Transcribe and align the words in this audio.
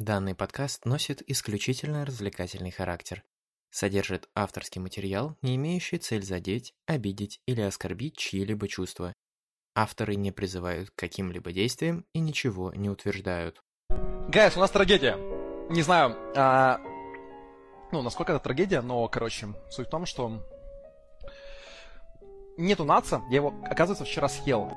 Данный 0.00 0.34
подкаст 0.34 0.86
носит 0.86 1.20
исключительно 1.28 2.06
развлекательный 2.06 2.70
характер. 2.70 3.22
Содержит 3.70 4.30
авторский 4.34 4.80
материал, 4.80 5.36
не 5.42 5.56
имеющий 5.56 5.98
цель 5.98 6.22
задеть, 6.22 6.72
обидеть 6.86 7.42
или 7.44 7.60
оскорбить 7.60 8.16
чьи-либо 8.16 8.66
чувства. 8.66 9.12
Авторы 9.74 10.14
не 10.14 10.32
призывают 10.32 10.88
к 10.88 10.94
каким-либо 10.94 11.52
действиям 11.52 12.06
и 12.14 12.20
ничего 12.20 12.72
не 12.72 12.88
утверждают. 12.88 13.60
Гайс, 14.28 14.56
у 14.56 14.60
нас 14.60 14.70
трагедия. 14.70 15.18
Не 15.68 15.82
знаю, 15.82 16.16
а... 16.34 16.78
ну, 17.92 18.00
насколько 18.00 18.32
это 18.32 18.42
трагедия, 18.42 18.80
но, 18.80 19.06
короче, 19.06 19.48
суть 19.68 19.88
в 19.88 19.90
том, 19.90 20.06
что 20.06 20.42
нету 22.56 22.86
наца, 22.86 23.20
я 23.28 23.36
его, 23.36 23.52
оказывается, 23.64 24.06
вчера 24.06 24.30
съел. 24.30 24.72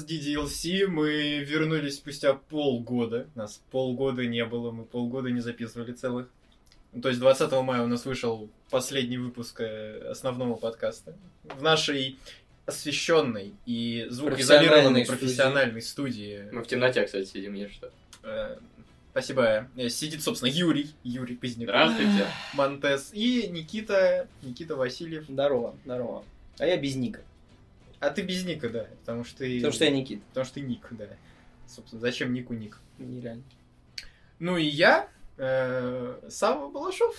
Подкаст 0.00 0.10
DDLC. 0.10 0.86
Мы 0.86 1.40
вернулись 1.40 1.96
спустя 1.96 2.34
полгода. 2.34 3.26
Нас 3.34 3.60
полгода 3.70 4.26
не 4.26 4.44
было, 4.44 4.70
мы 4.70 4.84
полгода 4.84 5.30
не 5.30 5.40
записывали 5.40 5.92
целых. 5.92 6.28
То 7.02 7.08
есть 7.08 7.20
20 7.20 7.52
мая 7.62 7.82
у 7.82 7.86
нас 7.86 8.04
вышел 8.04 8.50
последний 8.70 9.18
выпуск 9.18 9.60
э, 9.60 10.10
основного 10.10 10.56
подкаста. 10.56 11.14
В 11.44 11.62
нашей 11.62 12.18
освещенной 12.66 13.54
и 13.66 14.06
звукоизолированной 14.10 15.04
Профессиональной 15.04 15.06
профессиональной 15.06 15.82
студии. 15.82 16.48
Мы 16.52 16.62
в 16.62 16.66
темноте, 16.66 17.04
кстати, 17.04 17.26
сидим, 17.26 17.54
есть 17.54 17.74
что. 17.74 17.90
Э, 18.22 18.56
Спасибо. 19.12 19.68
Э, 19.76 19.88
Сидит, 19.88 20.22
собственно, 20.22 20.50
Юрий. 20.50 20.90
Юрий 21.04 21.36
Поздняков. 21.36 21.74
Здравствуйте. 21.74 22.26
Монтес. 22.54 23.10
И 23.12 23.48
Никита. 23.48 24.28
Никита 24.42 24.76
Васильев. 24.76 25.24
Здорово, 25.28 25.74
здорово. 25.84 26.24
А 26.58 26.66
я 26.66 26.76
без 26.76 26.94
ника. 26.96 27.20
А 28.00 28.10
ты 28.10 28.22
без 28.22 28.44
Ника, 28.44 28.68
да. 28.70 28.86
Потому 29.00 29.24
что 29.24 29.38
ты... 29.38 29.56
Потому 29.56 29.72
что 29.72 29.84
я 29.84 29.90
Никит. 29.90 30.24
Потому 30.24 30.44
что 30.46 30.54
ты 30.54 30.60
Ник, 30.62 30.86
да. 30.90 31.06
Собственно, 31.66 32.00
зачем 32.00 32.32
Нику 32.32 32.54
Ник? 32.54 32.78
Нереально. 32.98 33.44
Ну 34.38 34.56
и 34.56 34.64
я, 34.64 35.08
э, 35.36 36.20
Сава 36.30 36.70
Балашов. 36.70 37.14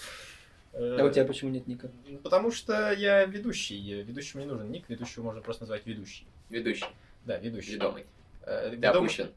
Э, 0.74 0.98
А 1.00 1.06
у 1.06 1.12
тебя 1.12 1.26
почему 1.26 1.52
нет 1.52 1.68
ника? 1.68 1.92
Потому 2.24 2.50
что 2.52 2.92
я 2.94 3.26
ведущий. 3.26 4.02
Ведущему 4.04 4.42
не 4.42 4.48
нужен 4.50 4.72
ник, 4.72 4.86
ведущего 4.90 5.24
можно 5.24 5.42
просто 5.42 5.64
назвать 5.64 5.86
ведущий. 5.86 6.26
Ведущий, 6.50 6.86
Да, 7.26 7.38
ведущий. 7.38 7.74
ведомый. 7.74 8.06
Э, 8.44 8.70
Ты 8.72 8.78
ведом- 8.78 9.04
опущен. 9.04 9.32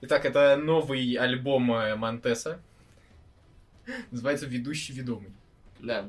Итак, 0.00 0.24
это 0.24 0.56
новый 0.56 1.14
альбом 1.14 1.72
э, 1.74 1.94
Монтеса. 1.94 2.60
Называется 4.10 4.46
«Ведущий 4.46 4.92
ведомый». 4.92 5.32
Да. 5.80 6.08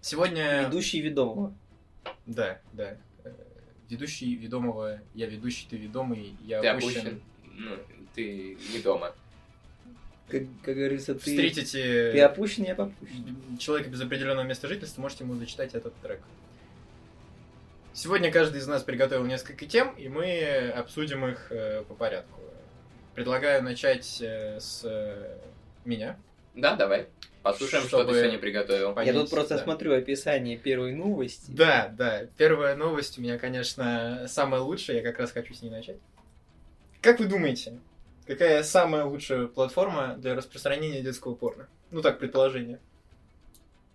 Сегодня... 0.00 0.66
Ведущий 0.66 1.00
ведомого. 1.00 1.54
Да, 2.26 2.60
да. 2.74 2.96
Ведущий 3.88 4.34
ведомого, 4.34 5.00
я 5.14 5.26
ведущий, 5.26 5.66
ты 5.68 5.76
ведомый, 5.76 6.34
я 6.44 6.60
Ты 6.60 6.68
опущен. 6.68 7.00
опущен. 7.00 7.22
Ну, 7.56 7.76
ты 8.14 8.58
не 8.72 8.80
дома. 8.80 9.14
Как, 10.28 10.42
как 10.62 10.74
говорится, 10.74 11.14
ты... 11.14 11.20
Встретите 11.20 12.12
Ты 12.12 12.20
опущен, 12.20 12.64
я 12.64 12.74
попущен. 12.74 13.56
человека 13.58 13.88
без 13.88 14.00
определенного 14.00 14.44
места 14.44 14.68
жительства, 14.68 15.00
можете 15.00 15.24
ему 15.24 15.36
зачитать 15.36 15.74
этот 15.74 15.94
трек. 16.02 16.20
Сегодня 17.94 18.30
каждый 18.30 18.60
из 18.60 18.66
нас 18.66 18.82
приготовил 18.82 19.24
несколько 19.24 19.66
тем, 19.66 19.94
и 19.96 20.08
мы 20.08 20.70
обсудим 20.70 21.26
их 21.26 21.50
э, 21.50 21.82
по 21.88 21.94
порядку. 21.94 22.40
Предлагаю 23.14 23.62
начать 23.64 24.20
э, 24.20 24.60
с 24.60 24.82
э, 24.84 25.38
меня. 25.84 26.16
Да, 26.60 26.74
давай. 26.76 27.06
Послушаем, 27.42 27.84
что 27.84 27.98
Чтобы 28.00 28.12
ты 28.12 28.18
сегодня 28.20 28.38
приготовил. 28.38 28.92
понять, 28.92 29.14
Я 29.14 29.20
тут 29.20 29.30
просто 29.30 29.56
да. 29.56 29.62
смотрю 29.62 29.94
описание 29.94 30.56
первой 30.58 30.92
новости. 30.92 31.50
Да, 31.50 31.88
да. 31.96 32.26
Первая 32.36 32.74
новость 32.74 33.16
у 33.18 33.22
меня, 33.22 33.38
конечно, 33.38 34.26
самая 34.28 34.60
лучшая. 34.60 34.98
Я 34.98 35.02
как 35.02 35.18
раз 35.20 35.30
хочу 35.32 35.54
с 35.54 35.62
ней 35.62 35.70
начать. 35.70 35.96
Как 37.00 37.20
вы 37.20 37.26
думаете, 37.26 37.78
какая 38.26 38.62
самая 38.64 39.04
лучшая 39.04 39.46
платформа 39.46 40.16
для 40.18 40.34
распространения 40.34 41.00
детского 41.00 41.34
порно? 41.36 41.68
Ну 41.92 42.02
так, 42.02 42.18
предположение. 42.18 42.80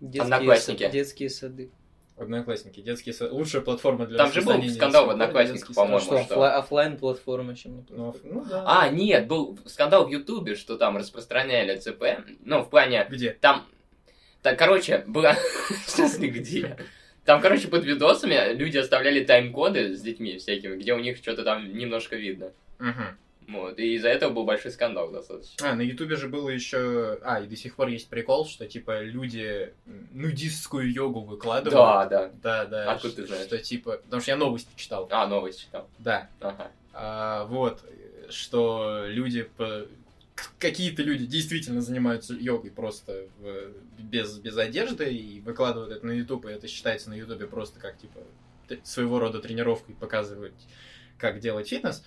Детские, 0.00 0.22
Одноклассники. 0.22 0.82
са- 0.84 0.90
детские 0.90 1.30
сады. 1.30 1.70
Одноклассники. 2.16 2.80
Детские 2.80 3.12
са- 3.12 3.28
Лучшая 3.30 3.60
платформа 3.60 4.06
для 4.06 4.18
Там 4.18 4.32
же 4.32 4.42
был 4.42 4.62
скандал 4.68 5.06
в 5.06 5.10
Одноклассниках, 5.10 5.74
по-моему. 5.74 6.00
что, 6.00 6.22
что? 6.22 6.58
оффлайн 6.58 6.96
платформа, 6.96 7.56
чем 7.56 7.76
не 7.76 7.86
Ну, 7.90 8.14
ну 8.22 8.44
да. 8.44 8.64
А, 8.66 8.88
нет, 8.88 9.26
был 9.26 9.58
скандал 9.66 10.06
в 10.06 10.10
Ютубе, 10.10 10.54
что 10.54 10.76
там 10.76 10.96
распространяли 10.96 11.76
ЦП. 11.76 12.04
Ну, 12.44 12.62
в 12.62 12.70
плане, 12.70 13.06
Где? 13.10 13.30
там... 13.32 13.66
Так, 14.42 14.58
короче, 14.58 15.04
было... 15.06 15.34
Сейчас 15.86 16.18
нигде. 16.18 16.76
Там, 17.24 17.40
короче, 17.40 17.68
под 17.68 17.84
видосами 17.84 18.52
люди 18.54 18.76
оставляли 18.76 19.24
тайм-коды 19.24 19.94
с 19.96 20.00
детьми 20.00 20.36
всякими, 20.36 20.76
где 20.76 20.92
у 20.94 20.98
них 21.00 21.16
что-то 21.16 21.42
там 21.42 21.76
немножко 21.76 22.16
видно. 22.16 22.52
Мгм. 22.78 23.18
Вот, 23.46 23.78
и 23.78 23.94
из-за 23.96 24.08
этого 24.08 24.32
был 24.32 24.44
большой 24.44 24.70
скандал 24.70 25.10
достаточно. 25.10 25.70
А, 25.70 25.74
на 25.74 25.82
Ютубе 25.82 26.16
же 26.16 26.28
было 26.28 26.48
еще... 26.48 27.18
А, 27.22 27.40
и 27.40 27.46
до 27.46 27.56
сих 27.56 27.76
пор 27.76 27.88
есть 27.88 28.08
прикол, 28.08 28.46
что, 28.46 28.66
типа, 28.66 29.02
люди 29.02 29.72
нудистскую 30.12 30.90
йогу 30.92 31.20
выкладывают. 31.20 31.74
Да, 31.74 32.06
да. 32.06 32.30
Да, 32.42 32.64
да. 32.64 32.92
Откуда 32.92 33.12
что, 33.12 33.22
ты 33.22 33.28
знаешь? 33.28 33.46
Что, 33.46 33.58
типа... 33.58 33.98
Потому 34.04 34.22
что 34.22 34.30
я 34.30 34.36
новости 34.36 34.70
читал. 34.76 35.08
А, 35.10 35.26
новость 35.26 35.60
читал. 35.60 35.88
Да. 35.98 36.30
Ага. 36.40 36.70
А, 36.94 37.44
вот. 37.46 37.84
Что 38.30 39.04
люди... 39.06 39.42
по- 39.42 39.86
Какие-то 40.58 41.02
люди 41.02 41.26
действительно 41.26 41.80
занимаются 41.80 42.34
йогой 42.34 42.72
просто 42.72 43.26
в- 43.38 44.02
без, 44.02 44.38
без 44.38 44.56
одежды 44.56 45.12
и 45.14 45.40
выкладывают 45.40 45.92
это 45.92 46.04
на 46.06 46.10
Ютуб, 46.12 46.46
и 46.46 46.50
это 46.50 46.66
считается 46.66 47.08
на 47.10 47.14
Ютубе 47.14 47.46
просто 47.46 47.78
как, 47.78 47.96
типа, 47.98 48.20
своего 48.82 49.20
рода 49.20 49.38
тренировкой 49.40 49.94
показывать, 49.94 50.54
как 51.18 51.38
делать 51.38 51.68
фитнес. 51.68 52.04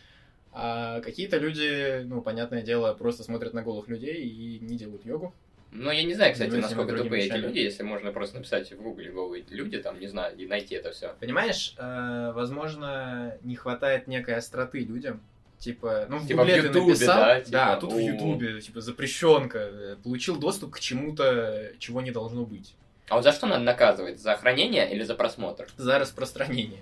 А 0.59 1.01
какие-то 1.01 1.37
люди, 1.37 2.01
ну, 2.05 2.21
понятное 2.23 2.63
дело, 2.63 2.91
просто 2.95 3.23
смотрят 3.23 3.53
на 3.53 3.61
голых 3.61 3.87
людей 3.89 4.27
и 4.27 4.57
не 4.59 4.75
делают 4.75 5.05
йогу. 5.05 5.35
Ну, 5.71 5.91
я 5.91 6.01
не 6.01 6.15
знаю, 6.15 6.33
кстати, 6.33 6.55
насколько 6.55 6.97
тупые 6.97 7.25
эти 7.25 7.27
вещами. 7.27 7.41
люди, 7.45 7.59
если 7.59 7.83
можно 7.83 8.11
просто 8.11 8.37
написать 8.37 8.71
в 8.71 8.81
гугле 8.81 9.11
голые 9.11 9.43
люди, 9.49 9.77
там, 9.77 9.99
не 9.99 10.07
знаю, 10.07 10.35
и 10.35 10.47
найти 10.47 10.73
это 10.73 10.91
все. 10.91 11.13
Понимаешь, 11.19 11.75
э, 11.77 12.31
возможно, 12.33 13.37
не 13.43 13.55
хватает 13.55 14.07
некой 14.07 14.35
остроты 14.35 14.79
людям. 14.79 15.21
Типа, 15.59 16.07
ну, 16.09 16.17
в 16.17 16.27
Типа 16.27 16.39
Гугле 16.39 16.55
в 16.55 16.61
ты 16.61 16.67
Ютубе, 16.69 16.93
написал, 16.93 17.17
да, 17.17 17.35
да, 17.35 17.41
типа, 17.41 17.73
а 17.73 17.75
тут 17.77 17.93
в 17.93 17.95
о. 17.95 17.99
Ютубе, 17.99 18.61
типа, 18.61 18.81
запрещенка, 18.81 19.59
э, 19.59 19.95
получил 20.03 20.37
доступ 20.37 20.73
к 20.73 20.79
чему-то, 20.79 21.71
чего 21.77 22.01
не 22.01 22.11
должно 22.11 22.45
быть. 22.45 22.73
А 23.09 23.15
вот 23.15 23.23
за 23.23 23.31
что 23.31 23.45
надо 23.45 23.63
наказывать? 23.63 24.19
За 24.19 24.35
хранение 24.35 24.91
или 24.91 25.03
за 25.03 25.13
просмотр? 25.13 25.67
За 25.77 25.99
распространение. 25.99 26.81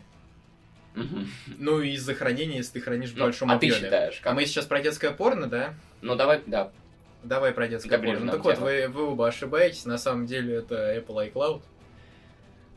Ну 1.57 1.81
и 1.81 1.97
за 1.97 2.13
хранение, 2.13 2.57
если 2.57 2.73
ты 2.73 2.81
хранишь 2.81 3.11
в 3.11 3.17
Ну, 3.17 3.25
большом 3.25 3.49
а 3.49 3.53
ты 3.53 3.67
объеме. 3.67 3.75
считаешь, 3.83 4.21
А 4.23 4.33
мы 4.33 4.45
сейчас 4.45 4.65
про 4.65 4.81
детское 4.81 5.11
порно, 5.11 5.47
да? 5.47 5.73
Ну, 6.01 6.15
давай, 6.15 6.41
да. 6.45 6.71
Давай 7.23 7.51
про 7.51 7.67
детское 7.67 7.97
ближе 7.97 8.17
порно. 8.17 8.25
Ну, 8.27 8.31
так 8.33 8.43
вот, 8.43 8.57
вы, 8.59 8.87
вы 8.87 9.03
оба 9.11 9.27
ошибаетесь, 9.27 9.85
на 9.85 9.97
самом 9.97 10.25
деле 10.25 10.55
это 10.55 10.95
Apple 10.95 11.31
iCloud. 11.33 11.61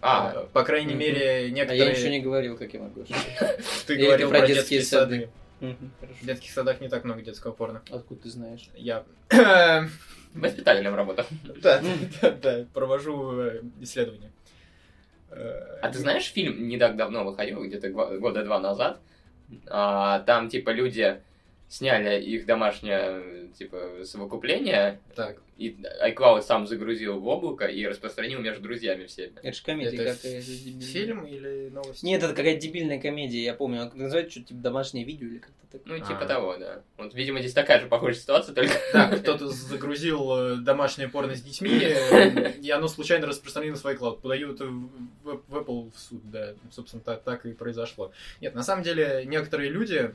А, 0.00 0.32
Э, 0.34 0.46
По 0.52 0.62
крайней 0.64 0.94
мере, 0.94 1.46
А 1.46 1.50
некоторые... 1.50 1.84
я 1.86 1.90
ничего 1.90 2.08
не 2.08 2.20
говорил, 2.20 2.56
как 2.56 2.72
я 2.72 2.80
могу. 2.80 3.04
Ты 3.86 3.96
говорил 3.96 4.30
про 4.30 4.46
детские 4.46 4.82
сады. 4.82 5.28
В 5.60 6.24
детских 6.24 6.52
садах 6.52 6.80
не 6.80 6.88
так 6.88 7.02
много 7.04 7.20
детского 7.20 7.50
порно. 7.50 7.82
Откуда 7.90 8.22
ты 8.22 8.30
знаешь? 8.30 8.68
Я... 8.76 9.02
воспитательная 10.34 10.94
работа. 10.94 11.26
Да, 11.60 11.82
да, 12.22 12.30
да, 12.30 12.66
провожу 12.72 13.40
э, 13.40 13.62
исследования. 13.80 14.30
А 15.30 15.88
ты 15.90 15.98
знаешь, 15.98 16.32
фильм 16.32 16.68
не 16.68 16.78
так 16.78 16.96
давно 16.96 17.24
выходил, 17.24 17.62
где-то 17.64 17.90
года 17.90 18.44
два 18.44 18.58
назад, 18.58 19.00
а, 19.66 20.20
там, 20.20 20.48
типа, 20.48 20.70
люди 20.70 21.20
сняли 21.68 22.22
их 22.22 22.46
домашнее, 22.46 23.48
типа, 23.58 24.04
совокупление, 24.04 25.00
Так, 25.14 25.40
и 25.58 25.76
iCloud 26.04 26.42
сам 26.42 26.66
загрузил 26.66 27.18
в 27.18 27.26
облако 27.26 27.66
и 27.66 27.84
распространил 27.84 28.40
между 28.40 28.62
друзьями 28.62 29.06
всеми. 29.06 29.34
Это 29.42 29.56
же 29.56 29.62
комедия 29.62 29.96
это 29.96 30.14
какая-то 30.14 30.40
фильм 30.40 31.26
или 31.26 31.68
новость? 31.68 32.02
Нет, 32.02 32.22
это 32.22 32.32
какая-то 32.32 32.60
дебильная 32.60 33.00
комедия, 33.00 33.42
я 33.42 33.54
помню. 33.54 33.82
Она 33.82 33.90
называется 33.94 34.30
что-то 34.30 34.48
типа 34.48 34.60
домашнее 34.60 35.04
видео 35.04 35.26
или 35.26 35.38
как-то 35.38 35.58
так. 35.72 35.82
Ну, 35.84 35.98
типа 35.98 36.22
А. 36.22 36.26
того, 36.26 36.56
да. 36.56 36.82
Вот, 36.96 37.12
видимо, 37.12 37.40
здесь 37.40 37.52
такая 37.52 37.80
же 37.80 37.88
похожая 37.88 38.20
ситуация, 38.20 38.54
только... 38.54 38.72
Да, 38.92 39.08
кто-то 39.08 39.48
загрузил 39.48 40.32
э, 40.32 40.56
домашнее 40.56 41.08
порно 41.08 41.34
с 41.34 41.42
детьми, 41.42 41.70
и 42.62 42.70
оно 42.70 42.88
случайно 42.88 43.26
распространилось 43.26 43.82
в 43.82 43.86
iCloud. 43.86 44.20
Подают 44.20 44.60
в, 44.60 45.42
Apple 45.50 45.92
в 45.92 45.98
суд, 45.98 46.22
да. 46.30 46.54
Собственно, 46.70 47.02
так 47.02 47.44
и 47.44 47.52
произошло. 47.52 48.12
Нет, 48.40 48.54
на 48.54 48.62
самом 48.62 48.82
деле, 48.82 49.24
некоторые 49.26 49.70
люди 49.70 50.14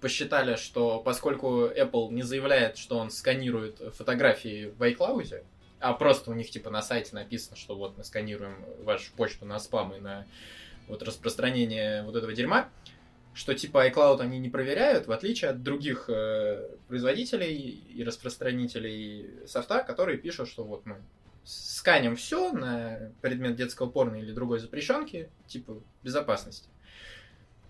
посчитали, 0.00 0.56
что 0.56 1.00
поскольку 1.00 1.66
Apple 1.66 2.10
не 2.12 2.22
заявляет, 2.22 2.76
что 2.76 2.98
он 2.98 3.10
сканирует 3.10 3.80
фотографии 3.94 4.72
в 4.76 4.82
iCloud, 4.82 5.44
а 5.80 5.94
просто 5.94 6.30
у 6.30 6.34
них 6.34 6.50
типа 6.50 6.70
на 6.70 6.82
сайте 6.82 7.14
написано, 7.14 7.56
что 7.56 7.74
вот 7.74 7.96
мы 7.96 8.04
сканируем 8.04 8.64
вашу 8.82 9.12
почту 9.12 9.46
на 9.46 9.58
спам 9.58 9.94
и 9.94 10.00
на 10.00 10.26
вот 10.88 11.02
распространение 11.02 12.02
вот 12.02 12.16
этого 12.16 12.32
дерьма, 12.32 12.68
что 13.32 13.54
типа 13.54 13.88
iCloud 13.88 14.20
они 14.20 14.38
не 14.38 14.48
проверяют, 14.48 15.06
в 15.06 15.12
отличие 15.12 15.50
от 15.50 15.62
других 15.62 16.08
э, 16.08 16.68
производителей 16.88 17.56
и 17.56 18.04
распространителей 18.04 19.46
софта, 19.46 19.82
которые 19.82 20.18
пишут, 20.18 20.48
что 20.48 20.64
вот 20.64 20.84
мы 20.84 20.96
сканим 21.44 22.16
все 22.16 22.52
на 22.52 23.12
предмет 23.22 23.56
детского 23.56 23.88
порно 23.88 24.16
или 24.16 24.32
другой 24.32 24.58
запрещенки, 24.58 25.30
типа 25.46 25.82
безопасности. 26.02 26.68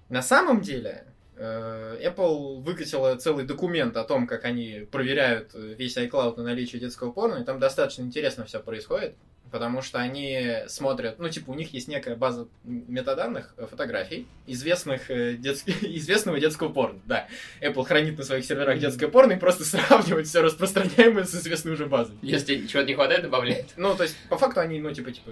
На 0.09 0.23
самом 0.23 0.61
деле, 0.61 1.07
Apple 1.37 2.61
выкатила 2.61 3.17
целый 3.17 3.45
документ 3.45 3.97
о 3.97 4.05
том, 4.05 4.27
как 4.27 4.45
они 4.45 4.87
проверяют 4.91 5.55
весь 5.55 5.97
iCloud 5.97 6.37
на 6.37 6.43
наличие 6.43 6.81
детского 6.81 7.13
порно, 7.13 7.43
и 7.43 7.45
там 7.45 7.59
достаточно 7.59 8.03
интересно 8.03 8.45
все 8.45 8.61
происходит 8.61 9.17
потому 9.51 9.83
что 9.83 9.99
они 9.99 10.59
смотрят, 10.69 11.19
ну, 11.19 11.29
типа, 11.29 11.51
у 11.51 11.55
них 11.55 11.73
есть 11.73 11.89
некая 11.89 12.17
база 12.17 12.49
метаданных 12.65 13.55
э, 13.57 13.67
фотографий 13.67 14.27
известных 14.47 15.11
э, 15.11 15.35
детс... 15.35 15.65
известного 15.67 16.39
детского 16.39 16.69
порно, 16.69 17.01
да. 17.07 17.29
Apple 17.61 17.85
хранит 17.85 18.17
на 18.17 18.25
своих 18.25 18.45
серверах 18.45 18.79
детское 18.79 19.09
порно 19.09 19.33
и 19.33 19.37
просто 19.37 19.65
сравнивает 19.65 20.27
все 20.27 20.41
распространяемое 20.41 21.25
с 21.25 21.35
известной 21.35 21.73
уже 21.73 21.87
базой. 21.87 22.17
Если 22.23 22.67
чего-то 22.67 22.89
не 22.89 22.95
хватает, 22.95 23.23
добавляет. 23.23 23.67
Ну, 23.77 23.95
то 23.97 24.05
есть, 24.05 24.17
по 24.29 24.39
факту 24.39 24.61
они, 24.61 24.81
ну, 24.81 24.93
типа, 24.93 25.11
типа, 25.11 25.31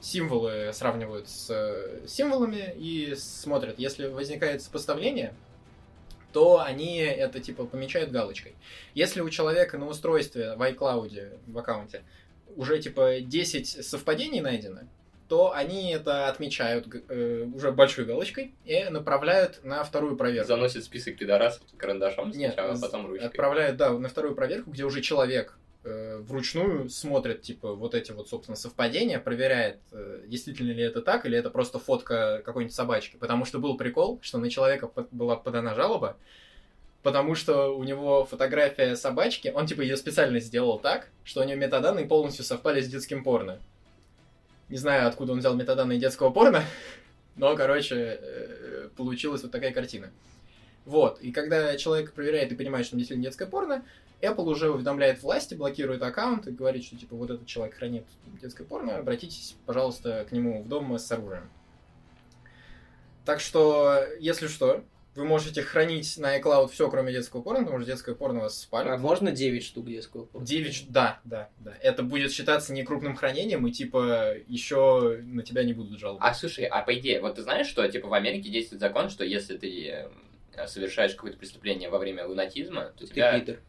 символы 0.00 0.72
сравнивают 0.72 1.28
с 1.28 1.50
э, 1.50 2.06
символами 2.06 2.74
и 2.76 3.14
смотрят, 3.16 3.78
если 3.78 4.06
возникает 4.06 4.62
сопоставление, 4.62 5.34
то 6.32 6.60
они 6.60 6.98
это, 6.98 7.40
типа, 7.40 7.64
помечают 7.66 8.10
галочкой. 8.10 8.54
Если 8.94 9.20
у 9.20 9.28
человека 9.30 9.78
на 9.78 9.86
устройстве 9.86 10.54
в 10.54 10.62
iCloud, 10.62 11.38
в 11.46 11.58
аккаунте, 11.58 12.02
уже 12.56 12.80
типа 12.80 13.20
10 13.20 13.84
совпадений 13.84 14.40
найдено, 14.40 14.82
то 15.30 15.52
они 15.52 15.92
это 15.92 16.26
отмечают 16.26 16.88
э, 17.08 17.46
уже 17.54 17.70
большой 17.70 18.04
галочкой 18.04 18.52
и 18.64 18.84
направляют 18.90 19.64
на 19.64 19.84
вторую 19.84 20.16
проверку. 20.16 20.48
Заносит 20.48 20.84
список 20.84 21.18
пидорасов 21.18 21.62
карандашом 21.76 22.32
Нет, 22.32 22.54
сначала, 22.54 22.74
а 22.74 22.80
потом 22.80 23.06
ручкой. 23.06 23.26
Отправляют, 23.26 23.76
да, 23.76 23.92
на 23.96 24.08
вторую 24.08 24.34
проверку, 24.34 24.72
где 24.72 24.82
уже 24.82 25.00
человек 25.00 25.56
э, 25.84 26.18
вручную 26.18 26.90
смотрит, 26.90 27.42
типа, 27.42 27.74
вот 27.74 27.94
эти 27.94 28.10
вот, 28.10 28.28
собственно, 28.28 28.56
совпадения, 28.56 29.20
проверяет, 29.20 29.78
э, 29.92 30.24
действительно 30.26 30.72
ли 30.72 30.82
это 30.82 31.00
так, 31.00 31.24
или 31.26 31.38
это 31.38 31.48
просто 31.50 31.78
фотка 31.78 32.42
какой-нибудь 32.44 32.74
собачки. 32.74 33.16
Потому 33.16 33.44
что 33.44 33.60
был 33.60 33.76
прикол, 33.76 34.18
что 34.22 34.38
на 34.38 34.50
человека 34.50 34.88
под, 34.88 35.12
была 35.12 35.36
подана 35.36 35.76
жалоба, 35.76 36.16
потому 37.02 37.34
что 37.34 37.76
у 37.76 37.84
него 37.84 38.24
фотография 38.24 38.96
собачки, 38.96 39.52
он 39.54 39.66
типа 39.66 39.82
ее 39.82 39.96
специально 39.96 40.40
сделал 40.40 40.78
так, 40.78 41.08
что 41.24 41.40
у 41.40 41.44
него 41.44 41.58
метаданные 41.58 42.06
полностью 42.06 42.44
совпали 42.44 42.80
с 42.80 42.88
детским 42.88 43.24
порно. 43.24 43.58
Не 44.68 44.76
знаю, 44.76 45.08
откуда 45.08 45.32
он 45.32 45.40
взял 45.40 45.54
метаданные 45.54 45.98
детского 45.98 46.30
порно, 46.30 46.62
но, 47.36 47.56
короче, 47.56 48.18
э, 48.20 48.88
получилась 48.96 49.42
вот 49.42 49.50
такая 49.50 49.72
картина. 49.72 50.10
Вот, 50.84 51.20
и 51.20 51.30
когда 51.32 51.76
человек 51.76 52.12
проверяет 52.12 52.52
и 52.52 52.54
понимает, 52.54 52.86
что 52.86 52.96
он 52.96 52.98
действительно 52.98 53.24
детское 53.24 53.46
порно, 53.46 53.84
Apple 54.22 54.44
уже 54.44 54.70
уведомляет 54.70 55.22
власти, 55.22 55.54
блокирует 55.54 56.02
аккаунт 56.02 56.46
и 56.46 56.50
говорит, 56.50 56.84
что 56.84 56.96
типа 56.96 57.16
вот 57.16 57.30
этот 57.30 57.46
человек 57.46 57.76
хранит 57.76 58.04
детское 58.40 58.64
порно, 58.64 58.96
обратитесь, 58.96 59.56
пожалуйста, 59.66 60.26
к 60.28 60.32
нему 60.32 60.62
в 60.62 60.68
дом 60.68 60.98
с 60.98 61.10
оружием. 61.10 61.50
Так 63.24 63.40
что, 63.40 64.04
если 64.18 64.46
что, 64.46 64.84
вы 65.14 65.24
можете 65.24 65.62
хранить 65.62 66.16
на 66.18 66.38
iCloud 66.38 66.68
все, 66.68 66.88
кроме 66.88 67.12
детского 67.12 67.42
порно, 67.42 67.64
потому 67.64 67.80
что 67.80 67.90
детское 67.90 68.14
порно 68.14 68.40
вас 68.40 68.60
спалит. 68.60 68.92
А 68.92 68.96
можно 68.96 69.32
9 69.32 69.64
штук 69.64 69.86
детского 69.86 70.24
порно? 70.24 70.46
9, 70.46 70.86
да, 70.90 71.20
да, 71.24 71.48
да. 71.58 71.74
Это 71.82 72.02
будет 72.02 72.32
считаться 72.32 72.72
некрупным 72.72 73.16
хранением, 73.16 73.66
и 73.66 73.72
типа 73.72 74.34
еще 74.46 75.20
на 75.22 75.42
тебя 75.42 75.64
не 75.64 75.72
будут 75.72 75.98
жаловаться. 75.98 76.28
А 76.28 76.34
слушай, 76.34 76.64
а 76.64 76.82
по 76.82 76.96
идее, 76.96 77.20
вот 77.20 77.36
ты 77.36 77.42
знаешь, 77.42 77.66
что 77.66 77.86
типа 77.88 78.08
в 78.08 78.14
Америке 78.14 78.50
действует 78.50 78.80
закон, 78.80 79.10
что 79.10 79.24
если 79.24 79.56
ты 79.56 80.08
э, 80.54 80.66
совершаешь 80.66 81.14
какое-то 81.14 81.38
преступление 81.38 81.90
во 81.90 81.98
время 81.98 82.26
лунатизма, 82.26 82.92
то 82.96 83.06
Ты 83.06 83.12
тебя 83.12 83.38
пидор. 83.38 83.60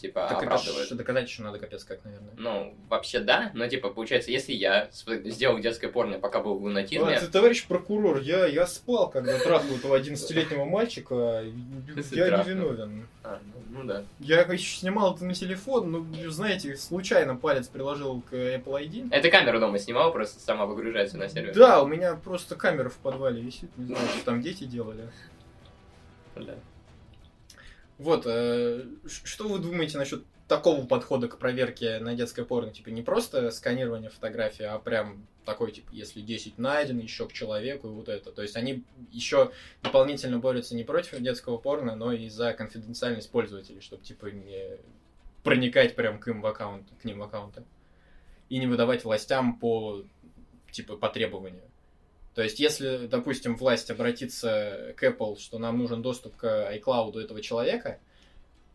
Типа 0.00 0.26
так 0.28 0.38
это 0.38 0.46
оправдывают. 0.46 0.88
ж 0.88 0.92
доказать 0.92 1.28
еще 1.28 1.42
надо 1.42 1.58
капец 1.58 1.84
как, 1.84 2.04
наверное. 2.04 2.32
Ну, 2.36 2.74
вообще 2.88 3.20
да, 3.20 3.50
но 3.54 3.66
типа 3.66 3.90
получается, 3.90 4.30
если 4.30 4.52
я 4.52 4.88
сделал 5.24 5.58
детское 5.58 5.88
порно, 5.88 6.18
пока 6.18 6.40
был 6.40 6.58
в 6.58 6.62
лунатизме, 6.62 7.16
А, 7.16 7.20
ты, 7.20 7.26
товарищ 7.28 7.66
прокурор, 7.66 8.20
я, 8.20 8.46
я 8.46 8.66
спал, 8.66 9.10
когда 9.10 9.38
трахнул 9.38 9.76
этого 9.76 9.98
11-летнего 9.98 10.64
мальчика, 10.64 11.42
я 11.44 12.38
не 12.38 12.44
виновен. 12.48 13.08
А, 13.22 13.38
ну, 13.44 13.80
ну 13.80 13.84
да. 13.84 14.04
Я 14.18 14.42
еще 14.42 14.78
снимал 14.78 15.14
это 15.14 15.24
на 15.24 15.34
телефон, 15.34 15.90
ну, 15.90 16.30
знаете, 16.30 16.76
случайно 16.76 17.36
палец 17.36 17.68
приложил 17.68 18.22
к 18.22 18.32
Apple 18.32 18.88
ID. 18.88 19.08
Это 19.10 19.30
камера 19.30 19.60
дома 19.60 19.78
снимала, 19.78 20.10
просто 20.10 20.40
сама 20.40 20.66
выгружается 20.66 21.18
на 21.18 21.28
сервер. 21.28 21.54
Да, 21.54 21.82
у 21.82 21.86
меня 21.86 22.14
просто 22.14 22.56
камера 22.56 22.88
в 22.88 22.96
подвале 22.96 23.42
висит, 23.42 23.70
не 23.76 23.86
знаю, 23.86 24.08
что 24.08 24.24
там 24.24 24.42
дети 24.42 24.64
делали. 24.64 25.08
Да. 26.36 26.54
Вот, 28.00 28.22
э, 28.24 28.86
что 29.06 29.46
вы 29.46 29.58
думаете 29.58 29.98
насчет 29.98 30.24
такого 30.48 30.86
подхода 30.86 31.28
к 31.28 31.36
проверке 31.36 31.98
на 31.98 32.14
детское 32.14 32.46
порно? 32.46 32.72
Типа 32.72 32.88
не 32.88 33.02
просто 33.02 33.50
сканирование 33.50 34.08
фотографии, 34.08 34.64
а 34.64 34.78
прям 34.78 35.26
такой, 35.44 35.70
типа, 35.70 35.90
если 35.92 36.22
10 36.22 36.56
найдено, 36.56 37.02
еще 37.02 37.28
к 37.28 37.34
человеку 37.34 37.88
и 37.88 37.90
вот 37.90 38.08
это. 38.08 38.32
То 38.32 38.40
есть 38.40 38.56
они 38.56 38.84
еще 39.12 39.52
дополнительно 39.82 40.38
борются 40.38 40.74
не 40.74 40.82
против 40.82 41.20
детского 41.20 41.58
порно, 41.58 41.94
но 41.94 42.10
и 42.10 42.30
за 42.30 42.54
конфиденциальность 42.54 43.30
пользователей, 43.30 43.82
чтобы, 43.82 44.02
типа, 44.02 44.28
не 44.28 44.78
проникать 45.42 45.94
прям 45.94 46.20
к 46.20 46.28
им 46.28 46.40
в 46.40 46.46
аккаунт, 46.46 46.88
к 47.02 47.04
ним 47.04 47.18
в 47.18 47.24
аккаунты. 47.24 47.64
И 48.48 48.56
не 48.56 48.66
выдавать 48.66 49.04
властям 49.04 49.58
по, 49.58 50.04
типа, 50.70 50.96
по 50.96 51.10
требованию. 51.10 51.69
То 52.34 52.42
есть, 52.42 52.60
если, 52.60 53.06
допустим, 53.06 53.56
власть 53.56 53.90
обратится 53.90 54.94
к 54.96 55.02
Apple, 55.02 55.38
что 55.38 55.58
нам 55.58 55.78
нужен 55.78 56.00
доступ 56.00 56.36
к 56.36 56.72
iCloud 56.72 57.18
этого 57.20 57.40
человека, 57.42 57.98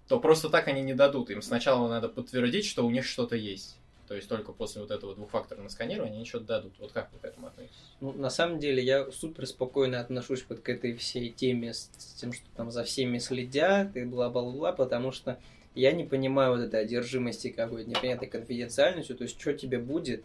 то 0.08 0.20
просто 0.20 0.50
так 0.50 0.68
они 0.68 0.82
не 0.82 0.94
дадут. 0.94 1.30
Им 1.30 1.42
сначала 1.42 1.88
надо 1.88 2.10
подтвердить, 2.10 2.66
что 2.66 2.86
у 2.86 2.90
них 2.90 3.06
что-то 3.06 3.36
есть. 3.36 3.78
То 4.08 4.14
есть 4.14 4.30
только 4.30 4.52
после 4.52 4.82
вот 4.82 4.92
этого 4.92 5.16
двухфакторного 5.16 5.68
сканирования 5.70 6.18
они 6.18 6.26
что-то 6.26 6.46
дадут. 6.46 6.74
Вот 6.80 6.92
как 6.92 7.12
вы 7.12 7.20
к 7.20 7.26
этому 7.26 7.48
относитесь? 7.48 7.76
Ну, 8.02 8.12
на 8.14 8.30
самом 8.30 8.60
деле, 8.60 8.84
я 8.84 9.10
супер 9.10 9.48
спокойно 9.48 10.00
отношусь 10.00 10.46
вот 10.48 10.60
к 10.60 10.70
этой 10.70 10.94
всей 10.96 11.32
теме 11.32 11.74
с, 11.74 11.90
тем, 12.20 12.32
что 12.34 12.46
там 12.56 12.70
за 12.70 12.84
всеми 12.84 13.18
следят 13.18 13.96
и 13.96 14.04
бла-бла-бла, 14.04 14.74
потому 14.74 15.12
что 15.12 15.40
я 15.74 15.92
не 15.92 16.04
понимаю 16.04 16.52
вот 16.52 16.62
этой 16.62 16.82
одержимости 16.82 17.50
какой-то, 17.50 17.90
непонятной 17.90 18.28
конфиденциальностью. 18.28 19.16
То 19.16 19.24
есть, 19.24 19.42
что 19.42 19.54
тебе 19.54 19.80
будет, 19.80 20.24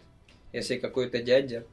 если 0.53 0.77
какой-то 0.77 1.23
дядя 1.23 1.65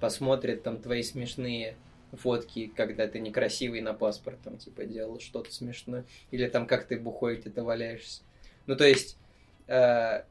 посмотрит 0.00 0.62
там 0.62 0.80
твои 0.80 1.02
смешные 1.02 1.76
фотки, 2.12 2.72
когда 2.74 3.06
ты 3.06 3.20
некрасивый 3.20 3.80
на 3.80 3.94
паспорт, 3.94 4.38
там, 4.42 4.58
типа, 4.58 4.84
делал 4.84 5.20
что-то 5.20 5.52
смешное, 5.52 6.04
или 6.30 6.48
там, 6.48 6.66
как 6.66 6.86
ты 6.86 6.98
бухой 6.98 7.36
где-то 7.36 7.62
валяешься. 7.62 8.22
Ну, 8.66 8.76
то 8.76 8.84
есть, 8.84 9.16
э, 9.68 10.22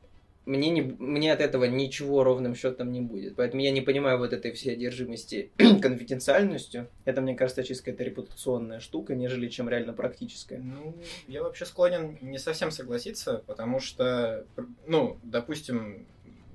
мне, 0.50 0.72
не, 0.72 0.82
мне 0.82 1.32
от 1.32 1.42
этого 1.42 1.66
ничего 1.66 2.24
ровным 2.24 2.56
счетом 2.56 2.92
не 2.92 3.02
будет. 3.02 3.36
Поэтому 3.36 3.62
я 3.62 3.72
не 3.72 3.82
понимаю 3.82 4.18
вот 4.18 4.34
этой 4.34 4.52
всей 4.52 4.74
одержимости 4.74 5.52
конфиденциальностью. 5.58 6.88
Это, 7.06 7.22
мне 7.22 7.36
кажется, 7.36 7.64
чисто 7.64 7.86
какая-то 7.86 8.04
репутационная 8.04 8.80
штука, 8.80 9.16
нежели 9.16 9.48
чем 9.48 9.70
реально 9.70 9.94
практическая. 9.94 10.58
Ну, 10.58 10.96
я 11.28 11.44
вообще 11.44 11.66
склонен 11.66 12.18
не 12.22 12.40
совсем 12.40 12.72
согласиться, 12.72 13.44
потому 13.46 13.80
что, 13.80 14.46
ну, 14.88 15.18
допустим, 15.24 16.08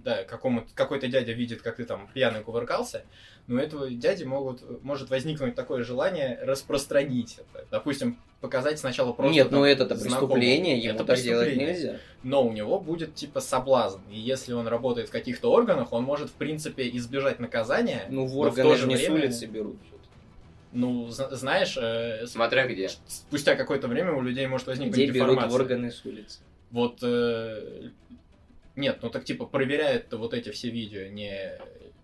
да, 0.05 0.23
какому 0.25 0.65
какой-то 0.75 1.09
дядя 1.09 1.33
видит, 1.33 1.63
как 1.63 1.77
ты 1.77 1.85
там 1.85 2.09
пьяный 2.13 2.43
кувыркался, 2.43 3.05
но 3.47 3.57
у 3.57 3.59
этого 3.59 3.91
дяди 3.91 4.25
могут, 4.25 4.83
может 4.85 5.11
возникнуть 5.11 5.55
такое 5.55 5.83
желание 5.83 6.39
распространить 6.43 7.39
это. 7.39 7.67
Допустим, 7.71 8.19
показать 8.41 8.79
сначала 8.79 9.13
просто... 9.13 9.33
Нет, 9.33 9.49
там, 9.51 9.61
ну 9.61 9.65
это-то 9.65 9.95
преступление, 9.97 10.79
ему 10.79 10.97
Это 10.97 11.05
так 11.05 11.19
делать 11.21 11.47
преступление. 11.49 11.75
нельзя. 11.75 11.99
но 12.23 12.47
у 12.47 12.53
него 12.53 12.79
будет 12.79 13.15
типа 13.15 13.41
соблазн. 13.41 14.01
И 14.13 14.19
если 14.21 14.53
он 14.53 14.69
работает 14.69 15.09
в 15.09 15.13
каких-то 15.13 15.51
органах, 15.51 15.93
он 15.93 16.05
может, 16.05 16.29
в 16.29 16.35
принципе, 16.35 16.89
избежать 16.97 17.41
наказания. 17.41 18.05
Ну, 18.11 18.27
в 18.27 18.37
органы 18.39 18.77
же 18.77 18.87
не 18.87 18.97
с 18.97 19.01
время- 19.01 19.15
улицы 19.15 19.47
берут. 19.47 19.77
Ну, 20.73 21.09
зна- 21.09 21.31
знаешь, 21.35 21.77
э, 21.81 22.27
Смотря 22.27 22.67
где. 22.67 22.89
спустя 23.07 23.55
какое-то 23.55 23.87
время 23.89 24.13
у 24.13 24.21
людей 24.21 24.47
может 24.49 24.67
возникнуть 24.67 24.97
Где 24.97 25.07
берут 25.07 25.31
деформация. 25.31 25.51
в 25.51 25.55
органы 25.55 25.91
с 25.93 26.05
улицы. 26.05 26.41
Вот, 26.73 26.99
э, 27.03 27.91
нет, 28.77 28.99
ну 29.03 29.11
так 29.11 29.25
типа 29.25 29.47
проверяют 29.47 30.13
вот 30.13 30.35
эти 30.35 30.51
все 30.51 30.71
видео 30.71 31.07
не 31.09 31.53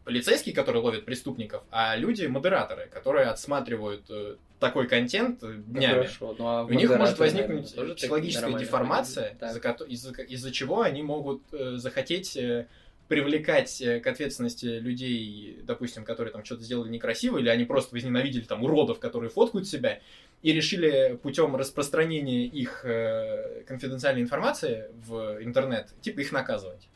полицейские, 0.04 0.54
которые 0.54 0.82
ловят 0.82 1.04
преступников, 1.04 1.62
а 1.70 1.94
люди-модераторы, 1.96 2.86
которые 2.88 3.26
отсматривают 3.26 4.04
э, 4.10 4.36
такой 4.58 4.88
контент 4.88 5.42
э, 5.42 5.46
Ну, 5.46 5.62
днями. 5.62 5.92
хорошо, 5.94 6.34
ну, 6.38 6.46
а 6.46 6.64
У 6.64 6.70
них 6.70 6.88
может 6.88 7.18
модераторы, 7.18 7.24
возникнуть 7.24 7.70
наверное, 7.76 7.94
психологическая 7.96 8.58
деформация, 8.58 9.36
люди. 9.40 9.84
Из-за- 9.84 10.22
из-за 10.22 10.50
чего 10.52 10.80
они 10.80 11.02
могут 11.02 11.42
э, 11.52 11.76
захотеть 11.76 12.36
э, 12.36 12.66
привлекать 13.10 13.80
э, 13.80 13.98
к 13.98 14.06
ответственности 14.06 14.66
людей, 14.66 15.58
допустим, 15.64 16.04
которые 16.04 16.32
там 16.32 16.44
что-то 16.44 16.62
сделали 16.62 16.88
некрасиво, 16.90 17.38
или 17.38 17.48
они 17.48 17.64
просто 17.64 17.92
возненавидели 17.92 18.44
там 18.44 18.62
уродов, 18.62 19.00
которые 19.00 19.30
фоткают 19.30 19.66
себя, 19.66 19.98
и 20.42 20.52
решили 20.52 21.18
путем 21.20 21.56
распространения 21.56 22.44
их 22.44 22.84
э, 22.84 23.64
конфиденциальной 23.66 24.22
информации 24.22 24.84
в 25.04 25.42
интернет, 25.42 25.88
типа 26.02 26.20
их 26.20 26.30
наказывать. 26.30 26.86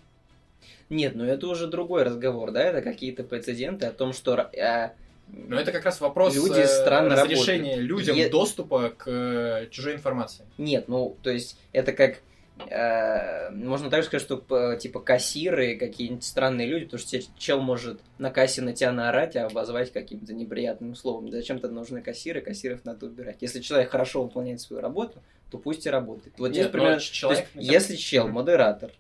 Нет, 0.89 1.17
ну 1.17 1.25
это 1.25 1.49
уже 1.49 1.67
другой 1.67 2.05
разговор, 2.05 2.53
да? 2.53 2.63
Это 2.63 2.81
какие-то 2.81 3.25
прецеденты 3.25 3.87
о 3.87 3.91
том, 3.91 4.13
что 4.13 4.37
э, 4.53 4.91
Но 5.27 5.59
это 5.59 5.73
как 5.73 5.85
раз 5.85 6.01
вопрос 6.01 6.37
Люди 6.37 6.61
э, 6.61 6.67
странно 6.69 7.17
разрешения 7.17 7.71
работают. 7.73 7.89
людям 7.89 8.17
Е- 8.17 8.29
доступа 8.29 8.91
к 8.97 9.67
чужой 9.73 9.95
информации. 9.95 10.45
Нет, 10.59 10.87
ну, 10.87 11.17
то 11.25 11.31
есть, 11.31 11.59
это 11.73 11.93
как... 11.93 12.21
э, 12.59 13.51
можно 13.51 13.91
так 13.91 14.05
сказать, 14.05 14.23
что 14.23 14.77
типа 14.77 15.01
кассиры, 15.01 15.77
какие-нибудь 15.77 16.25
странные 16.25 16.67
люди, 16.67 16.85
потому 16.87 17.01
что 17.01 17.19
чел 17.39 17.61
может 17.61 18.01
на 18.19 18.31
кассе 18.31 18.63
на 18.63 18.73
тебя 18.73 18.93
наорать, 18.93 19.37
а 19.37 19.47
обозвать 19.47 19.93
каким-то 19.93 20.35
неприятным 20.35 20.95
словом. 20.95 21.31
Зачем-то 21.31 21.69
нужны 21.69 22.03
кассиры, 22.03 22.41
кассиров 22.41 22.85
надо 22.85 23.07
убирать. 23.07 23.39
Если 23.41 23.61
человек 23.61 23.91
хорошо 23.91 24.23
выполняет 24.23 24.61
свою 24.61 24.83
работу, 24.83 25.23
то 25.51 25.59
пусть 25.59 25.87
и 25.87 25.91
работает. 25.91 26.35
Вот 26.39 26.51
здесь 26.51 26.65
Нет, 26.65 26.73
но 26.73 26.79
примерно... 26.79 26.99
то 26.99 27.05
человек- 27.05 27.49
есть, 27.55 27.71
если 27.71 27.97
чел, 27.97 28.29
модератор, 28.29 28.91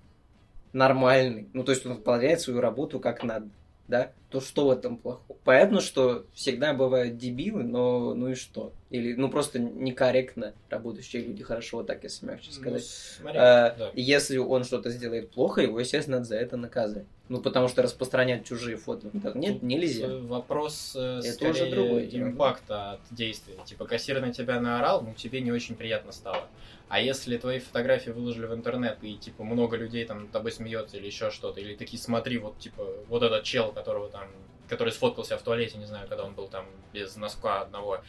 нормальный, 0.72 1.48
ну, 1.52 1.64
то 1.64 1.72
есть 1.72 1.86
он 1.86 1.94
выполняет 1.94 2.40
свою 2.40 2.60
работу 2.60 3.00
как 3.00 3.22
надо, 3.22 3.48
да, 3.88 4.12
то 4.30 4.40
что 4.40 4.66
в 4.66 4.70
этом 4.70 4.96
плохого? 4.96 5.38
Понятно, 5.44 5.80
что 5.80 6.26
всегда 6.32 6.72
бывают 6.72 7.16
дебилы, 7.16 7.64
но 7.64 8.14
ну 8.14 8.28
и 8.28 8.34
что? 8.34 8.72
Или, 8.94 9.14
ну, 9.14 9.28
просто 9.28 9.58
некорректно 9.58 10.54
работающие 10.70 11.20
люди, 11.20 11.42
хорошо, 11.42 11.78
вот 11.78 11.88
так 11.88 12.04
если 12.04 12.26
мягче 12.26 12.50
Ну, 12.54 12.60
сказать. 12.60 12.84
смотри, 12.84 13.38
А, 13.40 13.74
да. 13.76 13.90
Если 13.94 14.36
он 14.36 14.62
что-то 14.62 14.90
сделает 14.90 15.30
плохо, 15.32 15.62
его, 15.62 15.80
естественно, 15.80 16.18
надо 16.18 16.28
за 16.28 16.36
это 16.36 16.56
наказать. 16.56 17.04
Ну, 17.28 17.40
потому 17.40 17.66
что 17.66 17.82
распространять 17.82 18.44
чужие 18.46 18.76
фото 18.76 19.08
в 19.08 19.16
интернет 19.16 19.54
Тут, 19.54 19.62
нельзя. 19.64 20.06
Вопрос 20.18 20.92
э, 20.94 21.18
Это 21.24 21.32
скорее 21.32 21.50
уже 21.50 21.70
другое 21.70 22.06
дело. 22.06 22.28
импакта 22.28 22.92
от 22.92 23.00
действия. 23.10 23.56
Типа 23.64 23.84
кассир 23.84 24.20
на 24.20 24.32
тебя 24.32 24.60
наорал, 24.60 25.02
ну 25.02 25.12
тебе 25.14 25.40
не 25.40 25.50
очень 25.50 25.74
приятно 25.74 26.12
стало. 26.12 26.46
А 26.88 27.00
если 27.00 27.36
твои 27.36 27.58
фотографии 27.58 28.10
выложили 28.10 28.46
в 28.46 28.54
интернет 28.54 28.98
и 29.02 29.16
типа 29.16 29.42
много 29.42 29.76
людей 29.76 30.04
там 30.04 30.20
над 30.20 30.30
тобой 30.30 30.52
смеется 30.52 30.98
или 30.98 31.06
еще 31.06 31.30
что-то, 31.32 31.60
или 31.60 31.74
такие 31.74 32.00
смотри, 32.00 32.38
вот 32.38 32.58
типа 32.60 32.86
вот 33.08 33.24
этот 33.24 33.42
чел, 33.42 33.72
которого 33.72 34.08
там, 34.08 34.28
который 34.68 34.92
сфоткался 34.92 35.36
в 35.36 35.42
туалете, 35.42 35.78
не 35.78 35.86
знаю, 35.86 36.06
когда 36.06 36.22
он 36.24 36.34
был 36.34 36.46
там 36.46 36.66
без 36.92 37.16
носка 37.16 37.62
одного. 37.62 38.00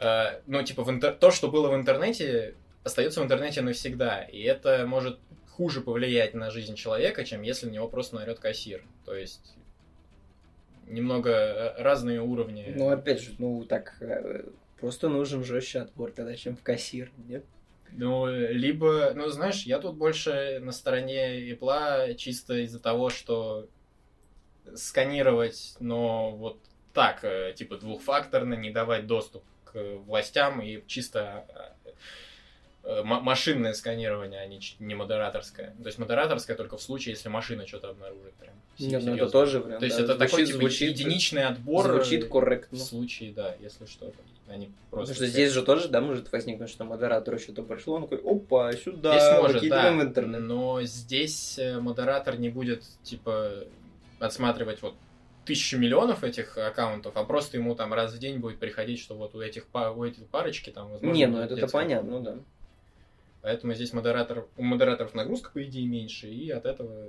Э, 0.00 0.40
ну, 0.46 0.62
типа, 0.62 0.82
в 0.82 0.88
интер- 0.88 1.16
то, 1.16 1.30
что 1.30 1.48
было 1.50 1.68
в 1.70 1.74
интернете, 1.74 2.54
остается 2.84 3.20
в 3.20 3.24
интернете 3.24 3.60
навсегда. 3.60 4.22
И 4.22 4.40
это 4.42 4.86
может 4.86 5.18
хуже 5.50 5.82
повлиять 5.82 6.32
на 6.32 6.50
жизнь 6.50 6.74
человека, 6.74 7.24
чем 7.24 7.42
если 7.42 7.66
на 7.66 7.72
него 7.72 7.88
просто 7.88 8.16
наорет 8.16 8.38
кассир. 8.38 8.82
То 9.04 9.14
есть 9.14 9.54
немного 10.86 11.30
э, 11.30 11.82
разные 11.82 12.22
уровни. 12.22 12.72
Ну, 12.74 12.88
опять 12.88 13.20
же, 13.20 13.32
ну, 13.38 13.64
так, 13.64 13.96
э, 14.00 14.44
просто 14.80 15.10
нужен 15.10 15.44
жестче 15.44 15.80
отбор 15.80 16.12
тогда, 16.12 16.34
чем 16.34 16.56
в 16.56 16.62
кассир, 16.62 17.12
нет? 17.28 17.44
Ну, 17.92 18.26
либо, 18.26 19.12
ну, 19.14 19.28
знаешь, 19.28 19.64
я 19.64 19.80
тут 19.80 19.96
больше 19.96 20.60
на 20.62 20.72
стороне 20.72 21.50
Ипла 21.52 22.14
чисто 22.16 22.54
из-за 22.64 22.78
того, 22.80 23.10
что 23.10 23.68
сканировать, 24.74 25.74
но 25.80 26.30
вот 26.30 26.58
так, 26.94 27.24
э, 27.24 27.52
типа 27.54 27.76
двухфакторно, 27.76 28.54
не 28.54 28.70
давать 28.70 29.06
доступ 29.06 29.44
к 29.72 29.78
властям 30.06 30.60
и 30.60 30.82
чисто 30.86 31.44
э, 32.84 33.02
машинное 33.02 33.72
сканирование, 33.74 34.40
а 34.40 34.46
не, 34.46 34.60
не 34.78 34.94
модераторское. 34.94 35.74
То 35.82 35.86
есть 35.86 35.98
модераторское 35.98 36.56
только 36.56 36.76
в 36.76 36.82
случае, 36.82 37.12
если 37.14 37.28
машина 37.28 37.66
что-то 37.66 37.90
обнаружит 37.90 38.32
прям. 38.34 38.54
Нет, 38.78 39.02
ну, 39.04 39.14
это 39.14 39.28
тоже 39.28 39.60
прям, 39.60 39.78
То 39.78 39.84
есть 39.84 39.98
да, 39.98 40.04
это 40.04 40.14
такой 40.16 40.44
звучит- 40.44 40.46
типа, 40.46 40.58
звучит- 40.60 40.90
единичный 40.98 41.44
отбор 41.44 41.86
Звучит 41.86 42.24
э, 42.24 42.28
корректно. 42.28 42.78
в 42.78 42.80
случае, 42.80 43.32
да, 43.32 43.54
если 43.60 43.84
что-то. 43.86 44.16
Они 44.48 44.70
просто 44.90 45.12
Потому 45.12 45.14
что 45.14 45.26
здесь 45.26 45.52
же 45.52 45.62
тоже, 45.62 45.88
да, 45.88 46.00
может 46.00 46.32
возникнуть, 46.32 46.70
что 46.70 46.84
модератору 46.84 47.38
что-то 47.38 47.62
пришло, 47.62 47.96
он 47.96 48.02
такой, 48.08 48.18
опа, 48.18 48.72
сюда, 48.72 49.12
Здесь 49.18 49.40
может, 49.40 49.68
да, 49.68 49.92
в 49.92 50.02
интернет. 50.02 50.40
но 50.40 50.82
здесь 50.82 51.56
э, 51.58 51.78
модератор 51.78 52.36
не 52.36 52.48
будет, 52.48 52.82
типа, 53.04 53.52
отсматривать 54.18 54.82
вот 54.82 54.94
тысячу 55.44 55.78
миллионов 55.78 56.24
этих 56.24 56.56
аккаунтов, 56.58 57.16
а 57.16 57.24
просто 57.24 57.56
ему 57.56 57.74
там 57.74 57.92
раз 57.92 58.12
в 58.12 58.18
день 58.18 58.38
будет 58.38 58.58
приходить, 58.58 59.00
что 59.00 59.14
вот 59.14 59.34
у 59.34 59.40
этих, 59.40 59.66
у 59.72 60.04
этих 60.04 60.26
парочки 60.28 60.70
там, 60.70 60.90
возможно, 60.90 61.16
Не, 61.16 61.26
ну 61.26 61.46
детская 61.46 61.68
понятно, 61.68 62.10
ну 62.10 62.20
да. 62.20 62.38
Поэтому 63.42 63.72
здесь 63.74 63.92
модератор, 63.92 64.46
у 64.56 64.62
модераторов 64.62 65.14
нагрузка, 65.14 65.50
по 65.50 65.62
идее, 65.64 65.86
меньше, 65.86 66.28
и 66.28 66.50
от 66.50 66.66
этого 66.66 67.08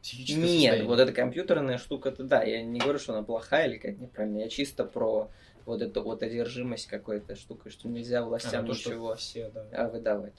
психическое 0.00 0.40
Нет, 0.40 0.50
состояние. 0.50 0.84
вот 0.86 1.00
эта 1.00 1.12
компьютерная 1.12 1.78
штука, 1.78 2.10
это 2.10 2.22
да, 2.24 2.42
я 2.42 2.62
не 2.62 2.78
говорю, 2.78 2.98
что 2.98 3.14
она 3.14 3.22
плохая 3.22 3.68
или 3.68 3.78
как 3.78 3.98
неправильно, 3.98 4.38
я 4.38 4.48
чисто 4.48 4.84
про 4.84 5.28
вот 5.64 5.82
эту 5.82 6.02
вот 6.02 6.22
одержимость 6.22 6.86
какой-то 6.86 7.36
штукой, 7.36 7.70
что 7.72 7.88
нельзя 7.88 8.20
А, 8.20 8.24
властям 8.24 8.66
то, 8.66 8.74
что 8.74 8.90
ничего 8.90 9.14
все, 9.16 9.50
да. 9.50 9.66
а, 9.72 9.88
выдавать. 9.88 10.34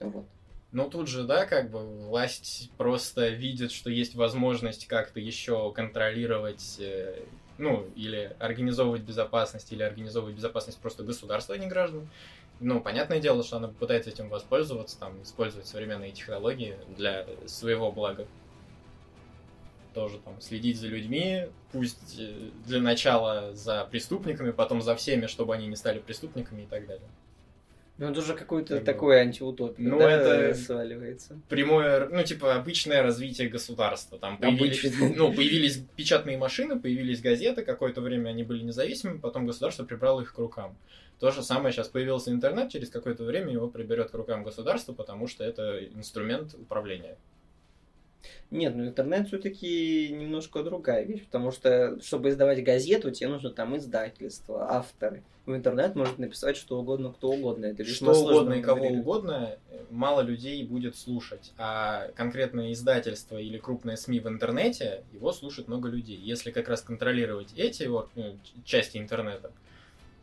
Вот. 0.00 0.26
Ну 0.76 0.90
тут 0.90 1.08
же, 1.08 1.24
да, 1.24 1.46
как 1.46 1.70
бы 1.70 1.78
власть 1.78 2.70
просто 2.76 3.28
видит, 3.28 3.72
что 3.72 3.88
есть 3.88 4.14
возможность 4.14 4.86
как-то 4.86 5.18
еще 5.18 5.72
контролировать, 5.72 6.76
э, 6.80 7.22
ну, 7.56 7.86
или 7.96 8.36
организовывать 8.38 9.00
безопасность, 9.00 9.72
или 9.72 9.82
организовывать 9.82 10.36
безопасность 10.36 10.78
просто 10.78 11.02
государства, 11.02 11.54
а 11.54 11.58
не 11.58 11.66
граждан. 11.66 12.06
Ну, 12.60 12.82
понятное 12.82 13.20
дело, 13.20 13.42
что 13.42 13.56
она 13.56 13.68
пытается 13.68 14.10
этим 14.10 14.28
воспользоваться, 14.28 14.98
там, 14.98 15.22
использовать 15.22 15.66
современные 15.66 16.12
технологии 16.12 16.76
для 16.94 17.26
своего 17.46 17.90
блага. 17.90 18.26
Тоже 19.94 20.18
там 20.18 20.38
следить 20.42 20.78
за 20.78 20.88
людьми, 20.88 21.46
пусть 21.72 22.18
э, 22.18 22.50
для 22.66 22.82
начала 22.82 23.54
за 23.54 23.86
преступниками, 23.86 24.50
потом 24.50 24.82
за 24.82 24.94
всеми, 24.94 25.24
чтобы 25.24 25.54
они 25.54 25.68
не 25.68 25.76
стали 25.76 26.00
преступниками 26.00 26.64
и 26.64 26.66
так 26.66 26.86
далее. 26.86 27.08
Ну 27.98 28.10
это 28.10 28.20
уже 28.20 28.34
какой-то 28.34 28.80
такой 28.82 29.20
антиутопия, 29.20 29.88
Ну, 29.88 29.98
да, 29.98 30.10
это- 30.50 30.54
сваливается. 30.54 31.40
прямое, 31.48 32.08
ну, 32.08 32.22
типа, 32.22 32.54
обычное 32.54 33.02
развитие 33.02 33.48
государства. 33.48 34.18
Там 34.18 34.36
появились, 34.38 35.16
ну, 35.16 35.32
появились 35.32 35.82
печатные 35.96 36.36
машины, 36.36 36.78
появились 36.78 37.22
газеты, 37.22 37.62
какое-то 37.64 38.02
время 38.02 38.28
они 38.30 38.42
были 38.42 38.62
независимыми, 38.62 39.18
потом 39.18 39.46
государство 39.46 39.84
прибрало 39.84 40.20
их 40.20 40.34
к 40.34 40.38
рукам. 40.38 40.76
То 41.18 41.30
же 41.30 41.42
самое 41.42 41.72
сейчас 41.72 41.88
появился 41.88 42.30
интернет, 42.30 42.70
через 42.70 42.90
какое-то 42.90 43.24
время 43.24 43.50
его 43.50 43.68
приберет 43.68 44.10
к 44.10 44.14
рукам 44.14 44.44
государство, 44.44 44.92
потому 44.92 45.26
что 45.26 45.44
это 45.44 45.82
инструмент 45.86 46.54
управления. 46.54 47.16
Нет, 48.50 48.74
ну 48.74 48.86
интернет 48.86 49.28
все-таки 49.28 50.08
немножко 50.10 50.62
другая 50.62 51.04
вещь, 51.04 51.24
потому 51.24 51.50
что, 51.50 52.00
чтобы 52.00 52.30
издавать 52.30 52.62
газету, 52.62 53.10
тебе 53.10 53.28
нужно 53.28 53.50
там 53.50 53.76
издательство, 53.76 54.70
авторы. 54.72 55.24
В 55.46 55.54
интернет 55.54 55.94
может 55.94 56.18
написать 56.18 56.56
что 56.56 56.80
угодно, 56.80 57.12
кто 57.12 57.30
угодно. 57.30 57.66
Это 57.66 57.84
Что 57.84 58.12
угодно 58.12 58.54
и 58.54 58.62
кого 58.62 58.76
моделировать. 58.78 59.00
угодно, 59.00 59.58
э, 59.70 59.84
мало 59.90 60.20
людей 60.22 60.64
будет 60.64 60.96
слушать. 60.96 61.52
А 61.56 62.08
конкретное 62.16 62.72
издательство 62.72 63.38
или 63.38 63.58
крупные 63.58 63.96
СМИ 63.96 64.20
в 64.20 64.28
интернете, 64.28 65.04
его 65.12 65.32
слушает 65.32 65.68
много 65.68 65.88
людей. 65.88 66.16
Если 66.16 66.50
как 66.50 66.68
раз 66.68 66.82
контролировать 66.82 67.52
эти 67.56 67.84
вот, 67.84 68.10
ну, 68.16 68.36
части 68.64 68.98
интернета, 68.98 69.52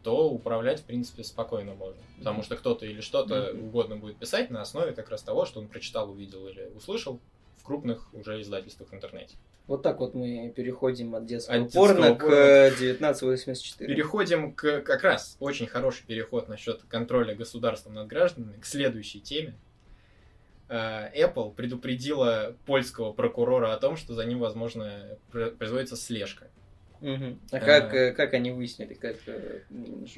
то 0.03 0.29
управлять, 0.29 0.81
в 0.81 0.83
принципе, 0.83 1.24
спокойно 1.24 1.74
можно. 1.74 2.01
Потому 2.17 2.43
что 2.43 2.57
кто-то 2.57 2.86
или 2.86 3.00
что-то 3.00 3.51
Мгм. 3.53 3.67
угодно 3.67 3.95
будет 3.95 4.17
писать 4.17 4.50
на 4.50 4.62
основе 4.62 4.91
как 4.91 5.10
раз 5.10 5.24
того, 5.24 5.45
что 5.45 5.62
он 5.62 5.69
прочитал, 5.69 6.12
увидел 6.12 6.45
или 6.48 6.69
услышал 6.75 7.22
в 7.63 7.65
крупных 7.65 8.13
уже 8.13 8.41
издательствах 8.41 8.89
в 8.89 8.93
интернете. 8.93 9.38
Вот 9.67 9.82
так 9.84 10.01
вот 10.01 10.13
мы 10.13 10.51
переходим 10.53 11.15
от 11.15 11.25
детского 11.25 11.55
От 11.55 11.63
детского 11.63 11.88
порно 11.88 12.15
к 12.15 12.20
порно. 12.20 12.36
э, 12.36 12.67
1984. 12.72 13.88
Переходим 13.96 14.51
к 14.53 14.82
как 14.82 15.03
раз 15.03 15.38
очень 15.39 15.67
хороший 15.67 16.05
переход 16.05 16.50
насчет 16.50 16.84
контроля 16.89 17.34
государством 17.34 17.93
над 17.93 18.08
гражданами 18.08 18.60
к 18.60 18.65
следующей 18.65 19.22
теме. 19.22 19.55
Э, 20.67 21.10
Apple 21.17 21.53
предупредила 21.53 22.55
польского 22.65 23.13
прокурора 23.13 23.74
о 23.74 23.77
том, 23.77 23.96
что 23.96 24.13
за 24.13 24.25
ним, 24.25 24.39
возможно, 24.39 25.17
пр- 25.32 25.51
производится 25.51 25.96
слежка. 25.96 26.48
А 27.51 27.60
как, 27.60 27.93
э, 27.93 28.12
как 28.13 28.33
они 28.33 28.51
выяснили? 28.51 28.93
Как, 28.93 29.17
э, 29.27 29.62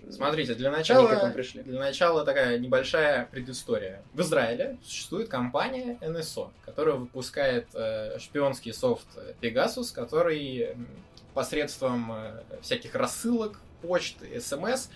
Смотрите, 0.10 0.54
для 0.56 0.70
они 0.70 0.76
к 0.76 0.80
начала, 0.80 1.10
этому 1.12 1.34
пришли? 1.34 1.64
для 1.64 1.80
начала 1.80 2.24
такая 2.24 2.60
небольшая 2.60 3.28
предыстория. 3.32 4.04
В 4.14 4.22
Израиле 4.22 4.78
существует 4.84 5.28
компания 5.28 5.98
NSO, 6.02 6.52
которая 6.64 6.96
выпускает 6.96 7.68
э, 7.74 8.20
шпионский 8.20 8.74
софт 8.74 9.08
Pegasus, 9.42 9.94
который 9.94 10.76
посредством 11.36 12.12
э, 12.12 12.44
всяких 12.62 12.96
рассылок, 12.96 13.60
почты, 13.82 14.40
СМС 14.40 14.90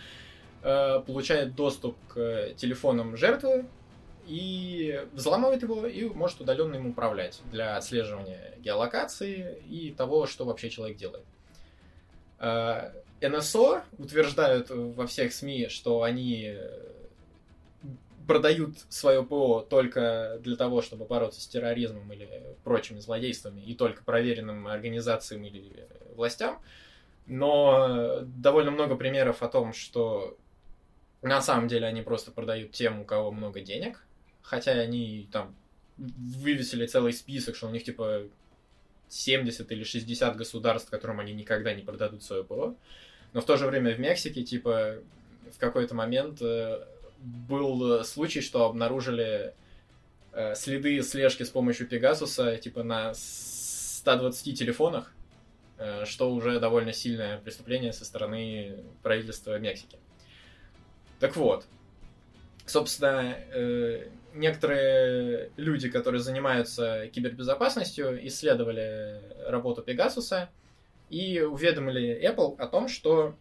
э, 0.63 1.01
получает 1.05 1.53
доступ 1.55 1.95
к 2.07 2.53
телефонам 2.55 3.17
жертвы 3.17 3.65
и 4.25 5.05
взламывает 5.13 5.61
его 5.61 5.85
и 5.85 6.05
может 6.05 6.39
удаленно 6.41 6.75
им 6.75 6.87
управлять 6.87 7.41
для 7.51 7.77
отслеживания 7.77 8.55
геолокации 8.59 9.57
и 9.69 9.91
того, 9.91 10.25
что 10.25 10.45
вообще 10.45 10.69
человек 10.69 10.97
делает. 10.97 11.25
Э, 12.39 12.91
НСО 13.21 13.83
утверждают 13.97 14.69
во 14.69 15.05
всех 15.05 15.33
СМИ, 15.33 15.67
что 15.67 16.03
они 16.03 16.53
э, 16.55 16.89
продают 18.27 18.77
свое 18.89 19.23
ПО 19.23 19.65
только 19.69 20.39
для 20.41 20.55
того, 20.55 20.81
чтобы 20.81 21.05
бороться 21.05 21.41
с 21.41 21.47
терроризмом 21.47 22.11
или 22.13 22.29
прочими 22.63 22.99
злодействами, 22.99 23.61
и 23.61 23.75
только 23.75 24.03
проверенным 24.03 24.67
организациям 24.67 25.43
или 25.43 25.73
э, 25.75 26.13
властям. 26.15 26.61
Но 27.25 28.21
довольно 28.23 28.71
много 28.71 28.95
примеров 28.95 29.43
о 29.43 29.49
том, 29.49 29.73
что 29.73 30.37
на 31.21 31.41
самом 31.41 31.67
деле 31.67 31.87
они 31.87 32.01
просто 32.01 32.31
продают 32.31 32.71
тем, 32.71 33.01
у 33.01 33.03
кого 33.03 33.31
много 33.31 33.59
денег, 33.59 34.05
хотя 34.41 34.71
они 34.71 35.27
там 35.31 35.55
вывесили 35.97 36.85
целый 36.87 37.11
список, 37.13 37.55
что 37.55 37.67
у 37.67 37.71
них 37.71 37.83
типа 37.83 38.23
70 39.09 39.71
или 39.71 39.83
60 39.83 40.35
государств, 40.35 40.89
которым 40.89 41.19
они 41.19 41.33
никогда 41.33 41.73
не 41.73 41.81
продадут 41.81 42.23
свое 42.23 42.43
ПО. 42.43 42.75
Но 43.33 43.41
в 43.41 43.45
то 43.45 43.57
же 43.57 43.67
время 43.67 43.93
в 43.95 43.99
Мексике, 43.99 44.43
типа, 44.43 44.95
в 45.53 45.57
какой-то 45.59 45.95
момент 45.95 46.41
э, 46.41 46.85
был 47.19 48.03
случай, 48.03 48.41
что 48.41 48.65
обнаружили 48.65 49.53
э, 50.33 50.55
следы 50.55 51.01
слежки 51.01 51.43
с 51.43 51.49
помощью 51.49 51.87
Пегасуса, 51.87 52.57
типа, 52.57 52.83
на 52.83 53.13
120 53.13 54.57
телефонах, 54.57 55.13
э, 55.77 56.05
что 56.05 56.31
уже 56.31 56.59
довольно 56.59 56.93
сильное 56.93 57.39
преступление 57.39 57.93
со 57.93 58.05
стороны 58.05 58.77
правительства 59.03 59.57
Мексики. 59.59 59.97
Так 61.19 61.35
вот, 61.35 61.65
собственно, 62.65 63.35
э, 63.51 64.07
некоторые 64.33 65.51
люди, 65.57 65.89
которые 65.89 66.21
занимаются 66.21 67.07
кибербезопасностью, 67.07 68.25
исследовали 68.27 69.21
работу 69.47 69.81
Пегасуса 69.81 70.49
и 71.09 71.41
уведомили 71.41 72.19
Apple 72.23 72.55
о 72.57 72.67
том, 72.67 72.87
что 72.87 73.35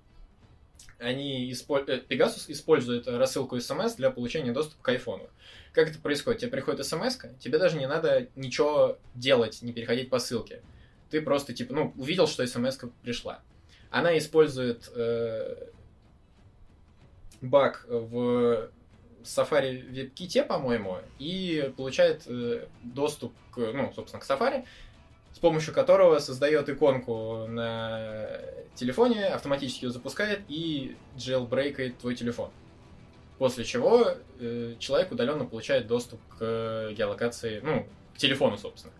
они 0.99 1.51
испо... 1.53 1.79
э, 1.87 2.01
Pegasus 2.09 2.47
использует 2.49 3.07
рассылку 3.07 3.57
SMS 3.57 3.97
для 3.97 4.11
получения 4.11 4.53
доступа 4.53 4.83
к 4.83 4.89
айфону. 4.89 5.29
Как 5.73 5.91
это 5.91 5.99
происходит? 5.99 6.41
Тебе 6.41 6.51
приходит 6.51 6.85
смс 6.85 7.19
тебе 7.39 7.59
даже 7.59 7.79
не 7.79 7.87
надо 7.87 8.29
ничего 8.35 8.99
делать, 9.15 9.63
не 9.63 9.73
переходить 9.73 10.11
по 10.11 10.19
ссылке. 10.19 10.63
Ты 11.11 11.23
просто, 11.23 11.55
типа, 11.55 11.73
ну, 11.73 11.93
увидел, 11.97 12.27
что 12.27 12.47
смс 12.47 12.79
пришла. 13.03 13.41
Она 13.91 14.19
использует 14.19 14.91
э, 14.95 15.69
баг 17.41 17.87
в 17.89 18.71
Safari 19.25 19.83
WebKit, 19.91 20.45
по-моему, 20.45 20.99
и 21.19 21.73
получает 21.77 22.23
э, 22.27 22.67
доступ 22.83 23.33
к, 23.53 23.59
ну, 23.59 23.93
собственно, 23.95 24.21
к 24.21 24.29
Safari, 24.29 24.65
с 25.33 25.39
помощью 25.39 25.75
которого 25.75 26.19
создает 26.19 26.69
иконку 26.69 27.47
на 27.47 28.29
телефоне, 28.75 29.27
автоматически 29.27 29.85
ее 29.85 29.91
запускает 29.91 30.41
и 30.49 30.97
jailbreakает 31.17 31.99
твой 31.99 32.15
телефон. 32.15 32.51
После 33.39 33.65
чего 33.65 34.15
э, 34.41 34.75
человек 34.79 35.13
удаленно 35.13 35.45
получает 35.45 35.87
доступ 35.87 36.21
к 36.39 36.93
геолокации, 36.93 37.61
ну, 37.63 37.87
к 38.15 38.19
телефону, 38.19 38.57
собственно. 38.57 38.93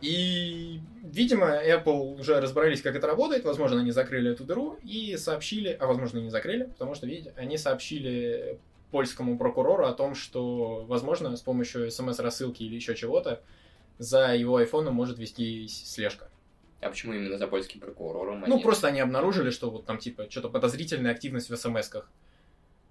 И, 0.00 0.80
видимо, 1.02 1.46
Apple 1.46 2.20
уже 2.20 2.40
разобрались, 2.40 2.82
как 2.82 2.96
это 2.96 3.06
работает. 3.06 3.44
Возможно, 3.44 3.80
они 3.80 3.92
закрыли 3.92 4.32
эту 4.32 4.44
дыру 4.44 4.78
и 4.82 5.16
сообщили, 5.16 5.76
а 5.78 5.86
возможно, 5.86 6.18
не 6.18 6.30
закрыли, 6.30 6.64
потому 6.64 6.94
что, 6.94 7.06
видите, 7.06 7.32
они 7.36 7.56
сообщили 7.56 8.58
польскому 8.90 9.38
прокурору 9.38 9.86
о 9.86 9.92
том, 9.92 10.14
что, 10.14 10.84
возможно, 10.86 11.36
с 11.36 11.40
помощью 11.40 11.90
смс-рассылки 11.90 12.62
или 12.62 12.74
еще 12.74 12.94
чего-то 12.94 13.42
за 13.98 14.34
его 14.34 14.56
айфоном 14.56 14.94
может 14.94 15.18
вести 15.18 15.66
слежка. 15.68 16.28
А 16.80 16.90
почему 16.90 17.14
именно 17.14 17.38
за 17.38 17.46
польским 17.46 17.80
прокурором? 17.80 18.44
Ну, 18.46 18.60
просто 18.60 18.88
они 18.88 19.00
обнаружили, 19.00 19.50
что 19.50 19.70
вот 19.70 19.86
там, 19.86 19.98
типа, 19.98 20.30
что-то 20.30 20.50
подозрительная 20.50 21.12
активность 21.12 21.48
в 21.48 21.56
смс-ках. 21.56 22.10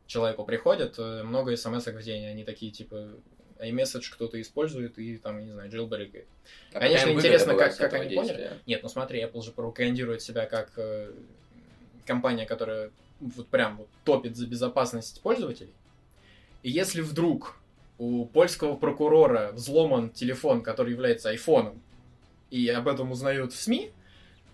Человеку 0.08 0.44
приходит, 0.44 0.96
э, 0.98 1.24
много 1.24 1.56
смс 1.56 1.86
в 1.86 2.02
день, 2.02 2.26
они 2.26 2.44
такие, 2.44 2.72
типа, 2.72 3.10
iMessage 3.60 4.12
кто-то 4.12 4.40
использует 4.42 4.98
и 4.98 5.18
там, 5.18 5.46
не 5.46 5.52
знаю, 5.52 5.72
jailbreak. 5.72 6.26
А 6.74 6.80
Конечно, 6.80 7.10
интересно, 7.10 7.56
как, 7.56 7.76
как 7.78 7.94
они 7.94 8.10
действия? 8.10 8.34
поняли. 8.34 8.60
Нет, 8.66 8.84
ну 8.84 8.90
смотри, 8.90 9.22
Apple 9.22 9.42
же 9.42 9.52
пропагандирует 9.52 10.22
себя 10.22 10.46
как 10.46 10.72
э, 10.78 11.12
компания, 12.06 12.46
которая 12.46 12.92
вот 13.20 13.48
прям 13.48 13.78
вот 13.78 13.88
топит 14.04 14.36
за 14.36 14.46
безопасность 14.48 15.22
пользователей. 15.22 15.74
И 16.64 16.70
если 16.70 17.02
вдруг 17.02 17.58
у 17.98 18.26
польского 18.26 18.76
прокурора 18.76 19.52
взломан 19.54 20.10
телефон, 20.10 20.62
который 20.62 20.92
является 20.92 21.30
айфоном, 21.30 21.82
и 22.52 22.68
об 22.70 22.88
этом 22.88 23.12
узнают 23.12 23.54
в 23.54 23.60
СМИ, 23.60 23.92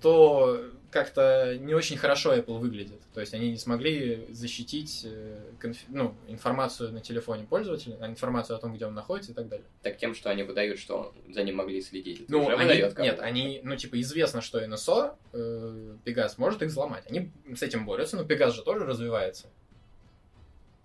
то 0.02 0.64
как-то 0.92 1.58
не 1.58 1.74
очень 1.74 1.98
хорошо 1.98 2.36
Apple 2.36 2.60
выглядит. 2.60 3.02
То 3.14 3.22
есть 3.22 3.34
они 3.34 3.50
не 3.50 3.58
смогли 3.58 4.28
защитить 4.30 5.02
э, 5.06 5.40
конфи- 5.60 5.86
ну, 5.88 6.14
информацию 6.28 6.92
на 6.92 7.00
телефоне 7.00 7.46
пользователя, 7.46 7.98
а 8.02 8.08
информацию 8.08 8.58
о 8.58 8.60
том, 8.60 8.76
где 8.76 8.86
он 8.86 8.94
находится 8.94 9.32
и 9.32 9.34
так 9.34 9.48
далее. 9.48 9.66
Так 9.82 9.98
тем, 9.98 10.14
что 10.14 10.30
они 10.30 10.44
выдают, 10.44 10.78
что 10.78 11.14
за 11.30 11.44
ним 11.44 11.56
могли 11.56 11.82
следить. 11.82 12.22
Это 12.22 12.32
Ну, 12.32 12.44
уже 12.44 12.56
они, 12.56 12.84
нет, 13.00 13.20
они, 13.20 13.62
ну, 13.64 13.76
типа, 13.76 14.00
известно, 14.02 14.42
что 14.42 14.64
NSO, 14.64 15.16
э, 15.34 15.96
Пегас, 16.04 16.38
может 16.38 16.62
их 16.62 16.68
взломать. 16.68 17.06
Они 17.10 17.32
с 17.56 17.64
этим 17.64 17.86
борются, 17.86 18.18
но 18.18 18.26
Пегас 18.26 18.54
же 18.54 18.62
тоже 18.62 18.86
развивается. 18.86 19.48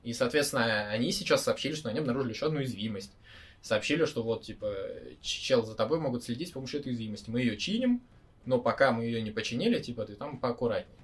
И, 0.05 0.13
соответственно, 0.13 0.89
они 0.89 1.11
сейчас 1.11 1.43
сообщили, 1.43 1.75
что 1.75 1.89
они 1.89 1.99
обнаружили 1.99 2.33
еще 2.33 2.47
одну 2.47 2.59
уязвимость. 2.61 3.13
Сообщили, 3.61 4.05
что 4.05 4.23
вот, 4.23 4.45
типа, 4.45 4.73
чел 5.21 5.65
за 5.65 5.75
тобой 5.75 5.99
могут 5.99 6.23
следить 6.23 6.51
с 6.51 6.53
помощью 6.53 6.79
этой 6.79 6.91
уязвимости. 6.91 7.29
Мы 7.29 7.41
ее 7.41 7.57
чиним, 7.57 8.01
но 8.47 8.59
пока 8.59 8.93
мы 8.93 9.05
ее 9.05 9.21
не 9.21 9.31
починили, 9.31 9.81
типа, 9.81 10.07
ты 10.07 10.15
там 10.15 10.39
поаккуратней. 10.39 10.95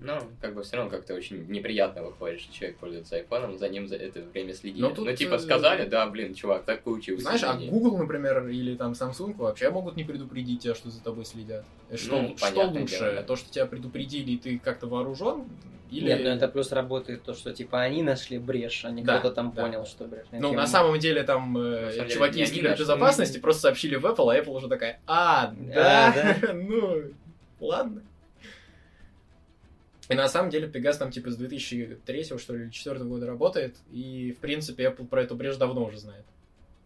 Ну, 0.00 0.18
как 0.40 0.54
бы 0.54 0.62
все 0.62 0.76
равно 0.76 0.90
как-то 0.90 1.14
очень 1.14 1.46
неприятно 1.48 2.02
выходит, 2.02 2.40
что 2.40 2.52
человек 2.52 2.78
пользуется 2.78 3.16
айфоном, 3.16 3.58
за 3.58 3.68
ним 3.68 3.88
за 3.88 3.96
это 3.96 4.20
время 4.20 4.54
следили. 4.54 4.82
Но 4.82 4.90
Ну, 4.90 4.94
тут, 4.94 5.14
типа, 5.16 5.34
э, 5.34 5.38
сказали, 5.38 5.88
да, 5.88 6.06
блин, 6.06 6.34
чувак, 6.34 6.64
так 6.64 6.82
получилось. 6.82 7.22
Знаешь, 7.22 7.42
а. 7.42 7.54
Google, 7.54 7.98
например, 7.98 8.46
или 8.48 8.76
там 8.76 8.92
Samsung 8.92 9.34
вообще 9.36 9.70
могут 9.70 9.96
не 9.96 10.04
предупредить 10.04 10.62
тебя, 10.62 10.74
что 10.74 10.90
за 10.90 11.02
тобой 11.02 11.24
следят. 11.24 11.64
И 11.90 11.96
Что, 11.96 12.22
Ну, 12.22 12.36
что 12.36 12.62
лучше? 12.64 12.98
дело, 12.98 13.12
да. 13.14 13.22
То, 13.22 13.36
что 13.36 13.50
тебя 13.50 13.66
предупредили, 13.66 14.32
и 14.32 14.38
ты 14.38 14.58
как-то 14.58 14.86
вооружен? 14.86 15.44
Или... 15.90 16.06
Нет, 16.06 16.20
ну 16.22 16.28
это 16.28 16.48
плюс 16.48 16.70
работает 16.72 17.22
то, 17.22 17.34
что 17.34 17.52
типа 17.52 17.80
они 17.80 18.02
нашли 18.02 18.38
брешь, 18.38 18.84
а 18.84 18.90
не 18.90 19.02
Да, 19.02 19.18
кто-то 19.18 19.34
там 19.34 19.52
да. 19.52 19.62
понял, 19.62 19.86
что 19.86 20.04
брешь. 20.04 20.26
Ну, 20.32 20.52
на 20.52 20.66
самом 20.66 20.98
деле 20.98 21.22
там 21.22 21.56
э, 21.56 21.92
самом 21.92 21.92
деле, 21.92 22.10
чуваки 22.10 22.36
не 22.36 22.42
из 22.42 22.52
кибербезопасности 22.52 23.38
просто 23.38 23.62
сообщили 23.62 23.96
в 23.96 24.04
Apple, 24.04 24.30
а 24.30 24.38
Apple 24.38 24.54
уже 24.54 24.68
такая, 24.68 25.00
а, 25.06 25.54
да, 25.74 26.12
да. 26.42 26.52
ну, 26.52 27.04
ладно. 27.60 28.02
И 30.08 30.14
на 30.14 30.28
самом 30.28 30.50
деле 30.50 30.68
Пегас 30.68 30.96
там 30.96 31.10
типа 31.10 31.30
с 31.30 31.36
2003 31.36 32.24
что 32.24 32.52
ли, 32.54 32.60
или 32.60 32.68
2004 32.70 33.04
года 33.04 33.26
работает, 33.26 33.76
и 33.90 34.32
в 34.32 34.40
принципе 34.40 34.84
Apple 34.84 35.06
про 35.06 35.22
эту 35.22 35.36
брешь 35.36 35.56
давно 35.56 35.84
уже 35.84 35.98
знает. 35.98 36.24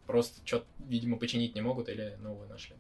Просто 0.07 0.41
что-то, 0.45 0.67
видимо, 0.89 1.17
починить 1.17 1.55
не 1.55 1.61
могут 1.61 1.89
или 1.89 2.17
новую 2.21 2.49
нашли. 2.49 2.75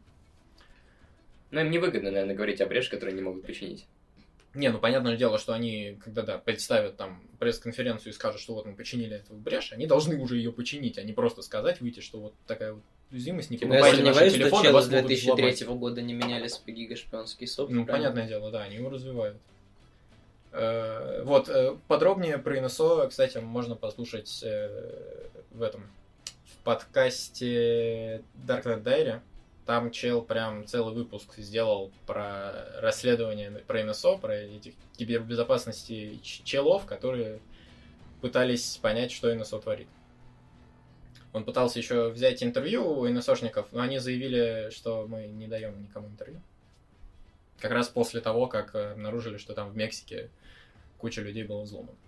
Ну, 1.52 1.60
им 1.60 1.70
невыгодно, 1.70 2.10
наверное, 2.10 2.34
говорить 2.34 2.60
о 2.60 2.66
брешь, 2.66 2.88
которую 2.88 3.14
не 3.14 3.22
могут 3.22 3.46
починить. 3.46 3.86
Не, 4.54 4.70
ну 4.70 4.78
понятное 4.78 5.16
дело, 5.16 5.38
что 5.38 5.54
они, 5.54 5.98
когда 6.04 6.22
да, 6.22 6.38
представят 6.38 6.96
там 6.96 7.22
пресс-конференцию 7.38 8.12
и 8.12 8.14
скажут, 8.14 8.40
что 8.40 8.54
вот 8.54 8.66
мы 8.66 8.74
починили 8.74 9.16
эту 9.16 9.34
брешь, 9.34 9.72
они 9.72 9.86
должны 9.86 10.18
уже 10.18 10.36
ее 10.36 10.52
починить, 10.52 10.98
а 10.98 11.02
не 11.02 11.12
просто 11.12 11.40
сказать, 11.40 11.80
выйти, 11.80 12.00
что 12.00 12.20
вот 12.20 12.34
такая 12.46 12.74
вот 12.74 12.82
уязвимость, 13.10 13.50
не 13.50 13.56
покупайте 13.56 14.02
наши 14.02 14.30
телефоны, 14.30 14.72
вас 14.72 14.86
с 14.86 14.90
могут 14.90 15.06
2003 15.06 15.52
взломать. 15.52 15.80
года 15.80 16.02
не 16.02 16.12
меняли 16.12 16.48
спиги 16.48 16.94
шпионский 16.94 17.46
софт. 17.46 17.70
Ну, 17.70 17.86
правильно? 17.86 18.10
понятное 18.10 18.28
дело, 18.28 18.50
да, 18.50 18.64
они 18.64 18.76
его 18.76 18.90
развивают. 18.90 19.38
Э, 20.52 21.22
Вот, 21.24 21.48
э, 21.48 21.76
подробнее 21.88 22.38
про 22.38 22.58
NSO, 22.58 23.08
кстати, 23.08 23.38
можно 23.38 23.74
послушать 23.74 24.42
э, 24.44 25.28
в 25.50 25.62
этом, 25.62 25.90
в 26.44 26.56
подкасте 26.58 28.22
Darknet 28.46 28.82
Diary. 28.82 29.20
Там 29.64 29.90
чел 29.90 30.22
прям 30.22 30.66
целый 30.66 30.92
выпуск 30.92 31.36
сделал 31.36 31.90
про 32.06 32.52
расследование 32.80 33.50
про 33.66 33.80
NSO, 33.80 34.20
про 34.20 34.34
этих 34.34 34.74
кибербезопасности 34.98 36.20
челов, 36.22 36.84
которые 36.84 37.38
пытались 38.20 38.76
понять, 38.76 39.12
что 39.12 39.32
NSO 39.32 39.62
творит. 39.62 39.88
Он 41.32 41.44
пытался 41.44 41.78
еще 41.78 42.10
взять 42.10 42.42
интервью 42.42 42.86
у 42.86 43.08
NSOшников, 43.08 43.68
но 43.72 43.80
они 43.80 43.98
заявили, 43.98 44.68
что 44.70 45.06
мы 45.08 45.28
не 45.28 45.46
даем 45.46 45.80
никому 45.80 46.08
интервью. 46.08 46.42
Как 47.58 47.70
раз 47.70 47.88
после 47.88 48.20
того, 48.20 48.48
как 48.48 48.74
обнаружили, 48.74 49.38
что 49.38 49.54
там 49.54 49.70
в 49.70 49.76
Мексике 49.76 50.28
куча 51.02 51.20
людей 51.20 51.42
было 51.42 51.62
взломано. 51.62 51.98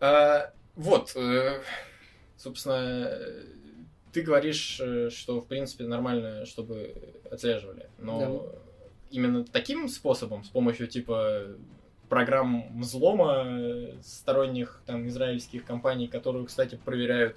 А, 0.00 0.52
вот, 0.74 1.14
э, 1.14 1.62
собственно, 2.36 3.08
ты 4.12 4.22
говоришь, 4.22 4.80
э, 4.80 5.10
что 5.10 5.40
в 5.40 5.46
принципе 5.46 5.86
нормально, 5.86 6.44
чтобы 6.44 6.92
отслеживали, 7.30 7.88
но 7.98 8.46
именно 9.10 9.44
таким 9.44 9.88
способом, 9.88 10.42
с 10.42 10.48
помощью 10.48 10.88
типа 10.88 11.46
программ 12.08 12.80
взлома 12.80 13.92
сторонних 14.02 14.82
там 14.86 15.06
израильских 15.06 15.64
компаний, 15.64 16.08
которые, 16.08 16.46
кстати, 16.46 16.74
проверяют 16.84 17.36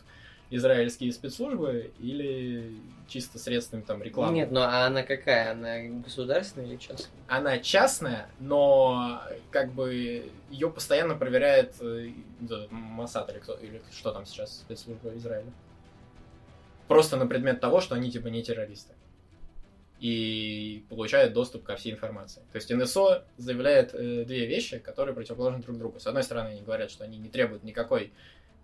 израильские 0.56 1.12
спецслужбы, 1.12 1.92
или 2.00 2.76
чисто 3.08 3.40
средствами 3.40 3.82
там 3.82 4.02
рекламы? 4.02 4.34
Нет, 4.34 4.52
ну 4.52 4.62
а 4.62 4.86
она 4.86 5.04
какая? 5.04 5.52
Она 5.52 6.02
государственная 6.04 6.68
или 6.68 6.78
частная? 6.78 7.10
она 7.28 7.58
частная, 7.58 8.30
но 8.40 9.22
как 9.50 9.74
бы 9.74 10.32
ее 10.52 10.70
постоянно 10.70 11.16
проверяет 11.16 11.74
э, 11.82 12.12
этот 12.44 12.72
Моссад 12.72 13.30
или, 13.32 13.40
кто, 13.40 13.56
или 13.56 13.82
что 13.92 14.12
там 14.12 14.26
сейчас 14.26 14.60
спецслужба 14.60 15.16
Израиля. 15.18 15.52
Просто 16.88 17.18
на 17.18 17.26
предмет 17.26 17.60
того, 17.60 17.82
что 17.82 17.96
они 17.96 18.12
типа 18.12 18.28
не 18.28 18.44
террористы. 18.44 18.94
И 20.00 20.86
получает 20.90 21.34
доступ 21.34 21.64
ко 21.64 21.76
всей 21.76 21.94
информации. 21.94 22.42
То 22.52 22.58
есть 22.58 22.70
НСО 22.70 23.26
заявляет 23.38 23.96
э, 23.96 24.26
две 24.26 24.46
вещи, 24.46 24.78
которые 24.78 25.16
противоположны 25.16 25.64
друг 25.64 25.78
другу. 25.80 26.00
С 26.00 26.06
одной 26.06 26.24
стороны, 26.24 26.50
они 26.50 26.62
говорят, 26.62 26.92
что 26.92 27.04
они 27.04 27.18
не 27.18 27.30
требуют 27.30 27.64
никакой 27.64 28.12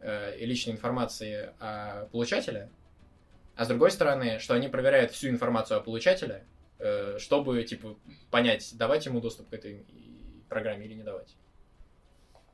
э, 0.02 0.38
личной 0.46 0.74
информации 0.74 1.54
о 1.60 2.06
получателе, 2.12 2.70
А 3.56 3.66
с 3.66 3.68
другой 3.68 3.92
стороны, 3.92 4.40
что 4.40 4.54
они 4.54 4.70
проверяют 4.70 5.12
всю 5.12 5.30
информацию 5.30 5.78
о 5.78 5.82
получателе, 5.82 6.46
э, 6.80 7.18
чтобы, 7.20 7.62
типа, 7.64 7.98
понять, 8.32 8.78
давать 8.78 9.06
ему 9.06 9.20
доступ 9.20 9.50
к 9.50 9.54
этой 9.54 9.86
программе 10.48 10.86
или 10.86 10.94
не 10.94 11.04
давать. 11.04 11.36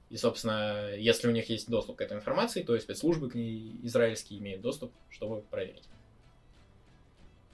И, 0.09 0.17
собственно, 0.17 0.95
если 0.95 1.27
у 1.27 1.31
них 1.31 1.49
есть 1.49 1.69
доступ 1.69 1.97
к 1.97 2.01
этой 2.01 2.17
информации, 2.17 2.63
то 2.63 2.75
и 2.75 2.79
спецслужбы 2.79 3.29
к 3.29 3.35
ней 3.35 3.79
израильские 3.83 4.39
имеют 4.39 4.61
доступ, 4.61 4.91
чтобы 5.09 5.41
проверить. 5.41 5.87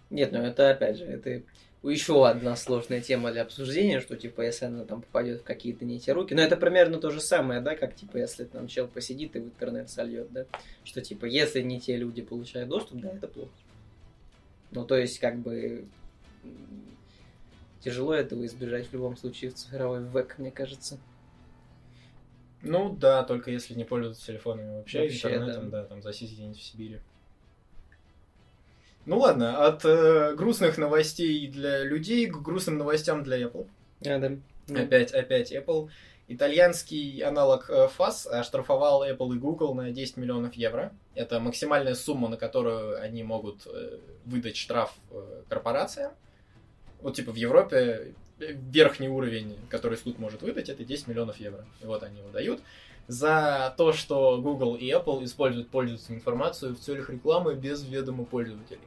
Нет, 0.10 0.32
ну 0.32 0.39
это 0.39 0.71
опять 0.71 0.97
же, 0.97 1.06
это 1.06 1.43
еще 1.89 2.28
одна 2.28 2.56
сложная 2.56 3.02
тема 3.02 3.32
для 3.32 3.41
обсуждения, 3.41 4.02
что 4.02 4.15
типа 4.15 4.41
если 4.41 4.65
она 4.65 4.86
там 4.86 5.02
попадет 5.02 5.41
в 5.41 5.44
какие-то 5.44 5.84
не 5.84 6.00
те 6.00 6.12
руки. 6.13 6.36
Но 6.36 6.41
это 6.41 6.56
примерно 6.56 7.00
то 7.00 7.10
же 7.10 7.20
самое, 7.20 7.60
да, 7.60 7.76
как 7.76 7.96
типа 7.96 8.17
если 8.17 8.44
там 8.44 8.67
чел 8.67 8.88
посидит 8.88 9.36
и 9.36 9.39
в 9.39 9.46
интернет 9.46 9.89
сольет, 9.89 10.32
да. 10.32 10.46
Что 10.84 11.02
типа 11.02 11.26
если 11.26 11.62
не 11.62 11.80
те 11.80 11.98
люди 11.98 12.22
получают 12.22 12.70
доступ, 12.70 13.02
да, 13.02 13.10
это 13.10 13.28
плохо. 13.28 13.52
Ну 14.70 14.86
то 14.86 14.96
есть 14.96 15.20
как 15.20 15.39
бы 15.39 15.86
тяжело 17.84 18.13
этого 18.13 18.46
избежать 18.46 18.88
в 18.88 18.94
любом 18.94 19.17
случае 19.17 19.52
в 19.52 19.56
цифровой 19.56 20.04
век, 20.04 20.36
мне 20.38 20.52
кажется. 20.52 21.00
Ну 22.62 22.96
да, 22.96 23.24
только 23.24 23.50
если 23.50 23.74
не 23.74 23.86
пользоваться 23.86 24.28
телефонами 24.28 24.78
вообще, 24.78 25.02
Вообще, 25.02 25.15
интернетом, 25.30 25.70
да. 25.72 25.84
там 25.86 26.04
засесть 26.04 26.34
где-нибудь 26.34 26.60
в 26.60 26.63
Сибири. 26.63 27.00
Ну 29.05 29.19
ладно, 29.19 29.65
от 29.65 29.83
э, 29.83 30.35
грустных 30.35 30.77
новостей 30.77 31.47
для 31.47 31.83
людей 31.83 32.27
к 32.27 32.37
грустным 32.41 32.77
новостям 32.77 33.23
для 33.23 33.41
Apple. 33.41 33.67
А, 34.05 34.19
да. 34.19 34.81
Опять, 34.81 35.11
опять 35.11 35.51
Apple. 35.51 35.89
Итальянский 36.27 37.19
аналог 37.23 37.69
э, 37.69 37.87
ФАС 37.89 38.25
оштрафовал 38.27 39.03
Apple 39.03 39.35
и 39.35 39.39
Google 39.39 39.73
на 39.73 39.91
10 39.91 40.17
миллионов 40.17 40.53
евро. 40.53 40.93
Это 41.13 41.39
максимальная 41.39 41.95
сумма, 41.95 42.29
на 42.29 42.37
которую 42.37 43.01
они 43.01 43.21
могут 43.23 43.65
э, 43.65 43.97
выдать 44.25 44.55
штраф 44.55 44.93
э, 45.11 45.41
корпорациям. 45.49 46.13
Вот 47.01 47.15
типа 47.15 47.31
в 47.31 47.35
Европе 47.35 48.13
верхний 48.39 49.09
уровень, 49.09 49.57
который 49.69 49.97
суд 49.97 50.19
может 50.19 50.41
выдать, 50.41 50.69
это 50.69 50.83
10 50.83 51.07
миллионов 51.07 51.37
евро. 51.37 51.65
И 51.81 51.85
вот 51.85 52.01
они 52.03 52.19
его 52.19 52.29
дают. 52.29 52.61
За 53.12 53.74
то, 53.78 53.91
что 53.91 54.39
Google 54.41 54.76
и 54.76 54.89
Apple 54.89 55.26
используют 55.26 55.67
пользовательскую 55.69 56.17
информацию 56.17 56.76
в 56.76 56.80
целях 56.80 57.10
рекламы 57.10 57.56
без 57.56 57.84
ведома 57.84 58.24
пользователей. 58.24 58.80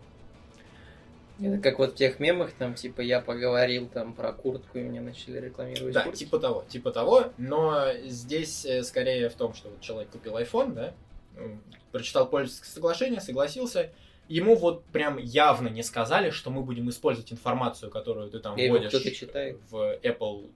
Это 1.39 1.59
как 1.59 1.79
вот 1.79 1.93
в 1.93 1.95
тех 1.97 2.21
мемах, 2.21 2.53
там, 2.53 2.75
типа, 2.75 3.03
я 3.03 3.21
поговорил 3.21 3.87
там 3.87 4.15
про 4.15 4.33
куртку, 4.33 4.79
и 4.79 4.83
мне 4.83 5.03
начали 5.03 5.39
рекламировать 5.41 5.93
Да, 5.93 6.05
куртки. 6.05 6.21
типа 6.21 6.39
того, 6.39 6.65
типа 6.69 6.91
того, 6.91 7.33
но 7.37 7.85
здесь 8.05 8.65
э, 8.65 8.83
скорее 8.83 9.29
в 9.29 9.35
том, 9.35 9.53
что 9.53 9.69
вот 9.69 9.81
человек 9.83 10.09
купил 10.11 10.39
iPhone, 10.39 10.73
да, 10.73 10.95
м, 11.37 11.61
прочитал 11.93 12.27
пользовательское 12.27 12.71
соглашение, 12.73 13.21
согласился, 13.21 13.91
ему 14.29 14.55
вот 14.55 14.85
прям 14.87 15.19
явно 15.19 15.69
не 15.69 15.83
сказали, 15.83 16.31
что 16.31 16.51
мы 16.51 16.63
будем 16.63 16.89
использовать 16.89 17.31
информацию, 17.31 17.91
которую 17.91 18.31
ты 18.31 18.39
там 18.39 18.57
вводишь 18.71 18.93
в 19.71 19.99
Apple. 20.03 20.51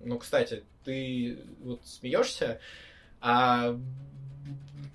Ну, 0.00 0.18
кстати, 0.18 0.62
ты 0.84 1.38
вот 1.62 1.80
смеешься, 1.86 2.60
а 3.26 3.80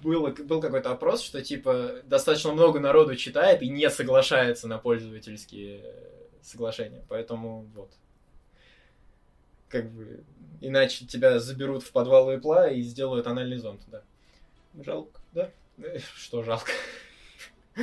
было, 0.03 0.29
был 0.29 0.61
какой-то 0.61 0.91
опрос, 0.91 1.23
что 1.23 1.43
типа 1.43 2.03
достаточно 2.03 2.53
много 2.53 2.79
народу 2.79 3.15
читает 3.15 3.63
и 3.63 3.69
не 3.69 3.89
соглашается 3.89 4.67
на 4.67 4.77
пользовательские 4.77 5.81
э, 5.83 5.93
соглашения. 6.43 7.03
Поэтому 7.09 7.67
вот. 7.73 7.91
Как 9.67 9.91
бы 9.91 10.23
иначе 10.61 11.07
тебя 11.07 11.39
заберут 11.39 11.81
в 11.81 11.91
подвал 11.91 12.31
Apple 12.31 12.75
и 12.75 12.83
сделают 12.83 13.25
анальный 13.25 13.57
зонд, 13.57 13.81
да. 13.87 14.03
Жалко. 14.79 15.19
Э, 15.33 15.49
Что 16.15 16.43
жалко. 16.43 16.71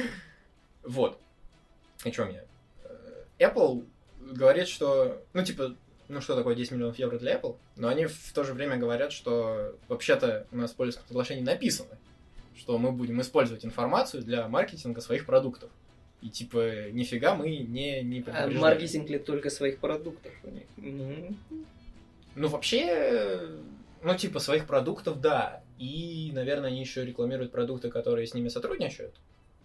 Вот. 0.84 1.18
О 2.04 2.10
чем 2.12 2.30
я? 2.30 2.44
Э, 2.84 3.24
Apple 3.40 3.84
говорит, 4.20 4.68
что, 4.68 5.20
ну, 5.32 5.42
типа, 5.42 5.74
ну, 6.08 6.20
что 6.20 6.36
такое 6.36 6.54
10 6.54 6.72
миллионов 6.72 6.98
евро 6.98 7.18
для 7.18 7.34
Apple, 7.34 7.56
но 7.76 7.88
они 7.88 8.06
в 8.06 8.32
то 8.32 8.44
же 8.44 8.52
время 8.52 8.76
говорят, 8.76 9.12
что 9.12 9.76
вообще-то 9.88 10.46
у 10.52 10.56
нас 10.56 10.72
в 10.72 10.76
польском 10.76 11.04
соглашении 11.08 11.42
написано, 11.42 11.98
что 12.56 12.78
мы 12.78 12.92
будем 12.92 13.20
использовать 13.20 13.64
информацию 13.64 14.22
для 14.22 14.48
маркетинга 14.48 15.00
своих 15.00 15.26
продуктов. 15.26 15.70
И 16.22 16.30
типа, 16.30 16.90
нифига 16.90 17.34
мы 17.34 17.48
не, 17.48 18.02
не 18.02 18.24
А 18.28 18.48
маркетинг 18.48 19.10
ли 19.10 19.18
только 19.18 19.50
своих 19.50 19.78
продуктов 19.78 20.32
у 20.44 20.50
них? 20.50 20.64
Мгм. 20.76 21.36
Ну, 22.34 22.48
вообще, 22.48 23.48
ну, 24.02 24.14
типа, 24.16 24.40
своих 24.40 24.66
продуктов, 24.66 25.20
да. 25.20 25.62
И, 25.78 26.30
наверное, 26.34 26.70
они 26.70 26.80
еще 26.80 27.04
рекламируют 27.04 27.52
продукты, 27.52 27.90
которые 27.90 28.26
с 28.26 28.34
ними 28.34 28.48
сотрудничают 28.48 29.14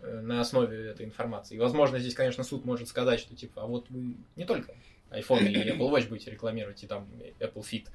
э, 0.01 0.21
на 0.21 0.41
основе 0.41 0.89
этой 0.89 1.05
информации. 1.05 1.55
И, 1.55 1.59
возможно, 1.59 1.99
здесь, 1.99 2.13
конечно, 2.13 2.43
суд 2.43 2.65
может 2.65 2.87
сказать, 2.87 3.19
что, 3.19 3.35
типа, 3.35 3.63
а 3.63 3.65
вот 3.65 3.89
вы 3.89 4.15
не 4.35 4.45
только 4.45 4.73
iPhone 5.11 5.47
и 5.47 5.69
Apple 5.69 5.89
Watch 5.91 6.07
будете 6.07 6.31
рекламировать, 6.31 6.83
и 6.83 6.87
там 6.87 7.07
Apple 7.39 7.61
Fit, 7.61 7.87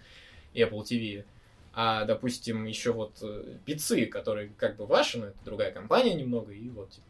и 0.52 0.62
Apple 0.62 0.82
TV, 0.82 1.24
а, 1.72 2.04
допустим, 2.04 2.64
еще 2.64 2.92
вот 2.92 3.18
э, 3.22 3.58
пиццы, 3.64 4.06
которые 4.06 4.48
как 4.56 4.76
бы 4.76 4.86
ваши, 4.86 5.18
но 5.18 5.26
это 5.26 5.36
другая 5.44 5.72
компания 5.72 6.14
немного, 6.14 6.52
и 6.52 6.68
вот, 6.70 6.90
типа, 6.90 7.06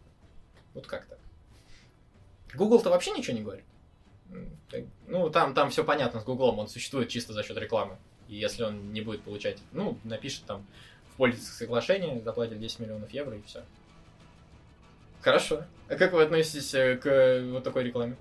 вот 0.74 0.86
как 0.86 1.06
так. 1.06 1.18
Google-то 2.54 2.90
вообще 2.90 3.12
ничего 3.12 3.36
не 3.36 3.42
говорит. 3.42 3.64
Ну, 5.06 5.30
там, 5.30 5.54
там 5.54 5.70
все 5.70 5.84
понятно 5.84 6.20
с 6.20 6.24
Гуглом, 6.24 6.58
он 6.58 6.68
существует 6.68 7.08
чисто 7.08 7.32
за 7.32 7.42
счет 7.42 7.56
рекламы. 7.58 7.96
И 8.28 8.34
если 8.34 8.64
он 8.64 8.92
не 8.92 9.00
будет 9.00 9.22
получать, 9.22 9.58
ну, 9.72 9.98
напишет 10.02 10.44
там 10.46 10.66
в 11.12 11.16
пользовательское 11.16 11.66
соглашение, 11.66 12.20
заплатит 12.22 12.58
10 12.58 12.80
миллионов 12.80 13.10
евро 13.10 13.36
и 13.36 13.42
все. 13.42 13.62
Хорошо. 15.20 15.64
А 15.88 15.94
как 15.94 16.12
вы 16.12 16.22
относитесь 16.22 16.74
э, 16.74 16.96
к 16.96 17.06
э, 17.06 17.50
вот 17.50 17.62
такой 17.62 17.84
рекламе? 17.84 18.16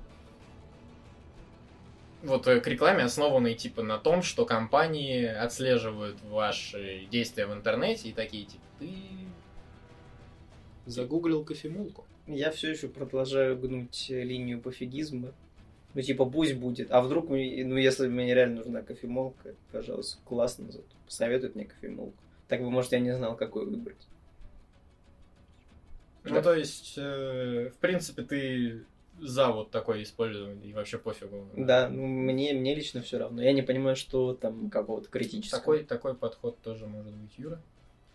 Вот 2.26 2.48
э, 2.48 2.60
к 2.60 2.68
рекламе, 2.68 3.04
основанной 3.04 3.54
типа 3.54 3.84
на 3.84 3.98
том, 3.98 4.22
что 4.24 4.46
компании 4.46 5.26
отслеживают 5.26 6.22
ваши 6.24 7.06
действия 7.12 7.46
в 7.46 7.54
интернете 7.54 8.10
и 8.10 8.14
такие 8.14 8.46
типа 8.46 8.64
ты 8.80 8.90
загуглил 10.86 11.44
кофемолку. 11.44 12.06
Я 12.28 12.52
все 12.52 12.72
еще 12.72 12.88
продолжаю 12.88 13.58
гнуть 13.58 14.08
э, 14.10 14.24
линию 14.24 14.60
пофигизма. 14.60 15.34
Ну, 15.94 16.02
типа, 16.02 16.26
пусть 16.26 16.56
будет. 16.56 16.92
А 16.92 17.02
вдруг, 17.02 17.30
мне- 17.30 17.64
ну, 17.64 17.78
если 17.78 18.08
мне 18.08 18.34
реально 18.34 18.58
нужна 18.58 18.82
кофемолка, 18.82 19.56
пожалуйста, 19.72 20.18
классно, 20.26 20.70
зато 20.72 20.84
посоветует 21.06 21.56
мне 21.56 21.66
кофемолку. 21.66 22.18
Так 22.50 22.62
бы, 22.62 22.70
может, 22.70 22.92
я 22.92 23.00
не 23.00 23.16
знал, 23.16 23.36
какую 23.38 23.70
выбрать. 23.70 24.08
Ну, 26.24 26.36
Да. 26.36 26.42
то 26.42 26.54
есть, 26.56 26.96
э, 26.98 27.70
в 27.74 27.78
принципе, 27.78 28.24
ты 28.24 28.84
за 29.20 29.52
вот 29.52 29.72
такое 29.72 30.04
использование 30.04 30.70
и 30.70 30.74
вообще 30.74 30.98
пофигу. 30.98 31.48
Да, 31.56 31.90
ну, 31.90 32.06
мне, 32.06 32.54
мне 32.54 32.76
лично 32.76 33.02
все 33.02 33.18
равно. 33.18 33.42
Я 33.42 33.54
не 33.54 33.62
понимаю, 33.62 33.96
что 33.96 34.34
там 34.34 34.70
какого-то 34.70 35.10
критического. 35.10 35.60
Такой, 35.60 35.84
такой 35.84 36.16
подход 36.16 36.58
тоже 36.62 36.86
может 36.86 37.14
быть, 37.14 37.32
Юра. 37.38 37.62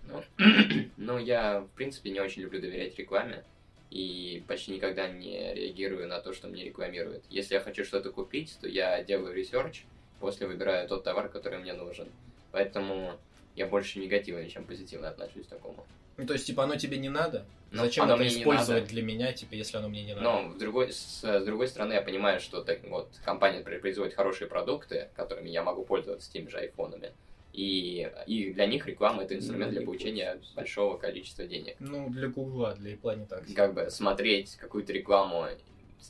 Ну, 0.08 0.22
ну, 0.96 1.18
я, 1.18 1.60
в 1.60 1.68
принципе, 1.76 2.10
не 2.10 2.20
очень 2.20 2.42
люблю 2.42 2.60
доверять 2.60 2.98
рекламе 2.98 3.44
и 3.90 4.42
почти 4.46 4.72
никогда 4.72 5.08
не 5.08 5.54
реагирую 5.54 6.06
на 6.06 6.20
то, 6.20 6.32
что 6.32 6.48
мне 6.48 6.64
рекламируют. 6.64 7.24
Если 7.28 7.54
я 7.54 7.60
хочу 7.60 7.84
что-то 7.84 8.10
купить, 8.10 8.56
то 8.60 8.68
я 8.68 9.02
делаю 9.02 9.34
research, 9.35 9.85
после 10.20 10.46
выбираю 10.46 10.86
тот 10.88 11.02
товар, 11.02 11.28
который 11.28 11.58
мне 11.58 11.72
нужен. 11.72 12.08
Поэтому 12.52 13.18
я 13.56 13.66
больше 13.66 13.98
негативно, 13.98 14.48
чем 14.48 14.64
позитивно 14.64 15.08
отношусь 15.08 15.46
к 15.46 15.50
такому. 15.50 15.84
Ну, 16.16 16.26
то 16.26 16.34
есть, 16.34 16.46
типа, 16.46 16.64
оно 16.64 16.76
тебе 16.76 16.98
не 16.98 17.08
надо? 17.08 17.46
Ну, 17.72 17.85
Зачем 17.85 18.04
оно 18.04 18.14
это 18.14 18.22
мне 18.24 18.35
не 18.35 18.40
использовать 18.40 18.88
для 18.88 19.02
меня, 19.02 19.33
типа, 19.33 19.54
если 19.54 19.76
оно 19.76 19.88
мне 19.88 20.02
не 20.02 20.14
надо? 20.14 20.22
Но 20.22 20.48
в 20.48 20.59
другой, 20.59 20.92
с, 20.92 21.22
с 21.22 21.44
другой 21.44 21.68
стороны, 21.68 21.92
я 21.92 22.02
понимаю, 22.02 22.40
что 22.40 22.62
так, 22.62 22.80
вот, 22.88 23.09
компания 23.24 23.61
производит 23.62 24.14
хорошие 24.14 24.48
продукты, 24.48 25.09
которыми 25.14 25.48
я 25.50 25.62
могу 25.62 25.85
пользоваться 25.85 26.30
теми 26.33 26.48
же 26.48 26.59
айфонами. 26.59 27.12
И, 27.52 28.11
и 28.26 28.52
для 28.52 28.66
них 28.66 28.87
реклама 28.87 29.22
это 29.22 29.37
инструмент 29.37 29.72
для 29.72 29.80
Ну, 29.80 29.87
получения 29.87 30.40
большого 30.54 30.96
количества 30.96 31.46
денег. 31.46 31.76
Ну, 31.80 32.09
для 32.11 32.28
Гугла, 32.28 32.74
для 32.74 32.94
Apple 32.94 33.18
не 33.18 33.26
так. 33.26 33.44
Как 33.54 33.74
бы 33.74 33.90
смотреть 33.90 34.56
какую-то 34.56 34.92
рекламу 34.92 35.46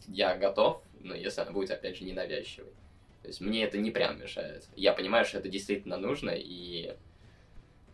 я 0.09 0.37
готов, 0.37 0.83
но 1.01 1.15
если 1.15 1.41
она 1.41 1.51
будет, 1.53 1.71
опять 1.71 1.97
же, 1.97 2.05
ненавязчивой. 2.05 2.73
То 3.23 3.29
есть 3.29 3.41
мне 3.41 3.65
это 3.65 3.79
не 3.79 3.91
прям 3.91 4.19
мешает. 4.21 4.67
Я 4.77 4.93
понимаю, 4.93 5.25
что 5.25 5.39
это 5.39 5.49
действительно 5.49 5.97
нужно, 5.97 6.31
и 6.31 6.95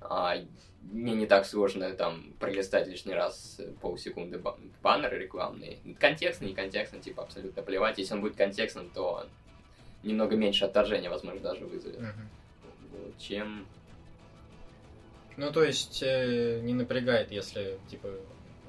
а, 0.00 0.36
мне 0.92 1.14
не 1.14 1.26
так 1.26 1.46
сложно 1.46 1.90
там 1.92 2.32
пролистать 2.38 2.86
лишний 2.86 3.14
раз 3.14 3.60
полсекунды 3.80 4.38
ба- 4.38 4.58
баннеры 4.82 5.18
рекламные. 5.18 5.78
Контекстный, 5.98 6.48
не 6.48 6.54
контекстный, 6.54 7.00
типа 7.00 7.22
абсолютно 7.22 7.62
плевать. 7.62 7.98
Если 7.98 8.14
он 8.14 8.20
будет 8.20 8.36
контекстным, 8.36 8.90
то 8.90 9.26
немного 10.02 10.36
меньше 10.36 10.64
отторжения, 10.64 11.10
возможно, 11.10 11.40
даже 11.40 11.64
вызовет. 11.64 12.00
Мгм. 12.00 12.28
Вот, 12.92 13.18
Чем... 13.18 13.66
Ну, 15.36 15.52
то 15.52 15.62
есть, 15.62 16.02
э, 16.02 16.60
не 16.62 16.72
напрягает, 16.72 17.30
если, 17.30 17.78
типа, 17.90 18.08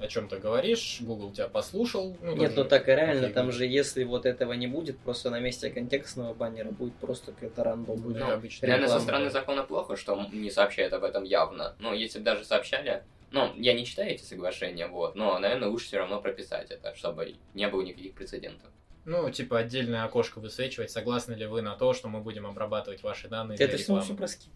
о 0.00 0.06
чем-то 0.06 0.38
говоришь, 0.38 0.98
Google 1.00 1.32
тебя 1.32 1.48
послушал. 1.48 2.16
Ну, 2.22 2.36
Нет, 2.36 2.52
ну 2.56 2.64
так 2.64 2.88
и 2.88 2.92
реально, 2.92 3.30
там 3.30 3.52
же, 3.52 3.66
если 3.66 4.04
вот 4.04 4.26
этого 4.26 4.52
не 4.52 4.66
будет, 4.66 4.98
просто 4.98 5.30
на 5.30 5.40
месте 5.40 5.70
контекстного 5.70 6.34
баннера 6.34 6.70
будет 6.70 6.94
просто 6.94 7.32
какой-то 7.32 7.64
рандом. 7.64 7.96
Будет 7.96 8.18
Ну, 8.18 8.30
обычно. 8.30 8.66
Реально, 8.66 8.88
со 8.88 9.00
стороны 9.00 9.30
закона 9.30 9.62
плохо, 9.62 9.96
что 9.96 10.26
не 10.32 10.50
сообщают 10.50 10.92
об 10.92 11.04
этом 11.04 11.24
явно. 11.24 11.74
Но 11.78 11.92
если 11.92 12.18
бы 12.18 12.24
даже 12.24 12.44
сообщали, 12.44 13.02
Ну, 13.30 13.52
я 13.56 13.74
не 13.74 13.84
читаю 13.84 14.10
эти 14.12 14.22
соглашения, 14.22 14.86
вот, 14.86 15.14
но, 15.14 15.38
наверное, 15.38 15.68
лучше 15.68 15.86
все 15.88 15.98
равно 15.98 16.18
прописать 16.18 16.70
это, 16.70 16.94
чтобы 16.94 17.34
не 17.52 17.68
было 17.68 17.82
никаких 17.82 18.14
прецедентов. 18.14 18.70
Ну, 19.04 19.30
типа, 19.30 19.58
отдельное 19.58 20.04
окошко 20.04 20.38
высвечивать, 20.38 20.90
согласны 20.90 21.34
ли 21.34 21.46
вы 21.46 21.60
на 21.60 21.74
то, 21.76 21.92
что 21.92 22.08
мы 22.08 22.20
будем 22.20 22.46
обрабатывать 22.46 23.02
ваши 23.02 23.28
данные 23.28 23.58
Это 23.58 23.76
все 23.76 23.92
вообще 23.92 24.14
про 24.14 24.28
скип. 24.28 24.50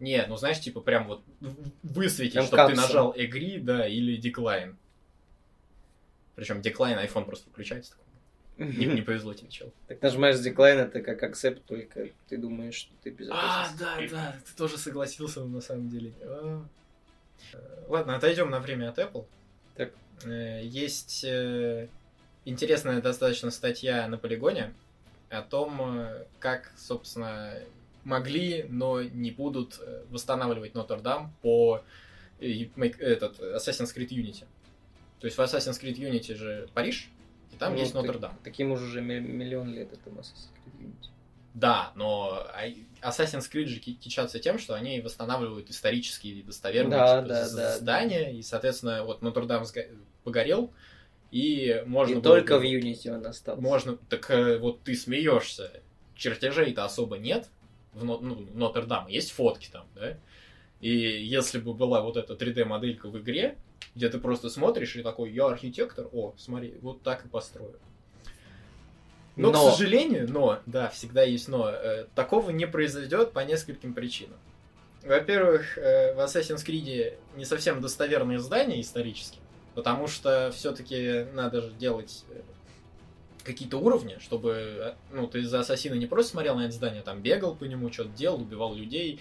Не, 0.00 0.26
ну 0.26 0.36
знаешь, 0.36 0.60
типа 0.60 0.80
прям 0.80 1.06
вот 1.06 1.22
высветить, 1.82 2.42
чтобы 2.44 2.68
ты 2.68 2.74
нажал 2.74 3.14
agree, 3.14 3.58
да, 3.60 3.86
или 3.88 4.20
decline. 4.20 4.76
Причем 6.34 6.60
decline 6.60 7.02
iPhone 7.06 7.24
просто 7.24 7.48
включается. 7.50 7.92
такой, 7.92 8.74
Не, 8.76 8.86
не 8.86 9.02
повезло 9.02 9.32
тебе, 9.32 9.48
чел. 9.48 9.72
Так 9.88 10.02
нажимаешь 10.02 10.36
decline, 10.36 10.76
это 10.82 11.00
как 11.00 11.22
accept, 11.22 11.62
только 11.66 12.10
ты 12.28 12.36
думаешь, 12.36 12.74
что 12.74 12.92
ты 13.02 13.10
А, 13.10 13.12
безопасен. 13.12 13.76
да, 13.78 13.96
да, 14.10 14.36
ты 14.44 14.54
тоже 14.56 14.76
согласился 14.76 15.44
на 15.44 15.60
самом 15.62 15.88
деле. 15.88 16.12
А. 16.22 16.62
Ладно, 17.88 18.16
отойдем 18.16 18.50
на 18.50 18.60
время 18.60 18.90
от 18.90 18.98
Apple. 18.98 19.26
Так. 19.76 19.92
Э, 20.24 20.60
Есть 20.62 21.24
э, 21.24 21.88
интересная 22.44 23.00
достаточно 23.00 23.50
статья 23.50 24.06
на 24.08 24.18
полигоне 24.18 24.72
о 25.30 25.42
том, 25.42 25.80
э, 26.00 26.24
как, 26.38 26.72
собственно, 26.76 27.54
могли, 28.06 28.64
но 28.68 29.02
не 29.02 29.32
будут 29.32 29.78
э, 29.80 30.04
восстанавливать 30.10 30.74
Нотр-Дам 30.74 31.34
по 31.42 31.82
э, 32.38 32.46
этот, 33.00 33.40
Assassin's 33.40 33.94
Creed 33.94 34.08
Unity. 34.10 34.44
То 35.20 35.26
есть 35.26 35.36
в 35.36 35.40
Assassin's 35.40 35.80
Creed 35.82 35.96
Unity 35.98 36.34
же 36.36 36.68
Париж, 36.72 37.08
и 37.52 37.56
там 37.56 37.74
Ну, 37.74 37.80
есть 37.80 37.94
Нотр-Дам. 37.94 38.38
Таким 38.44 38.70
уже 38.70 39.00
ми- 39.00 39.18
миллион 39.20 39.74
лет 39.74 39.92
это 39.92 40.08
Assassin's 40.10 40.50
Creed 40.54 40.86
Unity. 40.86 41.10
Да, 41.54 41.90
но 41.96 42.46
ай- 42.54 42.84
Assassin's 43.02 43.50
Creed 43.52 43.66
же 43.66 43.80
ки- 43.80 43.94
кичатся 43.94 44.38
тем, 44.38 44.58
что 44.58 44.74
они 44.74 45.00
восстанавливают 45.00 45.68
исторические 45.70 46.44
достоверные 46.44 46.98
Да, 46.98 47.16
типа, 47.22 47.28
да, 47.28 47.48
з- 47.48 47.56
да, 47.56 47.76
здания, 47.78 48.32
и, 48.38 48.42
соответственно, 48.42 49.02
вот 49.04 49.20
Нотр-Дам 49.22 49.64
погорел, 50.22 50.72
и 51.32 51.82
можно 51.86 52.12
И 52.12 52.14
было 52.20 52.22
только 52.22 52.58
в 52.60 52.62
Unity 52.62 53.10
он 53.10 53.26
остался. 53.26 53.60
Можно, 53.60 53.96
так 54.08 54.30
э, 54.30 54.58
вот 54.58 54.82
ты 54.84 54.94
смеешься, 54.94 55.72
чертежей-то 56.14 56.84
особо 56.84 57.18
нет 57.18 57.48
в 57.96 58.04
ну, 58.04 58.46
Нотр-Дам, 58.54 59.08
есть 59.08 59.32
фотки 59.32 59.68
там, 59.72 59.86
да? 59.94 60.16
И 60.80 60.90
если 60.90 61.58
бы 61.58 61.72
была 61.72 62.02
вот 62.02 62.16
эта 62.16 62.34
3D-моделька 62.34 63.08
в 63.08 63.18
игре, 63.18 63.56
где 63.94 64.08
ты 64.10 64.18
просто 64.18 64.50
смотришь 64.50 64.94
и 64.96 65.02
такой, 65.02 65.32
я 65.32 65.46
архитектор, 65.46 66.06
о, 66.12 66.34
смотри, 66.36 66.74
вот 66.82 67.02
так 67.02 67.24
и 67.24 67.28
построю. 67.28 67.76
Но, 69.36 69.50
Но. 69.50 69.68
к 69.68 69.72
сожалению, 69.72 70.30
но, 70.30 70.60
да, 70.66 70.88
всегда 70.88 71.22
есть 71.22 71.48
но, 71.48 71.68
э, 71.70 72.06
такого 72.14 72.50
не 72.50 72.66
произойдет 72.66 73.32
по 73.32 73.40
нескольким 73.40 73.94
причинам. 73.94 74.38
Во-первых, 75.02 75.78
э, 75.78 76.14
в 76.14 76.18
Assassin's 76.20 76.64
Creed 76.66 77.18
не 77.36 77.44
совсем 77.44 77.80
достоверные 77.80 78.38
здания 78.38 78.80
исторически, 78.80 79.38
потому 79.74 80.08
что 80.08 80.50
все-таки 80.54 81.26
надо 81.32 81.62
же 81.62 81.70
делать 81.72 82.24
э, 82.30 82.40
какие-то 83.46 83.78
уровни, 83.78 84.18
чтобы, 84.20 84.50
э, 84.50 84.94
ну, 85.12 85.26
ты 85.26 85.42
за 85.42 85.60
Ассасина 85.60 85.94
не 85.94 86.06
просто 86.06 86.32
смотрел 86.32 86.56
на 86.56 86.66
это 86.66 86.72
здание, 86.72 87.02
там 87.02 87.22
бегал 87.22 87.54
по 87.54 87.64
нему, 87.64 87.90
что-то 87.90 88.10
делал, 88.10 88.42
убивал 88.42 88.74
людей, 88.74 89.20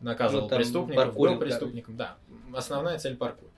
наказывал 0.00 0.48
Ну, 0.48 0.56
преступников, 0.56 1.04
паркурил, 1.04 1.34
был 1.34 1.40
преступником, 1.40 1.96
да. 1.96 2.16
Основная 2.54 2.98
цель 2.98 3.16
паркур. 3.16 3.48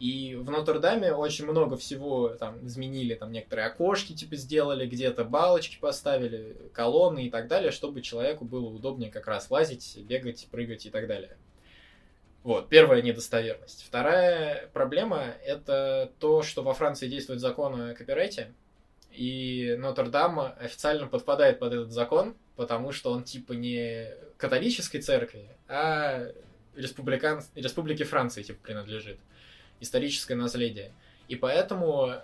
И 0.00 0.36
в 0.36 0.48
Нотр-Даме 0.48 1.12
очень 1.12 1.44
много 1.44 1.76
всего 1.76 2.28
там 2.28 2.64
изменили, 2.64 3.14
там 3.14 3.32
некоторые 3.32 3.66
окошки 3.66 4.12
типа 4.12 4.36
сделали, 4.36 4.86
где-то 4.86 5.24
балочки 5.24 5.78
поставили, 5.80 6.56
колонны 6.72 7.26
и 7.26 7.30
так 7.30 7.48
далее, 7.48 7.72
чтобы 7.72 8.00
человеку 8.00 8.44
было 8.44 8.68
удобнее 8.68 9.10
как 9.10 9.26
раз 9.26 9.50
лазить, 9.50 9.98
бегать, 10.08 10.46
прыгать 10.50 10.86
и 10.86 10.90
так 10.90 11.08
далее. 11.08 11.36
Вот, 12.44 12.68
первая 12.68 13.02
недостоверность. 13.02 13.84
Вторая 13.84 14.70
проблема– 14.72 15.34
это 15.44 16.12
то, 16.20 16.42
что 16.42 16.62
во 16.62 16.74
Франции 16.74 17.08
действует 17.08 17.40
закон 17.40 17.90
о 17.90 17.94
копирайте, 17.94 18.54
и 19.18 19.74
Нотр-Дам 19.76 20.54
официально 20.60 21.08
подпадает 21.08 21.58
под 21.58 21.72
этот 21.72 21.90
закон, 21.90 22.36
потому 22.54 22.92
что 22.92 23.10
он 23.10 23.24
типа 23.24 23.52
не 23.52 24.06
католической 24.36 25.00
церкви, 25.00 25.48
а 25.66 26.28
республикан... 26.76 27.42
республике 27.56 28.04
Франции 28.04 28.44
типа 28.44 28.60
принадлежит. 28.62 29.18
Историческое 29.80 30.36
наследие. 30.36 30.92
И 31.26 31.34
поэтому 31.34 32.14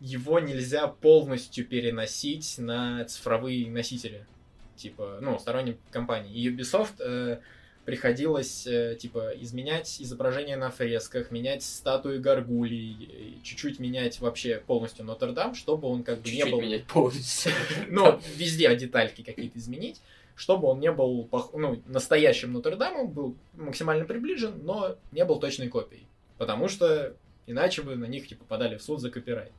его 0.00 0.40
нельзя 0.40 0.88
полностью 0.88 1.64
переносить 1.64 2.58
на 2.58 3.04
цифровые 3.04 3.70
носители. 3.70 4.26
Типа, 4.74 5.18
ну, 5.20 5.38
сторонним 5.38 5.78
компаний. 5.92 6.32
И 6.32 6.50
Ubisoft 6.50 6.94
э, 6.98 7.38
приходилось, 7.84 8.66
э, 8.66 8.96
типа, 8.98 9.32
изменять 9.36 10.00
изображения 10.00 10.56
на 10.56 10.70
фресках, 10.70 11.30
менять 11.30 11.62
статуи 11.62 12.18
горгулей, 12.18 12.92
и 12.92 13.40
чуть-чуть 13.42 13.78
менять 13.78 14.20
вообще 14.20 14.62
полностью 14.66 15.04
Нотр-Дам, 15.04 15.54
чтобы 15.54 15.88
он 15.88 16.02
как 16.02 16.20
бы 16.20 16.30
не 16.30 16.36
Чуть-чуть 16.36 16.52
был... 16.52 16.60
менять 16.60 16.84
полностью. 16.84 17.52
Ну, 17.88 18.20
везде 18.36 18.74
детальки 18.76 19.22
какие-то 19.22 19.58
изменить, 19.58 20.00
чтобы 20.36 20.68
он 20.68 20.80
не 20.80 20.92
был 20.92 21.28
ну, 21.52 21.82
настоящим 21.86 22.52
Нотр-Дамом, 22.52 23.08
был 23.10 23.36
максимально 23.54 24.04
приближен, 24.04 24.60
но 24.62 24.96
не 25.12 25.24
был 25.24 25.40
точной 25.40 25.68
копией. 25.68 26.06
Потому 26.38 26.68
что 26.68 27.14
иначе 27.46 27.82
бы 27.82 27.96
на 27.96 28.06
них 28.06 28.28
типа 28.28 28.44
подали 28.44 28.76
в 28.76 28.82
суд 28.82 29.00
за 29.00 29.10
копирайт. 29.10 29.52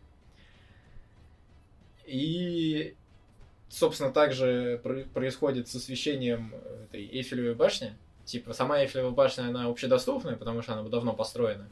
И, 2.06 2.96
собственно, 3.70 4.12
также 4.12 4.80
про- 4.84 5.04
происходит 5.14 5.68
с 5.68 5.76
освещением 5.76 6.54
этой 6.86 7.06
Эйфелевой 7.06 7.56
башни. 7.56 7.94
Типа, 8.32 8.54
сама 8.54 8.80
Эйфелева 8.82 9.10
башня, 9.12 9.50
она 9.50 9.66
общедоступная, 9.66 10.38
потому 10.38 10.62
что 10.62 10.72
она 10.72 10.88
давно 10.88 11.12
построена. 11.12 11.68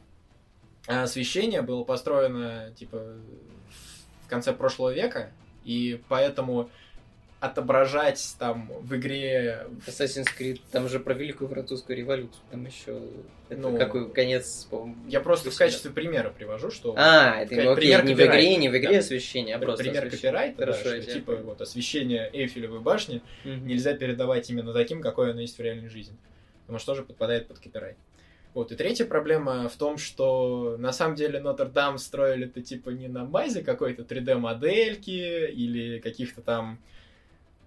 А 0.86 1.04
освещение 1.04 1.62
было 1.62 1.84
построено, 1.84 2.70
типа, 2.76 3.14
в 4.26 4.28
конце 4.28 4.52
прошлого 4.52 4.92
века, 4.92 5.30
и 5.64 6.02
поэтому 6.10 6.68
отображать 7.40 8.36
там 8.38 8.70
в 8.82 8.94
игре 8.96 9.66
Assassin's 9.86 10.26
Creed, 10.38 10.60
там 10.70 10.86
же 10.90 11.00
про 11.00 11.14
Великую 11.14 11.48
Французскую 11.48 11.96
революцию, 11.96 12.42
там 12.50 12.66
еще... 12.66 13.00
Это 13.48 13.60
Ну, 13.62 13.78
какой 13.78 14.10
конец, 14.10 14.68
Я 15.08 15.20
просто 15.20 15.44
в 15.50 15.54
80. 15.54 15.58
качестве 15.58 15.90
примера 15.90 16.28
привожу, 16.28 16.70
что 16.70 16.94
А, 16.98 17.36
это 17.40 17.54
ну, 17.54 17.72
окей, 17.72 17.76
пример 17.76 18.04
не 18.04 18.14
в 18.14 18.20
игре, 18.20 18.56
не 18.56 18.68
в 18.68 18.76
игре 18.76 18.92
Да. 18.92 18.98
освещение, 18.98 19.54
а 19.54 19.58
при- 19.58 19.64
просто 19.64 19.84
пример 19.84 20.04
освещение. 20.06 20.32
копирайта, 20.32 20.58
да, 20.58 20.64
Хорошо, 20.66 20.80
что, 20.80 20.96
я 20.96 21.02
тебя 21.02 21.12
типа 21.14 21.36
вот 21.36 21.60
освещение 21.62 22.28
Эйфелевой 22.34 22.80
башни 22.80 23.22
Мгм. 23.44 23.66
нельзя 23.66 23.94
передавать 23.94 24.50
именно 24.50 24.74
таким, 24.74 25.00
какое 25.00 25.30
оно 25.30 25.40
есть 25.40 25.56
в 25.56 25.62
реальной 25.62 25.88
жизни. 25.88 26.16
Потому 26.70 26.78
что 26.78 26.92
тоже 26.92 27.02
подпадает 27.02 27.48
под 27.48 27.58
копирайт. 27.58 27.96
Вот, 28.54 28.70
и 28.70 28.76
третья 28.76 29.04
проблема 29.04 29.68
в 29.68 29.74
том, 29.74 29.98
что 29.98 30.76
на 30.78 30.92
самом 30.92 31.16
деле 31.16 31.40
Нотр-Дам 31.40 31.98
строили-то 31.98 32.62
типа 32.62 32.90
не 32.90 33.08
на 33.08 33.24
базе 33.24 33.62
какой-то 33.62 34.02
3D-модельки 34.02 35.50
или 35.50 35.98
каких-то 35.98 36.42
там 36.42 36.78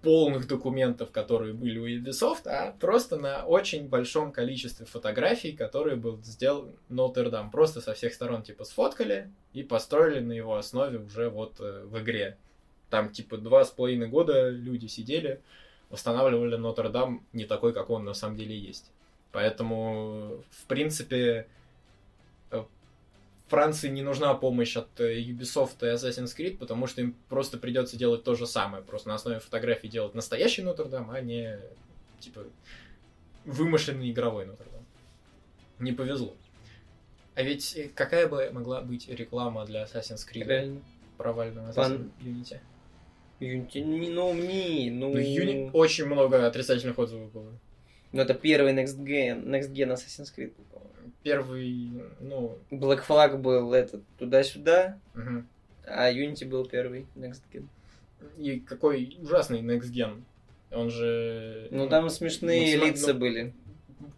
полных 0.00 0.48
документов, 0.48 1.10
которые 1.10 1.52
были 1.52 1.78
у 1.78 1.86
Ubisoft, 1.86 2.46
а 2.48 2.74
просто 2.80 3.18
на 3.18 3.44
очень 3.44 3.88
большом 3.88 4.32
количестве 4.32 4.86
фотографий, 4.86 5.52
которые 5.52 5.96
был 5.96 6.18
сделан 6.22 6.70
Нотр-Дам. 6.88 7.50
Просто 7.50 7.82
со 7.82 7.92
всех 7.92 8.14
сторон 8.14 8.42
типа 8.42 8.64
сфоткали 8.64 9.30
и 9.52 9.62
построили 9.62 10.20
на 10.20 10.32
его 10.32 10.56
основе 10.56 10.98
уже 10.98 11.28
вот 11.28 11.60
э, 11.60 11.84
в 11.84 11.98
игре. 12.00 12.38
Там 12.88 13.10
типа 13.10 13.36
два 13.36 13.66
с 13.66 13.70
половиной 13.70 14.08
года 14.08 14.48
люди 14.48 14.86
сидели, 14.86 15.42
восстанавливали 15.90 16.56
Нотр-Дам 16.56 17.24
не 17.32 17.44
такой, 17.44 17.72
как 17.72 17.90
он 17.90 18.04
на 18.04 18.14
самом 18.14 18.36
деле 18.36 18.56
есть. 18.56 18.90
Поэтому, 19.32 20.42
в 20.50 20.66
принципе, 20.66 21.48
э, 22.50 22.64
Франции 23.48 23.88
не 23.88 24.02
нужна 24.02 24.34
помощь 24.34 24.76
от 24.76 25.00
э, 25.00 25.20
Ubisoft 25.20 25.78
и 25.82 25.86
Assassin's 25.86 26.36
Creed, 26.36 26.56
потому 26.58 26.86
что 26.86 27.00
им 27.00 27.16
просто 27.28 27.58
придется 27.58 27.96
делать 27.96 28.24
то 28.24 28.34
же 28.34 28.46
самое. 28.46 28.82
Просто 28.82 29.08
на 29.08 29.16
основе 29.16 29.40
фотографий 29.40 29.88
делать 29.88 30.14
настоящий 30.14 30.62
Нотр-Дам, 30.62 31.10
а 31.10 31.20
не, 31.20 31.58
типа, 32.20 32.44
вымышленный 33.44 34.10
игровой 34.10 34.46
Нотр-Дам. 34.46 34.84
Не 35.80 35.92
повезло. 35.92 36.36
А 37.34 37.42
ведь 37.42 37.76
э, 37.76 37.88
какая 37.88 38.28
бы 38.28 38.50
могла 38.52 38.80
быть 38.82 39.08
реклама 39.08 39.64
для 39.66 39.84
Assassin's 39.84 40.24
Creed 40.30 40.46
Реально. 40.46 40.80
провального 41.18 41.70
Assassin's 41.70 42.10
Unity? 42.20 42.24
Unity, 42.24 42.60
не- 43.46 44.08
ну, 44.10 44.34
не, 44.34 44.90
ну... 44.90 45.12
Ну, 45.12 45.18
Юни- 45.18 45.70
очень 45.72 46.06
много 46.06 46.46
отрицательных 46.46 46.98
отзывов 46.98 47.32
было. 47.32 47.52
Ну, 48.12 48.22
это 48.22 48.34
первый 48.34 48.72
Next 48.72 48.98
Gen, 48.98 49.44
Next 49.44 49.72
Gen 49.72 49.92
Assassin's 49.92 50.32
Creed. 50.36 50.52
Первый, 51.22 51.90
ну, 52.20 52.58
Black 52.70 53.04
Flag 53.06 53.38
был 53.38 53.72
этот 53.72 54.02
туда-сюда, 54.18 54.98
мгм. 55.14 55.48
а 55.86 56.12
Unity 56.12 56.46
был 56.46 56.66
первый 56.66 57.06
Next 57.16 57.42
Gen. 57.52 57.66
и 58.38 58.60
какой 58.60 59.16
ужасный 59.20 59.60
Next 59.62 59.90
Gen. 59.92 60.22
Он 60.70 60.90
же... 60.90 61.68
Ну, 61.70 61.88
там 61.88 62.08
смешные 62.10 62.76
максимально- 62.76 62.90
лица 62.90 63.12
ну, 63.12 63.18
были. 63.18 63.52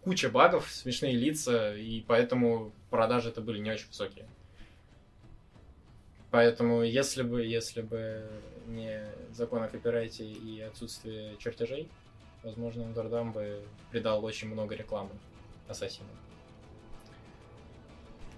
Куча 0.02 0.30
багов, 0.30 0.70
смешные 0.70 1.14
лица, 1.14 1.74
и 1.76 2.00
поэтому 2.06 2.72
продажи 2.90 3.28
это 3.28 3.40
были 3.40 3.58
не 3.58 3.70
очень 3.70 3.88
высокие. 3.88 4.26
Поэтому, 6.30 6.82
если 6.82 7.22
бы, 7.22 7.44
если 7.44 7.82
бы 7.82 8.26
не 8.66 9.02
закон 9.32 9.62
о 9.62 9.68
копирайте 9.68 10.24
и 10.24 10.60
отсутствие 10.60 11.36
чертежей, 11.38 11.88
возможно, 12.42 12.86
Нотр-Дам 12.86 13.32
бы 13.32 13.62
придал 13.90 14.24
очень 14.24 14.48
много 14.48 14.74
рекламы 14.74 15.10
Ассасину. 15.68 16.08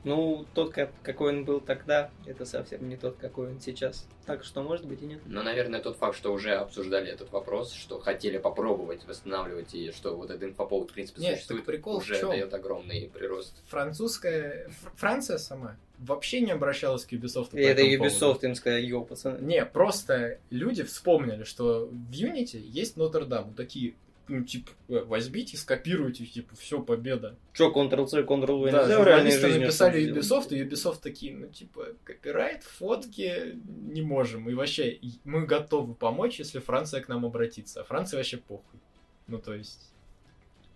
Ну, 0.04 0.46
тот, 0.54 0.72
как- 0.72 0.92
какой 1.02 1.30
он 1.32 1.44
был 1.44 1.60
тогда, 1.60 2.10
это 2.26 2.44
совсем 2.44 2.88
не 2.88 2.96
тот, 2.96 3.16
какой 3.16 3.48
он 3.48 3.60
сейчас. 3.60 4.06
Так 4.26 4.44
что, 4.44 4.62
может 4.62 4.86
быть, 4.86 5.02
и 5.02 5.06
нет. 5.06 5.20
Но, 5.26 5.42
наверное, 5.42 5.80
тот 5.80 5.96
факт, 5.96 6.16
что 6.16 6.32
уже 6.32 6.54
обсуждали 6.54 7.10
этот 7.10 7.30
вопрос, 7.32 7.72
что 7.72 7.98
хотели 7.98 8.38
попробовать 8.38 9.04
восстанавливать, 9.06 9.74
и 9.74 9.90
что 9.92 10.14
вот 10.16 10.30
этот 10.30 10.44
инфоповод, 10.50 10.90
в 10.90 10.94
принципе, 10.94 11.20
Нет, 11.22 11.34
существует, 11.34 11.64
прикол 11.64 11.96
уже 11.96 12.20
дает 12.20 12.52
огромный 12.54 13.10
прирост. 13.12 13.54
Французская... 13.66 14.68
Фр- 14.82 14.92
Франция 14.96 15.38
сама 15.38 15.76
вообще 15.98 16.40
не 16.40 16.52
обращалась 16.52 17.04
к 17.04 17.12
Ubisoft. 17.12 17.50
И 17.58 17.60
это 17.60 17.82
Ubisoft 17.82 18.18
поводу. 18.20 18.46
им 18.46 18.54
сказал, 18.54 18.78
йоу, 18.78 19.04
пацаны. 19.04 19.40
Не, 19.44 19.64
просто 19.64 20.38
люди 20.50 20.82
вспомнили, 20.84 21.42
что 21.44 21.86
в 21.86 22.10
Unity 22.12 22.58
есть 22.58 22.96
Нотр-Дам. 22.96 23.54
Такие, 23.54 23.94
ну, 24.28 24.44
типа, 24.44 24.70
э, 24.88 25.04
возьмите, 25.04 25.56
скопируйте, 25.56 26.26
типа, 26.26 26.54
все, 26.56 26.82
победа. 26.82 27.36
Че, 27.54 27.70
Ctrl-C, 27.70 28.22
Ctrl-V 28.22 28.70
Да, 28.70 28.82
нельзя 28.82 29.00
в 29.00 29.06
реальной 29.06 29.30
жизни 29.30 29.58
написали 29.58 30.12
Ubisoft, 30.12 30.54
и 30.54 30.62
Ubisoft 30.62 30.98
такие, 31.02 31.34
ну, 31.34 31.48
типа, 31.48 31.88
копирайт, 32.04 32.62
фотки 32.62 33.58
не 33.64 34.02
можем. 34.02 34.48
И 34.48 34.54
вообще, 34.54 35.00
мы 35.24 35.46
готовы 35.46 35.94
помочь, 35.94 36.38
если 36.38 36.58
Франция 36.58 37.00
к 37.00 37.08
нам 37.08 37.24
обратится. 37.24 37.80
А 37.80 37.84
Франции 37.84 38.16
вообще 38.16 38.36
похуй. 38.36 38.80
Ну, 39.26 39.38
то 39.38 39.54
есть, 39.54 39.92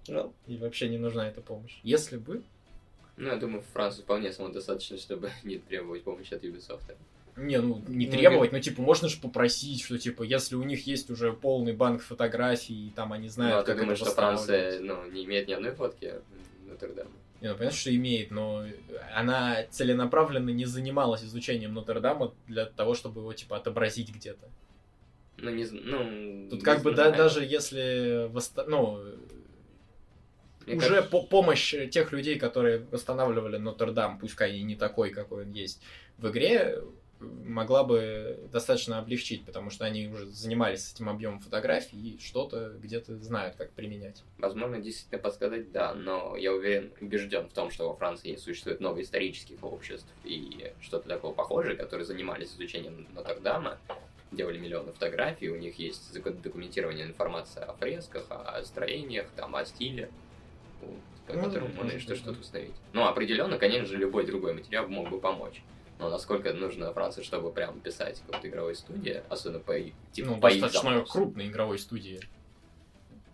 делать? 0.06 0.32
и 0.46 0.56
вообще 0.56 0.88
не 0.88 0.98
нужна 0.98 1.28
эта 1.28 1.40
помощь. 1.40 1.78
Если 1.82 2.16
бы... 2.16 2.42
Ну, 3.16 3.28
я 3.28 3.36
думаю, 3.36 3.62
Францию 3.72 4.04
вполне 4.04 4.32
самодостаточно, 4.32 4.96
чтобы 4.96 5.30
не 5.44 5.58
требовать 5.58 6.02
помощи 6.02 6.34
от 6.34 6.42
Ubisoft. 6.44 6.96
Не, 7.36 7.60
ну, 7.60 7.82
не 7.88 8.06
Ну, 8.06 8.12
требовать, 8.12 8.52
но, 8.52 8.60
типа, 8.60 8.82
можно 8.82 9.08
же 9.08 9.18
попросить, 9.18 9.82
что, 9.82 9.96
типа, 9.96 10.22
если 10.22 10.54
у 10.54 10.62
них 10.62 10.86
есть 10.86 11.10
уже 11.10 11.32
полный 11.32 11.72
банк 11.72 12.02
фотографий, 12.02 12.88
и 12.88 12.90
там 12.90 13.12
они 13.12 13.28
знают, 13.28 13.54
ну, 13.54 13.60
а 13.60 13.62
ты 13.62 13.72
как 13.72 13.80
думаешь, 13.80 14.00
это 14.00 14.10
что 14.10 14.14
Франция, 14.14 14.80
ну, 14.80 15.10
не 15.10 15.24
имеет 15.24 15.48
ни 15.48 15.52
одной 15.52 15.72
фотки 15.72 16.14
Нотр-Дама? 16.66 17.10
Не, 17.40 17.48
ну, 17.48 17.56
понятно, 17.56 17.78
что 17.78 17.94
имеет, 17.96 18.30
но 18.30 18.64
она 19.14 19.64
целенаправленно 19.70 20.50
не 20.50 20.66
занималась 20.66 21.24
изучением 21.24 21.72
Нотр-Дама 21.72 22.34
для 22.46 22.66
того, 22.66 22.94
чтобы 22.94 23.22
его, 23.22 23.32
типа, 23.32 23.56
отобразить 23.56 24.14
где-то. 24.14 24.48
Ну, 25.38 25.50
не 25.50 25.64
ну... 25.64 26.50
Тут 26.50 26.60
не 26.60 26.64
как 26.64 26.82
бы 26.82 26.92
да, 26.92 27.10
даже 27.10 27.44
если 27.44 28.28
восста- 28.28 28.66
ну, 28.68 29.02
Мне 30.66 30.76
уже 30.76 30.88
кажется, 30.88 31.10
по- 31.10 31.22
помощь 31.22 31.74
тех 31.90 32.12
людей, 32.12 32.38
которые 32.38 32.86
восстанавливали 32.90 33.56
Нотр-Дам, 33.56 34.18
пускай 34.18 34.58
и 34.58 34.62
не 34.62 34.76
такой, 34.76 35.10
какой 35.10 35.44
он 35.44 35.52
есть 35.52 35.82
в 36.18 36.28
игре, 36.28 36.78
могла 37.22 37.84
бы 37.84 38.38
достаточно 38.52 38.98
облегчить, 38.98 39.44
потому 39.44 39.70
что 39.70 39.84
они 39.84 40.08
уже 40.08 40.26
занимались 40.26 40.92
этим 40.92 41.08
объемом 41.08 41.40
фотографий 41.40 41.96
и 41.96 42.18
что-то 42.20 42.74
где-то 42.80 43.18
знают, 43.18 43.56
как 43.56 43.70
применять. 43.72 44.22
Возможно, 44.38 44.80
действительно 44.80 45.20
подсказать, 45.20 45.72
да, 45.72 45.94
но 45.94 46.36
я 46.36 46.52
уверен, 46.52 46.92
убежден 47.00 47.48
в 47.48 47.52
том, 47.52 47.70
что 47.70 47.88
во 47.88 47.96
Франции 47.96 48.36
существует 48.36 48.80
много 48.80 49.02
исторических 49.02 49.62
обществ 49.62 50.08
и 50.24 50.72
что-то 50.80 51.08
такого 51.08 51.32
похожее, 51.32 51.76
которые 51.76 52.04
занимались 52.04 52.52
изучением 52.54 53.06
Нотр-Дама, 53.14 53.78
делали 54.30 54.58
миллионы 54.58 54.92
фотографий, 54.92 55.50
у 55.50 55.56
них 55.56 55.78
есть 55.78 56.12
документирование 56.42 57.06
информации 57.06 57.62
о 57.62 57.74
фресках, 57.74 58.24
о 58.30 58.62
строениях, 58.64 59.26
там, 59.36 59.54
о 59.54 59.64
стиле, 59.64 60.10
по 61.26 61.34
Ну, 61.34 61.42
которому 61.44 61.68
можно 61.74 61.98
что-то 61.98 62.40
установить. 62.40 62.74
Ну, 62.92 63.04
определенно, 63.04 63.58
конечно 63.58 63.86
же, 63.86 63.96
любой 63.96 64.26
другой 64.26 64.54
материал 64.54 64.88
мог 64.88 65.08
бы 65.08 65.20
помочь. 65.20 65.62
Но 65.98 66.08
насколько 66.10 66.52
нужно 66.52 66.92
Франции, 66.92 67.22
чтобы 67.22 67.52
прям 67.52 67.80
писать 67.80 68.20
какой-то 68.26 68.48
игровой 68.48 68.74
студии, 68.74 69.22
особенно 69.28 69.60
по, 69.60 69.78
типа, 70.12 70.30
ну, 70.30 70.40
по 70.40 70.48
их 70.48 70.60
достаточно 70.60 70.94
запросу. 70.94 71.12
крупной 71.12 71.46
игровой 71.48 71.78
студии. 71.78 72.20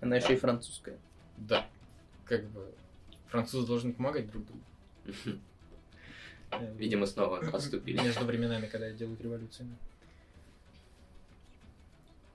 Она 0.01 0.17
еще 0.17 0.35
и 0.35 0.37
французская. 0.37 0.99
Да. 1.37 1.67
Как 2.25 2.45
бы 2.51 2.75
французы 3.29 3.67
должны 3.67 3.93
помогать 3.93 4.31
друг 4.31 4.45
другу. 4.47 4.63
Видимо, 6.77 7.07
снова 7.07 7.39
отступили. 7.53 8.01
Между 8.01 8.25
временами, 8.25 8.67
когда 8.67 8.91
делают 8.91 9.21
революции. 9.21 9.67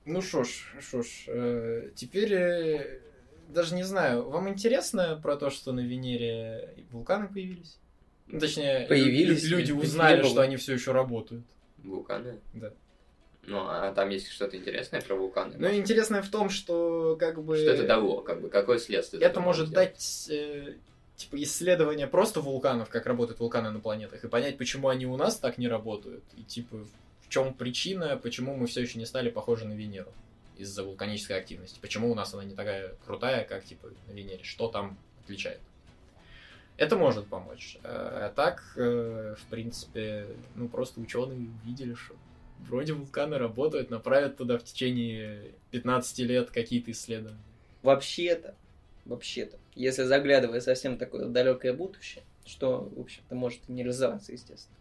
Ну 0.05 0.21
шо 0.21 0.43
ж, 0.43 0.73
шо 0.81 1.01
ж, 1.01 1.25
э, 1.27 1.91
теперь 1.95 2.33
э, 2.33 2.99
даже 3.47 3.73
не 3.73 3.83
знаю, 3.83 4.29
вам 4.29 4.49
интересно 4.49 5.17
про 5.21 5.37
то, 5.37 5.49
что 5.49 5.71
на 5.71 5.79
Венере 5.79 6.85
вулканы 6.91 7.27
появились? 7.27 7.79
Ну, 8.27 8.39
точнее, 8.39 8.85
Появились? 8.87 9.43
люди 9.43 9.71
узнали, 9.71 10.23
что 10.23 10.41
они 10.41 10.57
все 10.57 10.73
еще 10.73 10.91
работают. 10.91 11.45
Вулканы? 11.77 12.39
Да. 12.53 12.71
Ну, 13.45 13.59
а 13.59 13.91
там 13.93 14.09
есть 14.09 14.29
что-то 14.29 14.55
интересное 14.55 15.01
про 15.01 15.15
вулканы? 15.15 15.55
Но 15.57 15.69
интересное 15.69 16.21
в 16.21 16.29
том, 16.29 16.49
что 16.49 17.17
как 17.19 17.43
бы... 17.43 17.57
Что 17.57 17.71
это 17.71 17.85
дало, 17.85 18.21
как 18.21 18.41
бы, 18.41 18.49
какое 18.49 18.79
следствие? 18.79 19.21
Это 19.21 19.41
может 19.41 19.67
сделать? 19.67 19.93
дать 19.93 20.27
э, 20.31 20.75
типа 21.17 21.41
исследование 21.43 22.07
просто 22.07 22.39
вулканов, 22.39 22.89
как 22.89 23.05
работают 23.05 23.39
вулканы 23.39 23.69
на 23.71 23.79
планетах, 23.79 24.23
и 24.23 24.27
понять, 24.27 24.57
почему 24.57 24.87
они 24.87 25.05
у 25.05 25.17
нас 25.17 25.37
так 25.37 25.57
не 25.57 25.67
работают, 25.67 26.23
и 26.37 26.43
типа 26.43 26.85
в 27.21 27.29
чем 27.29 27.53
причина, 27.53 28.15
почему 28.15 28.55
мы 28.55 28.67
все 28.67 28.81
еще 28.81 28.97
не 28.97 29.05
стали 29.05 29.29
похожи 29.29 29.65
на 29.65 29.73
Венеру 29.73 30.11
из-за 30.57 30.83
вулканической 30.83 31.37
активности. 31.37 31.79
Почему 31.81 32.11
у 32.11 32.15
нас 32.15 32.33
она 32.33 32.43
не 32.43 32.55
такая 32.55 32.95
крутая, 33.05 33.43
как 33.43 33.65
типа 33.65 33.89
на 34.07 34.11
Венере, 34.13 34.43
что 34.43 34.69
там 34.69 34.97
отличает. 35.23 35.59
Это 36.77 36.97
может 36.97 37.27
помочь. 37.27 37.77
А 37.83 38.31
так, 38.35 38.63
э, 38.77 39.35
в 39.37 39.45
принципе, 39.49 40.27
ну 40.55 40.67
просто 40.67 40.99
ученые 40.99 41.49
видели, 41.63 41.93
что 41.93 42.15
вроде 42.59 42.93
вулканы 42.93 43.37
работают, 43.37 43.89
направят 43.89 44.37
туда 44.37 44.57
в 44.57 44.63
течение 44.63 45.51
15 45.71 46.19
лет 46.19 46.49
какие-то 46.51 46.91
исследования. 46.91 47.39
Вообще-то, 47.83 48.55
вообще-то, 49.05 49.57
если 49.75 50.03
заглядывая 50.03 50.61
совсем 50.61 50.97
такое 50.97 51.27
далекое 51.27 51.73
будущее, 51.73 52.23
что, 52.45 52.89
в 52.95 52.99
общем-то, 52.99 53.35
может 53.35 53.61
и 53.67 53.71
не 53.71 53.83
реализоваться, 53.83 54.31
естественно, 54.31 54.75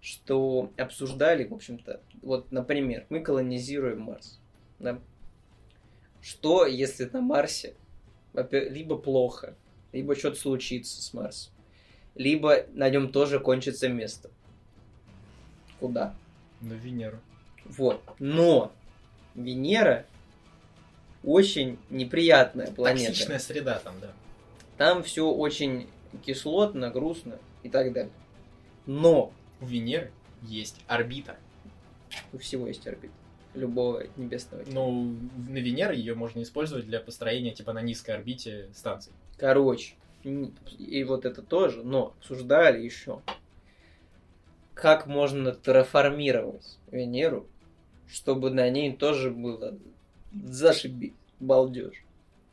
что 0.00 0.70
обсуждали, 0.76 1.44
в 1.44 1.54
общем-то, 1.54 2.00
вот, 2.22 2.52
например, 2.52 3.06
мы 3.08 3.20
колонизируем 3.20 4.00
Марс, 4.00 4.38
да? 4.78 5.00
Что, 6.20 6.66
если 6.66 7.04
на 7.06 7.20
Марсе 7.20 7.74
либо 8.50 8.96
плохо, 8.96 9.54
либо 9.92 10.14
что-то 10.16 10.38
случится 10.38 11.02
с 11.02 11.12
Марсом, 11.14 11.52
либо 12.14 12.64
на 12.72 12.88
нем 12.90 13.10
тоже 13.10 13.40
кончится 13.40 13.88
место. 13.88 14.30
Куда? 15.80 16.14
На 16.60 16.72
Венеру. 16.74 17.18
Вот. 17.64 18.02
Но 18.18 18.72
Венера 19.34 20.06
очень 21.22 21.78
неприятная 21.90 22.70
планета. 22.72 23.06
Токсичная 23.12 23.38
среда 23.38 23.78
там, 23.78 23.94
да. 24.00 24.12
Там 24.76 25.02
все 25.02 25.30
очень 25.30 25.86
кислотно, 26.24 26.90
грустно 26.90 27.38
и 27.62 27.68
так 27.68 27.92
далее. 27.92 28.12
Но 28.86 29.32
У 29.60 29.66
Венеры 29.66 30.10
есть 30.42 30.76
орбита. 30.86 31.36
у 32.32 32.38
всего 32.38 32.66
есть 32.66 32.86
орбита. 32.86 33.14
Любого 33.54 34.04
небесного 34.16 34.64
тела. 34.64 34.74
Но 34.74 34.90
на 34.92 35.58
Венере 35.58 35.96
ее 35.98 36.14
можно 36.14 36.42
использовать 36.42 36.86
для 36.86 37.00
построения 37.00 37.52
типа 37.52 37.72
на 37.72 37.82
низкой 37.82 38.12
орбите 38.12 38.68
станций. 38.74 39.12
Короче, 39.38 39.94
и 40.24 41.04
вот 41.04 41.24
это 41.24 41.42
тоже, 41.42 41.82
но 41.84 42.14
обсуждали 42.18 42.82
еще, 42.82 43.22
как 44.74 45.06
можно 45.06 45.52
терраформировать 45.52 46.78
Венеру, 46.90 47.46
чтобы 48.08 48.50
на 48.50 48.68
ней 48.68 48.96
тоже 48.96 49.30
было 49.30 49.78
зашибись, 50.32 51.14
балдеж. 51.40 52.04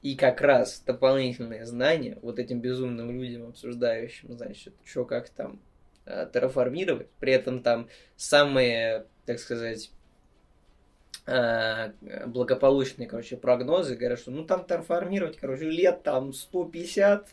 И 0.03 0.15
как 0.15 0.41
раз 0.41 0.83
дополнительные 0.85 1.65
знания 1.65 2.19
вот 2.21 2.37
этим 2.37 2.59
безумным 2.59 3.11
людям, 3.11 3.49
обсуждающим, 3.49 4.33
значит, 4.33 4.75
что 4.83 5.03
как 5.03 5.29
там 5.29 5.59
э, 6.05 6.29
терраформировать, 6.31 7.09
при 7.19 7.33
этом 7.33 7.63
там 7.63 7.89
самые, 8.15 9.07
так 9.25 9.39
сказать, 9.39 9.89
благополучные, 11.25 13.07
короче, 13.07 13.37
прогнозы 13.37 13.95
говорят, 13.95 14.19
что 14.19 14.31
ну 14.31 14.45
там 14.45 14.65
терраформировать, 14.65 15.37
короче, 15.37 15.69
лет 15.69 16.03
там 16.03 16.33
150, 16.33 17.27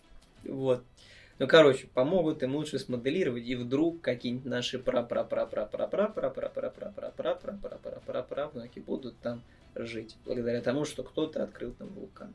вот. 0.45 0.85
Ну, 1.38 1.49
короче, 1.49 1.88
помогут 1.88 2.42
им 2.42 2.55
лучше 2.55 2.79
смоделировать, 2.79 3.45
и 3.45 3.57
вдруг 3.57 4.01
какие-нибудь 4.01 4.45
наши 4.45 4.78
пра 4.78 5.03
пра 5.03 5.24
пра 5.24 5.45
пра 5.47 5.66
пра 5.66 5.87
пра 5.89 6.09
пра 6.09 6.28
пра 6.30 6.49
пра 6.49 6.70
пра 6.70 6.91
пра 6.91 7.11
пра 7.11 7.35
пра 7.35 7.57
пра 7.57 7.78
пра 7.78 8.01
пра 8.01 8.22
правнуки 8.22 8.78
будут 8.78 9.18
там 9.18 9.43
жить, 9.74 10.16
благодаря 10.24 10.61
тому, 10.61 10.85
что 10.85 11.03
кто-то 11.03 11.43
открыл 11.43 11.72
там 11.72 11.89
вулкан. 11.89 12.33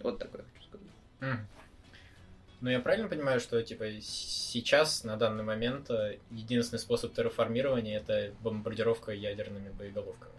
Вот 0.00 0.18
такое 0.18 0.44
хочу 0.54 0.68
сказать. 0.68 1.38
Но 2.60 2.70
я 2.70 2.80
правильно 2.80 3.08
понимаю, 3.08 3.40
что 3.40 3.60
типа 3.62 3.86
сейчас, 4.00 5.04
на 5.04 5.16
данный 5.16 5.42
момент, 5.42 5.90
э, 5.90 6.18
единственный 6.30 6.78
способ 6.78 7.12
терраформирования 7.12 7.98
это 7.98 8.32
бомбардировка 8.40 9.12
ядерными 9.12 9.70
боеголовками? 9.70 10.33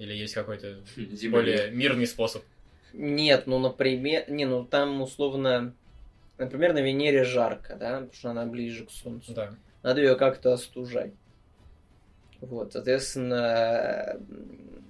Или 0.00 0.14
есть 0.14 0.32
какой-то 0.34 0.78
более 1.30 1.70
мирный 1.70 2.06
способ? 2.06 2.42
Нет, 2.94 3.46
ну, 3.46 3.58
например, 3.58 4.24
не, 4.28 4.46
ну 4.46 4.64
там 4.64 5.02
условно, 5.02 5.74
например, 6.38 6.72
на 6.72 6.80
Венере 6.80 7.22
жарко, 7.22 7.76
да, 7.76 7.96
потому 7.96 8.12
что 8.14 8.30
она 8.30 8.46
ближе 8.46 8.86
к 8.86 8.90
Солнцу. 8.90 9.34
Да. 9.34 9.54
Надо 9.82 10.00
ее 10.00 10.16
как-то 10.16 10.54
остужать. 10.54 11.12
Вот, 12.40 12.72
соответственно, 12.72 14.16
м, 14.16 14.84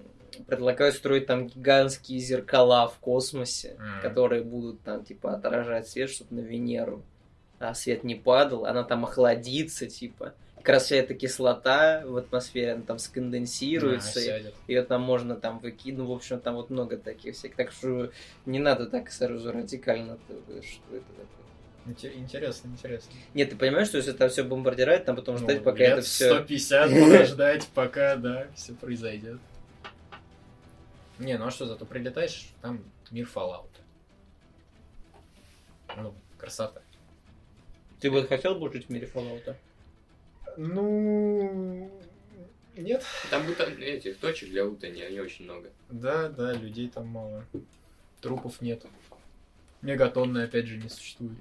предлагают 0.46 0.94
строить 0.94 1.26
там 1.26 1.48
гигантские 1.48 2.20
зеркала 2.20 2.86
в 2.88 2.98
космосе, 3.00 3.76
Мгм. 3.78 4.02
которые 4.02 4.44
будут 4.44 4.80
там 4.82 5.04
типа 5.04 5.34
отражать 5.34 5.88
свет, 5.88 6.08
чтобы 6.08 6.36
на 6.36 6.40
Венеру 6.40 7.02
а 7.58 7.74
свет 7.74 8.04
не 8.04 8.14
падал, 8.14 8.64
она 8.64 8.84
там 8.84 9.04
охладится, 9.04 9.86
типа. 9.86 10.34
Как 10.60 10.68
раз 10.74 10.84
вся 10.84 10.96
эта 10.96 11.14
кислота 11.14 12.02
в 12.04 12.16
атмосфере, 12.16 12.72
она 12.72 12.82
там 12.82 12.98
сконденсируется, 12.98 14.18
А, 14.18 14.22
сядет. 14.22 14.54
ее 14.68 14.82
там 14.82 15.00
можно 15.02 15.34
там 15.36 15.58
выкинуть, 15.58 15.98
ну, 16.00 16.06
в 16.06 16.12
общем, 16.12 16.38
там 16.38 16.54
вот 16.56 16.68
много 16.70 16.98
таких 16.98 17.34
всяких. 17.34 17.56
Так 17.56 17.72
что 17.72 18.10
не 18.44 18.58
надо 18.58 18.86
так 18.86 19.10
сразу 19.10 19.50
радикально, 19.52 20.18
что 20.26 20.34
это 20.96 21.04
такое. 21.16 21.26
Инте- 21.86 22.14
Интересно, 22.14 22.68
интересно. 22.68 23.10
Нет, 23.32 23.48
ты 23.50 23.56
понимаешь, 23.56 23.88
что 23.88 23.96
если 23.96 24.12
это 24.12 24.28
все 24.28 24.44
бомбардировать, 24.44 25.06
там 25.06 25.16
потом 25.16 25.38
ждать, 25.38 25.58
Ну, 25.58 25.62
пока 25.64 25.82
это 25.82 26.02
все... 26.02 26.34
150 26.34 26.90
подождать, 26.90 27.66
пока, 27.74 28.16
да, 28.16 28.46
все 28.54 28.74
произойдет. 28.74 29.38
Не, 31.18 31.38
ну 31.38 31.46
а 31.46 31.50
что, 31.50 31.64
зато 31.66 31.86
прилетаешь, 31.86 32.50
там 32.60 32.84
мир 33.10 33.26
Fallout. 33.34 33.64
Ну, 35.96 36.14
красота. 36.38 36.82
Ты 37.98 38.10
бы 38.10 38.26
хотел 38.26 38.54
бы 38.56 38.70
жить 38.72 38.86
в 38.86 38.90
мире 38.90 39.10
Fallout? 39.12 39.54
Ну, 40.60 41.90
нет. 42.76 43.02
Там 43.30 43.46
будто 43.46 43.64
этих 43.64 44.18
точек 44.18 44.50
для 44.50 44.66
лута 44.66 44.88
не, 44.90 45.08
не 45.10 45.18
очень 45.20 45.46
много. 45.46 45.70
Да, 45.88 46.28
да, 46.28 46.52
людей 46.52 46.88
там 46.88 47.06
мало. 47.06 47.46
Трупов 48.20 48.60
нет. 48.60 48.84
Мегатонны, 49.80 50.40
опять 50.42 50.66
же, 50.66 50.76
не 50.76 50.90
существует. 50.90 51.32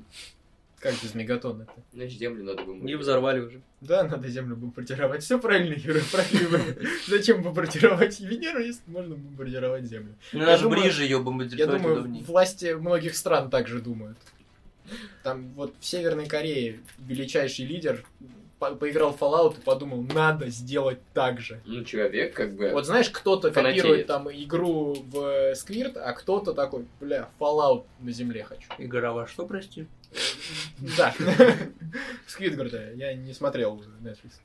Как 0.79 0.93
без 1.03 1.13
мегатонны-то? 1.13 1.73
Значит, 1.91 2.17
землю 2.17 2.45
надо 2.45 2.63
бы 2.63 2.73
Не 2.75 2.95
взорвали 2.95 3.41
уже. 3.41 3.61
Да, 3.81 4.03
надо 4.03 4.29
Землю 4.29 4.55
бомбардировать. 4.55 5.21
Все 5.21 5.37
правильно, 5.37 5.73
Юра, 5.73 5.99
правильно. 6.09 6.63
Зачем 7.05 7.43
бомбардировать 7.43 8.21
Венеру, 8.21 8.61
если 8.61 8.83
можно 8.87 9.15
бомбардировать 9.15 9.83
Землю? 9.83 10.15
Ну, 10.31 10.39
Я 10.39 10.45
надо 10.45 10.63
думаю- 10.63 10.81
ближе 10.81 11.03
ее 11.03 11.09
Я 11.09 11.19
бомбардировать 11.19 11.81
думаю, 11.81 11.99
удобнее. 11.99 12.23
власти 12.23 12.73
многих 12.75 13.17
стран 13.17 13.49
также 13.49 13.81
думают. 13.81 14.17
Там 15.23 15.49
вот 15.55 15.75
в 15.81 15.85
Северной 15.85 16.27
Корее 16.27 16.79
величайший 16.99 17.65
лидер 17.65 18.05
по- 18.59 18.75
поиграл 18.75 19.13
в 19.13 19.21
Fallout 19.21 19.57
и 19.57 19.61
подумал, 19.61 20.03
надо 20.03 20.49
сделать 20.49 20.99
так 21.13 21.39
же. 21.39 21.61
Ну, 21.65 21.83
человек, 21.83 22.33
как 22.33 22.55
бы... 22.55 22.71
Вот 22.71 22.85
знаешь, 22.85 23.09
кто-то 23.09 23.51
копирует 23.51 24.07
там 24.07 24.29
игру 24.29 24.93
в 24.93 25.55
Сквирт, 25.55 25.97
а 25.97 26.13
кто-то 26.13 26.53
такой, 26.53 26.85
бля, 26.99 27.29
Fallout 27.39 27.85
на 27.99 28.11
земле 28.11 28.43
хочу. 28.43 28.69
Игра 28.77 29.13
во 29.13 29.25
что, 29.27 29.45
прости? 29.45 29.87
Да. 30.97 31.13
Сквидгарда 32.27 32.93
я 32.93 33.13
не 33.13 33.33
смотрел 33.33 33.81
Netflix. 34.01 34.39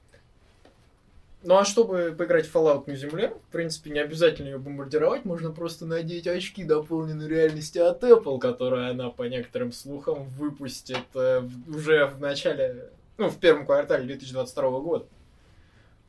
Ну 1.46 1.58
а 1.58 1.64
чтобы 1.66 2.14
поиграть 2.16 2.46
в 2.46 2.54
Fallout 2.54 2.84
на 2.86 2.96
земле, 2.96 3.34
в 3.48 3.52
принципе, 3.52 3.90
не 3.90 3.98
обязательно 3.98 4.48
ее 4.48 4.58
бомбардировать, 4.58 5.26
можно 5.26 5.50
просто 5.50 5.84
надеть 5.84 6.26
очки 6.26 6.64
дополненной 6.64 7.28
реальности 7.28 7.76
от 7.76 8.02
Apple, 8.02 8.38
которые 8.38 8.88
она, 8.88 9.10
по 9.10 9.24
некоторым 9.24 9.70
слухам, 9.70 10.24
выпустит 10.30 11.04
э, 11.14 11.42
уже 11.68 12.06
в 12.06 12.18
начале, 12.18 12.88
ну, 13.18 13.28
в 13.28 13.38
первом 13.38 13.66
квартале 13.66 14.06
2022 14.06 14.80
года. 14.80 15.06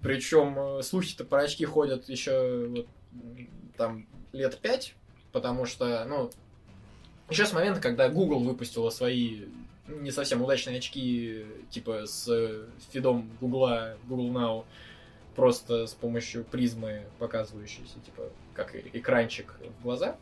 Причем 0.01 0.57
э, 0.59 0.83
слухи-то 0.83 1.23
про 1.23 1.41
очки 1.41 1.65
ходят 1.65 2.09
еще 2.09 2.67
вот, 2.67 2.87
там 3.77 4.07
лет 4.33 4.57
пять, 4.59 4.95
потому 5.31 5.65
что, 5.65 6.05
ну, 6.05 6.29
еще 7.29 7.45
с 7.45 7.53
момента, 7.53 7.81
когда 7.81 8.09
Google 8.09 8.39
выпустила 8.43 8.89
свои 8.89 9.45
не 9.87 10.11
совсем 10.11 10.41
удачные 10.41 10.77
очки, 10.77 11.45
типа 11.69 12.05
с 12.05 12.27
фидом 12.91 13.29
Гугла, 13.39 13.97
Google 14.07 14.31
Now, 14.31 14.65
просто 15.35 15.85
с 15.85 15.93
помощью 15.93 16.43
призмы, 16.43 17.03
показывающейся, 17.19 17.99
типа, 18.05 18.29
как 18.53 18.75
экранчик 18.75 19.55
в 19.79 19.83
глаза. 19.83 20.17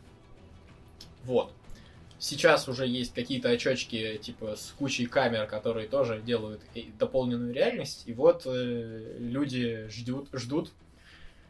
Вот. 1.24 1.52
Сейчас 2.24 2.68
уже 2.68 2.86
есть 2.86 3.12
какие-то 3.14 3.50
очечки, 3.50 4.16
типа, 4.16 4.56
с 4.56 4.74
кучей 4.78 5.04
камер, 5.04 5.46
которые 5.46 5.86
тоже 5.86 6.22
делают 6.22 6.62
дополненную 6.98 7.52
реальность. 7.52 8.04
И 8.06 8.14
вот 8.14 8.44
э, 8.46 9.16
люди 9.18 9.86
ждут, 9.90 10.28
ждут, 10.32 10.70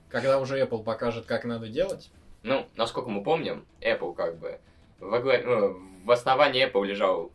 когда 0.08 0.40
уже 0.40 0.60
Apple 0.60 0.82
покажет, 0.82 1.26
как 1.26 1.44
надо 1.44 1.68
делать. 1.68 2.10
Ну, 2.42 2.66
насколько 2.76 3.08
мы 3.08 3.22
помним, 3.22 3.64
Apple 3.80 4.16
как 4.16 4.36
бы... 4.40 4.58
Во 4.98 5.20
главе- 5.20 5.44
ну, 5.46 5.80
в 6.04 6.10
основании 6.10 6.68
Apple 6.68 6.84
лежал 6.86 7.30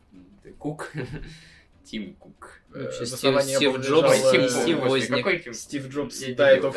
Кук, 0.57 0.91
Тим 1.85 2.15
Кук. 2.15 2.59
Э, 2.73 2.83
Вообще, 2.83 3.05
в 3.05 3.07
Стив- 3.07 3.13
основании 3.13 3.55
Стив 3.55 3.73
Apple 3.73 3.81
Джобс, 3.81 4.17
лежал, 4.17 4.29
Стив- 4.29 4.41
э, 4.41 4.49
Стив 4.49 4.79
Возник. 4.79 5.09
какой? 5.23 5.53
Стив 5.53 5.87
Джобс 5.87 6.21
Я 6.21 6.33
Diet 6.35 6.55
дебил, 6.57 6.71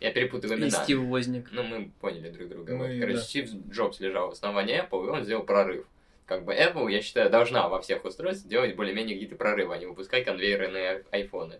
Я 0.00 0.12
перепутаю 0.12 0.52
И 0.52 0.56
имена. 0.56 0.70
Стив 0.70 1.00
Возник. 1.00 1.48
Ну, 1.52 1.62
мы 1.62 1.90
поняли 2.00 2.30
друг 2.30 2.48
друга. 2.48 2.74
Мы, 2.76 2.88
Вот, 2.88 3.00
короче, 3.00 3.16
да. 3.16 3.22
Стив 3.22 3.50
Джобс 3.70 4.00
лежал 4.00 4.28
в 4.30 4.32
основании 4.32 4.80
Apple, 4.82 5.06
и 5.06 5.10
он 5.10 5.24
сделал 5.24 5.42
прорыв. 5.44 5.86
Как 6.26 6.44
бы 6.44 6.52
Apple, 6.54 6.90
я 6.92 7.00
считаю, 7.02 7.30
должна 7.30 7.68
во 7.68 7.80
всех 7.80 8.04
устройствах 8.04 8.50
делать 8.50 8.76
более-менее 8.76 9.14
какие-то 9.16 9.36
прорывы, 9.36 9.74
а 9.74 9.78
не 9.78 9.86
выпускать 9.86 10.24
конвейерные 10.24 11.04
айфоны. 11.10 11.56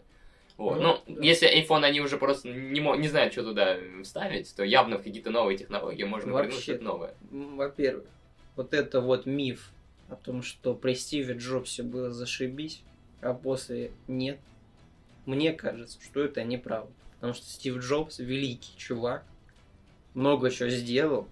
Вот. 0.59 0.81
Ну, 0.81 0.99
Ну, 1.07 1.15
да. 1.17 1.23
если 1.23 1.49
iPhone 1.65 1.85
они 1.85 2.01
уже 2.01 2.19
просто 2.19 2.49
не, 2.49 2.81
мо- 2.81 2.97
не 2.97 3.09
знают, 3.09 3.33
что 3.33 3.45
туда 3.45 3.77
вставить, 4.03 4.55
то 4.55 4.65
явно 4.65 4.99
в 4.99 5.03
какие-то 5.05 5.31
новые 5.31 5.57
технологии 5.57 6.05
можно 6.05 6.33
Вообще. 6.33 6.61
что-то 6.61 6.85
новое. 6.85 7.15
Во-первых, 7.31 8.05
вот 8.57 8.75
это 8.75 9.01
вот 9.01 9.25
миф 9.25 9.71
о 10.09 10.17
том, 10.17 10.43
что 10.43 10.75
при 10.75 10.95
Стиве 10.95 11.35
Джобсе 11.35 11.83
было 11.85 12.11
зашибись, 12.11 12.83
а 13.21 13.35
после 13.35 13.93
нет. 14.09 14.39
Мне 15.27 15.53
кажется, 15.53 15.99
что 16.03 16.25
это 16.25 16.43
неправда. 16.43 16.93
Потому 17.21 17.35
что 17.35 17.47
Стив 17.47 17.79
Джобс 17.79 18.19
великий 18.19 18.77
чувак, 18.77 19.25
много 20.15 20.51
чего 20.51 20.69
сделал, 20.69 21.29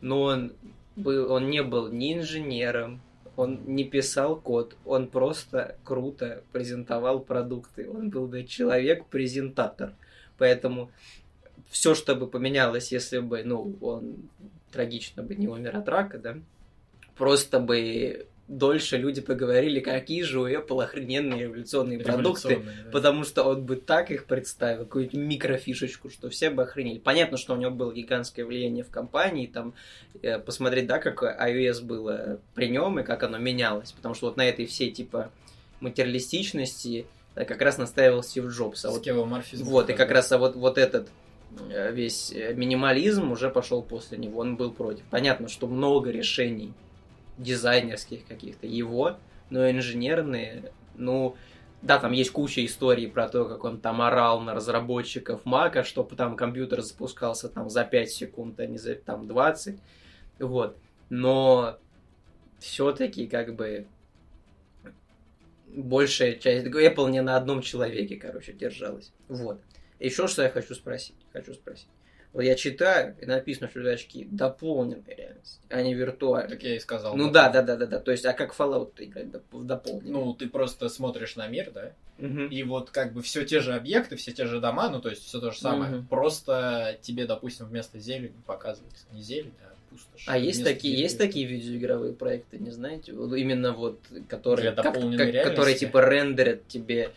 но 0.00 0.22
он, 0.22 0.52
был, 0.96 1.32
он 1.32 1.50
не 1.50 1.62
был 1.62 1.88
ни 1.88 2.14
инженером, 2.14 3.00
он 3.36 3.60
не 3.66 3.84
писал 3.84 4.36
код, 4.36 4.76
он 4.84 5.08
просто 5.08 5.76
круто 5.82 6.42
презентовал 6.52 7.20
продукты. 7.20 7.88
Он 7.88 8.10
был 8.10 8.26
да, 8.26 8.42
человек-презентатор. 8.42 9.94
Поэтому 10.36 10.90
все, 11.70 11.94
что 11.94 12.14
бы 12.14 12.26
поменялось, 12.26 12.92
если 12.92 13.20
бы, 13.20 13.42
ну, 13.44 13.76
он 13.80 14.28
трагично 14.72 15.22
бы 15.22 15.34
не 15.36 15.48
умер 15.48 15.76
от 15.76 15.88
рака, 15.88 16.18
да, 16.18 16.36
просто 17.16 17.60
бы 17.60 18.26
дольше 18.50 18.96
люди 18.96 19.20
поговорили, 19.20 19.78
какие 19.78 20.22
же 20.22 20.40
у 20.40 20.48
Apple 20.48 20.82
охрененные 20.82 21.42
революционные 21.42 22.00
продукты, 22.00 22.48
Революционные, 22.48 22.84
да. 22.84 22.90
потому 22.90 23.24
что 23.24 23.44
он 23.44 23.64
бы 23.64 23.76
так 23.76 24.10
их 24.10 24.26
представил, 24.26 24.80
какую-нибудь 24.80 25.18
микрофишечку, 25.18 26.10
что 26.10 26.28
все 26.30 26.50
бы 26.50 26.64
охренели. 26.64 26.98
Понятно, 26.98 27.36
что 27.36 27.54
у 27.54 27.56
него 27.56 27.70
было 27.70 27.92
гигантское 27.92 28.44
влияние 28.44 28.82
в 28.82 28.90
компании, 28.90 29.46
там, 29.46 29.74
э, 30.22 30.40
посмотреть, 30.40 30.88
да, 30.88 30.98
как 30.98 31.22
iOS 31.22 31.82
было 31.82 32.40
при 32.54 32.68
нем 32.68 32.98
и 32.98 33.04
как 33.04 33.22
оно 33.22 33.38
менялось, 33.38 33.92
потому 33.92 34.14
что 34.14 34.26
вот 34.26 34.36
на 34.36 34.48
этой 34.48 34.66
всей, 34.66 34.90
типа, 34.90 35.30
материалистичности 35.78 37.06
э, 37.36 37.44
как 37.44 37.62
раз 37.62 37.78
настаивал 37.78 38.24
Стив 38.24 38.46
Джобс. 38.46 38.84
А 38.84 38.90
вот 38.90 39.06
вот, 39.62 39.90
и 39.90 39.92
как 39.92 40.10
раз 40.10 40.32
а 40.32 40.38
вот, 40.38 40.56
вот 40.56 40.76
этот 40.76 41.08
э, 41.70 41.92
весь 41.92 42.32
минимализм 42.32 43.30
уже 43.30 43.48
пошел 43.48 43.80
после 43.80 44.18
него, 44.18 44.40
он 44.40 44.56
был 44.56 44.72
против. 44.72 45.04
Понятно, 45.08 45.48
что 45.48 45.68
много 45.68 46.10
решений 46.10 46.74
дизайнерских 47.40 48.26
каких-то 48.26 48.66
его, 48.66 49.16
но 49.50 49.68
инженерные, 49.70 50.72
ну, 50.94 51.36
да, 51.82 51.98
там 51.98 52.12
есть 52.12 52.30
куча 52.30 52.64
историй 52.64 53.08
про 53.08 53.28
то, 53.28 53.46
как 53.46 53.64
он 53.64 53.80
там 53.80 54.02
орал 54.02 54.40
на 54.40 54.54
разработчиков 54.54 55.44
Мака, 55.44 55.82
чтобы 55.82 56.14
там 56.14 56.36
компьютер 56.36 56.82
запускался 56.82 57.48
там 57.48 57.70
за 57.70 57.84
5 57.84 58.10
секунд, 58.10 58.60
а 58.60 58.66
не 58.66 58.76
за 58.76 58.94
там 58.96 59.26
20. 59.26 59.80
Вот. 60.40 60.76
Но 61.08 61.78
все-таки 62.58 63.26
как 63.26 63.56
бы 63.56 63.86
большая 65.68 66.34
часть 66.34 66.66
Apple 66.66 67.10
не 67.10 67.22
на 67.22 67.36
одном 67.36 67.62
человеке, 67.62 68.16
короче, 68.16 68.52
держалась. 68.52 69.12
Вот. 69.28 69.60
Еще 69.98 70.28
что 70.28 70.42
я 70.42 70.50
хочу 70.50 70.74
спросить? 70.74 71.16
Хочу 71.32 71.54
спросить. 71.54 71.88
Вот 72.32 72.42
я 72.42 72.54
читаю, 72.54 73.16
и 73.20 73.26
написано, 73.26 73.68
что 73.68 73.80
это 73.80 73.90
очки 73.90 74.26
дополненной 74.30 75.02
реальности, 75.16 75.60
а 75.68 75.82
не 75.82 75.94
виртуальной. 75.94 76.50
Так 76.50 76.62
я 76.62 76.76
и 76.76 76.78
сказал. 76.78 77.16
Ну 77.16 77.30
да, 77.30 77.48
да, 77.48 77.62
да, 77.62 77.76
да, 77.76 77.86
да. 77.86 77.98
То 77.98 78.12
есть, 78.12 78.24
а 78.24 78.32
как 78.32 78.54
Fallout 78.56 78.92
играть 78.98 79.26
доп- 79.26 79.42
в 79.50 79.64
дополненной? 79.64 80.12
Ну, 80.12 80.34
ты 80.34 80.48
просто 80.48 80.88
смотришь 80.88 81.34
на 81.36 81.48
мир, 81.48 81.72
да? 81.74 81.92
Мгм. 82.18 82.46
И 82.48 82.62
вот 82.62 82.90
как 82.90 83.12
бы 83.14 83.22
все 83.22 83.44
те 83.44 83.60
же 83.60 83.74
объекты, 83.74 84.14
все 84.16 84.30
те 84.32 84.46
же 84.46 84.60
дома, 84.60 84.90
ну 84.90 85.00
то 85.00 85.08
есть 85.08 85.24
все 85.24 85.40
то 85.40 85.50
же 85.50 85.58
самое. 85.58 85.90
Мгм. 85.96 86.06
Просто 86.06 86.98
тебе, 87.02 87.26
допустим, 87.26 87.66
вместо 87.66 87.98
зелени 87.98 88.34
показывается 88.46 89.06
не 89.12 89.22
зелень, 89.22 89.54
а 89.64 89.74
пустошь. 89.90 90.26
А 90.28 90.36
есть 90.38 90.62
такие, 90.62 90.96
есть 90.96 91.16
такие 91.18 91.46
видеоигровые 91.46 92.12
проекты, 92.12 92.58
не 92.58 92.70
знаете? 92.70 93.12
Вот 93.14 93.34
именно 93.34 93.72
вот, 93.72 93.98
которые, 94.28 94.70
Для 94.72 94.82
как- 94.82 94.94
дополненной 94.94 95.32
как- 95.32 95.44
которые 95.50 95.76
типа 95.76 95.98
рендерят 96.08 96.68
тебе, 96.68 97.10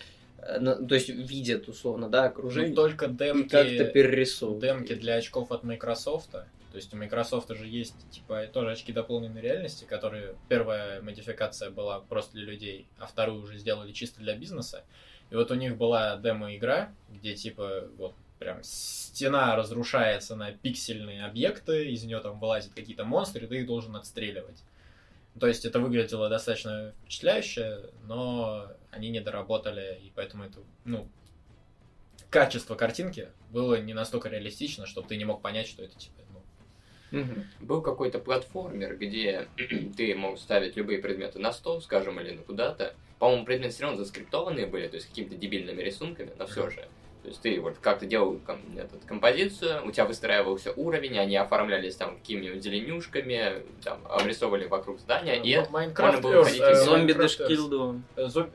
то 0.46 0.96
есть 0.96 1.10
видят 1.10 1.68
условно, 1.68 2.10
да, 2.10 2.26
окружение, 2.26 2.70
Ну, 2.70 2.76
только 2.76 3.08
демки, 3.08 3.50
как-то 3.50 3.86
перерисовывают. 3.86 4.62
демки 4.62 4.94
для 4.96 5.16
очков 5.16 5.52
от 5.52 5.64
Microsoft. 5.64 6.32
То 6.32 6.78
есть 6.78 6.91
у 6.94 6.98
Microsoft 6.98 7.56
же 7.56 7.68
есть 7.68 7.94
типа 8.10 8.48
тоже 8.52 8.72
очки 8.72 8.91
дополненной 8.91 9.41
реальности, 9.41 9.86
которые 9.86 10.36
первая 10.50 11.02
модификация 11.02 11.70
была 11.70 12.00
просто 12.00 12.34
для 12.34 12.46
людей, 12.46 12.88
а 12.98 13.06
вторую 13.06 13.44
уже 13.44 13.58
сделали 13.58 13.91
чисто 13.91 14.20
для 14.22 14.36
бизнеса. 14.36 14.84
И 15.30 15.36
вот 15.36 15.52
у 15.52 15.56
них 15.56 15.78
была 15.78 16.18
демо-игра, 16.18 16.91
где 17.12 17.36
типа 17.36 17.86
вот 17.98 18.16
прям 18.39 18.60
стена 18.64 19.56
разрушается 19.56 20.36
на 20.36 20.52
пиксельные 20.52 21.26
объекты, 21.26 21.91
из 21.91 22.04
нее 22.04 22.20
там 22.20 22.39
вылазят 22.39 22.74
какие-то 22.74 23.06
монстры, 23.06 23.46
и 23.46 23.48
ты 23.48 23.58
их 23.60 23.68
должен 23.68 23.96
отстреливать. 23.96 24.64
То 25.39 25.48
есть 25.48 25.66
это 25.66 25.80
выглядело 25.80 26.28
достаточно 26.28 26.94
впечатляюще, 27.04 27.89
но 28.08 28.68
они 28.96 29.10
не 29.10 29.20
доработали, 29.20 30.00
и 30.04 30.12
поэтому 30.16 30.44
это, 30.46 30.60
ну, 30.86 31.08
качество 32.30 32.76
картинки 32.76 33.30
было 33.52 33.80
не 33.80 33.94
настолько 33.94 34.30
реалистично, 34.30 34.86
чтобы 34.86 35.08
ты 35.08 35.18
не 35.18 35.26
мог 35.26 35.41
понять, 35.41 35.68
что 35.68 35.84
это 35.84 35.96
типа, 35.98 36.22
ну. 37.12 37.26
Был 37.60 37.82
какой-то 37.82 38.20
платформер, 38.20 38.98
где 38.98 39.48
ты 39.98 40.16
мог 40.16 40.39
ставить 40.39 40.76
любые 40.76 41.00
предметы 41.00 41.39
на 41.39 41.52
стол, 41.54 41.82
скажем, 41.82 42.20
или 42.20 42.32
на 42.32 42.41
куда-то. 42.41 42.96
По-моему, 43.20 43.46
предметы 43.46 43.74
все 43.74 43.84
равно 43.84 43.98
заскриптованные 44.00 44.66
были, 44.66 44.88
то 44.88 44.96
есть 44.96 45.08
какими-то 45.08 45.36
дебильными 45.36 45.82
рисунками, 45.82 46.32
но 46.38 46.46
все 46.48 46.70
же. 46.70 46.88
То 47.22 47.30
есть 47.30 47.39
ты 47.39 47.58
вот 47.62 47.78
как-то 47.80 48.06
делал 48.06 48.38
ком- 48.46 48.60
этот, 48.78 49.06
композицию, 49.06 49.88
у 49.88 49.91
тебя 49.91 50.04
выстраивался 50.04 50.74
уровень, 50.74 51.18
они 51.20 51.38
оформлялись 51.38 51.96
там 51.96 52.18
какими-нибудь 52.18 52.62
зеленюшками, 52.62 53.64
там, 53.82 54.06
обрисовывали 54.10 54.66
вокруг 54.66 55.00
здания, 55.00 55.41
и 55.41 55.56
Ну, 55.56 55.70
Майнкрафт 55.70 56.16
можно 56.22 56.22
было 56.30 56.41
Earth, 56.41 56.46
ходить 56.46 56.62
э, 56.62 56.76
Зомби. 56.84 57.14
2. 57.14 57.96
Э, 58.18 58.28
зомби- 58.28 58.52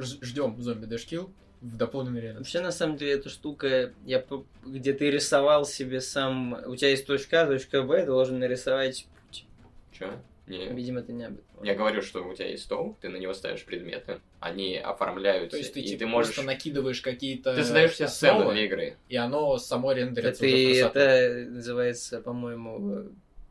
Ждем 0.00 0.60
зомби 0.62 0.86
Kill 0.86 1.30
в 1.60 1.76
дополненной 1.76 2.20
реальности. 2.20 2.56
Вообще, 2.56 2.60
на 2.60 2.72
самом 2.72 2.96
деле, 2.96 3.12
эта 3.12 3.28
штука, 3.28 3.92
я, 4.04 4.24
где 4.64 4.92
ты 4.94 5.10
рисовал 5.10 5.64
себе 5.66 6.00
сам... 6.00 6.58
У 6.66 6.74
тебя 6.74 6.90
есть 6.90 7.06
точка 7.06 7.42
А, 7.42 7.46
точка 7.46 7.82
Б, 7.82 8.00
ты 8.00 8.06
должен 8.06 8.38
нарисовать 8.38 9.06
путь. 9.26 9.44
Чё? 9.92 10.10
Не. 10.46 10.66
Видимо, 10.72 11.00
это 11.00 11.12
не 11.12 11.24
об 11.24 11.34
этом. 11.34 11.64
Я 11.64 11.74
говорю, 11.74 12.02
что 12.02 12.24
у 12.26 12.34
тебя 12.34 12.48
есть 12.48 12.64
стол, 12.64 12.96
ты 13.00 13.08
на 13.08 13.18
него 13.18 13.34
ставишь 13.34 13.64
предметы, 13.64 14.20
они 14.40 14.78
оформляются, 14.78 15.50
То 15.50 15.56
есть 15.58 15.74
ты 15.74 15.80
и 15.80 15.84
типа 15.86 15.98
ты 16.00 16.06
можешь... 16.06 16.34
просто 16.34 16.50
накидываешь 16.50 17.00
какие-то 17.02 17.54
Ты 17.54 17.62
создаешь 17.62 17.94
себе 17.94 18.08
сцену 18.08 18.50
для 18.50 18.64
игры. 18.64 18.96
и 19.08 19.16
оно 19.16 19.58
само 19.58 19.92
Это, 19.92 20.00
рендерится 20.00 20.46
и 20.46 20.80
красоту. 20.80 20.98
это 20.98 21.50
называется, 21.50 22.20
по-моему, 22.22 23.10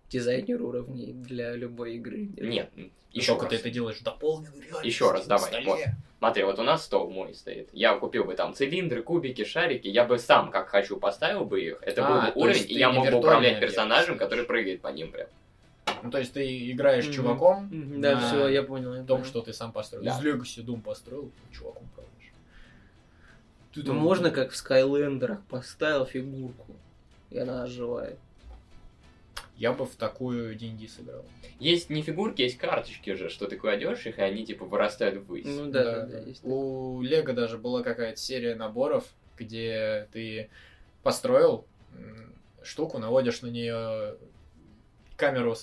дизайнер 0.09 0.61
уровней 0.61 1.13
для 1.13 1.53
любой 1.55 1.95
игры. 1.95 2.29
Нет, 2.37 2.69
еще 3.11 3.37
раз. 3.37 3.47
ты 3.49 3.55
это 3.55 3.69
делаешь 3.69 3.97
в 3.97 4.03
дополненной 4.03 4.57
реальности. 4.59 4.87
Еще 4.87 5.11
раз, 5.11 5.23
на 5.27 5.35
давай, 5.37 5.49
столе. 5.49 5.65
вот. 5.65 5.79
Смотри, 6.19 6.43
вот 6.43 6.59
у 6.59 6.63
нас 6.63 6.83
стол 6.83 7.09
мой 7.09 7.33
стоит. 7.33 7.69
Я 7.71 7.95
купил 7.95 8.25
бы 8.25 8.33
там 8.35 8.53
цилиндры, 8.53 9.01
кубики, 9.03 9.45
шарики. 9.45 9.87
Я 9.87 10.03
бы 10.03 10.19
сам, 10.19 10.51
как 10.51 10.67
хочу, 10.67 10.97
поставил 10.97 11.45
бы 11.45 11.61
их. 11.61 11.79
Это 11.81 12.05
А, 12.05 12.09
был 12.09 12.21
бы 12.33 12.41
уровень, 12.45 12.65
и 12.67 12.73
я 12.77 12.91
мог 12.91 13.09
бы 13.09 13.17
управлять 13.17 13.53
делаешь, 13.53 13.69
персонажем, 13.69 14.17
то 14.17 14.25
который 14.25 14.43
прыгает 14.45 14.81
по 14.81 14.89
ним 14.89 15.11
прям. 15.11 15.27
Ну, 16.03 16.11
то 16.11 16.19
есть 16.19 16.33
ты 16.33 16.71
играешь 16.71 17.05
Мгм. 17.05 17.13
чуваком 17.13 17.63
Мгм, 17.71 18.01
Да, 18.01 18.19
все, 18.19 18.47
я 18.49 18.63
понял. 18.63 18.93
я 18.95 18.99
том, 19.03 19.19
понял. 19.19 19.25
что 19.25 19.41
ты 19.41 19.53
сам 19.53 19.71
построил. 19.71 20.03
Да. 20.03 20.11
Из 20.11 20.23
Legacy 20.25 20.65
Doom 20.65 20.81
построил, 20.81 21.31
чуваком 21.53 21.83
управляешь. 21.85 22.33
Ты 23.73 23.83
Ну, 23.83 23.93
можно 23.93 24.29
как 24.31 24.51
в 24.51 24.55
Скайлендерах 24.55 25.41
поставил 25.45 26.05
фигурку, 26.05 26.75
и 27.29 27.37
она 27.37 27.63
оживает. 27.63 28.17
Я 29.59 29.73
бы 29.73 29.85
в 29.85 29.95
такую 29.97 30.55
D&D 30.57 30.87
сыграл. 30.87 31.25
Есть 31.59 31.89
не 31.89 32.01
фигурки, 32.01 32.41
есть 32.41 32.57
карточки 32.57 33.13
же, 33.15 33.27
что 33.29 33.45
ты 33.45 33.57
кладешь 33.57 34.05
их, 34.05 34.17
и 34.17 34.21
они 34.21 34.45
типа 34.45 34.63
вырастают 34.63 35.17
ввысь. 35.27 35.45
Ну 35.45 35.69
да, 35.69 35.83
да, 35.83 36.05
да. 36.05 36.19
есть 36.19 36.41
такое. 36.41 36.55
У 36.57 37.01
Лего 37.01 37.33
даже 37.33 37.57
была 37.57 37.83
какая-то 37.83 38.17
серия 38.17 38.55
наборов, 38.55 39.03
где 39.37 40.07
ты 40.13 40.49
построил 41.03 41.65
штуку, 42.63 42.99
наводишь 42.99 43.41
на 43.41 43.47
нее 43.47 44.15
камеру 45.17 45.55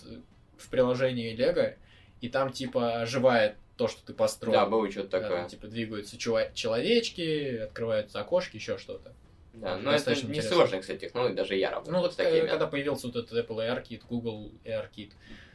в 0.58 0.68
приложении 0.68 1.34
Лего, 1.34 1.74
и 2.20 2.28
там 2.28 2.52
типа 2.52 3.00
оживает 3.00 3.56
то, 3.78 3.88
что 3.88 4.04
ты 4.04 4.12
построил. 4.12 4.52
да, 4.58 4.66
было 4.66 4.90
что-то 4.90 5.08
Да, 5.08 5.20
такое. 5.20 5.38
там, 5.40 5.48
типа 5.48 5.66
двигаются 5.68 6.16
чува- 6.16 6.52
человечки, 6.54 7.58
открываются 7.58 8.20
окошки, 8.20 8.56
еще 8.56 8.76
что-то. 8.76 9.14
Да, 9.56 9.78
но 9.78 9.92
это 9.92 10.14
не 10.14 10.20
интересно. 10.20 10.80
кстати, 10.80 11.00
технология, 11.00 11.34
даже 11.34 11.56
я 11.56 11.70
работал 11.70 11.92
Ну 11.94 12.00
вот 12.00 12.12
с 12.12 12.16
такими. 12.16 12.40
э, 12.44 12.46
когда 12.46 12.66
появился 12.66 13.06
вот 13.06 13.16
этот 13.16 13.32
Apple 13.32 13.56
ARKit, 13.58 14.02
Google 14.08 14.52
ARKit. 14.64 15.12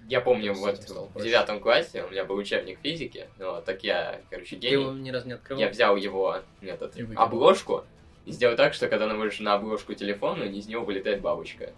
Я 0.07 0.21
помню, 0.21 0.53
вот 0.53 0.79
в 1.13 1.21
девятом 1.21 1.59
классе 1.59 2.03
у 2.03 2.09
меня 2.09 2.25
был 2.25 2.35
учебник 2.35 2.79
физики, 2.81 3.27
вот, 3.37 3.63
так 3.65 3.83
я, 3.83 4.19
короче, 4.29 4.55
Ты 4.57 4.67
его 4.67 4.91
гений. 4.91 5.01
ни 5.01 5.11
разу 5.11 5.27
не 5.27 5.33
открывал? 5.33 5.61
Я 5.61 5.69
взял 5.69 5.95
его, 5.95 6.39
этот, 6.61 6.97
И 6.97 7.07
обложку, 7.15 7.85
и 8.25 8.31
сделал 8.31 8.55
так, 8.57 8.73
что 8.73 8.87
когда 8.87 9.05
наводишь 9.07 9.39
на 9.39 9.53
обложку 9.53 9.93
телефона, 9.93 10.43
из 10.43 10.67
него 10.67 10.83
вылетает 10.83 11.21
бабочка. 11.21 11.71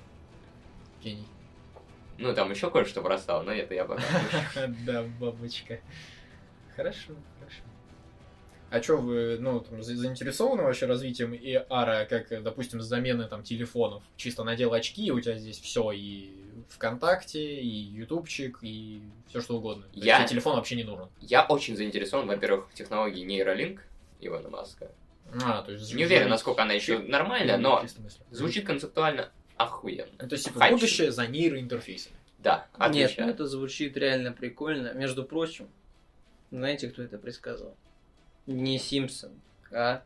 Гений. 1.03 1.27
Ну, 2.17 2.33
там 2.33 2.49
еще 2.51 2.69
кое-что 2.71 3.01
вырастало, 3.01 3.43
но 3.43 3.51
это 3.51 3.73
я 3.73 3.83
пока. 3.85 4.01
Да, 4.85 5.03
бабочка. 5.19 5.79
Хорошо. 6.75 7.13
А 8.73 8.81
что 8.81 8.97
вы, 8.97 9.37
ну, 9.39 9.59
там, 9.59 9.83
за- 9.83 9.95
заинтересованы 9.95 10.63
вообще 10.63 10.87
развитием 10.87 11.31
AR, 11.33 12.07
как, 12.07 12.31
э, 12.31 12.41
допустим, 12.41 12.81
с 12.81 12.85
замены 12.85 13.25
там 13.27 13.43
телефонов? 13.43 14.01
Чисто 14.17 14.43
надел 14.43 14.73
очки, 14.73 15.05
и 15.05 15.11
у 15.11 15.21
тебя 15.21 15.37
здесь 15.37 15.59
все 15.59 15.91
и 15.91 16.31
ВКонтакте, 16.69 17.61
и 17.61 17.67
Ютубчик, 17.67 18.57
и 18.63 19.03
все 19.29 19.41
что 19.41 19.57
угодно. 19.57 19.83
То 19.83 19.89
есть 19.93 20.07
Я- 20.07 20.17
тебе 20.17 20.29
телефон 20.29 20.55
вообще 20.55 20.75
не 20.75 20.85
нужен. 20.85 21.07
Я 21.21 21.43
очень 21.45 21.77
заинтересован, 21.77 22.25
во-первых, 22.25 22.67
в 22.71 22.73
технологии 22.73 23.23
нейролинк 23.23 23.79
Ивана 24.21 24.49
Маска. 24.49 24.89
А, 25.43 25.61
то 25.61 25.71
есть... 25.71 25.93
Не 25.93 26.05
уверен, 26.05 26.29
насколько 26.29 26.63
она 26.63 26.73
еще 26.73 26.97
нормальная, 26.97 27.57
но 27.57 27.85
звучит 28.31 28.65
концептуально 28.65 29.29
охуенно. 29.55 30.17
То 30.17 30.29
есть, 30.33 30.45
типа, 30.45 30.59
Хочу. 30.61 30.73
будущее 30.73 31.11
за 31.11 31.27
нейроинтерфейсами. 31.27 32.15
Да, 32.39 32.67
Нет, 32.89 33.13
ну 33.19 33.29
это 33.29 33.45
звучит 33.45 33.95
реально 33.97 34.31
прикольно. 34.31 34.93
Между 34.93 35.23
прочим, 35.23 35.67
знаете, 36.49 36.89
кто 36.89 37.03
это 37.03 37.19
предсказал? 37.19 37.77
Не 38.45 38.77
Симпсон, 38.77 39.31
а 39.71 40.03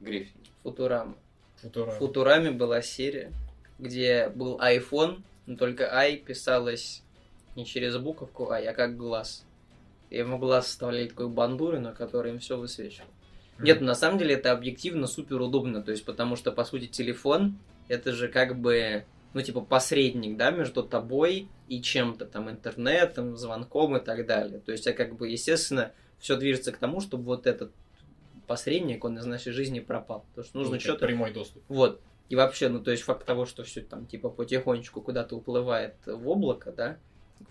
Гриффин. 0.00 0.40
Футурама. 0.62 1.16
Футура. 1.56 1.90
В 1.90 1.98
Футураме 1.98 2.50
была 2.50 2.80
серия, 2.80 3.32
где 3.78 4.28
был 4.28 4.58
iPhone, 4.58 5.22
но 5.46 5.56
только 5.56 5.84
i 6.06 6.16
писалось 6.16 7.02
не 7.56 7.66
через 7.66 7.96
буковку 7.96 8.50
i, 8.52 8.64
а 8.64 8.72
как 8.72 8.96
глаз. 8.96 9.44
И 10.10 10.16
ему 10.16 10.38
глаз 10.38 10.66
вставляли 10.66 11.08
такой 11.08 11.28
бандурину, 11.28 11.94
который 11.94 12.32
им 12.32 12.38
все 12.38 12.56
высвечивал. 12.56 13.08
Нет, 13.58 13.80
на 13.80 13.94
самом 13.94 14.18
деле 14.18 14.34
это 14.34 14.52
объективно 14.52 15.06
супер 15.06 15.40
удобно, 15.40 15.82
то 15.82 15.92
есть 15.92 16.04
потому 16.04 16.36
что, 16.36 16.50
по 16.52 16.64
сути, 16.64 16.86
телефон 16.86 17.56
это 17.88 18.12
же 18.12 18.28
как 18.28 18.58
бы, 18.58 19.04
ну, 19.32 19.42
типа, 19.42 19.60
посредник, 19.60 20.36
да, 20.36 20.50
между 20.50 20.82
тобой 20.82 21.48
и 21.68 21.80
чем-то, 21.80 22.24
там, 22.24 22.50
интернетом, 22.50 23.36
звонком 23.36 23.96
и 23.96 24.00
так 24.00 24.26
далее. 24.26 24.58
То 24.58 24.72
есть, 24.72 24.86
а 24.86 24.92
как 24.92 25.16
бы, 25.16 25.28
естественно, 25.28 25.92
все 26.24 26.36
движется 26.36 26.72
к 26.72 26.78
тому, 26.78 27.00
чтобы 27.00 27.24
вот 27.24 27.46
этот 27.46 27.70
посредник, 28.46 29.04
он 29.04 29.18
из 29.18 29.26
нашей 29.26 29.52
жизни 29.52 29.80
пропал. 29.80 30.24
Потому 30.30 30.44
что 30.46 30.58
нужно 30.58 30.74
Ну, 30.76 30.80
что-то 30.80 31.06
Прямой 31.06 31.32
доступ. 31.34 31.62
вот. 31.68 32.00
И 32.30 32.34
вообще, 32.34 32.70
ну, 32.70 32.80
то 32.80 32.90
есть 32.90 33.02
факт 33.02 33.26
того, 33.26 33.44
что 33.44 33.62
все 33.62 33.82
там, 33.82 34.06
типа, 34.06 34.30
потихонечку 34.30 35.02
куда-то 35.02 35.36
уплывает 35.36 35.94
в 36.06 36.26
облако, 36.26 36.72
да, 36.72 36.96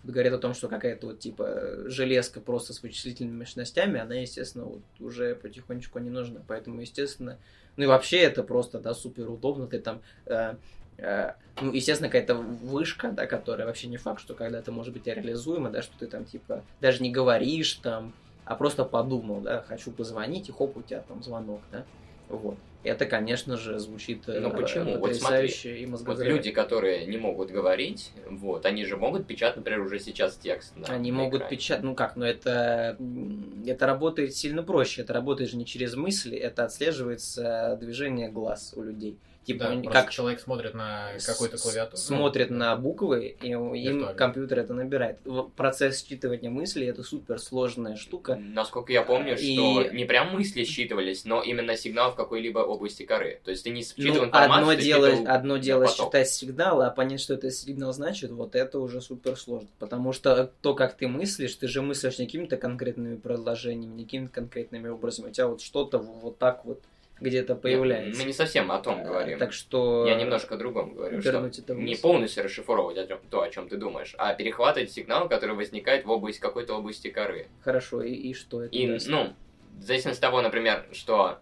говорит 0.03 0.33
о 0.33 0.39
том, 0.39 0.55
что 0.55 0.67
какая-то 0.67 1.05
вот, 1.05 1.19
типа, 1.19 1.83
железка 1.85 2.41
просто 2.41 2.73
с 2.73 2.81
вычислительными 2.81 3.37
мощностями, 3.37 3.99
она, 3.99 4.15
естественно, 4.15 4.65
вот 4.65 4.81
уже 4.99 5.35
потихонечку 5.35 5.99
не 5.99 6.09
нужна. 6.09 6.41
Поэтому, 6.47 6.81
естественно, 6.81 7.37
ну 7.77 7.83
и 7.83 7.87
вообще 7.87 8.17
это 8.21 8.41
просто, 8.41 8.79
да, 8.79 8.95
супер 8.95 9.29
удобно. 9.29 9.67
Ты 9.67 9.79
там, 9.79 10.01
э, 10.25 10.55
э, 10.97 11.33
ну, 11.61 11.71
естественно, 11.71 12.09
какая-то 12.09 12.33
вышка, 12.33 13.11
да, 13.11 13.27
которая 13.27 13.67
вообще 13.67 13.85
не 13.87 13.97
факт, 13.97 14.19
что 14.19 14.33
когда-то 14.33 14.71
может 14.71 14.93
быть 14.93 15.05
реализуема, 15.05 15.69
да, 15.69 15.83
что 15.83 15.95
ты 15.99 16.07
там, 16.07 16.25
типа, 16.25 16.63
даже 16.81 17.03
не 17.03 17.11
говоришь 17.11 17.73
там, 17.75 18.15
а 18.45 18.55
просто 18.55 18.85
подумал, 18.85 19.41
да, 19.41 19.61
хочу 19.61 19.91
позвонить, 19.91 20.49
и 20.49 20.51
хоп, 20.51 20.77
у 20.77 20.81
тебя 20.81 21.01
там 21.01 21.23
звонок, 21.23 21.61
да. 21.71 21.85
Вот. 22.29 22.57
Это, 22.83 23.05
конечно 23.05 23.55
же, 23.55 23.79
звучит 23.79 24.27
э, 24.27 24.39
Ну, 24.41 24.51
почему? 24.51 24.91
Вот 24.95 25.01
потрясающе 25.03 25.79
и 25.79 25.85
Вот 25.85 26.19
люди, 26.19 26.51
которые 26.51 27.05
не 27.05 27.17
могут 27.17 27.49
говорить, 27.49 28.11
вот, 28.29 28.65
они 28.65 28.83
же 28.83 28.97
могут 28.97 29.25
печатать, 29.25 29.57
например, 29.57 29.81
уже 29.81 29.99
сейчас 29.99 30.35
текст. 30.37 30.75
на- 30.75 30.87
Они 30.93 31.11
могут 31.11 31.39
экране. 31.41 31.49
печатать, 31.55 31.83
ну 31.83 31.95
как, 31.95 32.17
но 32.17 32.25
это, 32.25 32.97
м, 32.99 33.63
это 33.65 33.85
работает 33.85 34.35
сильно 34.35 34.63
проще. 34.63 35.01
Это 35.03 35.13
работает 35.13 35.49
же 35.49 35.55
не 35.57 35.65
через 35.65 35.95
мысли, 35.95 36.35
это 36.37 36.65
отслеживается 36.65 37.77
движение 37.79 38.29
глаз 38.29 38.73
у 38.75 38.83
людей. 38.83 39.17
Типа, 39.45 39.65
Да, 39.83 39.91
как 39.91 40.09
человек 40.11 40.39
смотрит 40.39 40.73
на 40.73 41.09
какую-то 41.25 41.57
клавиатуру. 41.57 41.97
смотрит 41.97 42.49
Ну, 42.49 42.57
на 42.57 42.75
буквы, 42.77 43.35
и 43.41 43.49
им 43.49 44.15
компьютер 44.15 44.59
это 44.59 44.73
набирает. 44.73 45.19
Процесс 45.55 46.03
считывания 46.03 46.49
мыслей 46.49 46.87
это 46.87 47.03
супер 47.03 47.39
сложная 47.39 47.95
штука. 47.97 48.35
Насколько 48.35 48.93
я 48.93 49.01
помню, 49.01 49.35
И- 49.37 49.53
что 49.55 49.83
не 49.91 50.05
прям 50.05 50.33
мысли 50.33 50.63
считывались, 50.63 51.25
но 51.25 51.41
именно 51.41 51.75
сигнал 51.75 52.11
в 52.11 52.15
какой-либо 52.15 52.59
области 52.59 53.03
коры. 53.03 53.41
То 53.43 53.51
есть 53.51 53.63
ты 53.65 53.69
не 53.69 53.81
считывал 53.83 54.19
Ну, 54.21 54.25
информацию, 54.27 54.59
одно 54.61 54.75
ты 54.75 54.81
дело, 54.81 55.09
считывал 55.11 55.33
одно 55.35 55.57
дело 55.57 55.85
поток. 55.85 56.05
считать 56.07 56.29
сигналы, 56.29 56.85
а 56.85 56.89
понять, 56.89 57.19
что 57.19 57.33
это 57.33 57.51
сигнал 57.51 57.91
значит, 57.93 58.31
вот 58.31 58.55
это 58.55 58.79
уже 58.79 59.01
супер 59.01 59.35
сложно. 59.37 59.67
Потому 59.79 60.13
что 60.13 60.51
то, 60.61 60.73
как 60.73 60.95
ты 60.95 61.07
мыслишь, 61.07 61.55
ты 61.55 61.67
же 61.67 61.81
мыслишь 61.81 62.17
не 62.19 62.25
какими-то 62.25 62.55
конкретными 62.57 63.17
предложениями, 63.17 63.93
не 63.93 64.03
какими-то 64.05 64.33
конкретными 64.33 64.87
образами. 64.87 65.27
У 65.27 65.31
тебя 65.31 65.47
вот 65.47 65.61
что-то 65.61 65.97
вот 65.99 66.37
так 66.37 66.63
вот 66.65 66.81
где-то 67.23 67.55
появляется. 67.55 68.19
Мы 68.21 68.27
не 68.27 68.33
совсем 68.33 68.71
о 68.71 68.79
том 68.79 68.99
А, 69.01 69.03
говорим. 69.03 69.39
Так 69.39 69.53
что... 69.53 70.05
Я 70.05 70.15
немножко 70.15 70.55
о 70.55 70.57
другом 70.57 70.93
говорю, 70.93 71.21
что 71.21 71.45
это 71.47 71.73
не 71.75 71.95
полностью 71.95 72.43
расшифровывать 72.43 72.97
о 72.97 73.05
тём- 73.07 73.21
то, 73.29 73.41
о 73.41 73.49
чем 73.49 73.67
ты 73.69 73.77
думаешь, 73.77 74.13
а 74.17 74.33
перехватывать 74.33 74.91
сигнал, 74.91 75.29
который 75.29 75.55
возникает 75.55 76.05
в 76.05 76.11
области 76.11 76.39
какой-то 76.39 76.75
области 76.75 77.09
коры. 77.09 77.47
Хорошо, 77.61 78.03
и, 78.03 78.13
и 78.13 78.33
что 78.33 78.63
это 78.63 78.75
И, 78.75 78.87
даст? 78.87 79.07
ну, 79.07 79.33
в 79.79 79.83
зависимости 79.83 80.19
от 80.19 80.29
того, 80.29 80.41
например, 80.41 80.85
что 80.91 81.39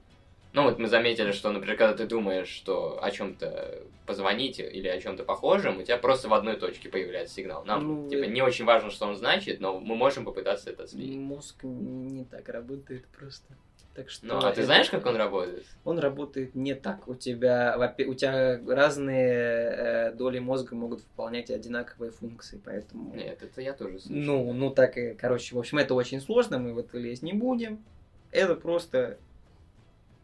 Ну 0.54 0.64
вот 0.64 0.80
мы 0.80 0.88
заметили, 0.90 1.32
что, 1.32 1.50
например, 1.50 1.78
когда 1.78 1.94
ты 1.94 2.06
думаешь, 2.06 2.50
что 2.50 3.02
о 3.02 3.10
чем-то 3.10 3.84
позвонить 4.06 4.60
или 4.60 4.90
о 4.90 5.00
чем-то 5.00 5.24
похожем, 5.24 5.78
у 5.80 5.84
тебя 5.84 5.98
просто 5.98 6.28
в 6.28 6.34
одной 6.34 6.58
точке 6.58 6.90
появляется 6.90 7.36
сигнал. 7.36 7.64
Нам 7.64 7.88
Ну, 8.04 8.10
типа 8.10 8.24
э- 8.26 8.28
не 8.28 8.42
очень 8.42 8.66
важно, 8.66 8.90
что 8.92 9.06
он 9.06 9.16
значит, 9.16 9.62
но 9.62 9.80
мы 9.80 9.96
можем 9.96 10.26
попытаться 10.26 10.70
это 10.70 10.84
отследить. 10.84 11.16
Мозг 11.16 11.64
не 11.64 12.26
так 12.26 12.50
работает 12.50 13.06
просто. 13.18 13.56
Так 13.94 14.10
что 14.10 14.26
Ну, 14.26 14.38
а 14.38 14.42
ты 14.52 14.62
это- 14.62 14.66
знаешь, 14.66 14.90
как 14.90 15.06
он 15.06 15.18
работает? 15.18 15.66
Он 15.84 16.00
работает 16.00 16.56
не 16.56 16.76
так. 16.76 17.08
У 17.10 17.16
тебя, 17.16 17.76
у 18.08 18.14
тебя 18.14 18.60
разные 18.68 19.34
э, 19.34 20.14
доли 20.14 20.40
мозга 20.40 20.76
могут 20.76 21.02
выполнять 21.02 21.52
одинаковые 21.52 22.12
функции, 22.12 22.62
поэтому... 22.64 23.14
Нет, 23.14 23.44
это 23.44 23.62
я 23.62 23.74
тоже 23.74 24.00
слышал. 24.00 24.16
Ну, 24.16 24.54
ну 24.54 24.70
так 24.70 24.98
и, 24.98 25.14
короче, 25.14 25.56
в 25.56 25.60
общем, 25.60 25.78
это 25.78 25.94
очень 25.94 26.22
сложно, 26.22 26.58
мы 26.58 26.74
в 26.74 26.78
это 26.78 26.98
лезть 26.98 27.22
не 27.22 27.34
будем. 27.34 27.84
Это 28.32 28.56
просто 28.56 29.18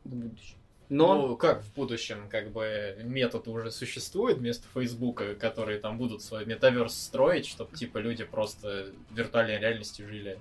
в 0.06 0.16
будущем. 0.16 0.56
Но 0.90 1.28
Ну, 1.28 1.36
как 1.36 1.62
в 1.64 1.74
будущем, 1.74 2.30
как 2.30 2.52
бы 2.52 2.96
метод 3.04 3.50
уже 3.50 3.72
существует 3.72 4.38
вместо 4.38 4.66
Фейсбука, 4.74 5.36
которые 5.36 5.80
там 5.80 5.98
будут 5.98 6.22
свой 6.22 6.46
метаверс 6.46 6.94
строить, 6.96 7.46
чтобы 7.46 7.76
типа 7.76 7.98
люди 7.98 8.24
просто 8.24 8.94
в 9.10 9.18
виртуальной 9.18 9.60
реальности 9.60 10.04
жили. 10.04 10.40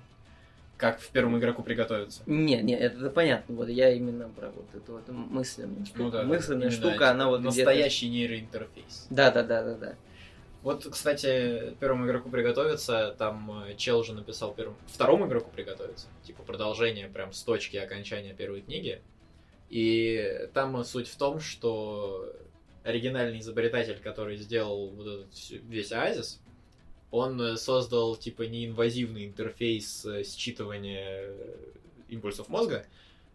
Как 0.77 0.99
в 0.99 1.09
первом 1.09 1.39
игроку 1.39 1.63
приготовиться. 1.63 2.21
не, 2.27 2.61
не, 2.61 2.75
это, 2.75 3.09
понятно. 3.09 3.55
Вот 3.55 3.67
я 3.67 3.91
именно 3.91 4.29
про 4.29 4.51
вот 4.51 4.67
эту 4.75 4.93
вот 4.93 5.07
мысленную 5.09 5.85
штуку. 5.85 6.03
Ну 6.03 6.11
да, 6.11 6.23
Мысленная 6.23 6.69
штука, 6.69 7.09
она 7.09 7.29
вот 7.29 7.41
настоящий 7.41 8.09
нейроинтерфейс. 8.09 9.07
Да, 9.09 9.31
да, 9.31 9.43
да, 9.43 9.63
да, 9.63 9.75
да. 9.75 9.95
Вот, 10.61 10.85
кстати, 10.85 11.75
первому 11.79 12.07
игроку 12.07 12.29
приготовиться, 12.29 13.15
там 13.17 13.63
э, 13.67 13.75
чел 13.75 14.03
же 14.03 14.13
написал 14.13 14.53
первому, 14.53 14.75
второму 14.87 15.27
игроку 15.27 15.49
приготовиться, 15.49 16.07
типа 16.23 16.43
продолжение 16.43 17.07
прям 17.07 17.31
с 17.31 17.41
точки 17.43 17.77
окончания 17.77 18.33
первой 18.33 18.61
книги. 18.61 19.01
И 19.69 20.49
там 20.53 20.83
суть 20.83 21.07
в 21.07 21.17
том, 21.17 21.39
что 21.39 22.33
оригинальный 22.83 23.39
изобретатель, 23.39 23.99
который 24.03 24.37
сделал 24.37 24.89
вот 24.89 25.07
этот 25.07 25.49
весь 25.69 25.91
оазис, 25.91 26.41
он 27.11 27.41
э, 27.41 27.57
создал 27.57 28.15
типа 28.15 28.43
неинвазивный 28.43 29.25
интерфейс 29.25 30.05
э, 30.05 30.21
считывания 30.23 31.05
э, 31.05 31.55
импульсов 32.09 32.49
мозга, 32.49 32.85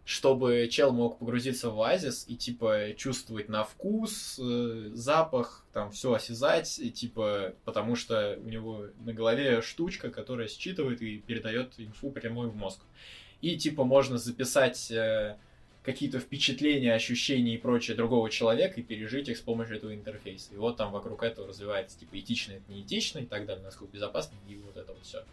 чтобы 0.05 0.67
чел 0.69 0.91
мог 0.91 1.17
погрузиться 1.19 1.69
в 1.69 1.81
оазис 1.81 2.25
и 2.27 2.35
типа 2.35 2.93
чувствовать 2.97 3.49
на 3.49 3.63
вкус, 3.63 4.35
запах, 4.35 5.65
там 5.71 5.91
все 5.91 6.13
осязать, 6.13 6.77
и, 6.77 6.91
типа, 6.91 7.53
потому 7.63 7.95
что 7.95 8.37
у 8.43 8.49
него 8.49 8.87
на 9.05 9.13
голове 9.13 9.61
штучка, 9.61 10.09
которая 10.09 10.49
считывает 10.49 11.01
и 11.01 11.19
передает 11.19 11.75
инфу 11.77 12.11
прямой 12.11 12.49
в 12.49 12.55
мозг. 12.55 12.81
И 13.39 13.55
типа 13.55 13.85
можно 13.85 14.17
записать 14.17 14.91
какие-то 15.83 16.19
впечатления, 16.19 16.93
ощущения 16.93 17.55
и 17.55 17.57
прочее 17.57 17.95
другого 17.95 18.29
человека 18.29 18.79
и 18.79 18.83
пережить 18.83 19.27
их 19.29 19.37
с 19.37 19.41
помощью 19.41 19.77
этого 19.77 19.93
интерфейса. 19.93 20.53
И 20.53 20.57
вот 20.57 20.77
там 20.77 20.91
вокруг 20.91 21.23
этого 21.23 21.47
развивается 21.47 21.99
типа 21.99 22.19
этично, 22.19 22.53
это 22.53 22.71
не 22.71 22.81
этично 22.81 23.19
и 23.19 23.25
так 23.25 23.45
далее, 23.45 23.63
насколько 23.63 23.93
безопасно, 23.93 24.35
и 24.47 24.55
вот 24.55 24.77
это 24.77 24.93
вот 24.93 25.03
все. 25.03 25.23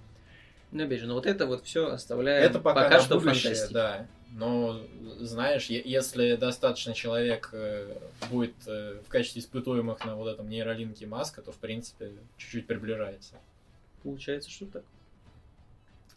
Ну, 0.72 0.84
опять 0.84 1.00
же, 1.00 1.06
ну 1.06 1.14
вот 1.14 1.26
это 1.26 1.46
вот 1.46 1.64
все 1.64 1.88
оставляем 1.88 2.44
Это 2.44 2.60
пока, 2.60 2.88
на 2.88 3.00
что 3.00 3.18
будущее, 3.18 3.54
фантастика. 3.54 3.72
да. 3.72 4.06
Но, 4.32 4.80
знаешь, 5.18 5.66
если 5.66 6.36
достаточно 6.36 6.94
человек 6.94 7.50
э, 7.52 7.96
будет 8.30 8.54
э, 8.66 9.00
в 9.04 9.08
качестве 9.08 9.40
испытуемых 9.40 10.04
на 10.04 10.14
вот 10.14 10.28
этом 10.28 10.48
нейролинке 10.48 11.06
маска, 11.06 11.42
то, 11.42 11.50
в 11.50 11.56
принципе, 11.56 12.12
чуть-чуть 12.36 12.68
приближается. 12.68 13.34
Получается, 14.04 14.48
что 14.48 14.66
так. 14.66 14.84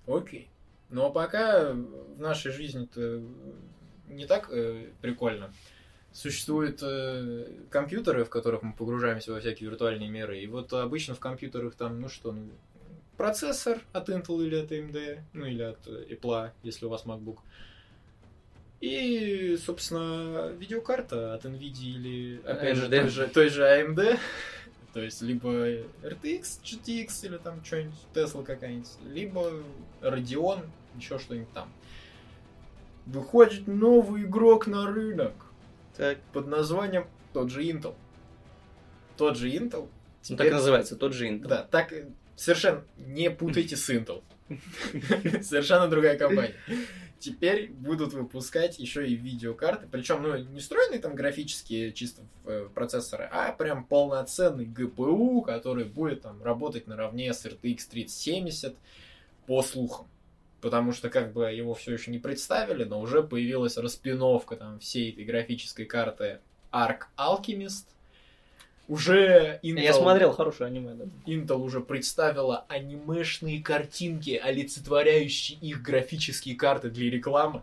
Окей. 0.05 0.47
Но 0.89 1.09
пока 1.09 1.71
в 1.71 2.19
нашей 2.19 2.51
жизни-то 2.51 3.23
не 4.07 4.25
так 4.25 4.49
э, 4.51 4.89
прикольно. 5.01 5.53
Существуют 6.11 6.79
э, 6.83 7.47
компьютеры, 7.69 8.23
в 8.23 8.29
которых 8.29 8.61
мы 8.61 8.73
погружаемся 8.73 9.31
во 9.31 9.39
всякие 9.39 9.69
виртуальные 9.69 10.09
миры. 10.09 10.39
И 10.39 10.47
вот 10.47 10.71
обычно 10.73 11.15
в 11.15 11.19
компьютерах 11.19 11.75
там, 11.75 11.99
ну 11.99 12.09
что, 12.09 12.31
ну, 12.31 12.49
процессор 13.17 13.81
от 13.93 14.09
Intel 14.09 14.45
или 14.45 14.55
от 14.55 14.71
AMD, 14.71 15.19
ну 15.33 15.45
или 15.45 15.63
от 15.63 15.87
э, 15.87 16.05
Apple, 16.11 16.51
если 16.63 16.85
у 16.85 16.89
вас 16.89 17.05
MacBook. 17.05 17.39
И, 18.81 19.57
собственно, 19.65 20.49
видеокарта 20.49 21.33
от 21.33 21.45
NVIDIA 21.45 21.85
или, 21.85 22.41
опять 22.43 22.75
же, 22.75 22.89
той 22.89 23.07
же, 23.07 23.27
той 23.27 23.49
же 23.49 23.63
AMD. 23.63 24.19
То 24.93 24.99
есть, 24.99 25.21
либо 25.21 25.49
RTX, 26.03 26.61
GTX 26.63 27.25
или 27.25 27.37
там 27.37 27.63
что-нибудь, 27.63 27.95
Tesla 28.13 28.43
какая-нибудь, 28.43 28.89
либо 29.09 29.53
Radeon, 30.01 30.67
еще 30.97 31.17
что-нибудь 31.17 31.51
там. 31.53 31.71
Выходит 33.05 33.67
новый 33.67 34.23
игрок 34.23 34.67
на 34.67 34.87
рынок 34.87 35.33
Так. 35.97 36.19
под 36.31 36.47
названием 36.47 37.07
тот 37.33 37.49
же 37.49 37.63
Intel. 37.63 37.95
Тот 39.17 39.37
же 39.37 39.49
Intel. 39.49 39.89
Ну, 40.29 40.37
так 40.37 40.47
и 40.47 40.51
называется, 40.51 40.95
тот 40.95 41.13
же 41.13 41.27
Intel. 41.27 41.47
Да, 41.47 41.63
так 41.63 41.91
э, 41.91 42.07
совершенно 42.35 42.83
не 42.97 43.29
путайте 43.29 43.75
с 43.75 43.89
Intel. 43.89 44.23
Совершенно 45.43 45.87
другая 45.87 46.17
компания. 46.17 46.55
Теперь 47.19 47.71
будут 47.71 48.13
выпускать 48.13 48.79
еще 48.79 49.07
и 49.07 49.15
видеокарты, 49.15 49.87
причем 49.89 50.21
ну, 50.23 50.35
не 50.35 50.59
встроенные 50.59 50.99
там 50.99 51.15
графические 51.15 51.93
чисто 51.93 52.23
в 52.43 52.49
э, 52.49 52.69
процессоры, 52.73 53.29
а 53.31 53.53
прям 53.53 53.85
полноценный 53.85 54.65
GPU, 54.65 55.41
который 55.41 55.85
будет 55.85 56.21
там 56.21 56.43
работать 56.43 56.85
наравне 56.85 57.33
с 57.33 57.45
RTX 57.45 57.79
3070 57.89 58.75
по 59.45 59.61
слухам. 59.61 60.07
Потому 60.63 60.93
что 60.93 61.09
как 61.09 61.33
бы 61.33 61.51
его 61.51 61.73
все 61.73 61.91
еще 61.91 62.09
не 62.09 62.19
представили, 62.19 62.85
но 62.85 63.01
уже 63.01 63.21
появилась 63.21 63.75
распиновка 63.75 64.55
там 64.55 64.79
всей 64.79 65.11
этой 65.11 65.25
графической 65.25 65.83
карты 65.83 66.39
Arc 66.71 67.01
Alchemist. 67.17 67.83
Уже 68.87 69.59
Intel... 69.61 69.81
Я 69.81 69.93
смотрел 69.93 70.31
хорошее 70.31 70.67
аниме, 70.67 70.93
да. 70.93 71.05
Intel 71.25 71.57
уже 71.57 71.81
представила 71.81 72.65
анимешные 72.69 73.61
картинки, 73.61 74.39
олицетворяющие 74.41 75.59
их 75.59 75.81
графические 75.81 76.55
карты 76.55 76.89
для 76.89 77.11
рекламы. 77.11 77.61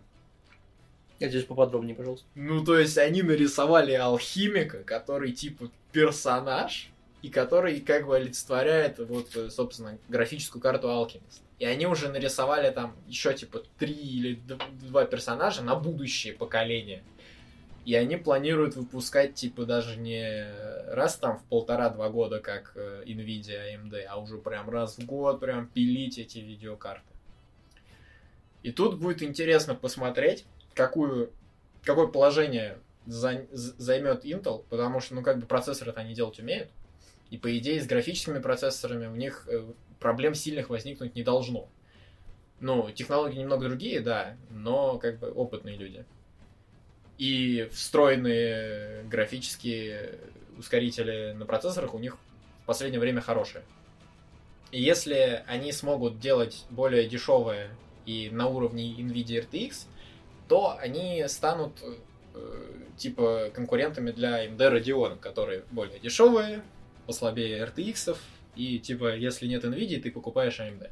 Я 1.20 1.30
здесь 1.30 1.44
поподробнее, 1.44 1.94
пожалуйста. 1.94 2.26
Ну, 2.34 2.62
то 2.62 2.78
есть 2.78 2.98
они 2.98 3.22
нарисовали 3.22 3.92
алхимика, 3.92 4.84
который 4.84 5.32
типа 5.32 5.70
персонаж, 5.90 6.90
и 7.22 7.28
который 7.28 7.80
как 7.80 8.06
бы 8.06 8.16
олицетворяет 8.16 8.98
вот, 8.98 9.36
э, 9.36 9.50
собственно, 9.50 9.98
графическую 10.08 10.62
карту 10.62 10.88
Alchemist. 10.88 11.40
И 11.58 11.66
они 11.66 11.86
уже 11.86 12.08
нарисовали 12.08 12.70
там 12.70 12.96
еще 13.06 13.34
типа 13.34 13.62
три 13.78 13.92
или 13.92 14.40
два 14.82 15.04
персонажа 15.04 15.62
на 15.62 15.74
будущее 15.74 16.32
поколение. 16.32 17.02
И 17.84 17.94
они 17.94 18.16
планируют 18.16 18.76
выпускать 18.76 19.34
типа 19.34 19.64
даже 19.64 19.96
не 19.96 20.46
раз 20.94 21.16
там 21.16 21.38
в 21.38 21.44
полтора-два 21.44 22.08
года, 22.08 22.40
как 22.40 22.72
э, 22.74 23.04
Nvidia, 23.06 23.74
AMD, 23.74 24.02
а 24.04 24.18
уже 24.18 24.38
прям 24.38 24.70
раз 24.70 24.98
в 24.98 25.04
год 25.04 25.40
прям 25.40 25.66
пилить 25.66 26.18
эти 26.18 26.38
видеокарты. 26.38 27.04
И 28.62 28.72
тут 28.72 28.98
будет 28.98 29.22
интересно 29.22 29.74
посмотреть, 29.74 30.44
какую, 30.74 31.30
какое 31.82 32.06
положение 32.06 32.78
займет 33.06 34.24
Intel, 34.24 34.64
потому 34.68 35.00
что, 35.00 35.14
ну, 35.14 35.22
как 35.22 35.38
бы 35.38 35.46
процессоры-то 35.46 36.00
они 36.00 36.14
делать 36.14 36.38
умеют. 36.38 36.70
И, 37.30 37.38
по 37.38 37.56
идее, 37.56 37.80
с 37.80 37.86
графическими 37.86 38.40
процессорами 38.40 39.06
у 39.06 39.14
них 39.14 39.46
э, 39.48 39.64
проблем 40.00 40.34
сильных 40.34 40.68
возникнуть 40.68 41.14
не 41.14 41.22
должно. 41.22 41.68
Ну, 42.58 42.90
технологии 42.90 43.38
немного 43.38 43.68
другие, 43.68 44.00
да, 44.00 44.36
но 44.50 44.98
как 44.98 45.18
бы 45.18 45.30
опытные 45.30 45.76
люди. 45.76 46.04
И 47.18 47.68
встроенные 47.72 49.04
графические 49.04 50.18
ускорители 50.58 51.32
на 51.32 51.46
процессорах 51.46 51.94
у 51.94 51.98
них 51.98 52.18
в 52.62 52.66
последнее 52.66 53.00
время 53.00 53.20
хорошие. 53.20 53.62
И 54.72 54.82
если 54.82 55.42
они 55.46 55.72
смогут 55.72 56.20
делать 56.20 56.64
более 56.70 57.08
дешевые 57.08 57.70
и 58.06 58.28
на 58.30 58.48
уровне 58.48 58.94
NVIDIA 58.94 59.46
RTX, 59.48 59.86
то 60.48 60.76
они 60.78 61.24
станут 61.28 61.72
э, 62.34 62.82
типа 62.96 63.50
конкурентами 63.54 64.10
для 64.10 64.46
AMD 64.46 64.58
Radeon, 64.58 65.18
которые 65.18 65.64
более 65.70 65.98
дешевые, 65.98 66.62
послабее 67.10 67.66
RTX, 67.66 68.16
и 68.54 68.78
типа 68.78 69.16
если 69.16 69.48
нет 69.48 69.64
NVIDIA, 69.64 70.00
ты 70.00 70.12
покупаешь 70.12 70.60
AMD. 70.60 70.88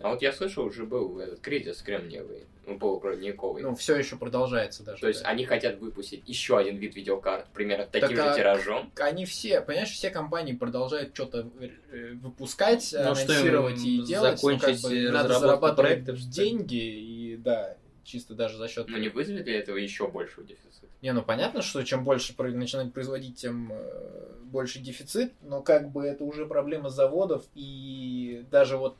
А 0.00 0.08
вот 0.08 0.22
я 0.22 0.32
слышал, 0.32 0.64
уже 0.64 0.86
был 0.86 1.20
этот 1.20 1.38
кризис 1.40 1.82
кремниевый, 1.82 2.46
ну, 2.66 2.78
полупроводниковый. 2.78 3.62
Ну, 3.62 3.76
все 3.76 3.96
еще 3.96 4.16
продолжается 4.16 4.82
даже. 4.82 5.02
То 5.02 5.08
есть 5.08 5.22
да. 5.22 5.28
они 5.28 5.44
хотят 5.44 5.78
выпустить 5.78 6.22
еще 6.26 6.58
один 6.58 6.78
вид 6.78 6.96
видеокарт, 6.96 7.46
примерно 7.52 7.86
таким 7.86 8.16
Так, 8.16 8.26
а- 8.26 8.30
же 8.30 8.36
тиражом. 8.38 8.90
они 8.98 9.24
все, 9.24 9.60
понимаешь, 9.60 9.90
все 9.90 10.10
компании 10.10 10.54
продолжают 10.54 11.14
что-то 11.14 11.48
э, 11.60 12.14
выпускать, 12.14 12.88
Ну, 12.92 13.14
что 13.14 13.32
анонсировать 13.34 13.84
и 13.84 14.02
делать. 14.02 14.42
ну, 14.42 14.58
как 14.58 14.74
закончить, 14.74 14.82
бы, 14.82 15.10
надо 15.12 15.38
зарабатывать 15.38 15.76
проектов, 15.76 16.18
что 16.18 16.28
деньги, 16.28 16.74
и 16.76 17.36
да, 17.36 17.76
чисто 18.04 18.34
даже 18.34 18.56
за 18.56 18.68
счет... 18.68 18.88
Но 18.88 18.98
не 18.98 19.08
вызовет 19.08 19.46
ли 19.46 19.54
этого 19.54 19.76
еще 19.76 20.08
большего 20.08 20.44
дефицита? 20.44 20.86
Не, 21.02 21.12
ну 21.12 21.22
понятно, 21.22 21.62
что 21.62 21.82
чем 21.82 22.04
больше 22.04 22.34
начинать 22.38 22.92
производить, 22.92 23.36
тем 23.36 23.70
э, 23.72 24.32
больше 24.44 24.80
дефицит, 24.80 25.32
но 25.42 25.62
как 25.62 25.90
бы 25.90 26.04
это 26.04 26.24
уже 26.24 26.46
проблема 26.46 26.90
заводов, 26.90 27.44
и 27.54 28.44
даже 28.50 28.76
вот, 28.76 28.96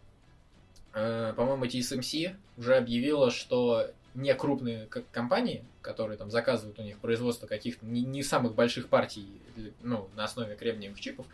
э, 0.95 1.33
по-моему, 1.37 1.65
TSMC 1.65 2.35
уже 2.57 2.77
объявила, 2.77 3.31
что 3.31 3.91
не 4.15 4.35
крупные 4.35 4.89
компании, 5.13 5.65
которые 5.83 6.19
там 6.19 6.31
заказывают 6.31 6.79
у 6.79 6.83
них 6.83 6.99
производство 6.99 7.47
каких-то 7.47 7.87
не, 7.87 8.03
не 8.03 8.23
самых 8.23 8.55
больших 8.55 8.89
партий, 8.89 9.27
ну, 9.83 10.09
на 10.17 10.25
основе 10.25 10.57
кремниевых 10.57 11.01
чипов, 11.01 11.27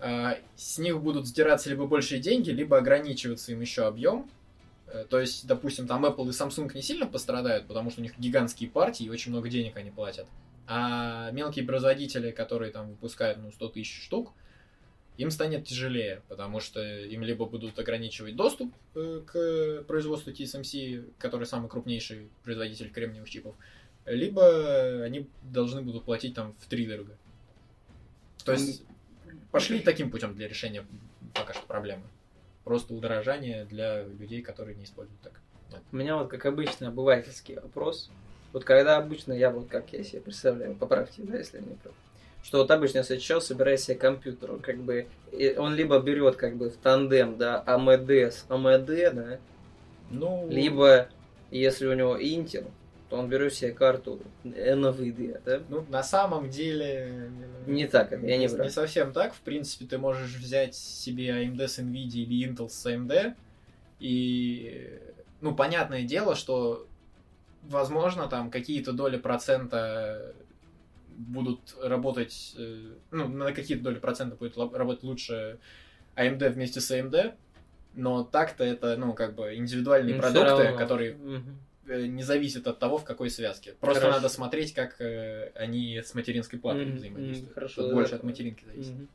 а, 0.00 0.38
с 0.56 0.78
них 0.78 1.00
будут 1.00 1.26
сдираться 1.26 1.70
либо 1.70 1.86
большие 1.86 2.20
деньги, 2.20 2.50
либо 2.50 2.78
ограничиваться 2.78 3.52
им 3.52 3.60
еще 3.60 3.86
объем. 3.86 4.30
Э, 4.92 5.04
То 5.08 5.20
есть, 5.20 5.46
допустим, 5.46 5.86
там 5.86 6.04
Apple 6.04 6.26
и 6.26 6.30
Samsung 6.30 6.72
не 6.74 6.82
сильно 6.82 7.06
пострадают, 7.06 7.66
потому 7.66 7.90
что 7.90 8.00
у 8.00 8.02
них 8.02 8.18
гигантские 8.18 8.70
партии 8.70 9.04
и 9.04 9.10
очень 9.10 9.32
много 9.32 9.48
денег 9.48 9.76
они 9.76 9.90
платят. 9.90 10.26
А 10.66 11.30
мелкие 11.30 11.64
производители, 11.64 12.30
которые 12.30 12.72
там 12.72 12.90
выпускают 12.90 13.38
ну, 13.38 13.50
100 13.52 13.68
тысяч 13.68 14.02
штук, 14.04 14.32
им 15.16 15.30
станет 15.30 15.66
тяжелее, 15.66 16.22
потому 16.28 16.60
что 16.60 16.80
им 16.80 17.22
либо 17.22 17.46
будут 17.46 17.78
ограничивать 17.78 18.36
доступ 18.36 18.72
э, 18.94 19.22
к 19.26 19.84
производству 19.84 20.32
TSMC, 20.32 21.12
который 21.18 21.46
самый 21.46 21.68
крупнейший 21.68 22.30
производитель 22.44 22.90
кремниевых 22.90 23.28
чипов, 23.28 23.56
либо 24.06 25.02
они 25.02 25.28
должны 25.42 25.82
будут 25.82 26.04
платить 26.04 26.34
там 26.34 26.54
в 26.60 26.66
три 26.66 26.86
дорого. 26.86 27.16
То 28.44 28.52
есть 28.52 28.84
пошли 29.50 29.80
таким 29.80 30.10
путем 30.10 30.34
для 30.34 30.48
решения 30.48 30.86
пока 31.34 31.52
что 31.52 31.66
проблемы. 31.66 32.04
Просто 32.68 32.92
удорожание 32.92 33.64
для 33.64 34.02
людей, 34.02 34.42
которые 34.42 34.76
не 34.76 34.84
используют 34.84 35.18
так. 35.22 35.32
У 35.90 35.96
меня 35.96 36.18
вот, 36.18 36.28
как 36.28 36.44
обычно, 36.44 36.88
обывательский 36.88 37.54
вопрос. 37.54 38.10
Вот 38.52 38.64
когда 38.64 38.98
обычно 38.98 39.32
я 39.32 39.50
вот 39.50 39.68
как 39.68 39.90
я 39.94 40.04
себе 40.04 40.20
представляю, 40.20 40.74
поправьте, 40.74 41.22
да, 41.22 41.38
если 41.38 41.56
я 41.56 41.62
не 41.64 41.76
прав. 41.76 41.94
Что 42.42 42.58
вот 42.58 42.70
обычно, 42.70 42.98
если 42.98 43.16
человек 43.16 43.46
собирает 43.46 43.80
себе 43.80 43.96
компьютер, 43.96 44.52
он 44.52 44.60
как 44.60 44.76
бы, 44.80 45.06
он 45.56 45.76
либо 45.76 45.98
берет 45.98 46.36
как 46.36 46.56
бы 46.56 46.68
в 46.68 46.76
тандем, 46.76 47.38
да, 47.38 47.64
AMD 47.66 48.10
с 48.10 48.44
AMD, 48.50 49.12
да, 49.12 49.38
Ну, 50.10 50.46
либо, 50.50 51.08
если 51.50 51.86
у 51.86 51.94
него 51.94 52.18
Intel, 52.18 52.70
то 53.08 53.16
он 53.16 53.28
берет 53.28 53.54
себе 53.54 53.72
карту 53.72 54.20
NVIDIA, 54.44 55.40
да? 55.44 55.62
ну, 55.68 55.84
на 55.88 56.02
самом 56.02 56.50
деле... 56.50 57.30
Не 57.66 57.86
так 57.86 58.12
это, 58.12 58.26
я 58.26 58.36
не 58.36 58.46
не, 58.46 58.54
прав. 58.54 58.70
совсем 58.70 59.12
так. 59.12 59.32
В 59.34 59.40
принципе, 59.40 59.86
ты 59.86 59.98
можешь 59.98 60.34
взять 60.34 60.74
себе 60.74 61.28
AMD 61.28 61.66
с 61.66 61.78
NVIDIA 61.78 62.22
или 62.24 62.48
Intel 62.48 62.68
с 62.68 62.86
AMD. 62.86 63.34
И, 64.00 65.00
ну, 65.40 65.54
понятное 65.54 66.02
дело, 66.02 66.34
что, 66.34 66.86
возможно, 67.62 68.28
там 68.28 68.50
какие-то 68.50 68.92
доли 68.92 69.16
процента 69.16 70.34
будут 71.16 71.76
работать, 71.82 72.54
э, 72.58 72.92
ну, 73.10 73.28
на 73.28 73.52
какие-то 73.52 73.84
доли 73.84 73.98
процента 73.98 74.36
будет 74.36 74.56
работать 74.56 75.02
лучше 75.02 75.58
AMD 76.14 76.50
вместе 76.50 76.80
с 76.80 76.90
AMD, 76.90 77.34
но 77.94 78.22
так-то 78.22 78.64
это, 78.64 78.96
ну, 78.96 79.14
как 79.14 79.34
бы 79.34 79.56
индивидуальные 79.56 80.16
Ну, 80.16 80.20
продукты, 80.20 80.76
которые 80.76 81.14
Мгм. 81.14 81.58
Э, 81.88 82.06
не 82.06 82.22
зависят 82.22 82.66
от 82.66 82.78
того, 82.78 82.98
в 82.98 83.04
какой 83.04 83.30
связке. 83.30 83.74
Просто 83.80 84.00
Хорошо. 84.02 84.16
надо 84.18 84.28
смотреть, 84.28 84.74
как 84.74 85.00
э, 85.00 85.50
они 85.54 85.98
с 85.98 86.14
материнской 86.14 86.58
платой 86.58 86.86
Мгм, 86.86 86.96
взаимодействуют. 86.96 87.44
мгм, 87.46 87.54
хорошо, 87.54 87.74
Тут 87.82 87.88
да. 87.88 87.94
больше 87.94 88.14
от 88.14 88.22
материнки 88.22 88.64
зависит. 88.64 88.92
Мгм. 88.94 89.08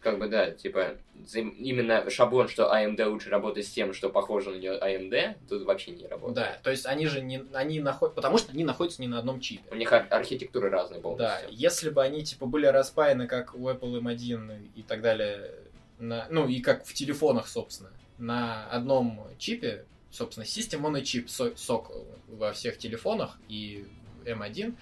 Как 0.00 0.18
бы, 0.18 0.26
да, 0.28 0.50
типа, 0.50 0.96
взаим- 1.14 1.50
именно 1.50 2.10
шаблон, 2.10 2.48
что 2.48 2.74
AMD 2.74 3.04
лучше 3.06 3.30
работать 3.30 3.64
с 3.66 3.70
тем, 3.70 3.94
что 3.94 4.10
похоже 4.10 4.50
на 4.50 4.56
нее 4.56 4.72
AMD, 4.76 5.36
тут 5.48 5.62
вообще 5.62 5.92
не 5.92 6.08
работает. 6.08 6.34
Да, 6.34 6.58
то 6.64 6.70
есть 6.72 6.86
они 6.86 7.06
же 7.06 7.20
не, 7.20 7.44
они 7.52 7.78
находят, 7.78 8.16
потому 8.16 8.36
что 8.38 8.50
они 8.50 8.64
находятся 8.64 9.00
не 9.00 9.06
на 9.06 9.20
одном 9.20 9.38
чипе. 9.38 9.62
У 9.70 9.76
них 9.76 9.92
ар- 9.92 10.08
архитектуры 10.10 10.70
разные 10.70 10.98
Да, 10.98 11.02
полностью. 11.02 11.48
если 11.52 11.90
бы 11.90 12.02
они 12.02 12.24
типа 12.24 12.46
были 12.46 12.66
распаяны, 12.66 13.28
как 13.28 13.54
у 13.54 13.68
Apple 13.68 14.00
M1 14.02 14.70
и 14.74 14.82
так 14.82 15.02
далее, 15.02 15.52
на, 16.00 16.26
ну 16.30 16.48
и 16.48 16.60
как 16.60 16.84
в 16.84 16.92
телефонах, 16.92 17.46
собственно, 17.46 17.90
на 18.18 18.66
одном 18.70 19.28
чипе, 19.38 19.84
собственно, 20.12 20.44
System 20.44 20.82
on 20.82 20.98
a 20.98 21.02
Chip, 21.02 21.26
со- 21.26 21.56
сок 21.56 21.90
во 22.28 22.52
всех 22.52 22.78
телефонах 22.78 23.38
и 23.48 23.86
M1, 24.24 24.76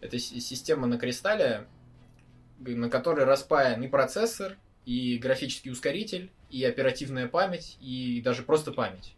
это 0.00 0.18
си- 0.18 0.40
система 0.40 0.86
на 0.86 0.98
кристалле, 0.98 1.66
на 2.58 2.90
которой 2.90 3.24
распаян 3.24 3.82
и 3.82 3.88
процессор, 3.88 4.58
и 4.84 5.16
графический 5.18 5.70
ускоритель, 5.70 6.30
и 6.50 6.64
оперативная 6.64 7.28
память, 7.28 7.78
и 7.80 8.20
даже 8.20 8.42
просто 8.42 8.72
память. 8.72 9.14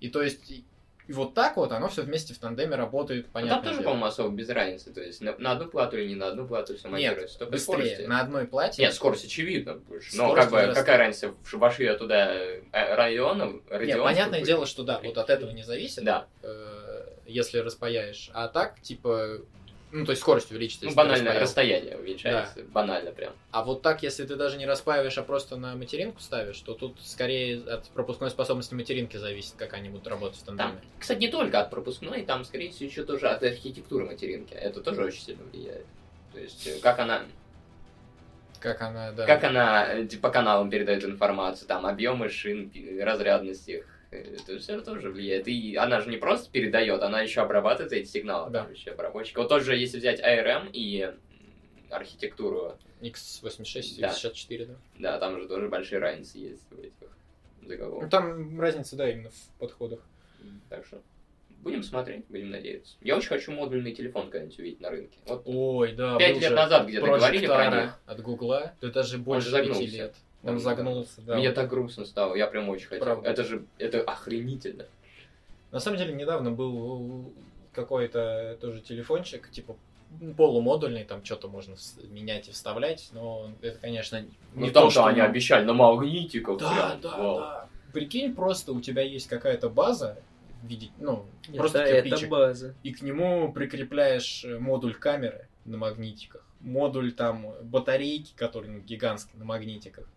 И 0.00 0.08
то 0.08 0.22
есть 0.22 0.62
и- 1.08 1.12
вот 1.12 1.34
так 1.34 1.56
вот 1.56 1.72
оно 1.72 1.88
все 1.88 2.02
вместе 2.02 2.34
в 2.34 2.38
тандеме 2.38 2.76
работает, 2.76 3.26
Но 3.26 3.32
понятно. 3.32 3.62
там 3.62 3.64
тоже, 3.72 3.82
по-моему, 3.82 4.04
особо 4.06 4.28
без 4.34 4.48
разницы. 4.50 4.92
То 4.92 5.00
есть 5.02 5.20
на, 5.20 5.36
на 5.38 5.52
одну 5.52 5.66
плату 5.68 5.96
или 5.98 6.08
не 6.10 6.14
на 6.14 6.28
одну 6.28 6.46
плату 6.46 6.76
все 6.76 6.88
Нет, 6.88 6.92
монтируется. 6.92 7.38
Только 7.38 7.52
быстрее. 7.52 7.74
скорости. 7.74 8.02
На 8.02 8.20
одной 8.20 8.46
плате. 8.46 8.82
Нет, 8.82 8.94
скорость 8.94 9.24
очевидно 9.24 9.74
больше. 9.74 10.16
Но 10.16 10.28
Скорость 10.28 10.50
как 10.50 10.68
бы, 10.68 10.74
какая 10.74 10.98
разница, 10.98 11.28
в- 11.42 11.52
вошли 11.54 11.86
я 11.86 11.94
туда 11.94 12.34
э, 12.34 12.60
Radeon 12.72 13.62
Нет, 13.84 14.02
понятное 14.02 14.42
дело, 14.42 14.66
что 14.66 14.82
да, 14.84 15.00
вот 15.02 15.18
от 15.18 15.30
этого 15.30 15.50
не 15.50 15.62
зависит, 15.62 16.04
Да. 16.04 16.26
э, 16.42 17.06
если 17.26 17.58
распаяешь. 17.58 18.30
А 18.34 18.48
так, 18.48 18.80
типа, 18.80 19.38
ну, 19.90 20.04
то 20.04 20.10
есть 20.10 20.20
скорость 20.22 20.50
увеличится. 20.50 20.84
Ну, 20.84 20.90
распаял. 20.94 21.40
расстояние 21.40 21.96
увеличается. 21.96 22.62
Банально 22.72 23.10
прям. 23.12 23.32
А 23.50 23.62
вот 23.64 23.82
так, 23.82 24.02
если 24.02 24.24
ты 24.26 24.36
даже 24.36 24.56
не 24.58 24.66
распаиваешь, 24.66 25.16
а 25.18 25.22
просто 25.22 25.56
на 25.56 25.74
материнку 25.76 26.20
ставишь, 26.20 26.60
то 26.60 26.74
тут 26.74 26.98
скорее 27.02 27.62
от 27.64 27.88
пропускной 27.90 28.30
способности 28.30 28.74
материнки 28.74 29.16
зависит, 29.16 29.54
как 29.56 29.72
они 29.74 29.88
будут 29.88 30.06
работать 30.08 30.38
в 30.38 30.44
Там, 30.44 30.56
тандеме. 30.56 30.80
кстати, 30.98 31.18
не 31.20 31.28
только 31.28 31.60
от 31.60 31.70
пропускной, 31.70 32.22
там, 32.22 32.44
скорее 32.44 32.70
всего, 32.70 32.90
еще 32.90 33.04
тоже 33.04 33.28
от 33.28 33.42
архитектуры 33.42 34.04
материнки. 34.04 34.54
Это 34.54 34.80
тоже 34.80 35.04
очень 35.04 35.22
сильно 35.22 35.42
влияет. 35.44 35.86
То 36.32 36.40
есть, 36.40 36.66
э, 36.66 36.78
как 36.80 36.98
она, 36.98 37.22
Как 38.60 38.80
она, 38.82 39.12
да. 39.12 39.24
как 39.26 39.44
она 39.44 39.94
э, 39.94 40.06
по 40.20 40.30
каналам 40.30 40.68
передает 40.68 41.04
информацию, 41.04 41.66
там, 41.68 41.86
объемы 41.86 42.28
шин, 42.28 42.70
разрядность 43.00 43.68
их. 43.68 43.86
Это 44.10 44.58
все 44.58 44.80
тоже 44.80 45.10
влияет. 45.10 45.48
И 45.48 45.76
она 45.76 46.00
же 46.00 46.08
не 46.10 46.16
просто 46.16 46.50
передает, 46.50 47.02
она 47.02 47.20
еще 47.20 47.42
обрабатывает 47.42 47.92
эти 47.92 48.08
сигналы. 48.08 48.50
Да. 48.50 48.62
Там 48.64 48.72
еще 48.72 48.90
обработчик. 48.92 49.36
Вот 49.36 49.48
тоже, 49.48 49.76
если 49.76 49.98
взять 49.98 50.20
ARM 50.20 50.70
и 50.72 51.12
архитектуру, 51.90 52.76
X86 53.00 53.80
и 53.96 54.00
Да. 54.00 54.08
X64, 54.08 54.66
да. 54.66 54.74
да, 54.98 55.18
там 55.18 55.40
же 55.40 55.48
тоже 55.48 55.68
большие 55.68 55.98
разницы 55.98 56.38
есть 56.38 56.64
в 56.70 56.78
этих 56.78 56.92
Ну, 57.62 57.68
договорах. 57.68 58.10
там 58.10 58.60
разница, 58.60 58.96
да, 58.96 59.10
именно 59.10 59.30
в 59.30 59.58
подходах. 59.58 60.00
Так 60.68 60.84
что 60.86 61.00
будем 61.62 61.82
смотреть, 61.82 62.24
будем 62.28 62.50
надеяться. 62.50 62.96
Я 63.00 63.16
очень 63.16 63.28
хочу 63.28 63.52
модульный 63.52 63.92
телефон 63.92 64.30
когда-нибудь 64.30 64.58
увидеть 64.58 64.80
на 64.80 64.90
рынке. 64.90 65.18
Вот 65.26 65.42
Ой, 65.44 65.92
да. 65.92 66.16
пять 66.18 66.40
лет 66.40 66.52
назад 66.52 66.86
где-то 66.88 67.06
говорили 67.06 67.46
про 67.46 67.82
них. 67.82 67.98
от 68.06 68.20
Гугла. 68.22 68.74
Да 68.80 68.88
даже 68.90 69.18
больше 69.18 69.50
пяти 69.52 69.86
лет. 69.86 70.14
Он 70.42 70.58
загнулся, 70.58 71.20
да. 71.20 71.36
Мне 71.36 71.52
так 71.52 71.68
грустно 71.68 72.04
стало, 72.04 72.34
я 72.34 72.46
прям 72.46 72.68
очень 72.68 72.86
хотел. 72.86 73.04
Правда. 73.04 73.28
Это 73.28 73.44
же, 73.44 73.64
это 73.78 74.00
охренительно. 74.02 74.86
На 75.70 75.80
самом 75.80 75.98
деле, 75.98 76.14
недавно 76.14 76.50
был 76.50 77.32
какой-то 77.72 78.56
тоже 78.60 78.80
телефончик, 78.80 79.50
типа 79.50 79.76
полумодульный, 80.36 81.04
там 81.04 81.24
что-то 81.24 81.48
можно 81.48 81.76
менять 82.10 82.48
и 82.48 82.52
вставлять, 82.52 83.10
но 83.12 83.50
это, 83.60 83.78
конечно, 83.78 84.20
не 84.20 84.30
Ну 84.54 84.66
то, 84.68 84.72
там-то 84.72 84.90
что... 84.90 85.06
они 85.06 85.20
нам- 85.20 85.30
обещали 85.30 85.64
на 85.64 85.74
магнитиках. 85.74 86.58
Да, 86.58 86.70
прям, 86.70 87.00
да, 87.02 87.16
вау. 87.18 87.38
да. 87.38 87.68
Прикинь, 87.92 88.34
просто 88.34 88.72
у 88.72 88.80
тебя 88.80 89.02
есть 89.02 89.28
какая-то 89.28 89.68
база, 89.68 90.16
в 90.62 90.66
виде, 90.66 90.88
ну, 90.98 91.24
просто 91.56 91.80
это, 91.80 91.90
это 91.90 92.08
кирпичик, 92.08 92.28
база. 92.30 92.74
и 92.82 92.92
к 92.92 93.02
нему 93.02 93.52
прикрепляешь 93.52 94.44
э, 94.44 94.58
модуль 94.58 94.94
камеры 94.94 95.46
на 95.64 95.76
магнитиках, 95.76 96.44
модуль 96.60 97.12
там 97.12 97.54
батарейки, 97.62 98.32
который 98.34 98.68
ну, 98.70 98.80
гигантский 98.80 99.38
на 99.38 99.44
магнитиках, 99.44 100.08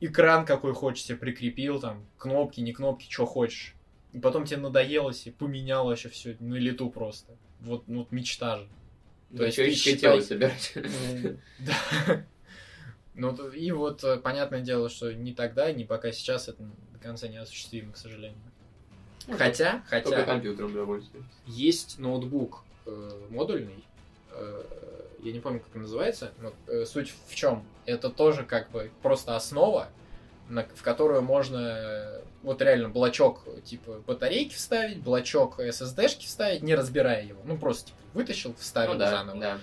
экран 0.00 0.44
какой 0.44 0.72
хочешь 0.74 1.04
себе 1.04 1.18
прикрепил, 1.18 1.80
там, 1.80 2.04
кнопки, 2.18 2.60
не 2.60 2.72
кнопки, 2.72 3.06
что 3.10 3.26
хочешь. 3.26 3.74
И 4.12 4.18
потом 4.18 4.44
тебе 4.44 4.58
надоело 4.58 5.12
себе, 5.12 5.34
поменял 5.38 5.86
вообще 5.86 6.08
все 6.08 6.36
на 6.40 6.54
лету 6.54 6.88
просто. 6.90 7.32
Вот, 7.60 7.88
ну, 7.88 8.00
вот 8.00 8.12
мечта 8.12 8.58
же. 8.58 8.68
То 9.32 9.38
То 9.38 9.44
есть 9.46 9.58
есть 9.58 9.82
человеческое 9.82 9.96
тело 9.96 10.20
считай- 10.20 10.58
собирать. 10.60 11.38
Да. 11.58 12.24
Ну, 13.16 13.32
и 13.50 13.70
вот, 13.70 14.02
э, 14.02 14.16
понятное 14.18 14.60
дело, 14.60 14.88
что 14.88 15.12
ни 15.14 15.32
тогда, 15.32 15.70
ни 15.72 15.84
пока 15.84 16.10
сейчас 16.10 16.48
это 16.48 16.62
до 16.92 16.98
конца 16.98 17.28
не 17.28 17.36
осуществимо, 17.36 17.92
к 17.92 17.96
сожалению. 17.96 18.38
Хотя, 19.38 19.82
Только 19.90 20.10
хотя, 20.10 20.24
компьютером 20.24 20.72
удовольствие. 20.72 21.22
есть 21.46 21.98
ноутбук 21.98 22.64
э, 22.86 23.26
модульный, 23.30 23.84
э, 24.32 24.62
я 25.24 25.32
не 25.32 25.40
помню, 25.40 25.60
как 25.60 25.74
он 25.74 25.82
называется, 25.82 26.32
но 26.40 26.52
э, 26.68 26.84
суть 26.84 27.12
в 27.28 27.34
чем? 27.34 27.64
Это 27.86 28.10
тоже 28.10 28.44
как 28.44 28.70
бы 28.70 28.90
просто 29.02 29.34
основа, 29.36 29.88
на- 30.48 30.66
в 30.74 30.82
которую 30.82 31.22
можно 31.22 31.58
э, 31.58 32.22
вот 32.42 32.60
реально 32.62 32.90
блочок 32.90 33.44
типа 33.64 34.02
батарейки 34.06 34.54
вставить, 34.54 35.02
блочок 35.02 35.58
SSD-шки 35.60 36.26
вставить, 36.26 36.62
не 36.62 36.74
разбирая 36.74 37.24
его. 37.24 37.40
Ну, 37.44 37.56
просто 37.56 37.86
типа, 37.88 37.98
вытащил, 38.14 38.54
вставил 38.54 38.92
Ну 38.94 38.98
да, 38.98 39.10
заново. 39.10 39.40
да. 39.40 39.58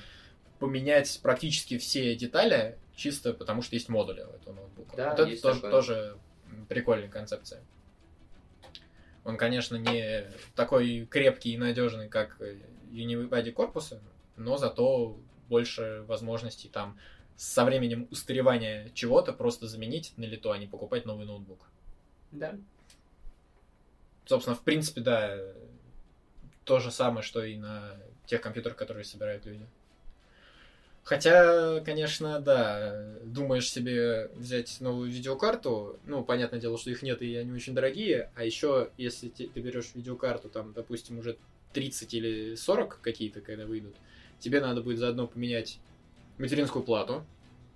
Поменять 0.60 1.20
практически 1.24 1.78
все 1.78 2.16
детали, 2.16 2.78
чисто 2.96 3.34
потому 3.34 3.62
что 3.62 3.76
есть 3.76 3.90
модули 3.90 4.22
у 4.22 4.30
этого 4.36 4.54
ноутбука. 4.54 4.96
Да, 4.98 5.10
вот 5.16 5.20
это 5.20 5.42
тоже, 5.42 5.56
такое. 5.56 5.72
тоже 5.72 6.18
прикольная 6.70 7.10
концепция. 7.10 7.62
Он, 9.24 9.38
конечно, 9.38 9.76
не 9.76 10.26
такой 10.56 11.06
крепкий 11.10 11.54
и 11.54 11.58
надежный, 11.58 12.10
как 12.10 12.38
Unibody 12.92 13.52
корпуса, 13.52 14.02
но 14.36 14.58
зато 14.58 15.16
больше 15.52 16.04
возможностей 16.08 16.70
там 16.70 16.98
со 17.36 17.66
временем 17.66 18.08
устаревания 18.10 18.90
чего-то 18.94 19.34
просто 19.34 19.68
заменить 19.68 20.14
на 20.16 20.24
лету, 20.24 20.52
а 20.52 20.58
не 20.58 20.68
покупать 20.68 21.06
новый 21.06 21.26
ноутбук. 21.26 21.60
Да. 22.32 22.58
Собственно, 24.26 24.56
в 24.56 24.62
принципе, 24.62 25.02
да, 25.02 25.38
то 26.64 26.80
же 26.80 26.90
самое, 26.90 27.22
что 27.22 27.44
и 27.44 27.58
на 27.58 27.98
тех 28.26 28.42
компьютерах, 28.42 28.78
которые 28.78 29.04
собирают 29.04 29.46
люди. 29.46 29.66
Хотя, 31.04 31.82
конечно, 31.82 32.40
да, 32.40 33.16
думаешь 33.24 33.70
себе 33.70 34.30
взять 34.36 34.80
новую 34.80 35.12
видеокарту, 35.12 36.00
ну, 36.06 36.24
понятное 36.24 36.60
дело, 36.60 36.78
что 36.78 36.92
их 36.92 37.02
нет 37.02 37.22
и 37.22 37.36
они 37.36 37.52
очень 37.52 37.74
дорогие, 37.74 38.32
а 38.36 38.46
еще, 38.46 38.92
если 38.98 39.30
ты 39.30 39.48
берешь 39.60 39.92
видеокарту, 39.96 40.48
там, 40.48 40.74
допустим, 40.74 41.20
уже 41.20 41.38
30 41.74 42.14
или 42.14 42.56
40 42.56 43.00
какие-то, 43.02 43.42
когда 43.42 43.66
выйдут, 43.66 43.96
тебе 44.42 44.60
надо 44.60 44.82
будет 44.82 45.00
заодно 45.00 45.28
поменять 45.28 45.80
материнскую 46.38 46.84
плату, 46.84 47.24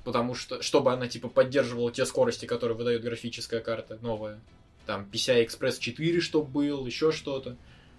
потому 0.04 0.36
что, 0.36 0.62
чтобы 0.62 0.92
она, 0.92 1.08
типа, 1.08 1.30
поддерживала 1.30 1.92
те 1.92 2.06
скорости, 2.06 2.46
которые 2.46 2.78
выдает 2.78 3.02
графическая 3.02 3.62
карта 3.62 3.98
новая. 4.02 4.40
Там, 4.86 5.10
PCI 5.12 5.46
Express 5.46 5.80
4, 5.80 6.20
чтобы 6.20 6.48
был, 6.48 6.86
еще 6.86 7.12
что-то. 7.12 7.56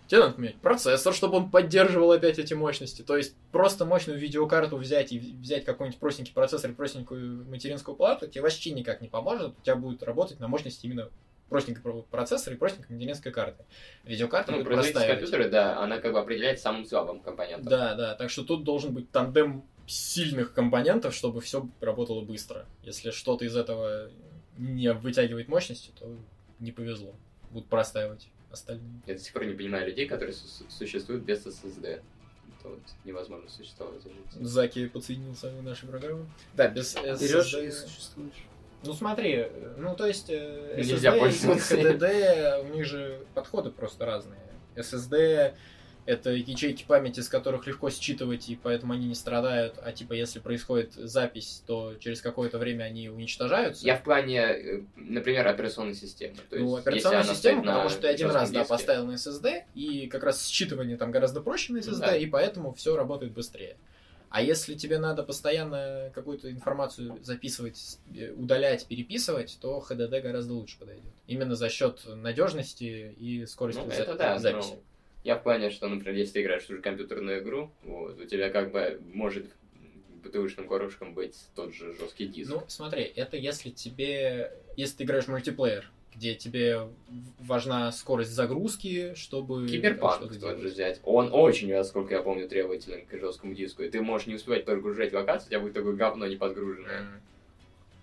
Тебе 0.06 0.20
надо 0.20 0.34
поменять 0.34 0.56
процессор, 0.56 1.12
чтобы 1.12 1.38
он 1.38 1.50
поддерживал 1.50 2.12
опять 2.12 2.38
эти 2.38 2.54
мощности. 2.54 3.02
То 3.02 3.16
есть 3.16 3.34
просто 3.50 3.84
мощную 3.84 4.18
видеокарту 4.18 4.76
взять 4.76 5.10
и 5.10 5.18
взять 5.18 5.64
какой-нибудь 5.64 5.98
простенький 5.98 6.32
процессор 6.32 6.70
и 6.70 6.74
простенькую 6.74 7.44
материнскую 7.46 7.96
плату 7.96 8.28
тебе 8.28 8.42
вообще 8.42 8.70
никак 8.70 9.00
не 9.00 9.08
поможет. 9.08 9.54
У 9.58 9.62
тебя 9.62 9.74
будет 9.74 10.04
работать 10.04 10.38
на 10.38 10.46
мощности 10.46 10.86
именно 10.86 11.10
простенького 11.48 12.02
процессора 12.02 12.54
и 12.56 12.58
простенькой 12.58 12.96
материнской 12.96 13.32
карты. 13.32 13.64
Видеокарта 14.04 14.52
Ну, 14.52 14.58
будет 14.58 14.66
простая. 14.74 15.08
компьютера, 15.08 15.48
да, 15.48 15.80
она 15.80 15.98
как 15.98 16.12
бы 16.12 16.18
определяет 16.20 16.60
самым 16.60 16.84
слабым 16.84 17.20
компонентом. 17.20 17.68
Да, 17.68 17.94
да. 17.94 18.14
Так 18.14 18.30
что 18.30 18.44
тут 18.44 18.64
должен 18.64 18.92
быть 18.92 19.10
тандем 19.10 19.64
сильных 19.86 20.52
компонентов, 20.52 21.14
чтобы 21.14 21.40
все 21.40 21.68
работало 21.80 22.22
быстро. 22.22 22.66
Если 22.82 23.10
что-то 23.12 23.44
из 23.44 23.56
этого 23.56 24.10
не 24.58 24.92
вытягивает 24.92 25.48
мощности, 25.48 25.92
то 25.98 26.16
не 26.58 26.72
повезло. 26.72 27.14
Будут 27.50 27.68
простаивать 27.68 28.28
остальные. 28.50 29.02
Я 29.06 29.14
до 29.14 29.20
сих 29.20 29.32
пор 29.32 29.44
не 29.44 29.54
понимаю 29.54 29.86
людей, 29.86 30.06
которые 30.06 30.32
су- 30.34 30.64
существуют 30.68 31.22
без 31.22 31.46
SSD. 31.46 32.00
Это 32.58 32.68
вот 32.68 32.80
невозможно 33.04 33.48
существовать. 33.48 34.00
Заки 34.40 34.88
подсоединился 34.88 35.50
в 35.50 35.62
нашу 35.62 35.86
программу. 35.86 36.26
Да, 36.54 36.66
без 36.68 36.94
Берешь 36.96 37.54
SSD. 37.54 37.66
и 37.66 37.70
существуешь. 37.70 38.44
Ну 38.86 38.94
смотри, 38.94 39.32
э, 39.32 39.74
ну 39.78 39.94
то 39.94 40.06
есть 40.06 40.30
э, 40.30 40.74
Нельзя 40.76 41.12
SSD 41.12 41.16
и 41.16 41.20
пользоваться. 41.20 41.76
HDD, 41.76 42.70
у 42.70 42.74
них 42.74 42.84
же 42.84 43.20
подходы 43.34 43.70
просто 43.70 44.06
разные. 44.06 44.40
SSD 44.76 45.54
это 46.06 46.30
ячейки 46.30 46.84
памяти, 46.84 47.20
с 47.20 47.28
которых 47.28 47.66
легко 47.66 47.90
считывать, 47.90 48.48
и 48.48 48.56
поэтому 48.56 48.92
они 48.94 49.08
не 49.08 49.14
страдают. 49.14 49.74
А 49.82 49.90
типа, 49.90 50.12
если 50.12 50.38
происходит 50.38 50.94
запись, 50.94 51.64
то 51.66 51.94
через 51.98 52.20
какое-то 52.20 52.58
время 52.58 52.84
они 52.84 53.08
уничтожаются. 53.08 53.84
Я 53.84 53.96
в 53.96 54.04
плане, 54.04 54.38
э, 54.38 54.82
например, 54.94 55.46
операционной 55.48 55.94
системы. 55.94 56.36
То 56.48 56.56
ну, 56.56 56.76
операционная 56.76 57.24
система, 57.24 57.62
потому 57.62 57.88
что 57.88 58.02
ты 58.02 58.08
один 58.08 58.30
раз 58.30 58.50
да, 58.50 58.64
поставил 58.64 59.06
на 59.06 59.12
SSD, 59.12 59.64
и 59.74 60.06
как 60.06 60.22
раз 60.22 60.48
считывание 60.48 60.96
там 60.96 61.10
гораздо 61.10 61.40
проще 61.40 61.72
на 61.72 61.78
SSD, 61.78 61.98
Да. 61.98 62.16
и 62.16 62.26
поэтому 62.26 62.72
все 62.72 62.96
работает 62.96 63.32
быстрее. 63.32 63.76
А 64.28 64.42
если 64.42 64.74
тебе 64.74 64.98
надо 64.98 65.22
постоянно 65.22 66.10
какую-то 66.14 66.50
информацию 66.50 67.18
записывать, 67.22 67.98
э, 68.14 68.32
удалять, 68.32 68.86
переписывать, 68.86 69.56
то 69.60 69.78
HDD 69.88 70.20
гораздо 70.20 70.54
лучше 70.54 70.78
подойдет. 70.78 71.04
Именно 71.26 71.54
за 71.54 71.68
счет 71.68 72.02
надежности 72.06 73.14
и 73.18 73.46
скорости 73.46 73.80
Ну, 73.84 73.86
за- 73.90 74.02
это 74.02 74.14
да, 74.16 74.38
записи. 74.38 74.72
ну, 74.74 74.82
Я 75.24 75.36
в 75.36 75.42
плане, 75.42 75.70
что, 75.70 75.88
например, 75.88 76.14
если 76.14 76.34
ты 76.34 76.42
играешь 76.42 76.64
в 76.64 76.66
ту 76.68 76.76
же 76.76 76.82
компьютерную 76.82 77.40
игру, 77.42 77.70
вот, 77.82 78.18
у 78.20 78.24
тебя 78.26 78.50
как 78.50 78.70
бы 78.72 79.00
может 79.12 79.46
БТУшным 80.24 80.68
коробком 80.68 81.14
быть 81.14 81.36
тот 81.54 81.72
же 81.74 81.92
жесткий 81.94 82.26
диск. 82.26 82.50
Ну, 82.50 82.62
смотри, 82.68 83.02
это 83.04 83.36
если 83.36 83.70
тебе, 83.70 84.52
если 84.76 84.98
ты 84.98 85.04
играешь 85.04 85.24
в 85.24 85.28
мультиплеер, 85.28 85.90
где 86.16 86.34
тебе 86.34 86.88
важна 87.40 87.92
скорость 87.92 88.30
загрузки, 88.32 89.14
чтобы 89.14 89.66
Киберпанк 89.68 90.32
тот 90.40 90.58
же 90.60 90.68
взять. 90.68 91.00
Он 91.04 91.28
очень, 91.32 91.72
насколько 91.72 92.14
я 92.14 92.22
помню, 92.22 92.48
требователен 92.48 93.04
к 93.06 93.18
жесткому 93.18 93.54
диску. 93.54 93.82
И 93.82 93.90
ты 93.90 94.00
можешь 94.00 94.26
не 94.26 94.34
успевать 94.34 94.64
прогружать 94.64 95.12
локацию, 95.12 95.46
у 95.46 95.50
тебя 95.50 95.60
будет 95.60 95.74
такое 95.74 95.92
говно 95.94 96.26
не 96.26 96.36
подгруженное. 96.36 97.20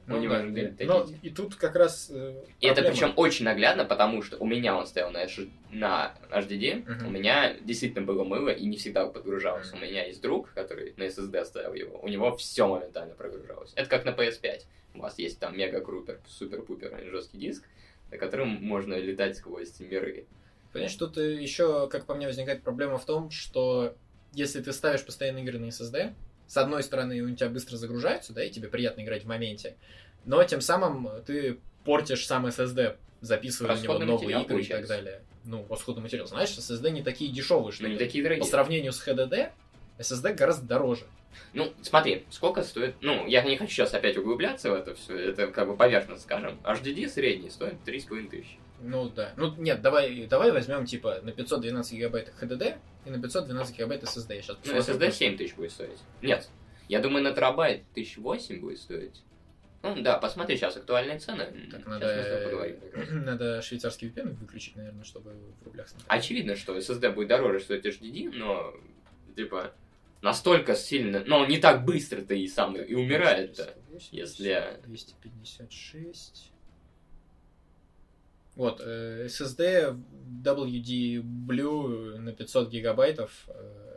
У 0.06 0.12
Ну, 0.12 0.20
него 0.20 0.34
да, 0.34 0.70
да. 0.78 0.86
Но 0.86 1.10
и 1.22 1.30
тут 1.30 1.56
как 1.56 1.76
раз 1.78 2.12
э, 2.14 2.36
И 2.60 2.68
это 2.68 2.82
причем 2.84 3.14
очень 3.16 3.46
наглядно, 3.46 3.86
потому 3.86 4.22
что 4.22 4.36
у 4.38 4.46
меня 4.46 4.76
он 4.78 4.86
стоял 4.86 5.12
на, 5.12 5.22
H- 5.24 5.48
на 5.72 6.14
HDD, 6.30 6.84
Мгм. 6.86 7.08
у 7.08 7.10
меня 7.10 7.54
действительно 7.62 8.06
было 8.06 8.26
мыло 8.26 8.50
и 8.50 8.66
не 8.66 8.76
всегда 8.76 9.06
подгружалось. 9.08 9.72
Мгм. 9.72 9.82
У 9.82 9.86
меня 9.86 10.06
есть 10.06 10.22
друг, 10.22 10.52
который 10.54 10.94
на 10.98 11.04
SSD 11.04 11.38
оставил 11.38 11.74
его, 11.74 12.00
у 12.02 12.10
него 12.10 12.36
все 12.36 12.68
моментально 12.68 13.14
прогружалось. 13.16 13.72
Это 13.76 13.90
как 13.90 14.04
на 14.04 14.10
PS5. 14.10 14.66
У 14.96 15.00
вас 15.00 15.18
есть 15.20 15.40
там 15.40 15.58
мега-крупер, 15.58 16.20
супер-пупер 16.28 17.02
жесткий 17.10 17.38
диск, 17.38 17.64
на 18.14 18.20
котором 18.20 18.50
можно 18.50 18.94
летать 18.94 19.38
сквозь 19.38 19.80
миры. 19.80 20.26
Понимаешь, 20.72 20.96
тут 20.96 21.18
еще, 21.18 21.88
как 21.90 22.06
по 22.06 22.14
мне, 22.16 22.28
возникает 22.28 22.64
проблема 22.64 22.98
в 22.98 23.06
том, 23.06 23.32
что 23.32 23.96
если 24.34 24.62
ты 24.62 24.72
ставишь 24.72 25.04
постоянно 25.04 25.40
игры 25.40 25.60
на 25.60 25.66
SSD, 25.66 26.14
с 26.48 26.58
одной 26.58 26.84
стороны, 26.84 27.20
у 27.22 27.36
тебя 27.36 27.50
быстро 27.50 27.76
загружаются, 27.78 28.34
да, 28.34 28.44
и 28.44 28.50
тебе 28.52 28.68
приятно 28.68 29.02
играть 29.02 29.24
в 29.24 29.28
моменте, 29.28 29.76
но 30.26 30.44
тем 30.44 30.62
самым 30.62 31.10
ты 31.26 31.60
портишь 31.86 32.26
сам 32.26 32.46
SSD, 32.46 32.98
записывая 33.22 33.76
на 33.76 33.82
него 33.82 33.94
Расходный 33.94 34.06
новые 34.06 34.30
игры 34.30 34.40
и 34.40 34.44
так 34.44 34.48
получается. 34.50 34.88
далее. 34.88 35.22
Ну, 35.46 35.66
расходный 35.70 36.04
материал. 36.04 36.28
Знаешь, 36.28 36.50
SSD 36.50 36.90
не 36.92 37.04
такие 37.04 37.32
дешевые, 37.32 37.72
что 37.74 37.84
Но 37.84 37.90
не 37.90 37.98
такие 37.98 38.24
по 38.24 38.30
дорогие. 38.30 38.46
сравнению 38.50 38.94
с 38.94 39.06
HDD, 39.08 39.52
SSD 39.98 40.34
гораздо 40.34 40.68
дороже. 40.68 41.06
Ну, 41.54 41.74
смотри, 41.82 42.26
сколько 42.30 42.64
стоит... 42.64 42.96
Ну, 43.02 43.26
я 43.28 43.44
не 43.44 43.58
хочу 43.58 43.72
сейчас 43.72 43.94
опять 43.94 44.18
углубляться 44.18 44.70
в 44.70 44.74
это 44.74 44.96
все, 44.96 45.16
это 45.16 45.48
как 45.48 45.68
бы 45.68 45.76
поверхностно 45.76 46.24
скажем. 46.24 46.60
HDD 46.64 47.08
средний 47.08 47.50
стоит 47.50 47.76
3,5 47.86 48.30
тысячи. 48.30 48.58
Ну 48.82 49.10
да. 49.10 49.34
Ну 49.38 49.56
нет, 49.56 49.82
давай, 49.82 50.28
давай 50.28 50.52
возьмем 50.52 50.86
типа 50.86 51.20
на 51.24 51.32
512 51.32 51.94
гигабайт 51.94 52.34
HDD 52.42 52.78
и 53.06 53.10
на 53.10 53.22
512 53.22 53.78
гигабайт 53.78 54.04
SSD. 54.04 54.36
Я 54.36 54.42
сейчас 54.42 54.58
Ну, 54.66 54.78
SSD 54.78 55.12
7 55.12 55.38
тысяч 55.38 55.56
будет 55.56 55.72
стоить. 55.72 56.00
Нет, 56.22 56.50
я 56.90 57.00
думаю, 57.00 57.24
на 57.24 57.32
терабайт 57.32 57.84
1008 57.94 58.60
будет 58.60 58.80
стоить. 58.80 59.22
Ну 59.84 60.02
да, 60.02 60.18
посмотри 60.18 60.56
сейчас 60.56 60.78
актуальные 60.78 61.20
цены. 61.20 61.46
Так, 61.70 61.82
Сейчас 61.82 61.86
надо, 61.86 62.70
раз. 62.94 63.10
надо 63.12 63.62
швейцарский 63.62 64.10
VPN 64.10 64.34
выключить, 64.36 64.76
наверное, 64.78 65.04
чтобы 65.04 65.32
в 65.32 65.66
рублях 65.66 65.90
смотреть. 65.90 66.10
Очевидно, 66.10 66.56
что 66.56 66.78
SSD 66.78 67.12
будет 67.12 67.28
дороже, 67.28 67.60
что 67.60 67.74
это 67.74 67.90
HDD, 67.90 68.32
но, 68.34 68.74
типа, 69.36 69.74
настолько 70.24 70.76
сильно... 70.76 71.24
Он 71.30 71.48
не 71.48 71.58
так 71.60 71.86
быстро-то 71.86 72.34
и 72.34 72.48
сам 72.48 72.76
и 72.76 72.94
умирает-то. 72.96 73.76
180, 73.90 74.14
если- 74.14 74.80
256. 74.86 76.52
Вот, 78.56 78.82
э, 78.84 79.26
SSD 79.28 79.96
WD 80.44 81.22
Blue 81.22 82.18
на 82.18 82.32
500 82.34 82.70
гигабайтов. 82.70 83.32
э, 83.48 83.90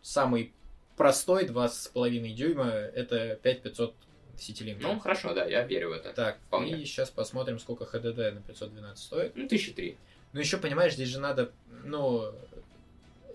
Самый 0.00 0.52
простой, 0.96 1.44
2,5 1.44 2.32
дюйма, 2.34 2.66
это 2.70 3.36
5500 3.42 3.94
сетилинк. 4.36 4.80
Ну, 4.80 4.98
хорошо, 5.00 5.34
да, 5.34 5.44
я 5.44 5.64
верю 5.64 5.90
в 5.90 5.92
это. 5.92 6.12
так, 6.12 6.38
вполне. 6.46 6.80
и 6.80 6.84
сейчас 6.86 7.10
посмотрим, 7.10 7.58
сколько 7.58 7.84
HDD 7.84 8.30
на 8.32 8.40
512 8.40 9.04
стоит. 9.04 9.36
Ну, 9.36 9.44
1003. 9.46 9.96
Ну, 10.32 10.40
еще, 10.40 10.56
понимаешь, 10.58 10.94
здесь 10.94 11.08
же 11.08 11.18
надо, 11.20 11.50
ну, 11.84 12.32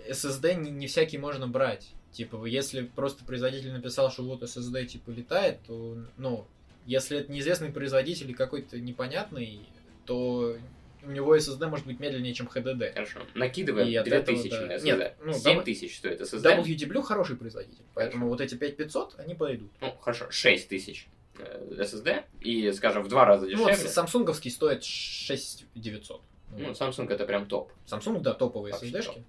SSD 0.09 0.55
не, 0.55 0.71
не 0.71 0.88
всякий 0.88 1.17
можно 1.17 1.47
брать. 1.47 1.91
Типа, 2.14 2.45
если 2.45 2.84
просто 2.84 3.26
производитель 3.26 3.74
написал, 3.74 4.11
что 4.11 4.24
вот 4.24 4.43
SSD, 4.43 4.86
типа, 4.86 5.09
летает, 5.09 5.59
то, 5.68 5.97
ну, 6.18 6.45
если 6.86 7.18
это 7.18 7.32
неизвестный 7.32 7.72
производитель 7.72 8.30
и 8.30 8.34
какой-то 8.34 8.80
непонятный, 8.80 9.61
то 10.05 10.55
у 11.01 11.09
него 11.09 11.36
SSD 11.36 11.68
может 11.68 11.88
быть 11.88 11.99
медленнее, 11.99 12.34
чем 12.34 12.47
HDD. 12.47 12.93
Хорошо. 12.93 13.22
Накидываем 13.34 13.88
И 13.88 13.95
от 13.95 14.07
этого, 14.07 14.26
2000 14.26 14.49
да. 14.49 14.66
на 14.66 14.72
SSD. 14.74 14.84
Нет, 14.84 15.16
ну, 15.24 15.34
7000 15.34 15.97
стоит 15.97 16.22
SSD. 16.22 16.64
WD 16.64 16.88
Blue 16.88 17.01
хороший 17.01 17.36
производитель, 17.36 17.84
поэтому 17.95 18.30
вот 18.30 18.41
эти 18.41 18.55
5500, 18.55 19.16
они 19.20 19.34
подойдут. 19.34 19.72
Ну, 19.82 19.91
хорошо, 19.99 20.30
6000 20.30 21.07
э, 21.39 21.68
SSD. 21.80 22.24
И, 22.41 22.72
скажем, 22.74 23.03
в 23.03 23.07
два 23.07 23.26
раза 23.26 23.47
Ну, 23.47 23.57
вот 23.57 23.72
дешевле. 23.72 23.89
самсунговский 23.89 24.51
стоит 24.51 24.84
6900. 24.84 26.22
Ну, 26.55 26.70
Samsung 26.72 27.11
это 27.11 27.26
прям 27.26 27.47
топ. 27.47 27.72
Samsung, 27.88 28.20
да, 28.22 28.34
топовые 28.34 28.74
Вообще 28.74 28.89
SSD-шки. 28.91 29.05
топ. 29.05 29.24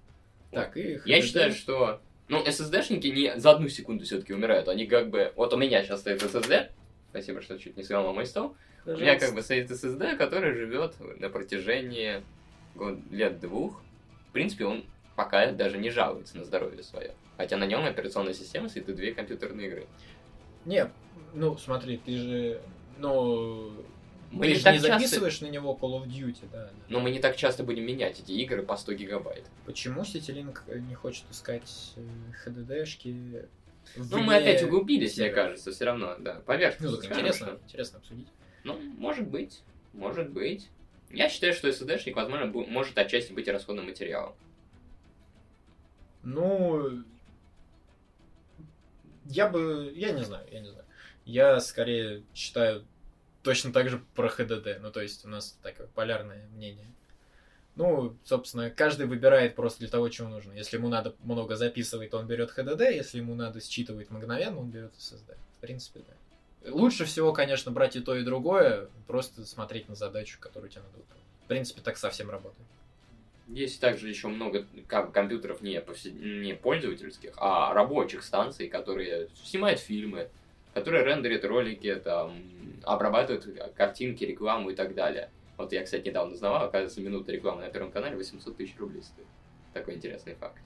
Так, 0.51 0.77
и 0.77 1.01
Я 1.05 1.17
HDD. 1.19 1.21
считаю, 1.23 1.51
что... 1.51 2.01
Ну, 2.27 2.43
SSD-шники 2.43 3.07
не 3.11 3.39
за 3.39 3.51
одну 3.51 3.69
секунду 3.69 4.03
все-таки 4.03 4.33
умирают. 4.33 4.67
Они 4.67 4.87
как 4.87 5.09
бы... 5.09 5.31
Вот 5.35 5.53
у 5.53 5.57
меня 5.57 5.83
сейчас 5.83 5.99
стоит 6.01 6.23
SSD. 6.23 6.69
Спасибо, 7.11 7.41
что 7.41 7.57
чуть 7.59 7.77
не 7.77 7.83
сломал 7.83 8.13
мой 8.13 8.25
стол. 8.25 8.55
У 8.85 8.91
меня 8.91 9.17
как 9.17 9.33
бы 9.33 9.41
стоит 9.41 9.69
SSD, 9.69 10.15
который 10.17 10.53
живет 10.53 10.93
на 11.19 11.29
протяжении 11.29 12.23
год- 12.75 12.99
лет 13.11 13.39
двух. 13.39 13.81
В 14.29 14.31
принципе, 14.31 14.65
он 14.65 14.83
пока 15.15 15.51
даже 15.51 15.77
не 15.77 15.89
жалуется 15.91 16.37
на 16.37 16.43
здоровье 16.43 16.83
свое. 16.83 17.13
Хотя 17.37 17.57
на 17.57 17.65
нем 17.65 17.85
операционная 17.85 18.33
система 18.33 18.69
стоит 18.69 18.89
и 18.89 18.93
две 18.93 19.13
компьютерные 19.13 19.67
игры. 19.67 19.87
Не, 20.65 20.89
ну 21.33 21.57
смотри, 21.57 21.97
ты 21.97 22.17
же, 22.17 22.61
ну, 22.97 23.71
Мы 24.31 24.45
ты 24.45 24.53
не 24.53 24.53
же 24.55 24.59
не 24.71 24.77
часто- 24.79 24.87
записываешь 24.93 25.41
на 25.41 25.47
него 25.47 25.77
Call 25.79 26.01
of 26.03 26.07
Duty, 26.07 26.47
да. 26.51 26.65
да. 26.65 26.71
Но 26.89 26.99
мы 26.99 27.11
не 27.11 27.19
так 27.19 27.35
часто 27.37 27.63
будем 27.63 27.85
менять 27.85 28.19
эти 28.19 28.31
игры 28.33 28.63
по 28.63 28.75
100 28.75 28.93
гигабайт. 28.93 29.45
Почему 29.65 30.01
CityLink 30.01 30.77
не 30.87 30.95
хочет 30.95 31.23
искать 31.31 31.93
э, 31.95 32.01
HDD-шки? 32.45 33.47
Ну, 33.95 34.23
мы 34.23 34.35
опять 34.35 34.63
углубились, 34.63 35.17
мне 35.17 35.29
кажется, 35.29 35.71
все 35.71 35.85
равно, 35.85 36.15
да. 36.19 36.35
Ну, 36.35 36.41
так 36.47 36.73
скажем, 36.75 36.95
интересно, 37.11 37.47
что- 37.47 37.59
интересно 37.63 37.99
обсудить. 37.99 38.27
Ну, 38.63 38.79
может 38.97 39.27
быть, 39.27 39.61
может 39.93 40.29
быть. 40.31 40.69
Я 41.11 41.29
считаю, 41.29 41.53
что 41.53 41.69
SSD-шник, 41.69 42.13
возможно, 42.15 42.45
бу- 42.51 42.67
может 42.67 42.97
отчасти 42.97 43.31
быть 43.31 43.47
расходным 43.47 43.85
материалом. 43.85 44.35
Ну, 46.23 47.03
я 49.25 49.47
бы, 49.47 49.91
я 49.95 50.11
не 50.11 50.23
знаю, 50.23 50.47
я 50.51 50.59
не 50.61 50.69
знаю. 50.69 50.85
Я 51.25 51.59
скорее 51.59 52.23
считаю 52.33 52.85
точно 53.45 53.71
так 53.71 53.89
же 53.89 54.01
про 54.15 54.27
HDD. 54.27 54.79
Ну, 54.79 54.91
то 54.91 55.01
есть 55.01 55.23
у 55.23 55.29
нас 55.29 55.57
такое 55.61 55.87
полярное 55.87 56.47
мнение. 56.55 56.87
Ну, 57.75 58.15
собственно, 58.23 58.69
каждый 58.71 59.05
выбирает 59.05 59.55
просто 59.55 59.79
для 59.79 59.89
того, 59.89 60.09
чего 60.09 60.27
нужно. 60.27 60.53
Если 60.53 60.77
ему 60.77 60.89
надо 60.89 61.13
много 61.23 61.55
записывать, 61.55 62.09
то 62.09 62.17
он 62.17 62.27
берет 62.27 62.51
HDD. 62.57 62.93
Если 62.93 63.19
ему 63.19 63.35
надо 63.35 63.61
считывать 63.61 64.09
мгновенно, 64.09 64.59
он 64.59 64.71
берет 64.71 64.93
SSD. 64.97 65.35
В 65.57 65.61
принципе, 65.61 66.01
да. 66.07 66.71
Лучше 66.71 67.05
всего, 67.05 67.31
конечно, 67.33 67.71
брать 67.71 67.95
и 67.95 68.01
то, 68.01 68.15
и 68.15 68.23
другое. 68.23 68.89
Просто 69.07 69.45
смотреть 69.45 69.87
на 69.89 69.95
задачу, 69.95 70.37
которую 70.39 70.69
тебе 70.71 70.81
надо 70.81 70.97
выполнить. 70.97 71.25
В 71.43 71.47
принципе, 71.47 71.81
так 71.81 71.97
совсем 71.97 72.31
работает. 72.31 72.67
Есть 73.47 73.79
также 73.79 74.09
еще 74.09 74.27
много 74.27 74.65
как, 74.87 75.11
компьютеров 75.11 75.61
не, 75.61 75.79
повсед- 75.79 76.41
не 76.41 76.55
пользовательских, 76.55 77.33
а 77.37 77.73
рабочих 77.75 78.23
станций, 78.23 78.67
которые 78.67 79.27
снимают 79.43 79.79
фильмы, 79.79 80.29
которые 80.75 81.05
рендерят 81.05 81.45
ролики, 81.45 81.95
там, 81.95 82.43
обрабатывают 82.83 83.73
картинки, 83.75 84.25
рекламу 84.25 84.71
и 84.71 84.75
так 84.75 84.93
далее. 84.93 85.31
Вот 85.57 85.71
я, 85.71 85.81
кстати, 85.83 86.09
недавно 86.09 86.33
узнавал, 86.33 86.65
оказывается, 86.65 86.99
минута 86.99 87.31
рекламы 87.31 87.61
на 87.61 87.69
Первом 87.69 87.91
канале 87.91 88.17
800 88.17 88.57
тысяч 88.57 88.77
рублей 88.77 89.01
стоит. 89.01 89.25
Такой 89.73 89.95
интересный 89.95 90.35
факт. 90.35 90.61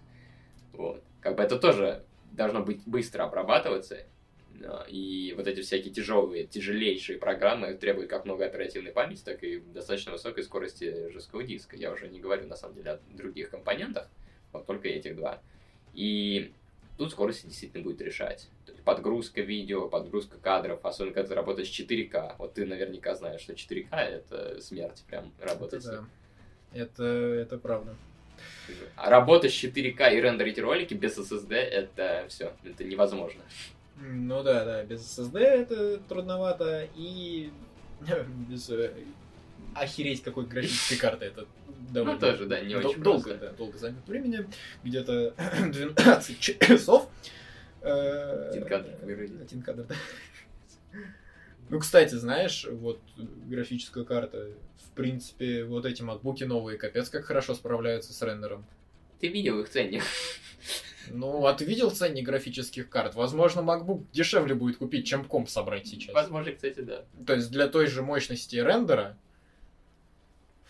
Вот. 0.73 1.03
Как 1.21 1.35
бы 1.35 1.43
это 1.43 1.59
тоже 1.59 2.03
должно 2.31 2.63
быть 2.63 2.81
быстро 2.87 3.23
обрабатываться, 3.23 4.03
и 4.87 5.33
вот 5.37 5.47
эти 5.47 5.61
всякие 5.61 5.93
тяжелые, 5.93 6.47
тяжелейшие 6.47 7.19
программы 7.19 7.75
требуют 7.75 8.09
как 8.09 8.25
много 8.25 8.45
оперативной 8.45 8.91
памяти, 8.91 9.21
так 9.23 9.43
и 9.43 9.59
достаточно 9.59 10.11
высокой 10.11 10.43
скорости 10.43 11.11
жесткого 11.11 11.43
диска. 11.43 11.77
Я 11.77 11.91
уже 11.91 12.09
не 12.09 12.19
говорю, 12.19 12.47
на 12.47 12.55
самом 12.55 12.73
деле, 12.73 12.91
о 12.93 12.99
других 13.11 13.51
компонентах, 13.51 14.09
вот 14.53 14.65
только 14.65 14.87
этих 14.87 15.15
два. 15.15 15.39
И 15.93 16.51
тут 16.99 17.11
скорость 17.11 17.47
действительно 17.47 17.81
будет 17.81 18.01
решать. 18.01 18.49
То 18.65 18.73
есть 18.73 18.83
подгрузка 18.83 19.39
видео, 19.39 19.87
подгрузка 19.87 20.37
кадров, 20.37 20.83
особенно 20.83 21.13
когда 21.13 21.29
ты 21.29 21.35
работаешь 21.35 21.69
с 21.69 21.79
4К. 21.79 22.35
Вот 22.37 22.53
ты 22.53 22.65
наверняка 22.65 23.15
знаешь, 23.15 23.39
что 23.39 23.53
4К 23.53 23.95
это 23.95 24.61
смерть 24.61 25.01
прям 25.07 25.31
работать. 25.39 25.85
Это, 25.85 26.05
да. 26.73 26.79
это, 26.79 27.03
это 27.03 27.57
правда. 27.57 27.95
А 28.97 29.09
работать 29.09 29.53
с 29.53 29.63
4К 29.63 30.13
и 30.13 30.19
рендерить 30.19 30.59
ролики 30.59 30.93
без 30.93 31.17
SSD 31.17 31.55
это 31.55 32.25
все, 32.27 32.53
это 32.65 32.83
невозможно. 32.83 33.41
Ну 33.95 34.43
да, 34.43 34.65
да, 34.65 34.83
без 34.83 35.01
SSD 35.01 35.39
это 35.39 35.97
трудновато, 35.99 36.89
и 36.95 37.51
без 38.49 38.69
э, 38.69 38.93
охереть 39.73 40.21
какой 40.21 40.45
графической 40.45 40.97
карты 40.97 41.25
это 41.25 41.47
довольно... 41.91 42.13
Ну 42.15 42.19
тоже, 42.19 42.45
да, 42.45 42.61
не 42.61 42.75
дол- 42.75 42.89
очень 42.91 43.03
долго, 43.03 43.29
просто. 43.29 43.47
да, 43.47 43.51
долго 43.53 43.77
займет 43.77 44.07
времени, 44.07 44.47
где-то 44.83 45.33
12 45.71 46.39
часов. 46.39 47.09
Э, 47.81 48.49
Один 48.49 48.65
кадр 48.65 48.89
выгрузить. 49.03 49.41
Один 49.41 49.61
кадр, 49.61 49.83
да. 49.83 49.95
Ну, 51.69 51.79
кстати, 51.79 52.15
знаешь, 52.15 52.65
вот 52.69 52.99
графическая 53.47 54.03
карта, 54.03 54.47
в 54.77 54.91
принципе, 54.95 55.63
вот 55.65 55.85
эти 55.85 56.01
макбуки 56.01 56.43
новые, 56.43 56.77
капец, 56.77 57.09
как 57.09 57.25
хорошо 57.25 57.53
справляются 57.53 58.11
с 58.11 58.21
рендером. 58.21 58.65
Ты 59.19 59.27
видел 59.27 59.59
их 59.59 59.69
ценник? 59.69 60.01
Ну, 61.11 61.45
а 61.45 61.53
ты 61.53 61.65
видел 61.65 61.91
ценник 61.91 62.25
графических 62.25 62.89
карт? 62.89 63.15
Возможно, 63.15 63.61
MacBook 63.61 64.05
дешевле 64.13 64.55
будет 64.55 64.77
купить, 64.77 65.05
чем 65.07 65.25
комп 65.25 65.49
собрать 65.49 65.87
сейчас. 65.87 66.13
Возможно, 66.13 66.51
кстати, 66.51 66.79
да. 66.81 67.03
То 67.25 67.33
есть 67.33 67.51
для 67.51 67.67
той 67.67 67.87
же 67.87 68.01
мощности 68.01 68.55
рендера, 68.57 69.17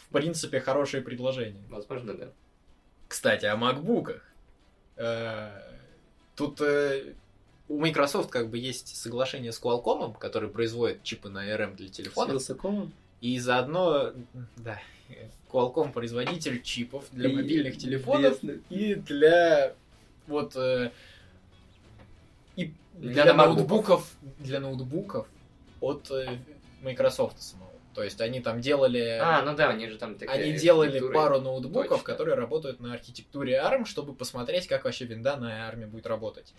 в 0.09 0.13
принципе, 0.13 0.59
хорошее 0.59 1.03
предложение. 1.03 1.61
Возможно, 1.69 2.13
да. 2.13 2.27
Кстати, 3.07 3.45
о 3.45 3.55
макбуках. 3.55 4.23
Э, 4.97 5.49
Тут 6.35 6.61
э, 6.61 7.13
у 7.67 7.79
Microsoft 7.79 8.29
как 8.29 8.49
бы 8.49 8.57
есть 8.57 8.95
соглашение 8.95 9.51
с 9.51 9.61
Qualcomm, 9.61 10.17
который 10.17 10.49
производит 10.49 11.03
чипы 11.03 11.29
на 11.29 11.45
ARM 11.47 11.75
для 11.75 11.87
С 11.87 11.91
телефонов. 11.91 12.31
Вилсакомом? 12.33 12.93
И 13.21 13.37
заодно, 13.39 14.13
да, 14.57 14.79
Qualcomm 15.51 15.91
производитель 15.91 16.61
чипов 16.61 17.05
для 17.11 17.29
И- 17.29 17.35
мобильных 17.35 17.77
телефонов 17.77 18.39
и 18.69 18.95
для 18.95 19.75
вот 20.27 20.55
э, 20.55 20.91
и 22.55 22.73
Для 22.95 23.23
для, 23.23 23.33
ноутбуков. 23.33 23.57
ноутбуков 23.57 24.15
для 24.39 24.59
ноутбуков 24.61 25.27
от 25.81 26.09
Microsoft 26.81 27.41
самого. 27.41 27.68
То 27.93 28.03
есть 28.03 28.21
они 28.21 28.39
там 28.39 28.61
делали 28.61 29.19
А, 29.21 29.41
ну 29.41 29.55
да, 29.55 29.69
они 29.69 29.87
же 29.87 29.97
там 29.97 30.15
такие... 30.15 30.31
они 30.31 30.53
делали 30.53 30.99
пару 31.11 31.41
ноутбуков, 31.41 31.99
Точно. 31.99 32.03
которые 32.03 32.35
работают 32.35 32.79
на 32.79 32.93
архитектуре 32.93 33.55
ARM, 33.57 33.85
чтобы 33.85 34.13
посмотреть, 34.13 34.67
как 34.67 34.85
вообще 34.85 35.05
винда 35.05 35.37
на 35.37 35.69
ARM 35.69 35.87
будет 35.87 36.07
работать. 36.07 36.53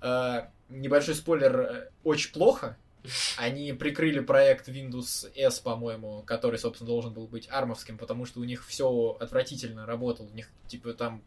Э, 0.00 0.48
небольшой 0.68 1.14
спойлер, 1.14 1.60
э, 1.60 1.90
очень 2.04 2.32
плохо. 2.32 2.76
Они 3.36 3.72
прикрыли 3.72 4.20
проект 4.20 4.68
Windows 4.68 5.32
S, 5.34 5.58
по-моему, 5.58 6.22
который, 6.22 6.58
собственно, 6.58 6.88
должен 6.88 7.12
был 7.12 7.26
быть 7.26 7.48
армовским, 7.50 7.98
потому 7.98 8.26
что 8.26 8.40
у 8.40 8.44
них 8.44 8.64
все 8.66 9.16
отвратительно 9.18 9.86
работало. 9.86 10.28
У 10.28 10.34
них, 10.34 10.48
типа, 10.68 10.92
там 10.92 11.22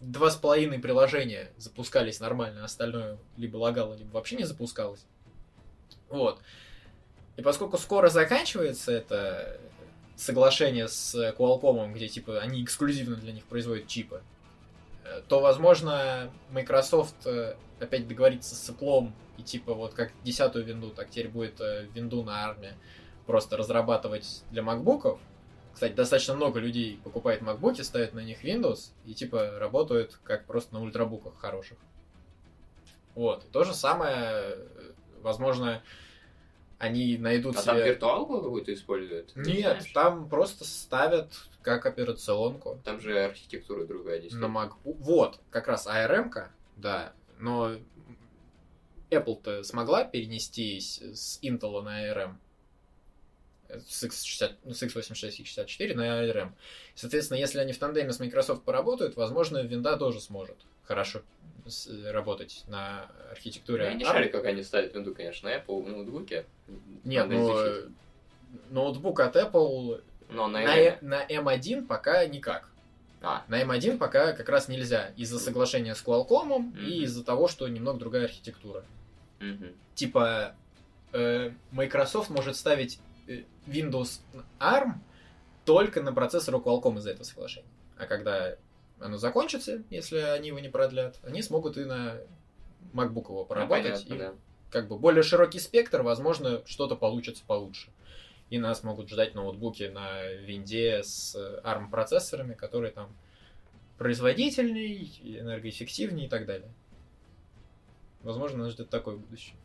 два 0.00 0.30
с 0.30 0.36
половиной 0.36 0.78
приложения 0.78 1.50
запускались 1.56 2.20
нормально, 2.20 2.64
остальное 2.64 3.18
либо 3.36 3.56
лагало, 3.56 3.94
либо 3.94 4.12
вообще 4.12 4.36
не 4.36 4.44
запускалось. 4.44 5.04
Вот. 6.08 6.40
И 7.36 7.42
поскольку 7.42 7.78
скоро 7.78 8.08
заканчивается 8.08 8.92
это 8.92 9.58
соглашение 10.16 10.88
с 10.88 11.14
Qualcomm, 11.36 11.92
где 11.92 12.08
типа 12.08 12.40
они 12.40 12.62
эксклюзивно 12.62 13.16
для 13.16 13.32
них 13.32 13.44
производят 13.44 13.88
чипы, 13.88 14.22
э, 15.04 15.22
то, 15.28 15.40
возможно, 15.40 16.30
Microsoft 16.50 17.26
э, 17.26 17.56
опять 17.80 18.06
договорится 18.06 18.54
с 18.54 18.70
Apple 18.70 19.10
и 19.36 19.42
типа 19.42 19.74
вот 19.74 19.94
как 19.94 20.12
десятую 20.22 20.64
винду, 20.64 20.90
так 20.90 21.10
теперь 21.10 21.28
будет 21.28 21.60
э, 21.60 21.86
винду 21.92 22.22
на 22.22 22.44
армии 22.44 22.74
просто 23.26 23.56
разрабатывать 23.56 24.44
для 24.50 24.62
макбуков. 24.62 25.18
Кстати, 25.72 25.92
достаточно 25.92 26.34
много 26.34 26.60
людей 26.60 27.00
покупает 27.02 27.42
макбуки, 27.42 27.80
ставят 27.80 28.14
на 28.14 28.20
них 28.20 28.44
Windows 28.44 28.92
и 29.04 29.14
типа 29.14 29.58
работают 29.58 30.20
как 30.22 30.46
просто 30.46 30.74
на 30.74 30.80
ультрабуках 30.80 31.36
хороших. 31.36 31.78
Вот. 33.16 33.44
И 33.44 33.48
то 33.48 33.64
же 33.64 33.74
самое, 33.74 34.56
возможно, 35.22 35.82
они 36.78 37.18
найдут 37.18 37.56
А 37.56 37.62
там 37.62 37.76
себе... 37.76 37.90
виртуалку 37.90 38.40
какую-то 38.40 38.72
используют? 38.74 39.34
Нет, 39.36 39.80
знаешь? 39.80 39.92
там 39.92 40.28
просто 40.28 40.64
ставят 40.64 41.32
как 41.62 41.86
операционку 41.86 42.78
Там 42.84 43.00
же 43.00 43.18
архитектура 43.18 43.84
другая, 43.84 44.16
на 44.16 44.22
действительно. 44.22 44.46
MacBook. 44.46 44.96
Вот, 45.00 45.40
как 45.50 45.68
раз 45.68 45.86
ARM-ка, 45.86 46.50
да, 46.76 47.12
но 47.38 47.76
Apple-то 49.10 49.62
смогла 49.62 50.04
перенестись 50.04 51.00
с 51.00 51.40
Intel 51.42 51.82
на 51.82 52.10
ARM. 52.10 52.36
С, 53.88 54.04
X60, 54.04 54.56
ну, 54.64 54.74
с 54.74 54.82
x86 54.82 55.36
и 55.38 55.44
64 55.44 55.94
на 55.94 56.22
ARM. 56.22 56.52
Соответственно, 56.94 57.38
если 57.38 57.58
они 57.58 57.72
в 57.72 57.78
тандеме 57.78 58.12
с 58.12 58.20
Microsoft 58.20 58.62
поработают, 58.62 59.16
возможно, 59.16 59.62
винда 59.62 59.96
тоже 59.96 60.20
сможет 60.20 60.56
хорошо 60.84 61.22
работать 62.06 62.64
на 62.68 63.06
архитектуре. 63.30 63.84
Я 63.84 63.94
не 63.94 64.04
шарю, 64.04 64.30
как 64.30 64.44
они 64.44 64.62
ставят 64.62 64.94
винду, 64.94 65.14
конечно, 65.14 65.48
на 65.48 65.56
Apple 65.56 65.82
в 65.82 65.88
ноутбуке. 65.88 66.44
Нет, 67.04 67.28
Надо 67.28 67.86
ну, 67.90 67.90
ноутбук 68.70 69.20
от 69.20 69.36
Apple 69.36 70.02
Но 70.30 70.46
на 70.48 70.60
на, 70.62 70.98
на 71.00 71.26
M1 71.26 71.86
пока 71.86 72.26
никак. 72.26 72.68
А, 73.22 73.42
На 73.48 73.62
M1 73.62 73.96
пока 73.96 74.32
как 74.32 74.48
раз 74.50 74.68
нельзя 74.68 75.12
из-за 75.16 75.38
соглашения 75.38 75.94
с 75.94 76.04
Qualcomm 76.04 76.58
Мгм. 76.58 76.78
и 76.86 77.04
из-за 77.04 77.24
того, 77.24 77.48
что 77.48 77.66
немного 77.68 77.98
другая 77.98 78.24
архитектура. 78.24 78.84
мгм. 79.40 79.72
Типа 79.94 80.54
э, 81.12 81.52
Microsoft 81.72 82.28
может 82.28 82.56
ставить 82.56 82.98
э, 83.26 83.42
Windows 83.66 84.20
ARM 84.60 84.94
только 85.64 86.02
на 86.02 86.12
процессоры 86.12 86.58
Qualcomm 86.58 86.98
из-за 86.98 87.12
этого 87.12 87.24
соглашения. 87.24 87.68
А 87.96 88.04
когда 88.06 88.56
оно 89.00 89.16
закончится, 89.16 89.82
если 89.90 90.18
они 90.18 90.48
его 90.48 90.58
не 90.60 90.68
продлят, 90.68 91.18
они 91.22 91.42
смогут 91.42 91.76
и 91.76 91.84
на 91.84 92.18
MacBook 92.92 93.24
его 93.28 93.40
Ну, 93.40 93.44
поработать. 93.46 93.84
понятно, 94.06 94.14
и 94.14 94.18
да. 94.18 94.34
как 94.70 94.88
бы 94.88 94.98
более 94.98 95.22
широкий 95.22 95.58
спектр, 95.58 96.02
возможно, 96.02 96.62
что-то 96.66 96.96
получится 96.96 97.42
получше. 97.46 97.90
И 98.50 98.58
нас 98.58 98.82
могут 98.82 99.08
ждать 99.08 99.34
ноутбуки 99.34 99.84
на 99.84 100.26
винде 100.32 101.02
с 101.02 101.34
э, 101.34 101.60
ARM 101.64 101.90
процессорами, 101.90 102.54
которые 102.54 102.92
там 102.92 103.14
производительней, 103.98 105.20
энергоэффективнее 105.40 106.26
и 106.26 106.28
так 106.28 106.46
далее. 106.46 106.70
Возможно, 108.22 108.64
нас 108.64 108.72
ждет 108.72 108.90
такое 108.90 109.16
будущее. 109.16 109.56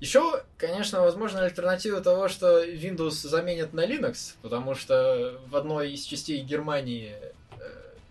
Еще, 0.00 0.44
конечно, 0.56 1.00
возможно, 1.00 1.44
альтернатива 1.44 2.00
того, 2.00 2.28
что 2.28 2.64
Windows 2.64 3.10
заменят 3.10 3.72
на 3.72 3.84
Linux, 3.84 4.36
потому 4.42 4.74
что 4.74 5.40
в 5.48 5.56
одной 5.56 5.92
из 5.92 6.04
частей 6.04 6.40
Германии 6.42 7.16
э, 7.16 7.30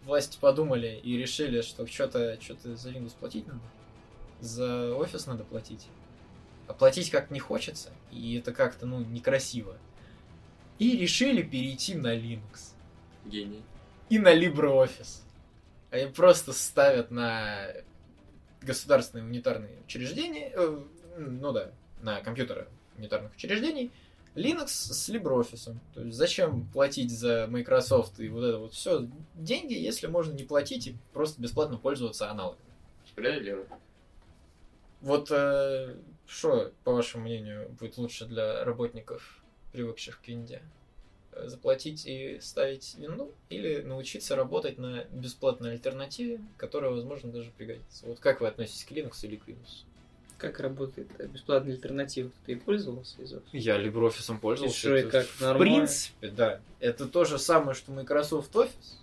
власти 0.03 0.37
подумали 0.39 0.99
и 1.01 1.17
решили, 1.17 1.61
что 1.61 1.87
что-то 1.87 2.37
что 2.41 2.75
за 2.75 2.89
Windows 2.89 3.13
платить 3.17 3.47
надо. 3.47 3.61
За 4.41 4.93
офис 4.95 5.27
надо 5.27 5.45
платить. 5.45 5.87
А 6.67 6.73
платить 6.73 7.09
как 7.09 7.31
не 7.31 7.39
хочется, 7.39 7.91
и 8.11 8.37
это 8.37 8.51
как-то, 8.51 8.85
ну, 8.85 8.99
некрасиво. 8.99 9.77
И 10.79 10.97
решили 10.97 11.41
перейти 11.41 11.95
на 11.95 12.15
Linux. 12.15 12.73
Гений. 13.25 13.63
И 14.09 14.19
на 14.19 14.35
LibreOffice. 14.35 15.21
Они 15.89 16.11
просто 16.11 16.51
ставят 16.51 17.11
на 17.11 17.67
государственные 18.61 19.25
унитарные 19.25 19.79
учреждения, 19.85 20.51
э, 20.53 20.83
ну 21.17 21.51
да, 21.51 21.71
на 22.01 22.21
компьютеры 22.21 22.67
унитарных 22.97 23.33
учреждений, 23.35 23.91
Linux 24.35 24.67
с 24.67 25.09
LibreOffice. 25.09 25.75
То 25.93 26.01
есть 26.03 26.15
зачем 26.15 26.67
платить 26.67 27.11
за 27.11 27.47
Microsoft 27.49 28.19
и 28.19 28.29
вот 28.29 28.43
это 28.43 28.59
вот 28.59 28.73
все 28.73 29.07
деньги, 29.33 29.73
если 29.73 30.07
можно 30.07 30.33
не 30.33 30.43
платить 30.43 30.87
и 30.87 30.95
просто 31.11 31.41
бесплатно 31.41 31.77
пользоваться 31.77 32.29
аналогом. 32.29 32.59
Справедливо. 33.07 33.65
Вот 35.01 35.31
э, 35.31 35.95
что, 36.27 36.71
по 36.83 36.91
вашему 36.93 37.23
мнению, 37.23 37.69
будет 37.79 37.97
лучше 37.97 38.25
для 38.25 38.63
работников, 38.63 39.43
привыкших 39.71 40.21
к 40.21 40.27
Винде? 40.27 40.61
Э, 41.31 41.47
Заплатить 41.47 42.05
и 42.05 42.39
ставить 42.39 42.95
винду 42.95 43.31
или 43.49 43.81
научиться 43.81 44.35
работать 44.35 44.77
на 44.77 45.05
бесплатной 45.05 45.71
альтернативе, 45.71 46.41
которая, 46.57 46.91
возможно, 46.91 47.31
даже 47.31 47.51
пригодится? 47.51 48.05
Вот 48.05 48.19
как 48.19 48.41
вы 48.41 48.47
относитесь 48.47 48.85
к 48.85 48.91
Linux 48.91 49.19
или 49.23 49.35
к 49.35 49.47
Windows? 49.47 49.85
Как 50.37 50.59
работает 50.59 51.07
э, 51.17 51.25
бесплатная 51.27 51.73
альтернатива? 51.73 52.29
Ты 52.45 52.57
пользовался 52.57 53.21
из 53.21 53.33
Office? 53.33 53.41
Я 53.53 53.81
LibreOffice 53.81 54.35
И 54.35 54.39
пользовался. 54.39 54.95
и 54.95 54.99
Это 55.01 55.09
как, 55.09 55.25
В 55.27 55.41
нормально? 55.41 55.75
принципе, 55.75 56.27
да. 56.29 56.59
Это 56.79 57.07
то 57.07 57.25
же 57.25 57.39
самое, 57.39 57.73
что 57.73 57.91
Microsoft 57.91 58.53
Office. 58.55 58.97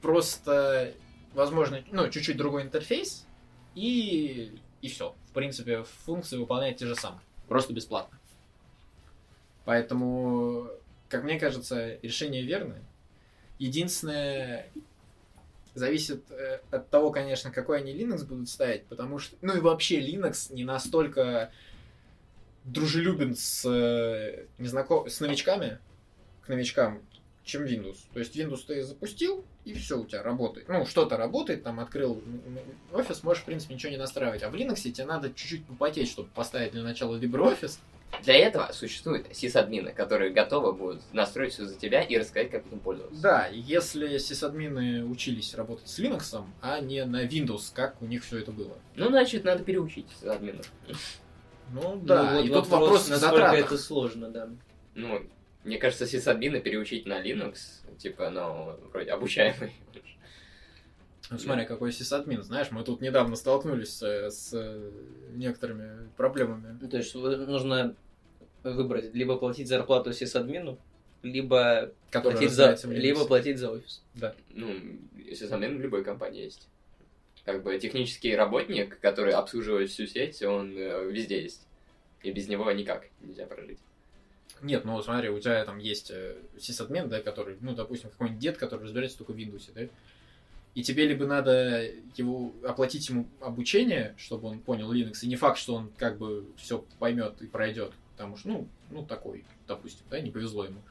Просто, 0.00 0.92
возможно, 1.34 1.82
ну, 1.90 2.08
чуть-чуть 2.08 2.36
другой 2.36 2.62
интерфейс. 2.62 3.26
И, 3.74 4.58
и 4.80 4.88
все. 4.88 5.14
В 5.30 5.32
принципе, 5.32 5.82
функции 6.04 6.36
выполняют 6.36 6.78
те 6.78 6.86
же 6.86 6.94
самые. 6.94 7.20
Просто 7.48 7.72
бесплатно. 7.72 8.18
Поэтому, 9.64 10.68
как 11.08 11.24
мне 11.24 11.38
кажется, 11.40 11.98
решение 12.02 12.42
верное. 12.42 12.82
Единственное, 13.58 14.68
зависит 15.76 16.30
э, 16.30 16.60
от 16.70 16.90
того, 16.90 17.10
конечно, 17.10 17.50
какой 17.50 17.78
они 17.78 17.92
Linux 17.92 18.24
будут 18.24 18.48
ставить, 18.48 18.84
потому 18.86 19.18
что, 19.18 19.36
ну 19.42 19.56
и 19.56 19.60
вообще 19.60 20.00
Linux 20.00 20.52
не 20.52 20.64
настолько 20.64 21.52
дружелюбен 22.64 23.36
с, 23.36 23.64
э, 23.64 24.46
незнаком... 24.58 25.08
с 25.08 25.20
новичками, 25.20 25.78
к 26.42 26.48
новичкам, 26.48 27.02
чем 27.44 27.64
Windows. 27.64 27.98
То 28.12 28.18
есть 28.18 28.36
Windows 28.36 28.64
ты 28.66 28.82
запустил, 28.82 29.44
и 29.64 29.74
все 29.74 29.98
у 29.98 30.06
тебя 30.06 30.22
работает. 30.22 30.68
Ну, 30.68 30.84
что-то 30.86 31.16
работает, 31.16 31.62
там 31.62 31.78
открыл 31.80 32.22
офис, 32.92 33.22
можешь, 33.22 33.42
в 33.42 33.46
принципе, 33.46 33.74
ничего 33.74 33.92
не 33.92 33.98
настраивать. 33.98 34.42
А 34.42 34.50
в 34.50 34.54
Linux 34.54 34.76
тебе 34.90 35.06
надо 35.06 35.32
чуть-чуть 35.32 35.66
попотеть, 35.66 36.08
чтобы 36.08 36.28
поставить 36.30 36.72
для 36.72 36.82
начала 36.82 37.16
LibreOffice. 37.18 37.78
Для 38.22 38.36
этого 38.36 38.70
существуют 38.72 39.26
сисадмины, 39.36 39.92
которые 39.92 40.30
готовы 40.30 40.72
будут 40.72 41.02
настроить 41.12 41.52
все 41.52 41.66
за 41.66 41.76
тебя 41.76 42.02
и 42.02 42.16
рассказать, 42.16 42.50
как 42.50 42.66
этим 42.66 42.80
пользоваться. 42.80 43.20
Да, 43.20 43.46
если 43.52 44.18
сисадмины 44.18 45.04
учились 45.04 45.54
работать 45.54 45.88
с 45.88 45.98
Linux, 45.98 46.42
а 46.60 46.80
не 46.80 47.04
на 47.04 47.24
Windows, 47.24 47.72
как 47.74 48.00
у 48.00 48.06
них 48.06 48.24
все 48.24 48.38
это 48.38 48.52
было. 48.52 48.76
Ну, 48.94 49.08
значит, 49.08 49.44
надо 49.44 49.62
переучить 49.64 50.06
сисадминов. 50.20 50.70
Ну 51.72 51.96
да, 52.02 52.32
Ну, 52.32 52.36
вот 52.36 52.44
и 52.44 52.48
тут 52.48 52.66
вопрос 52.68 53.08
насколько 53.08 53.36
затратах. 53.36 53.66
это 53.66 53.78
сложно, 53.78 54.30
да. 54.30 54.48
Ну, 54.94 55.22
мне 55.64 55.78
кажется, 55.78 56.06
сисадмины 56.06 56.60
переучить 56.60 57.06
на 57.06 57.20
Linux, 57.20 57.56
типа, 57.98 58.30
ну, 58.30 58.76
вроде 58.92 59.10
обучаемый. 59.10 59.72
Ну, 61.30 61.38
смотри, 61.38 61.66
какой 61.66 61.92
сисадмин. 61.92 62.42
Знаешь, 62.42 62.70
мы 62.70 62.84
тут 62.84 63.00
недавно 63.00 63.34
столкнулись 63.36 64.00
э, 64.02 64.30
с 64.30 64.50
э, 64.52 64.90
некоторыми 65.34 66.08
проблемами. 66.16 66.78
Ну, 66.80 66.88
То 66.88 66.98
есть 66.98 67.14
нужно 67.14 67.96
выбрать 68.62 69.12
либо 69.12 69.36
платить 69.36 69.68
зарплату 69.68 70.12
сисадмину, 70.12 70.78
либо 71.22 71.92
платить 72.12 72.52
за, 72.52 72.78
либо 72.84 73.26
платить 73.26 73.58
за 73.58 73.72
офис. 73.72 74.02
Ну, 74.50 74.72
сисадмин 75.34 75.78
в 75.78 75.80
любой 75.80 76.04
компании 76.04 76.44
есть. 76.44 76.68
Как 77.44 77.62
бы 77.62 77.78
технический 77.78 78.34
работник, 78.34 78.98
который 79.00 79.32
обслуживает 79.32 79.90
всю 79.90 80.06
сеть, 80.06 80.42
он 80.42 80.76
э, 80.76 81.10
везде 81.10 81.42
есть. 81.42 81.66
И 82.22 82.30
без 82.32 82.48
него 82.48 82.70
никак 82.72 83.06
нельзя 83.20 83.46
прожить. 83.46 83.78
Нет, 84.62 84.84
ну 84.84 85.00
смотри, 85.02 85.28
у 85.28 85.38
тебя 85.38 85.64
там 85.64 85.78
есть 85.78 86.10
э, 86.10 86.36
сисадмин, 86.58 87.08
да, 87.08 87.20
который, 87.20 87.56
ну, 87.60 87.74
допустим, 87.74 88.10
какой-нибудь 88.10 88.40
дед, 88.40 88.58
который 88.58 88.84
разбирается 88.84 89.18
только 89.18 89.32
в 89.32 89.36
Windows, 89.36 89.70
да, 89.74 89.82
и 90.76 90.82
тебе 90.82 91.06
либо 91.06 91.26
надо 91.26 91.90
его 92.16 92.52
оплатить 92.62 93.08
ему 93.08 93.26
обучение, 93.40 94.14
чтобы 94.18 94.48
он 94.48 94.58
понял 94.58 94.92
Linux, 94.92 95.20
и 95.22 95.26
не 95.26 95.36
факт, 95.36 95.58
что 95.58 95.74
он 95.74 95.90
как 95.96 96.18
бы 96.18 96.44
все 96.58 96.84
поймет 96.98 97.40
и 97.40 97.46
пройдет, 97.46 97.94
потому 98.12 98.36
что, 98.36 98.48
ну, 98.48 98.68
ну 98.90 99.02
такой, 99.02 99.42
допустим, 99.66 100.04
да, 100.10 100.20
не 100.20 100.30
повезло 100.30 100.66
ему. 100.66 100.82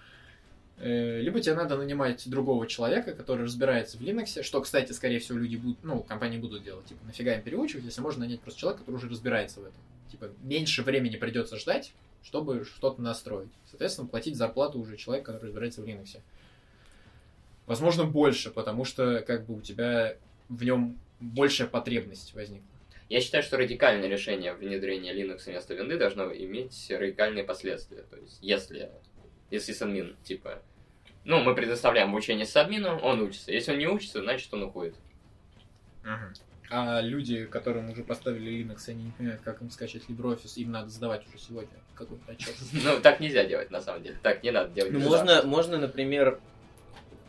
Э, 0.80 1.22
Либо 1.22 1.40
тебе 1.40 1.54
надо 1.54 1.78
нанимать 1.78 2.28
другого 2.28 2.66
человека, 2.66 3.14
который 3.14 3.46
разбирается 3.46 4.00
в 4.00 4.02
Linux, 4.02 4.42
что, 4.42 4.60
кстати, 4.60 4.92
скорее 4.92 5.20
всего, 5.20 5.38
люди 5.38 5.56
будут, 5.56 5.84
ну, 5.84 6.02
компании 6.02 6.40
будут 6.40 6.64
делать. 6.64 6.88
Типа, 6.88 7.06
нафига 7.06 7.36
им 7.36 7.44
переучивать, 7.44 7.86
если 7.86 8.02
можно 8.02 8.22
нанять 8.22 8.40
просто 8.40 8.60
человека, 8.60 8.80
который 8.80 8.96
уже 8.96 9.08
разбирается 9.08 9.60
в 9.60 9.66
этом. 9.66 9.80
Типа, 10.10 10.32
меньше 10.42 10.82
времени 10.82 11.16
придется 11.16 11.60
ждать, 11.60 11.94
чтобы 12.24 12.66
что-то 12.66 13.04
настроить. 13.04 13.52
Соответственно, 13.70 14.08
платить 14.08 14.36
зарплату 14.36 14.80
уже 14.80 14.98
человеку, 14.98 15.28
который 15.28 15.46
разбирается 15.46 15.84
в 15.84 15.86
Linux. 15.86 16.18
Возможно, 17.66 18.06
больше, 18.06 18.52
потому 18.52 18.86
что 18.86 19.22
как 19.22 19.46
бы 19.46 19.56
у 19.56 19.62
тебя 19.62 20.18
в 20.50 20.64
нем 20.64 21.00
большая 21.20 21.68
потребность 21.68 22.34
возникла. 22.34 22.68
Я 23.10 23.22
считаю, 23.22 23.44
что 23.44 23.58
радикальное 23.58 24.10
решение 24.10 24.54
внедрения 24.54 25.14
Linux 25.14 25.46
вместо 25.46 25.76
винды 25.76 25.98
должно 25.98 26.34
иметь 26.34 26.88
радикальные 26.90 27.44
последствия. 27.44 28.04
То 28.10 28.18
есть, 28.18 28.40
если, 28.42 28.90
если 29.52 29.74
садмин, 29.74 30.16
типа, 30.24 30.62
ну, 31.24 31.44
мы 31.44 31.54
предоставляем 31.54 32.10
обучение 32.10 32.46
садмину, 32.46 32.98
он 32.98 33.22
учится. 33.22 33.52
Если 33.52 33.72
он 33.72 33.78
не 33.78 33.88
учится, 33.88 34.22
значит, 34.22 34.52
он 34.54 34.64
уходит. 34.64 34.96
А 36.70 37.00
люди, 37.00 37.46
которым 37.46 37.92
уже 37.92 38.04
поставили 38.04 38.52
Linux, 38.52 38.90
они 38.90 39.04
не 39.04 39.12
понимают, 39.12 39.42
как 39.44 39.62
им 39.62 39.70
скачать 39.70 40.04
LibreOffice, 40.08 40.56
им 40.56 40.72
надо 40.72 40.90
сдавать 40.90 41.28
уже 41.28 41.38
сегодня 41.38 41.70
какой-то 41.94 42.32
отчет. 42.32 42.56
Ну, 42.84 43.00
так 43.02 43.20
нельзя 43.20 43.46
делать, 43.46 43.70
на 43.70 43.82
самом 43.82 44.02
деле. 44.02 44.18
Так 44.24 44.44
не 44.44 44.52
надо 44.52 44.74
делать. 44.74 44.92
Ну, 44.92 45.00
можно, 45.00 45.44
можно, 45.44 45.78
например, 45.78 46.40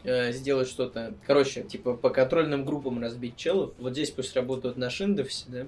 э, 0.06 0.32
сделать 0.32 0.68
что-то, 0.68 1.14
короче, 1.26 1.62
типа 1.62 1.94
по 1.94 2.10
контрольным 2.10 2.64
группам 2.64 3.00
разбить 3.00 3.36
челов. 3.36 3.74
Вот 3.78 3.92
здесь 3.92 4.10
пусть 4.10 4.34
работают 4.34 4.76
на 4.76 4.86
Windows, 4.88 5.44
да? 5.48 5.66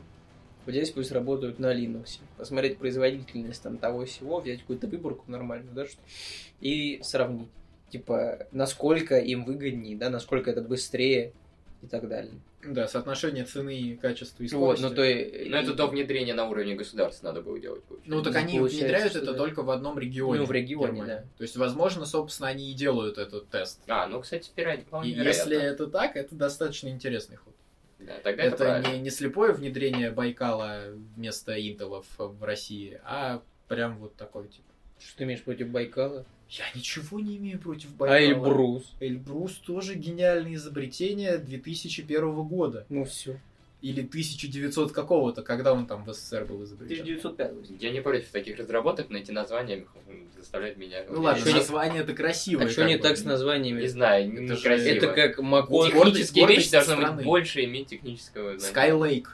Вот 0.64 0.72
здесь 0.72 0.90
пусть 0.90 1.12
работают 1.12 1.58
на 1.58 1.74
Linux. 1.74 2.20
Посмотреть 2.36 2.76
производительность 2.76 3.62
там 3.62 3.78
того 3.78 4.04
всего, 4.04 4.40
взять 4.40 4.60
какую-то 4.60 4.86
выборку 4.86 5.24
нормальную, 5.30 5.74
да, 5.74 5.86
что 5.86 5.98
и 6.60 7.00
сравнить. 7.02 7.48
Типа, 7.90 8.46
насколько 8.52 9.16
им 9.18 9.44
выгоднее, 9.46 9.96
да, 9.96 10.10
насколько 10.10 10.50
это 10.50 10.60
быстрее 10.60 11.32
и 11.80 11.86
так 11.86 12.06
далее. 12.06 12.34
Да, 12.64 12.88
соотношение 12.88 13.44
цены, 13.44 13.96
качества 14.02 14.42
и 14.42 14.48
Вот, 14.48 14.78
скорости. 14.78 14.82
ну 14.82 14.94
то 14.94 15.04
и... 15.04 15.48
Но 15.48 15.58
это 15.58 15.74
до 15.74 15.86
внедрения 15.86 16.34
на 16.34 16.48
уровне 16.48 16.74
государства 16.74 17.28
надо 17.28 17.40
было 17.40 17.58
делать. 17.60 17.84
получается. 17.84 18.10
Ну, 18.10 18.22
так 18.22 18.32
Ну, 18.34 18.38
они 18.40 18.58
внедряют 18.58 19.14
это 19.14 19.26
да. 19.32 19.34
только 19.34 19.62
в 19.62 19.70
одном 19.70 19.96
регионе. 19.98 20.40
Ну, 20.40 20.46
в 20.46 20.50
регионе, 20.50 20.86
Германии. 20.88 21.06
да. 21.12 21.20
То 21.36 21.42
есть, 21.42 21.56
возможно, 21.56 22.04
собственно, 22.04 22.48
они 22.48 22.70
и 22.72 22.74
делают 22.74 23.16
этот 23.16 23.48
тест. 23.48 23.80
А, 23.86 24.08
ну, 24.08 24.20
кстати, 24.20 24.50
пирать, 24.54 24.80
И 24.80 24.82
вполне 24.82 25.10
если 25.10 25.50
вероятно. 25.54 25.74
это 25.84 25.86
так, 25.86 26.16
это 26.16 26.34
достаточно 26.34 26.88
интересный 26.88 27.36
ход. 27.36 27.54
Да, 28.00 28.14
тогда 28.24 28.42
это, 28.42 28.54
Это, 28.56 28.64
правильно. 28.64 28.92
не, 28.96 29.02
не 29.02 29.10
слепое 29.10 29.52
внедрение 29.52 30.10
Байкала 30.10 30.82
вместо 31.16 31.60
Интелов 31.60 32.06
в 32.16 32.42
России, 32.44 33.00
а 33.04 33.40
прям 33.68 33.98
вот 33.98 34.16
такой 34.16 34.48
тип. 34.48 34.64
Что 34.98 35.18
ты 35.18 35.24
имеешь 35.24 35.42
против 35.42 35.68
Байкала? 35.68 36.24
Я 36.50 36.64
ничего 36.74 37.20
не 37.20 37.36
имею 37.36 37.58
против 37.58 37.94
Байкала. 37.94 38.16
А 38.18 38.22
Эльбрус? 38.22 38.94
Эльбрус 39.00 39.52
тоже 39.54 39.94
гениальное 39.94 40.54
изобретение 40.54 41.38
2001 41.38 42.42
года. 42.44 42.86
Ну 42.88 43.04
все. 43.04 43.38
Или 43.80 44.00
1900 44.00 44.92
какого-то, 44.92 45.42
когда 45.42 45.72
он 45.72 45.86
там 45.86 46.04
в 46.04 46.12
СССР 46.12 46.46
был 46.46 46.64
изобретен. 46.64 47.02
1905. 47.02 47.80
Я 47.80 47.90
не 47.92 48.00
против 48.00 48.28
таких 48.28 48.58
разработок, 48.58 49.08
но 49.10 49.18
эти 49.18 49.30
названия 49.30 49.84
заставляют 50.36 50.78
меня... 50.78 51.04
Ну 51.08 51.20
ладно, 51.20 51.44
не- 51.44 51.52
название 51.54 52.02
это 52.02 52.12
красивое. 52.14 52.66
А 52.66 52.70
что 52.70 52.84
не 52.84 52.96
бы. 52.96 53.02
так 53.02 53.16
с 53.18 53.24
названиями? 53.24 53.82
Не 53.82 53.88
знаю, 53.88 54.32
Это 54.32 54.42
некрасиво. 54.54 54.88
Это 54.88 55.06
как 55.08 55.38
Макон. 55.38 55.90
Технические 55.90 56.46
вещи 56.46 56.70
должны 56.70 57.12
быть 57.12 57.24
больше 57.24 57.64
иметь 57.64 57.88
технического 57.88 58.58
знания. 58.58 58.74
Skylake, 58.74 59.26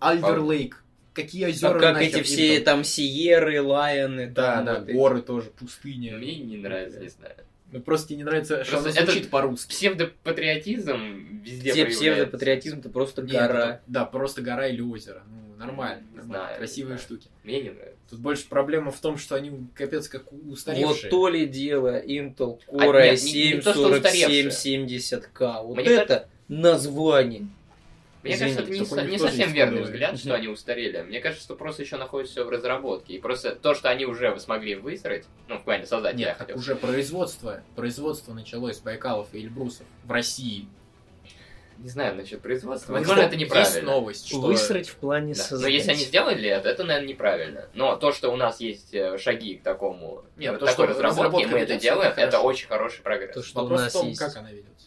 Альвер 0.00 0.40
Лейк. 0.40 0.84
Какие 1.16 1.46
А 1.46 1.48
озера 1.48 1.78
как 1.80 1.94
нахер 1.94 2.20
эти 2.20 2.22
все 2.22 2.52
Интел? 2.56 2.64
там 2.64 2.84
Сиеры, 2.84 3.62
Лайоны. 3.62 4.28
Да, 4.28 4.56
там 4.56 4.64
да, 4.66 4.74
вот 4.80 4.88
эти. 4.88 4.96
горы 4.96 5.22
тоже, 5.22 5.50
пустыня. 5.50 6.16
Мне 6.16 6.36
не 6.36 6.58
нравится, 6.58 7.00
не 7.00 7.08
знаю. 7.08 7.34
Ну, 7.72 7.80
просто 7.80 8.08
тебе 8.08 8.18
не 8.18 8.24
нравится, 8.24 8.62
что 8.64 8.72
Просто 8.80 8.90
оно 9.00 9.06
звучит 9.06 9.22
это 9.22 9.30
по-русски. 9.30 9.68
Псевдопатриотизм 9.70 11.40
везде 11.42 11.72
Все 11.72 11.86
псевдопатриотизм 11.86 12.78
это 12.78 12.88
просто 12.90 13.22
Нет, 13.22 13.32
гора. 13.32 13.64
это- 13.64 13.80
да, 13.86 14.04
просто 14.04 14.42
гора 14.42 14.68
или 14.68 14.80
озеро. 14.82 15.22
Ну, 15.26 15.56
нормально. 15.58 16.02
Не 16.12 16.16
нормально. 16.18 16.24
знаю, 16.44 16.58
Красивые 16.58 16.94
не 16.94 17.00
штуки. 17.00 17.28
Мне 17.44 17.62
не 17.62 17.70
нравится. 17.70 17.96
Тут 18.10 18.20
больше 18.20 18.46
проблема 18.48 18.92
в 18.92 19.00
том, 19.00 19.18
что 19.18 19.34
они 19.34 19.66
капец 19.74 20.08
как 20.08 20.30
Вот 20.30 20.52
устаревшие. 20.52 21.10
то 21.10 21.28
ли 21.28 21.46
дело 21.46 22.00
Intel 22.04 22.60
А, 22.68 22.76
Core 22.76 23.16
что 23.62 23.88
устаревшие. 23.90 24.48
i7-4770K. 24.48 25.62
Вот 25.64 25.76
Мне 25.76 25.86
это 25.86 26.28
название. 26.48 27.48
Мне 28.26 28.34
Извините, 28.34 28.56
кажется, 28.56 28.94
это 28.94 29.04
не, 29.04 29.10
не 29.12 29.18
совсем 29.18 29.40
есть 29.40 29.54
верный 29.54 29.82
взгляд, 29.82 30.18
что 30.18 30.34
они 30.34 30.48
устарели. 30.48 31.02
Мне 31.02 31.20
кажется, 31.20 31.44
что 31.44 31.54
просто 31.54 31.82
еще 31.82 31.96
находится 31.96 32.32
все 32.34 32.44
в 32.44 32.50
разработке. 32.50 33.14
И 33.14 33.20
просто 33.20 33.54
то, 33.54 33.74
что 33.74 33.88
они 33.88 34.04
уже 34.04 34.36
смогли 34.40 34.74
выстроить, 34.74 35.26
ну, 35.46 35.58
в 35.58 35.62
плане 35.62 35.86
создать, 35.86 36.18
я 36.18 36.28
Нет, 36.28 36.38
так 36.38 36.48
хотел 36.48 36.58
уже 36.58 36.74
производство, 36.74 37.62
производство 37.76 38.32
началось 38.34 38.80
Байкалов 38.80 39.32
и 39.32 39.38
Эльбрусов 39.38 39.86
в 40.04 40.10
России. 40.10 40.68
Не 41.78 41.88
знаю 41.88 42.16
насчет 42.16 42.40
производства. 42.40 42.94
Возможно, 42.94 43.20
это 43.20 43.36
Есть 43.36 43.46
неправильно. 43.46 43.92
новость, 43.92 44.26
что... 44.26 44.40
Высрать 44.40 44.88
в 44.88 44.96
плане 44.96 45.34
Да. 45.34 45.42
Но 45.42 45.48
создать. 45.48 45.72
если 45.72 45.90
они 45.92 46.00
сделали 46.00 46.48
это, 46.48 46.68
это, 46.68 46.84
наверное, 46.84 47.08
неправильно. 47.08 47.68
Но 47.74 47.96
то, 47.96 48.12
что 48.12 48.32
у 48.32 48.36
нас 48.36 48.60
есть 48.60 48.94
э, 48.94 49.18
шаги 49.18 49.56
к 49.56 49.62
такому 49.62 50.24
Нет, 50.36 50.54
э, 50.54 50.58
то, 50.58 50.66
такой 50.66 50.86
что 50.86 50.94
разработке, 50.94 51.22
разработка 51.22 51.48
и 51.48 51.52
мы 51.52 51.58
это 51.58 51.76
делаем, 51.76 52.10
это 52.10 52.20
это 52.22 52.30
хорошо. 52.32 52.48
очень 52.48 52.66
хороший 52.66 53.02
прогресс. 53.02 53.34
То, 53.34 53.42
что 53.42 53.60
Вопрос 53.60 53.80
у 53.80 53.84
нас 53.84 53.94
в 53.94 53.98
том, 53.98 54.08
есть. 54.08 54.18
как 54.18 54.36
она 54.36 54.50
ведется. 54.50 54.86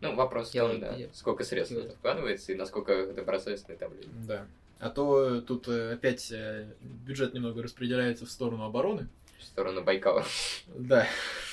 Ну, 0.00 0.14
вопрос 0.14 0.50
в 0.50 0.52
том, 0.52 0.80
да, 0.80 0.94
я- 0.96 1.08
сколько 1.12 1.44
средств 1.44 1.74
я- 1.76 1.82
это 1.84 1.94
вкладывается 1.94 2.52
и 2.52 2.54
насколько 2.54 3.12
добросовестное 3.12 3.76
давление. 3.76 4.08
Да. 4.26 4.46
А 4.78 4.88
то 4.88 5.40
тут 5.42 5.68
э, 5.68 5.92
опять 5.92 6.32
э, 6.32 6.72
бюджет 6.80 7.34
немного 7.34 7.62
распределяется 7.62 8.24
в 8.24 8.30
сторону 8.30 8.64
обороны. 8.64 9.08
В 9.38 9.44
сторону 9.44 9.82
Байкала. 9.82 10.24
Да. 10.74 11.06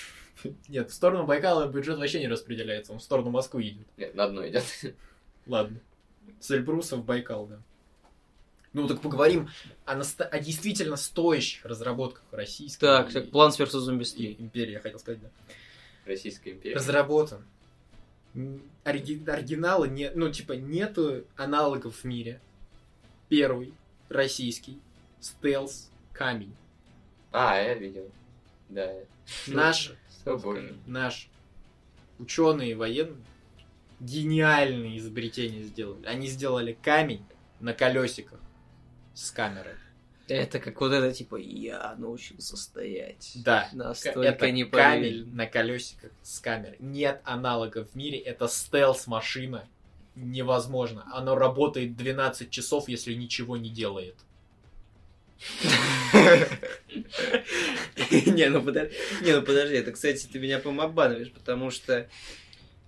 Нет, 0.69 0.89
в 0.91 0.93
сторону 0.93 1.25
Байкала 1.25 1.67
бюджет 1.67 1.97
вообще 1.97 2.19
не 2.21 2.27
распределяется, 2.27 2.93
он 2.93 2.99
в 2.99 3.03
сторону 3.03 3.29
Москвы 3.31 3.67
идет. 3.69 3.87
Нет, 3.97 4.15
на 4.15 4.27
дно 4.29 4.47
идет. 4.47 4.63
Ладно. 5.45 5.79
С 6.39 6.51
Эльбруса 6.51 6.95
в 6.97 7.03
Байкал, 7.03 7.47
да. 7.47 7.59
Ну 8.73 8.87
так 8.87 9.01
поговорим 9.01 9.49
о, 9.85 9.95
наста- 9.95 10.25
о 10.25 10.39
действительно 10.39 10.97
стоящих 10.97 11.65
разработках 11.65 12.23
российской 12.31 12.79
Так, 12.81 13.09
и- 13.09 13.13
так, 13.13 13.25
Plants 13.25 13.57
vs. 13.57 13.89
Zombies 13.89 14.13
и 14.15 14.35
3. 14.35 14.35
империи, 14.39 14.71
я 14.73 14.79
хотел 14.79 14.99
сказать, 14.99 15.19
да. 15.21 15.29
Российская 16.05 16.51
империя. 16.51 16.75
Разработан. 16.75 17.43
М, 18.37 18.61
Орги- 18.85 19.27
оригинала 19.29 19.83
не, 19.85 20.09
ну 20.11 20.31
типа 20.31 20.53
нету 20.53 21.25
аналогов 21.35 21.97
в 21.97 22.03
мире. 22.05 22.39
Первый 23.27 23.73
российский 24.07 24.79
стелс 25.19 25.89
камень. 26.13 26.55
А, 27.33 27.57
я 27.59 27.73
видел. 27.73 28.09
Да. 28.69 28.93
Наш 29.47 29.91
О, 30.25 30.37
боже. 30.37 30.73
наш 30.85 31.27
ученые 32.19 32.75
военные 32.75 33.17
гениальные 33.99 34.97
изобретения 34.99 35.63
сделали. 35.63 36.05
Они 36.05 36.27
сделали 36.27 36.77
камень 36.81 37.25
на 37.59 37.73
колесиках 37.73 38.39
с 39.13 39.31
камерой. 39.31 39.73
Это 40.27 40.59
как 40.59 40.79
вот 40.81 40.91
это, 40.91 41.13
типа, 41.13 41.37
я 41.37 41.95
научился 41.97 42.57
стоять. 42.57 43.31
Да. 43.35 43.69
Настолько 43.73 44.21
это 44.21 44.51
не 44.51 44.65
камень 44.65 45.01
поверишь. 45.01 45.27
на 45.31 45.45
колесиках 45.45 46.11
с 46.21 46.39
камерой. 46.39 46.75
Нет 46.79 47.21
аналогов 47.23 47.89
в 47.91 47.95
мире. 47.95 48.19
Это 48.19 48.47
стелс-машина. 48.47 49.67
Невозможно. 50.15 51.05
Оно 51.13 51.35
работает 51.35 51.95
12 51.95 52.49
часов, 52.49 52.89
если 52.89 53.13
ничего 53.13 53.55
не 53.55 53.69
делает. 53.69 54.15
Не, 58.11 58.49
ну 58.49 58.61
подожди, 58.61 58.95
не, 59.21 59.33
ну 59.35 59.41
подожди, 59.43 59.75
это, 59.75 59.91
кстати, 59.91 60.25
ты 60.25 60.39
меня 60.39 60.57
помобанываешь, 60.59 61.31
потому 61.31 61.69
что 61.69 62.07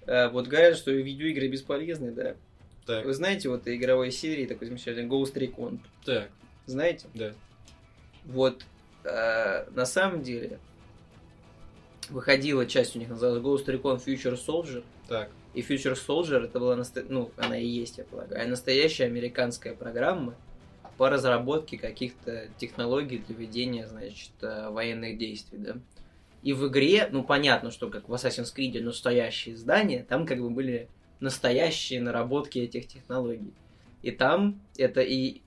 э, 0.07 0.29
вот 0.29 0.47
говорят, 0.47 0.77
что 0.77 0.91
видеоигры 0.91 1.47
бесполезны, 1.47 2.11
да. 2.11 2.35
Так, 2.85 3.05
Вы 3.05 3.13
знаете, 3.13 3.49
вот 3.49 3.67
игровой 3.67 4.11
серии 4.11 4.45
такой 4.45 4.67
замечательный 4.67 5.07
Ghost 5.07 5.33
Recon, 5.35 5.79
так, 6.05 6.31
знаете? 6.69 7.07
да. 7.13 7.33
Вот 8.25 8.63
э, 9.03 9.65
на 9.71 9.85
самом 9.85 10.23
деле 10.23 10.59
выходила 12.09 12.65
часть 12.65 12.95
у 12.95 12.99
них 12.99 13.09
называлась 13.09 13.41
Ghost 13.41 13.65
Recon 13.65 14.03
Future 14.03 14.37
Soldier, 14.37 14.83
Так, 15.07 15.29
и 15.53 15.61
Future 15.61 15.95
Soldier 15.95 16.45
это 16.45 16.59
была, 16.59 16.75
наста- 16.75 17.05
ну, 17.07 17.31
она 17.37 17.57
и 17.57 17.65
есть, 17.65 17.97
я 17.97 18.03
полагаю, 18.03 18.49
настоящая 18.49 19.05
американская 19.05 19.73
программа 19.73 20.35
по 20.97 21.09
разработке 21.09 21.77
каких-то 21.77 22.49
технологий 22.57 23.19
для 23.19 23.35
ведения, 23.35 23.87
значит, 23.87 24.31
э, 24.41 24.69
военных 24.69 25.17
действий, 25.17 25.57
да. 25.59 25.77
И 26.43 26.53
в 26.53 26.67
игре, 26.67 27.09
ну, 27.11 27.23
понятно, 27.23 27.71
что 27.71 27.89
как 27.89 28.07
в 28.07 28.13
Assassin's 28.13 28.53
Creed 28.55 28.81
настоящие 28.81 29.57
здания, 29.57 30.05
там 30.07 30.25
как 30.25 30.39
бы 30.39 30.49
были 30.49 30.87
настоящие 31.19 32.01
наработки 32.01 32.59
этих 32.59 32.87
технологий. 32.87 33.53
И 34.01 34.11
там 34.11 34.61
это 34.77 35.01
и... 35.01 35.41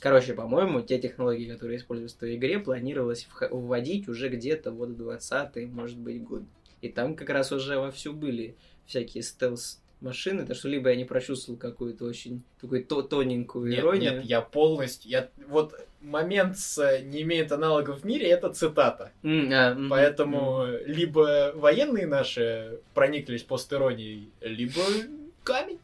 Короче, 0.00 0.34
по-моему, 0.34 0.80
те 0.80 0.98
технологии, 0.98 1.50
которые 1.50 1.78
используются 1.78 2.16
в 2.16 2.20
той 2.20 2.36
игре, 2.36 2.58
планировалось 2.58 3.26
вводить 3.50 4.08
уже 4.08 4.28
где-то 4.28 4.70
вот 4.70 4.90
20-й, 4.90 5.66
может 5.66 5.98
быть, 5.98 6.22
год. 6.22 6.42
И 6.82 6.88
там 6.88 7.16
как 7.16 7.30
раз 7.30 7.50
уже 7.50 7.78
вовсю 7.78 8.12
были 8.12 8.54
всякие 8.86 9.22
стелс-машины, 9.24 10.46
так 10.46 10.56
что 10.56 10.68
либо 10.68 10.90
я 10.90 10.96
не 10.96 11.04
прочувствовал 11.04 11.58
какую-то 11.58 12.04
очень 12.04 12.42
такую 12.60 12.84
то- 12.84 13.02
тоненькую 13.02 13.70
Нет, 13.70 13.80
иронию. 13.80 14.12
нет, 14.16 14.24
я 14.24 14.40
полностью... 14.40 15.10
Я, 15.10 15.28
вот 15.48 15.74
момент 16.00 16.56
с 16.56 17.00
«не 17.02 17.22
имеет 17.22 17.50
аналогов 17.50 18.02
в 18.02 18.04
мире»— 18.04 18.28
это 18.28 18.50
цитата. 18.50 19.10
М, 19.24 19.50
а, 19.52 19.76
Поэтому 19.90 20.62
мгм. 20.66 20.76
либо 20.86 21.52
военные 21.56 22.06
наши 22.06 22.78
прониклись 22.94 23.42
постеронией, 23.42 24.30
либо 24.40 24.80
камень. 25.42 25.80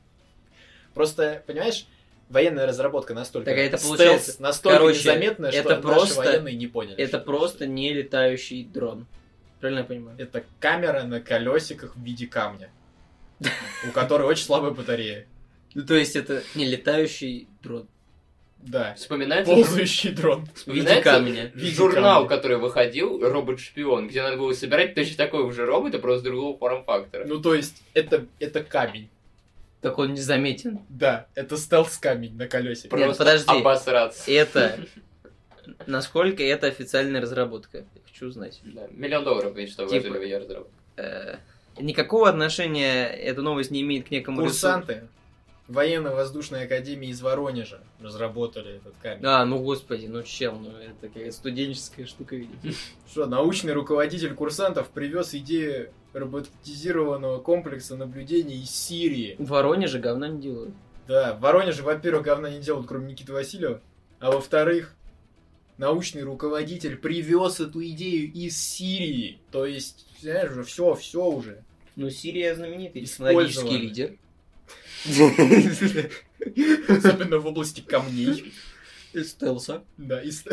Просто, 0.95 1.43
понимаешь, 1.49 1.87
военная 2.29 2.67
разработка 2.67 3.15
настолько 3.15 3.51
Так, 3.51 3.59
это 3.59 3.77
стелс, 3.79 3.97
получается- 3.97 4.43
настолько 4.43 4.79
короче, 4.79 4.99
незаметная, 4.99 5.51
что 5.53 5.61
это 5.61 5.71
наши 5.75 5.83
просто- 5.83 6.17
военные 6.21 6.55
не 6.55 6.67
поняли. 6.67 6.97
Это 6.97 7.19
просто 7.19 7.67
не 7.67 7.93
летающий 7.93 8.65
дрон. 8.65 9.07
Правильно 9.61 9.81
я 9.81 9.85
понимаю? 9.85 10.17
Это 10.19 10.45
камера 10.61 11.05
на 11.05 11.21
колесиках 11.21 11.97
в 11.97 12.03
виде 12.03 12.27
камня, 12.27 12.71
у 13.89 13.93
которой 13.93 14.23
очень 14.23 14.45
слабая 14.45 14.73
батарея. 14.73 15.27
Ну, 15.75 15.85
то 15.85 15.95
есть 15.95 16.17
это 16.17 16.43
не 16.55 16.67
летающий 16.67 17.49
дрон. 17.63 17.89
Да, 18.59 18.95
Вспоминается, 18.95 19.53
ползающий 19.53 20.11
дрон. 20.13 20.47
В 20.47 20.69
виде 20.73 20.87
вспоминается 21.03 21.59
виде 21.59 21.75
журнал, 21.77 22.23
камня. 22.23 22.29
который 22.37 22.57
выходил, 22.57 23.21
робот-шпион, 23.21 24.09
где 24.09 24.23
надо 24.23 24.39
было 24.39 24.53
собирать 24.55 24.95
точно 24.95 25.17
такого 25.19 25.53
же 25.53 25.67
робота, 25.67 25.99
просто 25.99 26.25
другого 26.25 26.57
форм-фактора. 26.57 27.25
Ну, 27.27 27.43
то 27.43 27.55
есть, 27.55 27.83
это, 27.93 28.25
это 28.39 28.65
камень. 28.65 29.11
Так 29.85 29.99
он 29.99 30.15
не 30.15 30.21
заметен. 30.23 30.81
Да, 30.89 31.27
это 31.35 31.59
стелс-камень 31.59 32.35
на 32.39 32.49
колесиках. 32.49 32.99
Нет, 32.99 33.09
Просто 33.09 33.23
подожди. 33.23 33.61
обосраться. 33.61 34.31
Это... 34.31 34.81
Насколько 35.87 36.43
это 36.43 36.69
официальная 36.69 37.21
разработка? 37.21 37.85
Я 37.95 38.01
хочу 38.11 38.29
узнать. 38.29 38.63
Да, 38.65 38.87
миллион 38.91 39.25
долларов, 39.25 39.51
говорит, 39.51 39.71
что 39.71 39.87
Типа. 39.87 40.07
вложили 40.07 40.19
в 40.19 40.23
ее 40.23 40.39
разработку. 40.39 40.73
Э, 40.97 41.37
Никакого 41.79 42.31
отношения 42.31 43.09
эта 43.09 43.43
новость 43.43 43.71
не 43.71 43.83
имеет 43.83 44.09
к 44.09 44.11
некому 44.11 44.41
ресурсу. 44.41 44.63
Курсанты 44.63 45.09
военно-воздушной 45.69 46.65
академии 46.65 47.11
из 47.11 47.21
Воронежа 47.21 47.81
разработали 48.01 48.77
этот 48.77 48.95
камень. 49.03 49.23
А, 49.27 49.45
ну 49.45 49.59
господи, 49.59 50.07
ну 50.07 50.23
чел, 50.23 50.55
ну 50.59 50.71
это 50.71 51.09
какая 51.09 51.31
студенческая 51.31 52.07
штука, 52.07 52.37
видимо. 52.37 52.73
Что, 53.07 53.27
научный 53.27 53.75
руководитель 53.75 54.33
курсантов 54.33 54.89
привез 54.89 55.35
идею 55.35 55.93
роботизированного 56.15 57.41
комплекса 57.41 57.97
наблюдения 57.97 58.57
из 58.57 58.71
Сирии. 58.71 59.37
В 59.39 59.49
Воронеже 59.49 59.99
говна 59.99 60.29
не 60.29 60.41
делают. 60.41 60.75
Да, 61.07 61.35
в 61.35 61.41
Воронеже, 61.41 61.83
во-первых, 61.83 62.25
говна 62.25 62.51
не 62.51 62.61
делают, 62.61 62.87
кроме 62.87 63.13
Никиты 63.13 63.33
Васильева. 63.33 63.83
А 64.21 64.31
во-вторых, 64.31 64.95
научный 65.77 66.23
руководитель 66.23 66.97
привез 66.97 67.61
эту 67.61 67.85
идею 67.85 68.33
из 68.33 68.57
Сирии. 68.57 69.41
То 69.51 69.67
есть, 69.67 70.07
знаешь, 70.21 70.53
уже 70.53 70.63
все, 70.65 70.95
все 70.95 71.25
уже. 71.25 71.63
Ну, 71.97 72.09
Сирия 72.11 72.55
знаменитый 72.55 73.05
технологический 73.05 73.77
лидер. 73.79 74.17
Особенно 76.89 77.39
в 77.39 77.47
области 77.47 77.81
камней. 77.81 78.53
Стелса. 79.23 79.85
Да, 79.97 80.21
и 80.21 80.31
с- 80.31 80.45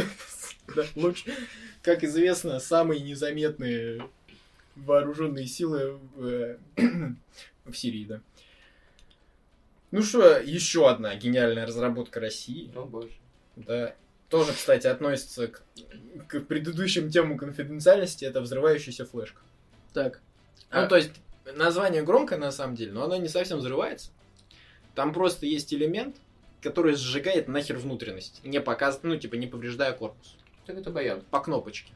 да, 0.75 0.85
лучше. 0.95 1.33
Как 1.81 2.03
известно, 2.03 2.59
самые 2.59 3.01
незаметные 3.01 4.07
вооруженные 4.75 5.47
силы 5.47 5.99
в, 6.15 6.25
э, 6.25 6.57
в 7.65 7.73
Сирии, 7.73 8.05
да. 8.05 8.21
Ну 9.91 10.01
что, 10.01 10.39
еще 10.39 10.89
одна 10.89 11.15
гениальная 11.15 11.65
разработка 11.65 12.19
России. 12.19 12.71
О 12.75 12.85
боже. 12.85 13.11
Да. 13.57 13.93
Тоже, 14.29 14.53
кстати, 14.53 14.87
относится 14.87 15.47
к, 15.49 15.63
к 16.27 16.39
предыдущим 16.41 17.09
темам 17.09 17.37
конфиденциальности. 17.37 18.23
Это 18.23 18.39
взрывающаяся 18.39 19.05
флешка. 19.05 19.41
Так. 19.93 20.21
Ну, 20.71 20.79
А- 20.79 20.87
то 20.87 20.95
есть, 20.95 21.11
название 21.55 22.03
громкое 22.03 22.39
на 22.39 22.51
самом 22.51 22.75
деле, 22.75 22.93
но 22.93 23.03
оно 23.03 23.17
не 23.17 23.27
совсем 23.27 23.59
взрывается. 23.59 24.11
Там 24.95 25.13
просто 25.13 25.45
есть 25.45 25.73
элемент, 25.73 26.15
который 26.61 26.95
сжигает 26.95 27.47
нахер 27.49 27.77
внутренность, 27.77 28.41
не 28.43 28.61
показ... 28.61 28.99
ну, 29.03 29.17
типа, 29.17 29.35
не 29.35 29.47
повреждая 29.47 29.91
корпус. 29.93 30.37
Так 30.65 30.77
это 30.77 30.91
баян. 30.91 31.21
По 31.29 31.41
кнопочке. 31.41 31.91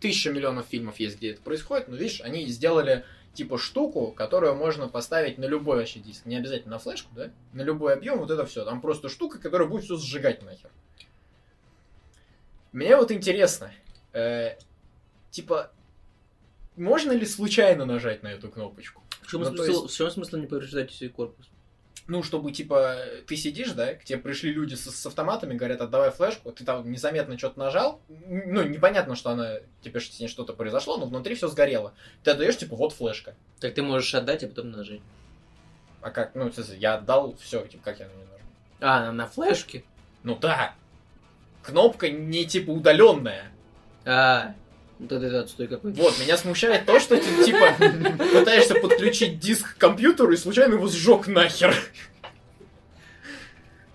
Тысяча 0.00 0.30
миллионов 0.30 0.66
фильмов 0.66 0.98
есть, 0.98 1.18
где 1.18 1.32
это 1.32 1.42
происходит, 1.42 1.88
но 1.88 1.96
видишь, 1.96 2.20
они 2.22 2.46
сделали 2.46 3.04
типа 3.34 3.58
штуку, 3.58 4.12
которую 4.12 4.54
можно 4.54 4.88
поставить 4.88 5.38
на 5.38 5.44
любой 5.44 5.78
вообще 5.78 6.00
диск. 6.00 6.26
Не 6.26 6.36
обязательно 6.36 6.72
на 6.72 6.78
флешку, 6.78 7.10
да? 7.14 7.30
На 7.52 7.62
любой 7.62 7.94
объем, 7.94 8.18
вот 8.18 8.30
это 8.30 8.44
все. 8.46 8.64
Там 8.64 8.80
просто 8.80 9.08
штука, 9.08 9.38
которая 9.38 9.68
будет 9.68 9.84
все 9.84 9.96
сжигать 9.96 10.42
нахер. 10.42 10.70
Мне 12.72 12.96
вот 12.96 13.10
интересно, 13.10 13.72
э, 14.12 14.56
типа, 15.30 15.70
можно 16.76 17.12
ли 17.12 17.26
случайно 17.26 17.84
нажать 17.84 18.22
на 18.22 18.28
эту 18.28 18.48
кнопочку? 18.48 19.02
В 19.22 19.30
чем, 19.30 19.42
Ну, 19.42 19.54
смысл, 19.54 19.86
в 19.86 19.92
чем 19.92 20.10
смысл 20.10 20.36
не 20.36 20.46
повреждать 20.46 20.90
себе 20.92 21.10
корпус? 21.10 21.46
Ну, 22.10 22.24
чтобы, 22.24 22.50
типа, 22.50 22.96
ты 23.28 23.36
сидишь, 23.36 23.70
да, 23.70 23.94
к 23.94 24.02
тебе 24.02 24.18
пришли 24.18 24.52
люди 24.52 24.74
с, 24.74 24.90
с 24.90 25.06
автоматами, 25.06 25.54
говорят, 25.54 25.80
отдавай 25.80 26.10
флешку, 26.10 26.50
ты 26.50 26.64
там 26.64 26.90
незаметно 26.90 27.38
что-то 27.38 27.60
нажал, 27.60 28.00
ну, 28.08 28.64
непонятно, 28.64 29.14
что 29.14 29.30
она, 29.30 29.58
типа, 29.80 30.00
что 30.00 30.16
с 30.16 30.18
ней 30.18 30.26
что-то 30.26 30.52
произошло, 30.52 30.96
но 30.96 31.06
внутри 31.06 31.36
все 31.36 31.46
сгорело. 31.46 31.94
Ты 32.24 32.32
отдаешь, 32.32 32.56
типа, 32.56 32.74
вот 32.74 32.92
флешка. 32.92 33.36
Так 33.60 33.74
ты 33.74 33.82
можешь 33.84 34.12
отдать, 34.12 34.42
а 34.42 34.48
потом 34.48 34.72
нажать. 34.72 35.02
А 36.02 36.10
как? 36.10 36.34
Ну, 36.34 36.50
я 36.78 36.94
отдал 36.94 37.36
все, 37.36 37.64
типа, 37.64 37.84
как 37.84 38.00
я 38.00 38.08
на 38.08 38.12
нее 38.14 38.26
нажму? 38.26 38.48
А, 38.80 39.00
на, 39.04 39.12
на 39.12 39.26
флешке? 39.28 39.84
Ну 40.24 40.36
да. 40.36 40.74
Кнопка 41.62 42.10
не 42.10 42.44
типа 42.44 42.72
удаленная. 42.72 43.52
А, 44.04 44.56
вот 45.00 45.12
это 45.12 45.40
отстой 45.40 45.66
какой. 45.66 45.92
Вот, 45.92 46.18
меня 46.20 46.36
смущает 46.36 46.84
то, 46.84 47.00
что 47.00 47.16
ты, 47.16 47.44
типа, 47.44 47.74
пытаешься 48.32 48.74
подключить 48.74 49.40
диск 49.40 49.74
к 49.74 49.78
компьютеру 49.78 50.32
и 50.32 50.36
случайно 50.36 50.74
его 50.74 50.86
сжег 50.88 51.26
нахер. 51.26 51.74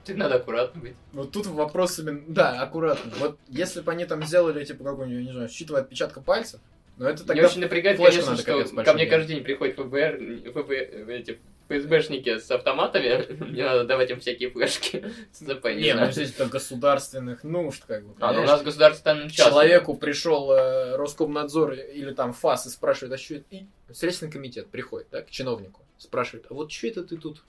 Тут 0.03 0.17
надо 0.17 0.35
аккуратно 0.35 0.81
быть. 0.81 0.95
Вот 1.13 1.31
тут 1.31 1.45
вопрос 1.47 1.99
именно... 1.99 2.21
Да, 2.27 2.61
аккуратно. 2.61 3.11
Вот 3.19 3.39
если 3.47 3.81
бы 3.81 3.91
они 3.91 4.05
там 4.05 4.23
сделали, 4.23 4.65
типа, 4.65 4.83
какой-нибудь, 4.83 5.19
я 5.19 5.25
не 5.27 5.31
знаю, 5.31 5.49
считывая 5.49 5.81
отпечатка 5.83 6.21
пальцев, 6.21 6.59
ну 6.97 7.05
это 7.05 7.23
Меня 7.23 7.27
тогда... 7.27 7.47
очень 7.47 7.61
напрягает, 7.61 7.97
конечно, 7.97 8.37
что 8.37 8.83
ко 8.83 8.93
мне 8.93 9.05
каждый 9.05 9.35
день 9.35 9.43
приходят 9.43 9.75
ФБР, 9.75 10.51
ФБ, 10.53 10.69
эти 11.09 11.39
ФСБшники 11.69 12.37
с 12.39 12.49
автоматами, 12.51 13.25
мне 13.43 13.63
надо 13.63 13.83
давать 13.85 14.09
им 14.11 14.19
всякие 14.19 14.49
флешки. 14.49 15.03
ЦП, 15.31 15.65
не 15.65 15.81
Не, 15.83 15.93
ну 15.95 16.11
здесь 16.11 16.31
это 16.31 16.45
государственных 16.45 17.43
нужд, 17.43 17.83
как 17.85 18.05
бы. 18.05 18.13
А, 18.19 18.33
ну 18.33 18.41
у 18.41 18.45
нас 18.45 18.61
государственный 18.61 19.29
час. 19.29 19.47
Человеку 19.47 19.95
пришел 19.95 20.51
э, 20.51 20.95
Роскомнадзор 20.95 21.73
или 21.73 22.13
там 22.13 22.33
ФАС 22.33 22.67
и 22.67 22.69
спрашивает, 22.69 23.13
а 23.13 23.17
что 23.17 23.35
это? 23.35 23.45
И 23.51 23.65
Следственный 23.93 24.31
комитет 24.31 24.67
приходит, 24.67 25.07
да, 25.11 25.21
к 25.21 25.29
чиновнику. 25.29 25.81
Спрашивает, 25.97 26.45
а 26.49 26.53
вот 26.53 26.71
что 26.71 26.87
это 26.87 27.03
ты 27.03 27.17
тут 27.17 27.43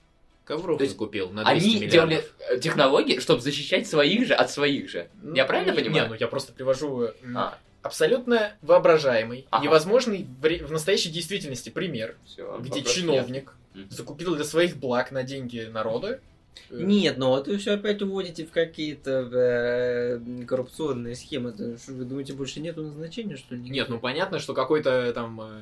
ковров 0.45 0.77
То 0.77 0.83
есть 0.83 0.93
закупил 0.93 1.29
на 1.31 1.43
200 1.43 1.49
Они 1.65 1.75
миллиардов? 1.75 1.91
делали 1.91 2.23
э, 2.49 2.59
технологии, 2.59 3.19
чтобы 3.19 3.41
защищать 3.41 3.87
своих 3.87 4.25
же 4.25 4.33
от 4.33 4.49
своих 4.49 4.89
же. 4.89 5.09
Ну, 5.21 5.35
Я 5.35 5.45
правильно 5.45 5.71
не- 5.71 5.77
понимаю? 5.77 6.03
Не, 6.05 6.09
ну 6.09 6.15
я 6.19 6.27
просто 6.27 6.53
привожу 6.53 7.03
э, 7.03 7.13
А, 7.35 7.57
абсолютно 7.87 8.53
воображаемый, 8.61 9.47
Ага. 9.49 9.63
невозможный 9.65 10.27
в, 10.39 10.45
ре- 10.45 10.63
в 10.65 10.71
настоящей 10.71 11.09
действительности 11.09 11.69
пример, 11.69 12.15
все. 12.25 12.57
где 12.59 12.83
чиновник 12.83 13.53
Мгм. 13.73 13.89
закупил 13.89 14.35
для 14.35 14.43
своих 14.43 14.77
благ 14.77 15.11
на 15.11 15.23
деньги 15.23 15.67
народа. 15.71 16.19
э, 16.69 16.75
Нет, 16.81 17.17
вот 17.17 17.47
вы 17.47 17.57
все 17.57 17.73
опять 17.73 18.01
уводите 18.01 18.45
в 18.45 18.51
какие-то 18.51 19.29
э, 19.31 20.19
коррупционные 20.47 21.15
схемы. 21.15 21.49
Это 21.51 21.77
что, 21.77 21.93
вы 21.93 22.05
думаете, 22.05 22.33
больше 22.33 22.59
нету 22.59 22.83
назначения, 22.83 23.35
что 23.37 23.55
ли? 23.55 23.69
Нет, 23.69 23.89
ну 23.89 23.99
понятно, 23.99 24.39
что 24.39 24.53
какой-то 24.53 25.11
там 25.13 25.39
э, 25.41 25.61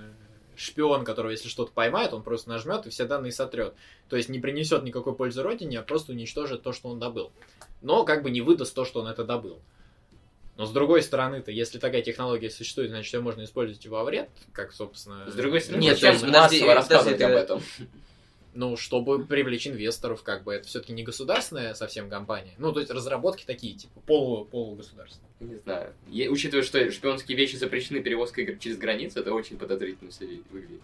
шпион, 0.56 1.04
который, 1.04 1.32
если 1.34 1.50
что-то 1.50 1.72
поймает, 1.74 2.14
он 2.14 2.24
просто 2.24 2.50
нажмет 2.50 2.86
и 2.86 2.90
все 2.90 3.06
данные 3.06 3.32
сотрет. 3.34 3.74
То 4.10 4.16
есть 4.16 4.30
не 4.30 4.40
принесет 4.40 4.84
никакой 4.84 5.14
пользы 5.16 5.42
родине, 5.44 5.80
а 5.80 5.84
просто 5.84 6.14
уничтожит 6.14 6.64
то, 6.64 6.72
что 6.72 6.90
он 6.90 7.00
добыл. 7.00 7.32
Но 7.82 8.04
как 8.06 8.24
бы 8.24 8.32
не 8.32 8.42
выдаст 8.42 8.74
то, 8.74 8.86
что 8.86 9.02
он 9.02 9.08
это 9.08 9.24
добыл. 9.26 9.60
Но 10.58 10.66
с 10.66 10.72
другой 10.72 11.02
стороны-то, 11.02 11.52
если 11.52 11.80
такая 11.80 12.02
технология 12.02 12.50
существует, 12.50 12.90
значит, 12.90 13.14
ее 13.14 13.20
можно 13.20 13.44
использовать 13.44 13.86
во 13.88 14.04
вред, 14.06 14.30
как, 14.54 14.72
собственно... 14.72 15.30
С 15.30 15.36
другой 15.36 15.60
стороны, 15.60 15.82
Нет, 15.82 15.98
есть, 15.98 16.22
подожди, 16.22 16.60
массово 16.60 16.74
рассказывать 16.74 17.18
подожди, 17.18 17.34
об 17.34 17.44
этом? 17.44 17.62
Ну, 18.58 18.78
чтобы 18.78 19.26
привлечь 19.26 19.68
инвесторов, 19.68 20.24
как 20.24 20.46
бы, 20.46 20.54
это 20.54 20.66
все-таки 20.66 20.94
не 20.94 21.04
государственная 21.04 21.74
совсем 21.74 22.10
компания. 22.10 22.54
Ну, 22.58 22.72
то 22.72 22.80
есть 22.80 22.90
разработки 22.90 23.44
такие, 23.46 23.74
типа, 23.74 24.00
полу, 24.06 24.46
полугосударственные. 24.46 25.30
Не 25.42 25.56
знаю. 25.56 25.94
Е- 26.08 26.30
учитывая, 26.30 26.64
что 26.64 26.90
шпионские 26.90 27.38
вещи 27.38 27.58
запрещены 27.58 28.00
перевозкой 28.00 28.58
через 28.58 28.78
границу, 28.78 29.20
это 29.20 29.34
очень 29.34 29.58
подозрительно 29.58 30.10
выглядит. 30.50 30.82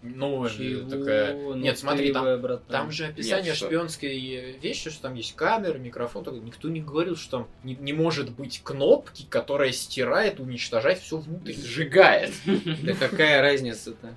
Ну, 0.00 0.48
Чего? 0.48 0.88
такая... 0.88 1.34
Ну 1.34 1.54
Нет, 1.54 1.76
смотри, 1.78 2.12
там, 2.12 2.40
братан. 2.40 2.66
Там 2.68 2.90
же 2.92 3.06
описание 3.06 3.46
Нет, 3.46 3.56
что? 3.56 3.66
шпионской 3.66 4.56
вещи, 4.60 4.90
что 4.90 5.02
там 5.02 5.14
есть 5.14 5.34
камера, 5.34 5.76
микрофон. 5.78 6.22
такой. 6.24 6.40
Никто 6.40 6.68
не 6.68 6.80
говорил, 6.80 7.16
что 7.16 7.38
там 7.38 7.48
не, 7.64 7.74
не 7.74 7.92
может 7.92 8.30
быть 8.30 8.60
кнопки, 8.62 9.26
которая 9.28 9.72
стирает, 9.72 10.38
уничтожает 10.38 10.98
все 10.98 11.16
внутри. 11.18 11.54
Сжигает. 11.54 12.32
Да 12.84 12.94
какая 12.94 13.40
разница-то? 13.42 14.14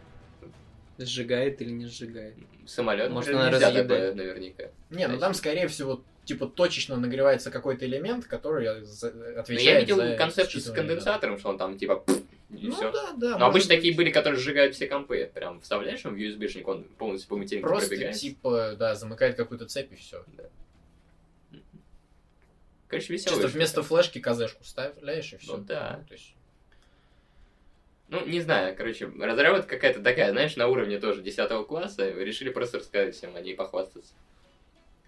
Сжигает 1.00 1.62
или 1.62 1.72
не 1.72 1.88
сжигает? 1.88 2.36
Самолет, 2.68 3.10
Может, 3.10 3.34
она 3.34 3.50
разъедает. 3.50 4.16
наверняка. 4.16 4.66
Не, 4.92 5.08
ну 5.08 5.18
там, 5.18 5.34
скорее 5.34 5.68
всего, 5.68 6.04
типа 6.26 6.46
точечно 6.46 6.96
нагревается 6.96 7.50
какой-то 7.50 7.86
элемент, 7.86 8.26
который 8.26 8.86
за- 8.86 9.12
Но 9.12 9.40
отвечает 9.40 9.66
я 9.66 9.80
видел 9.80 9.96
за 9.98 10.16
концепцию 10.16 10.62
с 10.62 10.70
конденсатором, 10.72 11.40
что 11.40 11.50
он 11.50 11.58
там 11.58 11.78
типа 11.78 12.04
и 12.54 12.68
Ну 12.68 12.76
все. 12.76 12.92
да, 12.92 13.14
да. 13.18 13.38
Но 13.38 13.46
обычно 13.48 13.70
быть. 13.70 13.78
такие 13.78 13.96
были, 13.96 14.12
которые 14.12 14.40
сжигают 14.40 14.76
все 14.76 14.88
компы. 14.88 15.30
Прям 15.34 15.62
вставляешь 15.62 16.04
им 16.06 16.16
в 16.16 16.18
USB-шник, 16.18 16.64
он 16.66 16.84
полностью 16.84 17.30
по 17.30 17.38
материнке 17.38 17.68
Просто 17.68 17.90
пробегает. 17.90 18.18
типа, 18.18 18.76
да, 18.78 18.96
замыкает 18.96 19.36
какую-то 19.36 19.68
цепь 19.68 19.92
и 19.92 19.96
все. 19.96 20.24
Короче, 22.88 23.14
веселая 23.14 23.42
Чисто 23.42 23.56
вместо 23.56 23.84
флешки 23.84 24.20
казешку 24.20 24.64
вставляешь 24.64 25.32
и 25.34 25.38
все. 25.38 25.56
Ну 25.58 25.64
да. 25.64 26.04
то 26.08 26.14
есть... 26.14 26.36
Ну, 28.10 28.26
не 28.26 28.42
знаю, 28.42 28.76
короче, 28.76 29.06
разработка 29.08 29.70
какая-то 29.76 30.02
такая, 30.02 30.32
знаешь, 30.32 30.58
на 30.58 30.68
уровне 30.68 31.00
тоже 31.00 31.22
10 31.22 31.66
класса. 31.68 32.12
Решили 32.12 32.50
просто 32.50 32.80
рассказать 32.80 33.16
всем 33.16 33.34
о 33.38 33.42
ней 33.42 33.56
похвастаться. 33.56 34.14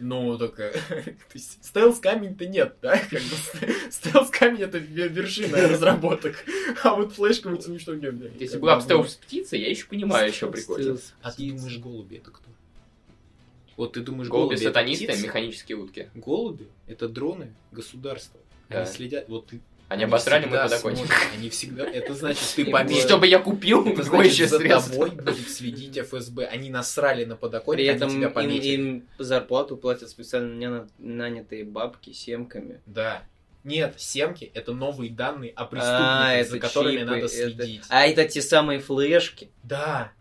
Ну, 0.03 0.37
только... 0.37 0.71
то 0.89 1.13
есть 1.33 1.63
стелс 1.63 1.99
камень-то 1.99 2.45
нет, 2.45 2.75
да? 2.81 2.97
Как 3.09 3.21
бы 3.21 3.73
стелс 3.89 4.29
камень 4.29 4.63
это 4.63 4.77
ве- 4.77 5.07
вершина 5.07 5.57
разработок. 5.69 6.35
А 6.83 6.93
вот 6.95 7.13
флешка 7.13 7.49
мы 7.49 7.57
ну 7.65 7.79
что 7.79 7.95
нет. 7.95 8.15
Если 8.39 8.57
была 8.57 8.75
бы 8.75 8.81
стелс 8.81 9.15
птица, 9.15 9.55
я 9.55 9.69
еще 9.69 9.87
понимаю, 9.87 10.27
еще 10.27 10.51
прикольно. 10.51 10.97
А 11.21 11.31
ты 11.31 11.51
думаешь, 11.51 11.77
голуби 11.77 12.17
это 12.17 12.31
кто? 12.31 12.49
Вот 13.77 13.93
ты 13.93 14.01
думаешь, 14.01 14.29
Голуби 14.29 14.55
это 14.55 14.65
сатанисты, 14.65 15.07
механические 15.23 15.77
утки. 15.77 16.09
Голуби 16.13 16.67
это 16.87 17.07
дроны 17.07 17.53
государства. 17.71 18.39
Да. 18.69 18.83
Они 18.83 18.91
следят. 18.91 19.27
Вот 19.29 19.47
ты. 19.47 19.61
Они 19.93 20.03
обосрали 20.05 20.45
мой 20.45 20.57
всегда 20.59 20.69
подоконник. 20.69 20.97
смотрят, 21.07 21.27
Они 21.37 21.49
всегда. 21.49 21.83
Это 21.85 22.13
значит, 22.15 22.43
ты 22.55 22.61
И 22.63 22.71
пометил. 22.71 23.01
Чтобы 23.01 23.27
я 23.27 23.39
купил, 23.39 23.85
Это 23.87 24.03
какое 24.03 24.25
еще 24.27 24.47
за 24.47 24.57
средство? 24.57 24.91
тобой 25.07 25.09
будет 25.11 25.49
следить 25.49 25.97
ФСБ. 25.97 26.45
Они 26.45 26.69
насрали 26.69 27.25
на 27.25 27.35
подоконник, 27.35 27.77
При 27.77 27.87
они 27.87 27.97
этом 27.97 28.09
тебя 28.09 28.27
им, 28.27 28.33
пометили. 28.33 28.71
им 28.73 29.07
зарплату 29.19 29.77
платят 29.77 30.09
специально 30.09 30.53
наня- 30.53 30.89
нанятые 30.99 31.63
бабки 31.63 32.11
семками. 32.11 32.81
Да. 32.85 33.23
Нет, 33.63 33.93
семки 33.97 34.51
это 34.53 34.73
новые 34.73 35.09
данные 35.09 35.51
о 35.51 35.61
А, 35.61 35.65
преступниках, 35.65 36.31
это 36.33 36.49
за 36.51 36.59
которыми 36.59 36.91
чипы, 36.97 37.05
надо 37.05 37.17
это- 37.19 37.27
следить. 37.29 37.81
А 37.89 38.05
это 38.05 38.25
те 38.25 38.41
самые 38.41 38.79
флешки. 38.79 39.51
Да. 39.63 40.11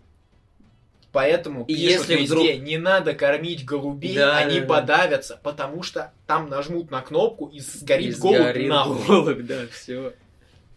Поэтому 1.12 1.64
И 1.66 1.74
пишут 1.74 1.90
если 1.90 2.14
везде, 2.16 2.34
вдруг- 2.34 2.62
не 2.66 2.78
надо 2.78 3.12
кормить 3.14 3.64
голубей, 3.66 4.14
Да, 4.16 4.38
они 4.38 4.60
да, 4.60 4.66
да. 4.66 4.74
подавятся, 4.80 5.38
потому 5.42 5.82
что 5.82 6.10
там 6.26 6.48
нажмут 6.48 6.90
на 6.90 7.02
кнопку 7.02 7.46
и 7.52 7.60
сгорит 7.60 8.16
И 8.16 8.20
голубь 8.20 8.36
сгорит 8.38 8.68
нахуй. 8.68 9.06
голубь, 9.06 9.40
да, 9.42 9.66
все. 9.70 10.14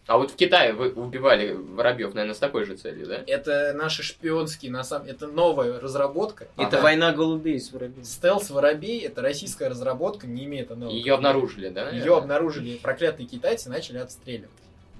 А 0.06 0.18
вот 0.18 0.30
в 0.30 0.36
Китае 0.36 0.72
вы 0.72 0.90
убивали 0.92 1.52
воробьев, 1.52 2.14
наверное, 2.14 2.34
с 2.34 2.38
такой 2.38 2.64
же 2.64 2.76
целью, 2.76 3.06
да? 3.08 3.24
Это 3.26 3.72
наши 3.74 4.02
шпионские, 4.04 4.70
на 4.70 4.84
самом 4.84 5.08
это 5.08 5.26
новая 5.26 5.80
разработка. 5.80 6.46
Это 6.56 6.76
Ага. 6.76 6.82
война 6.82 7.12
голубей 7.12 7.58
с 7.58 7.72
воробьями. 7.72 8.04
Стелс 8.04 8.50
воробей, 8.50 9.00
это 9.00 9.20
российская 9.22 9.68
разработка, 9.68 10.28
не 10.28 10.44
имеет 10.44 10.70
аналогов. 10.70 10.96
Ее 10.96 11.14
обнаружили, 11.14 11.70
да? 11.70 11.90
Ее 11.90 12.16
обнаружили 12.16 12.76
проклятые 12.76 13.26
китайцы, 13.26 13.68
начали 13.68 13.98
отстреливать. 13.98 14.50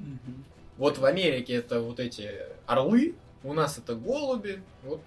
Мгм. 0.00 0.44
Вот 0.76 0.98
в 0.98 1.04
Америке 1.04 1.52
это 1.54 1.80
вот 1.80 2.00
эти 2.00 2.28
орлы, 2.66 3.14
у 3.44 3.52
нас 3.52 3.78
это 3.78 3.94
голуби. 3.94 4.60
Вот 4.82 5.00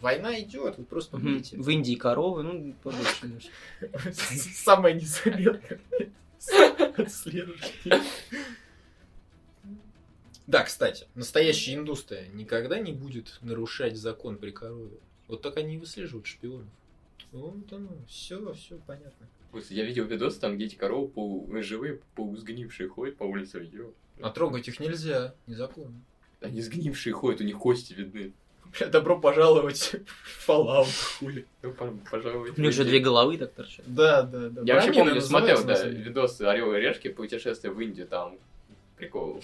война 0.00 0.38
идет, 0.40 0.78
вы 0.78 0.84
просто 0.84 1.16
Мгм. 1.16 1.28
видите. 1.28 1.56
В 1.56 1.68
Индии 1.68 1.94
коровы, 1.94 2.42
ну, 2.42 2.74
побольше 2.82 3.26
немножко. 3.26 3.50
Самое 4.12 4.94
незаметное. 4.94 5.80
Отслеживание. 6.96 7.72
Да, 10.46 10.64
кстати, 10.64 11.06
настоящая 11.14 11.74
индустрия 11.74 12.26
никогда 12.32 12.78
не 12.78 12.94
будет 12.94 13.36
нарушать 13.42 13.98
закон 13.98 14.38
при 14.38 14.50
корове. 14.50 14.96
Вот 15.26 15.42
так 15.42 15.58
они 15.58 15.74
и 15.74 15.78
выслеживают 15.78 16.26
шпионов. 16.26 16.68
Вот 17.32 17.70
оно, 17.70 17.90
все, 18.08 18.54
все 18.54 18.78
понятно. 18.86 19.28
Я 19.68 19.84
видел 19.84 20.06
видос, 20.06 20.38
там 20.38 20.56
где 20.56 20.64
эти 20.64 20.74
коровы 20.74 21.08
полуживые, 21.08 22.00
полусгнившие 22.14 22.88
ходят 22.88 23.18
по 23.18 23.24
улице. 23.24 23.58
Ё. 23.70 23.92
А 24.22 24.30
трогать 24.30 24.68
их 24.68 24.80
нельзя, 24.80 25.34
незаконно. 25.46 26.00
Они 26.40 26.62
сгнившие 26.62 27.12
ходят, 27.12 27.42
у 27.42 27.44
них 27.44 27.58
кости 27.58 27.92
видны. 27.92 28.32
Добро 28.90 29.18
пожаловать 29.18 29.94
в 30.22 30.48
Fallout, 30.48 30.88
хули. 31.18 31.46
Ну, 31.62 31.72
по- 31.72 31.92
пожалуй. 32.10 32.52
У 32.56 32.60
них 32.60 32.72
же 32.72 32.84
две 32.84 32.98
головы 33.00 33.38
так 33.38 33.52
торчат. 33.52 33.84
Да, 33.86 34.22
да, 34.22 34.48
да. 34.48 34.62
Я 34.64 34.74
вообще 34.74 34.92
помню, 34.92 35.20
смотрел, 35.20 35.64
да, 35.64 35.76
самом 35.76 35.92
деле. 35.92 36.04
видос 36.04 36.40
Орел 36.40 36.74
и 36.74 36.78
Решки, 36.80 37.08
путешествие 37.08 37.72
в 37.72 37.80
Индию, 37.80 38.06
там 38.06 38.36
прикол, 38.96 39.42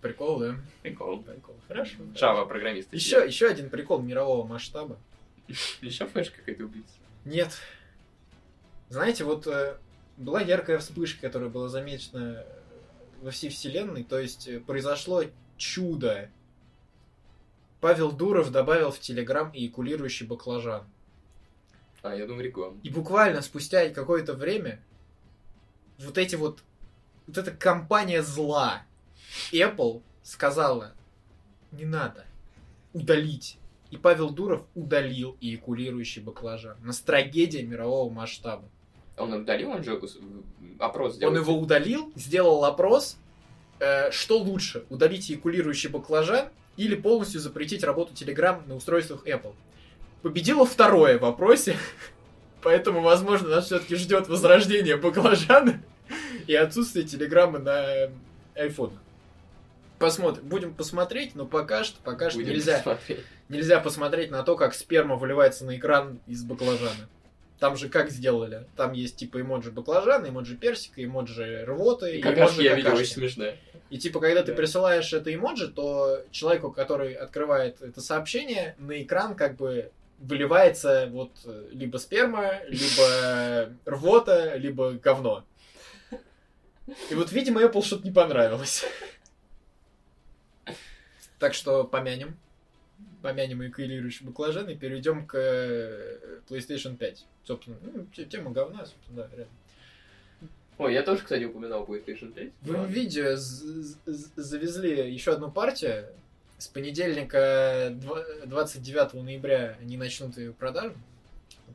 Прикол, 0.00 0.40
да? 0.40 0.56
прикол. 0.82 1.22
Прикол. 1.22 1.54
Хорошо. 1.68 1.94
Java 2.14 2.46
программисты. 2.46 2.96
Еще, 2.96 3.24
еще 3.26 3.46
один 3.46 3.70
прикол 3.70 4.00
мирового 4.02 4.46
масштаба. 4.46 4.98
Еще 5.80 6.06
флешка 6.06 6.38
какая-то 6.38 6.64
убийца. 6.64 6.94
Нет. 7.24 7.50
Знаете, 8.88 9.24
вот 9.24 9.46
э, 9.46 9.76
была 10.16 10.40
яркая 10.40 10.78
вспышка, 10.78 11.20
которая 11.22 11.48
была 11.50 11.68
замечена 11.68 12.44
во 13.20 13.30
всей 13.30 13.48
вселенной, 13.50 14.02
то 14.04 14.18
есть 14.18 14.48
э, 14.48 14.60
произошло 14.60 15.22
чудо. 15.56 16.28
Павел 17.82 18.12
Дуров 18.12 18.52
добавил 18.52 18.92
в 18.92 19.00
Телеграм 19.00 19.50
эякулирующий 19.52 20.24
баклажан. 20.24 20.84
А, 22.02 22.14
я 22.14 22.28
думаю, 22.28 22.44
реклама. 22.44 22.78
И 22.84 22.90
буквально 22.90 23.42
спустя 23.42 23.88
какое-то 23.90 24.34
время 24.34 24.80
вот 25.98 26.16
эти 26.16 26.36
вот... 26.36 26.62
Вот 27.26 27.38
эта 27.38 27.50
компания 27.50 28.22
зла 28.22 28.82
Apple 29.52 30.00
сказала, 30.22 30.92
не 31.72 31.84
надо, 31.84 32.24
удалить. 32.92 33.58
И 33.90 33.96
Павел 33.96 34.30
Дуров 34.30 34.62
удалил 34.76 35.36
эякулирующий 35.40 36.22
баклажан. 36.22 36.76
Настрагедия 36.84 37.64
мирового 37.64 38.12
масштаба. 38.12 38.64
Он 39.18 39.32
удалил, 39.32 39.70
он 39.70 39.82
же 39.82 40.00
опрос 40.78 41.16
сделал. 41.16 41.32
Он 41.32 41.40
его 41.40 41.58
удалил, 41.58 42.12
сделал 42.14 42.64
опрос, 42.64 43.16
э, 43.80 44.12
что 44.12 44.38
лучше, 44.38 44.84
удалить 44.88 45.28
эякулирующий 45.28 45.90
баклажан 45.90 46.48
или 46.76 46.94
полностью 46.94 47.40
запретить 47.40 47.84
работу 47.84 48.12
Telegram 48.14 48.66
на 48.66 48.76
устройствах 48.76 49.26
Apple. 49.26 49.54
Победило 50.22 50.64
второе 50.64 51.18
в 51.18 51.22
вопросе, 51.22 51.76
поэтому, 52.62 53.00
возможно, 53.00 53.48
нас 53.48 53.66
все-таки 53.66 53.96
ждет 53.96 54.28
возрождение 54.28 54.96
баклажана 54.96 55.82
и 56.46 56.54
отсутствие 56.54 57.06
Телеграма 57.06 57.58
на 57.58 58.08
iPhone. 58.54 58.92
Посмотрим, 59.98 60.44
будем 60.48 60.74
посмотреть, 60.74 61.36
но 61.36 61.46
пока 61.46 61.84
что, 61.84 62.00
пока 62.02 62.30
что 62.30 62.40
Будем 62.40 62.54
нельзя, 62.54 62.82
смотреть. 62.82 63.20
нельзя 63.48 63.78
посмотреть 63.78 64.32
на 64.32 64.42
то, 64.42 64.56
как 64.56 64.74
сперма 64.74 65.14
выливается 65.14 65.64
на 65.64 65.76
экран 65.76 66.18
из 66.26 66.42
баклажана. 66.42 67.08
Там 67.62 67.76
же 67.76 67.88
как 67.88 68.10
сделали? 68.10 68.66
Там 68.74 68.90
есть 68.92 69.14
типа 69.14 69.40
эмоджи 69.40 69.70
баклажана, 69.70 70.26
эмоджи 70.26 70.56
персика, 70.56 71.04
эмоджи 71.04 71.64
рвоты, 71.64 72.16
И 72.16 72.20
какашки 72.20 72.62
я 72.62 72.74
видел, 72.74 72.92
очень 72.92 73.12
смешная. 73.12 73.56
И 73.88 73.98
типа, 73.98 74.18
когда 74.18 74.42
ты 74.42 74.50
Да. 74.50 74.56
присылаешь 74.56 75.12
это 75.12 75.32
эмоджи, 75.32 75.68
то 75.68 76.24
человеку, 76.32 76.72
который 76.72 77.14
открывает 77.14 77.80
это 77.80 78.00
сообщение, 78.00 78.74
на 78.78 79.00
экран 79.00 79.36
как 79.36 79.54
бы 79.54 79.92
выливается 80.18 81.06
вот 81.12 81.30
э, 81.44 81.68
либо 81.70 81.98
сперма, 81.98 82.64
либо 82.66 83.72
рвота, 83.84 84.56
либо 84.56 84.94
говно. 84.94 85.44
И 87.10 87.14
вот, 87.14 87.30
видимо, 87.30 87.62
Apple 87.62 87.84
что-то 87.84 88.02
не 88.02 88.12
понравилось. 88.12 88.84
Так 91.38 91.54
что 91.54 91.84
помянем. 91.84 92.36
Помянем 93.22 93.62
эякулирующий 93.62 94.26
баклажан 94.26 94.68
и 94.68 94.74
перейдем 94.74 95.26
к 95.26 95.34
э, 95.38 96.40
PlayStation 96.48 96.96
5. 96.96 97.24
Собственно, 97.44 97.76
ну, 97.82 98.06
те- 98.14 98.24
тема 98.24 98.50
говна, 98.50 98.84
собственно, 98.86 99.22
да, 99.22 99.28
реально. 99.36 99.52
Ой, 100.78 100.94
я 100.94 101.02
тоже, 101.02 101.22
кстати, 101.22 101.44
упоминал 101.44 101.84
PlayStation 101.84 102.32
5. 102.32 102.50
В 102.62 102.86
видео 102.88 103.36
завезли 103.36 105.12
еще 105.12 105.32
одну 105.32 105.50
партию. 105.50 106.06
С 106.58 106.68
понедельника 106.68 107.88
два- 108.00 108.24
29 108.46 109.14
ноября 109.22 109.76
они 109.80 109.96
начнут 109.96 110.36
ее 110.36 110.52
продажу. 110.52 110.94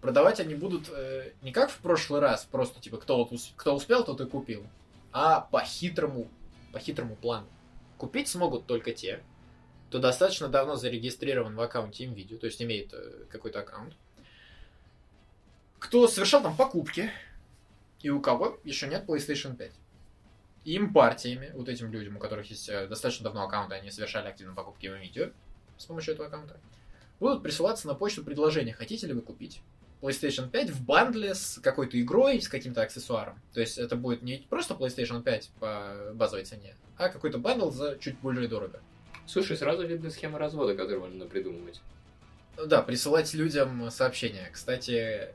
Продавать 0.01 0.39
они 0.39 0.53
будут 0.55 0.89
э, 0.91 1.31
не 1.41 1.51
как 1.51 1.69
в 1.71 1.77
прошлый 1.79 2.21
раз, 2.21 2.45
просто 2.49 2.79
типа 2.79 2.97
кто, 2.97 3.23
вот 3.25 3.31
кто 3.55 3.75
успел, 3.75 4.03
тот 4.05 4.21
и 4.21 4.25
купил, 4.25 4.63
а 5.11 5.41
по 5.41 5.61
хитрому, 5.63 6.27
по 6.71 6.79
хитрому 6.79 7.15
плану. 7.15 7.47
Купить 7.97 8.27
смогут 8.27 8.67
только 8.67 8.93
те, 8.93 9.21
кто 9.87 9.99
достаточно 9.99 10.49
давно 10.49 10.75
зарегистрирован 10.75 11.55
в 11.55 11.61
аккаунте 11.61 12.05
InVideo, 12.05 12.37
то 12.37 12.45
есть 12.45 12.61
имеет 12.61 12.93
э, 12.93 13.25
какой-то 13.29 13.59
аккаунт, 13.59 13.93
кто 15.79 16.07
совершал 16.07 16.41
там 16.43 16.55
покупки, 16.57 17.11
и 18.01 18.09
у 18.09 18.19
кого 18.19 18.59
еще 18.63 18.87
нет 18.87 19.05
PlayStation 19.07 19.55
5. 19.55 19.71
Им 20.65 20.93
партиями, 20.93 21.51
вот 21.53 21.69
этим 21.69 21.91
людям, 21.91 22.17
у 22.17 22.19
которых 22.19 22.49
есть 22.49 22.67
э, 22.67 22.87
достаточно 22.87 23.23
давно 23.23 23.43
аккаунты, 23.43 23.75
они 23.75 23.89
совершали 23.89 24.27
активные 24.27 24.55
покупки 24.55 24.87
в 24.87 24.95
видео 24.95 25.29
с 25.77 25.85
помощью 25.85 26.15
этого 26.15 26.27
аккаунта, 26.27 26.59
будут 27.19 27.41
присылаться 27.41 27.87
на 27.87 27.93
почту 27.93 28.23
предложения, 28.23 28.73
хотите 28.73 29.07
ли 29.07 29.13
вы 29.13 29.21
купить 29.21 29.61
PlayStation 30.01 30.49
5 30.49 30.69
в 30.71 30.85
бандле 30.85 31.33
с 31.33 31.59
какой-то 31.63 31.99
игрой, 31.99 32.41
с 32.41 32.49
каким-то 32.49 32.81
аксессуаром. 32.81 33.39
То 33.53 33.61
есть 33.61 33.77
это 33.77 33.95
будет 33.95 34.21
не 34.21 34.45
просто 34.49 34.73
PlayStation 34.73 35.23
5 35.23 35.51
по 35.59 36.11
базовой 36.13 36.43
цене, 36.43 36.75
а 36.97 37.07
какой-то 37.07 37.37
бандл 37.37 37.69
за 37.69 37.97
чуть 37.99 38.19
более 38.19 38.49
дорого. 38.49 38.81
Слушай, 39.27 39.57
сразу 39.57 39.85
видна 39.85 40.09
схема 40.09 40.39
развода, 40.39 40.73
которую 40.73 41.01
можно 41.01 41.25
придумывать. 41.25 41.81
Да, 42.65 42.81
присылать 42.81 43.33
людям 43.33 43.91
сообщения. 43.91 44.49
Кстати, 44.51 45.29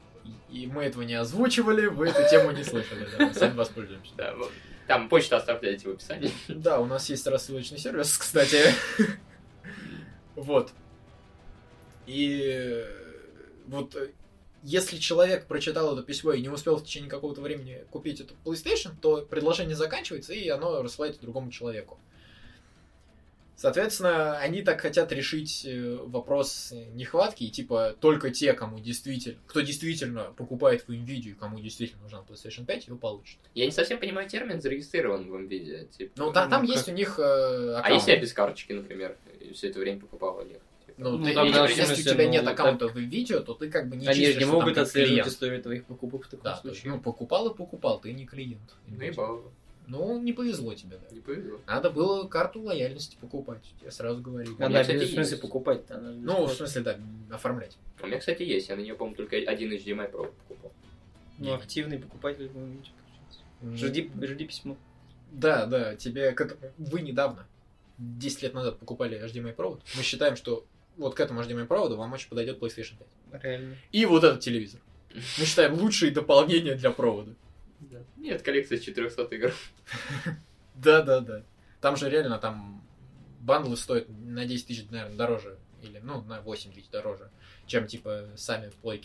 и 0.50 0.66
мы 0.66 0.84
этого 0.84 1.02
не 1.02 1.14
озвучивали, 1.14 1.86
вы 1.86 2.08
эту 2.08 2.28
тему 2.28 2.50
не 2.52 2.64
слышали, 2.64 3.06
да, 3.16 3.26
мы 3.26 3.34
сами 3.34 3.56
воспользуемся. 3.56 4.12
Да. 4.16 4.34
Там 4.88 5.08
почту 5.08 5.36
оставляйте 5.36 5.88
в 5.88 5.92
описании. 5.92 6.32
Да, 6.48 6.80
у 6.80 6.86
нас 6.86 7.08
есть 7.10 7.26
рассылочный 7.26 7.78
сервис, 7.78 8.16
кстати. 8.16 8.58
Вот. 10.34 10.72
И 12.06 12.84
вот 13.66 13.96
если 14.62 14.96
человек 14.96 15.46
прочитал 15.46 15.96
это 15.96 16.04
письмо 16.04 16.32
и 16.32 16.40
не 16.40 16.48
успел 16.48 16.76
в 16.76 16.84
течение 16.84 17.10
какого-то 17.10 17.40
времени 17.40 17.84
купить 17.90 18.20
эту 18.20 18.34
PlayStation, 18.44 18.92
то 19.00 19.22
предложение 19.22 19.76
заканчивается, 19.76 20.32
и 20.32 20.48
оно 20.48 20.82
рассылается 20.82 21.20
другому 21.20 21.50
человеку. 21.50 21.98
Соответственно, 23.56 24.38
они 24.38 24.62
так 24.62 24.80
хотят 24.80 25.12
решить 25.12 25.64
э, 25.64 25.96
вопрос 26.04 26.72
нехватки, 26.94 27.44
и 27.44 27.50
типа 27.50 27.94
только 28.00 28.30
те, 28.30 28.54
кому 28.54 28.80
действительно, 28.80 29.38
кто 29.46 29.60
действительно 29.60 30.24
покупает 30.36 30.82
в 30.86 30.90
NVIDIA, 30.90 31.30
и 31.30 31.34
кому 31.34 31.60
действительно 31.60 32.02
нужна 32.02 32.24
PlayStation 32.28 32.64
5, 32.64 32.88
ее 32.88 32.96
получат. 32.96 33.38
Я 33.54 33.66
не 33.66 33.70
совсем 33.72 33.98
понимаю 33.98 34.28
термин 34.28 34.60
зарегистрирован 34.60 35.30
в 35.30 35.34
NVIDIA. 35.34 35.86
Типа, 35.86 36.12
Ну, 36.16 36.32
там 36.32 36.50
Ну, 36.50 36.62
есть 36.64 36.86
как- 36.86 36.94
у 36.94 36.96
них 36.96 37.18
э, 37.18 37.22
А 37.22 37.78
аккаунт. 37.80 38.00
если 38.00 38.10
я 38.12 38.20
без 38.20 38.32
карточки, 38.32 38.72
например, 38.72 39.16
все 39.54 39.68
это 39.68 39.78
время 39.78 40.00
покупал 40.00 40.38
Олег? 40.40 40.60
Типа, 40.86 40.94
Ну, 40.98 41.18
Ну, 41.18 41.24
ты- 41.24 41.32
тогда, 41.34 41.62
если 41.68 41.82
в 41.82 41.86
смысле, 41.86 42.10
у 42.10 42.14
тебя 42.14 42.24
ну, 42.24 42.30
нет 42.32 42.44
так- 42.44 42.60
аккаунта 42.60 42.88
в 42.88 42.96
видео, 42.96 43.40
то 43.40 43.54
ты 43.54 43.70
как 43.70 43.88
бы 43.88 43.96
не 43.96 44.06
Они 44.06 44.14
же 44.16 44.20
числишься 44.22 44.38
не 44.40 44.44
там 44.46 44.54
могут 44.54 44.78
отслеживать 44.78 45.26
историю 45.28 45.62
твоих 45.62 45.84
покупок 45.84 46.24
в 46.26 46.28
таком 46.28 46.44
Да, 46.44 46.56
то 46.56 46.68
есть, 46.68 46.80
случае. 46.80 46.96
ну, 46.96 47.00
покупал 47.02 47.48
и 47.50 47.54
покупал, 47.56 48.00
ты 48.00 48.12
не 48.12 48.26
клиент. 48.26 48.74
Наебал. 48.88 49.44
Ну, 49.88 50.20
не 50.20 50.32
повезло 50.32 50.74
тебе, 50.74 50.96
да. 50.98 51.14
Не 51.14 51.20
повезло. 51.20 51.60
Надо 51.66 51.90
было 51.90 52.26
карту 52.28 52.60
лояльности 52.62 53.16
покупать, 53.20 53.62
я 53.82 53.90
сразу 53.90 54.20
говорю. 54.22 54.54
меня, 54.54 54.66
Она, 54.66 54.80
кстати, 54.82 55.04
в 55.04 55.08
смысле, 55.08 55.20
есть. 55.32 55.40
покупать-то. 55.42 55.96
она 55.96 56.10
Ну, 56.12 56.46
в 56.46 56.52
смысле, 56.52 56.82
да, 56.82 56.98
оформлять. 57.30 57.76
У 58.00 58.06
меня, 58.06 58.18
кстати, 58.18 58.42
есть. 58.42 58.68
Я 58.68 58.76
на 58.76 58.80
нее, 58.80 58.94
по-моему, 58.94 59.16
только 59.16 59.36
один 59.36 59.72
HDMI 59.72 60.10
Pro 60.12 60.32
покупал. 60.48 60.72
Ну, 61.38 61.52
активный 61.54 61.98
покупатель, 61.98 62.50
ну, 62.54 62.66
видите, 62.66 62.90
получается. 63.00 63.40
М, 63.62 63.76
Жди, 63.76 64.10
жди 64.34 64.46
письмо. 64.46 64.76
Да, 65.32 65.66
да, 65.66 65.96
тебе, 65.96 66.32
как 66.32 66.56
вы 66.78 67.00
недавно, 67.00 67.46
10 67.98 68.42
лет 68.42 68.54
назад 68.54 68.78
покупали 68.78 69.18
HDMI 69.24 69.52
провод, 69.52 69.80
мы 69.96 70.02
считаем, 70.02 70.36
что 70.36 70.64
вот 70.96 71.14
к 71.14 71.20
этому 71.20 71.40
HDMI 71.42 71.66
проводу 71.66 71.96
вам 71.96 72.12
очень 72.12 72.28
подойдет 72.28 72.60
PlayStation 72.60 72.94
5. 73.30 73.42
Реально. 73.42 73.76
И 73.92 74.04
вот 74.04 74.24
этот 74.24 74.40
телевизор. 74.40 74.80
Мы 75.14 75.44
считаем 75.44 75.74
лучшие 75.74 76.10
дополнения 76.12 76.74
для 76.74 76.90
провода. 76.90 77.32
Да. 78.16 78.22
Нет, 78.22 78.42
коллекция 78.42 78.78
из 78.78 78.84
400 78.84 79.22
игр. 79.24 79.52
Да, 80.74 81.02
да, 81.02 81.20
да. 81.20 81.42
Там 81.80 81.96
же 81.96 82.08
реально 82.08 82.38
там 82.38 82.82
бандлы 83.40 83.76
стоят 83.76 84.08
на 84.08 84.46
10 84.46 84.66
тысяч, 84.66 84.86
наверное, 84.90 85.16
дороже. 85.16 85.58
Или, 85.82 85.98
ну, 86.02 86.22
на 86.22 86.40
8 86.40 86.72
тысяч 86.72 86.88
дороже, 86.88 87.30
чем, 87.66 87.86
типа, 87.86 88.28
сами 88.36 88.70
в. 88.82 88.98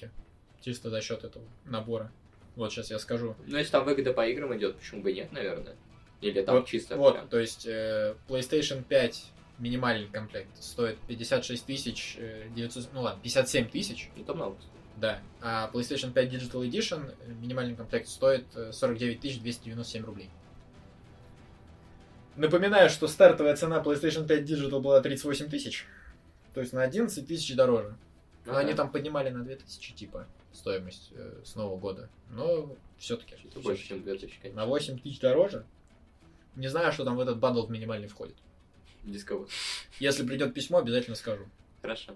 Чисто 0.62 0.90
за 0.90 1.02
счет 1.02 1.24
этого 1.24 1.44
набора. 1.66 2.12
Вот 2.56 2.72
сейчас 2.72 2.90
я 2.90 3.00
скажу. 3.00 3.36
Ну, 3.46 3.58
если 3.58 3.72
там 3.72 3.86
выгода 3.86 4.14
по 4.14 4.28
играм 4.28 4.56
идет, 4.58 4.78
почему 4.78 5.02
бы 5.02 5.12
и 5.12 5.16
нет, 5.16 5.32
наверное? 5.32 5.76
Или 6.22 6.42
там 6.42 6.56
вот, 6.56 6.68
чисто 6.68 6.98
вот, 6.98 7.14
прям- 7.14 7.28
то 7.28 7.40
есть 7.40 7.66
э, 7.68 8.16
PlayStation 8.28 8.84
5 8.84 9.26
минимальный 9.60 10.08
комплект 10.08 10.50
стоит 10.60 10.98
56 11.08 11.66
тысяч 11.66 12.16
э, 12.18 12.48
900, 12.56 12.90
ну 12.94 13.02
ладно, 13.02 13.22
57 13.22 13.70
тысяч, 13.70 14.10
там 14.26 14.38
много. 14.38 14.58
Да. 15.00 15.20
А 15.42 15.70
PlayStation 15.74 16.12
5 16.12 16.34
Digital 16.34 16.68
Edition 16.70 17.14
э, 17.26 17.34
минимальный 17.34 17.76
комплект 17.76 18.08
стоит 18.08 18.46
э, 18.56 18.72
49 18.72 19.20
тысяч 19.20 19.40
297 19.40 20.04
рублей. 20.06 20.30
Напоминаю, 22.36 22.90
что 22.90 23.08
стартовая 23.08 23.56
цена 23.56 23.82
PlayStation 23.82 24.28
5 24.28 24.44
Digital 24.50 24.80
была 24.80 25.02
38 25.02 25.50
тысяч. 25.50 25.86
То 26.54 26.62
есть 26.62 26.74
на 26.74 26.84
11 26.84 27.28
тысяч 27.28 27.56
дороже. 27.56 27.96
Но 28.46 28.54
Ага. 28.54 28.62
они 28.62 28.74
там 28.74 28.92
поднимали 28.92 29.30
на 29.30 29.44
2000, 29.44 29.94
типа, 29.94 30.28
стоимость 30.54 31.10
э, 31.12 31.42
с 31.44 31.56
Нового 31.56 31.78
года. 31.78 32.10
Но 32.30 32.76
все-таки. 32.98 33.36
Что-то 33.38 33.60
больше, 33.62 33.88
чем 33.88 34.04
2000, 34.04 34.40
конечно. 34.42 34.62
На 34.62 34.68
8 34.68 35.00
тысяч 35.00 35.20
дороже. 35.20 35.66
Не 36.56 36.68
знаю, 36.70 36.92
что 36.92 37.06
там 37.06 37.16
в 37.18 37.20
этот 37.20 37.40
бандл 37.40 37.68
минимальный 37.68 38.08
входит. 38.08 38.36
Дисковод. 39.04 39.50
Если 40.00 40.26
придет 40.26 40.54
письмо, 40.54 40.80
обязательно 40.80 41.16
скажу. 41.16 41.46
Хорошо. 41.82 42.16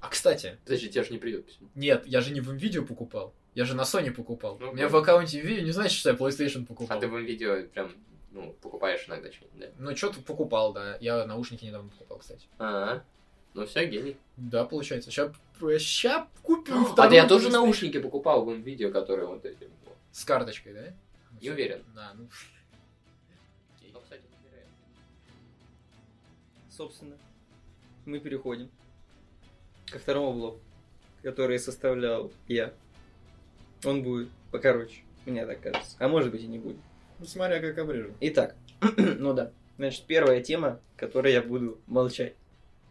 А 0.00 0.08
кстати, 0.08 0.58
Подожди, 0.64 0.88
тебе 0.88 1.04
же 1.04 1.12
не 1.12 1.18
придет 1.18 1.46
письмо. 1.46 1.68
нет, 1.74 2.06
я 2.06 2.20
же 2.20 2.32
не 2.32 2.40
в 2.40 2.52
видео 2.52 2.84
покупал. 2.84 3.32
Я 3.54 3.64
же 3.64 3.74
на 3.74 3.82
Sony 3.82 4.10
покупал. 4.10 4.58
Ну, 4.60 4.70
У 4.70 4.74
меня 4.74 4.88
в 4.88 4.92
вот. 4.92 5.02
аккаунте 5.02 5.40
видео 5.40 5.64
не 5.64 5.72
значит, 5.72 5.98
что 5.98 6.10
я 6.10 6.16
PlayStation 6.16 6.66
покупал. 6.66 6.98
А 6.98 7.00
ты 7.00 7.08
в 7.08 7.16
видео 7.18 7.62
прям, 7.72 7.90
ну, 8.32 8.52
покупаешь 8.60 9.06
иногда 9.08 9.32
что-нибудь, 9.32 9.58
да? 9.58 9.66
Ну, 9.78 9.96
что-то 9.96 10.20
покупал, 10.20 10.74
да. 10.74 10.98
Я 11.00 11.24
наушники 11.26 11.64
недавно 11.64 11.88
покупал, 11.88 12.18
кстати. 12.18 12.46
А, 12.58 13.02
ну 13.54 13.64
все, 13.64 13.86
гений. 13.86 14.18
Да, 14.36 14.64
получается. 14.64 15.10
Сейчас, 15.10 15.32
ща 15.80 16.28
куплю 16.42 16.82
А 16.82 16.84
второй 16.84 17.10
да 17.10 17.16
я 17.16 17.26
тоже 17.26 17.48
наушники 17.48 17.98
покупал 17.98 18.44
в 18.44 18.54
видео, 18.54 18.90
которые 18.92 19.26
вот 19.26 19.46
эти. 19.46 19.70
С 20.12 20.24
карточкой, 20.24 20.74
да? 20.74 20.94
Не 21.40 21.50
уверен. 21.50 21.82
Да, 21.94 22.12
ну... 22.14 22.28
Ну. 23.82 24.00
Собственно, 26.70 27.16
мы 28.04 28.20
переходим 28.20 28.68
ко 29.90 29.98
второму 29.98 30.32
блоку, 30.32 30.60
который 31.22 31.58
составлял 31.58 32.32
я. 32.48 32.72
Он 33.84 34.02
будет 34.02 34.28
покороче, 34.50 35.02
мне 35.26 35.46
так 35.46 35.60
кажется. 35.60 35.96
А 35.98 36.08
может 36.08 36.30
быть 36.30 36.42
и 36.42 36.46
не 36.46 36.58
будет. 36.58 36.76
Ну, 37.18 37.26
смотря 37.26 37.60
как 37.60 37.78
обрежу. 37.78 38.12
Итак, 38.20 38.56
ну 38.96 39.32
да. 39.32 39.52
Значит, 39.78 40.04
первая 40.06 40.42
тема, 40.42 40.80
которой 40.96 41.32
я 41.32 41.42
буду 41.42 41.78
молчать. 41.86 42.34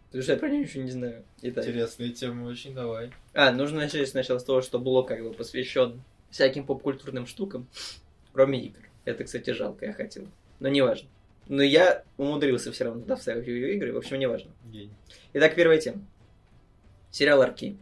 Потому 0.08 0.24
что 0.24 0.34
я 0.34 0.40
про 0.40 0.50
нее 0.50 0.62
ничего 0.62 0.84
не 0.84 0.92
знаю. 0.92 1.24
Итак. 1.42 1.66
Интересная 1.66 2.10
тема 2.10 2.46
очень, 2.48 2.74
давай. 2.74 3.12
А, 3.34 3.52
нужно 3.52 3.80
начать 3.80 4.08
сначала 4.08 4.38
с 4.38 4.44
того, 4.44 4.62
что 4.62 4.80
блог 4.80 5.08
как 5.08 5.22
бы 5.22 5.34
посвящен 5.34 6.02
всяким 6.30 6.66
поп-культурным 6.66 7.26
штукам, 7.28 7.68
кроме 8.32 8.60
игр. 8.60 8.80
Это, 9.04 9.24
кстати, 9.24 9.50
жалко, 9.52 9.86
я 9.86 9.94
хотел. 9.94 10.28
Но 10.60 10.70
не 10.70 10.82
важно. 10.82 11.10
Но 11.48 11.62
я 11.62 12.04
умудрился 12.18 12.72
все 12.72 12.86
равно 12.86 13.02
туда 13.02 13.16
вставить 13.16 13.46
видеоигры, 13.46 13.94
в 13.94 13.98
общем, 13.98 14.18
не 14.18 14.28
важно. 14.28 14.52
Итак, 15.34 15.56
первая 15.56 15.80
тема. 15.80 16.02
Сериал 17.16 17.42
Арки. 17.42 17.78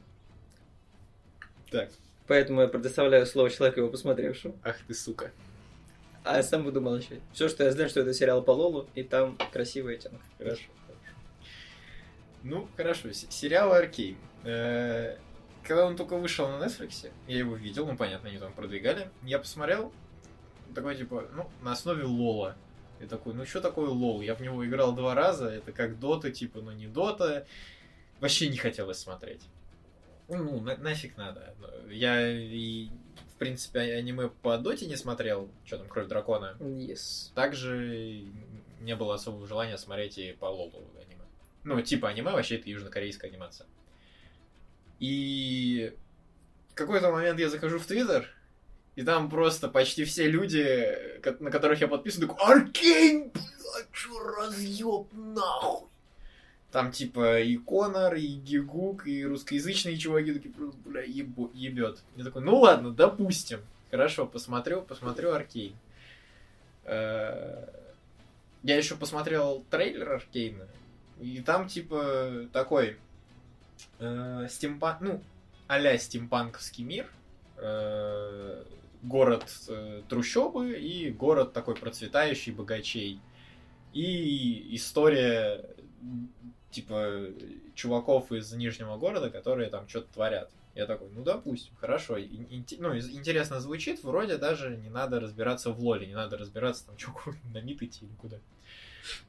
Так, 1.71 1.89
Поэтому 2.27 2.61
я 2.61 2.67
предоставляю 2.67 3.25
слово 3.25 3.49
человеку, 3.49 3.79
его 3.79 3.89
посмотревшему. 3.89 4.55
ах 4.63 4.77
ты 4.87 4.93
сука. 4.93 5.31
А 6.23 6.37
я 6.37 6.43
сам 6.43 6.63
буду 6.63 6.81
молчать. 6.81 7.19
Все, 7.31 7.49
что 7.49 7.63
я 7.63 7.71
знаю, 7.71 7.89
что 7.89 8.01
это 8.01 8.13
сериал 8.13 8.43
по 8.43 8.51
Лолу, 8.51 8.87
и 8.93 9.01
там 9.01 9.35
красивая 9.51 9.97
тема. 9.97 10.19
Хорошо, 10.37 10.65
хорошо. 10.85 11.15
Ну, 12.43 12.67
хорошо. 12.77 13.11
Сериал 13.11 13.73
Аркейн. 13.73 14.17
Э, 14.43 15.17
Когда 15.63 15.87
он 15.87 15.95
только 15.95 16.15
вышел 16.15 16.47
на 16.47 16.63
Netflix, 16.63 17.09
я 17.27 17.37
его 17.39 17.55
видел, 17.55 17.87
ну, 17.87 17.97
понятно, 17.97 18.29
они 18.29 18.37
там 18.37 18.53
продвигали. 18.53 19.09
Я 19.23 19.39
посмотрел, 19.39 19.91
такой, 20.75 20.95
типа, 20.95 21.27
ну, 21.33 21.49
на 21.63 21.71
основе 21.71 22.03
Лола. 22.03 22.55
Я 22.99 23.07
такой, 23.07 23.33
ну, 23.33 23.47
что 23.47 23.61
такое 23.61 23.89
Лол? 23.89 24.21
Я 24.21 24.35
в 24.35 24.41
него 24.41 24.63
играл 24.63 24.93
два 24.93 25.15
раза, 25.15 25.49
это 25.49 25.71
как 25.71 25.97
Дота, 25.97 26.29
типа, 26.29 26.61
но 26.61 26.71
не 26.71 26.85
Дота. 26.85 27.47
Вообще 28.23 28.47
не 28.47 28.55
хотелось 28.55 28.99
смотреть. 28.99 29.41
Ну, 30.29 30.61
на- 30.61 30.77
нафиг 30.77 31.17
надо. 31.17 31.53
Я 31.89 32.31
и, 32.31 32.87
в 33.35 33.37
принципе, 33.37 33.79
а- 33.79 33.97
аниме 33.97 34.29
по 34.29 34.57
Доте 34.57 34.85
не 34.85 34.95
смотрел, 34.95 35.49
что 35.65 35.77
там, 35.79 35.89
Кровь 35.89 36.07
Дракона. 36.07 36.55
Yes. 36.61 37.33
Также 37.35 38.23
не 38.79 38.95
было 38.95 39.15
особого 39.15 39.45
желания 39.45 39.77
смотреть 39.77 40.17
и 40.19 40.31
по 40.31 40.45
Лолу 40.45 40.85
аниме. 40.95 41.25
Ну, 41.65 41.81
типа 41.81 42.07
аниме, 42.07 42.31
вообще 42.31 42.55
это 42.55 42.69
южнокорейская 42.69 43.29
анимация. 43.29 43.67
И 45.01 45.93
в 46.69 46.75
какой-то 46.75 47.11
момент 47.11 47.37
я 47.41 47.49
захожу 47.49 47.77
в 47.77 47.85
Твиттер, 47.85 48.29
и 48.95 49.03
там 49.03 49.29
просто 49.29 49.67
почти 49.67 50.05
все 50.05 50.29
люди, 50.29 51.19
на 51.41 51.51
которых 51.51 51.81
я 51.81 51.89
подписан, 51.89 52.25
такой 52.25 52.37
«Аркейн, 52.41 53.31
блядь, 53.31 53.91
чё 53.91 54.17
разъёб 54.17 55.11
нахуй!» 55.11 55.89
Там 56.73 56.91
типа 56.91 57.39
и 57.39 57.55
Конор, 57.57 58.15
и 58.15 58.25
Гигук, 58.25 59.05
и 59.05 59.23
русскоязычные 59.23 59.95
чуваки 59.95 60.33
такие, 60.33 60.51
просто, 60.51 60.75
бля, 60.83 61.03
ебо, 61.03 61.51
ебет. 61.53 62.01
Я 62.15 62.23
такой, 62.23 62.41
ну 62.41 62.57
ладно, 62.57 62.89
допустим. 62.89 63.59
Хорошо, 63.91 64.25
посмотрю, 64.25 64.81
посмотрю 64.81 65.33
Аркейн. 65.33 65.75
Э, 66.85 67.67
Я 68.63 68.75
еще 68.75 68.95
посмотрел 68.95 69.63
трейлер 69.69 70.13
Аркейна, 70.13 70.67
и 71.21 71.43
там 71.45 71.67
типа 71.67 72.47
такой 72.51 72.97
э, 73.99 74.47
стимпан, 74.49 74.97
ну, 74.99 75.23
а-ля 75.67 75.95
стимпанковский 75.99 76.83
мир, 76.83 77.07
э, 77.57 78.63
город 79.03 79.45
э, 79.67 80.01
трущобы 80.09 80.71
и 80.71 81.11
город 81.11 81.53
такой 81.53 81.75
процветающий 81.75 82.51
богачей. 82.51 83.19
И 83.93 84.75
история 84.75 85.63
типа 86.73 87.27
чуваков 87.75 88.31
из 88.31 88.51
Нижнего 88.53 88.97
города, 88.97 89.29
которые 89.29 89.69
там 89.69 89.87
что-то 89.87 90.13
творят. 90.13 90.51
Я 90.75 90.87
такой, 90.87 91.07
ну 91.11 91.23
допустим, 91.23 91.73
хорошо. 91.79 92.17
Ин- 92.17 92.47
инте- 92.49 92.77
ну, 92.79 92.97
интересно 92.97 93.59
звучит, 93.59 94.03
вроде 94.03 94.37
даже 94.37 94.75
не 94.75 94.89
надо 94.89 95.19
разбираться 95.19 95.69
в 95.71 95.79
лоле, 95.79 96.07
не 96.07 96.15
надо 96.15 96.37
разбираться 96.37 96.87
там, 96.87 96.97
что 96.97 97.13
на 97.53 97.61
мид 97.61 97.81
идти 97.83 98.05
или 98.05 98.13
куда. 98.15 98.37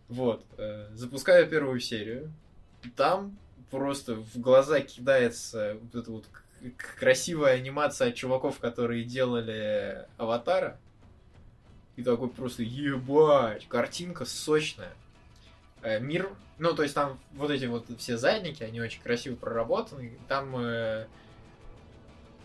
Вот. 0.09 0.45
э, 0.57 0.89
Запускаю 0.95 1.49
первую 1.49 1.81
серию. 1.81 2.33
Там 2.97 3.37
просто 3.71 4.15
в 4.15 4.39
глаза 4.39 4.81
кидается 4.81 5.77
вот 5.83 5.95
эта 5.95 6.11
вот 6.11 6.25
красивая 6.99 7.55
анимация 7.57 8.09
от 8.09 8.15
чуваков, 8.15 8.59
которые 8.59 9.05
делали 9.05 10.07
Аватара. 10.17 10.79
И 11.97 12.03
такой 12.03 12.29
просто, 12.29 12.63
ебать, 12.63 13.69
картинка 13.69 14.25
сочная. 14.25 14.93
Э, 15.85 16.01
Мир, 16.01 16.31
ну, 16.59 16.75
то 16.75 16.83
есть 16.83 16.95
там 16.95 17.21
вот 17.35 17.51
эти 17.51 17.67
вот 17.67 17.87
все 17.99 18.17
задники, 18.17 18.63
они 18.63 18.81
очень 18.81 19.03
красиво 19.03 19.37
проработаны. 19.37 20.19
Там, 20.29 20.57
э, 20.57 21.07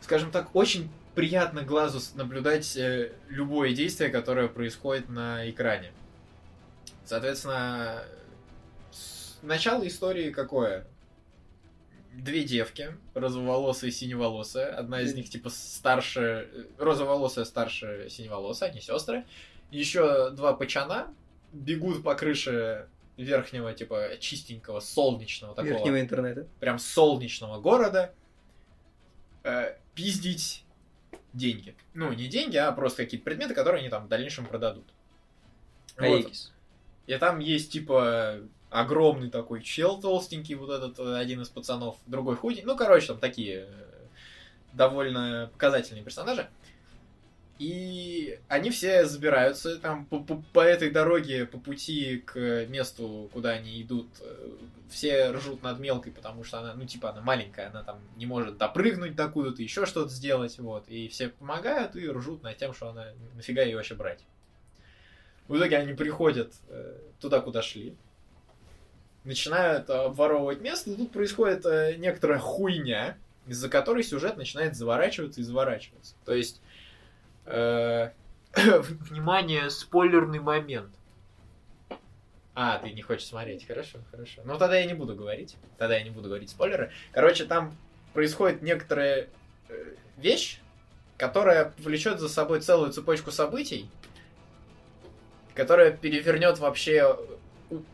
скажем 0.02 0.30
так, 0.30 0.56
очень 0.56 0.90
приятно 1.16 1.64
глазу 1.64 1.99
наблюдать 2.16 2.76
э, 2.76 3.14
любое 3.30 3.74
действие, 3.74 4.10
которое 4.10 4.49
происходит 4.49 5.10
на 5.10 5.49
экране. 5.49 5.94
Соответственно, 7.06 8.03
начало 9.41 9.88
истории 9.88 10.32
какое? 10.32 10.86
Две 12.14 12.44
девки, 12.44 12.90
розоволосая 13.14 13.90
и 13.90 13.94
синеволосая. 13.94 14.76
Одна 14.76 15.02
из 15.02 15.14
них 15.14 15.30
типа 15.30 15.49
старше, 15.49 16.49
э, 16.52 16.64
розоволосая 16.78 17.45
старше 17.45 18.07
синеволосая, 18.10 18.72
они 18.72 18.82
сестры. 18.82 19.26
Еще 19.72 20.32
два 20.32 20.53
пачана 20.53 21.14
бегут 21.53 22.03
по 22.03 22.16
крыше 22.16 22.88
верхнего, 23.19 23.73
типа, 23.73 24.17
чистенького, 24.19 24.79
солнечного 24.79 25.53
такого 25.53 25.73
Верхнего 25.73 25.99
интернета. 25.99 26.47
прям 26.59 26.79
солнечного 26.79 27.59
города 27.59 28.13
э, 29.43 29.75
пиздить 29.93 30.63
деньги. 31.33 31.75
Ну, 31.93 32.13
не 32.13 32.27
деньги, 32.27 32.57
а 32.57 32.71
просто 32.71 33.03
какие-то 33.03 33.25
предметы, 33.25 33.53
которые 33.53 33.81
они 33.81 33.89
там 33.89 34.05
в 34.05 34.07
дальнейшем 34.07 34.45
продадут. 34.45 34.85
Вот. 35.97 36.05
Аегис. 36.05 36.53
И 37.07 37.17
там 37.17 37.39
есть, 37.39 37.71
типа, 37.71 38.39
огромный 38.69 39.29
такой 39.29 39.63
чел 39.63 39.99
толстенький, 39.99 40.55
вот 40.55 40.69
этот 40.69 40.99
э, 40.99 41.17
один 41.17 41.41
из 41.41 41.49
пацанов, 41.49 41.97
другой 42.05 42.35
худенький. 42.35 42.65
Ну, 42.65 42.77
короче, 42.77 43.07
там 43.07 43.17
такие 43.17 43.67
э, 43.67 43.89
довольно 44.73 45.49
показательные 45.53 46.03
персонажи. 46.03 46.49
И 47.60 48.40
они 48.48 48.69
все 48.69 49.06
забираются 49.06 49.77
там 49.77 50.06
по, 50.06 50.22
по- 50.22 50.41
по 50.53 50.61
этой 50.61 50.90
дороге, 50.90 51.45
по 51.45 51.60
пути 51.60 52.23
к 52.26 52.65
месту, 52.68 53.30
куда 53.34 53.52
они 53.52 53.81
идут. 53.81 54.07
Все 54.90 55.30
ржут 55.31 55.61
над 55.61 55.77
мелкой, 55.80 56.14
потому 56.14 56.44
что 56.45 56.60
она, 56.60 56.73
ну, 56.73 56.86
типа, 56.86 57.11
она 57.11 57.22
маленькая, 57.22 57.68
она 57.68 57.84
там 57.84 57.99
не 58.15 58.26
может 58.26 58.57
допрыгнуть 58.57 59.15
до 59.15 59.27
куда-то, 59.27 59.61
еще 59.61 59.86
что-то 59.86 60.10
сделать, 60.10 60.57
вот. 60.57 60.88
И 60.88 61.10
все 61.10 61.30
помогают 61.30 61.95
и 61.98 62.10
ржут 62.10 62.44
над 62.44 62.57
тем, 62.57 62.73
что 62.73 62.90
она, 62.90 63.07
нафига 63.36 63.61
ее 63.61 63.76
вообще 63.76 63.94
брать. 63.94 64.22
В 65.49 65.57
итоге 65.57 65.77
они 65.77 65.94
приходят 65.94 66.53
э, 66.69 66.98
туда, 67.19 67.41
куда 67.41 67.61
шли, 67.61 67.94
начинают 69.26 69.90
обворовывать 69.90 70.61
место, 70.61 70.91
и 70.91 70.95
тут 70.95 71.11
происходит 71.11 71.65
э, 71.65 71.95
некоторая 71.98 72.40
хуйня, 72.40 73.18
из-за 73.48 73.68
которой 73.68 74.03
сюжет 74.03 74.38
начинает 74.38 74.76
заворачиваться 74.76 75.41
и 75.41 75.44
заворачиваться. 75.44 76.15
То 76.23 76.34
есть, 76.34 76.61
внимание, 78.55 79.69
спойлерный 79.69 80.39
момент. 80.39 80.93
А, 82.55 82.77
ты 82.80 82.91
не 82.91 83.01
хочешь 83.01 83.27
смотреть, 83.27 83.65
хорошо, 83.65 83.99
хорошо. 84.11 84.41
Ну, 84.43 84.57
тогда 84.57 84.77
я 84.77 84.85
не 84.85 84.93
буду 84.93 85.15
говорить. 85.15 85.55
Тогда 85.77 85.97
я 85.97 86.03
не 86.03 86.09
буду 86.09 86.27
говорить 86.27 86.49
спойлеры. 86.49 86.91
Короче, 87.13 87.45
там 87.45 87.76
происходит 88.13 88.61
некоторая 88.61 89.30
э, 89.69 89.93
вещь, 90.17 90.59
которая 91.17 91.73
повлечет 91.77 92.19
за 92.19 92.27
собой 92.27 92.59
целую 92.59 92.91
цепочку 92.91 93.31
событий, 93.31 93.89
которая 95.53 95.91
перевернет 95.91 96.59
вообще 96.59 97.17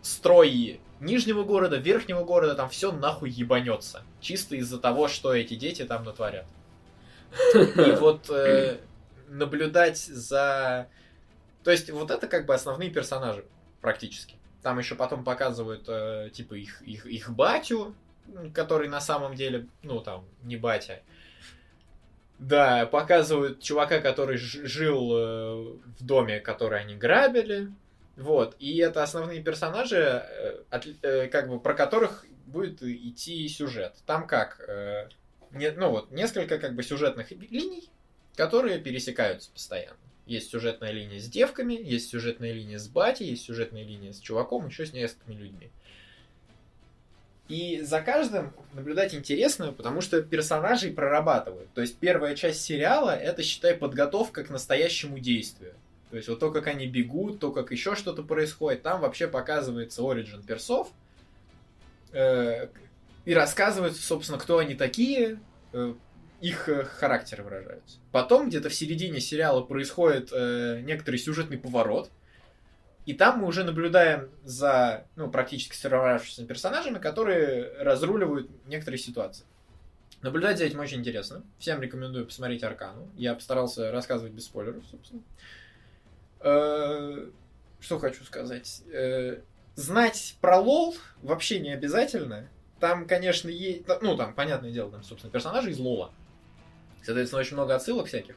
строй 0.02 0.80
нижнего 1.00 1.44
города, 1.44 1.78
верхнего 1.78 2.24
города, 2.24 2.56
там 2.56 2.70
все 2.70 2.92
нахуй 2.92 3.30
ебанется. 3.30 4.04
Чисто 4.22 4.56
из-за 4.56 4.80
того, 4.80 5.08
что 5.08 5.34
эти 5.34 5.56
дети 5.56 5.84
там 5.84 6.06
натворят. 6.06 6.46
И 7.54 7.92
вот 8.00 8.30
э, 8.30 8.80
наблюдать 9.28 9.98
за... 9.98 10.88
То 11.64 11.72
есть 11.72 11.90
вот 11.90 12.12
это 12.12 12.28
как 12.28 12.46
бы 12.46 12.54
основные 12.54 12.90
персонажи 12.90 13.46
практически. 13.82 14.36
Там 14.62 14.80
еще 14.80 14.96
потом 14.96 15.24
показывают 15.24 15.86
э, 15.88 16.30
типа 16.34 16.56
их, 16.56 16.82
их, 16.82 17.06
их 17.06 17.30
батю, 17.32 17.96
который 18.54 18.88
на 18.88 19.02
самом 19.02 19.36
деле, 19.36 19.68
ну 19.84 20.00
там, 20.02 20.26
не 20.44 20.58
батя. 20.58 21.02
Да, 22.38 22.86
показывают 22.86 23.62
чувака, 23.62 24.00
который 24.00 24.38
жил 24.38 25.12
э, 25.16 25.56
в 26.00 26.04
доме, 26.04 26.40
который 26.40 26.82
они 26.82 26.96
грабили. 26.96 27.72
Вот. 28.18 28.56
И 28.60 28.78
это 28.78 29.04
основные 29.04 29.42
персонажи, 29.42 29.98
э, 29.98 30.64
отли- 30.70 30.98
э, 31.02 31.28
как 31.28 31.50
бы, 31.50 31.60
про 31.60 31.74
которых 31.74 32.26
будет 32.46 32.84
идти 32.84 33.48
сюжет. 33.48 33.96
Там 34.06 34.28
как? 34.28 34.60
э, 34.68 35.10
не- 35.52 35.72
ну 35.72 35.90
вот, 35.92 36.12
несколько 36.12 36.58
как 36.60 36.76
бы 36.76 36.84
сюжетных 36.84 37.32
линий, 37.32 37.90
которые 38.36 38.80
пересекаются 38.80 39.50
постоянно. 39.52 39.98
Есть 40.26 40.50
сюжетная 40.50 40.92
линия 40.92 41.20
с 41.20 41.28
девками, 41.28 41.74
есть 41.74 42.10
сюжетная 42.10 42.52
линия 42.52 42.80
с 42.80 42.88
батей, 42.88 43.28
есть 43.28 43.44
сюжетная 43.44 43.84
линия 43.84 44.12
с 44.12 44.20
чуваком, 44.20 44.68
еще 44.68 44.86
с 44.86 44.94
несколькими 44.94 45.36
людьми. 45.36 45.72
И 47.48 47.82
за 47.82 48.02
каждым 48.02 48.54
наблюдать 48.74 49.14
интересно, 49.14 49.72
потому 49.72 50.02
что 50.02 50.22
персонажей 50.24 50.92
прорабатывают. 50.92 51.72
То 51.74 51.82
есть 51.82 51.98
первая 51.98 52.36
часть 52.36 52.62
сериала 52.62 53.16
это, 53.16 53.44
считай, 53.44 53.76
подготовка 53.76 54.44
к 54.44 54.50
настоящему 54.50 55.20
действию. 55.20 55.76
То 56.10 56.18
есть 56.18 56.28
вот 56.28 56.40
то, 56.40 56.52
как 56.52 56.66
они 56.68 56.88
бегут, 56.88 57.40
то, 57.40 57.52
как 57.52 57.72
еще 57.72 57.94
что-то 57.96 58.24
происходит, 58.24 58.82
там 58.82 59.02
вообще 59.02 59.28
показывается 59.28 60.02
оригин 60.02 60.42
персов. 60.42 60.88
э, 62.14 62.68
и 63.26 63.34
рассказывают, 63.34 63.96
собственно, 63.96 64.40
кто 64.40 64.60
они 64.60 64.76
такие, 64.76 65.40
э, 65.74 65.94
их 66.48 66.70
э, 66.70 66.84
характеры 66.84 67.44
выражаются. 67.44 67.98
Потом 68.12 68.50
где-то 68.50 68.70
в 68.70 68.74
середине 68.74 69.20
сериала 69.20 69.62
происходит 69.62 70.30
э, 70.32 70.82
некоторый 70.84 71.18
сюжетный 71.18 71.58
поворот, 71.58 72.10
и 73.06 73.14
там 73.14 73.40
мы 73.40 73.48
уже 73.48 73.64
наблюдаем 73.64 74.30
за, 74.44 75.06
ну, 75.16 75.30
практически 75.30 75.76
сформировавшимися 75.76 76.46
персонажами, 76.46 77.00
которые 77.00 77.72
разруливают 77.80 78.50
некоторые 78.68 79.00
ситуации. 79.00 79.46
Наблюдать 80.22 80.58
за 80.58 80.66
этим 80.66 80.80
очень 80.80 81.00
интересно. 81.00 81.44
Всем 81.60 81.82
рекомендую 81.82 82.26
посмотреть 82.26 82.64
Аркану. 82.64 83.10
Я 83.16 83.36
постарался 83.36 83.92
рассказывать 83.92 84.34
без 84.34 84.46
спойлеров, 84.46 84.84
собственно. 84.90 85.22
Э, 86.42 87.28
Что 87.80 88.00
хочу 88.00 88.24
сказать? 88.24 88.82
Э, 88.92 89.42
Знать 89.76 90.38
про 90.42 90.58
лол 90.58 90.96
вообще 91.22 91.60
не 91.60 91.72
обязательно. 91.72 92.48
Там, 92.80 93.08
конечно, 93.08 93.50
есть... 93.50 93.84
Ну, 94.02 94.16
там, 94.16 94.34
понятное 94.34 94.72
дело, 94.72 94.90
там, 94.90 95.04
собственно, 95.04 95.32
персонажи 95.32 95.72
из 95.72 95.80
лола. 95.80 96.14
Соответственно, 97.06 97.42
очень 97.42 97.54
много 97.54 97.76
отсылок 97.76 98.08
всяких. 98.08 98.36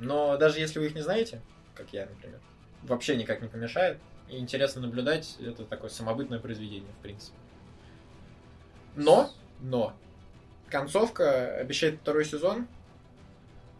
Но 0.00 0.36
даже 0.36 0.58
если 0.58 0.80
вы 0.80 0.86
их 0.86 0.94
не 0.94 1.02
знаете, 1.02 1.40
как 1.74 1.92
я, 1.92 2.06
например, 2.06 2.40
вообще 2.82 3.16
никак 3.16 3.40
не 3.40 3.48
помешает. 3.48 3.98
И 4.28 4.38
интересно 4.38 4.82
наблюдать. 4.82 5.36
Это 5.40 5.64
такое 5.64 5.88
самобытное 5.88 6.40
произведение, 6.40 6.90
в 6.98 7.02
принципе. 7.02 7.36
Но, 8.96 9.30
но, 9.60 9.94
концовка 10.68 11.56
обещает 11.58 12.00
второй 12.00 12.24
сезон. 12.24 12.66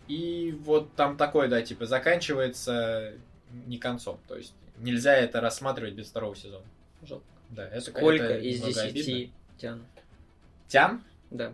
И 0.07 0.57
вот 0.65 0.95
там 0.95 1.17
такой, 1.17 1.49
да, 1.49 1.61
типа, 1.61 1.87
заканчивается 1.87 3.15
не 3.67 3.79
концом. 3.79 4.21
То 4.29 4.37
есть 4.37 4.55
нельзя 4.79 5.15
это 5.15 5.41
рассматривать 5.41 5.95
без 5.95 6.07
второго 6.07 6.37
сезона. 6.37 6.65
Жалко. 7.03 7.25
Да, 7.51 7.67
это 7.67 7.91
Сколько 7.91 8.25
это 8.25 8.39
из 8.39 8.63
десяти 8.63 9.33
тян? 9.59 9.85
Тян? 10.69 11.03
Да. 11.31 11.53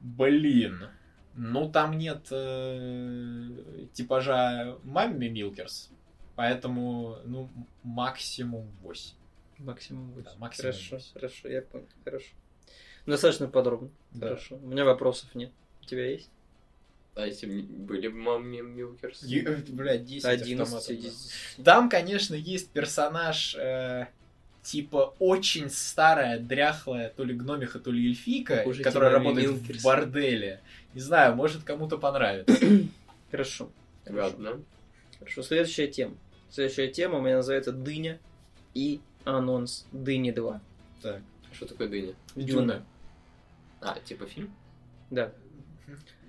Блин. 0.00 0.88
Ну, 1.36 1.70
там 1.70 1.98
нет 1.98 2.28
э, 2.30 3.86
типажа 3.92 4.78
Мамми 4.84 5.26
Милкерс. 5.28 5.90
Поэтому, 6.36 7.18
ну, 7.24 7.48
максимум 7.82 8.70
8. 8.82 9.14
Максимум 9.58 10.08
Да, 10.08 10.30
восемь. 10.30 10.38
максимум 10.40 10.72
Хорошо, 10.72 10.96
восемь. 10.96 11.12
хорошо, 11.14 11.48
я 11.48 11.62
понял. 11.62 11.86
Хорошо. 12.04 12.32
Достаточно 13.06 13.48
подробно. 13.48 13.90
Да. 14.12 14.28
Хорошо. 14.28 14.56
У 14.56 14.66
меня 14.66 14.84
вопросов 14.84 15.34
нет. 15.34 15.52
У 15.82 15.84
тебя 15.86 16.06
есть? 16.10 16.30
А 17.14 17.26
если 17.26 17.46
были 17.62 18.08
бы 18.08 18.16
мамми 18.18 18.60
Милкерс? 18.60 19.22
Э, 19.22 19.56
Блядь, 19.68 20.04
10 20.04 20.24
11 20.24 20.60
автоматов, 20.60 20.90
из 20.90 20.96
да. 20.96 21.10
10. 21.58 21.64
Там, 21.64 21.88
конечно, 21.88 22.34
есть 22.34 22.70
персонаж 22.70 23.54
э, 23.54 24.08
типа 24.64 25.14
очень 25.18 25.68
старая, 25.70 26.40
дряхлая, 26.40 27.10
то 27.10 27.22
ли 27.22 27.34
гномиха, 27.34 27.78
то 27.78 27.92
ли 27.92 28.08
эльфийка, 28.08 28.62
Хуже 28.64 28.82
которая 28.82 29.10
работает 29.10 29.50
Милкерса. 29.50 29.80
в 29.80 29.84
борделе. 29.84 30.60
Не 30.94 31.00
знаю, 31.00 31.36
может 31.36 31.62
кому-то 31.62 31.98
понравится. 31.98 32.56
Хорошо. 33.30 33.70
Хорошо. 34.04 34.24
Ладно. 34.24 34.62
Хорошо. 35.18 35.42
Следующая 35.42 35.86
тема. 35.86 36.14
Следующая 36.50 36.88
тема 36.88 37.18
у 37.18 37.22
меня 37.22 37.36
называется 37.36 37.72
Дыня 37.72 38.18
и 38.72 39.00
анонс 39.24 39.86
Дыни 39.92 40.30
2. 40.30 40.60
Так, 41.02 41.20
Что 41.52 41.66
такое 41.66 41.88
дыня? 41.88 42.14
Дюна. 42.34 42.84
А, 43.80 43.98
типа 44.00 44.26
фильм? 44.26 44.54
Да. 45.10 45.30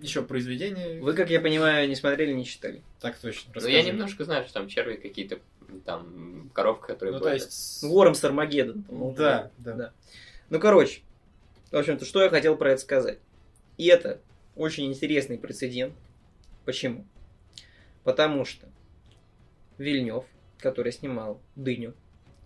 Еще 0.02 0.22
произведение. 0.24 1.02
Вы, 1.02 1.14
как 1.14 1.30
я 1.30 1.40
понимаю, 1.40 1.88
не 1.88 1.95
смотрели, 1.95 2.34
не 2.34 2.45
читали. 2.45 2.82
Так 2.99 3.18
точно. 3.18 3.53
Ну, 3.56 3.68
я 3.68 3.82
немножко 3.82 4.26
знаю, 4.26 4.44
что 4.44 4.53
там 4.56 4.68
черви 4.68 4.95
какие-то, 4.95 5.40
там, 5.86 6.50
коровка, 6.54 6.88
которые 6.88 7.14
Ну, 7.14 7.18
то 7.20 7.24
плавают. 7.24 7.44
есть... 7.44 7.84
Вормс 7.84 8.24
Армагеддон. 8.24 8.84
по-моему. 8.84 9.16
Да, 9.16 9.52
да. 9.58 9.74
Да. 9.74 9.94
Ну, 10.50 10.60
короче. 10.60 11.02
В 11.72 11.76
общем-то, 11.78 12.06
что 12.06 12.22
я 12.24 12.30
хотел 12.30 12.56
про 12.58 12.72
это 12.72 12.82
сказать. 12.82 13.20
И 13.78 13.88
это 13.88 14.20
очень 14.56 14.86
интересный 14.86 15.38
прецедент. 15.38 15.94
Почему? 16.64 17.06
Потому 18.04 18.46
что 18.46 18.68
Вильнев, 19.78 20.24
который 20.60 20.92
снимал 20.92 21.42
Дыню, 21.56 21.94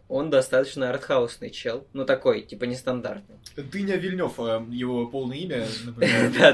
он 0.07 0.31
достаточно 0.31 0.89
артхаусный 0.89 1.51
чел, 1.51 1.85
ну 1.93 2.03
такой, 2.03 2.41
типа 2.41 2.63
нестандартный. 2.63 3.35
Дыня 3.55 3.95
Вильнев, 3.97 4.39
э, 4.39 4.65
его 4.71 5.05
полное 5.07 5.37
имя, 5.37 5.67
например. 5.85 6.33
Да, 6.39 6.51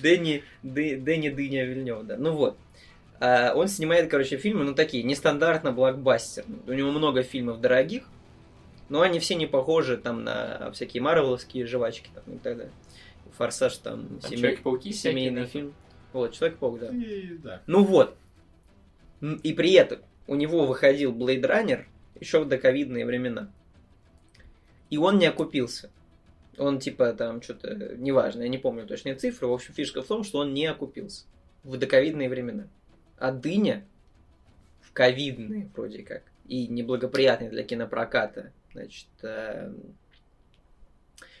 Дэнни 0.00 0.42
Дыня 0.62 1.64
Вильнев, 1.66 2.06
да. 2.06 2.16
Ну 2.16 2.32
вот. 2.34 2.56
А, 3.20 3.52
Он 3.54 3.68
снимает, 3.68 4.10
короче, 4.10 4.36
фильмы, 4.36 4.64
ну 4.64 4.74
такие, 4.74 5.02
нестандартно 5.02 5.72
блокбастерные. 5.72 6.58
У 6.66 6.72
него 6.72 6.90
много 6.90 7.22
фильмов 7.22 7.60
дорогих, 7.60 8.04
но 8.88 9.00
они 9.00 9.18
все 9.18 9.34
не 9.34 9.46
похожи 9.46 9.96
там 9.96 10.24
на 10.24 10.70
всякие 10.72 11.02
марвеловские 11.02 11.66
жвачки 11.66 12.10
там, 12.14 12.34
и 12.34 12.38
так 12.38 12.56
далее. 12.56 12.72
Форсаж 13.36 13.76
там, 13.78 14.06
Там 14.20 14.30
семей- 14.30 14.36
Человек-пауки 14.40 14.92
всякие, 14.92 15.12
семейный 15.20 15.42
да? 15.42 15.46
фильм. 15.48 15.74
Вот, 16.12 16.32
Человек-паук, 16.32 16.78
да. 16.78 16.88
И, 16.88 17.36
да. 17.38 17.62
Ну 17.66 17.82
вот. 17.82 18.16
И 19.42 19.52
при 19.52 19.72
этом 19.72 20.00
у 20.26 20.34
него 20.36 20.66
выходил 20.66 21.12
Blade 21.12 21.42
Runner 21.42 21.84
еще 22.20 22.40
в 22.44 22.48
доковидные 22.48 23.04
времена. 23.06 23.50
И 24.90 24.98
он 24.98 25.18
не 25.18 25.26
окупился. 25.26 25.90
Он 26.58 26.78
типа 26.78 27.12
там 27.14 27.42
что-то, 27.42 27.96
неважно, 27.96 28.42
я 28.42 28.48
не 28.48 28.58
помню 28.58 28.86
точные 28.86 29.16
цифры. 29.16 29.48
В 29.48 29.52
общем, 29.52 29.74
фишка 29.74 30.02
в 30.02 30.06
том, 30.06 30.22
что 30.22 30.38
он 30.38 30.54
не 30.54 30.66
окупился 30.66 31.24
в 31.64 31.76
доковидные 31.76 32.28
времена. 32.28 32.68
А 33.18 33.32
дыня 33.32 33.84
в 34.80 34.92
ковидные 34.92 35.68
вроде 35.74 36.02
как 36.02 36.22
и 36.46 36.66
неблагоприятные 36.66 37.50
для 37.50 37.62
кинопроката 37.62 38.52
значит, 38.72 39.08
э, 39.22 39.72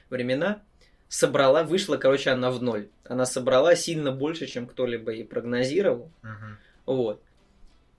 времена 0.08 0.62
собрала, 1.08 1.62
вышла, 1.62 1.96
короче, 1.96 2.30
она 2.30 2.50
в 2.50 2.62
ноль. 2.62 2.88
Она 3.04 3.26
собрала 3.26 3.76
сильно 3.76 4.12
больше, 4.12 4.46
чем 4.46 4.66
кто-либо 4.66 5.12
и 5.12 5.24
прогнозировал. 5.24 6.10
Мгм. 6.22 6.58
Вот. 6.86 7.22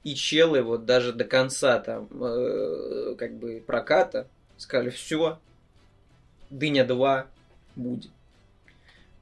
И 0.03 0.15
челы 0.15 0.61
вот 0.61 0.85
даже 0.85 1.14
до 1.14 1.26
конца 1.26 1.80
там 1.80 2.07
э, 2.11 3.15
как 3.18 3.35
бы 3.35 3.64
проката 3.65 4.27
сказали, 4.57 4.89
все, 4.89 5.39
Дыня 6.49 6.85
2 6.85 7.27
будет. 7.76 8.11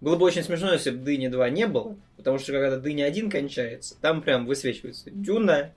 Было 0.04 0.18
бы 0.18 0.26
очень 0.26 0.44
смешно, 0.44 0.74
если 0.74 0.92
бы 0.92 0.98
Дыни 0.98 1.30
2 1.30 1.50
не 1.52 1.66
было, 1.66 1.96
потому 2.18 2.38
что 2.38 2.52
когда 2.52 2.76
Дыня 2.78 3.06
1 3.06 3.30
кончается, 3.30 3.96
там 4.02 4.22
прям 4.22 4.46
высвечивается 4.46 5.10
Дюна, 5.10 5.72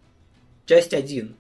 часть 0.67 0.95
1. 0.95 1.37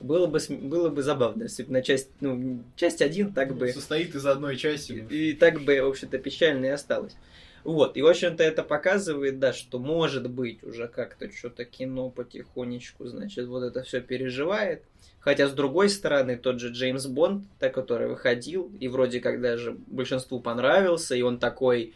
Было 0.00 0.26
бы, 0.26 0.40
было 0.48 0.88
бы 0.88 1.04
забавно, 1.04 1.44
если 1.44 1.62
бы 1.62 1.72
на 1.72 1.82
часть, 1.82 2.10
ну, 2.20 2.64
часть 2.74 3.00
1 3.00 3.32
так 3.32 3.54
бы... 3.54 3.68
Состоит 3.68 4.12
из 4.16 4.26
одной 4.26 4.56
части. 4.56 5.06
И 5.08 5.34
так 5.34 5.60
бы, 5.60 5.80
в 5.80 5.86
общем-то, 5.86 6.18
печально 6.18 6.66
и 6.66 6.70
осталось. 6.70 7.14
Вот, 7.62 7.96
и, 7.96 8.02
в 8.02 8.08
общем-то, 8.08 8.42
это 8.42 8.64
показывает, 8.64 9.38
да, 9.38 9.52
что, 9.52 9.78
может 9.78 10.28
быть, 10.28 10.64
уже 10.64 10.88
как-то 10.88 11.30
что-то 11.30 11.64
кино 11.64 12.10
потихонечку, 12.10 13.06
значит, 13.06 13.46
вот 13.46 13.62
это 13.62 13.84
все 13.84 14.00
переживает. 14.00 14.82
Хотя, 15.20 15.46
с 15.46 15.52
другой 15.52 15.88
стороны, 15.90 16.36
тот 16.36 16.58
же 16.58 16.72
Джеймс 16.72 17.06
Бонд, 17.06 17.44
та, 17.60 17.68
который 17.68 18.08
выходил, 18.08 18.72
и 18.80 18.88
вроде 18.88 19.20
как 19.20 19.40
даже 19.40 19.76
большинству 19.86 20.40
понравился, 20.40 21.14
и 21.14 21.22
он 21.22 21.38
такой, 21.38 21.94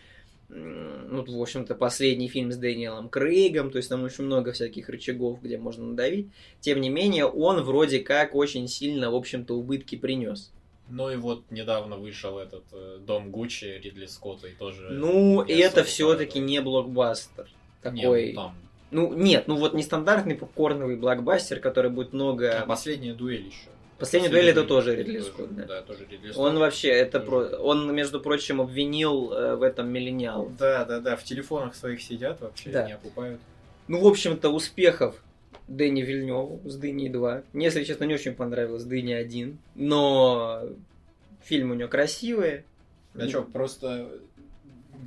ну, 0.52 1.24
в 1.24 1.42
общем-то, 1.42 1.74
последний 1.74 2.28
фильм 2.28 2.52
с 2.52 2.56
Дэниелом 2.56 3.08
Крейгом, 3.08 3.70
то 3.70 3.76
есть 3.78 3.88
там 3.88 4.02
очень 4.02 4.24
много 4.24 4.52
всяких 4.52 4.88
рычагов, 4.88 5.40
где 5.42 5.58
можно 5.58 5.86
надавить. 5.86 6.30
Тем 6.60 6.80
не 6.80 6.88
менее, 6.88 7.26
он 7.26 7.62
вроде 7.62 8.00
как 8.00 8.34
очень 8.34 8.68
сильно, 8.68 9.10
в 9.10 9.14
общем-то, 9.14 9.54
убытки 9.54 9.96
принес. 9.96 10.52
Ну 10.88 11.10
и 11.10 11.16
вот 11.16 11.44
недавно 11.50 11.96
вышел 11.96 12.38
этот 12.38 12.64
э, 12.72 12.98
Дом 13.06 13.30
Гуччи 13.30 13.80
Ридли 13.82 14.06
Скотта 14.06 14.48
и 14.48 14.52
тоже... 14.52 14.88
Ну, 14.90 15.40
это 15.42 15.84
все-таки 15.84 16.40
не 16.40 16.60
блокбастер. 16.60 17.48
Не, 17.84 18.02
Такой. 18.02 18.32
ну, 18.32 18.34
там. 18.34 18.54
Ну, 18.90 19.14
нет, 19.14 19.46
ну 19.46 19.56
вот 19.56 19.72
нестандартный 19.72 20.34
попкорновый 20.34 20.96
блокбастер, 20.96 21.60
который 21.60 21.92
будет 21.92 22.12
много. 22.12 22.60
А 22.60 22.66
последняя 22.66 23.14
дуэль 23.14 23.46
еще. 23.46 23.68
Последняя 24.00 24.30
дуэль 24.30 24.48
это 24.48 24.64
тоже 24.64 24.96
Ридли 24.96 25.20
Скотт, 25.20 25.54
да. 25.54 25.64
Да, 25.66 25.82
тоже 25.82 26.06
Ридли 26.10 26.32
Скотт. 26.32 26.38
Он 26.44 26.58
вообще, 26.58 26.88
это 26.88 27.20
про... 27.20 27.44
Он, 27.58 27.94
между 27.94 28.20
прочим, 28.20 28.60
обвинил 28.60 29.32
э, 29.32 29.56
в 29.56 29.62
этом 29.62 29.88
миллениал. 29.88 30.50
Да, 30.58 30.84
да, 30.86 31.00
да, 31.00 31.16
в 31.16 31.24
телефонах 31.24 31.74
своих 31.74 32.00
сидят 32.00 32.40
вообще, 32.40 32.70
Да. 32.70 32.86
не 32.86 32.94
окупают. 32.94 33.40
Ну, 33.88 34.00
в 34.00 34.06
общем-то, 34.06 34.48
успехов 34.48 35.22
Дэнни 35.68 36.02
Вильневу 36.02 36.60
с 36.64 36.76
Дыни 36.76 37.08
2. 37.08 37.42
Мне, 37.52 37.66
если 37.66 37.84
честно, 37.84 38.04
не 38.04 38.14
очень 38.14 38.34
понравилось 38.34 38.84
Дыни 38.84 39.12
1, 39.12 39.58
но 39.74 40.62
фильм 41.44 41.70
у 41.70 41.74
него 41.74 41.88
красивый. 41.88 42.64
А 43.14 43.28
что, 43.28 43.42
просто 43.42 44.08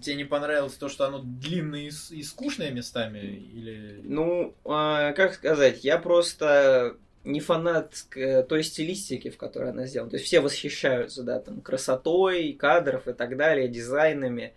тебе 0.01 0.15
не 0.15 0.23
понравилось 0.25 0.73
то, 0.73 0.89
что 0.89 1.05
оно 1.05 1.19
длинное 1.23 1.89
и, 1.89 1.91
и 2.11 2.23
скучное 2.23 2.71
местами? 2.71 3.19
Или... 3.19 4.01
Ну, 4.03 4.53
а, 4.65 5.13
как 5.13 5.33
сказать, 5.33 5.83
я 5.83 5.97
просто 5.97 6.97
не 7.23 7.39
фанат 7.39 8.05
э, 8.15 8.43
той 8.43 8.63
стилистики, 8.63 9.29
в 9.29 9.37
которой 9.37 9.71
она 9.71 9.85
сделана. 9.85 10.11
То 10.11 10.17
есть 10.17 10.25
все 10.25 10.39
восхищаются, 10.41 11.23
да, 11.23 11.39
там, 11.39 11.61
красотой, 11.61 12.53
кадров 12.53 13.07
и 13.07 13.13
так 13.13 13.37
далее, 13.37 13.67
дизайнами. 13.67 14.53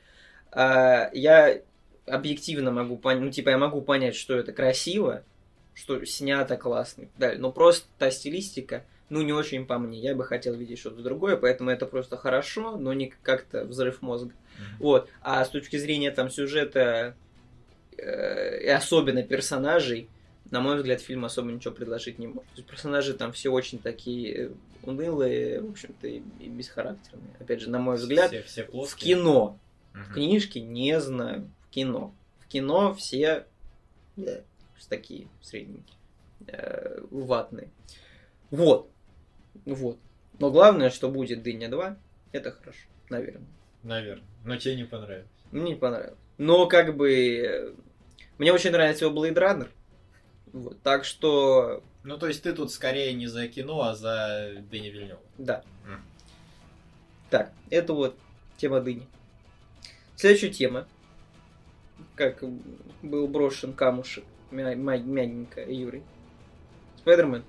А, 0.51 1.11
я 1.13 1.61
объективно 2.07 2.71
могу 2.71 2.97
понять, 2.97 3.23
ну, 3.23 3.31
типа, 3.31 3.51
я 3.51 3.59
могу 3.59 3.83
понять, 3.83 4.17
что 4.17 4.37
это 4.37 4.53
красиво, 4.53 5.23
что 5.75 6.05
снято 6.05 6.57
классно 6.57 7.03
и 7.03 7.07
так 7.07 7.19
далее, 7.19 7.39
но 7.39 7.53
просто 7.53 7.87
та 7.99 8.11
стилистика 8.11 8.85
ну, 9.09 9.23
не 9.23 9.33
очень 9.33 9.67
по 9.67 9.79
мне. 9.79 10.01
Я 10.01 10.15
бы 10.15 10.25
хотел 10.25 10.55
видеть 10.55 10.81
что-то 10.81 11.03
другое, 11.03 11.37
поэтому 11.37 11.71
это 11.71 11.87
просто 11.87 12.17
хорошо, 12.17 12.77
но 12.77 12.93
не 12.93 13.13
как-то 13.23 13.65
взрыв 13.65 14.03
мозга. 14.03 14.33
Вот. 14.81 15.09
А 15.21 15.45
с 15.45 15.51
точки 15.51 15.77
зрения 15.77 16.11
там 16.11 16.29
сюжета 16.29 17.15
э, 17.97 18.65
и 18.65 18.69
особенно 18.69 19.23
персонажей, 19.23 20.09
на 20.51 20.61
мой 20.61 20.77
взгляд, 20.77 21.01
фильм 21.01 21.25
особо 21.25 21.51
ничего 21.51 21.75
предложить 21.75 22.19
не 22.19 22.27
может. 22.27 22.45
То 22.51 22.57
есть 22.57 22.69
персонажи 22.69 23.15
там 23.15 23.33
все 23.33 23.51
очень 23.51 23.79
такие 23.79 24.53
унылые, 24.83 25.61
в 25.61 25.71
общем-то, 25.71 26.07
и, 26.07 26.23
и 26.41 26.49
бесхарактерные. 26.49 27.35
Опять 27.41 27.61
же, 27.61 27.71
на 27.71 27.79
мой 27.79 27.97
взгляд, 27.97 28.31
все, 28.31 28.43
все 28.43 28.65
в 28.65 28.95
кино. 28.95 29.59
Мгм. 29.93 30.05
В 30.05 30.13
книжке 30.15 30.61
не 30.61 31.01
знаю. 31.01 31.51
В 31.67 31.71
кино. 31.71 32.15
В 32.41 32.47
кино 32.49 32.95
все 32.95 33.47
да, 34.17 34.41
такие 34.89 35.27
средненькие. 35.43 35.97
э, 36.47 37.01
ватные. 37.11 37.69
Вот. 38.51 38.89
Вот. 39.65 39.99
Но 40.39 40.51
главное, 40.51 40.91
что 40.91 41.11
будет 41.11 41.43
Дыня 41.43 41.69
2, 41.69 41.97
это 42.33 42.53
хорошо. 42.53 42.87
Наверное. 43.09 43.47
Наверное. 43.83 44.27
Но 44.45 44.57
тебе 44.57 44.77
не 44.77 44.85
понравилось. 44.85 45.27
Мне 45.51 45.71
не 45.71 45.75
понравилось. 45.75 46.19
Но 46.39 46.67
как 46.67 46.97
бы... 46.97 47.11
э, 47.13 47.73
Мне 48.39 48.53
очень 48.53 48.71
нравится 48.71 49.07
его 49.07 49.15
Blade 49.27 49.35
Runner. 49.35 49.69
Вот. 50.57 50.81
Так 50.83 51.05
что, 51.05 51.83
Ну, 52.03 52.17
то 52.19 52.29
есть 52.29 52.43
ты 52.43 52.53
тут 52.53 52.73
скорее 52.73 53.13
не 53.15 53.27
за 53.27 53.47
кино, 53.49 53.83
а 53.83 53.95
за 53.95 54.53
Дэни 54.71 54.89
Вильнева. 54.89 55.21
да. 55.39 55.63
Мгм. 55.85 56.03
Так, 57.31 57.53
это 57.71 57.93
вот 57.93 58.17
тема 58.57 58.81
дыни. 58.81 59.07
Следующая 60.15 60.51
тема. 60.51 60.87
Как 62.15 62.43
был 63.03 63.27
брошен 63.29 63.73
камушек 63.73 64.25
мя- 64.51 64.75
мя- 64.75 64.99
мягенько 64.99 65.61
Юрий. 65.71 66.03
Спайдермен. 66.99 67.45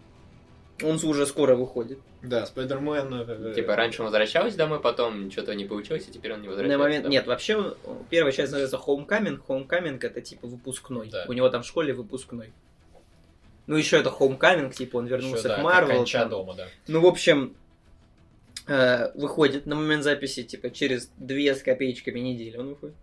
Он 0.83 0.95
уже 1.03 1.25
скоро 1.25 1.55
выходит. 1.55 1.99
Да, 2.21 2.45
Спайдермен... 2.45 3.13
э, 3.13 3.53
Типа 3.55 3.75
раньше 3.75 4.01
он 4.01 4.07
возвращался 4.07 4.57
домой, 4.57 4.79
потом 4.81 5.31
что-то 5.31 5.53
не 5.55 5.65
получилось, 5.65 6.07
и 6.07 6.11
теперь 6.11 6.33
он 6.33 6.41
не 6.41 6.47
возвращается. 6.47 6.77
На 6.77 6.83
момент... 6.83 7.03
домой. 7.03 7.13
Нет, 7.17 7.27
вообще 7.27 7.55
он- 7.55 7.77
первая 8.09 8.31
часть 8.33 8.51
называется 8.51 8.77
Homecoming. 8.77 9.39
Homecoming 9.47 9.99
это 10.01 10.21
типа 10.21 10.47
выпускной. 10.47 11.09
Да. 11.09 11.25
У 11.27 11.33
него 11.33 11.47
там 11.49 11.61
в 11.61 11.65
школе 11.67 11.93
выпускной. 11.93 12.51
Ну, 13.67 13.75
еще 13.75 13.97
это 13.97 14.09
Homecoming, 14.09 14.73
типа 14.73 14.97
он 14.97 15.07
вернулся 15.07 15.49
да, 15.49 15.57
к 15.57 15.63
Марвел. 15.63 15.97
конча 15.97 16.19
там. 16.19 16.29
дома, 16.29 16.53
да. 16.55 16.67
Ну, 16.87 17.01
в 17.01 17.05
общем, 17.05 17.55
э, 18.65 19.11
выходит 19.13 19.65
на 19.65 19.75
момент 19.75 20.03
записи, 20.03 20.43
типа, 20.43 20.69
через 20.69 21.11
две 21.17 21.53
с 21.53 21.61
копеечками 21.61 22.19
недели 22.19 22.57
он 22.57 22.69
выходит. 22.69 22.95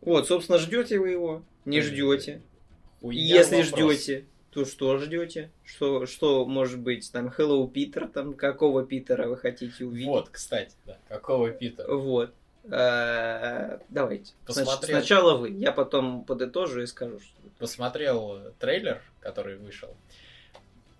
Вот, 0.00 0.26
собственно, 0.26 0.58
ждете 0.58 0.98
вы 0.98 1.10
его? 1.10 1.42
Не 1.64 1.80
ждете. 1.80 2.42
Хуйня 3.00 3.36
Если 3.36 3.62
ждете, 3.62 4.24
то 4.50 4.64
что 4.64 4.98
ждете? 4.98 5.50
Что, 5.64 6.06
что 6.06 6.44
может 6.44 6.80
быть 6.80 7.10
там 7.12 7.28
Hello 7.28 7.70
Питер, 7.70 8.08
там 8.08 8.34
какого 8.34 8.84
Питера 8.84 9.28
вы 9.28 9.36
хотите 9.36 9.84
увидеть? 9.84 10.08
Вот, 10.08 10.28
кстати, 10.30 10.74
да. 10.84 10.98
Какого 11.08 11.50
Пита? 11.50 11.86
Вот. 11.88 12.34
Э, 12.70 13.78
Давайте. 13.88 14.32
Посмотрел. 14.46 14.98
Сначала 14.98 15.36
вы, 15.36 15.50
я 15.50 15.72
потом 15.72 16.24
подытожу 16.24 16.82
и 16.82 16.86
скажу, 16.86 17.20
что 17.20 17.44
Посмотрел 17.58 18.52
трейлер, 18.58 19.00
который 19.20 19.56
вышел. 19.56 19.96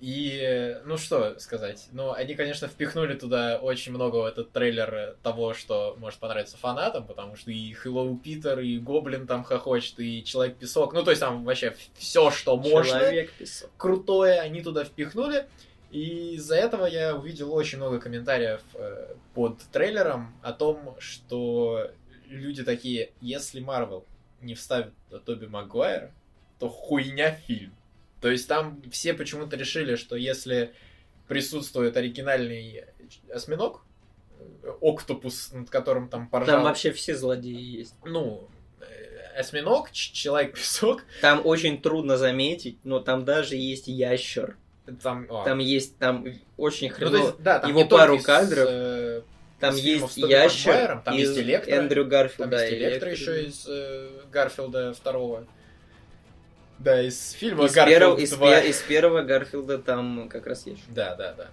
И, 0.01 0.77
ну 0.85 0.97
что 0.99 1.39
сказать, 1.39 1.89
ну, 1.93 2.13
они, 2.13 2.35
конечно, 2.35 2.69
впихнули 2.69 3.15
туда 3.15 3.59
очень 3.59 3.93
много 3.93 4.17
в 4.17 4.25
этот 4.27 4.53
трейлер 4.53 5.17
того, 5.23 5.55
что 5.55 5.97
может 5.99 6.21
понравиться 6.21 6.57
фанатам, 6.59 7.07
потому 7.07 7.37
что 7.37 7.51
и 7.51 7.73
Хэллоу 7.73 8.17
Питер, 8.19 8.61
и 8.61 8.79
Гоблин 8.79 9.27
там 9.27 9.45
хохочет, 9.45 9.99
и 10.01 10.23
Человек-песок, 10.23 10.93
ну, 10.93 11.05
то 11.05 11.11
есть 11.11 11.21
там 11.21 11.45
вообще 11.45 11.75
все, 11.97 12.31
что 12.31 12.57
можно 12.57 12.99
человек 13.01 13.33
писал. 13.33 13.71
крутое 13.77 14.41
они 14.41 14.63
туда 14.63 14.85
впихнули. 14.85 15.47
И 15.95 16.35
из-за 16.35 16.57
этого 16.57 16.87
я 16.87 17.15
увидел 17.15 17.55
очень 17.55 17.79
много 17.79 18.01
комментариев 18.01 18.63
э, 18.75 19.15
под 19.33 19.61
трейлером 19.71 20.35
о 20.43 20.53
том, 20.53 20.97
что 20.99 21.89
люди 22.27 22.65
такие, 22.65 23.13
если 23.21 23.61
Марвел 23.61 24.05
не 24.41 24.57
вставит 24.57 24.93
Тоби 25.25 25.47
Магуайра, 25.47 26.11
то 26.59 26.69
хуйня 26.69 27.31
фильм. 27.31 27.73
То 28.21 28.29
есть 28.29 28.49
там 28.49 28.83
все 28.91 29.15
почему-то 29.15 29.57
решили, 29.57 29.95
что 29.95 30.17
если 30.17 30.75
присутствует 31.29 31.97
оригинальный 31.97 32.87
осьминог, 33.33 33.85
э, 34.41 34.73
октопус, 34.81 35.53
над 35.53 35.71
которым 35.71 36.09
там 36.09 36.29
поржал... 36.29 36.57
Там 36.57 36.65
вообще 36.65 36.91
все 36.91 37.15
злодеи 37.15 37.79
есть. 37.79 37.95
Ну, 38.05 38.49
э, 38.81 39.39
осьминог, 39.39 39.93
человек-песок, 39.93 41.05
Там 41.21 41.47
очень 41.47 41.81
трудно 41.81 42.17
заметить, 42.17 42.79
но 42.83 42.99
там 42.99 43.25
даже 43.25 43.55
есть 43.55 43.87
ящер. 43.87 44.57
Там... 45.03 45.27
а, 45.31 45.45
Там 45.45 45.59
есть, 45.59 45.99
там 45.99 46.27
очень 46.57 46.89
Ну, 46.91 46.95
хреново. 46.95 47.17
есть, 47.17 47.39
да, 47.41 47.59
там 47.61 47.71
его 47.71 47.85
пару 47.87 48.19
кадров. 48.21 48.67
э, 48.71 49.23
там 49.61 49.75
из 49.75 49.83
фильмов 49.83 50.13
есть 50.17 50.27
с 50.27 50.31
ящер 50.31 50.69
Магуайром, 50.73 51.03
там 51.03 51.15
из 51.17 51.29
есть 51.29 51.39
Электро, 51.41 51.71
Эндрю 51.73 52.03
там 52.05 52.11
Гарфилда. 52.11 52.61
есть 52.61 52.73
и 52.73 52.77
Электро 52.77 53.09
Электро. 53.11 53.33
еще 53.35 53.45
из 53.45 53.67
э, 53.69 54.09
Гарфилда 54.31 54.93
второго. 54.95 55.47
Да, 56.79 57.01
из 57.01 57.31
фильма 57.33 57.65
Из, 57.67 57.73
Гарфилд 57.73 57.99
первого, 57.99 58.19
из, 58.19 58.31
2. 58.33 58.61
пе- 58.61 58.69
из 58.71 58.79
первого 58.83 59.23
Гарфилда 59.23 59.79
там 59.79 60.29
как 60.29 60.47
раз 60.47 60.67
ящер. 60.67 60.85
Да, 60.89 61.15
да, 61.15 61.33
да. 61.33 61.47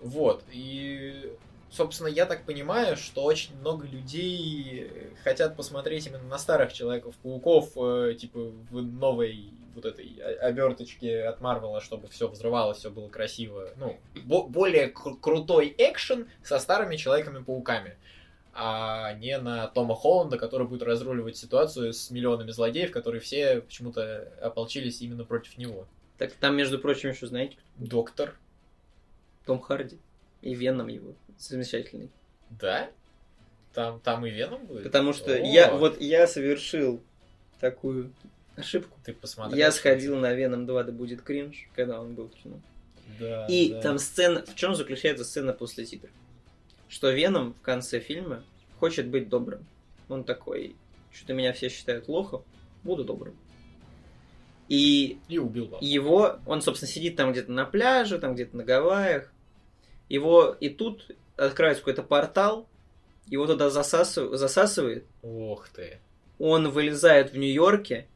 Вот, 0.00 0.44
и, 0.50 1.30
собственно, 1.70 2.08
я 2.08 2.26
так 2.26 2.44
понимаю, 2.44 2.96
что 2.96 3.22
очень 3.22 3.56
много 3.60 3.86
людей 3.86 4.90
хотят 5.24 5.56
посмотреть 5.56 6.06
именно 6.06 6.24
на 6.24 6.38
старых 6.38 6.72
Человеков-пауков, 6.72 7.72
э, 7.76 8.14
типа, 8.18 8.52
в 8.70 8.82
новой 8.82 9.50
вот 9.74 9.84
этой 9.84 10.06
оберточке 10.40 11.22
от 11.22 11.40
Марвела, 11.40 11.80
чтобы 11.80 12.08
все 12.08 12.28
взрывалось, 12.28 12.78
все 12.78 12.90
было 12.90 13.08
красиво. 13.08 13.70
Ну, 13.76 13.98
бо- 14.24 14.46
более 14.46 14.88
кру- 14.90 15.18
крутой 15.18 15.74
экшен 15.78 16.28
со 16.42 16.58
старыми 16.58 16.96
Человеками-пауками, 16.96 17.96
а 18.52 19.14
не 19.14 19.38
на 19.38 19.68
Тома 19.68 19.94
Холланда, 19.94 20.38
который 20.38 20.66
будет 20.66 20.82
разруливать 20.82 21.36
ситуацию 21.36 21.92
с 21.92 22.10
миллионами 22.10 22.50
злодеев, 22.50 22.90
которые 22.90 23.20
все 23.20 23.60
почему-то 23.60 24.32
ополчились 24.42 25.00
именно 25.02 25.24
против 25.24 25.56
него. 25.56 25.86
Так 26.18 26.32
там, 26.32 26.56
между 26.56 26.78
прочим, 26.78 27.10
еще 27.10 27.28
знаете, 27.28 27.56
Доктор, 27.76 28.36
Том 29.46 29.60
Харди 29.60 29.98
и 30.42 30.54
Веном 30.54 30.88
его 30.88 31.14
замечательный. 31.48 32.10
Да? 32.50 32.90
Там, 33.72 34.00
там 34.00 34.26
и 34.26 34.30
Веном 34.30 34.66
будет? 34.66 34.84
Потому 34.84 35.12
что 35.12 35.32
О, 35.32 35.36
я 35.36 35.72
вот 35.72 36.00
я 36.00 36.26
совершил 36.26 37.00
такую 37.60 38.12
ошибку. 38.56 38.98
Ты 39.04 39.12
посмотрел? 39.12 39.56
Я 39.56 39.70
сходил 39.70 40.16
на 40.16 40.32
Веном 40.32 40.66
2, 40.66 40.84
да 40.84 40.92
будет 40.92 41.22
кринж, 41.22 41.68
когда 41.74 42.00
он 42.00 42.14
был 42.14 42.28
в 42.28 42.34
кино. 42.42 42.60
Да, 43.18 43.46
И 43.46 43.70
да. 43.72 43.80
там 43.80 43.98
сцена... 43.98 44.44
В 44.44 44.54
чем 44.54 44.74
заключается 44.74 45.24
сцена 45.24 45.52
после 45.52 45.84
титров? 45.84 46.10
Что 46.88 47.10
Веном 47.10 47.54
в 47.54 47.60
конце 47.60 48.00
фильма 48.00 48.42
хочет 48.78 49.06
быть 49.06 49.28
добрым. 49.28 49.64
Он 50.08 50.24
такой, 50.24 50.74
что-то 51.12 51.34
меня 51.34 51.52
все 51.52 51.68
считают 51.68 52.08
лохом, 52.08 52.42
буду 52.82 53.04
добрым. 53.04 53.36
И 54.68 55.18
И 55.28 55.38
убил 55.38 55.66
вас. 55.66 55.82
его, 55.82 56.38
он, 56.46 56.62
собственно, 56.62 56.90
сидит 56.90 57.16
там 57.16 57.32
где-то 57.32 57.50
на 57.50 57.64
пляже, 57.64 58.18
там 58.18 58.34
где-то 58.34 58.56
на 58.56 58.64
Гавайях. 58.64 59.32
Его 60.08 60.56
и 60.60 60.68
тут 60.68 61.10
открывается 61.46 61.82
какой-то 61.82 62.02
портал, 62.02 62.66
его 63.28 63.46
туда 63.46 63.68
засасыв- 63.68 64.34
засасывает, 64.36 65.04
Ох 65.22 65.68
ты. 65.68 65.98
он 66.38 66.68
вылезает 66.70 67.32
в 67.32 67.36
Нью-Йорке, 67.36 68.06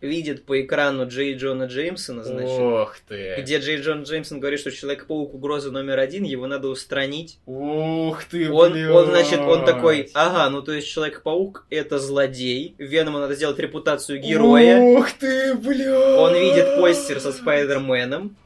видит 0.00 0.46
по 0.46 0.58
экрану 0.62 1.06
Джей 1.06 1.34
Джона 1.34 1.64
Джеймсона, 1.64 2.24
значит, 2.24 2.58
Ох 2.58 2.96
ты. 3.06 3.34
где 3.38 3.58
Джей 3.58 3.82
Джон 3.82 4.04
Джеймсон 4.04 4.40
говорит, 4.40 4.58
что 4.60 4.70
Человек-паук 4.70 5.34
угроза 5.34 5.70
номер 5.70 5.98
один, 5.98 6.24
его 6.24 6.46
надо 6.46 6.68
устранить. 6.68 7.38
Ух 7.44 8.24
ты, 8.24 8.50
Он, 8.50 8.72
блядь. 8.72 8.90
он, 8.90 9.06
значит, 9.06 9.40
он 9.40 9.64
такой, 9.66 10.08
ага, 10.14 10.48
ну 10.48 10.62
то 10.62 10.72
есть 10.72 10.88
Человек-паук 10.88 11.66
это 11.68 11.98
злодей, 11.98 12.74
Веному 12.78 13.18
надо 13.18 13.34
сделать 13.34 13.58
репутацию 13.58 14.20
героя. 14.20 14.78
Ух 14.78 15.12
ты, 15.12 15.54
блядь. 15.54 16.18
Он 16.18 16.32
видит 16.34 16.76
постер 16.76 17.20
со 17.20 17.32
Спайдерменом, 17.32 18.36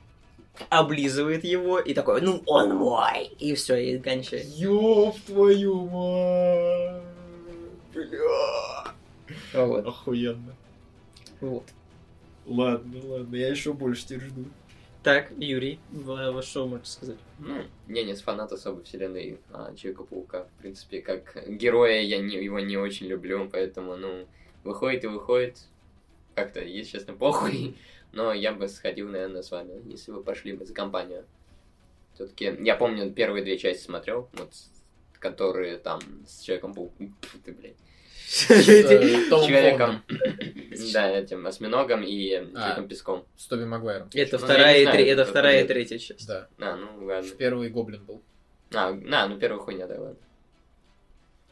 облизывает 0.69 1.45
его 1.45 1.79
и 1.79 1.95
такой, 1.95 2.21
ну 2.21 2.43
он 2.47 2.75
мой, 2.77 3.25
и 3.39 3.55
все, 3.55 3.77
и 3.77 3.99
кончает. 3.99 4.47
Ёб 4.47 5.17
твою 5.27 5.85
мать. 5.87 7.03
Бля. 7.93 8.95
Вот, 9.53 9.87
Охуенно. 9.87 10.55
вот. 11.41 11.65
Ладно, 12.47 13.01
ладно, 13.05 13.37
я 13.37 13.49
еще 13.49 13.73
больше 13.73 14.05
теперь 14.05 14.29
жду. 14.29 14.45
Так, 15.03 15.33
Юрий, 15.37 15.81
вы 15.91 16.43
что 16.43 16.67
можете 16.67 16.91
сказать? 16.91 17.19
Ну, 17.39 17.63
я 17.89 18.05
не 18.05 18.15
фанат 18.15 18.53
особой 18.53 18.85
вселенной 18.85 19.39
а, 19.53 19.75
Человека-паука. 19.75 20.45
В 20.45 20.63
принципе, 20.63 21.03
как 21.03 21.45
героя 21.47 22.01
я 22.01 22.19
не, 22.19 22.43
его 22.43 22.59
не 22.61 22.79
очень 22.79 23.07
люблю, 23.07 23.49
поэтому, 23.53 23.97
ну, 23.97 24.27
выходит 24.63 25.05
и 25.05 25.09
выходит. 25.09 25.59
Как-то, 26.35 26.61
если 26.63 26.93
честно, 26.93 27.13
похуй. 27.13 27.77
Но 28.15 28.33
я 28.33 28.53
бы 28.53 28.69
сходил, 28.69 29.09
наверное, 29.09 29.43
с 29.43 29.51
вами, 29.51 29.83
если 29.91 30.13
вы 30.13 30.23
пошли 30.23 30.53
бы 30.53 30.65
за 30.65 30.73
компанию. 30.75 31.25
Все-таки, 32.15 32.57
я 32.61 32.77
помню, 32.77 33.11
первые 33.13 33.43
две 33.45 33.59
части 33.59 33.83
смотрел, 33.85 34.29
вот, 34.35 34.53
которые 35.19 35.79
там 35.79 36.01
с 36.27 36.41
Человеком-пауком. 36.43 37.17
Фу 37.23 37.39
ты, 37.45 37.53
блядь. 37.53 37.77
С 38.27 39.29
Томом 39.29 39.49
Человеком. 39.49 40.03
Да, 40.93 41.09
этим 41.09 41.47
осьминогом 41.47 42.03
и 42.03 42.33
А. 42.35 42.45
Человеком 42.51 42.89
песком. 42.89 43.25
С 43.37 43.47
Тоби 43.47 43.65
Магуайром. 43.65 44.09
Это 44.13 44.39
Ну, 44.39 44.45
вторая 44.45 44.79
и 44.79 44.83
знаю, 44.83 44.97
тре- 44.99 45.09
это 45.11 45.25
вторая 45.25 45.65
и 45.65 45.67
третья 45.69 45.99
часть. 45.99 46.27
Да. 46.27 46.49
А, 46.59 46.77
ну 46.77 47.05
ладно. 47.07 47.31
Первый 47.39 47.69
Гоблин 47.71 48.05
был. 48.05 48.23
А, 48.73 48.93
на, 48.93 49.29
ну 49.29 49.39
первая 49.39 49.61
хуйня, 49.61 49.87
да, 49.87 50.01
ладно. 50.01 50.17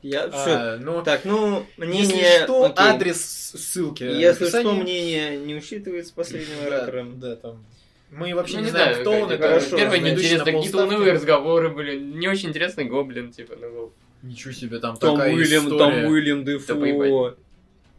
Я. 0.03 0.29
А, 0.33 0.79
ну, 0.79 1.03
Так, 1.03 1.25
ну, 1.25 1.65
мнение... 1.77 2.17
если 2.17 2.45
что, 2.45 2.65
окей. 2.65 2.75
адрес 2.77 3.21
ссылки. 3.55 4.03
Если 4.03 4.49
что, 4.49 4.73
мнение 4.73 5.37
не 5.37 5.55
учитывается 5.55 6.13
последним 6.13 6.57
Да, 6.65 6.77
оратором. 6.77 7.21
да, 7.21 7.37
там. 7.37 7.65
Мы 8.11 8.35
вообще 8.35 8.59
Ну, 8.59 8.65
не, 8.65 8.71
знаем, 8.71 9.01
кто 9.01 9.11
он. 9.13 9.31
это 9.31 9.43
Хорошо. 9.43 9.77
Первый 9.77 10.01
ведущий 10.01 10.15
неинтересно, 10.35 10.45
какие-то 10.53 10.85
унылые 10.85 11.13
разговоры 11.13 11.71
были. 11.71 11.99
Не 11.99 12.29
очень 12.29 12.51
интересный 12.51 12.85
гоблин, 12.85 13.31
типа, 13.33 13.55
ну, 13.61 13.93
Ничего 14.23 14.53
себе, 14.53 14.79
там 14.79 14.97
Том 14.99 15.17
такая 15.17 15.35
Уильям, 15.35 15.65
история. 15.65 16.03
Том 16.03 16.13
Уильям 16.13 16.45
Дефо. 16.45 16.75
поебать. 16.77 17.35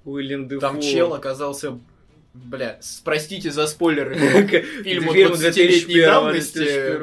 Уильям 0.06 0.48
Дефо. 0.48 0.62
Там 0.62 0.82
чел 0.82 1.14
оказался... 1.14 1.80
Бля, 2.34 2.80
простите 3.04 3.52
за 3.52 3.68
спойлеры. 3.68 4.16
Фильм 4.84 5.12
Фильму 5.14 5.36
20-летней 5.36 6.02
давности. 6.02 6.98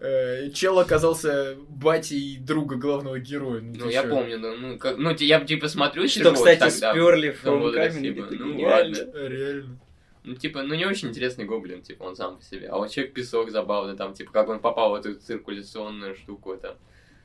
2001 0.00 0.08
года. 0.08 0.46
Э, 0.46 0.50
Чел 0.50 0.78
оказался 0.78 1.56
батей 1.68 2.38
друга 2.38 2.76
главного 2.76 3.18
героя. 3.18 3.60
Ну, 3.60 3.74
ты 3.74 3.92
я 3.92 4.02
чё? 4.02 4.08
помню, 4.10 4.38
ну, 4.38 4.56
ну, 4.56 4.78
как, 4.78 4.96
ну, 4.98 5.10
я 5.18 5.40
типа 5.40 5.68
смотрю, 5.68 6.08
Что, 6.08 6.30
вот 6.30 6.34
кстати, 6.34 6.58
тогда, 6.58 6.92
сперли 6.92 7.30
в 7.30 7.42
Камень, 7.42 8.02
типа, 8.02 8.26
ну, 8.30 8.60
ладно. 8.62 8.96
Э, 9.14 9.28
Реально. 9.28 9.80
Ну, 10.22 10.34
типа, 10.34 10.62
ну, 10.62 10.74
не 10.74 10.84
очень 10.84 11.08
интересный 11.08 11.44
гоблин, 11.46 11.82
типа, 11.82 12.02
он 12.02 12.14
сам 12.16 12.36
по 12.36 12.44
себе. 12.44 12.68
А 12.68 12.76
вот 12.76 12.90
Человек-песок 12.90 13.50
забавный, 13.50 13.96
там, 13.96 14.12
типа, 14.12 14.32
как 14.32 14.48
он 14.48 14.60
попал 14.60 14.90
в 14.90 14.94
эту 14.94 15.14
циркуляционную 15.14 16.14
штуку, 16.14 16.52
это... 16.52 16.76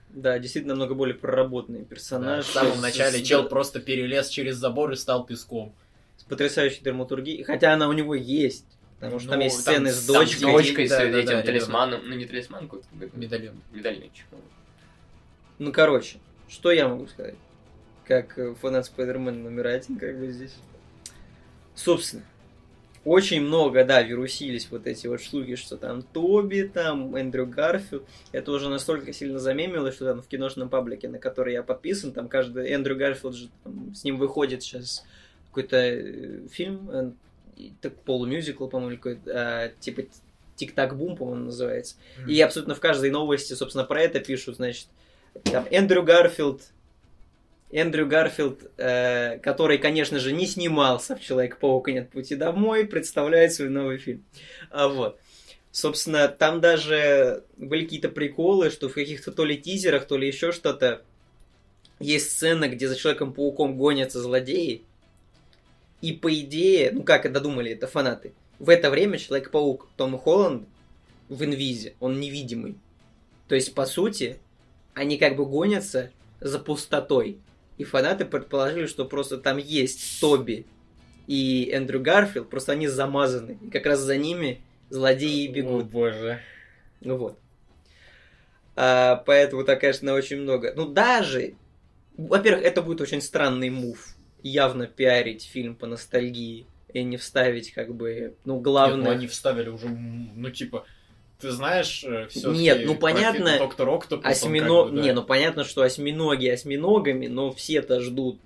Да, 0.10 0.40
действительно, 0.40 0.76
намного 0.76 0.96
более 0.96 1.16
проработанный 1.16 1.80
Да, 1.80 1.86
персонаж. 1.86 2.46
В 2.46 2.54
самом 2.54 2.80
начале 2.80 3.20
с- 3.20 3.28
чел 3.28 3.50
просто 3.50 3.82
перелез 3.82 4.30
через 4.30 4.56
забор 4.56 4.92
и 4.92 4.96
стал 4.96 5.26
песком. 5.26 5.76
С 6.16 6.24
потрясающей 6.24 6.82
драматургией. 6.82 7.44
Хотя 7.44 7.74
она 7.74 7.90
у 7.90 7.94
него 7.94 8.16
есть. 8.16 8.75
Потому 9.00 9.20
что 9.20 9.30
там 9.30 9.40
Ну, 9.40 9.44
есть 9.46 9.64
там 9.66 9.74
сцены 9.76 9.92
с- 9.92 10.04
с 10.04 10.06
там 10.08 10.16
дочкой. 10.16 10.38
с 10.38 10.42
Дочкой, 10.42 10.88
с 10.88 10.90
да, 10.90 11.00
да, 11.00 11.18
этим 11.20 11.30
да, 11.32 11.42
талисманом, 11.44 12.02
ну, 12.06 12.16
не 12.16 12.26
талисман, 12.26 12.62
какой-то, 12.68 12.88
Медальон. 13.14 13.56
медальончик. 13.72 14.26
Ну, 15.60 15.72
короче, 15.72 16.18
что 16.48 16.72
я 16.72 16.88
могу 16.88 17.08
сказать? 17.08 17.36
Как 18.06 18.38
э, 18.38 18.54
фанат 18.62 18.86
Спайдермена 18.86 19.38
номер 19.38 19.68
один, 19.68 19.98
как 19.98 20.18
бы 20.20 20.32
здесь. 20.32 20.54
Собственно, 21.74 22.24
очень 23.04 23.42
много, 23.42 23.84
да, 23.84 24.02
вирусились 24.02 24.68
вот 24.72 24.88
эти 24.88 25.08
вот 25.08 25.22
штуки, 25.22 25.56
что 25.56 25.78
там 25.78 26.02
Тоби, 26.02 26.64
там 26.74 27.16
Эндрю 27.16 27.46
Гарфилд. 27.48 28.04
Это 28.32 28.52
уже 28.52 28.70
настолько 28.70 29.12
сильно 29.14 29.40
замемилось, 29.40 29.96
что 29.96 30.06
там 30.06 30.22
в 30.22 30.28
киношном 30.28 30.70
паблике, 30.70 31.08
на 31.10 31.20
который 31.20 31.54
я 31.54 31.64
подписан, 31.64 32.14
там 32.14 32.28
каждый 32.30 32.70
Эндрю 32.70 32.96
Гарфилд 32.96 33.36
же, 33.36 33.50
там, 33.64 33.94
с 33.94 34.04
ним 34.04 34.18
выходит 34.18 34.64
сейчас 34.64 35.06
какой-то 35.50 35.78
э, 35.78 36.48
фильм, 36.52 36.90
э, 36.90 37.12
так 37.82 37.96
полумюзикл, 38.04 38.68
по-моему, 38.68 38.98
какой-то, 38.98 39.32
а, 39.34 39.70
типа 39.80 40.04
Тик-так 40.56 40.98
бум, 40.98 41.18
по-моему, 41.18 41.46
называется. 41.46 41.96
И 42.28 42.40
абсолютно 42.40 42.76
в 42.76 42.80
каждой 42.80 43.12
новости, 43.12 43.54
собственно, 43.54 43.84
про 43.84 44.02
это 44.02 44.20
пишут, 44.20 44.56
значит, 44.56 44.88
там 45.44 45.66
Эндрю 45.70 46.04
Гарфилд, 46.04 46.62
Эндрю 47.72 48.08
Гарфилд, 48.08 48.72
э, 48.78 49.38
который, 49.40 49.78
конечно 49.78 50.20
же, 50.20 50.32
не 50.32 50.48
снимался 50.48 51.16
в 51.16 51.22
Человек-паук 51.22 51.90
нет 51.90 52.10
пути 52.10 52.36
домой, 52.36 52.86
представляет 52.86 53.54
свой 53.54 53.70
новый 53.70 53.98
фильм. 53.98 54.24
А 54.70 54.88
вот. 54.88 55.20
Собственно, 55.72 56.30
там 56.30 56.62
даже 56.62 57.44
были 57.58 57.84
какие-то 57.84 58.08
приколы, 58.08 58.70
что 58.70 58.88
в 58.88 58.94
каких-то 58.94 59.34
то 59.34 59.44
ли 59.44 59.58
тизерах, 59.58 60.06
то 60.08 60.16
ли 60.16 60.26
еще 60.26 60.54
что-то 60.54 61.02
есть 62.00 62.32
сцена, 62.32 62.70
где 62.70 62.88
за 62.88 62.96
Человеком-пауком 62.96 63.78
гонятся 63.78 64.22
злодеи. 64.22 64.86
И 66.06 66.14
по 66.14 66.32
идее, 66.32 66.92
ну 66.92 67.02
как 67.02 67.26
это 67.26 67.40
думали, 67.40 67.72
это 67.72 67.88
фанаты, 67.88 68.34
в 68.60 68.70
это 68.70 68.92
время 68.92 69.18
Человек-паук 69.18 69.90
Том 69.98 70.20
Холланд 70.20 70.68
в 71.30 71.44
инвизе, 71.44 71.96
он 72.00 72.20
невидимый. 72.20 72.78
То 73.48 73.56
есть, 73.56 73.74
по 73.74 73.88
сути, 73.88 74.38
они 74.94 75.18
как 75.18 75.36
бы 75.36 75.48
гонятся 75.48 76.12
за 76.40 76.60
пустотой. 76.60 77.40
И 77.80 77.84
фанаты 77.84 78.24
предположили, 78.26 78.86
что 78.86 79.06
просто 79.06 79.40
там 79.40 79.58
есть 79.58 80.22
Тоби 80.22 80.68
и 81.26 81.72
Эндрю 81.74 82.02
Гарфилд, 82.02 82.52
просто 82.52 82.74
они 82.74 82.88
замазаны. 82.88 83.58
И 83.64 83.72
как 83.72 83.88
раз 83.88 84.00
за 84.00 84.16
ними 84.16 84.62
злодеи 84.92 85.46
и 85.46 85.50
О 85.50 85.54
бегут. 85.54 85.86
боже. 85.86 86.40
Ну 87.02 87.18
вот. 87.18 87.40
А, 88.76 89.24
поэтому 89.26 89.64
так, 89.64 89.82
конечно, 89.82 90.14
очень 90.14 90.38
много. 90.38 90.72
Ну, 90.76 90.86
даже... 90.86 91.56
Во-первых, 92.16 92.64
это 92.64 92.84
будет 92.84 93.02
очень 93.02 93.24
странный 93.24 93.72
мув. 93.72 94.15
Явно 94.48 94.86
пиарить 94.86 95.44
фильм 95.44 95.76
по 95.76 95.88
ностальгии 95.88 96.68
и 96.94 97.04
не 97.04 97.18
вставить, 97.18 97.72
как 97.74 97.94
бы, 97.94 98.36
ну, 98.46 98.56
Нет, 98.56 98.64
главное... 98.64 99.06
ну 99.06 99.10
они 99.10 99.28
вставили 99.28 99.70
уже, 99.70 99.88
ну 99.88 100.50
типа, 100.52 100.86
ты 101.40 101.52
знаешь, 101.52 102.06
все 102.30 102.52
Нет, 102.52 102.86
ну, 102.86 102.96
понятно, 102.96 103.58
Доктор 103.58 103.90
Октопус, 103.90 104.26
Осьмино... 104.26 104.84
как 104.84 104.92
бы, 104.92 104.98
да. 104.98 105.04
Не, 105.04 105.14
ну 105.14 105.24
понятно, 105.24 105.64
что 105.64 105.82
осьминоги 105.82 106.48
осьминогами, 106.48 107.28
но 107.28 107.52
все-то 107.52 108.00
ждут 108.00 108.40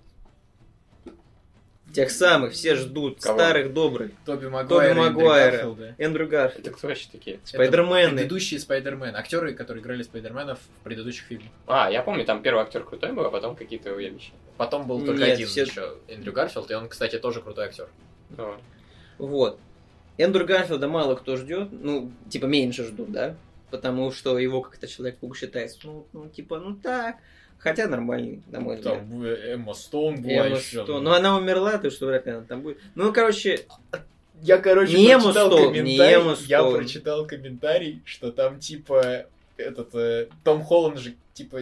тех 1.94 2.12
самых, 2.12 2.54
все 2.54 2.76
ждут 2.76 3.22
Кого? 3.22 3.38
старых 3.38 3.74
добрых. 3.74 4.12
Тоби 4.26 4.48
Магуайр, 4.48 4.68
Тоби 4.68 4.86
и 4.86 4.90
Эндрю 4.90 5.04
Магуайра. 5.04 5.52
Гарфилда. 5.52 5.96
Эндрю 5.98 6.28
Гарфилд, 6.28 6.68
Это 6.68 6.78
кто 6.78 6.88
вообще 6.88 7.08
такие? 7.12 7.40
Спайдермены. 7.44 8.18
Предыдущие 8.18 8.60
Спайдермены. 8.60 9.18
Актеры, 9.18 9.54
которые 9.54 9.82
играли 9.82 10.04
Спайдерменов 10.04 10.60
в 10.60 10.84
предыдущих 10.84 11.26
фильмах. 11.26 11.50
А, 11.68 11.90
я 11.92 12.02
помню, 12.02 12.26
там 12.26 12.42
первый 12.42 12.64
актер 12.64 12.84
крутой 12.84 13.14
был, 13.14 13.26
а 13.26 13.30
потом 13.30 13.56
какие-то 13.56 13.94
уебища. 13.94 14.32
Потом 14.60 14.86
был 14.88 15.00
только 15.06 15.22
Нет, 15.22 15.36
один 15.36 15.48
все- 15.48 15.62
еще 15.62 15.94
Эндрю 16.10 16.34
Гарфилд, 16.34 16.70
и 16.70 16.74
он, 16.74 16.90
кстати, 16.90 17.18
тоже 17.18 17.42
крутой 17.42 17.68
актер. 17.68 17.88
Ну, 18.38 18.56
Вот. 19.18 19.58
Эндрю 20.18 20.46
Гарфилда 20.46 20.90
мало 20.90 21.16
кто 21.16 21.38
ждет, 21.38 21.70
ну, 21.72 22.12
типа, 22.30 22.46
меньше 22.46 22.84
ждут, 22.84 23.10
да? 23.10 23.38
Потому 23.72 24.12
что 24.12 24.38
его 24.38 24.62
как-то 24.62 24.86
Человек-паук 24.86 25.38
считается, 25.38 25.80
ну, 25.86 26.06
ну, 26.12 26.28
типа, 26.28 26.60
ну 26.60 26.76
так. 26.76 27.16
Хотя 27.58 27.88
нормальный, 27.88 28.44
на 28.48 28.60
мой 28.60 28.76
взгляд. 28.76 29.00
Там 29.00 29.24
э, 29.24 29.54
Эмма 29.54 29.74
Стоун 29.74 30.22
была 30.22 30.48
Эмма 30.48 30.58
еще. 30.58 30.84
Стоун. 30.84 31.06
Ну, 31.06 31.12
она 31.14 31.38
умерла, 31.38 31.78
то 31.78 31.90
что 31.90 32.08
вряд 32.08 32.26
ли 32.26 32.34
она 32.34 32.42
там 32.42 32.62
будет. 32.62 32.80
Ну, 32.96 33.14
короче, 33.14 33.66
Я, 34.42 34.58
короче, 34.58 34.98
Не 34.98 35.14
Эмма 35.14 35.24
прочитал 35.24 35.48
Стоун, 35.52 35.72
не 35.72 35.80
комментарий. 35.80 36.16
Эмма 36.16 36.38
Я 36.48 36.64
прочитал 36.64 37.26
комментарий, 37.28 38.02
что 38.04 38.34
там 38.34 38.60
типа 38.60 39.26
этот 39.56 39.96
э, 39.96 40.28
Том 40.44 40.64
Холланд 40.64 41.00
же 41.00 41.16
типа 41.34 41.60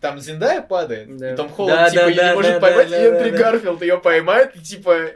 там 0.00 0.18
Зиндая 0.20 0.62
падает, 0.62 1.16
Да. 1.16 1.32
и 1.32 1.36
Том 1.36 1.48
Холланд 1.48 1.78
Да, 1.78 1.90
типа 1.90 2.02
да, 2.02 2.08
ее 2.08 2.16
да, 2.16 2.28
не 2.30 2.34
может 2.36 2.52
да, 2.54 2.60
поймать, 2.60 2.90
да, 2.90 3.02
и 3.02 3.06
Эндрю 3.08 3.30
да. 3.32 3.38
Гарфилд 3.38 3.82
ее 3.82 3.98
поймает, 3.98 4.56
и 4.56 4.60
типа 4.60 5.10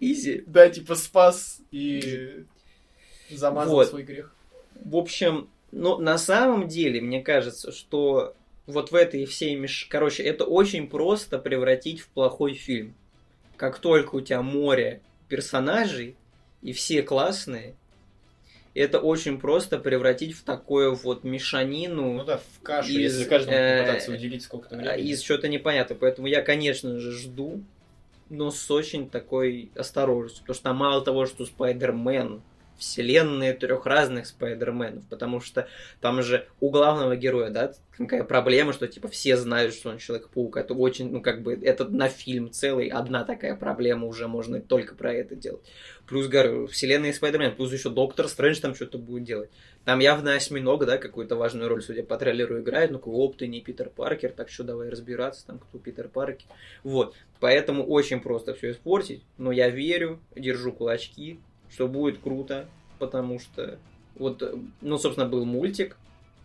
easy. 0.00 0.44
да, 0.46 0.68
типа 0.68 0.94
спас 0.94 1.60
и 1.70 2.44
замазал 3.30 3.74
Вот. 3.74 3.88
свой 3.88 4.02
грех. 4.02 4.34
В 4.84 4.96
общем, 4.96 5.48
ну, 5.70 5.98
на 5.98 6.18
самом 6.18 6.68
деле, 6.68 7.00
мне 7.00 7.22
кажется, 7.22 7.72
что 7.72 8.34
вот 8.66 8.90
в 8.90 8.94
этой 8.94 9.24
всей 9.26 9.54
меш... 9.56 9.86
Короче, 9.90 10.22
это 10.22 10.44
очень 10.44 10.88
просто 10.88 11.38
превратить 11.38 12.00
в 12.00 12.08
плохой 12.08 12.54
фильм. 12.54 12.94
Как 13.56 13.78
только 13.78 14.16
у 14.16 14.20
тебя 14.20 14.42
море 14.42 15.00
персонажей, 15.28 16.16
и 16.62 16.72
все 16.72 17.02
классные, 17.02 17.74
это 18.74 18.98
очень 19.00 19.38
просто 19.38 19.78
превратить 19.78 20.34
в 20.34 20.44
такую 20.44 20.94
вот 20.94 21.24
мешанину 21.24 22.14
Ну 22.14 22.24
да, 22.24 22.38
в 22.38 22.62
кашу, 22.62 22.90
Из, 22.90 23.18
если 23.18 23.24
каждому 23.28 23.56
э, 23.56 23.80
попытаться 23.80 24.12
уделить 24.12 24.42
сколько-то 24.42 24.76
а, 24.76 24.78
времени. 24.78 25.10
из 25.10 25.20
чего-то 25.20 25.48
непонятного. 25.48 25.98
Поэтому 25.98 26.26
я, 26.26 26.42
конечно 26.42 26.98
же, 26.98 27.12
жду, 27.12 27.62
но 28.30 28.50
с 28.50 28.70
очень 28.70 29.10
такой 29.10 29.70
осторожностью. 29.74 30.42
Потому 30.42 30.54
что 30.54 30.64
там 30.64 30.76
мало 30.76 31.04
того, 31.04 31.26
что 31.26 31.44
Спайдермен, 31.44 32.42
вселенные 32.82 33.54
трех 33.54 33.86
разных 33.86 34.26
Спайдерменов, 34.26 35.06
потому 35.08 35.40
что 35.40 35.68
там 36.00 36.22
же 36.22 36.46
у 36.60 36.70
главного 36.70 37.16
героя, 37.16 37.50
да, 37.50 37.72
какая 37.96 38.24
проблема, 38.24 38.72
что 38.72 38.88
типа 38.88 39.08
все 39.08 39.36
знают, 39.36 39.74
что 39.74 39.90
он 39.90 39.98
Человек-паук. 39.98 40.56
Это 40.56 40.74
очень, 40.74 41.10
ну 41.10 41.20
как 41.20 41.42
бы, 41.42 41.54
это 41.54 41.88
на 41.88 42.08
фильм 42.08 42.50
целый, 42.50 42.88
одна 42.88 43.24
такая 43.24 43.54
проблема 43.56 44.06
уже 44.06 44.28
можно 44.28 44.60
только 44.60 44.94
про 44.94 45.12
это 45.12 45.36
делать. 45.36 45.64
Плюс, 46.06 46.26
говорю, 46.26 46.66
вселенная 46.66 47.12
Спайдермен, 47.12 47.54
плюс 47.54 47.72
еще 47.72 47.88
Доктор 47.88 48.28
Стрэндж 48.28 48.60
там 48.60 48.74
что-то 48.74 48.98
будет 48.98 49.24
делать. 49.24 49.50
Там 49.84 50.00
явно 50.00 50.34
осьминог, 50.34 50.84
да, 50.84 50.98
какую-то 50.98 51.36
важную 51.36 51.68
роль, 51.68 51.82
судя 51.82 52.02
по 52.02 52.16
трейлеру, 52.16 52.60
играет. 52.60 52.90
Ну, 52.90 52.98
оп, 52.98 53.36
ты 53.36 53.46
не 53.46 53.60
Питер 53.60 53.88
Паркер, 53.88 54.32
так 54.32 54.50
что 54.50 54.64
давай 54.64 54.88
разбираться, 54.88 55.46
там, 55.46 55.58
кто 55.58 55.78
Питер 55.78 56.08
Паркер. 56.08 56.46
Вот. 56.82 57.14
Поэтому 57.40 57.84
очень 57.84 58.20
просто 58.20 58.54
все 58.54 58.72
испортить. 58.72 59.24
Но 59.38 59.52
я 59.52 59.70
верю, 59.70 60.20
держу 60.36 60.72
кулачки, 60.72 61.40
что 61.72 61.88
будет 61.88 62.18
круто, 62.18 62.68
потому 62.98 63.38
что 63.38 63.78
вот, 64.16 64.42
э, 64.42 64.54
ну, 64.80 64.98
собственно, 64.98 65.28
был 65.28 65.44
мультик, 65.44 65.96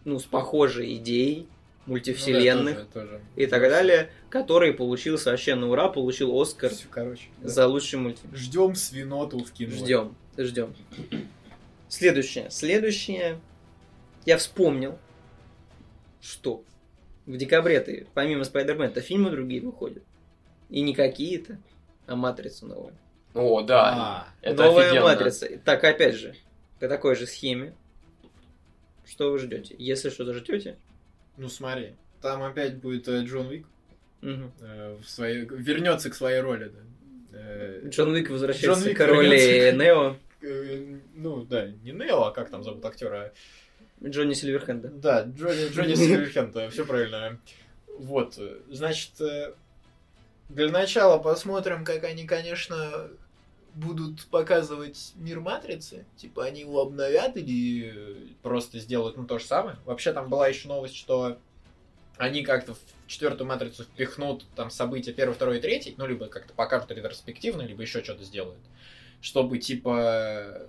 ну, 0.05 0.19
с 0.19 0.23
похожей 0.23 0.95
идеей 0.97 1.47
мультивселенных 1.85 2.75
Ну 2.77 2.81
да, 2.83 2.91
тоже, 2.91 3.07
тоже. 3.07 3.21
и 3.35 3.45
так 3.45 3.61
далее, 3.61 4.09
который 4.29 4.73
получил 4.73 5.17
вообще 5.23 5.55
на 5.55 5.69
ура, 5.69 5.89
получил 5.89 6.39
Оскар 6.39 6.69
Всё, 6.71 6.87
короче. 6.89 7.27
да. 7.41 7.47
за 7.49 7.67
лучший 7.67 7.99
мультфильм. 7.99 8.35
Ждем 8.35 8.75
свиноту 8.75 9.39
в 9.43 9.51
кино. 9.51 9.71
Ждем, 9.71 10.15
ждем. 10.37 10.75
Следующее. 11.87 12.49
Следующее. 12.51 13.39
Я 14.25 14.37
вспомнил, 14.37 14.97
что 16.21 16.63
в 17.25 17.37
декабре 17.37 17.79
ты, 17.79 18.07
помимо 18.13 18.43
Спайдермена, 18.43 18.91
фильмы 18.99 19.31
другие 19.31 19.61
выходят. 19.61 20.03
И 20.69 20.81
не 20.81 20.93
какие-то, 20.93 21.59
а 22.05 22.15
матрица 22.17 22.65
новая. 22.65 22.93
О, 23.33 23.61
да. 23.61 23.93
А, 23.95 24.27
Это 24.41 24.63
Новая 24.63 24.85
офигенно. 24.87 25.05
матрица. 25.05 25.47
Так, 25.63 25.83
опять 25.83 26.15
же, 26.15 26.35
по 26.79 26.87
такой 26.87 27.15
же 27.15 27.27
схеме. 27.27 27.75
Что 29.05 29.31
вы 29.31 29.39
ждете? 29.39 29.75
Если 29.77 30.09
что-то 30.09 30.33
ждете, 30.33 30.77
ну 31.37 31.47
смотри, 31.49 31.93
там 32.21 32.43
опять 32.43 32.77
будет 32.77 33.07
э, 33.07 33.23
Джон 33.23 33.47
Уик 33.47 33.67
мгм. 34.21 34.51
э, 34.59 34.97
в 35.01 35.07
своей... 35.07 35.45
вернется 35.45 36.09
к 36.09 36.15
своей 36.15 36.41
роли, 36.41 36.69
да. 36.73 37.37
Э, 37.39 37.81
Джон 37.87 38.11
Уик 38.13 38.29
возвращается 38.29 38.81
Джон 38.81 38.89
Уик 38.89 38.97
к 38.97 39.07
роли 39.07 39.37
вернется. 39.37 39.85
Нео. 39.85 40.15
э, 40.41 40.99
ну 41.15 41.43
да, 41.45 41.67
не 41.67 41.91
Нео, 41.91 42.23
а 42.23 42.31
как 42.31 42.49
там 42.49 42.63
зовут 42.63 42.83
актера? 42.83 43.31
Джонни 44.03 44.33
Сильверхенда. 44.33 44.89
Да, 44.89 45.23
Джонни, 45.23 45.69
Джонни 45.69 45.93
Сильверхенд, 45.95 46.55
все 46.71 46.85
правильно. 46.85 47.39
Вот, 47.97 48.35
э, 48.37 48.57
значит, 48.69 49.19
э, 49.21 49.53
для 50.49 50.69
начала 50.69 51.17
посмотрим, 51.17 51.83
как 51.83 52.03
они, 52.03 52.25
конечно, 52.25 53.09
будут 53.73 54.25
показывать 54.27 55.13
мир 55.15 55.39
Матрицы. 55.39 56.05
Типа, 56.15 56.45
они 56.45 56.61
его 56.61 56.81
обновят 56.81 57.37
или 57.37 58.35
просто 58.41 58.79
сделают, 58.79 59.17
ну, 59.17 59.25
то 59.25 59.39
же 59.39 59.45
самое. 59.45 59.77
Вообще, 59.85 60.13
там 60.13 60.29
была 60.29 60.47
еще 60.47 60.67
новость, 60.67 60.95
что 60.95 61.37
они 62.17 62.43
как-то 62.43 62.73
в 62.73 62.79
четвертую 63.05 63.47
Матрицу 63.47 63.83
впихнут 63.83 64.45
там 64.55 64.71
события 64.71 65.13
первой, 65.13 65.35
второй 65.35 65.59
и 65.59 65.61
третьей, 65.61 65.93
ну, 65.97 66.07
либо 66.07 66.27
как-то 66.27 66.53
покажут 66.53 66.91
ретроспективно, 66.91 67.61
либо 67.61 67.83
еще 67.83 68.03
что-то 68.03 68.23
сделают. 68.23 68.59
Чтобы, 69.21 69.59
типа, 69.59 70.61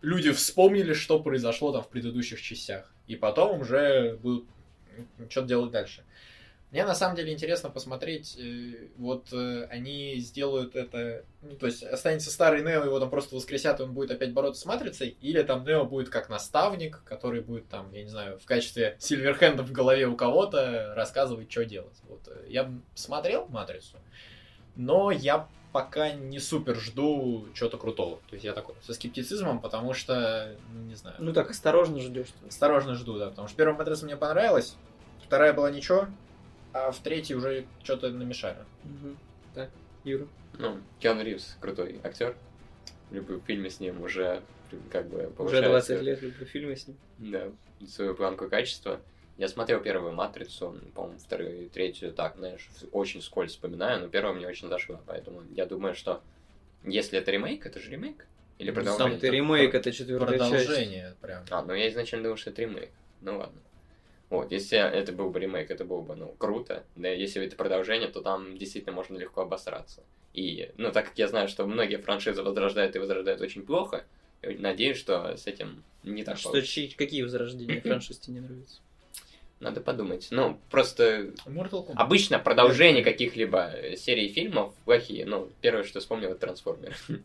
люди 0.00 0.32
вспомнили, 0.32 0.94
что 0.94 1.20
произошло 1.20 1.72
там 1.72 1.82
в 1.82 1.88
предыдущих 1.88 2.40
частях. 2.40 2.90
И 3.06 3.16
потом 3.16 3.60
уже 3.60 4.16
будут 4.22 4.46
что-то 5.28 5.46
делать 5.46 5.70
дальше. 5.70 6.02
Мне 6.72 6.84
на 6.84 6.94
самом 6.94 7.14
деле 7.14 7.32
интересно 7.32 7.70
посмотреть, 7.70 8.36
э, 8.38 8.88
вот 8.96 9.32
э, 9.32 9.66
они 9.70 10.16
сделают 10.16 10.74
это, 10.74 11.24
ну, 11.40 11.54
то 11.54 11.66
есть 11.66 11.82
останется 11.84 12.30
старый 12.30 12.62
Нео, 12.62 12.84
его 12.84 12.98
там 12.98 13.08
просто 13.08 13.36
воскресят, 13.36 13.78
и 13.78 13.84
он 13.84 13.92
будет 13.92 14.10
опять 14.10 14.32
бороться 14.32 14.62
с 14.62 14.64
Матрицей, 14.66 15.16
или 15.20 15.42
там 15.42 15.64
Нео 15.64 15.84
будет 15.84 16.08
как 16.08 16.28
наставник, 16.28 17.02
который 17.04 17.40
будет 17.40 17.68
там, 17.68 17.92
я 17.92 18.02
не 18.02 18.08
знаю, 18.08 18.38
в 18.40 18.44
качестве 18.44 18.96
Сильверхенда 18.98 19.62
в 19.62 19.70
голове 19.70 20.06
у 20.08 20.16
кого-то 20.16 20.92
рассказывать, 20.96 21.50
что 21.50 21.64
делать. 21.64 21.96
Вот, 22.08 22.26
э, 22.26 22.46
я 22.48 22.70
смотрел 22.94 23.46
Матрицу, 23.46 23.96
но 24.74 25.12
я 25.12 25.48
пока 25.72 26.10
не 26.10 26.40
супер 26.40 26.74
жду 26.76 27.46
чего-то 27.54 27.78
крутого. 27.78 28.16
То 28.28 28.34
есть 28.34 28.44
я 28.44 28.52
такой 28.54 28.74
со 28.82 28.92
скептицизмом, 28.92 29.60
потому 29.60 29.92
что, 29.94 30.56
ну, 30.72 30.80
не 30.80 30.94
знаю, 30.94 31.16
Ну 31.20 31.32
так, 31.32 31.50
осторожно 31.50 32.00
ждешь. 32.00 32.28
осторожно 32.48 32.94
жду, 32.94 33.18
да, 33.18 33.28
потому 33.28 33.46
что 33.46 33.56
первая 33.56 33.76
матрица 33.76 34.04
мне 34.04 34.16
понравилась, 34.16 34.74
вторая 35.24 35.52
была 35.52 35.70
ничего, 35.70 36.08
а 36.76 36.90
в 36.90 36.98
третьей 37.00 37.36
уже 37.36 37.64
что-то 37.82 38.10
намешали. 38.10 38.58
Мгм. 38.84 39.16
Так, 39.54 39.70
Юра. 40.04 40.26
Ну, 40.58 40.78
Киану 41.00 41.22
Ривз 41.22 41.56
крутой 41.60 42.00
актер. 42.04 42.36
Люблю 43.10 43.40
фильмы 43.46 43.70
с 43.70 43.80
ним 43.80 44.02
уже 44.02 44.42
как 44.90 45.06
бы 45.08 45.18
Уже 45.18 45.28
повышает 45.28 45.64
20 45.66 45.86
свою- 45.86 46.02
лет 46.02 46.22
люблю 46.22 46.46
фильмы 46.46 46.76
с 46.76 46.88
ним. 46.88 46.96
Да, 47.18 47.52
свою 47.86 48.14
планку 48.14 48.48
качества. 48.48 49.00
Я 49.38 49.48
смотрел 49.48 49.80
первую 49.80 50.12
«Матрицу», 50.14 50.80
по-моему, 50.94 51.18
вторую 51.18 51.66
и 51.66 51.68
третью, 51.68 52.10
так, 52.12 52.36
знаешь, 52.36 52.68
очень 52.90 53.20
скользь 53.20 53.52
вспоминаю, 53.52 54.00
но 54.00 54.08
первая 54.08 54.32
мне 54.34 54.48
очень 54.48 54.68
зашла, 54.68 54.98
поэтому 55.06 55.42
я 55.54 55.66
думаю, 55.66 55.94
что 55.94 56.22
если 56.84 57.18
это 57.18 57.30
ремейк, 57.30 57.66
это 57.66 57.78
же 57.78 57.90
ремейк? 57.90 58.26
Или 58.58 58.70
Ну, 58.70 58.74
продолжение? 58.76 59.12
Сам 59.12 59.20
ты 59.20 59.28
ремейк, 59.28 59.74
это 59.74 59.92
четвертая 59.92 60.38
часть. 60.38 60.50
Продолжение 60.50 61.14
прям. 61.20 61.44
А, 61.50 61.62
ну 61.62 61.74
я 61.74 61.88
изначально 61.90 62.24
думал, 62.24 62.38
что 62.38 62.48
это 62.50 62.62
ремейк. 62.62 62.88
Ну 63.20 63.36
ладно. 63.38 63.60
Вот, 64.28 64.50
если 64.50 64.78
это 64.78 65.12
был 65.12 65.30
бы 65.30 65.38
ремейк, 65.38 65.70
это 65.70 65.84
было 65.84 66.00
бы, 66.00 66.16
ну, 66.16 66.34
круто. 66.38 66.84
Да, 66.96 67.08
если 67.08 67.44
это 67.44 67.54
продолжение, 67.54 68.08
то 68.08 68.20
там 68.20 68.56
действительно 68.58 68.94
можно 68.94 69.16
легко 69.16 69.42
обосраться. 69.42 70.02
И, 70.34 70.70
ну, 70.76 70.90
так 70.90 71.06
как 71.06 71.18
я 71.18 71.28
знаю, 71.28 71.48
что 71.48 71.64
многие 71.66 71.96
франшизы 71.96 72.42
возрождают 72.42 72.96
и 72.96 72.98
возрождают 72.98 73.40
очень 73.40 73.62
плохо, 73.62 74.04
надеюсь, 74.42 74.98
что 74.98 75.36
с 75.36 75.46
этим 75.46 75.84
не 76.02 76.24
так 76.24 76.38
Что, 76.38 76.50
получится. 76.50 76.96
какие 76.96 77.22
возрождения 77.22 77.80
франшиз 77.84 78.18
тебе 78.18 78.34
не 78.34 78.40
нравятся? 78.40 78.80
Надо 79.60 79.80
подумать. 79.80 80.28
Ну, 80.30 80.58
просто 80.70 81.32
Mortal 81.46 81.86
Kombat. 81.86 81.94
обычно 81.96 82.38
продолжение 82.38 83.02
каких-либо 83.02 83.70
э, 83.70 83.96
серий 83.96 84.28
фильмов 84.28 84.74
плохие. 84.84 85.24
Ну, 85.24 85.48
первое, 85.62 85.84
что 85.84 86.00
вспомнил, 86.00 86.30
это 86.30 86.40
трансформеры. 86.40 86.94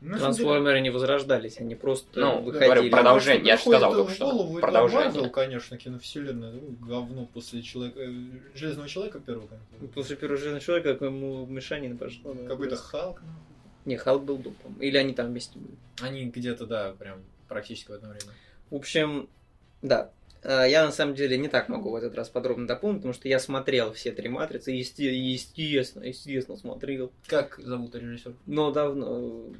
Ну, 0.00 0.18
Трансформеры 0.18 0.80
не 0.80 0.90
возрождались, 0.90 1.58
они 1.58 1.74
просто 1.74 2.20
Ну, 2.20 2.40
выходили. 2.42 2.66
говорю, 2.72 2.90
продолжение. 2.90 3.46
Я 3.46 3.56
ж 3.56 3.60
Приходит 3.60 3.80
сказал 3.80 3.94
только 3.94 4.12
что. 4.14 4.24
голову 4.30 4.58
это 4.58 4.66
Продолжение. 4.66 5.22
Marvel, 5.22 5.30
конечно, 5.30 5.78
киновселенная. 5.78 6.52
ну, 6.52 6.60
говно 6.86 7.26
после 7.32 7.62
человека... 7.62 8.00
э, 8.00 8.12
Железного 8.54 8.88
человека 8.88 9.20
первого. 9.20 9.46
как-то. 9.46 9.86
После 9.94 10.16
первого 10.16 10.36
Железного 10.36 10.60
человека, 10.60 10.92
как 10.94 11.02
ему 11.08 11.46
мешанина 11.46 11.96
пошло. 11.96 12.34
да. 12.34 12.46
Какой-то 12.46 12.76
Халк. 12.76 13.20
ну. 13.22 13.28
Не, 13.86 13.96
Халк 13.96 14.24
был 14.24 14.36
дупом. 14.38 14.74
Или 14.80 14.96
они 14.98 15.14
там 15.14 15.28
вместе 15.28 15.58
были. 15.58 15.74
Они 16.02 16.24
где-то, 16.26 16.66
да, 16.66 16.92
прям 16.98 17.20
практически 17.48 17.90
в 17.90 17.94
одно 17.94 18.08
время. 18.10 18.32
В 18.70 18.74
общем, 18.76 19.28
да. 19.80 20.10
Э, 20.44 20.66
Я 20.68 20.84
на 20.84 20.92
самом 20.92 21.14
деле 21.14 21.36
не 21.38 21.48
так 21.48 21.68
могу 21.68 21.90
в 21.90 21.94
этот 21.96 22.14
раз 22.14 22.28
подробно 22.28 22.66
дополнить, 22.66 22.98
потому 22.98 23.14
что 23.14 23.28
я 23.28 23.38
смотрел 23.38 23.92
все 23.92 24.12
три 24.12 24.28
матрицы, 24.28 24.70
есте- 24.72 25.14
естественно, 25.14 26.04
естественно 26.04 26.56
смотрел. 26.56 27.10
Как 27.26 27.58
зовут 27.58 27.94
режиссер? 27.94 28.34
Но 28.46 28.70
давно, 28.70 29.50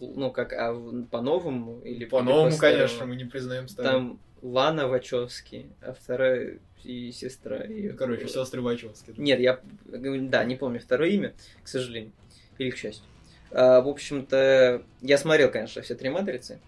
ну 0.00 0.30
как, 0.30 0.52
а 0.52 0.74
по-новому 1.10 1.80
или 1.80 2.04
По-новому, 2.04 2.50
по-старому? 2.50 2.76
конечно, 2.78 3.06
мы 3.06 3.16
не 3.16 3.24
признаем 3.24 3.68
старым. 3.68 3.90
Там 3.92 4.20
Лана 4.42 4.88
Вачовски, 4.88 5.66
а 5.80 5.94
вторая 5.94 6.58
и 6.82 7.10
сестра. 7.12 7.62
Ну, 7.66 7.96
Короче, 7.96 8.28
сестры 8.28 8.60
Вачовски. 8.60 9.14
Нет, 9.16 9.40
я, 9.40 9.58
да, 9.86 10.44
не 10.44 10.56
помню 10.56 10.80
второе 10.80 11.08
имя, 11.10 11.32
к 11.62 11.68
сожалению. 11.68 12.12
Или 12.58 12.70
к 12.70 12.76
счастью. 12.76 13.04
А, 13.50 13.80
в 13.80 13.88
общем-то, 13.88 14.82
я 15.00 15.16
смотрел, 15.18 15.50
конечно, 15.50 15.80
все 15.80 15.94
три 15.94 16.10
матрицы. 16.10 16.60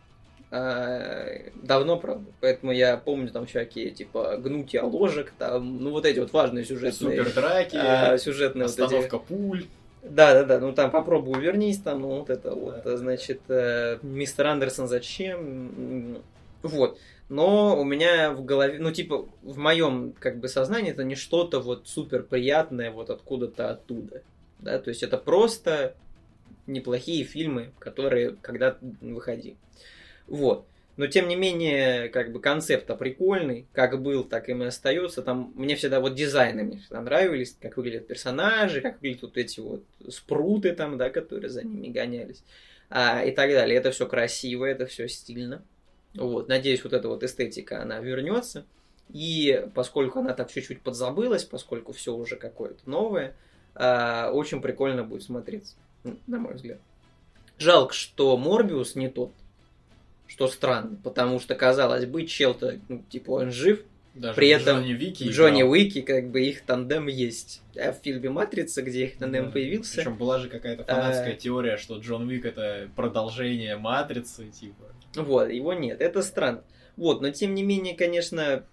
А, 0.51 1.27
давно, 1.63 1.99
правда. 1.99 2.25
Поэтому 2.41 2.73
я 2.73 2.97
помню 2.97 3.31
там 3.31 3.47
всякие, 3.47 3.91
типа, 3.91 4.37
гнутия 4.39 4.83
ложек, 4.83 5.33
там, 5.39 5.83
ну, 5.83 5.91
вот 5.91 6.07
эти 6.07 6.19
вот 6.19 6.33
важные 6.33 6.65
сюжетные. 6.65 7.25
Супер 7.25 7.35
драки, 7.35 7.77
а, 7.77 8.17
сюжетные 8.19 8.67
вот 8.67 8.75
эти. 8.75 8.83
остановка 8.83 9.19
пуль. 9.19 9.67
Да, 10.09 10.35
да, 10.35 10.45
да. 10.45 10.61
Ну 10.61 10.73
там 10.73 10.93
попробуй 10.93 11.41
вернись, 11.41 11.79
там, 11.81 12.03
ну 12.03 12.19
вот 12.21 12.31
это 12.31 12.55
вот, 12.55 12.83
Да. 12.85 12.97
значит, 12.97 13.41
э, 13.49 13.99
мистер 14.03 14.47
Андерсон 14.47 14.87
зачем? 14.87 16.23
Вот. 16.63 16.99
Но 17.29 17.77
у 17.77 17.83
меня 17.83 18.31
в 18.31 18.45
голове, 18.45 18.79
ну 18.79 18.93
типа 18.93 19.27
в 19.43 19.59
моем 19.59 20.15
как 20.21 20.39
бы 20.39 20.47
сознании 20.47 20.93
это 20.93 21.03
не 21.03 21.17
что-то 21.17 21.59
вот 21.59 21.89
супер 21.89 22.23
приятное 22.23 22.93
вот 22.93 23.11
откуда-то 23.11 23.71
оттуда. 23.71 24.23
Да, 24.61 24.79
то 24.79 24.91
есть 24.91 25.03
это 25.03 25.19
просто 25.19 25.95
неплохие 26.69 27.25
фильмы, 27.25 27.73
которые 27.81 28.37
когда 28.41 28.77
выходили. 29.01 29.57
Вот. 30.27 30.67
Но 30.97 31.07
тем 31.09 31.29
не 31.29 31.37
менее, 31.37 32.09
как 32.09 32.33
бы 32.33 32.41
концепт 32.41 32.91
прикольный, 32.99 33.67
как 33.73 34.01
был, 34.01 34.25
так 34.25 34.49
им 34.49 34.63
и 34.63 34.67
остается. 34.67 35.23
Там 35.23 35.53
мне 35.55 35.77
всегда 35.77 36.01
вот 36.01 36.15
дизайны 36.15 36.63
мне 36.65 36.79
всегда 36.79 37.03
нравились, 37.03 37.57
как 37.61 37.77
выглядят 37.77 38.07
персонажи, 38.07 38.81
как 38.81 38.97
выглядят 39.03 39.23
вот 39.23 39.37
эти 39.37 39.61
вот 39.61 39.85
спруты 40.09 40.73
там, 40.73 40.97
да, 40.97 41.11
которые 41.11 41.51
за 41.51 41.65
ними 41.67 41.89
гонялись, 41.89 42.43
а, 42.89 43.23
и 43.23 43.31
так 43.31 43.51
далее. 43.51 43.77
Это 43.77 43.91
все 43.91 44.07
красиво, 44.07 44.65
это 44.65 44.87
все 44.87 45.07
стильно. 45.07 45.63
Вот, 46.15 46.49
надеюсь, 46.49 46.83
вот 46.83 46.95
эта 46.95 47.09
вот 47.09 47.23
эстетика, 47.23 47.83
она 47.83 47.99
вернется. 48.01 48.65
И 49.11 49.67
поскольку 49.75 50.21
она 50.21 50.33
так 50.33 50.51
чуть-чуть 50.51 50.81
подзабылась, 50.81 51.45
поскольку 51.45 51.93
все 51.93 52.15
уже 52.15 52.37
какое-то 52.37 52.89
новое, 52.89 53.37
а, 53.75 54.31
очень 54.33 54.63
прикольно 54.63 55.05
будет 55.05 55.23
смотреться, 55.23 55.77
на 56.27 56.39
мой 56.39 56.55
взгляд. 56.55 56.79
Жалко, 57.59 57.93
что 57.93 58.37
Морбиус 58.39 58.95
не 58.95 59.09
тот, 59.09 59.33
что 60.27 60.49
странно, 60.49 60.99
потому 61.03 61.41
что, 61.41 61.55
казалось 61.55 62.05
бы, 62.07 62.27
чел-то, 62.27 62.79
ну, 62.89 63.03
типа, 63.09 63.31
он 63.33 63.53
жив, 63.53 63.83
Даже 64.15 64.35
При 64.35 64.49
этом 64.49 64.79
Джонни 64.79 64.93
Вики 64.95 65.25
Джонни 65.25 65.59
играл. 65.61 65.71
Уики, 65.73 66.01
как 66.01 66.31
бы, 66.31 66.41
их 66.41 66.63
тандем 66.63 67.07
есть. 67.07 67.61
А 67.79 67.93
в 67.93 67.97
фильме 68.03 68.31
«Матрица», 68.31 68.81
где 68.81 69.05
их 69.05 69.19
тандем 69.19 69.47
Да. 69.47 69.51
появился, 69.51 69.97
Причем 69.97 70.17
была 70.17 70.39
же 70.39 70.49
какая-то 70.49 70.85
фанатская 70.85 71.35
А. 71.35 71.37
теория, 71.37 71.77
что 71.77 71.99
Джон 71.99 72.27
Уик 72.29 72.47
это 72.47 72.89
продолжение 72.97 73.77
Матрицы, 73.77 74.47
типа. 74.49 74.85
вот, 75.17 75.51
его 75.51 75.75
нет. 75.75 76.01
Это 76.01 76.23
странно. 76.23 76.63
Вот, 76.97 77.21
но 77.21 77.31
тем 77.31 77.55
не 77.55 77.63
менее, 77.63 77.95
конечно, 77.95 78.65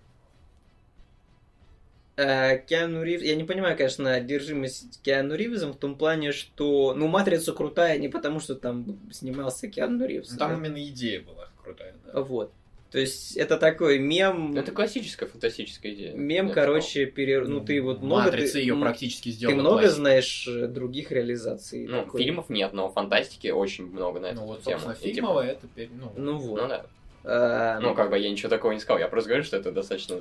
Киану 2.16 3.04
Ривз... 3.04 3.24
Я 3.24 3.36
не 3.36 3.44
понимаю, 3.44 3.76
конечно, 3.76 4.14
одержимость 4.14 5.02
Киану 5.02 5.36
Ривзом 5.36 5.74
в 5.74 5.78
том 5.78 5.96
плане, 5.96 6.32
что... 6.32 6.94
Ну, 6.96 7.08
«Матрица» 7.08 7.54
крутая 7.54 7.98
не 7.98 8.08
потому, 8.10 8.40
что 8.40 8.56
там 8.56 9.00
снимался 9.12 9.68
Киану 9.68 10.06
Ривз. 10.06 10.32
Ну, 10.32 10.38
там 10.38 10.52
да. 10.52 10.58
именно 10.58 10.84
идея 10.88 11.22
была 11.22 11.50
крутая. 11.64 11.96
да. 12.06 12.22
Вот. 12.22 12.52
То 12.92 13.00
есть, 13.00 13.36
это 13.38 13.58
такой 13.58 13.98
мем... 13.98 14.52
Ну, 14.52 14.60
это 14.60 14.72
классическая 14.72 15.26
фантастическая 15.26 15.94
идея. 15.94 16.14
Мем, 16.14 16.50
Я 16.50 16.54
короче, 16.54 17.08
пере... 17.08 17.42
ну, 17.42 17.60
ты 17.60 17.82
вот 17.82 18.04
много... 18.04 18.26
Матрица 18.26 18.54
ты- 18.54 18.60
ее 18.60 18.76
практически 18.76 19.30
Ты 19.30 19.32
сделала. 19.32 19.56
много 19.56 19.72
классикой. 19.80 19.96
знаешь 19.96 20.48
э, 20.48 20.68
других 20.68 21.12
реализаций? 21.12 21.88
Ну, 21.88 22.04
такой? 22.04 22.22
фильмов 22.22 22.50
нет, 22.52 22.72
но 22.74 22.92
фантастики 22.92 23.48
очень 23.48 23.88
много 23.88 24.20
на 24.20 24.28
эту 24.28 24.36
Ну 24.42 24.46
вот, 24.46 24.62
тему. 24.62 24.80
собственно, 24.80 24.94
И, 25.10 25.14
типа, 25.16 25.16
фильмовая 25.16 25.52
это, 25.54 25.68
пер- 25.76 25.90
ну, 26.00 26.12
Ну 26.16 26.38
вот. 26.38 26.62
Ну 26.62 26.68
да. 26.68 26.86
А, 27.24 27.80
Ну, 27.80 27.96
как 27.96 28.10
бы 28.10 28.18
я 28.18 28.30
ничего 28.30 28.50
такого 28.50 28.72
не 28.72 28.80
сказал. 28.80 29.00
Я 29.00 29.08
просто 29.08 29.30
говорю, 29.30 29.44
что 29.44 29.58
это 29.58 29.72
достаточно... 29.72 30.20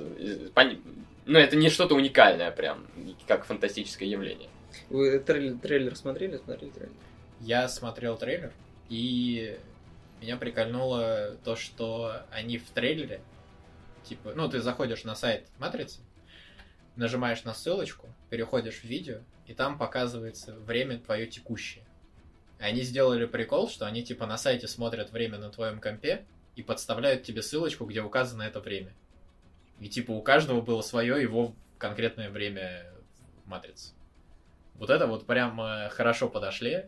Ну, 1.25 1.39
это 1.39 1.55
не 1.55 1.69
что-то 1.69 1.95
уникальное 1.95 2.51
прям, 2.51 2.85
как 3.27 3.45
фантастическое 3.45 4.05
явление. 4.05 4.49
Вы 4.89 5.19
трейлер, 5.19 5.57
трейлер 5.57 5.95
смотрели? 5.95 6.37
Смотрели 6.37 6.71
трейлер? 6.71 6.91
Я 7.39 7.67
смотрел 7.67 8.17
трейлер, 8.17 8.51
и 8.89 9.57
меня 10.21 10.37
прикольнуло 10.37 11.35
то, 11.43 11.55
что 11.55 12.23
они 12.31 12.57
в 12.57 12.69
трейлере, 12.69 13.21
типа, 14.03 14.33
ну, 14.35 14.49
ты 14.49 14.61
заходишь 14.61 15.03
на 15.03 15.15
сайт 15.15 15.47
Матрицы, 15.59 15.99
нажимаешь 16.95 17.43
на 17.43 17.53
ссылочку, 17.53 18.07
переходишь 18.29 18.79
в 18.79 18.83
видео, 18.85 19.19
и 19.47 19.53
там 19.53 19.77
показывается 19.77 20.53
время 20.55 20.99
твое 20.99 21.27
текущее. 21.27 21.83
Они 22.59 22.81
сделали 22.81 23.25
прикол, 23.25 23.69
что 23.69 23.85
они 23.85 24.03
типа 24.03 24.25
на 24.25 24.37
сайте 24.37 24.67
смотрят 24.69 25.11
время 25.11 25.37
на 25.37 25.49
твоем 25.49 25.81
компе 25.81 26.25
и 26.55 26.63
подставляют 26.63 27.23
тебе 27.23 27.41
ссылочку, 27.41 27.85
где 27.85 28.01
указано 28.01 28.43
это 28.43 28.59
время. 28.59 28.93
И 29.79 29.89
типа 29.89 30.11
у 30.11 30.21
каждого 30.21 30.61
было 30.61 30.81
свое 30.81 31.21
его 31.21 31.53
конкретное 31.77 32.29
время 32.29 32.93
в 33.43 33.49
матрице. 33.49 33.93
Вот 34.75 34.89
это 34.89 35.07
вот 35.07 35.25
прям 35.25 35.59
э, 35.61 35.89
хорошо 35.89 36.29
подошли. 36.29 36.85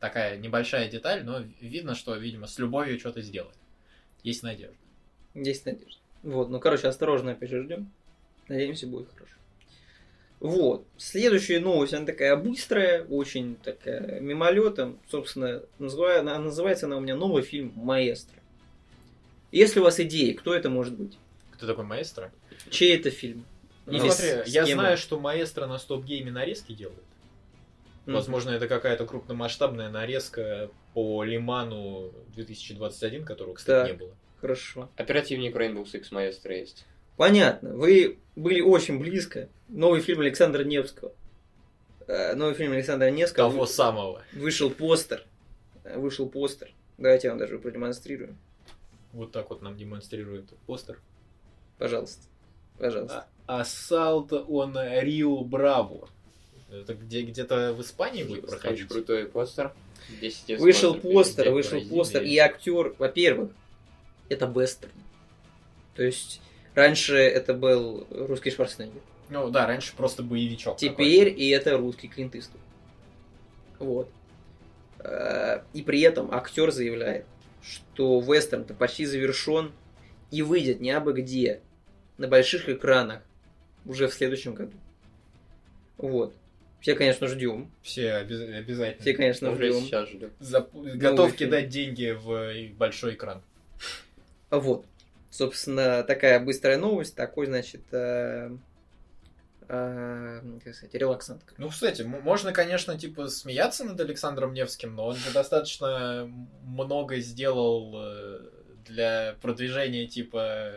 Такая 0.00 0.36
небольшая 0.36 0.88
деталь, 0.90 1.22
но 1.24 1.40
видно, 1.60 1.94
что, 1.94 2.16
видимо, 2.16 2.46
с 2.46 2.58
любовью 2.58 2.98
что-то 2.98 3.22
сделать. 3.22 3.54
Есть 4.22 4.42
надежда. 4.42 4.76
Есть 5.34 5.64
надежда. 5.64 6.00
Вот, 6.22 6.50
ну, 6.50 6.58
короче, 6.58 6.88
осторожно 6.88 7.32
опять 7.32 7.50
же 7.50 7.62
ждем. 7.62 7.90
Надеемся, 8.48 8.86
будет 8.86 9.08
хорошо. 9.14 9.36
Вот. 10.40 10.84
Следующая 10.96 11.60
новость, 11.60 11.94
она 11.94 12.04
такая 12.04 12.36
быстрая, 12.36 13.04
очень 13.04 13.54
такая 13.56 14.18
мимолетом. 14.18 14.98
Собственно, 15.08 15.62
называя, 15.78 16.20
она- 16.20 16.38
называется 16.38 16.86
она 16.86 16.96
у 16.96 17.00
меня 17.00 17.14
новый 17.14 17.44
фильм 17.44 17.72
«Маэстро». 17.76 18.41
Если 19.52 19.80
у 19.80 19.84
вас 19.84 20.00
идеи, 20.00 20.32
кто 20.32 20.54
это 20.54 20.68
может 20.70 20.94
быть? 20.94 21.16
Кто 21.52 21.66
такой 21.66 21.84
маэстро? 21.84 22.32
Чей 22.70 22.96
это 22.96 23.10
фильм? 23.10 23.44
Ну, 23.86 23.92
Или 23.92 24.08
смотри, 24.10 24.28
с- 24.28 24.44
с 24.44 24.46
я 24.48 24.64
кем 24.64 24.78
знаю, 24.78 24.96
что 24.96 25.18
маэстро 25.20 25.66
на 25.66 25.78
стоп-гейме 25.78 26.30
нарезки 26.30 26.72
делает. 26.72 27.02
М. 28.06 28.14
Возможно, 28.14 28.50
это 28.50 28.66
какая-то 28.68 29.06
крупномасштабная 29.06 29.90
нарезка 29.90 30.70
по 30.94 31.22
Лиману 31.22 32.12
2021, 32.34 33.24
которого, 33.24 33.54
кстати, 33.54 33.88
Так. 33.90 34.00
не 34.00 34.04
было. 34.06 34.14
Хорошо. 34.40 34.88
Оперативник 34.96 35.54
Rainbow 35.54 35.84
Six 35.84 36.10
Maestro 36.10 36.52
есть. 36.58 36.84
Понятно. 37.16 37.74
Вы 37.76 38.18
были 38.34 38.60
очень 38.60 38.98
близко. 38.98 39.48
Новый 39.68 40.00
фильм 40.00 40.20
Александра 40.20 40.64
Невского. 40.64 41.12
Э, 42.08 42.34
Новый 42.34 42.54
фильм 42.54 42.72
Александра 42.72 43.10
Невского. 43.10 43.50
Того 43.50 43.66
самого. 43.66 44.22
Вышел 44.32 44.70
постер. 44.70 45.24
Э, 45.84 45.98
Вышел 45.98 46.28
постер. 46.28 46.72
Давайте 46.98 47.28
я 47.28 47.32
вам 47.32 47.38
даже 47.38 47.58
продемонстрирую. 47.58 48.36
Вот 49.12 49.32
так 49.32 49.50
вот 49.50 49.62
нам 49.62 49.76
демонстрирует 49.76 50.50
постер. 50.66 50.98
Пожалуйста. 51.78 52.22
Пожалуйста. 52.78 53.26
Ассалт 53.46 54.32
он 54.32 54.76
Рио 54.78 55.42
Браво. 55.44 56.08
Это 56.70 56.94
где, 56.94 57.22
где-то 57.22 57.74
в 57.74 57.82
Испании 57.82 58.22
будет 58.22 58.44
Очень 58.44 58.50
проходить? 58.50 58.88
крутой 58.88 59.26
постер. 59.26 59.72
10 60.20 60.50
из 60.50 60.60
Вышел 60.60 60.94
постер, 60.94 61.50
вышел 61.50 61.80
постер. 61.88 62.22
И 62.22 62.36
актер, 62.38 62.94
во-первых, 62.98 63.50
это 64.28 64.46
вестерн. 64.46 64.92
То 65.94 66.02
есть 66.02 66.40
раньше 66.74 67.16
это 67.16 67.52
был 67.52 68.06
русский 68.10 68.50
Шварценеггер. 68.50 69.02
Ну 69.28 69.50
да, 69.50 69.66
раньше 69.66 69.94
просто 69.94 70.22
боевичок. 70.22 70.78
Теперь 70.78 71.28
и 71.28 71.48
это 71.50 71.76
русский 71.76 72.08
Клинт 72.08 72.34
Иствуд. 72.34 72.60
Вот. 73.78 74.08
Э, 74.98 75.62
И 75.72 75.82
при 75.82 76.00
этом 76.00 76.32
актер 76.32 76.70
заявляет, 76.70 77.26
что 77.62 78.20
вестерн-то 78.20 78.74
почти 78.74 79.04
завершен 79.06 79.72
и 80.30 80.42
выйдет 80.42 80.80
не 80.80 80.90
абы 80.90 81.12
где, 81.12 81.60
на 82.18 82.28
больших 82.28 82.68
экранах 82.68 83.22
уже 83.84 84.08
в 84.08 84.14
следующем 84.14 84.54
году. 84.54 84.72
Вот. 85.96 86.34
Все, 86.80 86.94
конечно, 86.96 87.28
ждем. 87.28 87.70
Все 87.82 88.14
обяз- 88.14 88.40
обязательно. 88.58 89.00
Все, 89.02 89.14
конечно, 89.14 89.50
Уже 89.52 89.70
ждем. 89.70 89.80
сейчас 89.82 90.08
жду. 90.08 90.30
Зап- 90.40 90.96
Готов 90.96 91.30
фильм. 91.32 91.50
кидать 91.50 91.68
деньги 91.68 92.10
в 92.10 92.32
э, 92.32 92.68
большой 92.70 93.14
экран. 93.14 93.40
Вот. 94.50 94.84
Собственно, 95.30 96.02
такая 96.02 96.40
быстрая 96.40 96.76
новость, 96.78 97.14
такой, 97.14 97.46
значит, 97.46 97.82
э, 99.72 100.40
э, 100.42 100.60
как 100.64 100.74
сказать, 100.74 100.94
релаксант. 100.94 101.42
Ну, 101.58 101.68
кстати, 101.70 102.02
можно, 102.02 102.52
конечно, 102.52 102.98
типа 102.98 103.28
смеяться 103.28 103.84
над 103.84 103.98
Александром 104.00 104.52
Невским, 104.54 104.94
но 104.94 105.06
он 105.06 105.16
же 105.16 105.32
достаточно 105.32 106.30
много 106.64 107.16
сделал 107.18 107.92
э, 107.96 108.40
для 108.86 109.34
продвижения 109.42 110.06
типа 110.06 110.72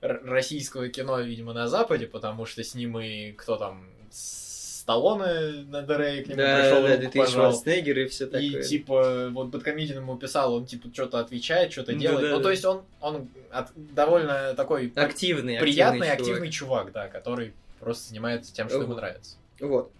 российского 0.00 0.88
кино, 0.88 1.20
видимо, 1.20 1.52
на 1.52 1.68
Западе, 1.68 2.06
потому 2.06 2.46
что 2.46 2.62
с 2.62 2.74
ним 2.74 2.98
и 2.98 3.32
кто 3.32 3.56
там 3.56 3.88
Сталлоне 4.10 5.64
на 5.70 5.80
ДР 5.80 6.24
к 6.24 6.26
нему 6.28 6.36
Да, 6.36 6.60
пришел, 6.60 6.82
да, 6.82 6.88
руку 6.88 7.00
2000 7.00 7.18
пожал. 7.18 7.52
Шварценеггер 7.52 7.98
и 8.00 8.08
все 8.08 8.24
И 8.26 8.28
такое. 8.50 8.62
типа, 8.62 9.28
вот 9.32 9.46
Бэткомедиан 9.48 9.98
ему 9.98 10.18
писал, 10.18 10.52
он 10.54 10.66
типа 10.66 10.88
что-то 10.92 11.20
отвечает, 11.20 11.72
что-то 11.72 11.92
Да, 11.92 11.98
делает. 11.98 12.20
да, 12.22 12.30
ну, 12.32 12.36
да. 12.36 12.42
то 12.42 12.50
есть 12.50 12.64
он, 12.66 12.82
он 13.00 13.28
от- 13.50 13.72
довольно 13.74 14.52
такой 14.54 14.92
активный, 14.94 15.58
приятный, 15.58 16.10
активный, 16.10 16.32
активный 16.32 16.50
чувак, 16.50 16.92
да, 16.92 17.08
который 17.08 17.54
просто 17.84 18.08
занимается 18.08 18.52
тем, 18.52 18.68
что 18.68 18.78
ему 18.78 18.88
Вот. 18.88 18.96
нравится. 18.96 19.36
Вот. 19.60 19.92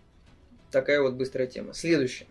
Такая 0.70 1.01
вот 1.01 1.15
быстрая 1.15 1.47
тема. 1.47 1.73
Следующая. 1.74 2.27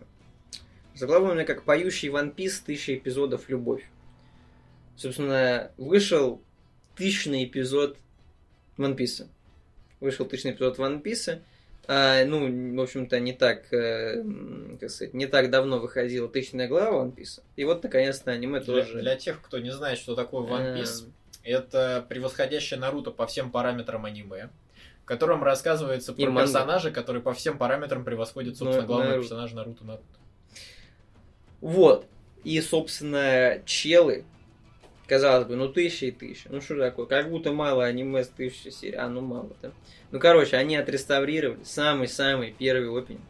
Заглавлено 0.94 1.44
как 1.44 1.64
«Поющий 1.64 2.10
One 2.10 2.34
Piece. 2.34 2.62
Тысяча 2.64 2.94
эпизодов. 2.94 3.48
Любовь». 3.48 3.84
Собственно, 4.96 5.72
вышел 5.76 6.42
тысячный 6.94 7.44
эпизод 7.44 7.96
One 8.76 8.96
Piece. 8.96 9.26
Вышел 10.00 10.26
тысячный 10.26 10.52
эпизод 10.52 10.78
One 10.78 11.02
Piece. 11.02 11.40
А, 11.86 12.24
ну, 12.24 12.76
в 12.76 12.80
общем-то, 12.80 13.20
не 13.20 13.32
так, 13.32 13.72
э, 13.72 14.22
как 14.80 14.90
сказать, 14.90 15.12
не 15.12 15.26
так 15.26 15.50
давно 15.50 15.78
выходила 15.80 16.28
тысячная 16.28 16.66
глава 16.68 17.04
One 17.04 17.14
Piece. 17.14 17.42
И 17.56 17.64
вот, 17.64 17.82
наконец-то, 17.82 18.30
аниме 18.30 18.60
Для, 18.60 18.74
тоже... 18.74 19.00
для 19.00 19.16
тех, 19.16 19.42
кто 19.42 19.58
не 19.58 19.70
знает, 19.70 19.98
что 19.98 20.14
такое 20.14 20.46
One 20.46 20.78
Piece, 20.78 21.04
эм, 21.04 21.12
это 21.42 22.06
превосходящее 22.08 22.80
Наруто 22.80 23.10
по 23.10 23.26
всем 23.26 23.50
параметрам 23.50 24.02
аниме, 24.04 24.48
в 25.04 25.06
котором 25.06 25.44
рассказывается 25.44 26.12
И 26.12 26.24
про 26.24 26.30
манга. 26.30 26.40
персонажа, 26.50 26.90
который 26.90 27.20
по 27.20 27.34
всем 27.34 27.58
параметрам 27.58 28.02
превосходит, 28.02 28.56
собственно, 28.56 28.80
Ну, 28.80 28.86
главного 28.86 29.18
персонажа 29.20 29.54
Наруто 29.54 29.84
Наруто. 29.84 30.04
Вот. 31.60 32.06
И, 32.42 32.58
собственно, 32.62 33.60
челы, 33.66 34.24
казалось 35.06 35.46
бы, 35.46 35.56
ну 35.56 35.68
тысяча 35.68 36.06
и 36.06 36.10
тысяча. 36.10 36.48
Ну 36.50 36.62
что 36.62 36.78
такое? 36.78 37.04
Как 37.04 37.28
будто 37.28 37.52
мало 37.52 37.84
аниме 37.84 38.24
с 38.24 38.28
тысячи 38.28 38.68
серий. 38.70 38.96
А, 38.96 39.08
ну 39.10 39.20
мало, 39.20 39.50
да. 39.60 39.72
Ну, 40.10 40.18
короче, 40.18 40.56
они 40.56 40.76
отреставрировали 40.76 41.62
самый-самый 41.64 42.54
первый 42.58 42.88
опенинг. 42.98 43.22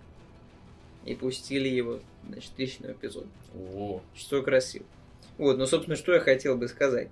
И 1.05 1.14
пустили 1.16 1.68
его, 1.68 1.98
значит, 2.28 2.52
тысячный 2.56 2.92
эпизод. 2.92 3.26
О, 3.56 4.01
Что 4.14 4.42
красиво. 4.42 4.86
Вот, 5.38 5.59
ну, 5.59 5.66
собственно, 5.66 5.96
что 5.96 6.14
я 6.14 6.20
хотел 6.20 6.56
бы 6.56 6.68
сказать. 6.68 7.09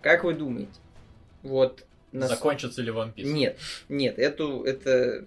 Как 0.00 0.24
вы 0.24 0.32
думаете? 0.32 0.72
Вот... 1.42 1.85
нас- 2.12 2.30
закончится 2.30 2.82
ли 2.82 2.90
One 2.92 3.14
Piece? 3.14 3.24
нет, 3.24 3.58
нет, 3.88 4.18
это, 4.18 4.62
это 4.64 5.26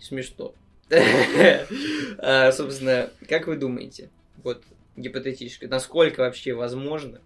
смешно. 0.00 0.54
А, 2.18 2.52
Собственно, 2.52 3.10
как 3.28 3.46
вы 3.46 3.56
думаете, 3.56 4.10
вот 4.42 4.62
гипотетически, 4.96 5.66
насколько 5.66 6.20
вообще 6.20 6.54
возможно 6.54 7.20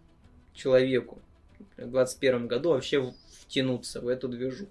человеку 0.55 1.21
в 1.77 1.87
21 1.91 2.49
году 2.49 2.71
вообще 2.71 3.13
втянуться 3.43 4.01
в 4.01 4.09
эту 4.09 4.29
движуху? 4.29 4.71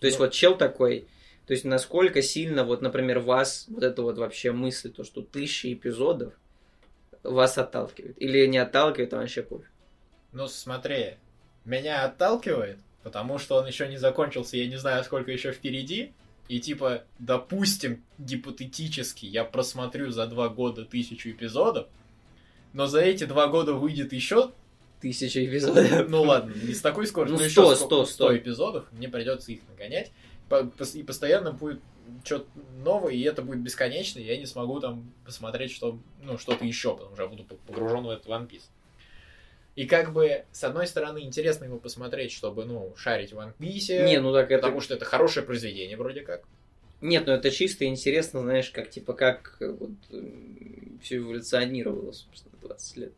То 0.00 0.06
есть 0.06 0.18
Ну. 0.18 0.24
вот 0.26 0.32
чел 0.32 0.56
такой, 0.56 1.06
то 1.46 1.52
есть 1.52 1.64
насколько 1.64 2.22
сильно, 2.22 2.64
вот, 2.64 2.80
например, 2.82 3.18
вас, 3.20 3.66
вот 3.68 3.82
это 3.82 4.02
вот 4.02 4.18
вообще 4.18 4.52
мысль, 4.52 4.90
то, 4.90 5.04
что 5.04 5.22
тысячи 5.22 5.72
эпизодов 5.72 6.32
вас 7.22 7.58
отталкивает? 7.58 8.20
Или 8.20 8.46
не 8.46 8.58
отталкивает, 8.58 9.12
а 9.14 9.18
вообще 9.18 9.42
пофиг? 9.42 9.70
Ну, 10.32 10.46
смотри, 10.48 11.14
меня 11.64 12.04
отталкивает, 12.04 12.78
потому 13.02 13.38
что 13.38 13.56
он 13.56 13.66
еще 13.66 13.88
не 13.88 13.96
закончился, 13.96 14.56
я 14.56 14.66
не 14.66 14.76
знаю, 14.76 15.04
сколько 15.04 15.30
еще 15.30 15.52
впереди. 15.52 16.12
И 16.48 16.60
типа, 16.60 17.04
допустим, 17.18 18.02
гипотетически, 18.18 19.24
я 19.24 19.44
просмотрю 19.44 20.10
за 20.10 20.26
два 20.26 20.50
года 20.50 20.84
тысячу 20.84 21.30
эпизодов, 21.30 21.86
но 22.74 22.86
за 22.86 23.00
эти 23.00 23.24
два 23.24 23.46
года 23.48 23.72
выйдет 23.74 24.12
еще, 24.12 24.52
Тысяча 25.00 25.44
эпизодов. 25.44 26.08
ну 26.08 26.22
ладно, 26.22 26.52
не 26.62 26.74
с 26.74 26.80
такой 26.80 27.06
скоростью, 27.06 27.38
Ну, 27.38 27.50
100, 27.50 27.72
еще 27.72 27.76
100, 27.76 28.06
100 28.06 28.36
эпизодов, 28.38 28.92
мне 28.92 29.08
придется 29.08 29.52
их 29.52 29.60
нагонять. 29.68 30.12
И 30.94 31.02
постоянно 31.02 31.52
будет 31.52 31.80
что-то 32.24 32.46
новое, 32.82 33.12
и 33.12 33.22
это 33.22 33.42
будет 33.42 33.60
бесконечно, 33.60 34.18
и 34.18 34.24
я 34.24 34.36
не 34.36 34.46
смогу 34.46 34.80
там 34.80 35.12
посмотреть 35.24 35.72
что, 35.72 35.98
ну, 36.22 36.38
что-то 36.38 36.64
еще, 36.64 36.94
потому 36.96 37.14
что 37.14 37.22
я 37.24 37.28
буду 37.28 37.44
погружен 37.66 38.04
в 38.04 38.10
этот 38.10 38.26
One 38.26 38.48
Piece. 38.48 38.64
И 39.76 39.86
как 39.86 40.12
бы, 40.12 40.44
с 40.52 40.62
одной 40.62 40.86
стороны, 40.86 41.20
интересно 41.20 41.64
его 41.64 41.78
посмотреть, 41.78 42.30
чтобы, 42.30 42.64
ну, 42.64 42.94
шарить 42.96 43.32
в 43.32 43.38
One 43.38 43.52
Piece, 43.58 44.04
Не, 44.04 44.20
ну 44.20 44.32
так 44.32 44.50
это... 44.50 44.62
потому 44.62 44.80
что 44.80 44.94
это 44.94 45.04
хорошее 45.04 45.44
произведение 45.44 45.96
вроде 45.96 46.20
как. 46.20 46.44
Нет, 47.00 47.26
ну 47.26 47.32
это 47.32 47.50
чисто 47.50 47.84
интересно, 47.84 48.40
знаешь, 48.40 48.70
как 48.70 48.88
типа 48.88 49.12
как 49.14 49.56
э, 49.60 49.68
вот 49.68 49.90
все 51.02 51.16
эволюционировало, 51.16 52.12
собственно, 52.12 52.54
20 52.62 52.96
лет. 52.96 53.12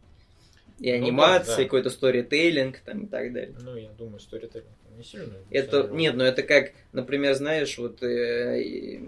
И 0.78 0.90
Ну 0.90 0.96
анимация, 0.96 1.52
да, 1.52 1.56
да. 1.56 1.62
и 1.62 1.64
какой-то 1.66 1.90
сторителлинг 1.90 2.78
там 2.80 3.04
и 3.04 3.06
так 3.06 3.32
далее. 3.32 3.54
Ну, 3.62 3.76
я 3.76 3.90
думаю, 3.90 4.20
сторителлинг 4.20 4.66
не 4.96 5.04
сильно. 5.04 5.34
Это, 5.50 5.88
нет, 5.88 6.16
ну 6.16 6.24
это 6.24 6.42
как, 6.42 6.72
например, 6.92 7.34
знаешь, 7.34 7.76
вот 7.78 8.02
э, 8.02 8.98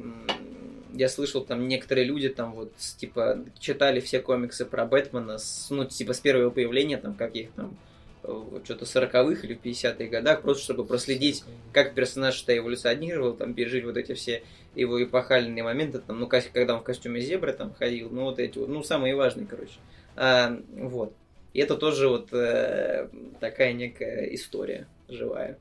я 0.94 1.08
слышал, 1.08 1.44
там 1.44 1.68
некоторые 1.68 2.04
люди 2.04 2.28
там 2.28 2.52
вот, 2.52 2.76
типа, 2.76 3.44
читали 3.58 4.00
все 4.00 4.20
комиксы 4.20 4.64
про 4.64 4.86
Бэтмена, 4.86 5.38
с, 5.38 5.68
ну, 5.70 5.84
типа, 5.84 6.12
с 6.12 6.20
первого 6.20 6.50
появления, 6.50 6.96
там, 6.96 7.14
каких 7.14 7.50
там, 7.52 7.76
э, 8.22 8.60
что-то 8.64 8.84
40-х 8.84 9.46
или 9.46 9.56
50-х 9.56 10.04
годах, 10.06 10.42
просто 10.42 10.64
чтобы 10.64 10.84
проследить, 10.84 11.44
как 11.72 11.94
персонаж-то 11.94 12.56
эволюционировал, 12.56 13.34
там, 13.34 13.54
пережить 13.54 13.84
вот 13.84 13.96
эти 13.96 14.14
все 14.14 14.42
его 14.74 15.02
эпохальные 15.02 15.62
моменты, 15.62 15.98
там, 15.98 16.20
ну, 16.20 16.26
когда 16.26 16.74
он 16.74 16.80
в 16.80 16.84
костюме 16.84 17.20
зебры 17.20 17.52
там 17.52 17.74
ходил, 17.74 18.10
ну, 18.10 18.24
вот 18.24 18.38
эти 18.38 18.58
вот, 18.58 18.68
ну, 18.68 18.82
самые 18.82 19.14
важные, 19.14 19.46
короче. 19.46 19.78
А, 20.16 20.58
вот. 20.72 21.14
И 21.54 21.60
это 21.60 21.76
тоже 21.76 22.08
вот 22.08 22.32
э, 22.32 23.08
такая 23.40 23.72
некая 23.72 24.34
история 24.34 24.86
живая. 25.08 25.58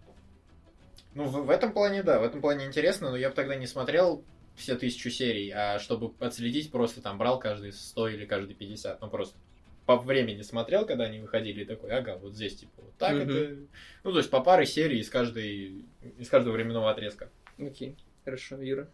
Ну, 1.16 1.24
в, 1.26 1.46
в 1.46 1.50
этом 1.50 1.72
плане, 1.72 2.04
да, 2.04 2.20
в 2.20 2.24
этом 2.24 2.42
плане 2.42 2.66
интересно, 2.66 3.10
но 3.10 3.18
я 3.18 3.30
бы 3.30 3.36
тогда 3.36 3.56
не 3.56 3.66
смотрел 3.66 4.24
все 4.58 4.76
тысячу 4.76 5.10
серий, 5.10 5.52
а 5.52 5.80
чтобы 5.80 6.14
отследить, 6.20 6.72
просто 6.72 7.02
там 7.02 7.18
брал 7.18 7.40
каждый 7.40 7.72
100 7.72 8.10
или 8.10 8.26
каждый 8.26 8.56
50, 8.56 9.00
ну, 9.00 9.10
просто 9.10 9.38
по 9.86 9.96
времени 9.96 10.42
смотрел, 10.42 10.86
когда 10.86 11.06
они 11.06 11.20
выходили, 11.20 11.62
и 11.62 11.66
такой, 11.66 11.92
ага, 11.92 12.18
вот 12.18 12.34
здесь, 12.34 12.58
типа, 12.58 12.74
вот 12.82 12.94
так 12.98 13.14
Мгм. 13.14 13.22
это... 13.30 13.58
Ну, 14.04 14.12
то 14.12 14.18
есть 14.18 14.30
по 14.30 14.42
паре 14.42 14.66
серий 14.66 15.00
из, 15.00 15.10
каждой, 15.10 15.86
из 16.18 16.30
каждого 16.30 16.54
временного 16.54 16.92
отрезка. 16.92 17.30
Окей, 17.58 17.96
хорошо, 18.26 18.62
Юра. 18.62 18.90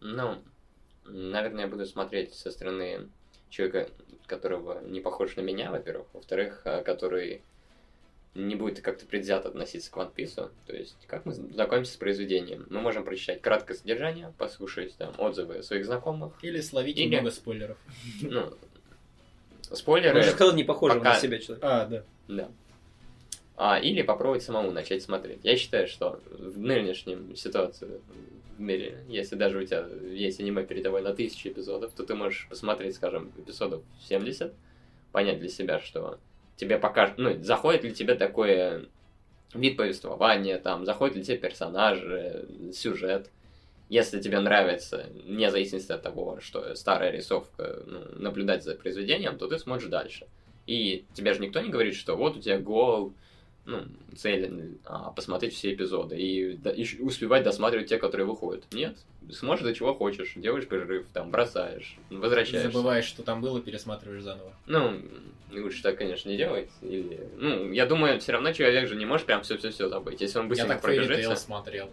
Ну, 0.00 0.42
наверное, 1.04 1.64
я 1.64 1.68
буду 1.68 1.84
смотреть 1.86 2.34
со 2.34 2.52
стороны 2.52 3.08
человека, 3.50 3.90
которого 4.26 4.80
не 4.84 5.00
похож 5.00 5.34
на 5.36 5.40
меня, 5.40 5.70
во-первых. 5.70 6.06
Во-вторых, 6.12 6.62
а, 6.64 6.82
который 6.82 7.42
не 8.36 8.54
будет 8.54 8.80
как-то 8.80 9.06
предвзято 9.06 9.48
относиться 9.48 9.90
к 9.90 9.96
One 9.96 10.12
Piece. 10.14 10.50
То 10.66 10.76
есть, 10.76 10.96
как 11.06 11.24
мы 11.26 11.32
знакомимся 11.32 11.92
с 11.94 11.96
произведением? 11.96 12.66
Мы 12.70 12.80
можем 12.80 13.04
прочитать 13.04 13.40
краткое 13.40 13.74
содержание, 13.74 14.32
послушать 14.38 14.94
там 14.96 15.14
отзывы 15.18 15.62
своих 15.62 15.86
знакомых. 15.86 16.32
Или 16.42 16.60
словить 16.60 16.98
Или- 16.98 17.16
много 17.16 17.30
спойлеров. 17.30 17.78
Ну, 18.22 18.40
Он 19.70 19.76
спойлеры. 19.76 20.22
же 20.22 20.30
сказал, 20.30 20.54
не 20.54 20.64
похожего 20.64 20.98
пока- 20.98 21.14
на 21.14 21.20
себя 21.20 21.38
человек. 21.38 21.64
А, 21.64 21.86
да. 21.86 22.04
Да. 22.28 22.48
А, 23.56 23.78
или 23.78 24.02
попробовать 24.02 24.42
самому 24.42 24.70
начать 24.70 25.02
смотреть. 25.02 25.40
Я 25.42 25.56
считаю, 25.56 25.88
что 25.88 26.20
в 26.30 26.58
нынешнем 26.58 27.34
ситуации 27.36 28.00
в 28.58 28.60
мире, 28.60 29.02
если 29.08 29.34
даже 29.34 29.58
у 29.58 29.64
тебя 29.64 29.86
есть 30.12 30.40
аниме 30.40 30.62
перед 30.64 30.82
тобой 30.82 31.00
на 31.02 31.14
тысячу 31.14 31.48
эпизодов, 31.48 31.92
то 31.94 32.04
ты 32.04 32.14
можешь 32.14 32.46
посмотреть, 32.50 32.94
скажем, 32.96 33.32
эпизодов 33.38 33.82
70, 34.08 34.52
понять 35.12 35.40
для 35.40 35.48
себя, 35.48 35.80
что 35.80 36.18
тебе 36.56 36.78
покажет, 36.78 37.18
ну, 37.18 37.42
заходит 37.42 37.84
ли 37.84 37.92
тебе 37.92 38.14
такое 38.14 38.86
вид 39.54 39.76
повествования, 39.76 40.58
там, 40.58 40.84
заходят 40.84 41.16
ли 41.16 41.24
тебе 41.24 41.38
персонажи, 41.38 42.46
сюжет. 42.72 43.30
Если 43.88 44.20
тебе 44.20 44.40
нравится, 44.40 45.06
вне 45.24 45.50
зависимости 45.50 45.92
от 45.92 46.02
того, 46.02 46.40
что 46.40 46.74
старая 46.74 47.12
рисовка, 47.12 47.82
ну, 47.86 48.00
наблюдать 48.16 48.64
за 48.64 48.74
произведением, 48.74 49.38
то 49.38 49.46
ты 49.46 49.58
смотришь 49.58 49.88
дальше. 49.88 50.26
И 50.66 51.04
тебе 51.14 51.34
же 51.34 51.40
никто 51.40 51.60
не 51.60 51.70
говорит, 51.70 51.94
что 51.94 52.16
вот 52.16 52.36
у 52.36 52.40
тебя 52.40 52.58
гол, 52.58 53.12
ну, 53.66 53.84
цель 54.16 54.78
а, 54.84 55.10
посмотреть 55.10 55.54
все 55.54 55.74
эпизоды 55.74 56.16
и, 56.16 56.54
до- 56.54 56.70
и 56.70 57.00
успевать 57.00 57.42
досматривать 57.42 57.88
те, 57.88 57.98
которые 57.98 58.26
выходят. 58.26 58.64
Нет, 58.72 58.96
смотришь 59.30 59.64
до 59.64 59.74
чего 59.74 59.92
хочешь, 59.94 60.32
делаешь 60.36 60.66
перерыв, 60.66 61.06
там, 61.12 61.30
бросаешь, 61.30 61.96
возвращаешься. 62.10 62.70
Забываешь, 62.70 63.04
что 63.04 63.22
там 63.22 63.40
было, 63.40 63.60
пересматриваешь 63.60 64.22
заново. 64.22 64.52
Ну, 64.66 65.02
лучше 65.52 65.82
так, 65.82 65.98
конечно, 65.98 66.28
не 66.28 66.36
делать. 66.36 66.70
Или, 66.80 67.28
ну, 67.36 67.70
я 67.72 67.86
думаю, 67.86 68.20
все 68.20 68.32
равно 68.32 68.52
человек 68.52 68.88
же 68.88 68.96
не 68.96 69.04
может 69.04 69.26
прям 69.26 69.42
все-все-все 69.42 69.88
забыть. 69.88 70.20
Если 70.20 70.38
он 70.38 70.44
Я 70.44 70.48
быстренько 70.48 70.74
так 70.74 70.82
пробежится... 70.82 71.36
смотрел. 71.36 71.90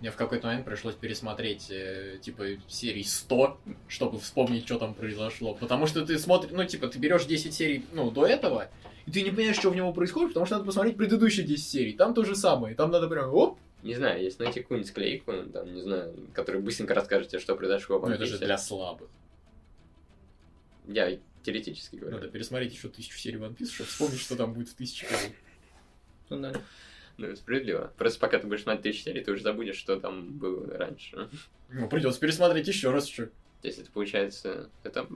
Мне 0.00 0.10
в 0.10 0.16
какой-то 0.16 0.48
момент 0.48 0.66
пришлось 0.66 0.94
пересмотреть, 0.94 1.70
э, 1.70 2.18
типа, 2.20 2.44
серий 2.68 3.02
100, 3.02 3.58
чтобы 3.88 4.18
вспомнить, 4.18 4.66
что 4.66 4.78
там 4.78 4.92
произошло. 4.92 5.54
Потому 5.54 5.86
что 5.86 6.04
ты 6.04 6.18
смотришь, 6.18 6.52
ну, 6.52 6.64
типа, 6.64 6.88
ты 6.88 6.98
берешь 6.98 7.24
10 7.24 7.54
серий, 7.54 7.86
ну, 7.92 8.10
до 8.10 8.26
этого, 8.26 8.68
и 9.06 9.10
ты 9.10 9.22
не 9.22 9.30
понимаешь, 9.30 9.56
что 9.56 9.70
в 9.70 9.76
него 9.76 9.92
происходит, 9.92 10.30
потому 10.30 10.46
что 10.46 10.56
надо 10.56 10.66
посмотреть 10.66 10.96
предыдущие 10.96 11.46
10 11.46 11.66
серий. 11.66 11.92
Там 11.94 12.12
то 12.12 12.24
же 12.24 12.36
самое. 12.36 12.74
Там 12.74 12.90
надо 12.90 13.08
прям, 13.08 13.32
оп, 13.32 13.58
Не 13.82 13.94
знаю, 13.94 14.22
если 14.22 14.42
найти 14.42 14.60
какую-нибудь 14.60 14.90
склейку, 14.90 15.32
ну, 15.32 15.44
там, 15.50 15.72
не 15.72 15.80
знаю, 15.80 16.14
которая 16.34 16.60
быстренько 16.60 16.92
расскажет 16.92 17.28
тебе, 17.28 17.38
что 17.38 17.56
произошло 17.56 17.98
ну, 17.98 18.08
это 18.08 18.26
же 18.26 18.38
для 18.38 18.58
слабых. 18.58 19.08
Я 20.88 21.18
теоретически 21.42 21.96
говорю. 21.96 22.16
Надо 22.16 22.28
пересмотреть 22.28 22.74
еще 22.74 22.88
тысячу 22.88 23.16
серий 23.16 23.38
One 23.38 23.56
Piece, 23.56 23.70
чтобы 23.70 23.88
вспомнить, 23.88 24.20
что 24.20 24.36
там 24.36 24.52
будет 24.52 24.68
в 24.68 24.74
тысяче. 24.74 25.06
Ну 26.28 26.40
да. 26.40 26.52
Ну, 27.18 27.34
справедливо. 27.34 27.92
Просто 27.96 28.20
пока 28.20 28.38
ты 28.38 28.46
будешь 28.46 28.62
смотреть 28.62 28.82
тысячу 28.82 29.04
серий, 29.04 29.22
ты 29.22 29.32
уже 29.32 29.42
забудешь, 29.42 29.76
что 29.76 29.98
там 29.98 30.32
было 30.38 30.66
раньше. 30.76 31.28
Ну, 31.70 31.88
придется 31.88 32.20
пересмотреть 32.20 32.68
еще 32.68 32.90
раз, 32.90 33.08
что. 33.08 33.28
То 33.62 33.68
есть 33.68 33.80
это 33.80 33.90
получается... 33.90 34.70
Это... 34.84 35.08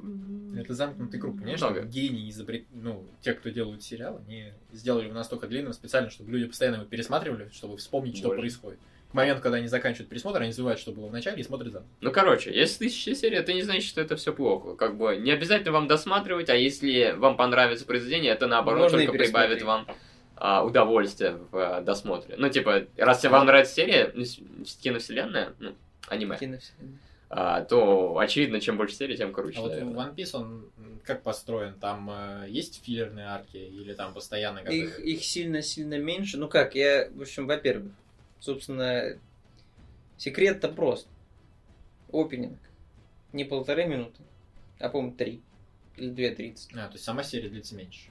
Это 0.56 0.74
замкнутый 0.74 1.20
круг, 1.20 1.36
понимаешь? 1.36 1.60
Много. 1.60 1.82
Гении 1.82 2.28
изобрет... 2.30 2.64
Ну, 2.72 3.06
те, 3.20 3.34
кто 3.34 3.50
делают 3.50 3.82
сериалы, 3.82 4.22
они 4.26 4.52
сделали 4.72 5.04
его 5.04 5.14
настолько 5.14 5.46
длинным 5.46 5.72
специально, 5.72 6.10
чтобы 6.10 6.32
люди 6.32 6.46
постоянно 6.46 6.76
его 6.76 6.86
пересматривали, 6.86 7.50
чтобы 7.52 7.76
вспомнить, 7.76 8.16
что 8.16 8.28
Боже. 8.28 8.40
происходит. 8.40 8.80
К 9.10 9.14
моменту, 9.14 9.42
когда 9.42 9.58
они 9.58 9.68
заканчивают 9.68 10.08
пересмотр, 10.08 10.40
они 10.40 10.52
забывают, 10.52 10.80
что 10.80 10.92
было 10.92 11.08
в 11.08 11.12
начале, 11.12 11.40
и 11.40 11.44
смотрят 11.44 11.72
заново. 11.72 11.90
Ну, 12.00 12.10
короче, 12.12 12.52
если 12.52 12.86
тысяча 12.86 13.14
серий, 13.14 13.36
это 13.36 13.52
не 13.52 13.62
значит, 13.62 13.84
что 13.84 14.00
это 14.00 14.16
все 14.16 14.32
плохо. 14.32 14.74
Как 14.74 14.96
бы 14.96 15.16
не 15.16 15.32
обязательно 15.32 15.72
вам 15.72 15.86
досматривать, 15.86 16.48
а 16.48 16.54
если 16.54 17.14
вам 17.16 17.36
понравится 17.36 17.84
произведение, 17.84 18.32
это 18.32 18.46
наоборот 18.46 18.82
Можно 18.82 19.04
только 19.04 19.18
прибавит 19.18 19.62
вам 19.62 19.86
а, 20.40 20.64
удовольствие 20.64 21.38
в 21.50 21.56
а, 21.56 21.80
досмотре. 21.82 22.34
Ну, 22.38 22.48
типа, 22.48 22.86
раз 22.96 23.22
вам 23.24 23.44
нравится 23.44 23.74
серия, 23.74 24.10
ну, 24.14 24.24
киновселенная, 24.80 25.52
ну, 25.58 25.74
аниме, 26.08 26.38
Киновселенная. 26.38 26.98
а, 27.28 27.62
то 27.62 28.16
очевидно, 28.18 28.58
чем 28.58 28.78
больше 28.78 28.94
серий, 28.94 29.18
тем 29.18 29.34
круче. 29.34 29.58
А 29.58 29.60
вот 29.60 29.70
наверное. 29.72 29.94
One 29.94 30.14
Piece, 30.14 30.30
он 30.32 30.70
как 31.04 31.22
построен? 31.22 31.74
Там 31.74 32.10
э, 32.10 32.46
есть 32.48 32.82
филлерные 32.82 33.26
арки 33.26 33.58
или 33.58 33.92
там 33.92 34.14
постоянно 34.14 34.62
как 34.62 34.72
Их, 34.72 34.98
их 35.00 35.22
сильно-сильно 35.22 35.98
меньше. 35.98 36.38
Ну 36.38 36.48
как, 36.48 36.74
я, 36.74 37.10
в 37.14 37.20
общем, 37.20 37.46
во-первых, 37.46 37.92
собственно, 38.38 39.18
секрет-то 40.16 40.70
прост. 40.70 41.06
Опенинг. 42.10 42.58
Не 43.34 43.44
полторы 43.44 43.84
минуты, 43.84 44.22
а, 44.78 44.88
по-моему, 44.88 45.14
три. 45.14 45.42
Или 45.98 46.08
две 46.08 46.34
тридцать. 46.34 46.72
А, 46.72 46.86
то 46.86 46.94
есть 46.94 47.04
сама 47.04 47.22
серия 47.24 47.50
длится 47.50 47.74
меньше. 47.76 48.08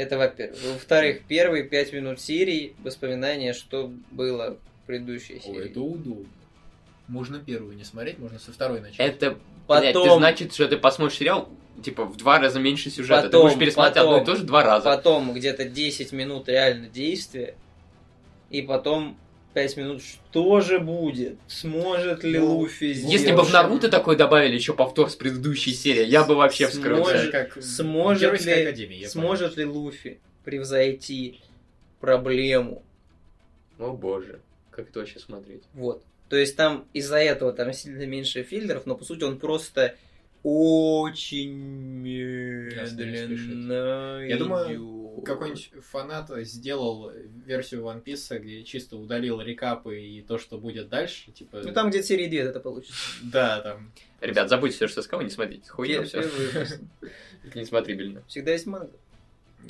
Это 0.00 0.16
во-первых. 0.16 0.58
Во-вторых, 0.64 1.22
первые 1.28 1.62
пять 1.62 1.92
минут 1.92 2.20
серии 2.20 2.74
воспоминания, 2.82 3.52
что 3.52 3.92
было 4.10 4.56
в 4.82 4.86
предыдущей 4.86 5.34
Ой, 5.34 5.40
серии. 5.40 5.70
это 5.70 5.80
удобно. 5.82 6.24
Можно 7.06 7.38
первую 7.38 7.76
не 7.76 7.84
смотреть, 7.84 8.18
можно 8.18 8.38
со 8.38 8.50
второй 8.50 8.80
начать. 8.80 8.98
Это, 8.98 9.36
блядь, 9.68 9.92
ты 9.92 9.98
Потом, 9.98 10.18
значит, 10.20 10.54
что 10.54 10.66
ты 10.68 10.78
посмотришь 10.78 11.18
сериал, 11.18 11.50
типа, 11.84 12.06
в 12.06 12.16
два 12.16 12.38
раза 12.38 12.58
меньше 12.60 12.88
сюжета. 12.88 13.24
ты 13.24 13.28
Потом, 13.28 13.48
будешь 13.48 13.58
пересматривать 13.58 13.98
одно 13.98 14.16
и 14.16 14.20
потом, 14.20 14.34
то 14.34 14.40
же 14.40 14.46
два 14.46 14.62
раза. 14.62 14.84
потом 14.84 15.34
где-то 15.34 15.64
10 15.66 16.12
минут 16.12 16.48
реально 16.48 16.88
действия, 16.88 17.56
и 18.48 18.62
потом 18.62 19.18
5 19.54 19.76
минут, 19.76 20.02
что 20.02 20.60
же 20.60 20.78
будет? 20.78 21.36
Сможет 21.48 22.22
ли 22.22 22.38
Ну, 22.38 22.58
Луфи 22.58 22.92
сделать? 22.92 23.12
Если 23.12 23.32
бы 23.32 23.42
в 23.42 23.52
Наруто 23.52 23.88
такой 23.88 24.16
добавили 24.16 24.54
еще 24.54 24.74
повтор 24.74 25.10
с 25.10 25.16
предыдущей 25.16 25.72
серии, 25.72 26.06
я 26.06 26.24
бы 26.24 26.36
вообще 26.36 26.68
вскрыл. 26.68 27.04
Сможет- 27.04 27.30
как 27.32 27.62
сможет 27.62 28.44
ли- 28.46 28.52
академии, 28.62 28.96
я 28.96 29.08
Сможет 29.08 29.56
ли 29.56 29.64
Луфи 29.64 30.20
превзойти 30.44 31.40
проблему? 32.00 32.82
О 33.78 33.92
боже, 33.92 34.40
как 34.70 34.88
это 34.90 35.00
вообще 35.00 35.18
смотреть? 35.18 35.62
Вот. 35.74 36.02
То 36.28 36.36
есть 36.36 36.54
там 36.56 36.86
из-за 36.92 37.16
этого 37.18 37.52
там 37.52 37.72
сильно 37.72 38.06
меньше 38.06 38.44
фильтров, 38.44 38.86
но 38.86 38.94
по 38.94 39.04
сути 39.04 39.24
он 39.24 39.38
просто 39.38 39.96
очень 40.42 42.02
не 42.02 42.22
медленно 42.72 44.24
Я 44.26 44.36
думаю. 44.36 45.00
Какой-нибудь 45.24 45.72
фанат 45.82 46.30
сделал 46.46 47.12
версию 47.44 47.82
One 47.82 48.02
Piece, 48.02 48.38
где 48.38 48.62
чисто 48.64 48.96
удалил 48.96 49.40
рекапы 49.40 50.00
и 50.00 50.22
то, 50.22 50.38
что 50.38 50.56
будет 50.56 50.88
дальше, 50.88 51.30
типа... 51.32 51.60
Ну 51.62 51.72
там 51.72 51.90
где-то 51.90 52.06
серии 52.06 52.26
2 52.28 52.50
это 52.50 52.60
получится. 52.60 52.94
Да, 53.22 53.60
там... 53.60 53.92
Ребят, 54.20 54.48
забудьте 54.48 54.76
все, 54.76 54.88
что 54.88 55.02
сказал, 55.02 55.22
не 55.24 55.30
смотрите. 55.30 55.68
Хуйня 55.68 55.98
Пер- 56.02 56.04
все. 56.06 56.20
Это 57.44 57.58
несмотрибельно. 57.58 58.22
Всегда 58.28 58.52
есть 58.52 58.66
манга. 58.66 58.90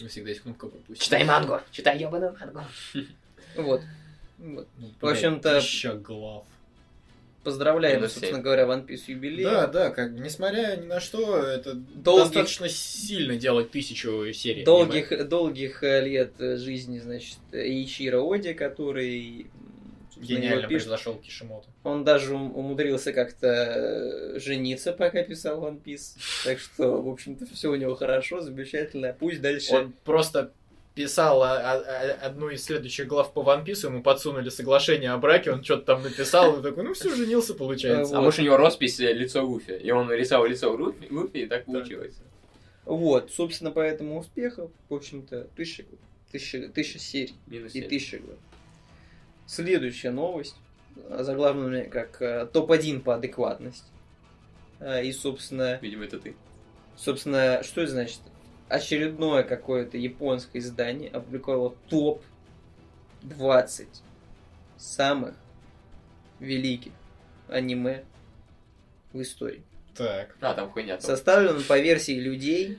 Всегда 0.09 0.31
есть 0.31 0.43
кнопка 0.43 0.69
пропустить. 0.69 1.05
Читай 1.05 1.25
мангу, 1.25 1.61
читай 1.73 1.99
ебаную 1.99 2.37
мангу. 2.39 2.63
Вот. 3.57 3.83
Вот. 4.39 4.69
Ну, 4.79 4.93
В 5.01 5.07
общем-то- 5.07 5.61
глав. 5.99 6.47
Поздравляем, 7.43 7.97
Минус 7.97 8.13
собственно 8.13 8.37
семь. 8.37 8.43
говоря, 8.43 8.65
One 8.65 8.87
Piece 8.87 9.05
юбилей. 9.07 9.45
Да, 9.45 9.67
да, 9.67 9.91
как 9.91 10.11
несмотря 10.13 10.77
ни 10.77 10.85
на 10.87 11.01
что, 11.01 11.39
это 11.39 11.73
Долгих- 11.75 12.25
достаточно 12.25 12.69
сильно 12.69 13.37
делать 13.37 13.71
тысячу 13.71 14.31
серий. 14.35 14.63
Долгих, 14.65 15.27
долгих 15.29 15.83
э, 15.83 16.05
лет 16.05 16.33
э, 16.39 16.57
жизни, 16.57 16.99
значит, 16.99 17.39
Ичиро 17.53 18.21
Оди, 18.21 18.53
который, 18.53 19.47
Гениально 20.17 20.69
произошел 20.69 21.15
Кишимото. 21.15 21.69
Он 21.83 22.05
даже 22.05 22.35
ум- 22.35 22.55
умудрился 22.55 23.15
как-то 23.15 23.47
э, 23.47 24.39
жениться, 24.39 24.93
пока 24.93 25.23
писал 25.23 25.65
One 25.65 25.83
Piece. 25.83 26.19
Так 26.45 26.59
что, 26.59 27.01
в 27.01 27.09
общем-то, 27.09 27.47
все 27.55 27.71
у 27.71 27.75
него 27.75 27.95
хорошо, 27.95 28.43
замечательно. 28.43 29.17
Пусть 29.19 29.41
дальше... 29.41 29.75
Он 29.75 29.95
просто 30.05 30.53
писал 30.95 31.43
одну 31.43 32.51
из 32.51 32.65
следующих 32.65 33.07
глав 33.07 33.33
по 33.33 33.41
One 33.41 33.65
Piece, 33.65 33.87
ему 33.87 34.03
подсунули 34.03 34.49
соглашение 34.49 35.13
о 35.13 35.19
браке, 35.19 35.53
он 35.53 35.63
что-то 35.65 35.85
там 35.87 36.03
написал, 36.03 36.59
и 36.59 36.63
такой, 36.63 36.85
ну 36.85 36.95
все, 36.95 37.15
женился, 37.15 37.55
получается. 37.55 38.19
А 38.19 38.21
может 38.21 38.41
у 38.41 38.43
него 38.43 38.57
роспись 38.57 38.99
э, 39.01 39.13
лицо 39.13 39.45
Луфи, 39.47 39.73
и 39.73 39.91
он 39.91 40.11
рисовал 40.13 40.47
лицо 40.47 40.71
Луфи, 40.73 41.07
Луфи 41.11 41.39
и 41.39 41.47
так 41.47 41.65
получилось. 41.67 42.17
Вот, 42.85 43.31
собственно, 43.31 43.71
поэтому 43.71 44.19
успехов, 44.19 44.71
в 44.89 44.95
общем-то, 44.95 45.49
тысяча, 45.57 45.85
тысяча, 46.33 46.69
тысяча 46.69 46.99
серий 46.99 47.35
Минус 47.47 47.75
и 47.75 47.83
тысяча 47.83 48.19
глав. 48.19 48.39
Следующая 49.47 50.11
новость, 50.11 50.57
заглавленная 51.09 51.85
как 51.89 52.21
э, 52.21 52.47
топ-1 52.53 53.01
по 53.01 53.15
адекватности. 53.15 53.85
А, 54.81 55.01
И, 55.03 55.13
собственно, 55.13 55.79
Видимо, 55.83 56.05
это 56.05 56.19
ты. 56.19 56.35
собственно, 56.97 57.63
что 57.63 57.83
это 57.83 57.93
значит? 57.93 58.21
Очередное 58.71 59.43
какое-то 59.43 59.99
японское 59.99 60.61
издание 60.61 61.11
опубликовало 61.11 61.75
топ 61.89 62.23
20 63.23 63.89
самых 64.79 65.35
великих 66.39 66.93
аниме 67.49 68.05
в 69.13 69.21
истории. 69.21 69.63
Так. 69.97 70.37
А, 70.41 70.55
там 70.55 70.71
хуйня. 70.71 70.97
там. 70.99 71.05
Составлен 71.05 71.63
по 71.65 71.81
версии 71.81 72.19
людей, 72.19 72.79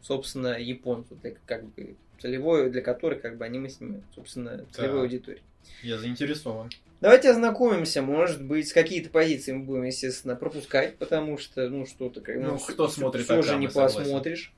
собственно, 0.00 0.56
японцев, 0.58 1.20
для, 1.20 1.32
как 1.44 1.64
бы, 1.64 1.96
целевой, 2.20 2.70
для 2.70 2.80
которых 2.80 3.20
как 3.20 3.36
бы 3.36 3.44
аниме 3.44 3.68
снимают, 3.68 4.04
собственно, 4.14 4.64
целевой 4.72 4.94
Так. 5.00 5.02
аудитории. 5.02 5.42
Я 5.82 5.98
заинтересован. 5.98 6.70
Давайте 7.00 7.30
ознакомимся, 7.30 8.00
может 8.00 8.42
быть, 8.44 8.72
какие-то 8.72 9.10
позиции 9.10 9.52
мы 9.52 9.64
будем, 9.64 9.82
естественно, 9.84 10.36
пропускать, 10.36 10.98
потому 10.98 11.36
что, 11.36 11.68
ну, 11.68 11.84
что-то 11.84 12.20
как 12.20 12.36
Ну, 12.36 12.58
кто 12.58 12.88
смотрит 12.88 13.24
все 13.24 13.42
же 13.42 13.56
не 13.56 13.66
согласен. 13.68 13.98
посмотришь. 14.04 14.52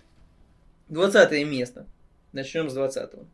Двадцатое 0.93 1.43
место. 1.47 1.86
Начнем 2.35 2.69
с 2.69 2.74
двадцатого. 2.74 3.24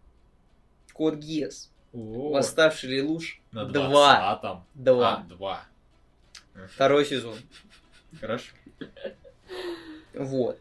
Код 0.92 1.16
Гиас. 1.16 1.72
Восставший 1.92 2.88
Лелуш. 2.90 3.40
на 3.50 3.64
Два. 3.64 4.38
20-м. 4.40 4.64
Два. 4.76 5.14
А, 5.14 5.24
два. 5.24 5.64
Второй 6.72 7.04
сезон. 7.04 7.34
Хорошо. 8.20 8.52
Вот. 10.14 10.60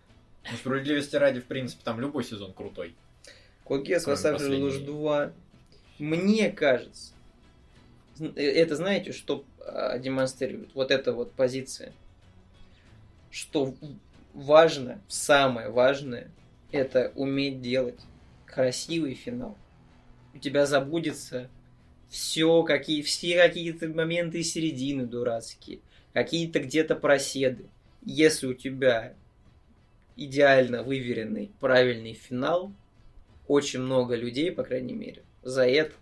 Ну, 0.49 0.57
справедливости 0.57 1.15
ради, 1.15 1.39
в 1.39 1.45
принципе, 1.45 1.83
там 1.83 2.01
любой 2.01 2.23
сезон 2.23 2.51
крутой. 2.51 2.95
Код 3.63 3.83
Гиас, 3.83 4.07
Восставший 4.07 4.49
Лелуш 4.49 4.73
последней. 4.73 4.97
2. 4.97 5.31
Мне 5.99 6.49
кажется, 6.49 7.13
э, 8.19 8.41
это 8.41 8.75
знаете, 8.75 9.11
что 9.11 9.45
а, 9.59 9.99
демонстрирует? 9.99 10.73
Вот 10.73 10.89
эта 10.89 11.13
вот 11.13 11.31
позиция. 11.33 11.93
Что 13.29 13.75
важно, 14.33 14.99
самое 15.07 15.69
важное, 15.69 16.31
это 16.71 17.11
уметь 17.15 17.61
делать 17.61 17.99
красивый 18.45 19.13
финал. 19.13 19.57
У 20.33 20.39
тебя 20.39 20.65
забудется 20.65 21.49
все, 22.09 22.63
какие, 22.63 23.01
все 23.01 23.37
какие-то 23.41 23.87
моменты 23.89 24.43
середины 24.43 25.05
дурацкие, 25.05 25.79
какие-то 26.13 26.59
где-то 26.59 26.95
проседы. 26.95 27.65
Если 28.03 28.47
у 28.47 28.53
тебя 28.53 29.13
идеально 30.15 30.83
выверенный, 30.83 31.51
правильный 31.59 32.13
финал, 32.13 32.71
очень 33.47 33.81
много 33.81 34.15
людей, 34.15 34.51
по 34.51 34.63
крайней 34.63 34.93
мере, 34.93 35.23
за 35.43 35.65
это 35.67 35.93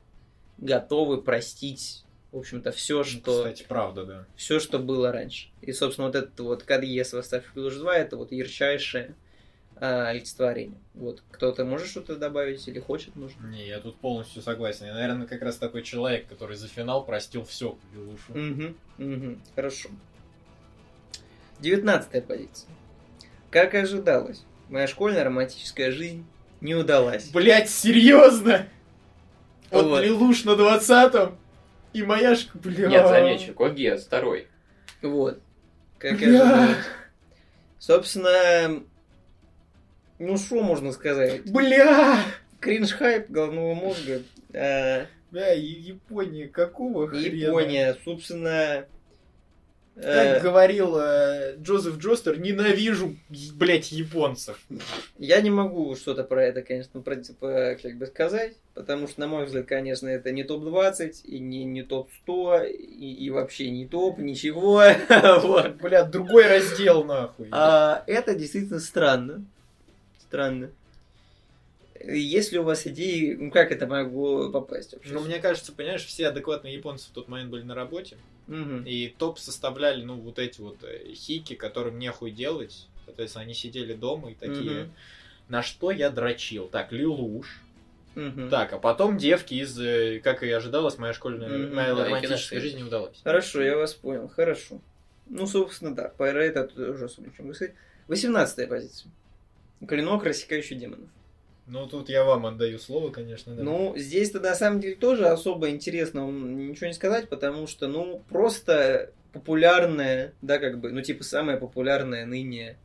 готовы 0.58 1.22
простить, 1.22 2.04
в 2.32 2.38
общем-то, 2.38 2.72
все, 2.72 3.00
Ну, 3.00 3.04
что 3.04 3.38
Кстати, 3.38 3.66
правда, 3.68 4.06
да. 4.06 4.26
все, 4.36 4.60
что 4.60 4.80
было 4.80 5.12
раньше. 5.12 5.50
И, 5.62 5.72
собственно, 5.72 6.08
вот 6.08 6.16
это 6.16 6.44
вот 6.44 6.64
Кадьес 6.64 7.14
Восставший 7.14 7.62
Луж 7.62 7.76
2, 7.76 7.98
это 7.98 8.18
вот 8.18 8.32
ярчайшее 8.32 9.16
а, 9.78 10.08
олицетворение. 10.08 10.78
Вот. 10.94 11.24
Кто-то 11.32 11.66
может 11.66 11.88
что-то 11.88 12.16
добавить 12.16 12.68
или 12.68 12.80
хочет, 12.80 13.16
может? 13.16 13.40
Не, 13.42 13.68
я 13.68 13.80
тут 13.80 13.98
полностью 13.98 14.42
согласен. 14.42 14.86
Я, 14.86 14.94
наверное, 14.94 15.28
как 15.28 15.42
раз 15.42 15.58
такой 15.58 15.84
человек, 15.84 16.28
который 16.28 16.56
за 16.56 16.68
финал 16.68 17.06
простил 17.06 17.44
все 17.46 17.78
Лилушу. 17.94 18.32
Угу, 18.34 18.76
угу, 19.06 19.38
хорошо. 19.56 19.90
Девятнадцатая 21.60 22.22
позиция. 22.22 22.70
Как 23.50 23.74
и 23.74 23.78
ожидалось, 23.78 24.44
моя 24.70 24.88
школьная 24.88 25.24
романтическая 25.24 25.92
жизнь 25.92 26.26
не 26.62 26.76
удалась. 26.76 27.30
Блять, 27.30 27.70
серьезно? 27.70 28.68
Вот 29.72 29.86
Вот. 29.86 30.04
Лилуш 30.04 30.44
на 30.46 30.56
двадцатом 30.56 31.38
и 31.94 32.04
мояшка, 32.04 32.58
бля. 32.58 32.88
Нет, 32.88 33.08
замечу, 33.08 33.54
Код 33.54 33.74
Гиас, 33.74 34.04
второй. 34.06 34.48
Вот. 35.02 35.40
Как 35.98 36.22
и 36.22 36.26
Бля. 36.26 36.42
ожидалось. 36.42 36.78
Собственно, 37.80 38.84
ну 40.20 40.38
что 40.38 40.62
можно 40.62 40.92
сказать? 40.92 41.50
Бля! 41.52 42.18
Кринж-хайп 42.60 43.30
головного 43.30 43.74
мозга. 43.76 44.22
э, 44.54 45.06
Бля, 45.32 45.54
Япония, 45.54 46.48
какого 46.48 47.08
хрена? 47.08 47.36
Япония, 47.36 47.98
собственно... 48.04 48.86
Как 49.96 50.04
э, 50.06 50.40
говорил 50.42 50.98
э, 50.98 51.56
Джозеф 51.58 51.98
Джостер, 52.00 52.38
ненавижу, 52.38 53.16
блять, 53.54 53.94
японцев. 53.94 54.60
Я 55.18 55.40
не 55.40 55.50
могу 55.50 55.96
что-то 55.96 56.26
про 56.26 56.44
это, 56.44 56.64
конечно, 56.64 57.00
про, 57.00 57.16
типа, 57.16 57.78
как 57.82 57.98
бы 57.98 58.06
сказать, 58.06 58.58
потому 58.74 59.08
что, 59.08 59.22
на 59.22 59.28
мой 59.28 59.46
взгляд, 59.46 59.68
конечно, 59.68 60.10
это 60.10 60.32
не 60.34 60.44
топ-20, 60.44 61.22
и 61.24 61.40
не, 61.40 61.64
не 61.64 61.82
топ-100, 61.84 62.72
и, 62.72 63.14
и 63.26 63.30
вообще 63.30 63.70
не 63.70 63.88
топ, 63.88 64.18
ничего. 64.18 64.84
Вот. 65.42 65.76
Бля, 65.78 66.04
другой 66.04 66.48
раздел, 66.48 67.06
нахуй. 67.06 67.48
А 67.52 68.04
это 68.06 68.36
действительно 68.36 68.82
странно. 68.82 69.46
Странно. 70.36 70.72
Если 72.04 72.58
у 72.58 72.64
вас 72.64 72.86
идеи, 72.86 73.36
ну 73.36 73.52
как 73.52 73.72
это 73.72 73.88
могло 73.88 74.52
попасть 74.52 74.94
вообще? 74.94 75.14
Ну, 75.14 75.22
мне 75.22 75.40
кажется, 75.40 75.72
понимаешь, 75.72 76.06
все 76.06 76.28
адекватные 76.28 76.74
японцы 76.74 77.08
в 77.08 77.14
тот 77.14 77.30
момент 77.30 77.50
были 77.50 77.64
на 77.64 77.74
работе. 77.74 78.18
Мгм. 78.48 78.84
И 78.86 79.16
топ 79.18 79.40
составляли, 79.40 80.04
ну, 80.04 80.16
вот 80.16 80.38
эти 80.38 80.60
вот 80.60 80.84
э, 80.84 81.14
хики, 81.14 81.56
которым 81.56 81.98
нехуй 81.98 82.32
делать. 82.32 82.88
Соответственно, 83.06 83.44
они 83.44 83.54
сидели 83.54 83.94
дома 83.94 84.32
и 84.32 84.36
такие... 84.36 84.84
Мгм. 84.84 84.94
На 85.48 85.62
что 85.62 85.92
я 85.92 86.10
дрочил? 86.10 86.68
Так, 86.68 86.92
Лилуш. 86.92 87.62
Мгм. 88.16 88.50
Так, 88.50 88.74
а 88.74 88.80
потом 88.80 89.18
девки 89.18 89.54
из, 89.54 89.80
э, 89.80 90.20
как 90.22 90.44
и 90.44 90.50
ожидалось, 90.50 90.98
моя 90.98 91.14
школьная, 91.14 91.48
Мгм. 91.48 91.76
моя 91.76 91.96
Да, 91.96 92.06
романтическая 92.06 92.60
жизнь 92.60 92.78
не 92.78 92.84
удалась. 92.84 93.22
Хорошо, 93.24 93.62
я 93.62 93.78
вас 93.78 93.94
понял, 93.94 94.28
хорошо. 94.28 94.82
Ну, 95.28 95.48
собственно, 95.48 95.96
да, 95.96 96.10
про 96.10 96.44
это 96.44 96.66
тут 96.68 96.78
уже 96.78 97.06
особо 97.06 97.30
ничего 97.30 97.48
не 97.48 97.54
сказать. 97.54 97.76
18 98.08 98.68
позиция. 98.68 99.12
Клинок, 99.88 100.24
рассекающий 100.24 100.76
демонов. 100.76 101.10
Ну, 101.68 101.88
тут 101.88 102.10
я 102.10 102.24
вам 102.24 102.46
отдаю 102.46 102.78
слово, 102.78 103.10
конечно, 103.10 103.56
да. 103.56 103.64
Ну, 103.64 103.94
здесь-то 103.98 104.40
на 104.40 104.54
самом 104.54 104.80
деле 104.80 104.96
тоже 104.96 105.28
особо 105.28 105.70
интересно 105.70 106.30
ничего 106.30 106.88
не 106.88 106.94
сказать, 106.94 107.28
потому 107.28 107.66
что, 107.66 107.88
ну, 107.88 108.22
просто 108.30 109.12
популярная, 109.34 110.34
да, 110.42 110.60
как 110.60 110.80
бы, 110.80 110.92
ну, 110.92 111.02
типа, 111.02 111.24
самая 111.24 111.58
популярная 111.58 112.26
ныне 112.26 112.78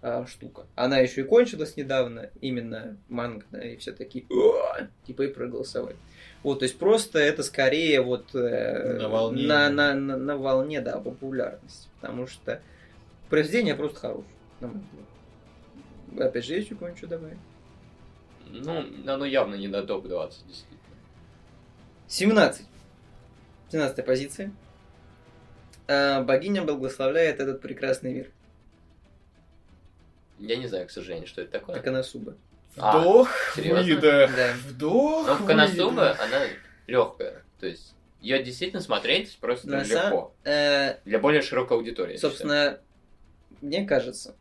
а, 0.00 0.26
штука. 0.26 0.66
Она 0.76 0.98
еще 0.98 1.22
и 1.22 1.24
кончилась 1.24 1.76
недавно, 1.76 2.30
именно 2.40 2.96
манга, 3.08 3.44
да, 3.50 3.62
и 3.62 3.76
все 3.76 3.92
такие, 3.92 4.24
типа, 5.06 5.22
и 5.22 5.28
проголосовали. 5.28 5.96
Вот, 6.42 6.60
то 6.60 6.62
есть 6.64 6.78
просто 6.78 7.18
это 7.18 7.42
скорее 7.42 8.00
вот 8.00 8.34
э, 8.34 8.98
На 8.98 9.08
волне. 9.08 9.46
на, 9.46 9.68
на, 9.68 9.94
на, 9.94 10.16
на 10.16 10.36
волне, 10.38 10.80
да, 10.80 10.98
популярности. 10.98 11.88
Потому 12.00 12.26
что 12.26 12.62
произведение 13.28 13.74
просто 13.74 13.98
хорошее, 13.98 14.24
на 14.60 14.68
мой 14.68 14.78
взгляд. 14.78 15.09
Опять 16.18 16.44
же, 16.44 16.54
есть 16.54 16.66
еще 16.66 16.76
кое-что 16.76 17.06
добавить? 17.06 17.38
Ну, 18.46 18.84
оно 19.06 19.24
явно 19.24 19.54
не 19.54 19.68
до 19.68 19.82
топ-20, 19.84 20.28
действительно. 20.46 20.78
17. 22.08 22.66
17 23.70 24.04
позиция. 24.04 24.52
А, 25.86 26.22
Богиня 26.22 26.62
благословляет 26.62 27.38
этот 27.40 27.60
прекрасный 27.60 28.12
мир. 28.12 28.30
Я 30.38 30.56
не 30.56 30.66
знаю, 30.66 30.86
к 30.86 30.90
сожалению, 30.90 31.28
что 31.28 31.42
это 31.42 31.52
такое. 31.52 31.80
Канасуба. 31.80 32.34
А, 32.76 32.98
Вдох, 32.98 33.28
серьезно? 33.54 33.82
выдох, 33.82 34.34
Да. 34.36 34.52
вдох, 34.66 35.26
Но 35.26 35.34
в 35.34 35.46
Канасуба 35.46 36.12
она 36.20 36.46
легкая. 36.86 37.42
То 37.58 37.66
есть 37.66 37.94
ее 38.20 38.42
действительно 38.42 38.80
смотреть 38.80 39.38
просто 39.40 39.68
На 39.68 39.82
легко. 39.82 40.34
Э, 40.44 40.98
Для 41.04 41.18
более 41.18 41.42
широкой 41.42 41.76
аудитории. 41.76 42.16
собственно, 42.16 42.80
мне 43.60 43.84
кажется, 43.86 44.34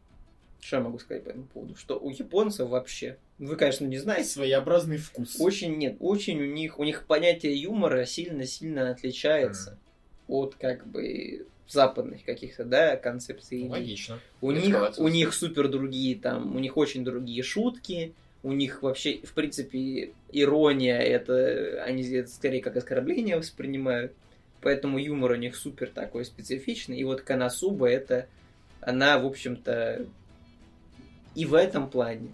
что 0.62 0.78
я 0.78 0.84
могу 0.84 1.00
сказать 1.00 1.24
по 1.24 1.30
этому 1.30 1.46
поводу, 1.46 1.76
что 1.76 1.98
у 2.00 2.10
японцев 2.10 2.70
вообще, 2.70 3.18
вы, 3.38 3.56
конечно, 3.56 3.86
не 3.86 3.98
знаете, 3.98 4.30
Своеобразный 4.30 4.98
вкус. 4.98 5.38
очень 5.40 5.78
нет, 5.78 5.98
очень 6.00 6.40
у 6.42 6.46
них, 6.46 6.80
у 6.80 6.84
них 6.84 7.06
понятие 7.06 7.56
юмора 7.56 8.06
сильно-сильно 8.06 8.92
отличается 8.92 9.78
от 10.28 10.56
как 10.56 10.86
бы 10.86 11.46
западных 11.68 12.24
каких-то, 12.24 12.66
да, 12.66 12.98
концепций. 12.98 13.68
Логично. 13.68 14.20
У 14.42 14.52
них, 14.52 14.66
Эскалация. 14.66 15.06
у 15.06 15.08
них 15.08 15.34
супер 15.34 15.68
другие 15.68 16.16
там, 16.16 16.56
у 16.56 16.60
них 16.60 16.78
очень 16.78 17.04
другие 17.04 17.44
шутки, 17.44 18.14
у 18.42 18.54
них 18.54 18.82
вообще, 18.84 19.20
в 19.24 19.34
принципе, 19.34 20.14
ирония, 20.32 21.00
это 21.00 21.84
они 21.84 22.04
это 22.10 22.30
скорее 22.30 22.62
как 22.62 22.78
оскорбление 22.78 23.38
воспринимают. 23.38 24.14
Поэтому 24.62 24.98
юмор 24.98 25.32
у 25.32 25.36
них 25.36 25.56
супер 25.56 25.90
такой 25.90 26.26
специфичный. 26.26 26.98
И 26.98 27.04
вот 27.04 27.22
Канасуба 27.22 27.88
это, 27.88 28.28
она, 28.82 29.18
в 29.18 29.26
общем-то, 29.26 30.06
и 31.36 31.46
в 31.46 31.54
этом 31.54 31.90
плане 31.90 32.34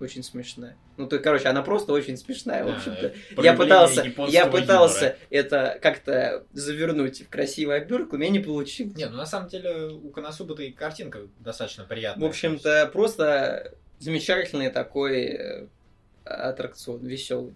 очень 0.00 0.22
смешная. 0.22 0.76
Ну, 0.96 1.06
то, 1.08 1.18
короче, 1.18 1.48
она 1.48 1.62
просто 1.62 1.92
очень 1.92 2.16
смешная, 2.16 2.64
в 2.64 2.68
общем-то. 2.68 3.14
Я 3.42 3.54
пытался, 3.54 4.04
я 4.28 4.46
пытался 4.46 5.04
юмора. 5.04 5.18
это 5.30 5.78
как-то 5.82 6.44
завернуть 6.52 7.22
в 7.22 7.28
красивую 7.28 7.76
обертку, 7.78 8.16
у 8.16 8.18
меня 8.18 8.30
не 8.30 8.38
получилось. 8.38 8.94
Не, 8.96 9.06
ну 9.06 9.16
на 9.16 9.26
самом 9.26 9.48
деле 9.48 9.86
у 9.88 10.10
Коносуба-то 10.10 10.62
и 10.62 10.70
картинка 10.70 11.20
достаточно 11.40 11.84
В 11.84 11.88
приятная. 11.88 12.28
общем-то, 12.28 12.90
просто 12.92 13.72
замечательный 13.98 14.70
такой 14.70 15.22
э, 15.26 15.66
аттракцион, 16.24 17.04
веселый. 17.06 17.54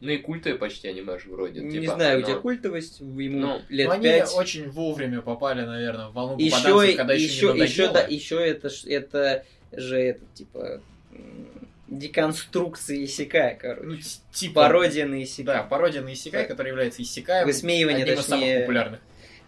Ну 0.00 0.10
и 0.10 0.18
культовые 0.18 0.58
почти 0.58 0.86
аниме 0.88 1.18
же 1.18 1.28
вроде. 1.28 1.60
Не 1.60 1.80
типа, 1.80 1.94
знаю, 1.96 2.18
оно- 2.18 2.24
где 2.26 2.34
культовость, 2.36 3.00
ему 3.00 3.38
Ну, 3.40 3.62
лет 3.68 3.88
Ну, 3.88 3.94
они 3.94 4.02
пять. 4.04 4.32
очень 4.34 4.70
вовремя 4.70 5.22
попали, 5.22 5.62
наверное, 5.62 6.08
в 6.08 6.12
волну 6.12 6.38
Еще, 6.38 6.56
попаданцев, 6.56 6.96
когда 6.96 7.12
еще, 7.14 7.24
еще, 7.26 7.52
не 7.54 7.60
еще, 7.62 7.92
да, 7.92 8.00
еще 8.02 8.36
это, 8.48 8.68
это 8.86 9.44
же 9.72 9.98
это 10.00 10.24
типа 10.34 10.80
м, 11.12 11.68
деконструкция 11.88 13.04
Исекая, 13.04 13.54
короче. 13.56 13.82
Ну, 13.86 13.96
типа... 14.32 14.62
Пародия 14.62 15.06
на 15.06 15.16
Да, 15.16 15.22
Исекая. 15.22 15.62
пародия 15.64 16.02
на 16.02 16.12
Исекай, 16.12 16.42
Да. 16.42 16.48
который 16.48 16.68
является 16.68 17.02
Исекаем. 17.02 17.46
Высмеивание, 17.46 18.04
одним 18.04 18.18
из 18.18 18.26
самых 18.26 18.44
точнее. 18.44 18.60
популярных. 18.60 19.00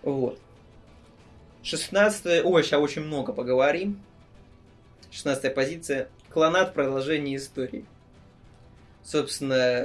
Вот. 0.03 0.41
16 1.63 2.45
Ой, 2.45 2.63
сейчас 2.63 2.81
очень 2.81 3.03
много 3.03 3.33
поговорим. 3.33 4.01
16 5.11 5.55
позиция. 5.55 6.09
Клонат 6.31 6.73
продолжение 6.75 7.37
истории. 7.37 7.85
Собственно, 9.03 9.85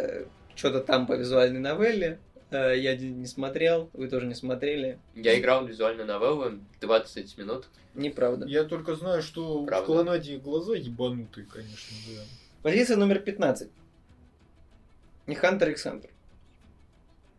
что-то 0.56 0.82
там 0.82 1.08
по 1.08 1.14
визуальной 1.14 1.60
новелле. 1.60 2.20
Э, 2.52 2.78
Я 2.78 2.96
не 2.96 3.26
смотрел, 3.26 3.90
вы 3.94 4.08
тоже 4.08 4.28
не 4.28 4.36
смотрели. 4.36 5.00
Я 5.16 5.40
играл 5.40 5.66
в 5.66 5.70
визуальную 5.70 6.08
новеллу 6.08 6.60
20 6.82 7.38
минут. 7.38 7.68
Неправда. 7.96 8.46
Я 8.46 8.64
только 8.66 8.96
знаю, 8.96 9.22
что 9.22 9.66
Правда. 9.66 9.84
в 9.84 9.86
Клонаде 9.86 10.38
глаза 10.38 10.76
ебанутые, 10.76 11.46
конечно, 11.48 11.96
да. 12.08 12.22
Позиция 12.62 12.98
номер 12.98 13.20
15. 13.20 13.70
Не 15.28 15.36
Хантер 15.36 15.70
икс 15.70 15.82
Хантер. 15.84 16.10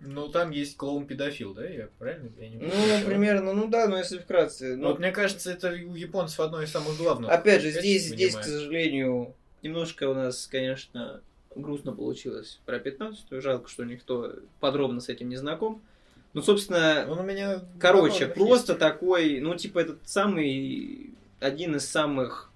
Но 0.00 0.28
там 0.28 0.50
есть 0.50 0.76
клоун-педофил, 0.76 1.54
да? 1.54 1.66
Я 1.66 1.88
правильно? 1.98 2.30
Я 2.38 2.48
не 2.50 2.56
Ну, 2.56 2.68
помню. 2.70 3.06
примерно, 3.06 3.52
ну 3.54 3.66
да, 3.68 3.88
но 3.88 3.96
если 3.96 4.18
вкратце. 4.18 4.76
Ну, 4.76 4.82
Ну, 4.82 4.88
вот 4.88 4.98
мне 4.98 5.10
кажется, 5.10 5.50
это 5.52 5.68
у 5.70 5.94
японцев 5.94 6.38
одно 6.40 6.60
из 6.62 6.70
самых 6.70 6.96
главных. 6.98 7.30
опять 7.30 7.62
же, 7.62 7.70
здесь, 7.70 8.06
здесь, 8.08 8.34
к 8.36 8.44
сожалению, 8.44 9.34
немножко 9.62 10.08
у 10.08 10.14
нас, 10.14 10.46
конечно, 10.46 11.22
грустно 11.60 11.92
получилось 11.92 12.60
про 12.66 12.78
15 12.78 13.24
Жалко, 13.42 13.68
что 13.68 13.84
никто 13.84 14.34
подробно 14.60 15.00
с 15.00 15.08
этим 15.08 15.28
не 15.28 15.36
знаком. 15.36 15.82
Ну, 16.32 16.42
собственно, 16.42 17.06
Он 17.08 17.20
у 17.20 17.22
меня... 17.22 17.62
Короче, 17.80 18.26
просто 18.26 18.72
есть. 18.72 18.80
такой, 18.80 19.40
ну, 19.40 19.54
типа, 19.54 19.78
этот 19.78 19.98
самый, 20.04 21.14
один 21.40 21.76
из 21.76 21.86
самых 21.88 22.50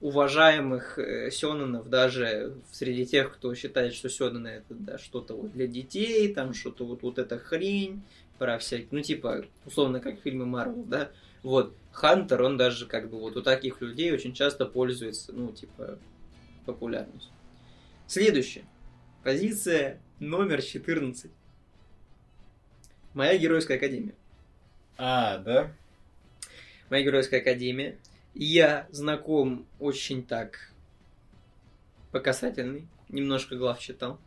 уважаемых 0.00 0.98
э, 0.98 1.30
сёнэнов, 1.30 1.88
даже 1.88 2.54
среди 2.70 3.06
тех, 3.06 3.34
кто 3.34 3.54
считает, 3.54 3.94
что 3.94 4.08
сёнэны 4.08 4.48
это 4.48 4.74
да, 4.74 4.98
что-то 4.98 5.34
вот 5.34 5.52
для 5.52 5.66
детей, 5.66 6.32
там 6.32 6.54
что-то 6.54 6.84
вот, 6.84 7.02
вот 7.02 7.18
эта 7.18 7.38
хрень, 7.38 8.02
про 8.38 8.58
всякие, 8.58 8.88
ну, 8.90 9.00
типа, 9.00 9.44
условно, 9.64 10.00
как 10.00 10.20
фильмы 10.20 10.46
Марвел, 10.46 10.84
да, 10.84 11.10
вот, 11.42 11.72
Хантер, 11.92 12.42
он 12.42 12.56
даже 12.56 12.86
как 12.86 13.08
бы 13.08 13.18
вот 13.18 13.36
у 13.36 13.42
таких 13.42 13.80
людей 13.80 14.12
очень 14.12 14.34
часто 14.34 14.66
пользуется, 14.66 15.32
ну, 15.32 15.52
типа, 15.52 15.98
популярностью. 16.66 17.30
Следующее. 18.06 18.64
Позиция 19.22 20.00
номер 20.20 20.62
14. 20.62 21.30
Моя 23.14 23.38
геройская 23.38 23.76
академия. 23.76 24.14
А, 24.96 25.38
да? 25.38 25.72
Моя 26.90 27.04
геройская 27.04 27.40
академия. 27.40 27.98
Я 28.34 28.86
знаком 28.90 29.66
очень 29.78 30.24
так 30.24 30.72
по 32.12 32.20
касательной. 32.20 32.86
Немножко 33.08 33.56
глав 33.56 33.78
читал. 33.80 34.18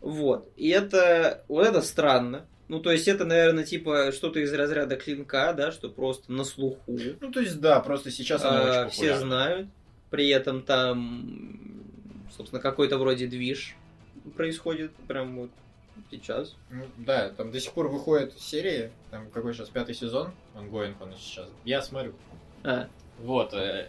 Вот. 0.00 0.50
И 0.56 0.68
это... 0.68 1.44
Вот 1.48 1.66
это 1.66 1.80
странно. 1.82 2.46
Ну, 2.68 2.80
то 2.80 2.90
есть 2.90 3.06
это, 3.06 3.24
наверное, 3.24 3.64
типа 3.64 4.10
что-то 4.12 4.40
из 4.40 4.52
разряда 4.52 4.96
клинка, 4.96 5.52
да, 5.52 5.70
что 5.70 5.88
просто 5.88 6.32
на 6.32 6.44
слуху. 6.44 6.98
Ну, 7.20 7.30
то 7.30 7.40
есть, 7.40 7.60
да, 7.60 7.80
просто 7.80 8.10
сейчас 8.10 8.44
она 8.44 8.82
А, 8.82 8.86
очень 8.86 8.90
все 8.90 9.18
знают. 9.18 9.68
При 10.10 10.28
этом 10.28 10.62
там, 10.62 11.85
собственно, 12.36 12.60
какой-то 12.60 12.98
вроде 12.98 13.26
движ 13.26 13.76
происходит 14.36 14.94
прям 15.08 15.36
вот 15.36 15.50
сейчас. 16.10 16.56
Ну, 16.70 16.84
да, 16.98 17.30
там 17.30 17.50
до 17.50 17.60
сих 17.60 17.72
пор 17.72 17.88
выходят 17.88 18.38
серии, 18.38 18.90
там 19.10 19.30
какой 19.30 19.54
сейчас 19.54 19.68
пятый 19.68 19.94
сезон, 19.94 20.32
онгоинг 20.54 21.00
он 21.00 21.14
сейчас. 21.16 21.48
Я 21.64 21.82
смотрю. 21.82 22.14
А, 22.64 22.88
Вот. 23.20 23.54
э, 23.54 23.88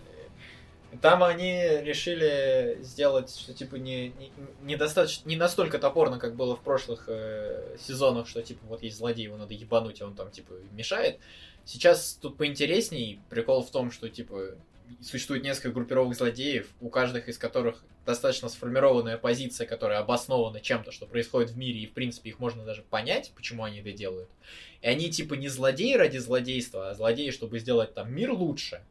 Там 1.02 1.22
они 1.24 1.62
решили 1.82 2.80
сделать, 2.82 3.36
что 3.36 3.54
типа 3.54 3.76
не, 3.76 4.14
не, 4.64 4.78
не 5.26 5.36
настолько 5.36 5.80
топорно, 5.80 6.18
как 6.18 6.36
было 6.36 6.56
в 6.56 6.62
прошлых 6.62 7.06
э, 7.10 7.76
сезонах, 7.80 8.28
что 8.28 8.42
типа 8.42 8.66
вот 8.68 8.84
есть 8.84 8.98
злодей, 8.98 9.26
его 9.26 9.38
надо 9.38 9.54
ебануть, 9.54 10.00
и 10.00 10.04
он 10.04 10.16
там 10.16 10.32
типа 10.32 10.54
мешает. 10.72 11.20
Сейчас 11.66 12.18
тут 12.22 12.38
поинтересней. 12.38 13.20
Прикол 13.30 13.64
в 13.64 13.70
том, 13.72 13.92
что 13.92 14.08
типа 14.08 14.56
существует 15.02 15.44
несколько 15.44 15.72
группировок 15.72 16.16
злодеев, 16.16 16.68
у 16.82 16.90
каждых 16.90 17.30
из 17.30 17.38
которых 17.38 17.84
достаточно 18.06 18.50
сформированная 18.50 19.18
позиция, 19.18 19.68
которая 19.68 20.00
обоснована 20.00 20.62
чем-то, 20.62 20.92
что 20.92 21.06
происходит 21.06 21.52
в 21.52 21.58
мире, 21.58 21.82
и 21.82 21.88
в 21.88 21.94
принципе 21.94 22.30
их 22.30 22.40
можно 22.40 22.64
даже 22.64 22.82
понять, 22.82 23.32
почему 23.36 23.64
они 23.64 23.80
это 23.80 23.92
делают. 23.92 24.30
И 24.82 24.88
они 24.88 25.10
типа 25.10 25.34
не 25.34 25.50
злодеи 25.50 25.96
ради 25.96 26.18
злодейства, 26.18 26.90
а 26.90 26.94
злодеи, 26.94 27.32
чтобы 27.32 27.60
сделать 27.60 27.94
там 27.94 28.14
мир 28.14 28.32
лучше. 28.32 28.82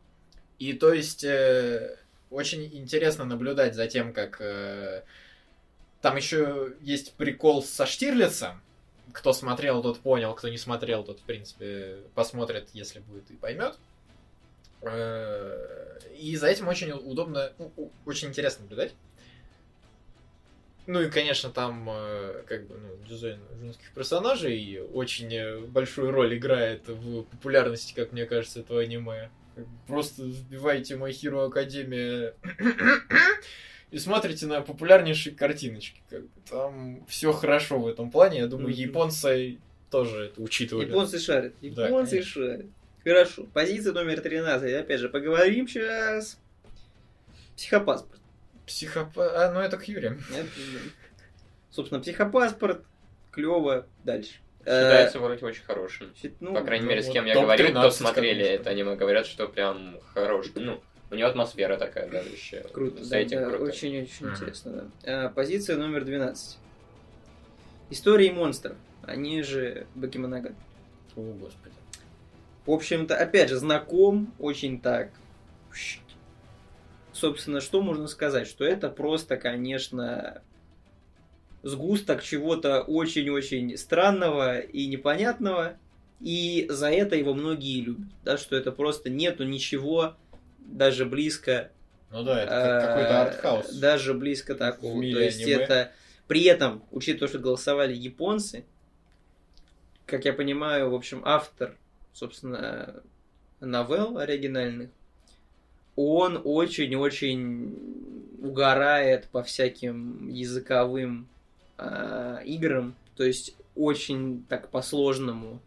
И 0.58 0.72
то 0.74 0.92
есть 0.92 1.24
э, 1.24 1.98
очень 2.30 2.64
интересно 2.64 3.24
наблюдать 3.24 3.74
за 3.74 3.86
тем, 3.86 4.12
как 4.12 4.40
э, 4.40 5.02
там 6.02 6.16
еще 6.16 6.74
есть 6.80 7.14
прикол 7.14 7.62
со 7.62 7.86
Штирлицем. 7.86 8.60
Кто 9.12 9.32
смотрел, 9.32 9.82
тот 9.82 10.00
понял, 10.00 10.34
кто 10.34 10.48
не 10.48 10.58
смотрел, 10.58 11.04
тот, 11.04 11.20
в 11.20 11.22
принципе, 11.22 11.98
посмотрит, 12.14 12.68
если 12.74 12.98
будет, 13.00 13.30
и 13.30 13.34
поймет. 13.36 13.78
Э, 14.82 15.98
И 16.18 16.36
за 16.36 16.48
этим 16.48 16.68
очень 16.68 16.90
удобно, 16.92 17.52
ну, 17.58 17.90
очень 18.04 18.28
интересно 18.28 18.62
наблюдать. 18.62 18.94
Ну 20.86 21.02
и, 21.02 21.10
конечно, 21.10 21.50
там 21.50 21.88
э, 21.90 22.42
как 22.46 22.66
бы 22.68 22.76
ну, 22.78 23.08
дизайн 23.08 23.40
женских 23.60 23.90
персонажей 23.92 24.80
очень 24.80 25.34
э, 25.34 25.58
большую 25.58 26.12
роль 26.12 26.36
играет 26.36 26.86
в 26.86 27.24
популярности, 27.24 27.92
как 27.92 28.12
мне 28.12 28.24
кажется, 28.24 28.60
этого 28.60 28.80
аниме. 28.80 29.30
Просто 29.88 30.22
вбивайте 30.22 30.94
My 30.94 31.10
Hero 31.10 31.50
Academia 31.50 32.34
и 33.90 33.98
смотрите 33.98 34.46
на 34.46 34.60
популярнейшие 34.60 35.34
картиночки. 35.34 36.00
Как 36.08 36.22
бы. 36.22 36.28
Там 36.48 37.04
все 37.06 37.32
хорошо 37.32 37.80
в 37.80 37.88
этом 37.88 38.10
плане. 38.10 38.40
Я 38.40 38.46
думаю, 38.46 38.72
японцы 38.72 39.58
тоже 39.90 40.26
это 40.26 40.40
учитывали. 40.40 40.88
Японцы 40.88 41.18
шарят. 41.18 41.54
Да, 41.62 41.86
Японцы 41.86 42.10
конечно. 42.10 42.32
шарят. 42.32 42.66
Хорошо. 43.06 43.46
Позиция 43.54 43.92
номер 43.92 44.20
13. 44.20 44.74
Опять 44.74 44.98
же, 44.98 45.08
поговорим 45.08 45.68
сейчас. 45.68 46.40
Психопаспорт. 47.56 48.20
Психопат... 48.66 49.32
А, 49.32 49.52
ну 49.52 49.60
это 49.60 49.76
Кьюри. 49.76 50.18
Это, 50.34 50.48
Собственно, 51.70 52.00
психопаспорт. 52.00 52.82
Клево. 53.30 53.86
Дальше. 54.02 54.32
Считается 54.58 55.20
вроде 55.20 55.46
очень 55.46 55.62
хорошим. 55.62 56.12
Э, 56.20 56.28
ну, 56.40 56.52
По 56.52 56.62
крайней 56.62 56.84
ну 56.84 56.90
мере, 56.90 57.02
с 57.02 57.06
вот 57.06 57.12
кем 57.12 57.26
я 57.26 57.34
топ 57.34 57.44
говорил, 57.44 57.66
кто 57.66 57.74
13, 57.82 57.98
смотрели 57.98 58.42
конечно. 58.42 58.60
это 58.60 58.70
аниме, 58.70 58.96
говорят, 58.96 59.26
что 59.26 59.46
прям 59.46 60.00
хороший. 60.12 60.52
Ну, 60.56 60.80
у 61.12 61.14
него 61.14 61.28
атмосфера 61.28 61.76
такая 61.76 62.10
давящая. 62.10 62.64
Круто, 62.64 63.04
С 63.04 63.08
да, 63.08 63.18
этим 63.18 63.38
да, 63.38 63.50
круто. 63.50 63.64
очень-очень 63.66 64.26
Мгм. 64.26 64.34
интересно, 64.34 64.72
да. 65.04 65.26
А, 65.26 65.28
позиция 65.28 65.76
номер 65.76 66.04
12. 66.04 66.58
Истории 67.90 68.30
монстров. 68.30 68.76
Они 69.04 69.44
же 69.44 69.86
Бакиманаган. 69.94 70.56
О, 71.14 71.20
господи. 71.34 71.75
В 72.66 72.72
общем-то, 72.72 73.16
опять 73.16 73.48
же, 73.48 73.56
знаком 73.56 74.32
очень 74.38 74.80
так. 74.80 75.10
Собственно, 77.12 77.60
что 77.60 77.80
можно 77.80 78.08
сказать? 78.08 78.46
Что 78.46 78.64
это 78.64 78.90
просто, 78.90 79.36
конечно, 79.36 80.42
сгусток 81.62 82.22
чего-то 82.22 82.82
очень-очень 82.82 83.76
странного 83.76 84.58
и 84.58 84.86
непонятного. 84.86 85.76
И 86.20 86.66
за 86.68 86.90
это 86.90 87.16
его 87.16 87.34
многие 87.34 87.80
любят. 87.80 88.08
Да, 88.24 88.36
что 88.36 88.56
это 88.56 88.72
просто 88.72 89.10
нету 89.10 89.44
ничего 89.44 90.16
даже 90.58 91.04
близко 91.04 91.70
Ну 92.10 92.22
да, 92.22 92.42
это 92.42 92.50
как 92.50 92.82
Э, 92.82 92.86
какой-то 92.86 93.22
артхаус. 93.22 93.74
Даже 93.76 94.14
близко 94.14 94.54
такого. 94.54 95.00
То 95.00 95.20
есть 95.20 95.42
аниме. 95.42 95.52
это 95.54 95.92
при 96.26 96.44
этом, 96.44 96.82
учитывая 96.90 97.20
то, 97.20 97.28
что 97.28 97.38
голосовали 97.38 97.94
японцы, 97.94 98.64
как 100.06 100.24
я 100.24 100.32
понимаю, 100.32 100.90
в 100.90 100.94
общем, 100.94 101.22
автор, 101.24 101.76
собственно, 102.16 103.02
новелл 103.60 104.16
оригинальных, 104.18 104.88
он 105.96 106.40
очень-очень 106.42 107.76
угорает 108.42 109.28
по 109.28 109.42
всяким 109.42 110.28
языковым 110.28 111.28
а, 111.76 112.40
играм. 112.44 112.94
То 113.16 113.24
есть 113.24 113.54
очень 113.74 114.44
так 114.48 114.70
по-сложному 114.70 115.60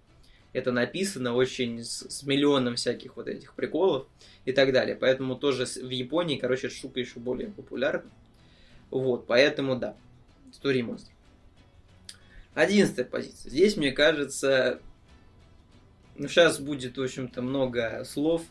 это 0.51 0.71
написано, 0.71 1.35
очень 1.35 1.83
с, 1.83 2.09
с 2.09 2.23
миллионом 2.23 2.75
всяких 2.75 3.15
вот 3.15 3.27
этих 3.27 3.53
приколов 3.53 4.07
и 4.45 4.51
так 4.51 4.73
далее. 4.73 4.95
Поэтому 4.95 5.35
тоже 5.35 5.65
в 5.65 5.89
Японии, 5.89 6.37
короче, 6.37 6.67
эта 6.67 6.75
штука 6.75 6.99
еще 6.99 7.19
более 7.19 7.49
популярна. 7.49 8.09
Вот, 8.89 9.27
поэтому 9.27 9.75
да. 9.75 9.95
Story 10.51 10.81
Monster. 10.81 11.11
Одиннадцатая 12.55 13.05
позиция. 13.05 13.51
Здесь, 13.51 13.77
мне 13.77 13.91
кажется, 13.91 14.81
ну, 16.19 16.27
сейчас 16.27 16.59
будет, 16.59 16.97
в 16.97 17.01
общем-то, 17.01 17.41
много 17.41 18.03
слов 18.03 18.43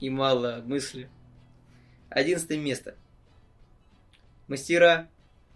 и 0.00 0.08
мало 0.08 0.62
мысли. 0.64 1.10
Одиннадцатое 2.08 2.58
место. 2.58 2.94
Мастера 4.48 5.08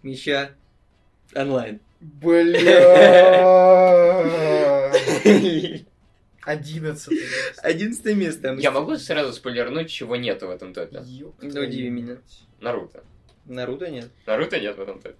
меча 0.03 0.51
онлайн. 1.35 1.79
Бля. 1.99 2.61
Одиннадцатый. 6.43 7.19
Одиннадцатое 7.63 8.13
место. 8.13 8.53
Я 8.53 8.69
могу 8.69 8.95
сразу 8.97 9.33
спойлернуть, 9.33 9.89
чего 9.89 10.15
нету 10.15 10.47
в 10.47 10.51
этом 10.51 10.73
топе? 10.73 10.99
Твою 10.99 11.33
удиви 11.41 11.89
меня. 11.89 12.17
Наруто. 12.61 13.03
Наруто 13.45 13.89
нет. 13.89 14.09
Наруто 14.27 14.59
нет 14.59 14.77
в 14.77 14.81
этом 14.81 14.99
топе. 15.01 15.17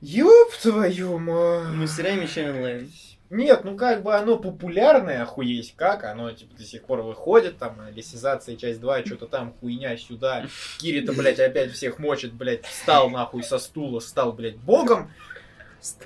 Ёб 0.00 0.52
твою 0.62 1.18
мать. 1.18 1.74
Мастера 1.74 2.12
меча 2.12 2.48
онлайн. 2.48 2.90
Нет, 3.32 3.64
ну 3.64 3.76
как 3.76 4.02
бы 4.02 4.14
оно 4.14 4.36
популярное, 4.38 5.22
охуеть 5.22 5.72
как, 5.74 6.04
оно 6.04 6.30
типа 6.32 6.54
до 6.54 6.64
сих 6.64 6.84
пор 6.84 7.00
выходит, 7.00 7.56
там, 7.56 7.78
лисизация 7.94 8.56
часть 8.56 8.78
2, 8.80 9.06
что-то 9.06 9.26
там, 9.26 9.54
хуйня 9.58 9.96
сюда. 9.96 10.46
Кирита, 10.78 11.14
блядь, 11.14 11.40
опять 11.40 11.72
всех 11.72 11.98
мочит, 11.98 12.34
блядь, 12.34 12.66
встал 12.66 13.08
нахуй 13.08 13.42
со 13.42 13.58
стула, 13.58 14.00
стал, 14.00 14.34
блядь, 14.34 14.58
богом. 14.58 15.10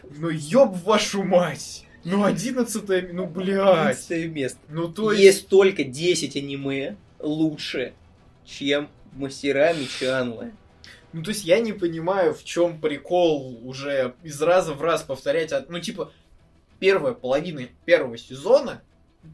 Ну 0.04 0.28
ёб 0.30 0.76
вашу 0.84 1.24
мать! 1.24 1.84
Ну 2.04 2.22
одиннадцатое, 2.24 3.10
ну 3.12 3.26
блядь. 3.26 4.08
Место. 4.10 4.60
Ну 4.68 4.86
то 4.86 5.10
есть... 5.10 5.22
Есть 5.24 5.48
только 5.48 5.82
10 5.82 6.36
аниме 6.36 6.96
лучше, 7.18 7.92
чем 8.44 8.88
Мастера 9.12 9.72
меча 9.72 10.22
онлайн. 10.22 10.56
Ну, 11.12 11.22
то 11.22 11.30
есть 11.30 11.44
я 11.44 11.58
не 11.60 11.72
понимаю, 11.72 12.34
в 12.34 12.44
чем 12.44 12.78
прикол 12.80 13.58
уже 13.66 14.14
из 14.22 14.40
раза 14.42 14.74
в 14.74 14.82
раз 14.82 15.02
повторять. 15.02 15.50
от- 15.50 15.70
Ну, 15.70 15.80
типа, 15.80 16.12
первая 16.78 17.14
половина 17.14 17.68
первого 17.84 18.16
сезона, 18.18 18.82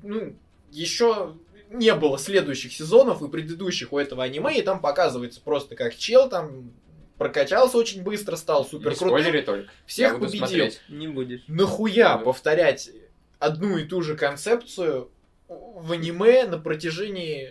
ну, 0.02 0.34
еще 0.70 1.36
не 1.70 1.94
было 1.94 2.18
следующих 2.18 2.72
сезонов 2.72 3.22
и 3.22 3.28
предыдущих 3.28 3.92
у 3.92 3.98
этого 3.98 4.22
аниме, 4.24 4.58
и 4.58 4.62
там 4.62 4.80
показывается 4.80 5.40
просто 5.40 5.74
как 5.76 5.96
чел 5.96 6.28
там 6.28 6.70
прокачался 7.18 7.76
очень 7.78 8.02
быстро, 8.02 8.36
стал 8.36 8.64
супер 8.64 8.90
Не 8.90 8.96
крутым, 8.96 9.44
только. 9.44 9.70
всех 9.86 10.18
победил. 10.18 10.38
смотреть. 10.38 10.80
Не 10.88 11.08
будешь. 11.08 11.42
Нахуя 11.46 12.16
Да. 12.16 12.18
повторять 12.18 12.90
одну 13.38 13.76
и 13.76 13.84
ту 13.84 14.02
же 14.02 14.16
концепцию 14.16 15.10
в 15.48 15.92
аниме 15.92 16.46
на 16.46 16.58
протяжении 16.58 17.48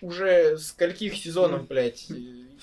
уже 0.00 0.56
скольких 0.58 1.14
сезонов, 1.16 1.68
блядь? 1.68 2.08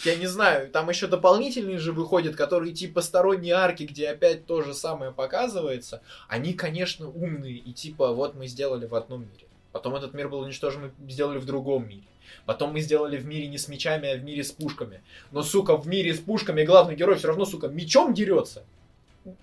Я 0.03 0.15
не 0.15 0.27
знаю, 0.27 0.69
там 0.69 0.89
еще 0.89 1.07
дополнительные 1.07 1.77
же 1.77 1.91
выходят, 1.91 2.35
которые 2.35 2.73
типа 2.73 3.01
сторонние 3.01 3.53
арки, 3.53 3.83
где 3.83 4.09
опять 4.09 4.45
то 4.45 4.61
же 4.61 4.73
самое 4.73 5.11
показывается. 5.11 6.01
Они, 6.27 6.53
конечно, 6.53 7.09
умные, 7.09 7.55
и 7.55 7.73
типа 7.73 8.11
вот 8.11 8.35
мы 8.35 8.47
сделали 8.47 8.85
в 8.85 8.95
одном 8.95 9.21
мире. 9.21 9.45
Потом 9.71 9.95
этот 9.95 10.13
мир 10.13 10.27
был 10.29 10.39
уничтожен, 10.39 10.91
мы 10.97 11.11
сделали 11.11 11.37
в 11.37 11.45
другом 11.45 11.87
мире. 11.87 12.03
Потом 12.45 12.73
мы 12.73 12.81
сделали 12.81 13.17
в 13.17 13.25
мире 13.25 13.47
не 13.47 13.57
с 13.57 13.67
мечами, 13.67 14.09
а 14.09 14.17
в 14.17 14.23
мире 14.23 14.43
с 14.43 14.51
пушками. 14.51 15.01
Но, 15.31 15.43
сука, 15.43 15.77
в 15.77 15.87
мире 15.87 16.13
с 16.13 16.19
пушками 16.19 16.63
главный 16.63 16.95
герой 16.95 17.17
все 17.17 17.27
равно, 17.27 17.45
сука, 17.45 17.67
мечом 17.67 18.13
дерется. 18.13 18.63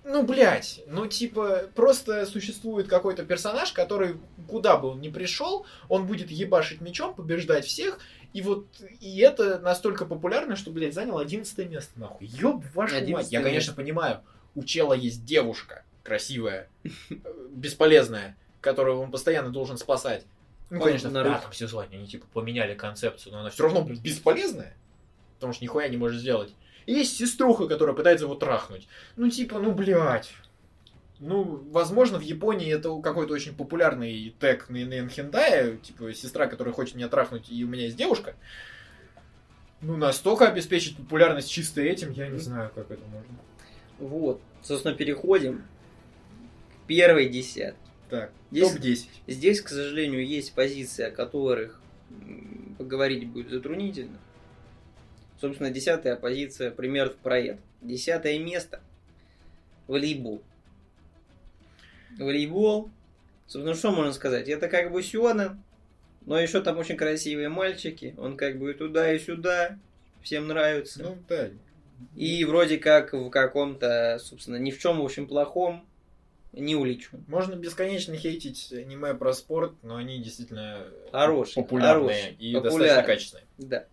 Ну, 0.03 0.23
блядь, 0.23 0.81
ну, 0.87 1.07
типа, 1.07 1.69
просто 1.73 2.25
существует 2.25 2.89
какой-то 2.89 3.23
персонаж, 3.23 3.71
который, 3.71 4.17
куда 4.49 4.75
бы 4.75 4.89
он 4.89 4.99
ни 4.99 5.07
пришел, 5.07 5.65
он 5.87 6.05
будет 6.05 6.31
ебашить 6.31 6.81
мечом, 6.81 7.13
побеждать 7.13 7.65
всех, 7.65 7.99
и 8.33 8.41
вот, 8.41 8.67
и 8.99 9.19
это 9.19 9.59
настолько 9.59 10.05
популярно, 10.05 10.55
что, 10.55 10.71
блядь, 10.71 10.93
занял 10.93 11.17
11 11.17 11.69
место, 11.69 11.99
нахуй. 11.99 12.27
Ёб 12.27 12.63
вашу 12.73 12.93
мать. 12.95 13.03
11 13.03 13.31
Я, 13.31 13.41
конечно, 13.41 13.71
место. 13.71 13.81
понимаю, 13.81 14.21
у 14.55 14.63
чела 14.63 14.93
есть 14.93 15.25
девушка 15.25 15.83
красивая, 16.03 16.69
бесполезная, 17.51 18.37
которую 18.61 18.99
он 18.99 19.11
постоянно 19.11 19.49
должен 19.49 19.77
спасать. 19.77 20.25
Ну, 20.69 20.77
Он 20.77 20.83
конечно, 20.85 21.09
в 21.09 21.13
Наруто. 21.13 21.35
пятом 21.37 21.53
сезоне 21.53 21.97
они, 21.97 22.07
типа, 22.07 22.27
поменяли 22.31 22.75
концепцию, 22.75 23.33
но 23.33 23.39
она 23.39 23.49
все 23.49 23.63
равно, 23.63 23.81
блядь, 23.81 24.01
бесполезная, 24.01 24.75
потому 25.35 25.53
что 25.53 25.63
нихуя 25.63 25.87
не 25.87 25.97
может 25.97 26.19
сделать. 26.19 26.53
И 26.85 26.93
есть 26.93 27.17
сеструха, 27.17 27.67
которая 27.67 27.95
пытается 27.95 28.25
его 28.25 28.35
трахнуть. 28.35 28.87
Ну, 29.15 29.29
типа, 29.29 29.59
ну, 29.59 29.71
блядь. 29.71 30.31
Ну, 31.19 31.43
возможно, 31.71 32.17
в 32.17 32.21
Японии 32.21 32.73
это 32.73 32.97
какой-то 33.01 33.33
очень 33.33 33.53
популярный 33.53 34.33
тег 34.39 34.69
на, 34.69 35.09
хендае, 35.09 35.77
типа, 35.77 36.13
сестра, 36.13 36.47
которая 36.47 36.73
хочет 36.73 36.95
меня 36.95 37.09
трахнуть, 37.09 37.51
и 37.51 37.63
у 37.65 37.67
меня 37.67 37.83
есть 37.83 37.97
девушка. 37.97 38.35
Ну, 39.81 39.97
настолько 39.97 40.47
обеспечить 40.47 40.95
популярность 40.95 41.49
чисто 41.49 41.81
этим, 41.81 42.11
я 42.11 42.27
не 42.29 42.39
знаю, 42.39 42.71
как 42.73 42.89
это 42.89 43.03
можно. 43.05 43.35
Вот. 43.97 44.41
Собственно, 44.61 44.95
переходим 44.95 45.63
к 46.83 46.87
первой 46.87 47.27
десятке. 47.27 47.77
Так, 48.09 48.31
Здесь- 48.51 48.71
топ-10. 48.71 49.07
Здесь, 49.27 49.61
к 49.61 49.69
сожалению, 49.69 50.25
есть 50.25 50.53
позиции, 50.53 51.03
о 51.05 51.11
которых 51.11 51.81
поговорить 52.77 53.27
будет 53.27 53.49
затруднительно. 53.49 54.17
Собственно, 55.39 55.69
десятая 55.69 56.15
позиция, 56.15 56.71
пример 56.71 57.15
про 57.23 57.39
это. 57.39 57.59
Десятое 57.81 58.39
место. 58.39 58.81
Волейбол. 59.87 60.41
Волейбол. 62.17 62.89
Собственно, 63.47 63.75
что 63.75 63.91
можно 63.91 64.13
сказать? 64.13 64.47
Это 64.47 64.67
как 64.67 64.91
бы 64.91 65.01
Сюана, 65.01 65.61
но 66.25 66.39
еще 66.39 66.61
там 66.61 66.77
очень 66.77 66.97
красивые 66.97 67.49
мальчики. 67.49 68.15
Он 68.17 68.37
как 68.37 68.59
бы 68.59 68.71
и 68.71 68.73
туда, 68.73 69.11
и 69.11 69.19
сюда. 69.19 69.77
Всем 70.21 70.47
нравится. 70.47 71.01
Ну, 71.01 71.17
да. 71.27 71.49
И 72.15 72.45
вроде 72.45 72.77
как 72.77 73.13
в 73.13 73.29
каком-то, 73.29 74.19
собственно, 74.21 74.57
ни 74.57 74.71
в 74.71 74.79
чем, 74.79 74.99
в 74.99 75.05
общем, 75.05 75.27
плохом 75.27 75.85
не 76.53 76.75
уличен. 76.75 77.23
Можно 77.27 77.55
бесконечно 77.55 78.15
хейтить 78.15 78.71
аниме 78.71 79.13
про 79.13 79.33
спорт, 79.33 79.73
но 79.83 79.95
они 79.97 80.21
действительно 80.21 80.85
Хороший, 81.11 81.55
популярные 81.55 82.21
хороший, 82.21 82.35
и 82.39 82.53
популярный. 82.53 82.79
достаточно 82.79 83.03
качественные. 83.03 83.45
Да. 83.57 83.85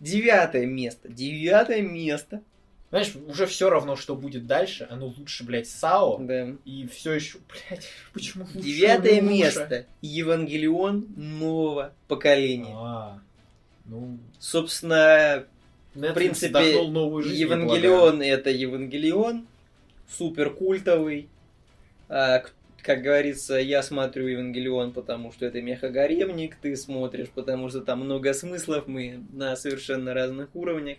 Девятое 0.00 0.66
место. 0.66 1.08
Девятое 1.08 1.82
место. 1.82 2.42
Знаешь, 2.90 3.12
уже 3.28 3.46
все 3.46 3.68
равно, 3.68 3.96
что 3.96 4.14
будет 4.14 4.46
дальше, 4.46 4.86
оно 4.88 5.12
лучше, 5.16 5.44
блядь, 5.44 5.68
САО, 5.68 6.18
Да. 6.20 6.54
и 6.64 6.86
все 6.86 7.12
еще, 7.14 7.38
блядь, 7.48 7.86
почему 8.12 8.44
лучше? 8.44 8.60
Девятое 8.60 9.20
лучше? 9.20 9.34
место. 9.34 9.86
Евангелион 10.02 11.06
нового 11.16 11.92
поколения. 12.06 12.74
А, 12.76 13.18
ну, 13.86 14.18
Собственно, 14.38 15.44
Netflix 15.94 16.14
принципе, 16.14 16.48
вдохнул 16.50 16.90
новую 16.90 17.22
жизнь. 17.24 17.40
Евангелион 17.40 18.22
это 18.22 18.50
Евангелион. 18.50 19.46
Супер 20.08 20.50
культовый. 20.50 21.28
А, 22.08 22.44
как 22.82 23.02
говорится, 23.02 23.56
я 23.56 23.82
смотрю 23.82 24.28
Евангелион, 24.28 24.92
потому 24.92 25.32
что 25.32 25.44
это 25.46 25.60
мехагаремник, 25.60 26.54
ты 26.54 26.76
смотришь, 26.76 27.30
потому 27.34 27.68
что 27.68 27.80
там 27.80 28.04
много 28.04 28.32
смыслов, 28.32 28.86
мы 28.86 29.24
на 29.32 29.56
совершенно 29.56 30.14
разных 30.14 30.54
уровнях. 30.54 30.98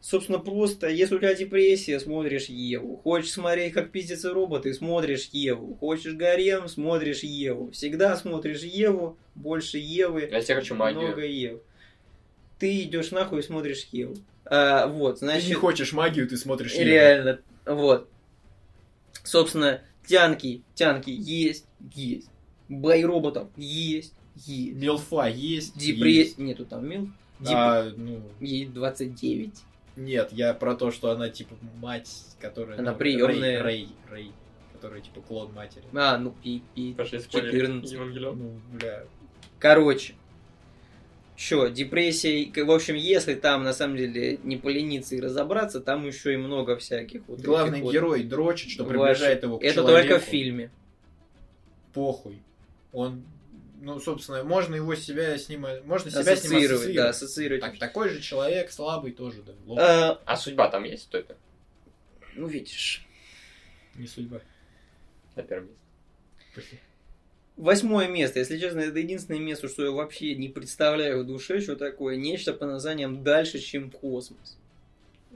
Собственно, 0.00 0.38
просто, 0.38 0.88
если 0.88 1.16
у 1.16 1.18
тебя 1.18 1.34
депрессия, 1.34 2.00
смотришь 2.00 2.46
Еву. 2.46 2.96
Хочешь 2.96 3.32
смотреть, 3.32 3.74
как 3.74 3.90
пиздятся 3.90 4.32
роботы, 4.32 4.72
смотришь 4.72 5.28
Еву. 5.32 5.74
Хочешь 5.74 6.14
гарем, 6.14 6.68
смотришь 6.68 7.20
Еву. 7.22 7.70
Всегда 7.72 8.16
смотришь 8.16 8.62
Еву, 8.62 9.18
больше 9.34 9.76
Евы, 9.76 10.28
Я 10.30 10.40
тебе 10.40 10.54
хочу 10.54 10.74
магию. 10.74 11.02
много 11.02 11.24
Ев. 11.26 11.58
Ты 12.58 12.82
идешь 12.82 13.10
нахуй 13.10 13.40
и 13.40 13.42
смотришь 13.42 13.86
Еву. 13.92 14.16
А, 14.46 14.86
вот, 14.86 15.20
Ты 15.20 15.26
значит... 15.26 15.48
не 15.48 15.54
хочешь 15.54 15.92
магию, 15.92 16.26
ты 16.26 16.38
смотришь 16.38 16.72
Еву. 16.72 16.84
Реально, 16.84 17.40
вот. 17.66 18.08
Собственно, 19.22 19.82
тянки, 20.06 20.62
тянки 20.74 21.10
есть, 21.10 21.66
есть. 21.94 22.28
Бой 22.70 23.04
роботов 23.04 23.48
есть, 23.56 24.14
есть. 24.34 24.76
Милфа 24.76 25.26
есть. 25.28 25.76
Депресс... 25.76 26.16
есть. 26.28 26.38
Нету 26.38 26.64
там 26.64 26.88
мил. 26.88 27.10
Деп- 27.38 27.52
А, 27.54 27.92
ну, 27.96 28.22
Ей 28.40 28.66
29. 28.66 29.52
Нет, 29.96 30.32
я 30.32 30.54
про 30.54 30.74
то, 30.74 30.90
что 30.90 31.10
она, 31.10 31.28
типа, 31.28 31.54
мать, 31.80 32.10
которая... 32.40 32.78
Она 32.78 32.92
ну, 32.92 32.98
приемная. 32.98 33.62
Рей, 33.62 33.88
Рей, 33.88 33.88
Рей, 34.10 34.32
которая, 34.72 35.00
типа, 35.00 35.20
клон 35.20 35.52
матери. 35.52 35.84
А, 35.92 36.18
ну, 36.18 36.34
и, 36.42 36.62
и 36.74 36.94
Пошли 36.94 37.18
спойлерить 37.18 37.60
14. 37.60 37.92
Евангелион. 37.92 38.38
Ну, 38.38 38.60
бля. 38.72 39.04
Короче. 39.58 40.14
Что, 41.36 41.68
депрессия, 41.68 42.52
в 42.64 42.70
общем, 42.70 42.96
если 42.96 43.34
там 43.34 43.64
на 43.64 43.72
самом 43.72 43.96
деле 43.96 44.38
не 44.42 44.58
полениться 44.58 45.16
и 45.16 45.20
разобраться, 45.20 45.80
там 45.80 46.06
еще 46.06 46.34
и 46.34 46.36
много 46.36 46.76
всяких 46.76 47.22
вот 47.28 47.40
Главный 47.40 47.80
вот 47.80 47.94
герой 47.94 48.24
дрочит, 48.24 48.70
что 48.70 48.84
приближает 48.84 49.42
его 49.42 49.58
к 49.58 49.62
Это 49.62 49.76
человеку. 49.76 50.08
только 50.08 50.22
в 50.22 50.28
фильме. 50.28 50.70
Похуй. 51.94 52.42
Он 52.92 53.22
ну, 53.80 53.98
собственно, 53.98 54.44
можно 54.44 54.74
его 54.74 54.94
себя 54.94 55.36
с 55.36 55.48
ним, 55.48 55.66
можно 55.84 56.10
себя 56.10 56.22
с 56.22 56.44
ним 56.44 56.58
Ассоциировать, 56.58 56.94
да, 56.94 57.08
ассоциировать. 57.08 57.60
Так, 57.62 57.78
такой 57.78 58.10
же 58.10 58.20
человек, 58.20 58.70
слабый 58.70 59.12
тоже, 59.12 59.42
да. 59.42 59.52
А, 59.78 60.20
А 60.24 60.36
судьба 60.36 60.68
там 60.68 60.84
есть 60.84 61.06
в 61.06 61.08
топе? 61.08 61.36
ну, 62.34 62.46
видишь. 62.46 63.06
Не 63.94 64.06
судьба. 64.06 64.40
На 65.36 65.42
первом 65.42 65.68
месте. 66.54 66.78
Восьмое 67.56 68.08
место. 68.08 68.38
Если 68.38 68.58
честно, 68.58 68.80
это 68.80 68.98
единственное 68.98 69.40
место, 69.40 69.68
что 69.68 69.84
я 69.84 69.90
вообще 69.90 70.34
не 70.34 70.48
представляю 70.48 71.22
в 71.22 71.26
душе, 71.26 71.60
что 71.60 71.76
такое. 71.76 72.16
Нечто 72.16 72.54
по 72.54 72.66
названием 72.66 73.22
«Дальше, 73.22 73.58
чем 73.58 73.90
космос». 73.90 74.56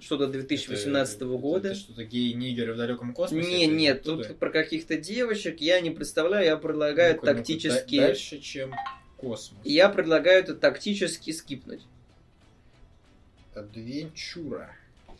Что-то 0.01 0.27
2018 0.27 1.16
Это- 1.16 1.27
года. 1.27 1.69
Это 1.69 1.77
что-то 1.79 2.05
гей-нигеры 2.05 2.75
в 2.75 2.77
далеком 2.77 3.15
космосе? 3.15 3.49
Не, 3.49 3.66
нет, 3.66 4.01
оттуда? 4.01 4.25
тут 4.29 4.39
про 4.39 4.51
каких-то 4.51 4.97
девочек 4.97 5.61
я 5.61 5.81
не 5.81 5.91
представляю, 5.91 6.45
я 6.47 6.57
предлагаю 6.57 7.15
ну-ка, 7.15 7.27
тактически... 7.35 7.99
да- 7.99 8.07
Дальше, 8.09 8.39
чем 8.41 8.75
космос. 9.16 9.61
Я 9.65 9.89
предлагаю 9.89 10.41
это 10.43 10.55
тактически 10.55 11.31
скипнуть. 11.31 11.83
Адвенчура. 13.55 14.75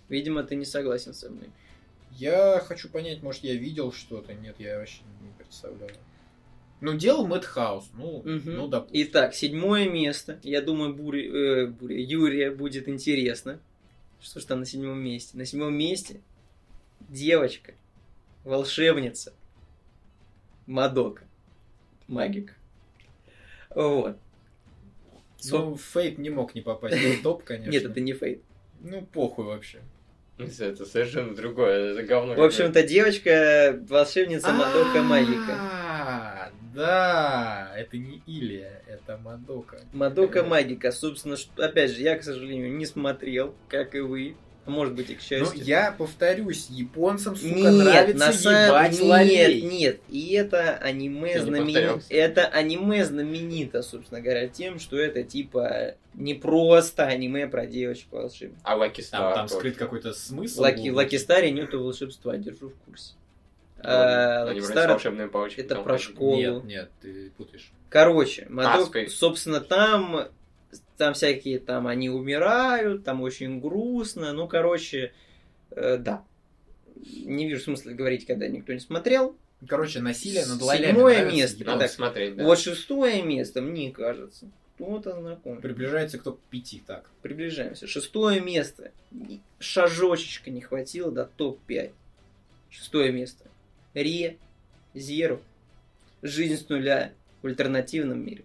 Видимо, 0.09 0.43
ты 0.43 0.57
не 0.57 0.65
согласен 0.65 1.15
со 1.15 1.31
мной. 1.31 1.49
Я 2.17 2.61
хочу 2.67 2.89
понять, 2.89 3.23
может, 3.23 3.45
я 3.45 3.55
видел 3.55 3.93
что-то. 3.93 4.35
Нет, 4.35 4.57
я 4.59 4.79
вообще 4.79 5.01
не 5.23 5.31
представляю. 5.39 5.93
Ну, 6.81 6.95
делал 6.95 7.27
Мэтхаус. 7.27 7.85
Ну, 7.97 8.19
Мгм. 8.25 8.55
ну, 8.57 8.69
допустим. 8.69 9.03
Итак, 9.09 9.35
седьмое 9.35 9.89
место. 9.89 10.39
Я 10.43 10.61
думаю, 10.61 10.95
Бури, 10.95 11.29
э, 11.29 11.67
Бури- 11.69 12.03
Юрия 12.03 12.51
будет 12.51 12.89
интересно. 12.89 13.59
Что 14.25 14.41
ж 14.41 14.45
там 14.45 14.61
на 14.61 14.65
седьмом 14.65 14.99
месте? 14.99 15.37
На 15.37 15.45
седьмом 15.45 15.75
месте 15.75 16.23
девочка, 17.11 17.75
волшебница, 18.43 19.35
Мадока, 20.67 21.25
магик. 22.09 22.55
Вот. 23.69 24.17
Ну, 25.51 25.77
Fate 25.77 26.16
не 26.17 26.31
мог 26.31 26.55
не 26.55 26.63
попасть 26.63 26.97
в 26.97 27.23
топ, 27.23 27.45
конечно. 27.45 27.71
Нет, 27.71 27.85
это 27.85 28.01
не 28.01 28.15
Fate. 28.15 28.43
Ну, 28.81 29.03
похуй 29.03 29.45
вообще. 29.45 29.81
Это 30.39 30.87
совершенно 30.87 31.35
другое, 31.35 31.93
это 31.93 32.03
говно. 32.03 32.35
В 32.35 32.43
общем-то, 32.43 32.83
девочка, 32.83 33.79
волшебница, 33.87 34.55
Мадока, 34.55 35.03
магика. 35.03 35.84
Да, 36.75 37.73
это 37.77 37.97
не 37.97 38.23
Илия, 38.27 38.83
это 38.87 39.17
Мадока. 39.19 39.81
Мадока 39.93 40.43
магика. 40.43 40.91
Собственно, 40.93 41.37
что- 41.37 41.65
опять 41.65 41.93
же, 41.93 42.03
я, 42.03 42.17
к 42.19 42.23
сожалению, 42.25 42.73
не 42.77 42.87
смотрел, 42.87 43.55
как 43.69 43.95
и 43.95 44.01
вы. 44.01 44.37
Может 44.67 44.95
быть, 44.95 45.11
и 45.11 45.15
к 45.15 45.19
Ну, 45.19 45.23
счастью. 45.23 45.63
я 45.63 45.93
повторюсь, 45.93 46.69
японцам, 46.71 47.37
сука, 47.37 47.55
Нет, 47.55 47.73
нравится 47.85 48.27
на 48.27 48.33
самом 48.33 48.67
ебать 48.67 48.93
нет, 48.93 49.03
лолей. 49.03 49.61
нет. 49.61 50.01
И 50.09 50.33
это 50.33 50.77
аниме 50.79 51.39
знаменито. 51.43 52.01
Это 52.09 52.47
аниме 52.47 53.05
знаменито, 53.05 53.83
собственно 53.83 54.23
говоря, 54.23 54.49
тем, 54.49 54.79
что 54.79 54.97
это 54.99 55.23
типа 55.23 55.97
не 56.15 56.33
просто 56.33 57.05
аниме 57.07 57.47
про 57.47 57.67
девочку 57.67 58.17
волшебницу. 58.17 58.59
А 58.65 58.75
Lucky 58.74 59.03
Star 59.03 59.20
Там, 59.21 59.35
там 59.35 59.49
скрыт 59.49 59.77
какой-то 59.77 60.15
смысл. 60.15 60.63
Lucky. 60.62 60.91
Lucky 60.91 61.19
Star 61.19 61.44
е 61.44 61.51
нету 61.51 61.83
волшебства, 61.85 62.35
держу 62.39 62.71
в 62.71 62.75
курсе. 62.87 63.13
А, 63.85 64.48
Они 64.48 64.61
это 64.61 65.77
про 65.77 65.98
школу. 65.98 66.36
Нет, 66.36 66.65
нет, 66.65 66.90
ты 67.01 67.31
путаешь. 67.36 67.70
Короче, 67.89 68.47
Мадок, 68.48 68.82
Аской. 68.86 69.09
собственно, 69.09 69.61
там, 69.61 70.28
там 70.97 71.15
всякие, 71.15 71.59
там 71.59 71.86
они 71.86 72.11
умирают, 72.11 73.05
там 73.05 73.20
очень 73.23 73.61
грустно, 73.61 74.32
ну, 74.32 74.48
короче, 74.48 75.12
э, 75.70 75.97
да. 75.98 76.24
Не 76.97 77.48
вижу 77.48 77.61
смысла 77.62 77.90
говорить, 77.90 78.27
когда 78.27 78.48
никто 78.48 78.73
не 78.73 78.81
смотрел. 78.81 79.36
Короче, 79.69 80.01
насилие 80.01 80.47
над 80.47 80.61
лолями 80.61 80.86
Седьмое 80.89 81.15
нравится 81.16 81.36
место. 81.36 81.65
Надо 81.65 81.81
Так, 81.81 81.90
смотреть, 81.90 82.36
да. 82.36 82.44
Вот 82.44 82.59
шестое 82.59 83.23
место, 83.23 83.62
мне 83.62 83.90
кажется, 83.90 84.51
кто-то 84.74 85.19
знаком. 85.20 85.61
Приближается 85.61 86.19
кто 86.19 86.32
к 86.32 86.40
пяти, 86.51 86.82
так. 86.86 87.09
Приближаемся. 87.23 87.86
Шестое 87.86 88.40
место. 88.40 88.90
Шажочечка 89.59 90.51
не 90.51 90.61
хватило 90.61 91.11
до 91.11 91.24
топ-5. 91.24 91.93
Шестое 92.70 93.12
место. 93.12 93.44
Ре, 93.95 94.39
Зеру. 94.95 95.41
Жизнь 96.23 96.57
с 96.57 96.69
нуля 96.69 97.12
в 97.43 97.47
альтернативном 97.47 98.25
мире. 98.25 98.45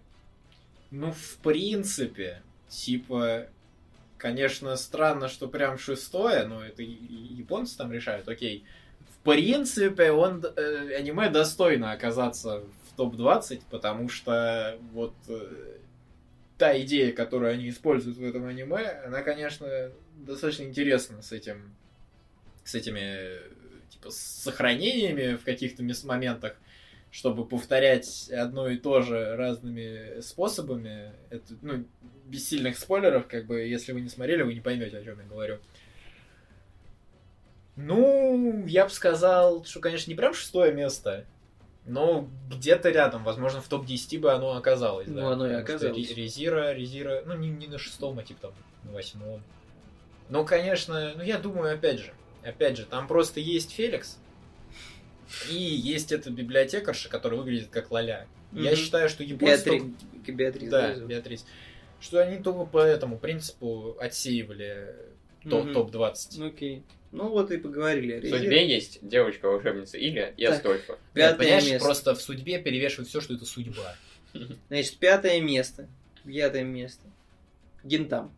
Ну, 0.90 1.12
в 1.12 1.36
принципе, 1.42 2.42
типа, 2.68 3.46
конечно, 4.18 4.76
странно, 4.76 5.28
что 5.28 5.48
прям 5.48 5.78
шестое, 5.78 6.46
но 6.46 6.64
это 6.64 6.82
японцы 6.82 7.76
там 7.76 7.92
решают, 7.92 8.28
окей. 8.28 8.64
В 9.20 9.24
принципе, 9.24 10.12
он, 10.12 10.44
э, 10.44 10.94
аниме 10.96 11.28
достойно 11.30 11.92
оказаться 11.92 12.60
в 12.60 12.96
топ-20, 12.96 13.62
потому 13.70 14.08
что 14.08 14.78
вот 14.92 15.14
э, 15.28 15.76
та 16.58 16.78
идея, 16.80 17.12
которую 17.12 17.52
они 17.52 17.70
используют 17.70 18.18
в 18.18 18.24
этом 18.24 18.46
аниме, 18.46 19.02
она, 19.06 19.22
конечно, 19.22 19.90
достаточно 20.16 20.64
интересна 20.64 21.22
с 21.22 21.32
этим, 21.32 21.74
с 22.64 22.74
этими, 22.74 23.38
типа, 23.90 24.10
с 24.10 24.16
сохранениями 24.16 25.36
в 25.36 25.44
каких-то 25.44 25.82
моментах, 26.06 26.56
чтобы 27.10 27.44
повторять 27.44 28.30
одно 28.30 28.68
и 28.68 28.76
то 28.76 29.02
же 29.02 29.36
разными 29.36 30.20
способами. 30.20 31.12
Это, 31.30 31.54
ну, 31.62 31.84
без 32.26 32.48
сильных 32.48 32.78
спойлеров, 32.78 33.26
как 33.26 33.46
бы, 33.46 33.60
если 33.60 33.92
вы 33.92 34.00
не 34.00 34.08
смотрели, 34.08 34.42
вы 34.42 34.54
не 34.54 34.60
поймете, 34.60 34.98
о 34.98 35.04
чем 35.04 35.18
я 35.18 35.26
говорю. 35.26 35.58
Ну, 37.76 38.64
я 38.66 38.84
бы 38.84 38.90
сказал, 38.90 39.64
что, 39.64 39.80
конечно, 39.80 40.10
не 40.10 40.16
прям 40.16 40.34
шестое 40.34 40.72
место, 40.72 41.24
но 41.86 42.28
где-то 42.50 42.90
рядом, 42.90 43.24
возможно, 43.24 43.60
в 43.60 43.68
топ-10 43.68 44.18
бы 44.18 44.32
оно 44.32 44.54
оказалось. 44.54 45.06
Ну, 45.08 45.14
да. 45.16 45.32
оно 45.32 45.50
и 45.50 45.54
оказалось. 45.54 46.10
Ре- 46.10 46.14
Резира, 46.14 46.72
Резира, 46.72 47.22
ну, 47.26 47.36
не, 47.36 47.48
не 47.48 47.66
на 47.68 47.78
шестом, 47.78 48.18
а 48.18 48.22
типа 48.22 48.40
там 48.40 48.52
на 48.84 48.92
восьмом. 48.92 49.42
Ну, 50.28 50.44
конечно, 50.44 51.14
ну, 51.16 51.22
я 51.22 51.38
думаю, 51.38 51.74
опять 51.74 52.00
же, 52.00 52.12
опять 52.44 52.76
же, 52.76 52.84
там 52.86 53.06
просто 53.08 53.40
есть 53.40 53.72
Феликс, 53.72 54.18
и 55.50 55.54
есть 55.54 56.12
эта 56.12 56.30
библиотекарша, 56.30 57.08
которая 57.08 57.40
выглядит 57.40 57.68
как 57.70 57.90
Лоля. 57.90 58.26
Я 58.52 58.70
Мгм. 58.72 58.76
считаю, 58.76 59.08
что 59.08 59.22
японцы... 59.22 59.44
Беатри... 59.64 59.78
только- 59.78 60.32
Беатрис. 60.32 60.68
Да, 60.70 60.94
да? 60.94 61.04
Беатрис. 61.04 61.46
Что 62.00 62.20
они 62.20 62.42
только 62.42 62.64
по 62.64 62.78
этому 62.78 63.18
принципу 63.18 63.96
отсеивали 64.00 64.94
топ- 65.48 65.64
Мгм. 65.66 65.74
топ-20. 65.74 66.14
Ну, 66.38 66.46
Окей. 66.46 66.82
Ну 67.12 67.28
вот 67.28 67.50
и 67.50 67.56
поговорили. 67.58 68.20
В 68.20 68.28
судьбе 68.28 68.68
есть 68.68 68.98
девочка-волшебница 69.02 69.98
Илья 69.98 70.28
и 70.36 70.44
Так. 70.46 70.54
Астольфа. 70.56 70.92
Нет, 70.92 70.98
Пятое 71.14 71.36
понимаешь, 71.38 71.64
место. 71.70 71.84
просто 71.84 72.14
в 72.14 72.20
судьбе 72.22 72.58
перевешивает 72.60 73.08
все, 73.08 73.20
что 73.20 73.34
это 73.34 73.44
судьба. 73.44 73.96
Значит, 74.68 74.96
пятое 74.98 75.40
место. 75.40 75.88
Пятое 76.24 76.62
место. 76.64 77.02
Гентам. 77.82 78.32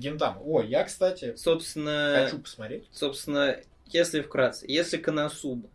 Гентам. 0.00 0.38
О, 0.42 0.62
я, 0.62 0.84
кстати, 0.84 1.34
Собственно, 1.36 2.24
хочу 2.24 2.38
посмотреть. 2.40 2.88
собственно, 2.92 3.56
если 3.86 4.20
вкратце, 4.20 4.66
если 4.68 4.96
Коносуба 4.96 5.68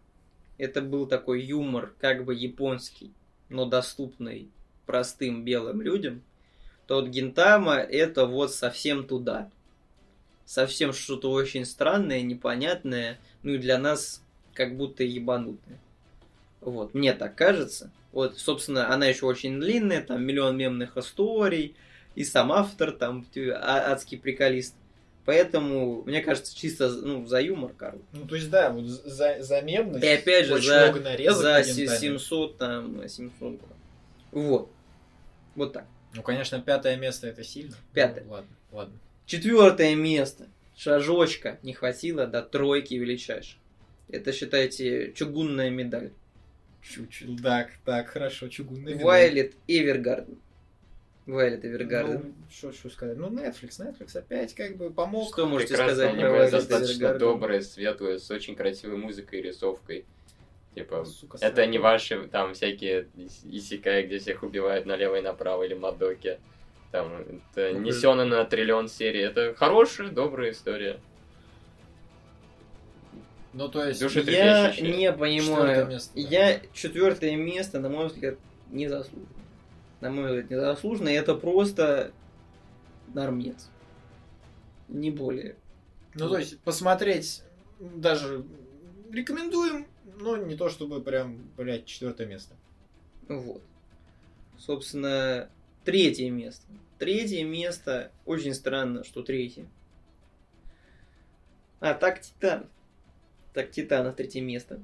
это 0.58 0.82
был 0.82 1.06
такой 1.08 1.42
юмор, 1.42 1.94
как 2.00 2.26
бы 2.26 2.34
японский, 2.34 3.12
но 3.50 3.66
доступный 3.66 4.50
простым 4.86 5.44
белым 5.44 5.82
людям, 5.82 6.22
то 6.88 6.96
вот 6.96 7.10
Гентама 7.10 7.76
это 7.76 8.26
вот 8.26 8.54
совсем 8.54 9.08
туда. 9.08 9.50
Совсем 10.46 10.94
что-то 10.94 11.32
очень 11.32 11.66
странное, 11.66 12.22
непонятное, 12.22 13.20
ну 13.42 13.54
и 13.54 13.58
для 13.58 13.78
нас 13.80 14.22
как 14.54 14.78
будто 14.78 15.04
ебанутое. 15.04 15.80
Вот, 16.62 16.94
мне 16.94 17.14
так 17.14 17.36
кажется. 17.36 17.92
Вот, 18.12 18.38
собственно, 18.38 18.94
она 18.94 19.08
еще 19.08 19.26
очень 19.26 19.60
длинная, 19.60 20.02
там 20.02 20.24
миллион 20.24 20.56
мемных 20.56 20.98
историй, 20.98 21.76
и 22.16 22.24
сам 22.24 22.52
автор 22.52 22.92
там 22.92 23.26
а- 23.36 23.92
адский 23.92 24.18
приколист. 24.18 24.76
Поэтому, 25.26 26.04
мне 26.04 26.22
кажется, 26.22 26.56
чисто 26.56 26.88
ну, 26.90 27.26
за 27.26 27.42
юмор, 27.42 27.74
короче. 27.76 28.04
Ну, 28.14 28.28
то 28.28 28.36
есть, 28.36 28.50
да, 28.52 28.70
вот 28.70 28.86
за, 28.86 29.42
за 29.42 29.62
мемность 29.62 30.04
И 30.04 30.08
опять 30.08 30.46
же, 30.46 30.62
за- 30.62 30.94
за 30.94 31.44
на 31.44 31.64
се- 31.64 31.82
Гентаме. 31.82 32.00
700, 32.00 32.58
там, 32.58 33.10
700. 33.10 33.60
Вот. 34.32 34.70
Вот 35.56 35.74
так. 35.74 35.88
Ну, 36.14 36.22
конечно, 36.22 36.62
пятое 36.62 36.96
место 36.98 37.28
это 37.28 37.44
сильно. 37.44 37.76
Пятое. 37.94 38.24
Ну, 38.24 38.32
ладно, 38.32 38.56
ладно. 38.72 39.00
Четвертое 39.26 39.96
место. 39.96 40.48
Шажочка 40.78 41.58
не 41.64 41.74
хватило 41.74 42.28
до 42.28 42.44
тройки 42.44 42.94
величайших. 42.94 43.58
Это, 44.10 44.32
считайте, 44.32 45.12
чугунная 45.14 45.72
медаль. 45.72 46.12
Чуть-чуть. 46.84 47.42
Так, 47.42 47.72
так, 47.84 48.10
хорошо, 48.10 48.48
чугунный 48.48 48.92
видок. 48.94 49.06
Вайлет 49.06 49.54
Эвергарден. 49.68 50.38
Вайлет 51.26 51.66
Эвергарден. 51.66 52.22
Ну, 52.24 52.34
что, 52.52 52.72
что 52.72 52.90
сказать? 52.90 53.18
Ну, 53.18 53.30
Netflix, 53.30 53.80
Netflix 53.80 54.18
опять 54.18 54.54
как 54.54 54.78
бы 54.78 54.92
помог. 54.92 55.28
Что 55.34 55.48
можете 55.48 55.74
Прекрасное 55.74 56.10
сказать 56.10 56.32
Вайлет 56.32 56.52
достаточно 56.52 57.18
доброе, 57.18 57.62
светлое, 57.62 58.20
с 58.20 58.30
очень 58.30 58.56
красивой 58.56 58.98
музыкой 58.98 59.40
и 59.40 59.42
рисовкой. 59.42 60.06
Типа, 60.76 61.06
Сука, 61.06 61.38
это 61.42 61.66
не 61.66 61.80
ваши 61.80 62.28
там 62.28 62.54
всякие 62.54 63.08
ис- 63.16 63.50
исекай, 63.50 64.06
где 64.06 64.20
всех 64.20 64.44
убивают 64.44 64.86
налево 64.86 65.16
и 65.16 65.22
направо, 65.22 65.64
или 65.64 65.74
Мадоки. 65.74 66.38
Там, 66.92 67.12
это 67.56 67.72
Ну, 67.74 67.80
не 67.80 67.92
Сёнэн 67.92 68.28
на 68.30 68.44
триллион 68.46 68.88
серий. 68.88 69.22
Это 69.22 69.56
хорошая, 69.56 70.10
добрая 70.10 70.52
история. 70.52 71.00
Ну, 73.54 73.70
то 73.70 73.86
есть... 73.88 74.02
Души 74.02 74.20
Я 74.28 74.76
не 74.82 75.12
понимаю. 75.14 75.88
место, 75.88 76.12
да. 76.14 76.22
Я 76.22 76.60
четвертое 76.74 77.38
место, 77.38 77.80
на 77.80 77.88
мой 77.90 78.08
взгляд, 78.08 78.36
не 78.70 78.90
заслуживаю. 78.90 79.28
На 80.02 80.10
мой 80.10 80.28
взгляд, 80.28 80.50
незаслуженно. 80.50 81.10
Это 81.10 81.36
просто 81.36 82.12
нормец. 83.14 83.70
Не 84.88 85.12
более. 85.12 85.56
Ну, 86.14 86.30
то 86.30 86.38
есть, 86.38 86.60
посмотреть 86.60 87.44
даже 87.80 88.46
рекомендуем, 89.12 89.88
но 90.18 90.38
не 90.38 90.56
то 90.56 90.70
чтобы 90.70 91.02
прям, 91.02 91.50
блядь, 91.58 91.86
четвертое 91.86 92.28
место. 92.28 92.56
Вот. 93.28 93.62
Собственно, 94.58 95.50
третье 95.84 96.30
место. 96.30 96.66
Третье 97.00 97.44
место. 97.44 98.12
Очень 98.26 98.54
странно, 98.54 99.04
что 99.04 99.24
третье. 99.24 99.68
А, 101.80 101.94
так 101.94 102.22
Титанов. 102.22 102.68
Так 103.54 103.72
Титанов 103.72 104.16
третье 104.16 104.42
место. 104.42 104.82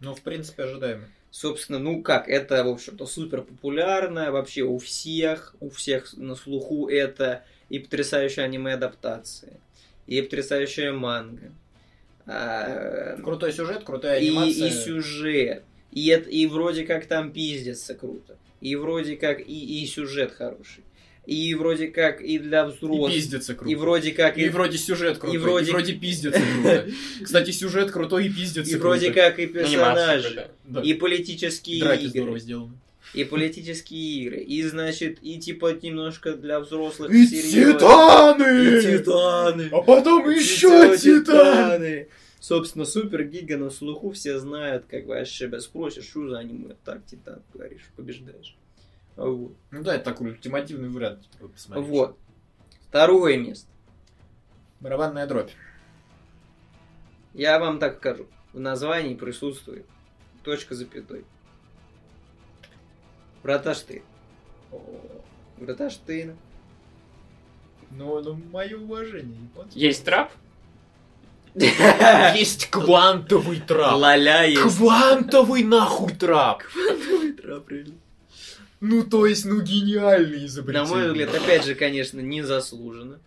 Ну, 0.00 0.14
в 0.14 0.20
принципе, 0.20 0.64
ожидаемо. 0.64 1.08
Собственно, 1.34 1.80
ну 1.80 2.00
как, 2.00 2.28
это, 2.28 2.62
в 2.62 2.68
общем-то, 2.68 3.06
супер 3.06 3.42
популярно 3.42 4.30
вообще 4.30 4.62
у 4.62 4.78
всех, 4.78 5.56
у 5.58 5.68
всех 5.68 6.16
на 6.16 6.36
слуху 6.36 6.88
это 6.88 7.44
и 7.68 7.80
потрясающая 7.80 8.44
аниме-адаптация, 8.44 9.58
и 10.06 10.22
потрясающая 10.22 10.92
манга. 10.92 11.50
А, 12.24 13.16
Крутой 13.16 13.52
сюжет, 13.52 13.82
крутая 13.82 14.20
и, 14.20 14.28
анимация. 14.28 14.68
и 14.68 14.70
сюжет. 14.70 15.64
И, 15.90 16.06
это, 16.06 16.30
и 16.30 16.46
вроде 16.46 16.86
как 16.86 17.06
там 17.06 17.32
пиздится 17.32 17.96
круто. 17.96 18.36
И 18.60 18.76
вроде 18.76 19.16
как 19.16 19.40
и, 19.40 19.82
и 19.82 19.84
сюжет 19.86 20.30
хороший. 20.30 20.84
И 21.26 21.54
вроде 21.54 21.88
как 21.88 22.20
и 22.20 22.38
для 22.38 22.64
И 22.64 22.70
взрослых. 22.70 23.12
пиздится 23.12 23.54
круто. 23.54 23.72
И 23.72 23.74
вроде 23.76 24.10
как 24.12 24.36
И 24.36 24.48
вроде 24.50 24.76
сюжет 24.78 25.16
крутой, 25.18 25.36
и 25.36 25.38
вроде- 25.38 25.72
вроде, 25.72 25.92
пиздится 25.94 26.40
круто. 26.40 26.86
Кстати, 27.22 27.50
сюжет 27.50 27.90
крутой 27.90 28.26
и 28.26 28.28
пиздится 28.28 28.76
и 28.76 28.78
вроде 28.78 29.10
как 29.12 29.38
и 29.38 29.44
Анимация 29.44 30.20
персонажи, 30.22 30.48
и 30.84 30.94
политические 30.94 31.80
Драки 31.80 32.06
здорово 32.06 32.28
игры, 32.28 32.40
сделаны. 32.40 32.72
и 33.14 33.24
политические 33.24 34.22
игры, 34.24 34.36
и 34.40 34.62
значит, 34.64 35.18
и 35.22 35.38
типа 35.38 35.72
немножко 35.80 36.34
для 36.34 36.60
взрослых 36.60 37.10
И 37.10 37.26
серьезно. 37.26 37.72
титаны! 37.74 38.78
И 38.78 38.82
титаны! 38.82 39.68
А 39.72 39.80
потом 39.80 40.30
И 40.30 40.34
еще 40.38 40.96
титаны! 40.98 42.08
Собственно, 42.38 42.84
Супер 42.84 43.24
Гига 43.24 43.56
на 43.56 43.70
слуху 43.70 44.10
все 44.10 44.38
знают, 44.38 44.84
как 44.90 45.06
бы, 45.06 45.18
а 45.18 45.24
себя 45.24 45.60
спросишь, 45.60 46.04
что 46.04 46.28
за 46.28 46.40
аниме? 46.40 46.74
Так, 46.84 47.00
Титан, 47.06 47.40
говоришь, 47.54 47.80
побеждаешь. 47.96 48.54
Вот. 49.16 49.52
Ну 49.70 49.82
да, 49.82 49.94
это 49.94 50.04
такой 50.04 50.30
ультимативный 50.30 50.88
вариант. 50.88 51.28
типа, 51.30 51.48
посмотреть. 51.48 51.88
Вот. 51.88 52.18
Второе 52.88 53.38
место. 53.38 53.68
Барабанная 54.80 55.26
дробь. 55.26 55.50
Я 57.32 57.58
вам 57.58 57.78
так 57.78 57.96
скажу. 57.96 58.26
В 58.52 58.60
названии 58.60 59.14
присутствует 59.14 59.86
точка 60.42 60.74
запятой. 60.74 61.24
Врата 63.42 63.74
Штейна. 63.74 64.04
Врата 65.58 65.90
Штейна. 65.90 66.36
Ну, 67.90 68.20
ну, 68.22 68.40
мое 68.52 68.76
уважение. 68.76 69.36
японцы. 69.42 69.78
Есть 69.78 70.04
трап? 70.04 70.32
Есть 71.54 72.68
квантовый 72.68 73.60
трап. 73.60 73.94
Лаля 73.94 74.44
есть. 74.44 74.60
Квантовый 74.60 75.62
нахуй 75.62 76.12
трап. 76.12 76.64
Трап, 77.40 77.68
реально. 77.68 77.94
Ну, 78.86 79.02
то 79.02 79.24
есть, 79.24 79.46
ну, 79.46 79.62
гениальный 79.62 80.40
На 80.40 80.46
изобретение. 80.46 80.88
мой 80.90 81.06
взгляд, 81.08 81.34
опять 81.34 81.64
же, 81.64 81.74
конечно, 81.74 82.20
незаслуженно. 82.20 83.18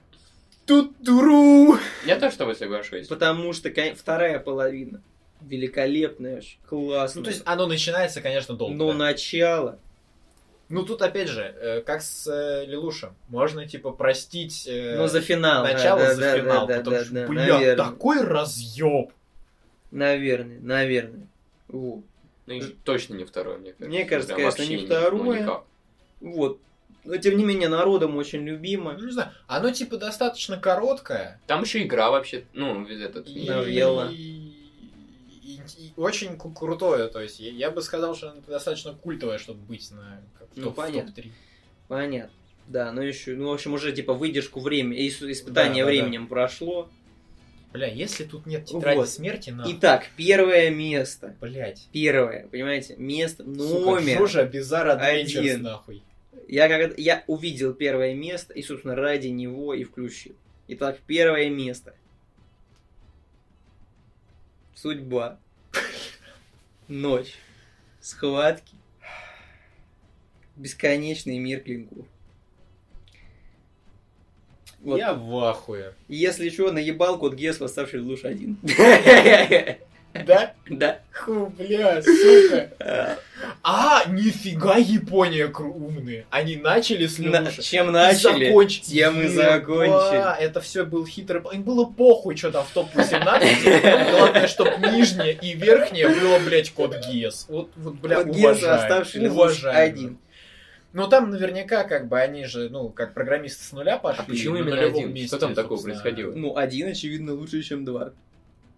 Тут 0.67 0.93
дуру. 1.01 1.79
Я 2.05 2.19
тоже 2.19 2.35
с 2.35 2.37
тобой 2.37 2.55
соглашусь. 2.55 3.07
Потому 3.07 3.53
что 3.53 3.71
кон- 3.71 3.95
вторая 3.95 4.37
половина 4.37 5.01
великолепная, 5.41 6.43
классная. 6.69 7.21
Ну, 7.21 7.23
то 7.23 7.31
есть, 7.31 7.41
оно 7.45 7.65
начинается, 7.65 8.21
конечно, 8.21 8.55
долго. 8.55 8.75
Но 8.75 8.91
да. 8.91 8.97
начало. 8.97 9.79
Ну, 10.69 10.83
тут, 10.83 11.01
опять 11.01 11.29
же, 11.29 11.41
э, 11.41 11.81
как 11.81 12.03
с 12.03 12.27
э, 12.27 12.65
Лилушем. 12.67 13.15
Можно, 13.29 13.67
типа, 13.67 13.91
простить 13.91 14.67
э, 14.67 14.95
Но 14.95 15.07
за 15.07 15.21
финал. 15.21 15.63
начало 15.63 16.01
да, 16.01 16.13
за 16.13 16.21
да, 16.21 16.37
финал. 16.37 16.67
да, 16.67 16.77
потому 16.77 16.97
да, 16.97 17.03
что, 17.03 17.13
да, 17.15 17.27
бля, 17.27 17.41
наверное. 17.47 17.75
такой 17.75 18.21
разъеб. 18.21 19.11
Наверное, 19.89 20.59
наверное. 20.59 21.27
Вот. 21.69 22.03
Ну 22.47 22.53
и 22.53 22.61
точно 22.83 23.13
не 23.15 23.25
второй, 23.25 23.57
мне 23.59 23.71
кажется. 23.73 23.87
Мне 23.89 24.05
кажется, 24.05 24.33
Прям 24.35 24.51
конечно, 24.51 24.71
не 24.73 24.77
ну, 24.81 24.85
второе. 24.85 25.41
никак. 25.41 25.63
Вот. 26.21 26.59
Но 27.03 27.15
тем 27.17 27.37
не 27.37 27.45
менее, 27.45 27.69
народом 27.69 28.17
очень 28.17 28.39
Ну, 28.39 28.47
любимо. 28.47 28.93
не 28.93 29.11
знаю, 29.11 29.31
оно, 29.47 29.71
типа, 29.71 29.97
достаточно 29.97 30.57
короткое. 30.57 31.39
Там 31.47 31.61
еще 31.63 31.83
игра 31.83 32.09
вообще, 32.09 32.43
ну, 32.53 32.85
этот... 32.87 33.27
И, 33.29 33.47
Новелла. 33.47 34.09
и- 34.11 34.53
и 35.43 35.93
очень 35.95 36.37
крутое. 36.37 37.07
То 37.07 37.21
есть, 37.21 37.39
я, 37.39 37.51
я 37.51 37.71
бы 37.71 37.81
сказал, 37.81 38.15
что 38.15 38.31
оно 38.31 38.41
достаточно 38.47 38.93
культовое, 38.93 39.37
чтобы 39.37 39.59
быть 39.61 39.89
на 39.91 40.21
как, 40.37 40.47
Ну, 40.55 40.63
топ- 40.65 40.75
понятно. 40.75 41.11
топ-3. 41.13 41.31
Понятно. 41.87 42.31
Да, 42.67 42.91
ну 42.91 43.01
еще, 43.01 43.35
ну, 43.35 43.49
в 43.49 43.53
общем, 43.53 43.73
уже 43.73 43.93
типа 43.93 44.13
выдержку 44.13 44.59
времени, 44.59 45.07
ис- 45.07 45.31
испытание 45.31 45.85
Да, 45.85 45.89
да, 45.91 45.95
временем 45.97 46.27
прошло. 46.27 46.89
Бля, 47.73 47.87
если 47.87 48.23
тут 48.23 48.45
нет 48.45 48.65
тетради 48.65 48.97
Вот. 48.97 49.09
смерти, 49.09 49.49
на. 49.49 49.65
Итак, 49.67 50.07
первое 50.15 50.69
место. 50.69 51.35
Блять. 51.41 51.87
Первое, 51.91 52.47
понимаете, 52.47 52.95
место, 52.97 53.43
Сука, 53.43 53.55
номер. 53.55 54.21
Bizarre 54.21 54.97
Adventures, 54.99 55.39
один. 55.39 55.61
нахуй. 55.63 56.03
Я, 56.47 56.69
когда, 56.69 56.95
я 56.97 57.23
увидел 57.27 57.73
первое 57.73 58.13
место 58.13 58.53
и, 58.53 58.61
собственно, 58.63 58.95
ради 58.95 59.27
него 59.27 59.73
и 59.73 59.83
включил. 59.83 60.35
Итак, 60.69 60.99
первое 61.05 61.49
место. 61.49 61.93
Судьба. 64.75 65.39
Ночь. 66.87 67.35
Схватки. 67.99 68.75
Бесконечный 70.55 71.37
мир 71.37 71.59
клинков. 71.61 72.05
Вот. 74.87 74.99
Я 74.99 75.13
в 75.13 75.37
ахуе. 75.43 75.91
Если 76.07 76.49
что, 76.49 76.71
наебал 76.71 77.17
код 77.19 77.33
Гес, 77.33 77.59
восставший 77.59 77.99
луж 77.99 78.23
один. 78.23 78.57
Да? 80.25 80.53
Да. 80.67 80.99
Ху, 81.13 81.53
бля, 81.57 82.01
сука. 82.01 83.19
А, 83.61 84.03
нифига 84.07 84.77
Япония 84.77 85.45
умные. 85.47 86.25
Они 86.31 86.55
начали 86.55 87.05
с 87.05 87.19
На-. 87.19 87.51
Чем 87.51 87.91
начали, 87.91 88.47
Закончили. 88.47 88.83
тем 88.83 89.21
и 89.21 89.27
закончили. 89.27 90.41
Это 90.41 90.59
все 90.61 90.85
был 90.85 91.05
хитрый... 91.05 91.43
Им 91.53 91.61
было 91.61 91.85
похуй, 91.85 92.35
что 92.35 92.51
там 92.51 92.65
в 92.65 92.71
топ-18. 92.73 94.09
Главное, 94.09 94.47
чтоб 94.47 94.69
нижнее 94.79 95.37
и 95.39 95.53
верхнее 95.53 96.07
было, 96.07 96.39
блядь, 96.39 96.71
код 96.71 96.95
ГИС. 97.05 97.45
Вот, 97.49 97.69
вот 97.75 97.95
бля, 97.95 98.23
Код 98.23 98.27
Гес, 98.35 98.57
уважаю. 98.57 98.77
восставший 98.79 99.21
луж 99.29 99.31
уважаю. 99.31 99.85
один. 99.91 100.17
Ну, 100.97 101.07
там 101.07 101.29
наверняка, 101.29 101.83
как 101.83 102.07
бы, 102.07 102.19
они 102.19 102.45
же, 102.45 102.69
ну, 102.69 102.89
как 102.89 103.13
программисты 103.13 103.63
с 103.63 103.71
нуля 103.71 103.97
пошли. 103.99 104.23
А 104.23 104.25
почему 104.27 104.55
на 104.55 104.59
именно 104.61 104.81
один? 104.81 105.13
месте, 105.13 105.27
Что 105.27 105.37
там 105.45 105.53
такого 105.53 105.77
собственно. 105.77 105.93
происходило? 106.01 106.33
Ну, 106.33 106.57
один, 106.57 106.87
очевидно, 106.87 107.33
лучше, 107.33 107.61
чем 107.61 107.85
два. 107.85 108.13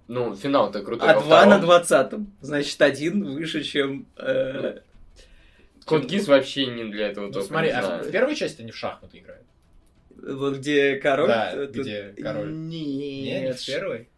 Ну, 0.10 0.36
финал-то 0.36 0.82
крутой. 0.84 1.08
А 1.10 1.20
два 1.22 1.46
на 1.46 1.60
двадцатом. 1.60 2.30
Значит, 2.42 2.82
один 2.82 3.24
выше, 3.24 3.64
чем... 3.64 4.06
э, 4.18 4.80
Код 5.86 6.06
Гиз 6.08 6.28
вообще 6.28 6.66
не 6.66 6.92
для 6.92 7.08
этого 7.08 7.28
Ну, 7.28 7.32
только, 7.32 7.48
смотри, 7.48 7.70
не 7.70 7.78
а 7.78 7.84
знаю. 7.84 8.04
в 8.04 8.12
первой 8.12 8.36
части 8.36 8.62
они 8.64 8.72
в 8.72 8.76
шахматы 8.76 9.20
играют? 9.20 9.46
Вот 10.22 10.58
где 10.58 10.98
король? 10.98 11.28
Да, 11.30 11.54
э, 11.54 11.68
тут- 11.68 11.86
где 11.86 12.14
король. 12.22 12.52
Не, 12.52 12.86
не 13.22 13.40
Нет. 13.44 13.60
в 13.60 13.66
первой? 13.66 14.10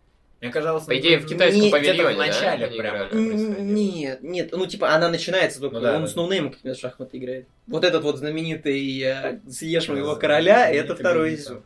Мне 0.42 0.50
казалось... 0.50 0.86
По 0.86 0.98
идее, 0.98 1.20
в 1.20 1.24
ну, 1.24 1.30
китайском 1.30 1.62
не, 1.62 1.70
павильоне, 1.70 2.16
в 2.16 2.18
да, 2.18 2.26
начале 2.26 2.66
это 2.66 2.76
происходило. 2.76 3.60
Нет, 3.60 4.24
нет, 4.24 4.50
ну 4.52 4.66
типа 4.66 4.96
она 4.96 5.08
начинается 5.10 5.60
только, 5.60 5.76
Ну 5.76 5.82
да, 5.82 5.96
он 5.96 6.02
да. 6.02 6.08
с 6.08 6.16
ноунеймом 6.16 6.52
как 6.52 6.64
в 6.64 6.80
шахматы 6.80 7.20
играет. 7.20 7.48
Вот 7.68 7.84
этот 7.84 8.02
вот 8.02 8.18
знаменитый 8.18 9.02
э, 9.02 9.40
съешь 9.48 9.88
моего 9.88 10.16
Да, 10.16 10.20
короля, 10.20 10.68
это 10.68 10.96
второй 10.96 11.38
сезон. 11.38 11.62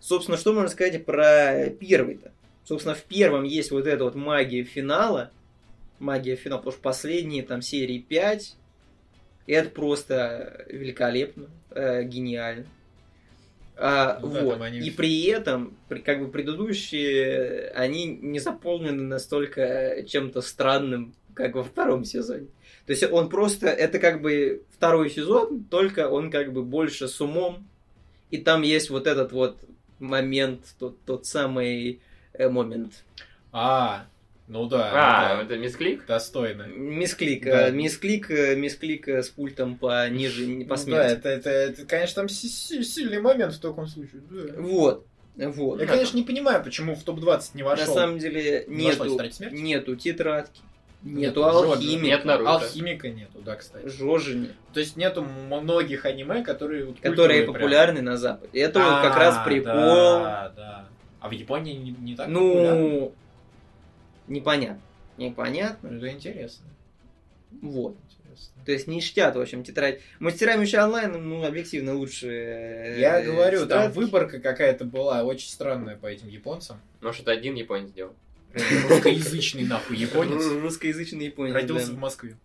Собственно, 0.00 0.38
что 0.38 0.54
можно 0.54 0.70
сказать 0.70 1.04
про 1.04 1.68
первый-то? 1.78 2.32
Собственно, 2.64 2.94
в 2.94 3.02
первом 3.02 3.44
есть 3.44 3.70
вот 3.70 3.86
эта 3.86 4.04
вот 4.04 4.14
магия 4.14 4.64
финала, 4.64 5.30
магия 5.98 6.36
финала, 6.36 6.60
потому 6.60 6.72
что 6.72 6.82
последние 6.82 7.42
там 7.42 7.60
серии 7.60 7.98
5, 7.98 8.56
это 9.46 9.68
просто 9.68 10.64
великолепно, 10.68 11.46
э, 11.72 12.04
гениально. 12.04 12.64
А, 13.80 14.18
Ну 14.20 14.28
да, 14.32 14.42
вот. 14.42 14.52
там 14.54 14.62
они- 14.62 14.80
И 14.80 14.90
при 14.90 15.24
этом, 15.26 15.76
как 16.04 16.20
бы 16.20 16.28
предыдущие, 16.28 17.70
они 17.76 18.06
не 18.06 18.40
заполнены 18.40 19.02
настолько 19.04 20.02
чем-то 20.06 20.40
странным, 20.40 21.14
как 21.34 21.54
во 21.54 21.62
втором 21.62 22.04
сезоне. 22.04 22.48
То 22.86 22.92
есть 22.92 23.04
он 23.04 23.28
просто, 23.28 23.68
это 23.68 23.98
как 24.00 24.20
бы 24.20 24.62
второй 24.70 25.10
сезон, 25.10 25.64
только 25.64 26.08
он 26.08 26.30
как 26.30 26.52
бы 26.52 26.64
больше 26.64 27.06
с 27.06 27.20
умом. 27.20 27.68
И 28.30 28.38
там 28.38 28.62
есть 28.62 28.90
вот 28.90 29.06
этот 29.06 29.32
вот 29.32 29.58
момент, 30.00 30.60
тот, 30.78 31.00
тот 31.04 31.26
самый 31.26 32.00
э, 32.32 32.48
момент. 32.48 33.04
А, 33.52 34.06
ну 34.48 34.66
да. 34.66 34.90
А, 34.94 35.34
ну 35.34 35.36
да. 35.40 35.44
это 35.44 35.56
мисклик? 35.58 36.06
Достойно. 36.06 36.62
Мисклик, 36.66 37.44
Да. 37.44 37.68
э, 37.68 37.70
мисклик, 37.70 38.30
э, 38.30 38.56
мисклик 38.56 39.06
э, 39.08 39.22
с 39.22 39.28
пультом 39.28 39.76
по 39.76 40.08
ниже, 40.08 40.46
не 40.46 40.64
по 40.64 40.70
Ну 40.70 40.76
да, 40.76 40.82
смерти. 40.82 41.12
это, 41.18 41.28
это, 41.28 41.50
это, 41.50 41.86
конечно, 41.86 42.14
там 42.22 42.28
си- 42.28 42.48
си- 42.48 42.82
сильный 42.82 43.20
момент 43.20 43.54
в 43.54 43.60
таком 43.60 43.86
случае. 43.86 44.22
да. 44.30 44.54
Вот, 44.60 45.06
вот. 45.36 45.80
Я, 45.80 45.86
конечно, 45.86 46.16
не 46.16 46.22
понимаю, 46.24 46.62
почему 46.64 46.94
в 46.94 47.02
топ-20 47.04 47.50
не 47.54 47.62
На 47.62 47.68
вошел. 47.68 47.94
самом 47.94 48.18
деле 48.18 48.64
нету, 48.68 49.04
нету 49.52 49.96
тетрадки, 49.96 50.60
Нету 51.00 51.40
Нет, 51.44 51.54
алхимика. 51.54 52.06
Нет 52.06 52.24
Наруто. 52.24 52.50
Алхимика 52.54 53.08
нету, 53.08 53.38
да, 53.44 53.54
кстати. 53.54 53.86
Жожи 53.86 54.34
нет. 54.34 54.52
То 54.74 54.80
есть 54.80 54.96
нету 54.96 55.22
многих 55.22 56.04
аниме, 56.06 56.42
которые... 56.42 56.86
вот 56.86 56.96
Которые 56.96 57.14
культовые 57.16 57.42
прям. 57.44 57.54
популярны 57.54 58.02
на 58.02 58.16
Западе. 58.16 58.58
Это 58.58 58.80
вот 58.80 59.02
как 59.02 59.14
А, 59.14 59.18
раз 59.20 59.44
прикол. 59.44 59.74
Да, 59.74 60.52
да. 60.56 60.88
А 61.20 61.28
в 61.28 61.32
Японии 61.32 61.74
не, 61.74 61.90
не 61.92 62.16
так 62.16 62.26
популярно? 62.26 63.10
Ну, 64.28 64.34
непонятно. 64.34 64.80
Непонятно. 65.16 65.90
Ну, 65.90 65.98
Это 65.98 66.10
интересно. 66.10 66.66
Вот. 67.62 67.96
Интересно. 68.20 68.62
То 68.64 68.72
есть 68.72 68.86
не 68.86 69.00
чтят, 69.00 69.34
в 69.34 69.40
общем, 69.40 69.64
тетрадь. 69.64 70.00
Мастера 70.20 70.56
меча 70.56 70.84
онлайн, 70.84 71.12
ну, 71.28 71.44
объективно 71.44 71.94
лучше. 71.94 72.28
э, 72.28 73.00
Я 73.00 73.20
говорю, 73.22 73.60
там 73.60 73.68
тетрадки. 73.90 73.96
выборка 73.96 74.38
какая-то 74.40 74.84
была 74.84 75.24
очень 75.24 75.48
странная 75.48 75.96
по 75.96 76.06
этим 76.06 76.28
японцам. 76.28 76.80
Может, 77.00 77.22
это 77.22 77.32
один 77.32 77.54
японец 77.54 77.90
сделал. 77.90 78.14
Русскоязычный 78.88 79.64
нахуй 79.64 79.96
японец. 79.96 80.42
Ру- 80.42 80.60
Русскоязычный 80.60 81.26
японец. 81.26 81.54
Родился 81.54 81.88
да. 81.88 81.92
в 81.94 81.98
Москве. 81.98 82.36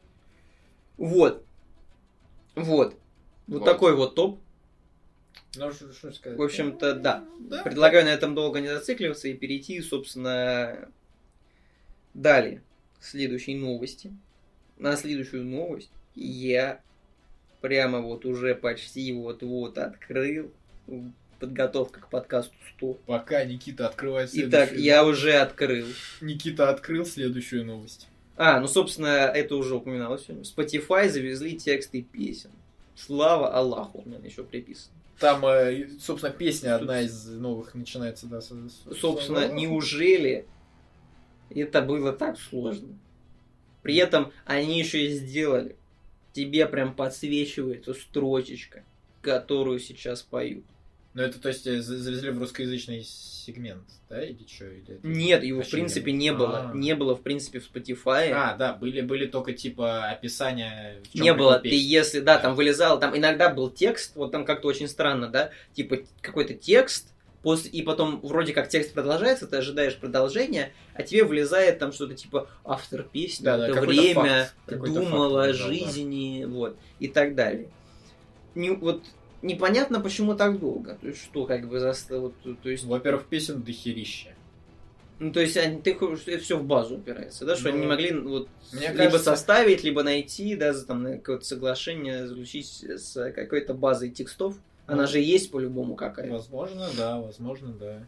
Вот. 0.98 1.44
Вот. 2.56 2.96
Вот 3.48 3.60
Вот. 3.60 3.66
такой 3.66 3.96
вот 3.96 4.16
топ. 4.16 4.40
Ну, 5.56 5.72
что 5.72 5.92
что 5.94 6.12
сказать? 6.12 6.38
В 6.38 6.42
общем-то, 6.42 6.96
да. 6.96 7.24
Да. 7.40 7.62
Предлагаю 7.64 8.06
на 8.06 8.10
этом 8.10 8.36
долго 8.36 8.60
не 8.60 8.68
зацикливаться 8.68 9.28
и 9.28 9.34
перейти, 9.34 9.82
собственно, 9.82 10.90
далее. 12.14 12.62
Следующей 13.00 13.56
новости. 13.56 14.12
На 14.78 14.96
следующую 14.96 15.44
новость 15.44 15.92
я 16.16 16.82
прямо 17.62 18.00
вот 18.02 18.26
уже 18.26 18.56
почти 18.56 19.12
вот-вот 19.14 19.78
открыл. 19.78 20.52
Подготовка 21.40 22.00
к 22.02 22.10
подкасту 22.10 22.54
100. 22.78 22.94
Пока 23.06 23.44
Никита 23.44 23.88
открывает 23.88 24.30
Итак, 24.34 24.70
следующую 24.70 24.82
я 24.84 25.06
уже 25.06 25.34
открыл. 25.34 25.88
Никита 26.22 26.70
открыл 26.70 27.06
следующую 27.06 27.66
новость. 27.66 28.08
А, 28.38 28.60
ну, 28.60 28.68
собственно, 28.68 29.08
это 29.34 29.56
уже 29.56 29.76
упоминалось 29.76 30.24
сегодня. 30.26 30.44
Spotify 30.44 31.10
завезли 31.10 31.58
тексты 31.58 32.02
песен. 32.02 32.50
Слава 32.96 33.54
Аллаху, 33.54 34.02
у 34.06 34.08
меня 34.10 34.20
еще 34.24 34.44
приписано. 34.44 34.94
Там, 35.20 35.46
э, 35.46 35.88
собственно, 36.00 36.34
песня 36.34 36.76
одна 36.76 37.02
из 37.02 37.26
новых 37.28 37.76
начинается, 37.76 38.26
да. 38.28 38.42
с- 38.42 38.52
Собственно, 39.00 39.48
неужели 39.52 40.46
это 41.56 41.82
было 41.82 42.14
так 42.14 42.40
сложно? 42.40 42.90
При 43.82 43.96
этом 43.96 44.32
они 44.46 44.80
еще 44.80 45.06
и 45.06 45.10
сделали. 45.10 45.76
Тебе 46.32 46.66
прям 46.68 46.96
подсвечивается 46.96 47.94
строчечка, 47.94 48.84
которую 49.22 49.80
сейчас 49.80 50.22
поют. 50.22 50.64
Ну, 51.14 51.22
это, 51.22 51.40
то 51.40 51.50
есть, 51.50 51.68
э, 51.68 51.80
за- 51.80 52.00
завезли 52.00 52.32
в 52.32 52.40
русскоязычный 52.40 53.04
сегмент, 53.04 53.84
да, 54.10 54.24
или 54.24 54.48
что? 54.48 54.66
Или 54.66 54.96
это 54.96 55.08
Нет, 55.08 55.44
его 55.44 55.58
в 55.58 55.60
вообще 55.60 55.78
принципе 55.78 56.12
не 56.12 56.34
было. 56.34 56.72
А. 56.72 56.74
Не 56.74 56.96
было 56.96 57.16
в 57.16 57.22
принципе 57.22 57.60
в 57.60 57.70
Spotify. 57.72 58.32
А, 58.34 58.56
да, 58.56 58.74
были, 58.74 59.02
были 59.02 59.28
только, 59.28 59.54
типа, 59.54 60.10
описания... 60.10 61.02
в 61.12 61.16
не 61.16 61.32
было. 61.36 61.60
прикол 61.60 61.70
Ты 61.70 61.80
если, 61.80 62.20
да, 62.20 62.40
там 62.40 62.56
вылезал, 62.56 63.00
там 63.00 63.16
иногда 63.16 63.50
был 63.50 63.70
текст, 63.70 64.16
вот 64.16 64.32
там 64.32 64.44
как-то 64.44 64.68
очень 64.68 64.88
странно, 64.88 65.28
да, 65.28 65.52
типа 65.74 66.00
какой-то 66.22 66.56
текст, 66.56 67.13
после, 67.44 67.70
и 67.70 67.84
потом 67.84 68.20
вроде 68.22 68.54
как 68.54 68.70
текст 68.70 68.94
продолжается, 68.94 69.46
ты 69.46 69.58
ожидаешь 69.58 69.98
продолжения, 69.98 70.74
а 70.96 71.04
тебе 71.04 71.24
вылезает 71.24 71.78
там 71.78 71.92
что-то 71.92 72.16
типа 72.16 72.50
автор 72.64 73.04
песни, 73.04 73.44
Да, 73.44 73.58
да, 73.58 73.68
это 73.68 73.82
время, 73.82 74.50
факт, 74.66 74.82
думал 74.86 75.32
факт 75.34 75.46
о 75.46 75.48
лежал, 75.50 75.68
да. 75.70 75.74
жизни, 75.76 76.46
вот, 76.46 76.78
и 77.00 77.08
так 77.08 77.36
далее. 77.36 77.68
Не, 78.56 78.72
вот 78.72 79.04
непонятно, 79.42 80.00
почему 80.00 80.36
так 80.36 80.60
долго. 80.60 80.96
То 81.02 81.08
есть 81.08 81.22
что, 81.24 81.46
как 81.46 81.68
бы 81.68 81.78
заста- 81.78 82.20
вот, 82.20 82.34
то 82.64 82.70
есть, 82.70 82.86
Во-первых, 82.86 83.26
песен 83.26 83.62
дохерища. 83.62 84.34
ну, 85.20 85.32
то 85.32 85.40
есть 85.42 85.58
они, 85.58 85.82
ты, 85.82 85.92
это 86.28 86.42
все 86.44 86.58
в 86.58 86.64
базу 86.64 86.96
упирается, 86.96 87.46
да, 87.46 87.56
что 87.56 87.66
Ну, 87.66 87.70
они 87.72 87.82
не 87.82 87.88
могли 87.88 88.14
вот 88.14 88.48
мне 88.72 88.88
либо 88.88 88.98
кажется- 88.98 89.24
составить, 89.24 89.84
либо 89.84 90.04
найти, 90.04 90.56
да, 90.56 90.72
за, 90.74 90.86
там, 90.86 91.04
какое-то 91.20 91.46
соглашение 91.46 92.26
заключить 92.28 92.84
с 92.84 93.32
какой-то 93.34 93.74
базой 93.74 94.12
текстов. 94.12 94.56
Она 94.86 95.08
же 95.08 95.20
есть 95.20 95.52
по-любому 95.52 95.96
какая-то. 95.96 96.34
Возможно, 96.34 96.90
да, 96.98 97.20
возможно, 97.20 97.74
да. 97.74 98.06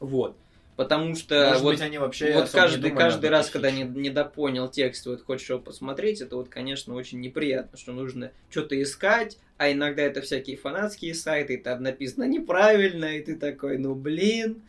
Вот. 0.00 0.36
Потому 0.76 1.14
что 1.14 1.46
Может 1.46 1.62
вот, 1.62 1.70
быть, 1.72 1.80
они 1.80 1.96
вообще 1.96 2.34
вот 2.34 2.44
не 2.44 2.50
каждый, 2.52 2.90
думали 2.90 2.98
каждый 2.98 3.30
раз, 3.30 3.48
когда 3.48 3.70
не, 3.70 3.84
фичах. 3.84 3.96
недопонял 3.96 4.68
текст, 4.68 5.06
вот 5.06 5.22
хочешь 5.24 5.48
его 5.48 5.58
посмотреть, 5.58 6.20
это 6.20 6.36
вот, 6.36 6.50
конечно, 6.50 6.94
очень 6.94 7.20
неприятно, 7.20 7.78
что 7.78 7.92
нужно 7.92 8.30
что-то 8.50 8.80
искать, 8.82 9.38
а 9.56 9.72
иногда 9.72 10.02
это 10.02 10.20
всякие 10.20 10.58
фанатские 10.58 11.14
сайты, 11.14 11.54
и 11.54 11.56
там 11.56 11.82
написано 11.82 12.24
неправильно, 12.24 13.06
и 13.06 13.22
ты 13.22 13.36
такой, 13.36 13.78
ну 13.78 13.94
блин. 13.94 14.60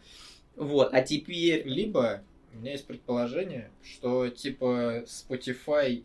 Вот, 0.56 0.94
а 0.94 1.02
теперь... 1.02 1.68
Либо 1.68 2.22
у 2.54 2.58
меня 2.58 2.72
есть 2.72 2.88
предположение, 2.88 3.70
что 3.84 4.30
типа 4.30 5.04
Spotify 5.06 6.04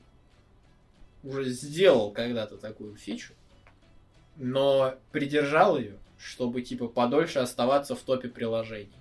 уже 1.23 1.45
сделал 1.51 2.11
когда-то 2.11 2.57
такую 2.57 2.97
фичу, 2.97 3.35
но 4.37 4.95
придержал 5.13 5.79
ее, 5.79 5.97
чтобы 6.19 6.63
типа 6.63 6.89
подольше 6.89 7.39
оставаться 7.41 7.95
в 7.95 8.01
топе 8.01 8.29
приложений. 8.29 8.93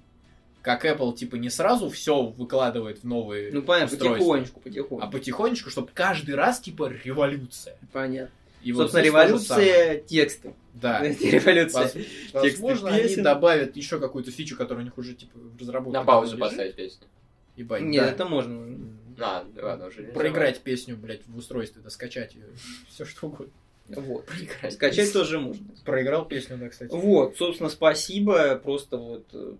Как 0.61 0.85
Apple 0.85 1.15
типа 1.15 1.35
не 1.37 1.49
сразу 1.49 1.89
все 1.89 2.21
выкладывает 2.23 2.99
в 2.99 3.03
новые 3.03 3.51
Ну, 3.51 3.63
понятно, 3.63 3.93
устройства, 3.95 4.17
потихонечку, 4.19 4.59
а 4.59 4.61
потихонечку. 4.63 5.11
потихонечку, 5.11 5.69
чтобы 5.71 5.89
каждый 5.93 6.35
раз 6.35 6.59
типа 6.59 6.91
революция. 7.03 7.77
Понятно. 7.91 8.31
И 8.61 8.71
вот 8.73 8.91
Собственно, 8.91 9.05
самое. 9.05 9.25
революция 9.27 9.97
текста. 10.01 10.53
Да. 10.75 11.01
Революция. 11.03 11.91
Воз- 12.31 12.43
Возможно, 12.59 12.89
они 12.89 13.03
песен. 13.03 13.23
добавят 13.23 13.75
еще 13.75 13.99
какую-то 13.99 14.29
фичу, 14.29 14.55
которая 14.55 14.83
у 14.83 14.85
них 14.85 14.95
уже 14.99 15.15
типа 15.15 15.39
в 15.39 15.59
разработке. 15.59 15.97
На 15.97 16.05
паузу 16.05 16.33
лежит. 16.35 16.39
поставить 16.39 16.75
песню. 16.75 17.07
Ебать, 17.55 17.81
Нет, 17.81 18.05
да. 18.05 18.11
это 18.11 18.25
можно. 18.25 18.77
А, 19.19 19.43
ладно, 19.61 19.87
уже. 19.87 20.03
проиграть 20.03 20.61
песню, 20.61 20.95
блядь, 20.95 21.25
в 21.27 21.35
устройстве, 21.37 21.81
да, 21.83 21.89
скачать 21.89 22.35
ее, 22.35 22.45
все 22.89 23.03
что 23.03 23.27
угодно. 23.27 23.51
Вот. 23.97 24.25
Проиграть. 24.27 24.73
Скачать 24.73 25.13
тоже 25.13 25.39
можно. 25.39 25.65
Проиграл 25.85 26.25
песню, 26.25 26.57
да, 26.57 26.69
кстати. 26.69 26.91
Вот, 26.93 27.37
собственно, 27.37 27.69
спасибо. 27.69 28.55
Просто 28.55 28.97
вот... 28.97 29.25
э, 29.33 29.53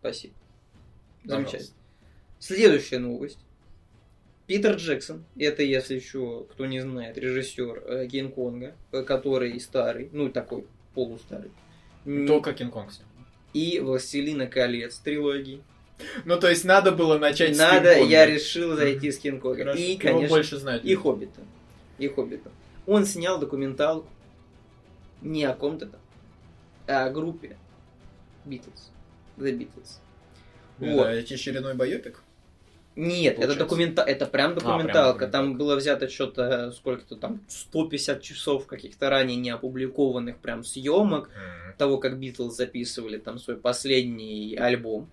Спасибо. 0.00 0.34
Пожалуйста. 1.22 1.50
Замечательно. 1.50 1.76
Следующая 2.38 2.98
новость. 2.98 3.38
Питер 4.46 4.74
Джексон, 4.74 5.24
это, 5.38 5.62
если 5.62 5.94
еще 5.94 6.44
кто 6.52 6.66
не 6.66 6.80
знает, 6.80 7.16
режиссер 7.16 7.82
э, 7.86 8.06
Кинг-Конга, 8.08 8.74
э, 8.92 9.02
который 9.02 9.58
старый, 9.58 10.10
ну 10.12 10.28
такой 10.28 10.66
полустарый. 10.94 11.50
Только 12.04 12.52
Кинг-Конг 12.52 12.92
снял. 12.92 13.08
И 13.54 13.80
Властелина 13.80 14.46
колец 14.46 14.98
трилогии. 14.98 15.62
Ну, 16.26 16.38
то 16.38 16.50
есть 16.50 16.64
надо 16.64 16.92
было 16.92 17.18
начать 17.18 17.54
с 17.54 17.58
Надо, 17.58 17.98
я 17.98 18.26
решил 18.26 18.76
зайти 18.76 19.10
с 19.10 19.18
Кинг-Конга. 19.18 19.72
И, 19.72 19.96
конечно, 19.96 20.28
больше 20.28 20.58
знают. 20.58 20.84
и 20.84 20.94
Хоббита. 20.94 21.40
И 21.98 22.08
Хоббита. 22.08 22.50
Он 22.86 23.04
снял 23.04 23.38
документалку 23.38 24.08
не 25.22 25.44
о 25.44 25.54
ком-то 25.54 25.86
там, 25.86 26.00
а 26.86 27.06
о 27.06 27.10
группе 27.10 27.56
Beatles. 28.44 28.90
The 29.36 29.56
Beatles. 29.56 29.98
Вот. 30.78 31.06
это 31.06 31.34
очередной 31.34 31.74
байопик. 31.74 32.22
Нет, 32.96 33.34
это, 33.34 33.46
Получается. 33.46 33.58
документа... 33.58 34.02
это 34.02 34.26
прям 34.26 34.54
прям 34.54 34.54
документалка. 34.54 35.26
Там 35.26 35.54
документалка. 35.54 35.58
было 35.58 35.76
взято 35.76 36.08
что-то, 36.08 36.70
сколько-то 36.72 37.16
там, 37.16 37.40
150 37.48 38.22
часов 38.22 38.66
каких-то 38.66 39.10
ранее 39.10 39.36
не 39.36 39.50
опубликованных 39.50 40.38
прям 40.38 40.62
съемок 40.62 41.28
того, 41.76 41.98
как 41.98 42.18
Битлз 42.18 42.56
записывали 42.56 43.18
там 43.18 43.38
свой 43.38 43.56
последний 43.56 44.56
альбом. 44.56 45.08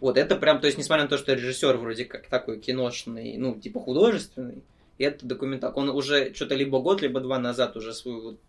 Вот, 0.00 0.16
это 0.16 0.36
прям, 0.36 0.60
то 0.60 0.66
есть, 0.66 0.78
несмотря 0.78 1.04
на 1.04 1.08
то, 1.08 1.18
что 1.18 1.32
режиссер 1.32 1.76
вроде 1.76 2.04
как 2.04 2.26
такой 2.26 2.60
киношный, 2.60 3.36
ну, 3.36 3.58
типа 3.58 3.80
художественный, 3.80 4.62
это 5.04 5.26
документалка. 5.26 5.78
Он 5.78 5.90
уже 5.90 6.32
что-то 6.34 6.54
либо 6.54 6.80
год, 6.80 7.02
либо 7.02 7.20
два 7.20 7.38
назад 7.38 7.76
уже 7.76 7.92
свою 7.94 8.20
вот 8.22 8.40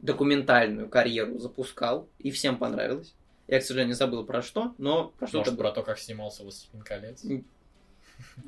документальную 0.00 0.88
карьеру 0.88 1.38
запускал, 1.38 2.08
и 2.18 2.30
всем 2.30 2.56
понравилось. 2.58 3.14
Я, 3.48 3.60
к 3.60 3.64
сожалению, 3.64 3.94
забыл 3.94 4.24
про 4.24 4.42
что, 4.42 4.74
но 4.78 5.12
про 5.18 5.26
что-то 5.26 5.52
про 5.52 5.70
то, 5.70 5.82
как 5.82 5.98
снимался 5.98 6.42
«Властелин 6.42 6.82
колец». 6.82 7.22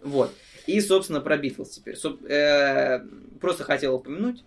Вот. 0.03 0.33
И, 0.67 0.81
собственно, 0.81 1.21
про 1.21 1.37
Битлз 1.37 1.71
теперь. 1.71 1.97
Соб- 1.97 2.27
э, 2.29 3.05
Просто 3.41 3.65
хотел 3.65 3.95
упомянуть. 3.97 4.43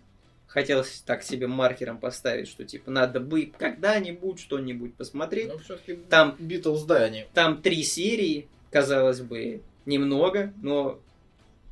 Хотелось 0.48 1.04
так 1.06 1.22
себе 1.22 1.46
маркером 1.46 2.00
поставить, 2.00 2.48
что 2.48 2.64
типа 2.66 2.90
надо 2.90 3.20
бы 3.20 3.52
когда-нибудь 3.58 4.40
что-нибудь 4.40 4.96
посмотреть. 4.96 5.50
Ну, 5.50 5.60
все-таки 5.60 5.96
Там, 6.10 6.36
Битлз, 6.40 6.84
да, 6.86 7.04
они. 7.04 7.26
там 7.36 7.62
три 7.62 7.84
серии, 7.84 8.48
казалось 8.72 9.20
бы, 9.22 9.62
немного, 9.86 10.52
но 10.62 11.00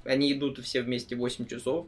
они 0.07 0.31
идут 0.33 0.59
все 0.63 0.81
вместе 0.81 1.15
8 1.15 1.45
часов. 1.45 1.87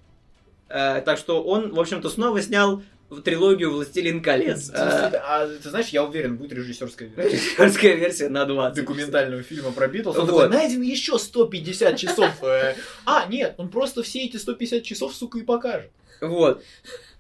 Э, 0.67 1.01
так 1.01 1.17
что 1.17 1.43
он, 1.43 1.71
в 1.73 1.79
общем-то, 1.79 2.09
снова 2.09 2.41
снял 2.41 2.83
в 3.09 3.21
трилогию 3.21 3.71
«Властелин 3.71 4.21
колец». 4.21 4.69
Э, 4.69 4.75
А 4.75 5.47
ты 5.47 5.69
знаешь, 5.69 5.87
я 5.87 6.03
уверен, 6.03 6.37
будет 6.37 6.53
режиссерская 6.53 7.07
версия 7.09 7.37
Режиссерская 7.37 7.95
версия 7.95 8.29
на 8.29 8.45
20. 8.45 8.75
документального 8.77 9.41
фильма 9.41 9.71
про 9.71 9.87
Битлз. 9.87 10.15
Он 10.15 10.27
Вот. 10.27 10.43
такой, 10.43 10.49
найдено 10.55 10.83
еще 10.83 11.17
150 11.17 11.97
часов. 11.97 12.43
э, 12.43 12.75
А, 13.05 13.25
нет, 13.25 13.55
он 13.57 13.69
просто 13.69 14.03
все 14.03 14.25
эти 14.25 14.37
150 14.37 14.83
часов, 14.83 15.15
сука, 15.15 15.39
и 15.39 15.41
покажет. 15.41 15.89
Вот. 16.21 16.61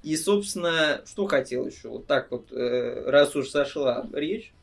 И, 0.03 0.15
собственно, 0.15 1.01
что 1.09 1.25
хотел 1.25 1.65
еще? 1.67 1.87
Вот 1.89 2.05
так 2.05 2.29
вот, 2.29 2.51
э, 2.51 3.03
раз 3.09 3.35
уж 3.35 3.49
сошла 3.49 4.05
речь, 4.13 4.53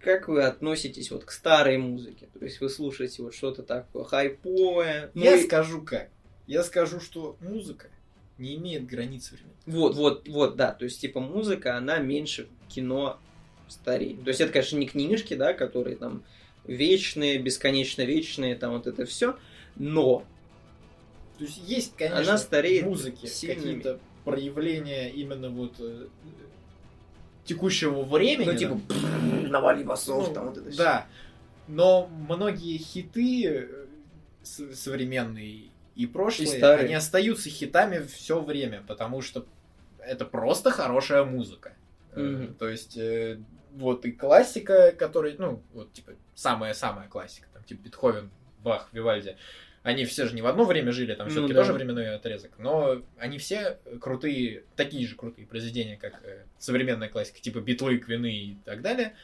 как 0.00 0.28
вы 0.28 0.42
относитесь 0.44 1.10
вот 1.10 1.24
к 1.24 1.30
старой 1.30 1.78
музыке? 1.78 2.28
То 2.38 2.44
есть 2.44 2.60
вы 2.60 2.68
слушаете 2.68 3.22
вот 3.22 3.34
что-то 3.34 3.62
такое 3.62 4.04
хайповое? 4.04 5.10
ну 5.14 5.24
Я 5.24 5.36
и- 5.36 5.44
скажу 5.44 5.82
как. 5.82 6.08
Я 6.46 6.62
скажу, 6.62 7.00
что 7.00 7.36
музыка 7.40 7.88
не 8.38 8.54
имеет 8.56 8.86
границ 8.86 9.32
времени. 9.32 9.52
Вот, 9.66 9.96
вот, 9.96 10.28
вот, 10.28 10.56
да. 10.56 10.72
То 10.72 10.84
есть, 10.84 11.00
типа, 11.00 11.20
музыка, 11.20 11.76
она 11.76 11.98
меньше 11.98 12.48
кино 12.68 13.18
стареет. 13.68 14.22
То 14.22 14.28
есть, 14.28 14.40
это, 14.40 14.52
конечно, 14.52 14.76
не 14.76 14.86
книжки, 14.86 15.34
да, 15.34 15.54
которые 15.54 15.96
там 15.96 16.22
вечные, 16.66 17.38
бесконечно 17.38 18.02
вечные, 18.02 18.54
там 18.54 18.72
вот 18.74 18.86
это 18.86 19.06
все. 19.06 19.36
Но 19.76 20.24
То 21.38 21.44
есть 21.44 21.58
есть, 21.66 21.96
конечно, 21.96 22.20
Она 22.20 22.38
стареет 22.38 22.84
сильными. 23.28 23.56
какие-то 23.80 24.00
проявления 24.24 25.10
именно 25.10 25.48
вот 25.50 25.74
э, 25.80 26.06
текущего 27.46 28.02
времени. 28.02 28.46
Ну, 28.46 28.52
да. 28.52 28.58
типа, 28.58 28.80
навали 29.48 29.82
басов, 29.82 30.28
Ну, 30.28 30.34
там 30.34 30.46
вот 30.48 30.58
это 30.58 30.70
всё. 30.70 30.78
Да. 30.78 31.06
Но 31.68 32.06
многие 32.08 32.76
хиты 32.78 33.46
э, 33.46 33.86
современные 34.42 35.70
и 35.94 36.06
прошлые, 36.06 36.52
И 36.54 36.58
старые. 36.58 36.84
они 36.86 36.94
остаются 36.94 37.48
хитами 37.48 38.04
все 38.06 38.40
время, 38.40 38.82
потому 38.86 39.22
что 39.22 39.46
это 39.98 40.24
просто 40.24 40.70
хорошая 40.70 41.24
музыка. 41.24 41.72
Мгм. 42.14 42.54
То 42.54 42.68
есть, 42.68 42.96
э, 42.96 43.38
вот 43.74 44.04
и 44.04 44.12
классика, 44.12 44.92
которая, 44.92 45.34
ну, 45.38 45.62
вот, 45.72 45.92
типа, 45.92 46.12
самая-самая 46.34 47.08
классика, 47.08 47.48
там, 47.52 47.62
типа, 47.64 47.82
Бетховен, 47.82 48.30
Бах, 48.62 48.88
Вивальди, 48.92 49.36
они 49.86 50.04
все 50.04 50.26
же 50.26 50.34
не 50.34 50.42
в 50.42 50.46
одно 50.48 50.64
время 50.64 50.90
жили, 50.90 51.14
там 51.14 51.28
Ну 51.28 51.30
все-таки 51.30 51.54
да. 51.54 51.60
тоже 51.60 51.72
временной 51.72 52.12
отрезок, 52.12 52.58
но 52.58 53.02
они 53.18 53.38
все 53.38 53.78
крутые, 54.00 54.64
такие 54.74 55.06
же 55.06 55.14
крутые 55.14 55.46
произведения, 55.46 55.96
как 55.96 56.20
э, 56.24 56.42
современная 56.58 57.08
классика, 57.08 57.40
типа 57.40 57.60
Битлы, 57.60 57.98
Квины 57.98 58.34
и 58.34 58.56
так 58.64 58.82
далее, 58.82 59.14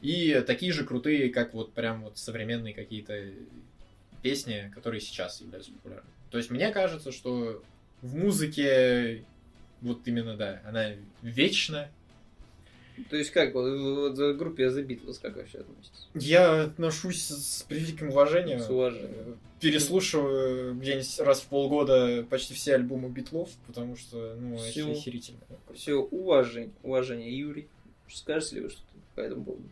и 0.00 0.42
такие 0.46 0.72
же 0.72 0.84
крутые, 0.84 1.28
как 1.28 1.52
вот 1.52 1.74
прям 1.74 2.04
вот 2.04 2.16
современные 2.16 2.72
какие-то 2.72 3.22
песни, 4.22 4.72
которые 4.74 5.02
сейчас 5.02 5.42
являются 5.42 5.72
популярными. 5.72 6.14
То 6.30 6.38
есть 6.38 6.50
мне 6.50 6.70
кажется, 6.70 7.12
что 7.12 7.62
в 8.00 8.16
музыке 8.16 9.24
вот 9.82 10.00
именно, 10.06 10.38
да, 10.38 10.62
она 10.64 10.92
вечна. 11.20 11.90
То 13.10 13.16
есть, 13.16 13.30
как, 13.30 13.54
вот, 13.54 13.68
вот 13.68 14.18
в 14.18 14.36
группе 14.36 14.64
The 14.66 14.86
Beatles 14.86 15.18
как 15.20 15.36
вообще 15.36 15.58
относитесь? 15.58 16.08
Я 16.14 16.62
отношусь 16.62 17.22
с 17.22 17.62
превеликим 17.62 18.10
уважением. 18.10 18.60
С 18.60 18.70
уважением. 18.70 19.38
Переслушиваю 19.60 20.74
где-нибудь 20.74 21.20
раз 21.20 21.40
в 21.40 21.46
полгода 21.46 22.24
почти 22.28 22.54
все 22.54 22.74
альбомы 22.74 23.08
Битлов, 23.08 23.50
потому 23.66 23.96
что, 23.96 24.36
ну, 24.38 24.56
Всё. 24.56 24.88
это 24.88 24.98
охерительно. 24.98 25.40
Все, 25.74 25.94
уважение, 25.94 26.72
уважение. 26.82 27.36
Юрий, 27.36 27.68
скажете 28.08 28.56
ли 28.56 28.62
вы 28.62 28.70
что-то 28.70 28.86
по 29.14 29.20
этому 29.20 29.44
поводу? 29.44 29.68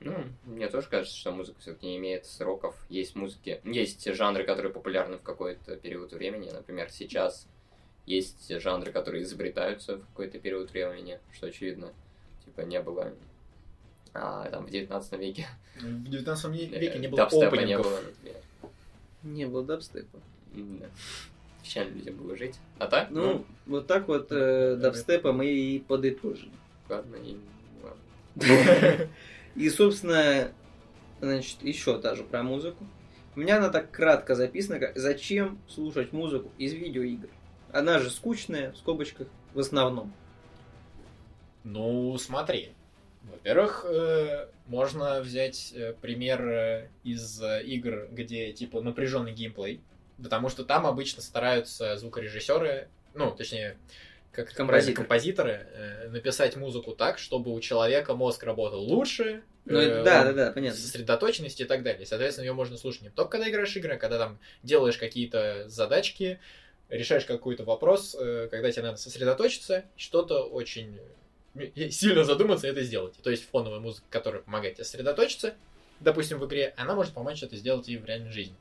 Ну, 0.00 0.14
мне 0.46 0.68
тоже 0.68 0.88
кажется, 0.88 1.16
что 1.16 1.30
музыка 1.30 1.60
все-таки 1.60 1.86
не 1.86 1.98
имеет 1.98 2.24
сроков. 2.24 2.74
Есть 2.88 3.14
музыки, 3.16 3.60
есть 3.64 4.12
жанры, 4.14 4.44
которые 4.44 4.72
популярны 4.72 5.18
в 5.18 5.22
какой-то 5.22 5.76
период 5.76 6.12
времени. 6.12 6.50
Например, 6.50 6.90
сейчас 6.90 7.46
есть 8.06 8.50
жанры, 8.60 8.92
которые 8.92 9.24
изобретаются 9.24 9.96
в 9.98 10.06
какой-то 10.06 10.38
период 10.38 10.70
времени, 10.70 11.20
что 11.32 11.46
очевидно, 11.46 11.92
типа 12.50 12.66
не 12.66 12.80
было 12.80 13.12
а, 14.12 14.48
там 14.50 14.66
в 14.66 14.70
19 14.70 15.12
веке. 15.18 15.46
В 15.80 16.10
19 16.10 16.44
ве- 16.50 16.74
э, 16.74 16.78
веке 16.80 16.98
не 16.98 17.08
было 17.08 17.16
дабстепа 17.18 17.54
не 17.54 17.74
опенингов. 17.74 17.86
было, 17.86 18.00
например. 18.00 18.36
Не 19.22 19.46
было 19.46 19.64
дабстепа. 19.64 20.18
Да. 20.52 20.86
Печально 21.62 21.94
людям 21.94 22.16
было 22.16 22.36
жить. 22.36 22.56
А 22.78 22.86
так? 22.86 23.10
Ну, 23.10 23.44
вот 23.66 23.86
так 23.86 24.08
вот 24.08 24.28
э, 24.30 24.76
да, 24.76 24.90
дабстепа 24.90 25.32
мы 25.32 25.46
и 25.46 25.78
подытожили. 25.78 26.50
ладно, 26.88 27.16
и 27.16 27.36
ладно. 27.82 29.08
И, 29.54 29.68
собственно, 29.68 30.52
значит, 31.20 31.62
еще 31.62 31.98
даже 31.98 32.24
про 32.24 32.42
музыку. 32.42 32.84
У 33.36 33.40
меня 33.40 33.58
она 33.58 33.68
так 33.68 33.90
кратко 33.90 34.34
записана, 34.34 34.80
как 34.80 34.96
«Зачем 34.98 35.58
слушать 35.68 36.12
музыку 36.12 36.50
из 36.58 36.72
видеоигр?» 36.72 37.28
Она 37.72 38.00
же 38.00 38.10
скучная, 38.10 38.72
в 38.72 38.76
скобочках, 38.78 39.28
в 39.54 39.60
основном. 39.60 40.12
Ну, 41.64 42.16
смотри. 42.18 42.72
Во-первых, 43.22 43.84
э, 43.86 44.48
можно 44.66 45.20
взять 45.20 45.72
э, 45.74 45.94
пример 46.00 46.48
э, 46.48 46.88
из 47.04 47.42
игр, 47.64 48.08
где 48.10 48.52
типа 48.52 48.80
напряженный 48.80 49.32
геймплей, 49.32 49.80
потому 50.22 50.48
что 50.48 50.64
там 50.64 50.86
обычно 50.86 51.20
стараются 51.22 51.96
звукорежиссеры, 51.98 52.88
ну, 53.14 53.30
точнее, 53.32 53.76
как 54.32 54.54
правильно, 54.54 54.92
Композиторы. 54.94 55.66
э, 55.74 56.08
написать 56.08 56.56
музыку 56.56 56.92
так, 56.92 57.18
чтобы 57.18 57.52
у 57.52 57.60
человека 57.60 58.14
мозг 58.14 58.42
работал 58.44 58.80
лучше, 58.80 59.42
Ну, 59.66 59.78
э, 59.78 60.02
да, 60.02 60.24
да, 60.24 60.32
да, 60.32 60.52
понятно. 60.52 60.80
сосредоточенность 60.80 61.60
и 61.60 61.64
так 61.64 61.82
далее. 61.82 62.06
Соответственно, 62.06 62.46
ее 62.46 62.52
можно 62.54 62.78
слушать 62.78 63.02
не 63.02 63.10
только 63.10 63.32
когда 63.32 63.50
играешь 63.50 63.76
игры, 63.76 63.94
а 63.94 63.98
когда 63.98 64.18
там 64.18 64.38
делаешь 64.62 64.96
какие-то 64.96 65.68
задачки, 65.68 66.40
решаешь 66.88 67.24
какой-то 67.26 67.64
вопрос, 67.64 68.16
э, 68.18 68.48
когда 68.50 68.70
тебе 68.72 68.84
надо 68.84 68.96
сосредоточиться, 68.96 69.84
что-то 69.96 70.44
очень 70.44 70.98
сильно 71.90 72.24
задуматься 72.24 72.66
и 72.66 72.70
это 72.70 72.82
сделать. 72.82 73.14
То 73.22 73.30
есть 73.30 73.48
фоновая 73.50 73.80
музыка, 73.80 74.06
которая 74.10 74.42
помогает 74.42 74.74
тебе 74.76 74.84
сосредоточиться, 74.84 75.54
допустим, 76.00 76.38
в 76.38 76.46
игре, 76.46 76.74
она 76.76 76.94
может 76.94 77.12
помочь 77.12 77.42
это 77.42 77.56
сделать 77.56 77.88
и 77.88 77.96
в 77.96 78.04
реальной 78.04 78.30
жизни. 78.30 78.56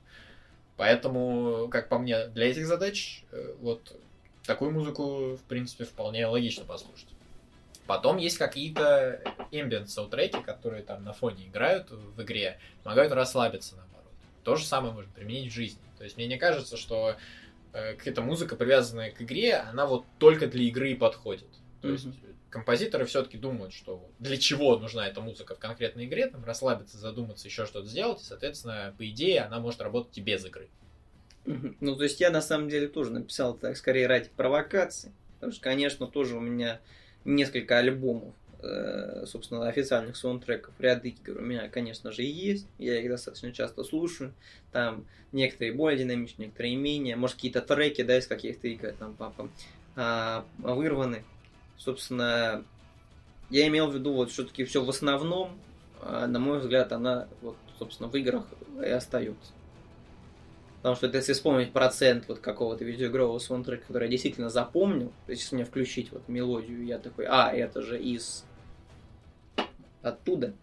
Поэтому, 0.78 1.68
как 1.70 1.90
по 1.90 2.00
мне, 2.00 2.28
для 2.28 2.50
этих 2.50 2.66
задач 2.66 3.24
э, 3.32 3.54
вот 3.60 3.94
такую 4.46 4.72
музыку, 4.72 5.36
в 5.36 5.44
принципе, 5.44 5.84
вполне 5.84 6.26
логично 6.26 6.64
послушать. 6.64 7.10
Потом 7.86 8.18
есть 8.18 8.38
какие-то 8.38 9.22
ambient 9.52 9.88
саундтреки, 9.88 10.42
которые 10.42 10.84
там 10.84 11.04
на 11.04 11.12
фоне 11.12 11.48
играют 11.48 11.90
в 11.90 12.22
игре, 12.22 12.60
помогают 12.84 13.12
расслабиться, 13.14 13.76
наоборот. 13.76 14.12
То 14.44 14.56
же 14.56 14.66
самое 14.66 14.94
можно 14.94 15.12
применить 15.12 15.52
в 15.52 15.56
жизни. 15.56 15.82
То 15.98 16.04
есть 16.04 16.16
мне 16.16 16.28
не 16.28 16.38
кажется, 16.38 16.78
что 16.78 17.18
э, 17.74 17.96
какая-то 17.96 18.22
музыка, 18.22 18.56
привязанная 18.56 19.12
к 19.12 19.22
игре, 19.22 19.56
она 19.56 19.86
вот 19.86 20.06
только 20.18 20.48
для 20.48 20.64
игры 20.64 20.92
и 20.92 20.96
подходит. 20.96 21.50
То 21.82 21.90
есть 21.90 22.06
Мгм. 22.06 22.16
Композиторы 22.50 23.06
все-таки 23.06 23.38
думают, 23.38 23.74
что 23.74 24.10
для 24.20 24.38
чего 24.38 24.78
нужна 24.78 25.08
эта 25.08 25.22
музыка 25.22 25.56
в 25.56 25.60
конкретной 25.60 26.06
игре, 26.06 26.28
там 26.28 26.44
расслабиться, 26.44 26.98
задуматься, 26.98 27.48
еще 27.48 27.66
что-то 27.66 27.88
сделать, 27.88 28.22
и, 28.22 28.26
соответственно, 28.26 28.94
по 28.98 29.08
идее, 29.10 29.42
она 29.42 29.60
может 29.60 29.82
работать 29.82 30.18
и 30.18 30.22
без 30.22 30.46
игры. 30.46 30.70
Ну, 31.46 31.96
то 31.96 32.04
есть 32.04 32.20
я 32.20 32.30
на 32.30 32.42
самом 32.42 32.70
деле 32.70 32.88
тоже 32.88 33.12
написал 33.12 33.56
так 33.56 33.76
скорее 33.76 34.08
ради 34.08 34.30
провокации. 34.36 35.12
Потому 35.36 35.54
что, 35.54 35.64
конечно, 35.64 36.06
тоже 36.06 36.36
у 36.36 36.42
меня 36.42 36.80
несколько 37.24 37.78
альбомов, 37.78 38.34
э, 38.62 39.26
собственно, 39.26 39.68
официальных 39.68 40.18
саундтреков, 40.18 40.74
ряд 40.80 41.06
игр 41.06 41.38
у 41.38 41.42
меня, 41.42 41.70
конечно 41.70 42.12
же, 42.12 42.24
есть. 42.24 42.68
Я 42.78 43.00
их 43.00 43.10
достаточно 43.10 43.52
часто 43.54 43.84
слушаю. 43.84 44.34
Там 44.74 45.06
некоторые 45.32 45.74
более 45.74 46.00
динамичные, 46.00 46.48
некоторые 46.48 46.76
менее. 46.76 47.16
Может, 47.16 47.38
какие-то 47.38 47.62
треки, 47.62 48.02
да, 48.04 48.18
из 48.18 48.28
каких-то 48.28 48.68
игр 48.68 48.92
там 49.00 49.16
папа 49.16 49.50
а, 49.96 50.46
вырваны. 50.58 51.24
Собственно, 51.80 52.64
я 53.50 53.68
имел 53.68 53.90
в 53.90 53.96
виду 53.96 54.14
вот 54.14 54.30
все-таки 54.30 54.66
все 54.66 54.84
в 54.84 54.90
основном, 54.90 55.58
а, 56.02 56.28
на 56.28 56.38
мой 56.38 56.60
взгляд, 56.60 56.92
она 56.92 57.28
вот, 57.42 57.56
собственно, 57.80 58.10
в 58.10 58.16
играх 58.16 58.46
и 58.84 58.90
остается. 58.90 59.54
Потому 60.78 60.96
что 60.96 61.08
если 61.08 61.34
вспомнить 61.34 61.74
процент 61.74 62.26
вот 62.28 62.40
какого-то 62.40 62.86
видеоигрового 62.86 63.40
саундтрека, 63.40 63.88
который 63.88 64.04
я 64.06 64.12
действительно 64.12 64.50
запомнил, 64.50 65.12
то 65.26 65.32
есть 65.32 65.44
если 65.44 65.56
мне 65.56 65.66
включить 65.66 66.12
вот 66.12 66.28
мелодию, 66.28 66.86
я 66.86 67.00
такой, 67.00 67.26
а, 67.26 67.52
это 67.52 67.82
же 67.82 68.00
из 68.00 68.46
оттуда, 70.02 70.54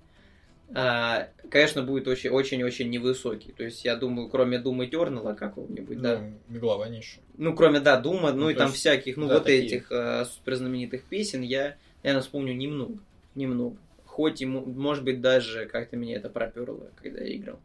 конечно, 0.72 1.82
будет 1.82 2.08
очень- 2.08 2.30
очень-очень 2.30 2.90
невысокий. 2.90 3.52
То 3.52 3.64
есть 3.64 3.84
я 3.84 3.96
думаю, 3.96 4.28
кроме 4.28 4.58
Дума 4.58 4.84
Этернала 4.86 5.34
какого-нибудь, 5.34 6.00
да, 6.00 6.18
Ну, 6.18 6.32
меглование 6.48 6.98
еще. 7.00 7.20
ну, 7.36 7.54
кроме, 7.54 7.80
да, 7.80 7.98
Дума, 8.00 8.32
ну, 8.32 8.44
Ну, 8.44 8.50
и 8.50 8.54
там 8.54 8.66
есть, 8.68 8.78
всяких, 8.80 9.16
ну, 9.16 9.28
да, 9.28 9.34
вот 9.34 9.44
такие. 9.44 9.64
этих 9.64 9.90
э, 9.92 10.24
суперзнаменитых 10.24 11.04
песен 11.04 11.42
я, 11.42 11.76
наверное, 12.02 12.22
вспомню 12.22 12.54
немного. 12.54 12.98
Немного. 13.34 13.76
Хоть 14.04 14.40
и, 14.42 14.46
мо- 14.46 14.60
может 14.64 15.04
быть, 15.04 15.20
даже 15.20 15.66
как-то 15.66 15.96
меня 15.96 16.16
это 16.16 16.28
проперло, 16.30 16.90
когда 17.02 17.22
я 17.22 17.36
играл. 17.36 17.60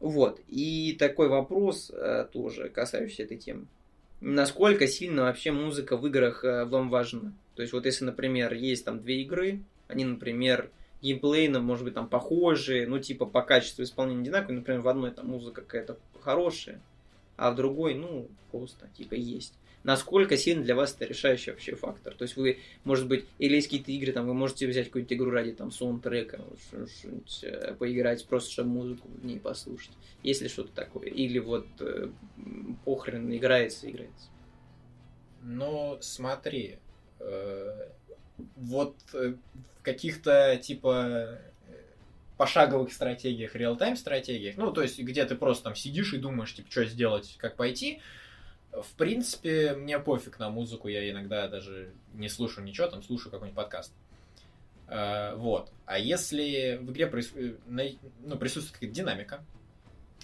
Вот. 0.00 0.40
И 0.48 0.96
такой 0.98 1.28
вопрос 1.28 1.90
э, 1.94 2.26
тоже, 2.32 2.68
касающийся 2.68 3.22
этой 3.24 3.36
темы. 3.38 3.66
Насколько 4.20 4.86
сильно 4.86 5.22
вообще 5.22 5.50
музыка 5.50 5.96
в 5.96 6.06
играх 6.06 6.44
э, 6.44 6.64
вам 6.66 6.88
важна? 6.90 7.32
То 7.56 7.62
есть, 7.62 7.72
вот 7.72 7.86
если, 7.86 8.04
например, 8.04 8.52
есть 8.54 8.84
там 8.84 9.00
две 9.02 9.22
игры, 9.22 9.60
они, 9.88 10.04
например, 10.04 10.70
геймплейно, 11.02 11.60
может 11.60 11.84
быть, 11.84 11.94
там 11.94 12.08
похожие, 12.08 12.86
ну, 12.86 12.98
типа, 12.98 13.26
по 13.26 13.42
качеству 13.42 13.82
исполнения 13.82 14.22
одинаковые, 14.22 14.58
например, 14.58 14.80
в 14.80 14.88
одной 14.88 15.10
там 15.10 15.26
музыка 15.26 15.62
какая-то 15.62 15.98
хорошая, 16.20 16.80
а 17.36 17.50
в 17.50 17.56
другой, 17.56 17.94
ну, 17.94 18.28
просто, 18.50 18.88
типа, 18.96 19.14
есть. 19.14 19.54
Насколько 19.84 20.36
сильно 20.36 20.62
для 20.62 20.76
вас 20.76 20.94
это 20.94 21.06
решающий 21.06 21.50
вообще 21.50 21.74
фактор? 21.74 22.14
То 22.14 22.22
есть 22.22 22.36
вы, 22.36 22.60
может 22.84 23.08
быть, 23.08 23.24
или 23.38 23.56
есть 23.56 23.66
какие-то 23.66 23.90
игры, 23.90 24.12
там, 24.12 24.28
вы 24.28 24.34
можете 24.34 24.68
взять 24.68 24.86
какую-нибудь 24.86 25.12
игру 25.16 25.30
ради 25.32 25.52
там 25.52 25.72
саундтрека, 25.72 26.40
что-нибудь, 26.68 27.40
э, 27.42 27.74
поиграть, 27.74 28.24
просто 28.26 28.52
чтобы 28.52 28.70
музыку 28.70 29.08
в 29.08 29.24
ней 29.24 29.40
послушать. 29.40 29.90
Есть 30.22 30.40
ли 30.40 30.48
что-то 30.48 30.72
такое? 30.72 31.08
Или 31.08 31.40
вот 31.40 31.66
э, 31.80 32.10
похрен 32.84 33.34
играется, 33.34 33.90
играется. 33.90 34.28
Ну, 35.42 35.98
смотри, 36.00 36.78
э, 37.18 37.88
вот 38.54 38.94
э, 39.14 39.34
в 39.82 39.84
каких-то 39.84 40.56
типа 40.62 41.04
э, 41.06 41.38
пошаговых 42.36 42.92
стратегиях, 42.92 43.56
реал-тайм 43.56 43.96
стратегиях, 43.96 44.56
ну, 44.56 44.70
то 44.72 44.80
есть, 44.80 45.00
где 45.00 45.24
ты 45.24 45.34
просто 45.34 45.64
там 45.64 45.74
сидишь 45.74 46.14
и 46.14 46.18
думаешь, 46.18 46.54
типа, 46.54 46.70
что 46.70 46.84
сделать, 46.84 47.34
как 47.38 47.56
пойти, 47.56 48.00
в 48.70 48.94
принципе, 48.96 49.74
мне 49.74 49.98
пофиг 49.98 50.38
на 50.38 50.50
музыку, 50.50 50.86
я 50.86 51.10
иногда 51.10 51.48
даже 51.48 51.92
не 52.14 52.28
слушаю 52.28 52.64
ничего, 52.64 52.86
там 52.86 53.02
слушаю 53.02 53.32
какой-нибудь 53.32 53.56
подкаст. 53.56 53.92
Э, 54.86 55.34
Вот. 55.34 55.72
А 55.84 55.98
если 55.98 56.78
в 56.80 56.92
игре 56.92 57.06
проис- 57.06 57.32
э, 57.34 57.96
ну, 58.24 58.36
присутствует 58.36 58.74
какая-то 58.74 58.94
динамика, 58.94 59.44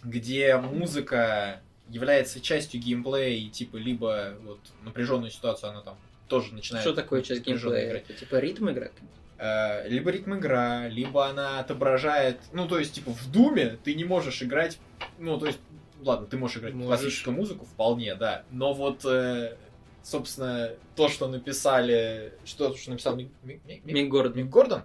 где 0.04 0.56
музыка 0.56 1.60
является 1.88 2.40
частью 2.40 2.80
геймплея, 2.80 3.36
и 3.36 3.48
типа 3.48 3.76
либо 3.76 4.36
вот 4.44 4.60
напряженную 4.84 5.32
ситуацию 5.32 5.70
она 5.70 5.80
там 5.80 5.98
тоже 6.28 6.54
начинает... 6.54 6.84
Что 6.86 6.94
такое 6.94 7.22
часть 7.22 7.42
геймплея? 7.42 7.88
играть. 7.88 8.04
Это 8.04 8.14
типа 8.14 8.36
ритм 8.36 8.68
игры? 8.68 8.92
Э, 9.38 9.88
либо 9.88 10.10
ритм 10.10 10.34
игра, 10.34 10.88
либо 10.88 11.26
она 11.26 11.60
отображает, 11.60 12.40
ну, 12.52 12.66
то 12.66 12.78
есть, 12.78 12.94
типа, 12.94 13.12
в 13.12 13.30
Думе 13.30 13.78
ты 13.84 13.94
не 13.94 14.04
можешь 14.04 14.42
играть, 14.42 14.78
ну, 15.18 15.38
то 15.38 15.46
есть, 15.46 15.60
ладно, 16.00 16.26
ты 16.26 16.36
можешь 16.36 16.56
играть 16.58 16.74
Можешь. 16.74 16.88
классическую 16.88 17.36
музыку, 17.36 17.64
вполне, 17.64 18.16
да, 18.16 18.42
но 18.50 18.72
вот, 18.72 19.04
э, 19.04 19.56
собственно, 20.02 20.72
то, 20.96 21.08
что 21.08 21.28
написали, 21.28 22.32
что, 22.44 22.76
что 22.76 22.90
написал 22.90 23.14
Мик, 23.14 23.30
Мик- 23.44 23.60
Мик- 23.64 23.84
Мик- 23.84 24.08
Гордон. 24.08 24.36
Мик 24.36 24.48
Гордон, 24.48 24.82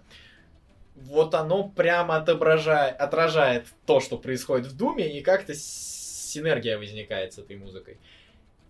вот 0.95 1.33
оно 1.33 1.69
прямо 1.69 2.17
отображает, 2.17 2.95
отражает 2.99 3.65
то, 3.87 3.99
что 3.99 4.19
происходит 4.19 4.67
в 4.67 4.77
Думе, 4.77 5.17
и 5.17 5.21
как-то 5.21 5.55
синергия 5.55 6.77
возникает 6.77 7.33
с 7.33 7.39
этой 7.39 7.55
музыкой. 7.55 7.97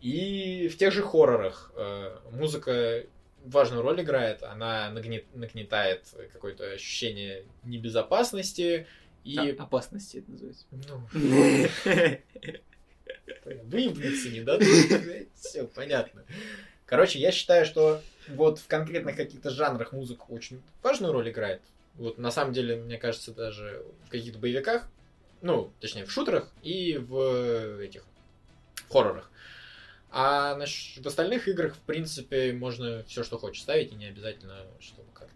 И 0.01 0.69
в 0.69 0.77
тех 0.77 0.93
же 0.93 1.01
хоррорах 1.01 1.71
э, 1.75 2.17
музыка 2.31 3.03
важную 3.43 3.81
роль 3.81 4.01
играет, 4.01 4.43
она 4.43 4.89
нагнет- 4.91 5.25
нагнетает 5.33 6.05
какое-то 6.31 6.71
ощущение 6.71 7.45
небезопасности 7.63 8.87
и... 9.23 9.37
А, 9.37 9.63
опасности 9.63 10.17
это 10.17 10.31
называется. 10.31 10.65
Ну, 10.71 11.07
выебнуться 13.63 14.29
не 14.29 14.41
дадут. 14.41 14.67
Все, 15.35 15.65
понятно. 15.67 16.23
Короче, 16.85 17.19
я 17.19 17.31
считаю, 17.31 17.65
что 17.65 18.01
вот 18.27 18.59
в 18.59 18.67
конкретных 18.67 19.15
каких-то 19.15 19.49
жанрах 19.49 19.93
музыка 19.93 20.25
очень 20.29 20.61
важную 20.81 21.13
роль 21.13 21.29
играет. 21.29 21.61
Вот 21.95 22.17
на 22.17 22.31
самом 22.31 22.53
деле, 22.53 22.75
мне 22.75 22.97
кажется, 22.97 23.33
даже 23.33 23.83
в 24.05 24.09
каких-то 24.09 24.39
боевиках, 24.39 24.89
ну, 25.41 25.71
точнее, 25.79 26.05
в 26.05 26.11
шутерах 26.11 26.51
и 26.61 26.97
в 26.97 27.79
этих 27.79 28.03
хоррорах. 28.89 29.29
А 30.15 30.55
в 30.55 31.07
остальных 31.07 31.47
играх, 31.47 31.75
в 31.75 31.79
принципе, 31.79 32.53
можно 32.53 33.03
все, 33.07 33.23
что 33.23 33.39
хочешь 33.39 33.63
ставить, 33.63 33.91
и 33.91 33.95
не 33.95 34.05
обязательно, 34.05 34.57
чтобы 34.79 35.07
как-то 35.11 35.33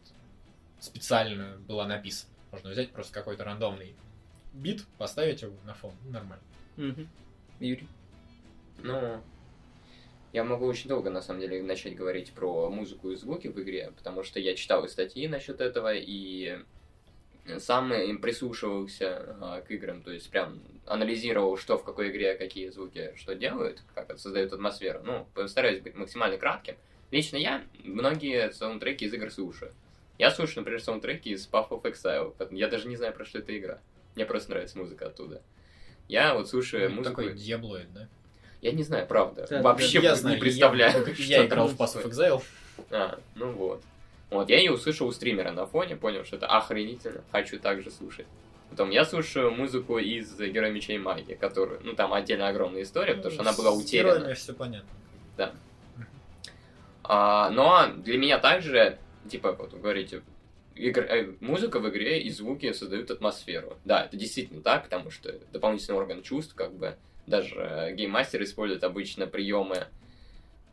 специально 0.80 1.58
было 1.68 1.86
написано. 1.86 2.32
Можно 2.52 2.70
взять 2.70 2.92
просто 2.92 3.12
какой-то 3.12 3.44
рандомный 3.44 3.96
бит, 4.54 4.86
поставить 5.00 5.42
его 5.42 5.56
на 5.66 5.74
фон, 5.74 5.94
и 6.06 6.10
нормально. 6.10 6.44
Мгм. 6.76 7.10
Юрий. 7.60 7.88
Ну, 8.84 9.20
я 10.32 10.44
могу 10.44 10.68
очень 10.68 10.90
долго, 10.90 11.10
на 11.10 11.24
самом 11.24 11.42
деле, 11.42 11.64
начать 11.64 11.96
говорить 11.96 12.32
про 12.34 12.70
музыку 12.70 13.10
и 13.10 13.16
звуки 13.16 13.48
в 13.48 13.60
игре, 13.60 13.92
потому 13.98 14.22
что 14.22 14.40
я 14.40 14.54
читал 14.56 14.86
и 14.86 14.90
статьи 14.90 15.28
насчет 15.28 15.60
этого, 15.60 15.92
и 15.92 16.60
сам 17.59 17.93
им 17.93 18.19
прислушивался 18.19 19.35
а, 19.42 19.61
к 19.61 19.72
играм, 19.72 20.01
то 20.01 20.11
есть 20.11 20.30
прям 20.30 20.61
анализировал, 20.85 21.58
что 21.58 21.77
в 21.77 21.84
какой 21.84 22.09
игре, 22.09 22.35
какие 22.35 22.69
звуки 22.69 23.14
что 23.16 23.35
делают, 23.35 23.82
как 23.93 24.09
это 24.09 24.19
создает 24.19 24.53
атмосферу. 24.53 25.01
Ну, 25.03 25.27
постараюсь 25.34 25.82
быть 25.82 25.95
максимально 25.95 26.38
кратким. 26.38 26.76
Лично 27.11 27.38
я 27.38 27.64
многие 27.84 28.51
саундтреки 28.51 29.06
из 29.06 29.14
игр 29.14 29.32
слушаю. 29.32 29.74
Я 30.17 30.32
слушаю, 30.32 30.59
например, 30.59 30.82
саундтреки 30.82 31.32
из 31.32 31.48
Path 31.48 31.69
of 31.69 31.84
Exile. 31.84 32.34
Я 32.51 32.67
даже 32.67 32.88
не 32.88 32.95
знаю, 32.95 33.14
про 33.14 33.26
что 33.26 33.40
эта 33.40 33.58
игра. 33.58 33.80
Мне 34.16 34.26
просто 34.26 34.50
нравится 34.51 34.77
музыка 34.77 35.08
оттуда. 35.08 35.42
Я 36.08 36.34
вот 36.34 36.50
слушаю 36.50 36.90
Ну, 36.90 36.98
музыку... 36.98 37.22
Такой 37.22 37.35
диаблоид, 37.35 37.93
да? 37.93 38.08
Я 38.61 38.72
не 38.72 38.84
знаю, 38.84 39.06
правда. 39.06 39.45
Да, 39.50 39.61
Вообще 39.61 40.00
я 40.00 40.11
не 40.11 40.16
знаю, 40.16 40.40
представляю. 40.40 41.06
Я, 41.06 41.14
что 41.14 41.24
я 41.24 41.45
играл 41.45 41.67
в 41.67 41.80
Pass 41.80 41.95
of. 41.95 42.09
Exile. 42.09 42.42
А, 42.90 43.19
ну 43.35 43.51
вот. 43.51 43.84
Вот, 44.30 44.50
я 44.50 44.58
ее 44.58 44.74
услышал 44.74 45.08
у 45.08 45.12
стримера 45.12 45.52
на 45.52 45.66
фоне, 45.66 45.96
понял, 45.96 46.26
что 46.26 46.36
это 46.36 46.48
охренительно, 46.48 47.24
хочу 47.32 47.60
также 47.60 47.90
слушать. 47.92 48.26
Потом 48.70 48.90
я 48.90 49.06
слушаю 49.06 49.52
музыку 49.52 49.98
из 49.98 50.38
Героя 50.38 50.70
Меча 50.72 50.94
и 50.94 50.98
Магии, 50.98 51.36
которую, 51.36 51.80
ну 51.84 51.94
там 51.94 52.12
отдельно 52.14 52.50
огромная 52.50 52.84
история, 52.84 53.14
потому 53.14 53.32
что 53.34 53.42
она 53.44 53.54
была 53.54 53.72
С 53.72 53.78
утеряна. 53.78 54.18
героями 54.20 54.34
все 54.34 54.54
понятно. 54.54 54.90
А, 57.04 57.50
но 57.52 57.88
для 57.96 58.18
меня 58.18 58.38
также, 58.38 58.98
типа, 59.30 59.54
вот 59.54 59.72
вы 59.72 59.80
говорите, 59.80 60.22
игр- 60.76 61.06
э, 61.08 61.32
музыка 61.40 61.80
в 61.80 61.88
игре 61.90 62.22
и 62.22 62.30
звуки 62.30 62.74
создают 62.74 63.10
атмосферу. 63.12 63.78
Да, 63.86 64.04
это 64.04 64.18
действительно 64.18 64.62
так, 64.62 64.84
потому 64.84 65.10
что 65.10 65.34
дополнительный 65.54 65.98
орган 65.98 66.22
чувств, 66.22 66.54
как 66.54 66.74
бы, 66.74 66.98
даже 67.26 67.56
э, 67.56 67.94
гейммастер 67.94 68.44
использует 68.44 68.84
обычно 68.84 69.26
приемы 69.26 69.88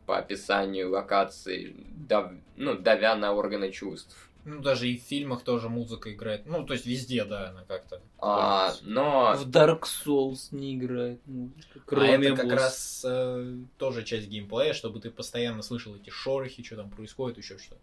по 0.05 0.17
описанию 0.17 0.91
локаций, 0.91 1.75
дав- 2.09 2.31
ну, 2.55 2.75
давя 2.77 3.15
на 3.15 3.33
органы 3.33 3.71
чувств. 3.71 4.15
Ну, 4.47 4.61
даже 4.61 4.87
и 4.87 4.97
в 4.97 5.01
фильмах 5.01 5.41
тоже 5.43 5.69
музыка 5.69 6.13
играет. 6.13 6.45
Ну, 6.45 6.63
то 6.63 6.73
есть 6.73 6.85
везде, 6.85 7.25
да, 7.25 7.49
она 7.49 7.63
как-то. 7.67 7.99
А, 8.19 8.75
но 8.83 9.33
В 9.35 9.49
Dark 9.49 9.83
Souls 9.85 10.49
не 10.51 10.75
играет 10.75 11.19
музыка, 11.25 11.55
а 11.77 11.79
кроме 11.87 12.27
это 12.27 12.35
как 12.35 12.45
босса. 12.45 12.55
раз 12.55 13.05
э, 13.07 13.55
тоже 13.79 14.03
часть 14.03 14.27
геймплея, 14.27 14.73
чтобы 14.73 14.99
ты 14.99 15.09
постоянно 15.09 15.63
слышал 15.63 15.95
эти 15.95 16.11
шорохи, 16.11 16.61
что 16.63 16.75
там 16.75 16.91
происходит, 16.91 17.39
еще 17.39 17.57
что. 17.57 17.75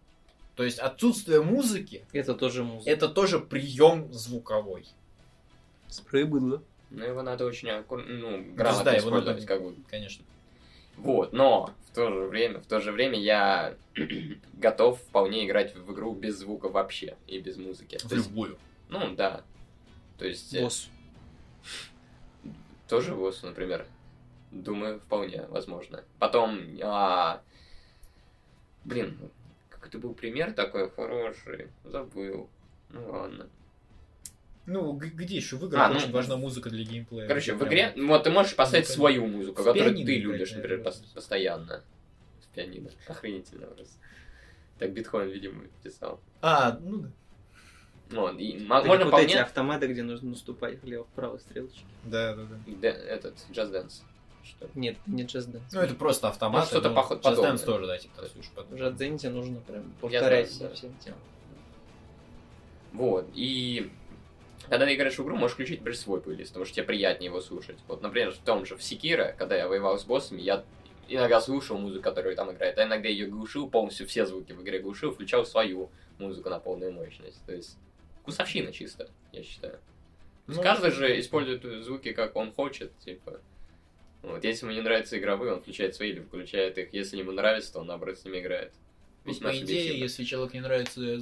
То 0.54 0.62
есть 0.62 0.78
отсутствие 0.78 1.42
музыки 1.42 2.04
Это 2.12 2.34
тоже 2.34 2.62
музыка. 2.62 2.88
это 2.90 3.08
тоже 3.08 3.40
прием 3.40 4.12
звуковой. 4.12 4.86
Спрей 5.88 6.24
было. 6.24 6.62
ну, 6.90 7.04
его 7.04 7.22
надо 7.22 7.44
очень 7.44 7.68
ну, 7.70 8.54
грамотно 8.54 8.84
да, 8.84 8.92
его 8.92 9.10
надо- 9.10 9.32
использовать, 9.32 9.46
как 9.46 9.62
бы. 9.64 9.74
Конечно. 9.90 10.24
Вот, 11.02 11.32
но 11.32 11.74
в 11.90 11.94
то 11.94 12.10
же 12.12 12.20
время, 12.28 12.60
в 12.60 12.66
то 12.66 12.80
же 12.80 12.92
время 12.92 13.18
я 13.18 13.74
готов 14.54 15.00
вполне 15.00 15.44
играть 15.46 15.74
в 15.74 15.92
игру 15.92 16.14
без 16.14 16.36
звука 16.38 16.68
вообще 16.68 17.16
и 17.26 17.40
без 17.40 17.56
музыки. 17.56 17.98
В 17.98 18.08
То 18.08 18.14
есть, 18.14 18.28
любую. 18.28 18.56
ну 18.88 19.14
да. 19.16 19.42
То 20.18 20.26
есть 20.26 20.54
э, 20.54 20.62
Босс. 20.62 20.88
тоже 22.88 23.14
ВОС, 23.14 23.42
например. 23.42 23.84
Думаю, 24.52 25.00
вполне 25.00 25.46
возможно. 25.48 26.04
Потом, 26.20 26.60
а, 26.82 27.42
блин, 28.84 29.18
какой-то 29.70 29.98
был 29.98 30.14
пример 30.14 30.52
такой 30.52 30.88
хороший, 30.90 31.68
забыл. 31.84 32.48
Ну 32.90 33.10
ладно. 33.10 33.48
Ну, 34.66 34.92
где 34.92 35.36
еще 35.36 35.56
в 35.56 35.66
играх 35.66 35.82
А, 35.82 35.88
ну, 35.88 35.96
очень 35.96 36.12
важна 36.12 36.36
музыка 36.36 36.70
для 36.70 36.84
геймплея. 36.84 37.26
Короче, 37.26 37.54
в 37.54 37.58
прям- 37.58 37.68
игре, 37.68 37.92
вот 38.06 38.22
ты 38.22 38.30
можешь 38.30 38.54
поставить 38.54 38.88
Ну, 38.88 38.94
свою 38.94 39.26
музыку, 39.26 39.56
которую 39.64 39.86
пианино 39.86 40.06
ты 40.06 40.18
любишь, 40.18 40.52
например, 40.52 40.80
пос- 40.80 41.14
постоянно. 41.14 41.82
В 42.40 42.54
пианино. 42.54 42.90
Охренительно 43.08 43.66
просто. 43.66 43.94
Так 44.78 44.92
Бетховен, 44.92 45.30
видимо, 45.30 45.64
писал. 45.82 46.20
А, 46.40 46.78
ну 46.80 46.98
да. 46.98 47.10
Вот, 48.10 48.38
и 48.38 48.58
Так 48.68 48.84
можно 48.84 49.04
вот 49.06 49.20
эти 49.20 49.36
автоматы, 49.36 49.86
где 49.86 50.02
нужно 50.02 50.30
наступать 50.30 50.82
влево-вправо 50.82 51.38
стрелочки. 51.38 51.84
Да, 52.04 52.34
да, 52.36 52.42
да. 52.44 52.56
Да, 52.66 52.88
этот, 52.88 53.34
Just 53.50 53.72
Dance. 53.72 54.02
Что? 54.44 54.68
Нет, 54.74 54.96
не 55.06 55.24
Just 55.24 55.50
Dance. 55.50 55.62
Ну, 55.72 55.80
это 55.80 55.94
просто 55.94 56.28
автомат. 56.28 56.64
Ну, 56.64 56.66
что-то 56.66 56.90
ну, 56.90 56.94
поход- 56.96 57.22
Just 57.24 57.42
Dance 57.42 57.64
тоже, 57.64 57.86
да, 57.86 57.98
типа, 57.98 58.22
слушай, 58.32 58.50
В 58.54 58.74
Just 58.74 58.96
Dance 58.96 59.28
нужно 59.30 59.60
прям 59.60 59.92
повторять 60.00 60.52
знаю, 60.52 60.74
все 60.74 60.88
да. 60.88 60.94
все. 61.00 61.14
Вот, 62.92 63.30
и 63.34 63.90
когда 64.68 64.86
ты 64.86 64.94
играешь 64.94 65.18
в 65.18 65.22
игру, 65.22 65.36
можешь 65.36 65.54
включить, 65.54 65.80
например, 65.80 65.98
свой 65.98 66.20
плейлист, 66.20 66.50
потому 66.50 66.64
что 66.64 66.74
тебе 66.74 66.84
приятнее 66.84 67.28
его 67.28 67.40
слушать. 67.40 67.76
Вот, 67.88 68.02
например, 68.02 68.32
в 68.32 68.38
том 68.38 68.64
же 68.64 68.76
в 68.76 68.82
Секира, 68.82 69.34
когда 69.38 69.56
я 69.56 69.68
воевал 69.68 69.98
с 69.98 70.04
боссами, 70.04 70.40
я 70.40 70.64
иногда 71.08 71.40
слушал 71.40 71.78
музыку, 71.78 72.04
которая 72.04 72.34
там 72.34 72.52
играет, 72.52 72.78
а 72.78 72.84
иногда 72.84 73.08
ее 73.08 73.26
глушил, 73.26 73.68
полностью 73.68 74.06
все 74.06 74.26
звуки 74.26 74.52
в 74.52 74.62
игре 74.62 74.78
глушил, 74.78 75.12
включал 75.12 75.44
свою 75.44 75.90
музыку 76.18 76.48
на 76.48 76.58
полную 76.58 76.92
мощность. 76.92 77.44
То 77.46 77.54
есть, 77.54 77.76
вкусовщина 78.20 78.72
чисто, 78.72 79.08
я 79.32 79.42
считаю. 79.42 79.78
Есть 80.46 80.58
Ну, 80.58 80.62
каждый 80.62 80.90
же 80.90 81.18
использует 81.20 81.84
звуки, 81.84 82.12
как 82.12 82.36
он 82.36 82.52
хочет, 82.52 82.96
типа. 82.98 83.40
Вот, 84.22 84.44
если 84.44 84.66
ему 84.66 84.74
не 84.74 84.82
нравятся 84.82 85.18
игровые, 85.18 85.52
он 85.52 85.60
включает 85.60 85.94
свои 85.94 86.10
или 86.10 86.20
включает 86.20 86.78
их. 86.78 86.92
Если 86.92 87.18
ему 87.18 87.32
нравится, 87.32 87.72
то 87.72 87.80
он, 87.80 87.88
наоборот, 87.88 88.18
с 88.18 88.24
ними 88.24 88.38
играет. 88.38 88.72
Ну, 89.24 89.32
Весьма 89.32 89.50
по 89.50 89.56
идее, 89.56 89.98
если 89.98 90.24
человеку 90.24 90.54
не 90.54 90.60
нравится 90.60 91.20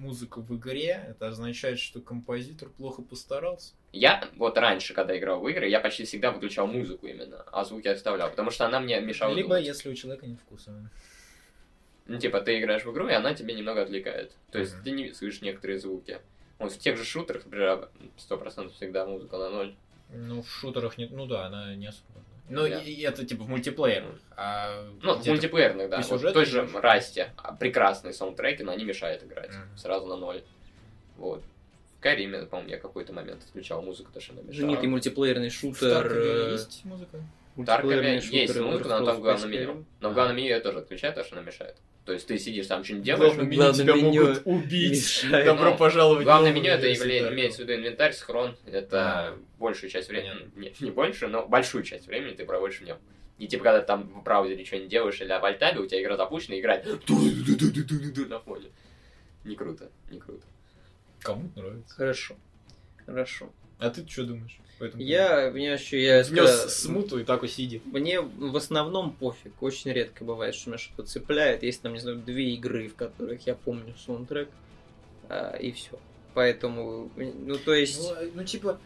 музыка 0.00 0.40
в 0.40 0.56
игре, 0.56 1.04
это 1.08 1.28
означает, 1.28 1.78
что 1.78 2.00
композитор 2.00 2.70
плохо 2.70 3.02
постарался. 3.02 3.74
Я 3.92 4.28
вот 4.36 4.56
раньше, 4.56 4.94
когда 4.94 5.16
играл 5.16 5.40
в 5.40 5.48
игры, 5.48 5.68
я 5.68 5.80
почти 5.80 6.04
всегда 6.04 6.30
выключал 6.32 6.66
музыку 6.66 7.06
именно, 7.06 7.42
а 7.52 7.64
звуки 7.64 7.88
оставлял, 7.88 8.30
потому 8.30 8.50
что 8.50 8.66
она 8.66 8.80
мне 8.80 9.00
мешала 9.00 9.34
Либо 9.34 9.48
думать. 9.50 9.66
если 9.66 9.90
у 9.90 9.94
человека 9.94 10.26
нет 10.26 10.40
вкуса. 10.40 10.90
Ну, 12.06 12.18
типа, 12.18 12.40
ты 12.40 12.58
играешь 12.58 12.84
в 12.84 12.90
игру, 12.92 13.06
и 13.08 13.12
она 13.12 13.34
тебя 13.34 13.54
немного 13.54 13.82
отвлекает. 13.82 14.32
То 14.50 14.58
есть 14.58 14.74
Мгм. 14.74 14.84
ты 14.84 14.90
не 14.90 15.12
слышишь 15.12 15.42
некоторые 15.42 15.78
звуки. 15.78 16.18
Вот 16.58 16.72
в 16.72 16.78
тех 16.78 16.96
же 16.96 17.04
шутерах, 17.04 17.44
например, 17.44 17.88
100% 18.18 18.72
всегда 18.74 19.06
музыка 19.06 19.38
на 19.38 19.50
ноль. 19.50 19.74
Ну, 20.12 20.42
в 20.42 20.48
шутерах 20.50 20.98
нет, 20.98 21.10
ну 21.12 21.26
да, 21.26 21.46
она 21.46 21.74
не 21.76 21.86
особо. 21.86 22.20
Ну, 22.50 22.68
Да. 22.68 22.78
и, 22.80 23.00
это 23.02 23.24
типа 23.24 23.44
в 23.44 23.48
мультиплеерах. 23.48 24.14
А 24.36 24.84
Ну, 25.02 25.14
в 25.14 25.26
мультиплеерных, 25.26 25.88
да. 25.88 26.00
Вот 26.02 26.20
в 26.20 26.32
той 26.32 26.44
же? 26.44 26.68
Расте. 26.74 27.32
а, 27.36 27.54
Прекрасные 27.54 28.12
саундтреки, 28.12 28.64
но 28.64 28.72
они 28.72 28.84
мешают 28.84 29.22
играть. 29.22 29.50
Мгм. 29.50 29.76
Сразу 29.78 30.06
на 30.06 30.16
ноль. 30.16 30.42
Вот. 31.16 31.42
Скайриме, 31.98 32.46
по-моему, 32.46 32.70
я 32.70 32.78
какой-то 32.78 33.12
момент 33.12 33.42
отключал 33.44 33.82
музыку, 33.82 34.06
потому 34.08 34.22
что 34.22 34.32
она 34.32 34.42
мешала. 34.42 34.56
Знаменитый 34.56 34.88
мультиплеерный 34.88 35.48
В 35.50 35.52
шутер. 35.52 36.02
Таркове 36.02 36.48
э, 36.48 36.52
есть 36.52 36.84
музыка? 36.84 37.20
В 37.56 37.64
Таркове 37.64 38.14
есть 38.14 38.32
музыка, 38.58 38.88
но 38.88 39.04
там 39.04 39.16
в 39.16 39.20
главном 39.20 39.50
5 39.50 39.60
меню. 39.60 39.84
Но 40.00 40.08
в 40.08 40.12
Skyrim. 40.12 40.14
главном 40.14 40.36
меню 40.36 40.48
я 40.48 40.60
тоже 40.60 40.78
отключаю, 40.78 41.12
потому 41.12 41.26
что 41.26 41.36
она 41.36 41.44
мешает. 41.46 41.76
То 42.04 42.12
есть 42.14 42.26
ты 42.26 42.38
сидишь 42.38 42.66
там 42.66 42.82
что-нибудь 42.82 43.04
делаешь, 43.04 43.34
главном 43.34 43.48
меню 43.50 43.72
тебя 43.72 43.94
меню 43.94 44.24
могут 44.26 44.42
убить. 44.46 44.90
мешает. 44.92 45.46
Добро 45.46 45.70
Ну, 45.70 45.76
пожаловать. 45.76 46.22
в 46.22 46.24
Главное 46.24 46.52
меню 46.52 46.70
это 46.72 46.82
Таркова. 46.92 47.32
имеется 47.34 47.58
в 47.58 47.60
виду 47.62 47.74
инвентарь, 47.74 48.12
схрон. 48.14 48.56
Это 48.66 49.28
А. 49.28 49.38
большую 49.58 49.90
часть 49.90 50.08
времени. 50.08 50.50
Нет, 50.56 50.80
не 50.80 50.90
больше, 50.90 51.28
но 51.28 51.46
большую 51.46 51.84
часть 51.84 52.06
времени 52.06 52.34
ты 52.34 52.44
проводишь 52.46 52.80
в 52.80 52.84
нем. 52.84 52.96
И 53.38 53.46
типа, 53.46 53.64
когда 53.64 53.80
ты 53.80 53.86
там 53.86 54.02
в 54.08 54.22
браузере 54.22 54.64
что-нибудь 54.64 54.88
делаешь 54.90 55.20
или 55.20 55.28
в 55.28 55.44
альтабе, 55.44 55.80
у 55.80 55.86
тебя 55.86 56.02
игра 56.02 56.16
запущена, 56.16 56.56
и 56.56 56.60
играет 56.60 56.84
на 56.86 58.38
фоне. 58.40 58.66
Не 59.44 59.54
круто, 59.56 59.90
не 60.10 60.18
круто. 60.18 60.46
Кому 61.20 61.50
нравится. 61.54 61.94
Хорошо. 61.94 62.36
Хорошо. 63.06 63.50
А 63.80 63.90
ты 63.90 64.06
что 64.06 64.24
думаешь? 64.24 64.60
по 64.80 64.84
этому 64.84 65.02
Я, 65.02 65.50
мне 65.52 65.74
еще, 65.74 66.02
я 66.02 66.22
внес 66.22 66.74
смуту 66.74 67.18
и 67.20 67.24
так 67.24 67.42
усиди. 67.42 67.82
Мне 67.84 68.20
в 68.20 68.56
основном 68.56 69.12
пофиг. 69.12 69.62
Очень 69.62 69.92
редко 69.92 70.24
бывает, 70.24 70.54
что 70.54 70.70
меня 70.70 70.78
что-то 70.78 71.02
цепляет. 71.02 71.62
Есть 71.62 71.82
там, 71.82 71.92
не 71.92 72.00
знаю, 72.00 72.16
две 72.16 72.54
игры, 72.54 72.88
в 72.88 72.94
которых 72.94 73.46
я 73.46 73.54
помню 73.54 73.94
саундтрек. 74.04 74.48
а, 75.28 75.54
и 75.56 75.70
все. 75.72 75.98
Поэтому, 76.32 77.10
ну, 77.16 77.56
то 77.56 77.74
есть... 77.74 78.00
Ну, 78.00 78.30
ну, 78.36 78.44
типа, 78.44 78.80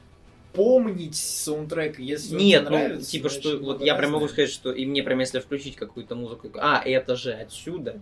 помнить 0.52 1.14
саундтрек, 1.14 2.00
если 2.00 2.34
Нет, 2.34 2.62
тебе 2.62 2.70
ну, 2.70 2.76
нравится, 2.76 3.10
типа, 3.10 3.28
значит, 3.28 3.46
что 3.46 3.58
вот 3.58 3.80
я 3.80 3.94
прям 3.94 4.12
могу 4.12 4.28
сказать, 4.28 4.50
что 4.50 4.72
и 4.72 4.86
мне 4.86 5.02
прям 5.02 5.20
если 5.20 5.38
включить 5.38 5.76
какую-то 5.76 6.16
музыку, 6.16 6.50
а, 6.54 6.82
это 6.84 7.14
же 7.14 7.32
отсюда. 7.32 8.00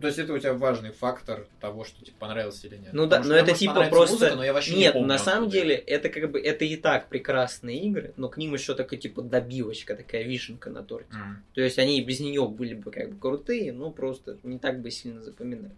То 0.00 0.06
есть 0.06 0.18
это 0.18 0.32
у 0.32 0.38
тебя 0.38 0.54
важный 0.54 0.90
фактор 0.90 1.46
того, 1.60 1.84
что 1.84 2.04
тебе 2.04 2.14
понравилось 2.18 2.64
или 2.64 2.76
нет. 2.76 2.92
Ну 2.92 3.06
да, 3.06 3.16
Потому 3.18 3.34
но 3.34 3.36
это 3.36 3.54
типа 3.54 3.88
просто... 3.90 4.14
музыка, 4.14 4.36
но 4.36 4.44
я 4.44 4.52
вообще 4.52 4.74
не 4.74 4.80
Нет, 4.80 4.92
помню, 4.92 5.08
на 5.08 5.18
самом 5.18 5.48
деле, 5.48 5.74
это 5.74 6.08
как 6.08 6.30
бы, 6.30 6.40
это 6.40 6.64
и 6.64 6.76
так 6.76 7.08
прекрасные 7.08 7.80
игры, 7.80 8.12
но 8.16 8.28
к 8.28 8.36
ним 8.36 8.54
еще 8.54 8.74
такая 8.74 9.00
типа 9.00 9.22
добивочка, 9.22 9.96
такая 9.96 10.22
вишенка 10.22 10.70
на 10.70 10.84
торте. 10.84 11.14
М. 11.14 11.42
То 11.54 11.60
есть 11.60 11.78
они 11.78 11.98
и 11.98 12.04
без 12.04 12.20
нее 12.20 12.46
были 12.46 12.74
бы 12.74 12.90
как 12.90 13.10
бы 13.10 13.18
крутые, 13.18 13.72
но 13.72 13.90
просто 13.90 14.38
не 14.42 14.58
так 14.58 14.80
бы 14.80 14.90
сильно 14.90 15.22
запоминали. 15.22 15.74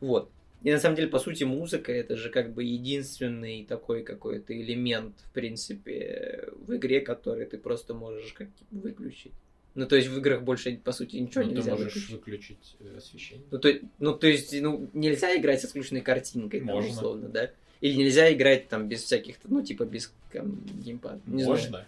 Вот. 0.00 0.30
И 0.64 0.72
на 0.72 0.78
самом 0.78 0.96
деле, 0.96 1.08
по 1.08 1.18
сути, 1.18 1.44
музыка 1.44 1.92
это 1.92 2.16
же 2.16 2.30
как 2.30 2.54
бы 2.54 2.64
единственный 2.64 3.64
такой 3.64 4.02
какой-то 4.02 4.58
элемент, 4.58 5.14
в 5.26 5.30
принципе, 5.32 6.48
в 6.56 6.74
игре, 6.74 7.02
который 7.02 7.44
ты 7.44 7.58
просто 7.58 7.92
можешь 7.92 8.32
как 8.32 8.48
выключить. 8.70 9.34
Ну, 9.74 9.86
то 9.86 9.96
есть 9.96 10.08
в 10.08 10.16
играх 10.18 10.42
больше, 10.42 10.76
по 10.76 10.92
сути, 10.92 11.16
ничего 11.16 11.42
Ну, 11.42 11.50
ты 11.50 11.56
нельзя 11.56 11.70
можешь 11.72 11.94
выключить. 11.94 12.10
выключить 12.12 12.76
э, 12.80 12.96
освещение. 12.98 13.44
Ну 13.50 13.58
то, 13.58 13.72
ну, 13.98 14.12
то 14.14 14.26
есть, 14.28 14.54
ну, 14.60 14.88
нельзя 14.92 15.36
играть 15.36 15.60
со 15.60 15.66
скучной 15.66 16.00
картинкой, 16.00 16.60
там, 16.60 16.68
Можно. 16.68 16.90
условно, 16.90 17.28
да? 17.28 17.50
Или 17.80 17.94
нельзя 17.96 18.32
играть 18.32 18.68
там 18.68 18.88
без 18.88 19.02
всяких, 19.02 19.36
ну, 19.44 19.62
типа, 19.62 19.84
без 19.84 20.12
там, 20.32 20.60
геймпада. 20.80 21.20
Не 21.26 21.42
знаю. 21.42 21.58
Можно. 21.58 21.86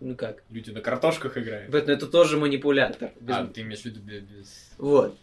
Ну 0.00 0.16
как? 0.16 0.42
Люди 0.50 0.70
на 0.70 0.80
картошках 0.80 1.36
играют. 1.38 1.70
Поэтому 1.70 1.96
это 1.96 2.06
тоже 2.06 2.38
манипулятор. 2.38 3.12
Без- 3.20 3.34
А, 3.36 3.46
ты 3.46 3.60
имеешь 3.60 3.82
в 3.82 3.84
виду 3.84 4.00
без... 4.00 4.70
Вот. 4.78 5.16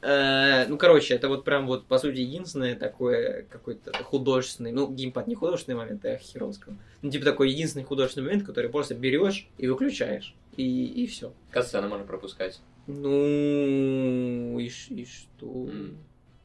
Э, 0.00 0.66
Ну, 0.68 0.76
короче, 0.78 1.14
это 1.14 1.28
вот 1.28 1.44
прям 1.44 1.66
вот, 1.66 1.86
по 1.86 1.98
сути, 1.98 2.18
единственное 2.18 2.74
такое 2.74 3.42
какой-то 3.48 3.92
художественный, 4.02 4.72
ну, 4.72 4.90
геймпад 4.90 5.28
не 5.28 5.34
художественный 5.36 5.76
момент, 5.76 6.04
а 6.04 6.16
херово 6.16 6.52
сказал. 6.52 6.76
Ну, 7.02 7.10
типа 7.10 7.24
такой 7.24 7.50
единственный 7.50 7.84
художественный 7.84 8.24
момент, 8.26 8.44
который 8.44 8.70
просто 8.70 8.94
берешь 8.94 9.46
и 9.58 9.68
выключаешь. 9.68 10.34
И, 10.56 10.86
и 11.02 11.06
все. 11.06 11.32
Катсцены 11.50 11.88
можно 11.88 12.04
пропускать. 12.06 12.60
Ну, 12.86 14.58
и, 14.58 14.66
и 14.66 15.04
что? 15.06 15.46
Ну, 15.46 15.96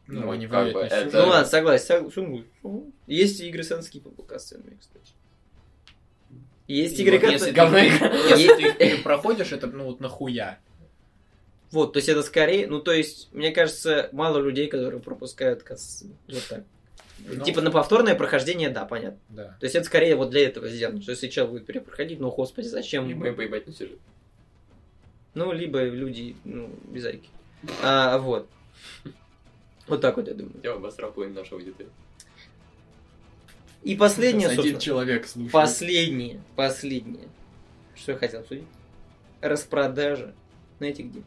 Ну, 0.08 0.32
они 0.32 0.48
как 0.48 0.72
бы 0.74 0.80
это-. 0.82 1.20
Ну 1.24 1.30
ладно, 1.30 1.46
согласен. 1.46 2.06
сог- 2.06 2.14
согласен. 2.14 2.94
Есть 3.08 3.42
игры 3.42 3.64
с 3.64 3.72
анскипабл 3.72 4.26
сценами, 4.38 4.78
кстати. 4.80 5.14
Есть 6.68 7.00
И 7.00 7.04
игры, 7.04 7.20
вот 7.20 7.32
если 7.32 7.52
которые... 7.52 7.90
Если 8.30 8.56
ты 8.56 8.62
их 8.68 8.78
перепроходишь, 8.78 9.52
это, 9.54 9.68
ну, 9.68 9.86
вот 9.86 10.00
нахуя? 10.00 10.60
Вот, 11.72 11.94
то 11.94 11.98
есть 11.98 12.10
это 12.10 12.24
скорее... 12.24 12.68
Ну, 12.68 12.80
то 12.82 12.92
есть, 12.94 13.30
мне 13.34 13.52
кажется, 13.52 14.10
мало 14.12 14.40
людей, 14.40 14.68
которые 14.68 15.02
пропускают 15.02 15.64
касцены. 15.64 16.16
Вот 16.28 16.44
так. 16.50 16.64
Ну. 17.20 17.44
Типа 17.44 17.62
на 17.62 17.72
повторное 17.72 18.16
прохождение, 18.16 18.70
да, 18.70 18.86
понятно. 18.86 19.20
Да. 19.30 19.58
То 19.60 19.66
есть 19.66 19.76
это 19.76 19.86
скорее 19.86 20.16
вот 20.16 20.30
для 20.30 20.46
этого 20.46 20.70
сделано. 20.70 21.02
Что 21.02 21.12
если 21.12 21.28
человек 21.28 21.52
будет 21.54 21.66
перепроходить, 21.66 22.20
ну, 22.20 22.32
господи, 22.32 22.68
зачем? 22.68 23.08
Либо 23.08 23.28
им 23.28 23.36
поебать 23.36 23.68
на 23.68 23.74
сюжет. 23.74 24.00
Ну, 25.34 25.52
либо 25.52 25.84
люди, 25.84 26.36
ну, 26.46 26.70
без 26.90 27.06
айки. 27.06 27.30
А, 27.84 28.18
вот. 28.18 28.48
Вот 29.88 30.02
так 30.02 30.18
вот, 30.18 30.28
я 30.28 30.34
думаю. 30.34 30.56
Я 30.64 30.74
обосрал 30.74 31.12
половину 31.12 31.40
нашего 31.40 31.60
аудитории. 31.60 31.90
И 33.84 33.96
последнее, 33.96 34.48
Один 34.48 34.58
собственно, 34.58 34.82
человек 34.82 35.28
слушает. 35.28 35.52
последнее, 35.52 36.42
последнее. 36.56 37.28
Что 37.96 38.14
я 38.14 38.18
хотел 38.18 38.42
обсудить? 38.42 38.66
Распродажа. 39.42 40.34
Знаете 40.80 41.04
где? 41.04 41.22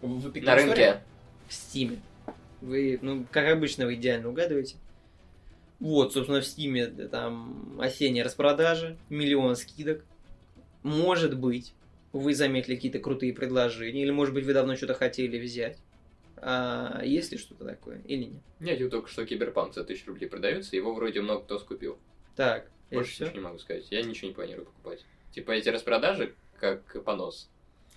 В 0.00 0.40
На 0.40 0.54
рынке. 0.54 1.02
В 1.48 1.52
Стиме. 1.52 2.00
Вы, 2.60 2.98
ну, 3.02 3.26
как 3.30 3.48
обычно, 3.48 3.86
вы 3.86 3.94
идеально 3.94 4.28
угадываете. 4.28 4.76
Вот, 5.78 6.12
собственно, 6.12 6.40
в 6.40 6.46
Стиме 6.46 6.86
там 6.86 7.80
осенняя 7.80 8.24
распродажа, 8.24 8.96
миллион 9.08 9.56
скидок. 9.56 10.04
Может 10.82 11.38
быть, 11.38 11.72
вы 12.12 12.34
заметили 12.34 12.74
какие-то 12.74 12.98
крутые 12.98 13.32
предложения, 13.32 14.02
или, 14.02 14.10
может 14.10 14.34
быть, 14.34 14.44
вы 14.44 14.52
давно 14.52 14.76
что-то 14.76 14.94
хотели 14.94 15.38
взять. 15.38 15.78
А 16.36 17.02
есть 17.04 17.32
ли 17.32 17.38
что-то 17.38 17.64
такое 17.64 18.00
или 18.06 18.24
нет? 18.24 18.42
Я 18.60 18.72
видел 18.72 18.90
только, 18.90 19.08
что 19.08 19.26
Киберпанк 19.26 19.74
за 19.74 19.82
1000 19.82 20.06
рублей 20.06 20.26
продается, 20.26 20.74
его 20.74 20.94
вроде 20.94 21.20
много 21.20 21.42
кто 21.44 21.58
скупил. 21.58 21.98
Так, 22.34 22.70
Больше 22.90 23.12
все? 23.12 23.24
ничего 23.24 23.38
не 23.38 23.44
могу 23.44 23.58
сказать. 23.58 23.86
Я 23.90 24.02
ничего 24.02 24.28
не 24.28 24.34
планирую 24.34 24.66
покупать. 24.66 25.04
Типа 25.32 25.52
эти 25.52 25.68
распродажи, 25.68 26.34
как 26.58 27.04
понос. 27.04 27.50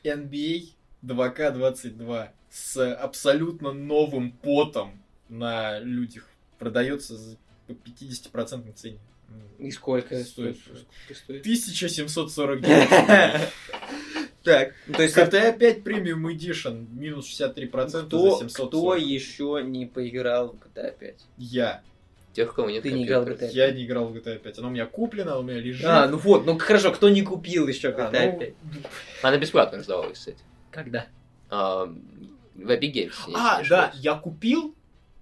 NBA 0.03 0.74
2K22 1.03 2.30
с 2.53 2.93
абсолютно 2.93 3.72
новым 3.72 4.32
потом 4.32 5.01
на 5.27 5.80
людях 5.80 6.30
продается 6.59 7.17
по 7.65 7.72
50% 7.72 8.72
цене. 8.73 8.99
И 9.57 9.72
сколько 9.72 10.23
Стоит. 10.23 10.57
стоит? 11.11 11.41
1749 11.41 12.48
рублей. 12.48 12.88
Так, 14.43 14.73
то 14.93 15.01
есть 15.01 15.15
GTA 15.15 15.57
5 15.57 15.77
Premium 15.80 16.25
Edition 16.25 16.85
минус 16.99 17.30
63% 17.30 18.07
кто, 18.07 18.32
за 18.32 18.49
740. 18.49 18.67
кто 18.67 18.95
еще 18.98 19.61
не 19.64 19.85
поиграл 19.85 20.49
в 20.49 20.56
GTA 20.56 20.93
5? 20.99 21.15
Я. 21.38 21.82
Тех, 22.33 22.53
кого 22.53 22.69
нет 22.69 22.83
Ты 22.83 22.91
не 22.91 23.06
играл 23.06 23.23
в. 23.23 23.30
GTA 23.30 23.49
Я 23.51 23.72
не 23.72 23.85
играл 23.85 24.09
в 24.09 24.14
GTA 24.17 24.38
5. 24.40 24.59
Оно 24.59 24.67
у 24.67 24.72
меня 24.72 24.85
куплено, 24.85 25.40
у 25.40 25.43
меня 25.43 25.61
лежит. 25.61 25.85
А, 25.85 26.09
ну 26.09 26.17
вот, 26.17 26.45
ну 26.45 26.59
хорошо, 26.59 26.91
кто 26.91 27.07
не 27.07 27.22
купил 27.22 27.69
еще 27.69 27.88
А, 27.91 28.11
GTA 28.11 28.33
ну, 28.33 28.40
5? 28.40 28.53
Она 29.22 29.38
бесплатно 29.38 29.77
раздавалась, 29.77 30.19
кстати. 30.19 30.43
Когда? 30.72 31.07
А, 31.49 31.88
в 32.56 32.69
Epic 32.69 32.93
Games. 32.93 33.14
А, 33.33 33.64
да, 33.67 33.91
я 33.95 34.15
купил, 34.15 34.73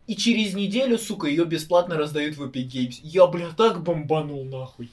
и 0.07 0.15
через 0.15 0.53
неделю, 0.53 0.97
сука, 0.97 1.27
ее 1.27 1.45
бесплатно 1.45 1.95
раздают 1.97 2.35
в 2.37 2.43
Epic 2.43 2.67
Games. 2.67 2.99
Я, 3.03 3.27
бля, 3.27 3.49
так 3.55 3.81
бомбанул 3.83 4.43
нахуй. 4.45 4.89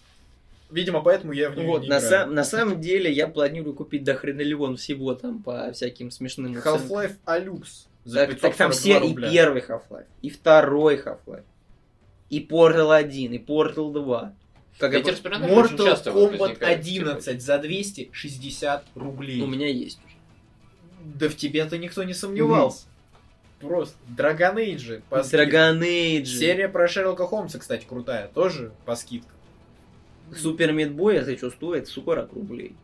Видимо, 0.71 1.01
поэтому 1.01 1.33
я 1.33 1.49
в 1.51 1.57
нее 1.57 1.67
Вот, 1.67 1.83
не 1.83 1.89
на, 1.89 1.99
играю. 1.99 2.11
сам- 2.11 2.35
на 2.35 2.45
самом 2.45 2.81
деле 2.81 3.11
я 3.11 3.27
планирую 3.27 3.75
купить 3.75 4.05
до 4.05 4.15
хренолеон 4.15 4.77
всего 4.77 5.15
там 5.15 5.43
по 5.43 5.73
всяким 5.73 6.11
смешным. 6.11 6.55
Half-Life 6.57 7.17
Alux 7.25 7.87
Так, 8.05 8.39
так 8.39 8.55
там 8.55 8.71
542 8.71 8.73
все 8.73 8.97
и 8.99 9.01
рубля. 9.01 9.31
первый 9.33 9.63
Half-Life, 9.63 10.05
и 10.21 10.29
второй 10.29 10.97
Half-Life, 10.97 11.45
и 12.29 12.41
Portal 12.47 12.95
1, 12.95 13.33
и 13.33 13.39
Portal 13.39 13.93
2. 13.95 14.35
Как 14.79 14.93
я 14.93 14.99
Эти 15.01 15.09
Mortal 15.09 16.05
Kombat 16.05 16.37
возникают, 16.37 16.63
11 16.63 17.43
за 17.43 17.59
260 17.59 18.85
рублей. 18.95 19.41
У 19.41 19.47
меня 19.47 19.69
есть. 19.69 19.99
Да 21.05 21.29
в 21.29 21.37
тебе-то 21.37 21.79
никто 21.79 22.05
не 22.05 22.15
сомневался. 22.15 22.87
Просто. 23.61 23.97
Dragon 24.17 24.55
Age 24.55 25.03
по. 25.09 25.17
Dragon 25.17 25.81
Age, 25.81 26.25
Серия 26.25 26.69
про 26.69 26.87
Шерлока 26.87 27.27
Холмса, 27.27 27.59
кстати, 27.59 27.85
крутая. 27.85 28.29
Тоже 28.29 28.73
по 28.85 28.95
скидкам. 28.95 29.33
Супер 30.37 30.73
Мидбой, 30.73 31.17
это 31.17 31.37
что 31.37 31.51
стоит? 31.51 31.89
40 31.89 32.33
рублей. 32.35 32.77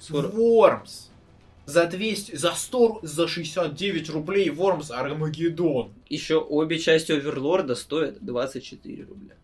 40. 0.00 0.34
Вормс. 0.34 1.08
За 1.66 1.86
200, 1.86 2.34
за 2.34 2.52
100, 2.52 3.00
за 3.02 3.28
69 3.28 4.08
рублей 4.10 4.48
Вормс 4.48 4.90
Армагеддон. 4.90 5.92
Еще 6.08 6.36
обе 6.38 6.78
части 6.78 7.12
Оверлорда 7.12 7.74
стоят 7.74 8.24
24 8.24 9.04
рубля. 9.04 9.34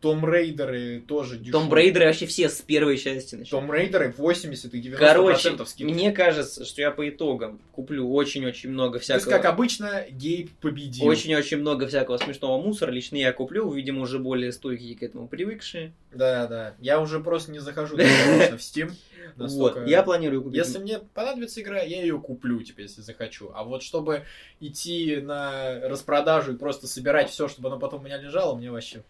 Том 0.00 0.30
Рейдеры 0.30 1.00
тоже 1.00 1.38
дешевые. 1.38 1.52
Том 1.52 1.68
Брейдеры 1.70 2.06
вообще 2.06 2.26
все 2.26 2.48
с 2.48 2.60
первой 2.60 2.98
части 2.98 3.34
начинают. 3.34 3.48
Том 3.50 3.72
Рейдеры 3.72 4.14
80 4.16 4.74
и 4.74 4.80
90% 4.80 4.96
Короче, 4.96 5.64
скидки. 5.64 5.84
мне 5.84 6.12
кажется, 6.12 6.64
что 6.64 6.82
я 6.82 6.90
по 6.90 7.08
итогам 7.08 7.60
куплю 7.72 8.08
очень-очень 8.12 8.70
много 8.70 8.98
То 8.98 8.98
есть, 8.98 9.04
всякого... 9.22 9.30
как 9.30 9.44
обычно, 9.46 10.04
Гейб 10.10 10.50
победил. 10.60 11.06
Очень-очень 11.06 11.58
много 11.58 11.86
всякого 11.86 12.18
смешного 12.18 12.60
мусора. 12.62 12.90
Лично 12.90 13.16
я 13.16 13.32
куплю, 13.32 13.70
видимо, 13.72 14.02
уже 14.02 14.18
более 14.18 14.52
стойкие 14.52 14.96
к 14.96 15.02
этому 15.02 15.28
привыкшие. 15.28 15.92
Да, 16.12 16.46
да. 16.46 16.74
Я 16.78 17.00
уже 17.00 17.20
просто 17.20 17.50
не 17.52 17.58
захожу 17.58 17.96
в 17.96 18.00
Steam. 18.00 18.92
Настолько- 19.36 19.80
Вот, 19.80 19.88
я 19.88 20.02
планирую 20.02 20.42
купить. 20.42 20.58
Если 20.58 20.78
мне 20.78 20.98
понадобится 21.14 21.60
игра, 21.60 21.80
я 21.82 22.00
ее 22.02 22.18
куплю, 22.20 22.62
типа, 22.62 22.80
если 22.80 23.00
захочу. 23.00 23.50
А 23.54 23.64
вот 23.64 23.82
чтобы 23.82 24.22
идти 24.60 25.16
на 25.16 25.80
распродажу 25.88 26.52
и 26.54 26.56
просто 26.56 26.86
собирать 26.86 27.30
все, 27.30 27.48
чтобы 27.48 27.68
оно 27.68 27.78
потом 27.78 28.02
у 28.02 28.04
меня 28.04 28.18
лежало, 28.18 28.54
мне 28.56 28.70
вообще 28.70 29.02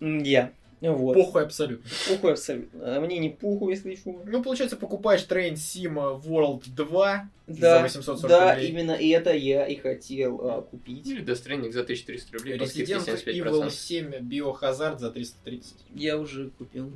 Я. 0.00 0.52
Вот. 0.80 1.14
Похуй 1.14 1.42
абсолютно. 1.44 1.88
Пухуй 2.08 2.32
абсолютно. 2.32 2.96
А 2.96 3.00
мне 3.00 3.18
не 3.18 3.30
пуху, 3.30 3.70
если 3.70 3.94
что. 3.94 4.22
Ну, 4.26 4.42
получается, 4.42 4.76
покупаешь 4.76 5.24
Train 5.26 5.54
Sim 5.54 6.22
World 6.22 6.64
2 6.74 7.30
за 7.46 7.60
Да, 7.60 7.82
840 7.82 8.28
да, 8.30 8.54
рублей. 8.54 8.70
именно 8.70 8.92
это 8.92 9.32
я 9.34 9.66
и 9.66 9.76
хотел 9.76 10.40
а, 10.42 10.62
купить. 10.62 11.06
Или 11.06 11.24
Death 11.24 11.42
Stranding 11.42 11.72
за 11.72 11.82
1300 11.82 12.36
рублей 12.36 12.58
Resident 12.58 13.06
Evil 13.06 13.66
75%. 13.66 13.70
7 13.70 14.14
Biohazard 14.28 14.98
за 14.98 15.10
330. 15.10 15.74
Я 15.94 16.18
уже 16.18 16.50
купил. 16.50 16.92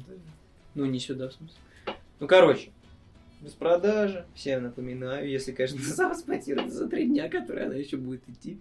Ну, 0.75 0.85
не 0.85 1.01
сюда, 1.01 1.29
в 1.31 1.33
смысле. 1.33 1.57
Ну, 2.21 2.27
короче, 2.27 2.71
без 3.41 3.53
продажи. 3.53 4.27
Всем 4.35 4.65
напоминаю, 4.65 5.29
если, 5.29 5.53
конечно, 5.53 5.81
сам 5.83 6.15
спонсирует 6.15 6.73
за 6.73 6.89
три 6.89 7.07
дня, 7.07 7.29
которые 7.29 7.67
она 7.67 7.77
еще 7.77 7.97
будет 7.97 8.23
идти. 8.29 8.59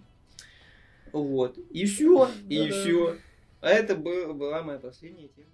Вот. 1.12 1.58
И 1.70 1.84
все. 1.86 2.30
И 2.48 2.68
все. 2.70 3.16
А 3.60 3.70
это 3.70 3.96
был- 3.96 4.34
была 4.34 4.62
моя 4.62 4.78
последняя 4.78 5.28
тема. 5.28 5.48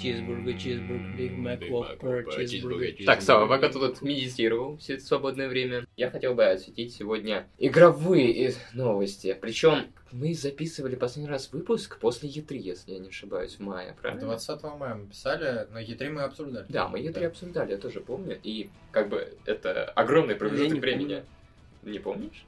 Чизбургер, 0.00 0.58
чизбургер, 0.58 1.16
Биг 1.16 1.32
Мак, 1.32 1.60
Воппер, 1.68 2.46
чизбургер. 2.46 3.04
Так, 3.04 3.20
Сава, 3.20 3.46
пока 3.46 3.68
ты 3.68 3.74
тут 3.78 4.00
медитировал 4.00 4.78
все 4.78 4.94
это 4.94 5.04
свободное 5.04 5.48
время, 5.48 5.84
я 5.96 6.10
хотел 6.10 6.34
бы 6.34 6.46
осветить 6.46 6.94
сегодня 6.94 7.46
игровые 7.58 8.54
новости. 8.72 9.36
Причем 9.38 9.88
мы 10.10 10.32
записывали 10.32 10.94
последний 10.94 11.30
раз 11.30 11.52
выпуск 11.52 11.98
после 11.98 12.30
E3, 12.30 12.56
если 12.56 12.92
я 12.92 12.98
не 12.98 13.08
ошибаюсь, 13.08 13.56
в 13.56 13.60
мае, 13.60 13.94
правильно? 14.00 14.22
20 14.22 14.62
мая 14.78 14.94
мы 14.94 15.06
писали, 15.08 15.66
на 15.70 15.82
E3 15.82 16.10
мы 16.10 16.22
обсуждали. 16.22 16.64
Да, 16.70 16.88
мы 16.88 17.00
E3 17.00 17.26
обсуждали, 17.26 17.72
я 17.72 17.76
тоже 17.78 18.00
помню. 18.00 18.38
И 18.42 18.70
как 18.92 19.10
бы 19.10 19.36
это 19.44 19.84
огромный 19.84 20.34
промежуток 20.34 20.78
времени. 20.78 21.24
Не 21.82 21.98
помнишь? 21.98 22.46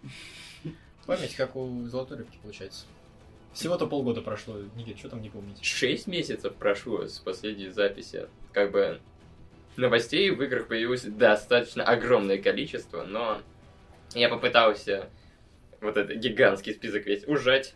Память, 1.07 1.35
как 1.35 1.57
у 1.57 1.87
Золотой 1.87 2.19
Рыбки, 2.19 2.39
получается. 2.43 2.87
Всего-то 3.53 3.87
полгода 3.87 4.23
прошло. 4.23 4.57
Никит, 4.77 4.99
что 4.99 5.11
там 5.11 5.21
не 5.21 5.29
помните? 5.29 5.63
Шесть 5.63 6.07
месяцев 6.07 6.55
прошло 6.55 7.07
с 7.07 7.19
последней 7.19 7.69
записи. 7.69 8.29
Как 8.53 8.71
бы 8.71 9.01
новостей 9.77 10.31
в 10.31 10.43
играх 10.43 10.69
появилось 10.69 11.03
достаточно 11.03 11.85
огромное 11.85 12.39
количество, 12.39 13.05
но 13.05 13.43
я 14.15 14.29
попытался 14.29 15.11
вот 15.81 15.97
этот 15.97 16.17
гигантский 16.17 16.73
список 16.75 17.07
весь 17.07 17.27
ужать, 17.27 17.75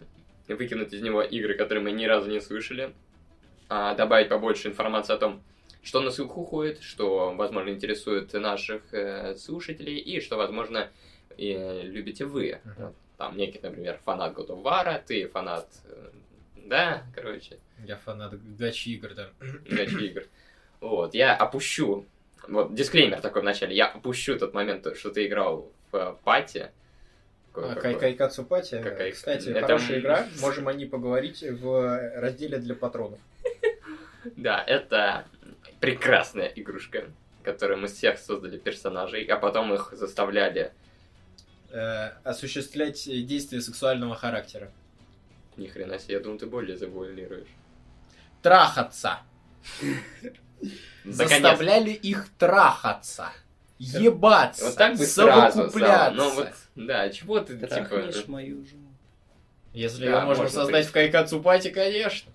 выкинуть 0.48 0.92
из 0.92 1.02
него 1.02 1.22
игры, 1.22 1.54
которые 1.54 1.82
мы 1.82 1.92
ни 1.92 2.04
разу 2.04 2.30
не 2.30 2.40
слышали, 2.40 2.94
а 3.68 3.94
добавить 3.94 4.28
побольше 4.28 4.68
информации 4.68 5.14
о 5.14 5.18
том, 5.18 5.42
что 5.82 6.00
на 6.00 6.10
слуху 6.10 6.44
ходит, 6.44 6.80
что, 6.80 7.34
возможно, 7.34 7.70
интересует 7.70 8.32
наших 8.32 8.92
э, 8.92 9.36
слушателей 9.36 9.98
и 9.98 10.20
что, 10.20 10.36
возможно, 10.36 10.90
э, 11.36 11.82
любите 11.82 12.24
вы. 12.24 12.60
Мгм. 12.64 12.94
Там 13.18 13.36
некий, 13.36 13.60
например, 13.62 13.98
фанат 14.04 14.36
War, 14.36 15.02
ты 15.06 15.26
фанат... 15.28 15.66
э, 15.84 16.10
да, 16.66 17.02
короче, 17.14 17.58
Я 17.86 17.96
фанат 17.96 18.34
гачи 18.56 18.90
игр, 18.94 19.14
да. 19.14 19.30
гачи 19.70 20.06
игр. 20.06 20.24
Вот, 20.80 21.14
я 21.14 21.34
опущу, 21.34 22.04
вот, 22.48 22.74
дисклеймер 22.74 23.20
такой 23.20 23.42
в 23.42 23.44
начале, 23.44 23.74
я 23.74 23.86
опущу 23.86 24.38
тот 24.38 24.52
момент, 24.52 24.86
что 24.96 25.10
ты 25.10 25.26
играл 25.26 25.70
в 25.90 25.96
э, 25.96 26.14
пати. 26.24 26.70
А, 27.54 27.74
какой- 27.74 27.80
Кай 27.80 27.94
Кайкацу 27.94 28.44
Пати, 28.44 28.82
Какая- 28.82 29.12
кстати, 29.12 29.48
это 29.48 29.62
хорошая 29.62 30.00
игра. 30.00 30.26
Можем 30.42 30.68
о 30.68 30.74
ней 30.74 30.86
поговорить 30.86 31.42
в 31.42 32.20
разделе 32.20 32.58
для 32.58 32.74
патронов. 32.74 33.18
Да, 34.36 34.62
это 34.66 35.24
прекрасная 35.80 36.48
игрушка, 36.48 37.04
которую 37.44 37.78
мы 37.78 37.86
всех 37.86 38.18
создали 38.18 38.58
персонажей, 38.58 39.24
а 39.24 39.36
потом 39.36 39.72
их 39.72 39.90
заставляли, 39.92 40.72
Э, 41.76 42.12
осуществлять 42.24 43.04
действия 43.04 43.60
сексуального 43.60 44.16
характера. 44.16 44.72
ни 45.58 45.66
хрена 45.66 45.98
себе, 45.98 46.14
я 46.14 46.20
думаю, 46.20 46.38
ты 46.38 46.46
более 46.46 46.74
завуалируешь. 46.74 47.48
Трахаться. 48.40 49.18
Заставляли 51.04 51.90
их 51.90 52.30
трахаться. 52.38 53.28
Ебаться. 53.78 54.64
Вот 54.64 54.76
так 54.76 54.96
бы 54.96 55.04
сразу. 55.04 55.70
Ну 56.14 56.30
вот, 56.30 56.48
да, 56.76 57.10
чего 57.10 57.40
ты, 57.40 57.58
типа... 57.58 57.66
Трахнешь 57.66 58.26
мою 58.26 58.64
жену. 58.64 58.88
Если 59.74 60.06
Да, 60.06 60.20
ее 60.20 60.24
можно 60.24 60.48
создать 60.48 60.86
в 60.86 60.92
Кайкацу 60.92 61.42
Пати, 61.42 61.68
конечно. 61.68 62.32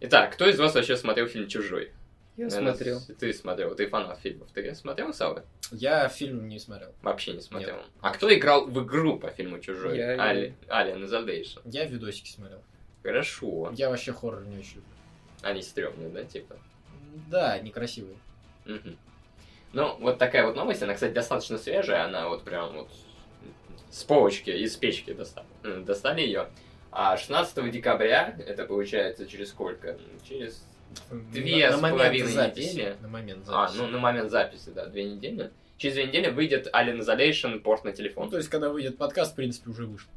Итак, 0.00 0.32
кто 0.32 0.48
из 0.48 0.58
вас 0.58 0.74
вообще 0.74 0.96
смотрел 0.96 1.26
фильм 1.26 1.46
«Чужой»? 1.46 1.92
Я 2.36 2.46
Наверное, 2.46 2.74
смотрел. 2.74 3.00
с- 3.00 3.06
Ты 3.06 3.32
смотрел, 3.32 3.74
ты 3.74 3.86
фанат 3.88 4.18
фильмов. 4.20 4.48
Ты 4.52 4.74
смотрел, 4.74 5.14
Сава? 5.14 5.44
Я 5.72 6.08
фильм 6.08 6.48
не 6.48 6.58
смотрел. 6.58 6.94
Вообще 7.02 7.32
не 7.32 7.40
смотрел. 7.40 7.76
А 8.00 8.10
кто 8.12 8.32
играл 8.34 8.66
в 8.66 8.84
игру 8.84 9.18
по 9.18 9.30
фильму 9.30 9.58
«Чужой»? 9.58 9.96
Я- 9.96 10.22
Али- 10.22 10.54
Alien 10.68 11.04
Isolation. 11.04 11.60
Я 11.64 11.86
видосики 11.86 12.30
смотрел. 12.30 12.62
Хорошо. 13.02 13.72
Я 13.74 13.88
вообще 13.88 14.12
хоррор 14.12 14.44
не 14.44 14.58
очень 14.58 14.76
люблю. 14.76 14.90
Они 15.42 15.62
стрёмные, 15.62 16.10
да, 16.10 16.24
типа? 16.24 16.56
Да, 17.30 17.58
некрасивые. 17.60 18.16
Мгм. 18.66 18.98
Ну, 19.72 19.96
вот 20.00 20.18
такая 20.18 20.44
вот 20.46 20.56
новость, 20.56 20.82
она, 20.82 20.94
кстати, 20.94 21.12
достаточно 21.12 21.56
свежая, 21.58 22.04
она 22.04 22.28
вот 22.28 22.44
прям 22.44 22.74
вот 22.74 22.90
с 23.90 24.02
полочки, 24.04 24.50
из 24.50 24.76
печки 24.76 25.12
достали, 25.12 25.46
достали 25.84 26.20
ее. 26.22 26.48
А 26.90 27.16
16 27.16 27.70
декабря, 27.70 28.36
это 28.46 28.64
получается 28.64 29.26
через 29.26 29.50
сколько? 29.50 29.98
Через... 30.28 30.64
Две 31.32 31.68
На- 31.70 31.76
с 31.76 31.80
на 31.80 31.90
половиной 31.90 32.32
записи. 32.32 32.68
недели. 32.74 32.96
На 33.02 33.08
момент 33.08 33.44
А, 33.48 33.66
записи. 33.68 33.78
ну 33.82 33.86
на 33.88 33.98
момент 33.98 34.30
записи, 34.30 34.70
да, 34.74 34.86
две 34.86 35.04
недели. 35.04 35.50
Через 35.78 35.94
две 35.94 36.06
недели 36.06 36.30
выйдет 36.30 36.68
Alien 36.72 37.00
Isolation 37.00 37.60
порт 37.60 37.84
на 37.84 37.92
телефон. 37.92 38.24
Ну, 38.26 38.30
то 38.30 38.36
есть, 38.38 38.48
когда 38.48 38.70
выйдет 38.70 38.96
подкаст, 38.96 39.32
в 39.32 39.36
принципе, 39.36 39.70
уже 39.70 39.84
вышло. 39.86 40.10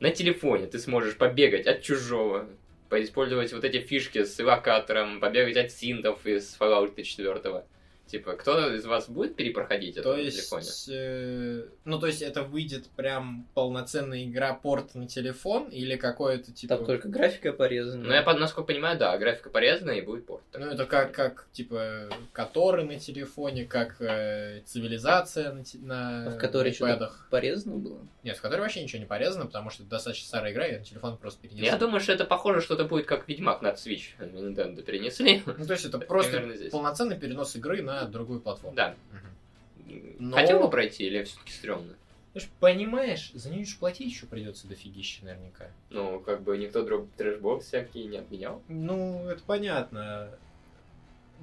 На 0.00 0.10
телефоне 0.10 0.66
ты 0.66 0.78
сможешь 0.78 1.16
побегать 1.16 1.66
от 1.66 1.82
чужого, 1.82 2.46
поиспользовать 2.88 3.52
вот 3.52 3.64
эти 3.64 3.78
фишки 3.80 4.24
с 4.24 4.38
эвокатором, 4.40 5.20
побегать 5.20 5.56
от 5.56 5.70
синтов 5.70 6.26
из 6.26 6.56
Fallout 6.58 7.00
4. 7.00 7.64
Типа, 8.06 8.34
кто 8.34 8.74
из 8.74 8.84
вас 8.84 9.08
будет 9.08 9.34
перепроходить 9.34 9.96
это 9.96 10.10
То 10.10 10.16
на 10.16 10.30
телефоне? 10.30 10.66
э, 10.90 11.64
ну, 11.84 11.98
то 11.98 12.06
есть, 12.06 12.20
это 12.22 12.42
выйдет 12.42 12.86
прям 12.90 13.46
полноценная 13.54 14.24
игра 14.24 14.52
порт 14.52 14.94
на 14.94 15.08
телефон 15.08 15.68
или 15.70 15.96
какое-то 15.96 16.52
типа... 16.52 16.76
Там 16.76 16.86
только 16.86 17.08
графика 17.08 17.52
порезана. 17.52 18.04
Ну, 18.04 18.12
я, 18.12 18.22
насколько 18.34 18.66
понимаю, 18.66 18.98
да, 18.98 19.16
графика 19.16 19.48
порезана 19.48 19.92
и 19.92 20.02
будет 20.02 20.26
порт. 20.26 20.42
Ну, 20.52 20.66
это 20.66 20.84
как, 20.84 21.12
как 21.12 21.46
типа, 21.52 22.08
которые 22.32 22.86
на 22.86 22.98
телефоне, 22.98 23.64
как 23.64 24.00
э, 24.00 24.60
цивилизация 24.66 25.52
на, 25.52 25.64
на 25.80 26.26
А 26.26 26.30
в 26.30 26.38
которой 26.38 26.72
что-то 26.72 27.04
iPad'ах. 27.04 27.28
порезано 27.30 27.78
было? 27.78 28.06
Нет, 28.22 28.36
в 28.36 28.42
которой 28.42 28.60
вообще 28.60 28.82
ничего 28.82 29.00
не 29.00 29.06
порезано, 29.06 29.46
потому 29.46 29.70
что 29.70 29.82
это 29.82 29.90
достаточно 29.90 30.26
старая 30.28 30.52
игра, 30.52 30.66
и 30.66 30.78
на 30.78 30.84
телефон 30.84 31.16
просто 31.16 31.40
перенесли. 31.40 31.66
Я 31.66 31.76
думаю, 31.76 32.00
что 32.00 32.12
это 32.12 32.24
похоже, 32.24 32.60
что-то 32.60 32.84
будет 32.84 33.06
как 33.06 33.26
Ведьмак 33.28 33.62
на 33.62 33.68
Switch. 33.68 34.10
Они 34.18 34.42
Nintendo 34.42 34.82
перенесли. 34.82 35.42
Ну, 35.46 35.66
то 35.66 35.72
есть, 35.72 35.86
это 35.86 35.98
просто 36.14 36.42
полноценный 36.70 37.18
перенос 37.18 37.56
игры 37.56 37.82
на 37.82 37.93
другую 38.04 38.40
платформу. 38.40 38.76
Да. 38.76 38.94
Мгм. 39.12 40.14
Но- 40.18 40.36
Хотел 40.36 40.60
бы 40.60 40.70
пройти 40.70 41.04
или 41.04 41.22
все-таки 41.24 41.52
стрёмно? 41.52 41.94
Ты 42.32 42.40
ж 42.40 42.48
понимаешь, 42.58 43.30
за 43.34 43.48
нее 43.50 43.60
еще 43.60 43.76
платить 43.78 44.08
еще 44.12 44.26
придется 44.26 44.66
дофигища 44.66 45.24
наверняка. 45.24 45.70
Ну, 45.90 46.18
как 46.20 46.42
бы 46.42 46.58
никто 46.58 46.82
друг 46.82 47.08
трэшбокс 47.16 47.66
всякие 47.66 48.06
не 48.06 48.18
отменял. 48.18 48.60
Ну, 48.68 49.28
это 49.28 49.42
понятно. 49.44 50.30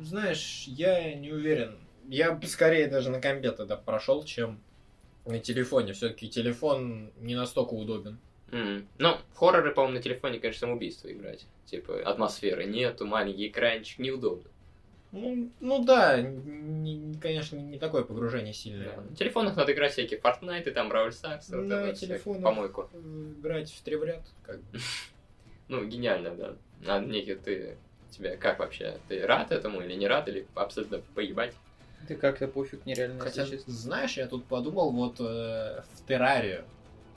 Знаешь, 0.01 0.65
я 0.67 1.13
не 1.13 1.31
уверен. 1.31 1.77
Я 2.09 2.31
бы 2.33 2.47
скорее 2.47 2.88
даже 2.88 3.09
на 3.09 3.21
компе 3.21 3.51
тогда 3.51 3.77
прошел, 3.77 4.23
чем 4.23 4.59
на 5.25 5.39
телефоне. 5.39 5.93
Все-таки 5.93 6.27
телефон 6.27 7.11
не 7.19 7.35
настолько 7.35 7.73
удобен. 7.73 8.17
М. 8.51 8.85
Ну, 8.97 9.17
хорроры, 9.35 9.73
по-моему, 9.73 9.97
на 9.97 10.03
телефоне, 10.03 10.39
конечно, 10.39 10.61
самоубийство 10.67 11.09
играть. 11.11 11.45
Типа, 11.67 12.01
атмосферы 12.03 12.65
нету, 12.65 13.05
маленький 13.05 13.47
экранчик, 13.47 13.99
неудобно. 13.99 14.49
Ну, 15.11 15.49
ну 15.59 15.83
да, 15.83 16.22
не- 16.22 16.95
не- 16.95 17.19
конечно, 17.19 17.57
не 17.57 17.77
такое 17.77 18.03
погружение 18.03 18.53
сильное. 18.53 18.95
Да. 18.95 19.01
На 19.01 19.15
телефонах 19.15 19.56
надо 19.57 19.73
играть 19.73 19.91
всякие 19.91 20.19
Fortnite, 20.19 20.72
там 20.72 20.90
Brawl 20.91 21.09
Stars, 21.09 21.43
вот 21.56 21.65
На 21.67 21.73
это 21.90 21.99
телефонах. 21.99 22.43
помойку. 22.43 22.90
Э, 22.93 23.33
Играть 23.40 23.72
в 23.72 23.81
три 23.81 23.95
в 23.98 24.03
ряд, 24.03 24.22
как 24.43 24.59
бы. 24.61 24.80
Ну, 25.67 25.85
гениально, 25.85 26.31
да. 26.35 26.56
А, 26.85 26.99
Ники, 26.99 27.35
ты, 27.35 27.77
тебе 28.09 28.35
как 28.38 28.59
вообще? 28.59 28.98
Ты 29.07 29.25
рад 29.25 29.51
этому 29.51 29.81
или 29.81 29.93
не 29.95 30.07
рад, 30.07 30.27
или 30.27 30.45
абсолютно 30.56 30.99
поебать? 31.15 31.53
Ты 32.07 32.15
как-то 32.15 32.48
пофиг 32.48 32.85
нереально, 32.85 33.19
Хотя, 33.22 33.45
знаешь, 33.67 34.17
я 34.17 34.27
тут 34.27 34.45
подумал 34.45 34.91
вот 34.91 35.17
э, 35.19 35.81
в 35.93 36.07
Террарию, 36.07 36.65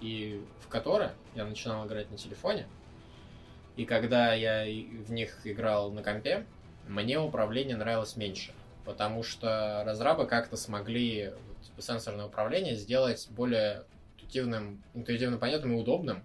и 0.00 0.40
в 0.60 0.68
которой 0.68 1.08
я 1.34 1.44
начинал 1.46 1.86
играть 1.86 2.10
на 2.10 2.16
телефоне, 2.18 2.66
и 3.76 3.84
когда 3.86 4.34
я 4.34 4.64
и- 4.66 4.84
в 4.84 5.10
них 5.10 5.40
играл 5.44 5.90
на 5.90 6.02
компе, 6.02 6.44
мне 6.88 7.18
управление 7.18 7.76
нравилось 7.76 8.16
меньше, 8.16 8.52
потому 8.84 9.22
что 9.22 9.82
разрабы 9.84 10.26
как-то 10.26 10.56
смогли 10.56 11.32
типа, 11.62 11.82
сенсорное 11.82 12.26
управление 12.26 12.76
сделать 12.76 13.28
более 13.30 13.84
интуитивным, 14.16 14.82
интуитивно 14.94 15.38
понятным 15.38 15.72
и 15.74 15.80
удобным, 15.80 16.24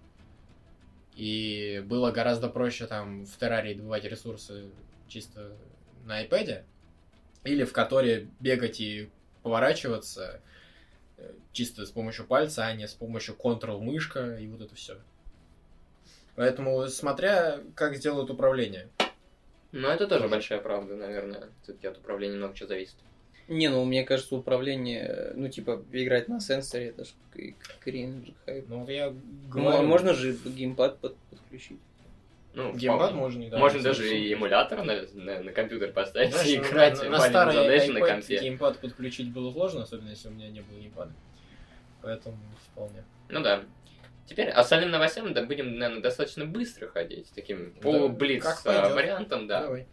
и 1.14 1.82
было 1.86 2.10
гораздо 2.10 2.48
проще 2.48 2.86
там 2.86 3.24
в 3.24 3.36
Террарии 3.38 3.74
добывать 3.74 4.04
ресурсы 4.04 4.70
чисто 5.08 5.52
на 6.04 6.24
iPad, 6.24 6.64
или 7.44 7.64
в 7.64 7.72
которой 7.72 8.28
бегать 8.40 8.80
и 8.80 9.10
поворачиваться 9.42 10.40
э, 11.16 11.32
чисто 11.52 11.86
с 11.86 11.90
помощью 11.90 12.26
пальца, 12.26 12.66
а 12.66 12.72
не 12.74 12.86
с 12.86 12.92
помощью 12.92 13.34
Ctrl-мышка 13.34 14.36
и 14.36 14.46
вот 14.46 14.60
это 14.60 14.74
все. 14.74 14.98
Поэтому, 16.36 16.86
смотря 16.88 17.60
как 17.74 17.96
сделают 17.96 18.30
управление. 18.30 18.88
Ну, 19.72 19.88
это 19.88 20.06
тоже 20.06 20.28
большая 20.28 20.60
правда, 20.60 20.96
наверное. 20.96 21.48
Все-таки 21.62 21.86
от 21.86 21.98
управления 21.98 22.36
много 22.36 22.54
чего 22.56 22.68
зависит. 22.68 22.96
Не, 23.48 23.68
ну, 23.68 23.84
мне 23.84 24.04
кажется, 24.04 24.36
управление, 24.36 25.32
ну, 25.34 25.48
типа, 25.48 25.84
играть 25.92 26.28
на 26.28 26.40
сенсоре, 26.40 26.88
это 26.88 27.04
ж 27.04 27.08
к- 27.32 27.80
кринж, 27.84 28.28
хайп. 28.46 28.68
Ну, 28.68 28.88
я 28.88 29.10
Ну, 29.10 29.20
говорю, 29.48 29.82
можно 29.82 30.14
же 30.14 30.32
геймпад 30.44 30.98
под- 30.98 31.16
подключить. 31.30 31.78
Ну, 32.54 32.72
геймпад 32.74 33.12
можно, 33.14 33.48
да. 33.48 33.58
Можно 33.58 33.82
даже 33.82 34.08
и 34.16 34.32
эмулятор 34.32 34.82
на, 34.84 35.02
на, 35.14 35.40
на 35.42 35.52
компьютер 35.52 35.92
поставить 35.92 36.32
Знаешь, 36.32 36.48
и 36.48 36.56
играть 36.56 37.02
на, 37.02 37.10
на 37.10 37.20
старый 37.20 37.56
Isolation 37.56 37.92
на 37.92 38.00
компе. 38.06 38.38
геймпад 38.40 38.78
подключить 38.78 39.32
было 39.32 39.52
сложно, 39.52 39.82
особенно 39.82 40.10
если 40.10 40.28
у 40.28 40.32
меня 40.32 40.48
не 40.48 40.60
было 40.60 40.78
геймпада. 40.78 41.12
Поэтому 42.02 42.36
вполне. 42.72 43.04
Ну 43.28 43.40
да. 43.42 43.62
Теперь 44.30 44.48
остальным 44.50 44.92
новостям 44.92 45.34
да, 45.34 45.42
будем, 45.42 45.76
наверное, 45.76 46.00
достаточно 46.00 46.44
быстро 46.44 46.86
ходить, 46.86 47.26
таким 47.34 47.74
Да, 47.74 47.80
полублиц 47.80 48.44
а, 48.64 48.94
вариантом, 48.94 49.48
да. 49.48 49.62
Давай. 49.62 49.88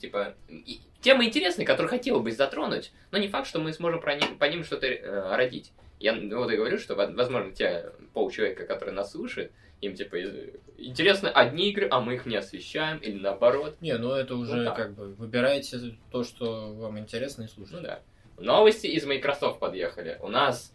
Типа, 0.00 0.34
и- 0.48 0.80
темы 1.00 1.26
интересные, 1.26 1.64
которые 1.64 1.88
хотел 1.88 2.18
бы 2.18 2.32
затронуть, 2.32 2.90
но 3.12 3.18
не 3.18 3.28
факт, 3.28 3.46
что 3.46 3.60
мы 3.60 3.72
сможем 3.72 4.00
про 4.00 4.16
ним- 4.16 4.38
по 4.38 4.44
ним 4.46 4.64
что-то 4.64 4.88
э, 4.88 5.36
родить. 5.36 5.70
Я 6.00 6.14
ну, 6.14 6.38
вот 6.38 6.50
и 6.50 6.56
говорю, 6.56 6.78
что, 6.78 6.96
во- 6.96 7.06
возможно, 7.06 7.52
те 7.52 7.92
полчеловека, 8.12 8.66
которые 8.66 8.92
нас 8.92 9.12
слушают, 9.12 9.52
им, 9.80 9.94
типа, 9.94 10.16
из- 10.16 10.50
интересны 10.78 11.28
одни 11.28 11.70
игры, 11.70 11.86
а 11.88 12.00
мы 12.00 12.14
их 12.14 12.26
не 12.26 12.34
освещаем, 12.34 12.98
или 12.98 13.16
наоборот. 13.20 13.76
Не, 13.80 13.96
ну 13.98 14.10
это 14.14 14.34
уже 14.34 14.64
так. 14.64 14.74
как 14.76 14.94
бы 14.94 15.14
выбирайте 15.14 15.78
то, 16.10 16.24
что 16.24 16.72
вам 16.74 16.98
интересно 16.98 17.42
и 17.42 17.46
Ну 17.56 17.64
слушайте. 17.66 17.86
да. 17.86 18.00
Новости 18.42 18.88
из 18.88 19.06
Microsoft 19.06 19.60
подъехали. 19.60 20.18
У 20.20 20.28
нас 20.28 20.72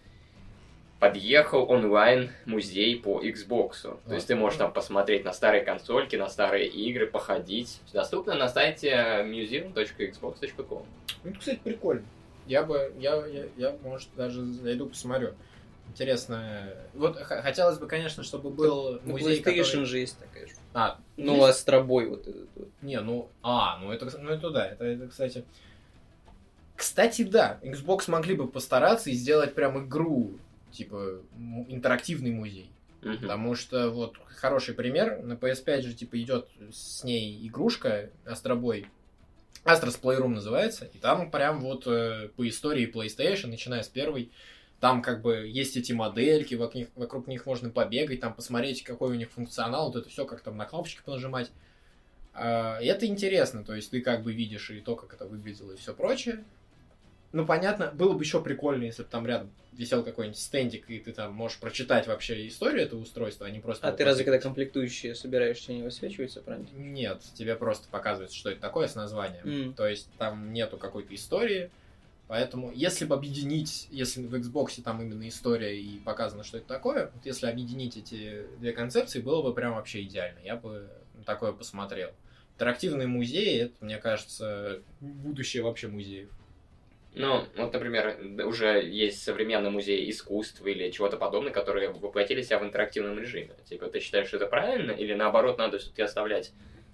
подъехал 1.01 1.69
онлайн-музей 1.69 2.99
по 3.01 3.19
Xbox. 3.21 3.81
То 3.81 3.99
А. 4.07 4.13
есть 4.13 4.27
ты 4.27 4.35
можешь 4.35 4.59
там 4.59 4.71
посмотреть 4.71 5.25
на 5.25 5.33
старые 5.33 5.63
консольки, 5.65 6.15
на 6.15 6.29
старые 6.29 6.67
игры, 6.67 7.07
походить. 7.07 7.81
Доступно 7.91 8.35
на 8.35 8.47
сайте 8.47 8.91
museum.xbox.com. 9.25 10.85
Ну, 11.23 11.29
это, 11.31 11.39
кстати, 11.39 11.59
прикольно. 11.63 12.03
Я 12.45 12.61
бы, 12.63 12.93
я, 12.99 13.25
я, 13.25 13.45
я, 13.57 13.75
может, 13.83 14.09
даже 14.15 14.43
зайду 14.45 14.85
посмотрю. 14.87 15.33
Интересно. 15.89 16.71
Вот 16.93 17.17
х- 17.17 17.41
хотелось 17.41 17.79
бы, 17.79 17.87
конечно, 17.87 18.21
чтобы 18.23 18.51
был 18.51 18.99
Ну, 19.03 19.13
музей, 19.13 19.41
PlayStation 19.41 19.43
который... 19.63 19.85
же 19.85 19.97
есть 19.99 20.19
такая 20.19 20.45
же. 20.47 20.53
А, 20.75 20.99
Ну, 21.17 21.35
есть? 21.37 21.49
астробой 21.49 22.07
вот 22.09 22.27
этот 22.27 22.47
вот. 22.55 22.69
Не, 22.83 22.99
ну, 23.01 23.27
а, 23.41 23.79
ну 23.79 23.91
это, 23.91 24.07
ну 24.19 24.29
это 24.29 24.51
да, 24.51 24.67
это, 24.67 24.85
это, 24.85 25.07
кстати... 25.07 25.43
Кстати, 26.75 27.23
да, 27.23 27.59
Xbox 27.63 28.03
могли 28.09 28.35
бы 28.35 28.47
постараться 28.47 29.09
и 29.09 29.13
сделать 29.13 29.53
прям 29.53 29.85
игру, 29.85 30.31
типа, 30.71 31.21
интерактивный 31.67 32.31
музей. 32.31 32.71
Мгм. 33.01 33.19
Потому 33.19 33.55
что 33.55 33.89
вот 33.89 34.17
хороший 34.27 34.73
пример, 34.75 35.23
на 35.23 35.33
PS5 35.33 35.81
же 35.81 35.93
типа 35.93 36.21
идет 36.21 36.47
с 36.71 37.03
ней 37.03 37.47
игрушка 37.47 38.09
Астробой. 38.25 38.87
Astro's 39.63 39.99
Playroom 40.01 40.29
называется, 40.29 40.85
и 40.85 40.97
там 40.97 41.29
прям 41.29 41.61
вот 41.61 41.85
э, 41.85 42.29
по 42.35 42.47
истории 42.47 42.91
PlayStation, 42.91 43.47
начиная 43.47 43.83
с 43.83 43.87
первой, 43.87 44.31
там 44.79 45.03
как 45.03 45.21
бы 45.21 45.47
есть 45.47 45.77
эти 45.77 45.93
модельки, 45.93 46.55
вокруг 46.55 46.75
них, 46.75 46.87
вокруг 46.95 47.27
них 47.27 47.45
можно 47.45 47.69
побегать, 47.69 48.21
там 48.21 48.33
посмотреть, 48.33 48.83
какой 48.83 49.11
у 49.11 49.15
них 49.15 49.29
функционал, 49.29 49.91
вот 49.91 49.97
это 49.97 50.09
все, 50.09 50.25
как 50.25 50.41
там 50.41 50.57
на 50.57 50.65
кнопочки 50.65 51.01
понажимать. 51.05 51.51
И 52.33 52.85
это 52.85 53.05
интересно, 53.05 53.63
то 53.63 53.75
есть 53.75 53.91
ты 53.91 54.01
как 54.01 54.23
бы 54.23 54.33
видишь 54.33 54.71
и 54.71 54.79
то, 54.79 54.95
как 54.95 55.13
это 55.13 55.27
выглядело 55.27 55.73
и 55.73 55.77
все 55.77 55.93
прочее. 55.93 56.43
Ну, 57.33 57.45
понятно, 57.45 57.91
было 57.93 58.13
бы 58.13 58.23
еще 58.23 58.41
прикольно, 58.41 58.83
если 58.83 59.03
бы 59.03 59.09
там 59.09 59.25
рядом 59.25 59.51
висел 59.71 60.03
какой-нибудь 60.03 60.37
стендик, 60.37 60.89
и 60.89 60.99
ты 60.99 61.13
там 61.13 61.33
можешь 61.33 61.57
прочитать 61.57 62.07
вообще 62.07 62.47
историю 62.47 62.83
этого 62.83 62.99
устройства, 62.99 63.47
а 63.47 63.49
не 63.49 63.59
просто... 63.59 63.87
А 63.87 63.91
ты 63.91 64.03
разве 64.03 64.25
когда 64.25 64.39
комплектующие 64.39 65.15
собираешься, 65.15 65.71
не 65.71 65.81
высвечивается, 65.81 66.41
правильно? 66.41 66.67
Нет, 66.73 67.21
тебе 67.33 67.55
просто 67.55 67.87
показывается, 67.89 68.37
что 68.37 68.49
это 68.49 68.59
такое 68.59 68.87
с 68.87 68.95
названием. 68.95 69.47
М. 69.47 69.73
То 69.73 69.87
есть 69.87 70.09
там 70.17 70.51
нету 70.51 70.77
какой-то 70.77 71.15
истории. 71.15 71.71
Поэтому, 72.27 72.71
если 72.73 73.03
бы 73.05 73.15
объединить, 73.15 73.87
если 73.91 74.25
в 74.25 74.33
Xbox 74.35 74.81
там 74.81 75.01
именно 75.01 75.27
история 75.27 75.77
и 75.77 75.99
показано, 75.99 76.43
что 76.43 76.59
это 76.59 76.67
такое, 76.67 77.11
вот 77.13 77.25
если 77.25 77.47
объединить 77.47 77.97
эти 77.97 78.45
две 78.59 78.71
концепции, 78.71 79.19
было 79.19 79.41
бы 79.41 79.53
прям 79.53 79.75
вообще 79.75 80.01
идеально. 80.03 80.39
Я 80.39 80.55
бы 80.55 80.89
такое 81.25 81.51
посмотрел. 81.51 82.11
Интерактивные 82.55 83.07
музеи, 83.07 83.63
это, 83.63 83.73
мне 83.81 83.97
кажется, 83.97 84.81
будущее 84.99 85.63
вообще 85.63 85.87
музеев. 85.87 86.29
Ну, 87.13 87.43
вот, 87.57 87.73
например, 87.73 88.17
уже 88.45 88.81
есть 88.87 89.21
современный 89.23 89.69
музей 89.69 90.09
искусств 90.09 90.65
или 90.65 90.91
чего-то 90.91 91.17
подобного, 91.17 91.53
которые 91.53 91.89
воплотили 91.89 92.41
себя 92.41 92.59
в 92.59 92.63
интерактивном 92.63 93.19
режиме. 93.19 93.51
Типа, 93.65 93.87
ты 93.87 93.99
считаешь, 93.99 94.27
что 94.27 94.37
это 94.37 94.47
правильно, 94.47 94.91
или 94.91 95.13
наоборот, 95.13 95.57
надо 95.57 95.77
все-таки 95.77 96.01
оставлять... 96.03 96.53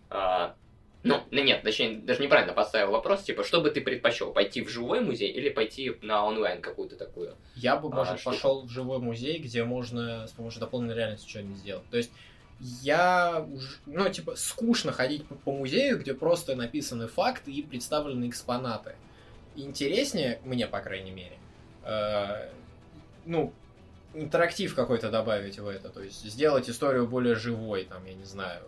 а, 0.09 0.55
Ну, 1.03 1.21
нет, 1.29 1.61
точнее, 1.61 1.97
даже 1.99 2.23
неправильно 2.23 2.53
поставил 2.53 2.89
вопрос, 2.91 3.21
типа, 3.23 3.43
что 3.43 3.61
бы 3.61 3.69
ты 3.69 3.79
предпочел, 3.81 4.33
пойти 4.33 4.63
в 4.63 4.69
живой 4.69 5.01
музей 5.01 5.29
или 5.29 5.49
пойти 5.49 5.93
на 6.01 6.25
онлайн 6.25 6.61
какую-то 6.61 6.95
такую? 6.95 7.35
Я 7.55 7.75
бы, 7.77 7.89
А, 7.89 7.95
может, 7.95 8.19
что 8.19 8.31
пошел 8.31 8.65
в 8.65 8.69
живой 8.71 8.97
музей, 8.97 9.37
где 9.37 9.63
можно 9.63 10.25
с 10.27 10.31
помощью 10.31 10.59
дополненной 10.61 10.95
реальности 10.95 11.29
что-нибудь 11.29 11.57
сделать. 11.57 11.85
То 11.91 11.97
есть 11.97 12.11
я, 12.81 13.45
уж- 13.53 13.79
ну, 13.85 14.09
типа, 14.09 14.35
скучно 14.35 14.91
ходить 14.91 15.23
по 15.45 15.51
музею, 15.51 15.99
где 15.99 16.15
просто 16.15 16.55
написаны 16.55 17.07
факты 17.07 17.51
и 17.51 17.61
представлены 17.61 18.27
экспонаты. 18.27 18.95
Интереснее, 19.57 20.39
мне, 20.45 20.67
по 20.67 20.79
крайней 20.79 21.11
мере, 21.11 21.37
э, 21.83 22.49
ну, 23.25 23.51
интерактив 24.13 24.73
какой-то 24.75 25.09
добавить 25.09 25.57
в 25.57 25.67
это, 25.67 25.89
то 25.89 26.01
есть 26.01 26.23
сделать 26.23 26.69
историю 26.69 27.07
более 27.07 27.35
живой, 27.35 27.83
там, 27.85 28.05
я 28.05 28.13
не 28.13 28.23
знаю. 28.23 28.61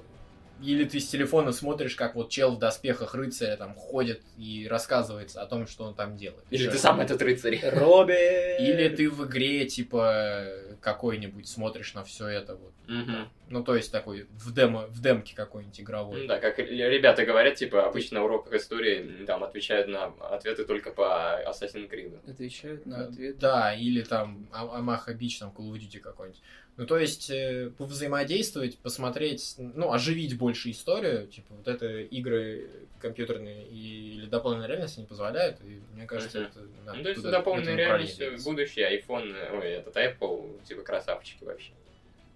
Или 0.61 0.83
ты 0.85 0.99
с 0.99 1.07
телефона 1.07 1.51
смотришь, 1.51 1.95
как 1.95 2.15
вот 2.15 2.29
чел 2.29 2.55
в 2.55 2.59
доспехах 2.59 3.15
рыцаря 3.15 3.55
там 3.55 3.73
ходит 3.75 4.21
и 4.38 4.67
рассказывается 4.69 5.41
о 5.41 5.45
том, 5.45 5.67
что 5.67 5.85
он 5.85 5.95
там 5.95 6.17
делает. 6.17 6.43
Или 6.49 6.63
Всё. 6.63 6.71
ты 6.71 6.77
сам 6.77 6.99
этот 6.99 7.21
рыцарь? 7.21 7.59
Робби! 7.63 8.61
Или 8.61 8.89
ты 8.89 9.09
в 9.09 9.25
игре, 9.25 9.65
типа, 9.65 10.45
какой-нибудь 10.81 11.47
смотришь 11.47 11.93
на 11.93 12.03
все 12.03 12.27
это 12.27 12.55
вот. 12.55 12.73
Мгм. 12.88 13.29
Ну, 13.49 13.63
то 13.63 13.75
есть 13.75 13.91
такой 13.91 14.27
в 14.31 14.53
демо, 14.53 14.88
в 14.88 15.01
демке 15.01 15.35
какой-нибудь 15.35 15.79
игровой. 15.81 16.21
Ну 16.21 16.27
да, 16.27 16.39
как 16.39 16.59
ребята 16.59 17.25
говорят, 17.25 17.55
типа, 17.55 17.85
обычно 17.85 18.19
на 18.19 18.25
уроках 18.25 18.53
истории 18.53 19.25
там 19.25 19.43
отвечают 19.43 19.88
на 19.88 20.05
ответы 20.29 20.65
только 20.65 20.91
по 20.91 21.41
Assassin's 21.47 21.89
Creed. 21.89 22.29
Отвечают 22.29 22.85
на 22.85 23.05
ответ. 23.05 23.39
Да, 23.39 23.73
или 23.73 24.01
там 24.01 24.47
Амаха 24.51 25.13
Бич, 25.13 25.39
там 25.39 25.53
Call 25.55 25.71
of 25.71 25.79
Duty 25.79 25.99
какой-нибудь. 25.99 26.41
Ну, 26.80 26.85
то 26.85 26.98
есть, 26.98 27.30
э, 27.30 27.74
взаимодействовать, 27.77 28.77
посмотреть, 28.77 29.56
ну, 29.58 29.91
оживить 29.91 30.38
больше 30.38 30.72
историю, 30.72 31.27
типа, 31.27 31.56
вот 31.56 31.67
это 31.67 31.99
игры 31.99 32.69
компьютерные 33.01 33.67
и, 33.67 34.14
или 34.14 34.27
дополненная 34.27 34.67
реальность 34.69 34.98
не 34.98 35.03
позволяют, 35.03 35.59
и 35.59 35.82
мне 35.93 36.08
кажется, 36.08 36.40
Мгм. 36.40 36.48
это 36.48 36.59
надо 36.85 36.98
Ну, 36.99 37.03
то 37.03 37.09
есть 37.09 37.22
дополненная 37.22 37.74
в 37.74 37.80
это 37.80 37.83
реальность, 37.85 38.17
двигаться. 38.17 38.49
будущее, 38.49 38.98
iPhone, 38.98 39.59
ой, 39.59 39.67
этот 39.72 39.98
Apple, 39.98 40.64
типа, 40.64 40.83
красавчики 40.83 41.43
вообще. 41.43 41.74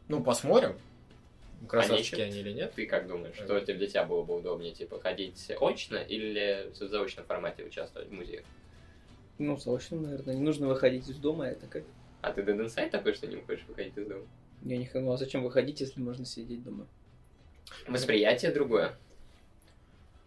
Ну, 0.09 0.21
посмотрим, 0.21 0.75
красавчики 1.69 2.15
Они 2.19 2.31
они 2.31 2.39
или 2.41 2.51
нет. 2.51 2.73
Ты 2.75 2.85
как 2.85 3.07
думаешь, 3.07 3.35
что 3.35 3.57
тебе- 3.61 3.75
для 3.75 3.87
тебя 3.87 4.03
было 4.03 4.23
бы 4.23 4.35
удобнее, 4.35 4.73
типа, 4.73 4.99
ходить 4.99 5.53
очно 5.57 5.95
или 5.95 6.69
в 6.73 6.75
заочном 6.75 7.23
формате 7.23 7.63
участвовать 7.63 8.09
в 8.09 8.11
музеях? 8.11 8.43
Ну, 9.37 9.55
заочно, 9.55 10.01
наверное. 10.01 10.35
Не 10.35 10.41
нужно 10.41 10.67
выходить 10.67 11.07
из 11.07 11.15
дома, 11.15 11.45
это 11.45 11.65
как? 11.67 11.83
А 12.23 12.31
ты 12.31 12.41
Dead 12.41 12.57
Inside 12.65 12.89
такой, 12.89 13.13
что 13.13 13.27
не 13.27 13.35
хочешь 13.41 13.65
выходить 13.67 13.97
из 13.97 14.07
дома? 14.07 14.25
Я 14.63 14.77
не 14.77 14.85
хочу. 14.85 15.05
Ну, 15.05 15.11
а 15.11 15.17
зачем 15.17 15.43
выходить, 15.43 15.81
если 15.81 15.99
можно 15.99 16.25
сидеть 16.25 16.63
дома? 16.63 16.87
Восприятие 17.87 18.51
другое. 18.51 18.95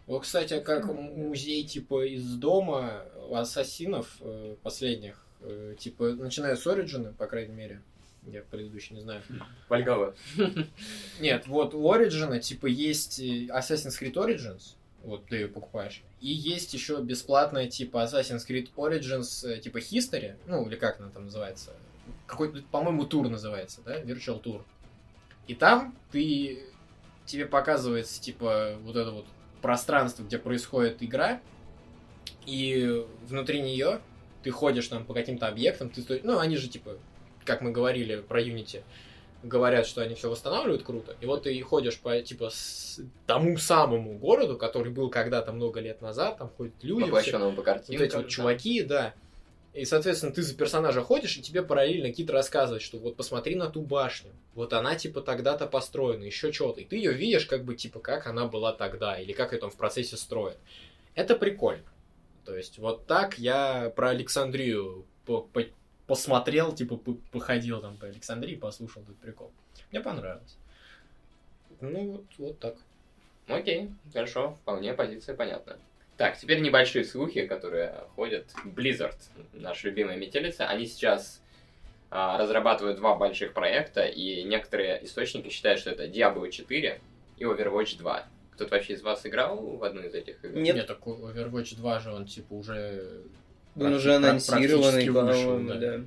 Вот, 0.07 0.23
кстати, 0.23 0.61
как 0.61 0.89
м- 0.89 1.29
музей, 1.29 1.65
типа, 1.65 2.07
из 2.07 2.37
дома 2.37 3.03
у 3.29 3.35
ассасинов 3.35 4.19
э, 4.21 4.57
последних, 4.63 5.25
э, 5.41 5.75
типа, 5.79 6.11
начиная 6.13 6.55
с 6.55 6.67
Origin, 6.67 7.13
по 7.15 7.27
крайней 7.27 7.55
мере, 7.55 7.83
я 8.27 8.43
предыдущий 8.43 8.95
не 8.95 9.01
знаю. 9.03 9.23
Вальгала. 9.69 10.15
Нет, 11.21 11.47
вот 11.49 11.75
у 11.75 11.83
Origin, 11.93 12.39
типа, 12.41 12.67
есть 12.67 13.19
э, 13.21 13.47
Assassin's 13.47 13.99
Creed 14.01 14.15
Origins, 14.15 14.76
вот 15.07 15.27
ты 15.27 15.37
ее 15.37 15.49
покупаешь, 15.49 16.03
и 16.21 16.29
есть 16.29 16.75
еще 16.75 17.01
бесплатная, 17.01 17.69
типа, 17.69 18.05
Assassin's 18.05 18.47
Creed 18.47 18.69
Origins, 18.77 19.49
э, 19.49 19.61
типа, 19.61 19.79
History, 19.79 20.37
ну, 20.47 20.67
или 20.67 20.77
как 20.77 21.01
она 21.01 21.11
там 21.11 21.25
называется, 21.25 21.73
какой-то, 22.27 22.63
по-моему, 22.71 23.07
тур 23.07 23.29
называется, 23.29 23.81
да, 23.85 24.01
Virtual 24.01 24.43
Tour. 24.43 24.63
И 25.47 25.55
там 25.55 25.95
ты, 26.11 26.63
тебе 27.25 27.47
показывается, 27.47 28.21
типа, 28.21 28.77
вот 28.83 28.97
это 28.97 29.13
вот 29.13 29.27
пространство, 29.63 30.25
где 30.25 30.39
происходит 30.39 31.03
игра, 31.03 31.41
и 32.45 33.05
внутри 33.27 33.61
нее 33.61 34.01
ты 34.43 34.51
ходишь 34.51 34.89
там 34.89 35.05
по 35.05 35.15
каким-то 35.15 35.49
объектам, 35.49 35.91
ты, 35.91 36.03
сто- 36.03 36.19
ну, 36.23 36.39
они 36.39 36.57
же, 36.57 36.69
типа, 36.69 36.99
как 37.45 37.63
мы 37.63 37.71
говорили 37.71 38.21
про 38.21 38.43
Unity, 38.43 38.83
говорят, 39.49 39.87
что 39.87 40.03
они 40.03 40.15
все 40.15 40.29
восстанавливают 40.31 40.83
круто, 40.83 41.15
и 41.21 41.27
вот 41.27 41.45
ты 41.45 41.61
ходишь 41.63 41.99
по, 41.99 42.21
типа, 42.21 42.51
с 42.51 43.01
тому 43.27 43.57
самому 43.59 44.19
городу, 44.19 44.57
который 44.57 44.93
был 44.93 45.09
когда-то 45.11 45.53
много 45.53 45.81
лет 45.81 46.03
назад, 46.03 46.39
там 46.39 46.51
ходят 46.57 46.75
люди, 46.83 47.03
все- 47.03 47.07
Воплощенного 47.11 47.51
по 47.51 47.57
вот 47.57 47.65
картинкам. 47.65 48.07
эти 48.07 48.17
вот 48.17 48.29
чуваки, 48.29 48.83
да. 48.83 49.15
И, 49.75 49.85
соответственно, 49.85 50.33
ты 50.33 50.43
за 50.43 50.57
персонажа 50.57 51.03
ходишь, 51.03 51.37
и 51.37 51.43
тебе 51.43 51.63
параллельно 51.63 52.11
Кит 52.11 52.31
рассказывает, 52.31 52.81
что 52.83 52.97
вот 52.99 53.15
посмотри 53.17 53.57
на 53.57 53.69
ту 53.69 53.83
башню, 53.83 54.31
вот 54.55 54.73
она 54.73 54.95
типа 54.95 55.21
тогда-то 55.21 55.67
построена, 55.67 56.25
еще 56.25 56.51
что-то. 56.51 56.81
И 56.81 56.85
ты 56.87 56.97
ее 56.97 57.13
видишь 57.13 57.45
как 57.45 57.63
бы 57.65 57.75
типа 57.75 58.01
как 58.01 58.27
она 58.27 58.47
была 58.47 58.73
тогда, 58.73 59.19
или 59.21 59.33
как 59.35 59.53
ее 59.53 59.59
там 59.59 59.71
в 59.71 59.77
процессе 59.77 60.17
строят. 60.17 60.57
Это 61.15 61.37
прикольно. 61.37 61.85
То 62.47 62.57
есть 62.57 62.79
вот 62.79 63.07
так 63.07 63.39
я 63.39 63.93
про 63.95 64.09
Александрию 64.11 65.05
по- 65.27 65.43
по- 65.43 65.65
посмотрел, 66.07 66.75
типа 66.75 66.97
по- 66.97 67.19
походил 67.33 67.81
там 67.81 67.97
по 67.97 68.07
Александрии, 68.07 68.57
послушал 68.57 69.03
этот 69.03 69.17
прикол. 69.17 69.51
Мне 69.91 70.01
понравилось. 70.01 70.57
Ну 71.81 72.13
вот, 72.13 72.25
вот 72.39 72.59
так. 72.59 72.77
Окей, 73.49 73.91
хорошо, 74.13 74.57
вполне 74.63 74.95
позиция 74.95 75.35
понятна. 75.37 75.79
Так, 76.17 76.39
теперь 76.39 76.61
небольшие 76.61 77.05
слухи, 77.05 77.47
которые 77.47 77.93
ходят. 78.15 78.47
Blizzard, 78.65 79.17
наша 79.53 79.89
любимая 79.89 80.17
метелица, 80.17 80.67
они 80.67 80.87
сейчас 80.87 81.43
а, 82.11 82.39
разрабатывают 82.39 82.97
два 82.97 83.17
больших 83.17 83.53
проекта, 83.53 84.07
и 84.07 84.43
некоторые 84.45 85.05
источники 85.05 85.51
считают, 85.51 85.81
что 85.81 85.91
это 85.91 86.07
Diablo 86.07 86.51
4 86.51 87.01
и 87.37 87.45
Overwatch 87.45 87.99
2. 87.99 88.27
Кто-то 88.53 88.75
вообще 88.75 88.95
из 88.95 89.03
вас 89.03 89.27
играл 89.27 89.59
в 89.59 89.85
одну 89.85 90.03
из 90.03 90.15
этих 90.15 90.43
игр? 90.43 90.57
Нет. 90.57 90.77
Нет, 90.77 90.87
так 90.87 91.01
Overwatch 91.01 91.77
2 91.77 92.01
же, 92.01 92.13
он 92.13 92.25
типа 92.25 92.55
уже... 92.55 93.23
Он 93.79 93.93
уже 93.95 94.15
анонсированный, 94.15 95.07
по-моему, 95.13 95.69
да. 95.69 95.77
да. 95.77 96.05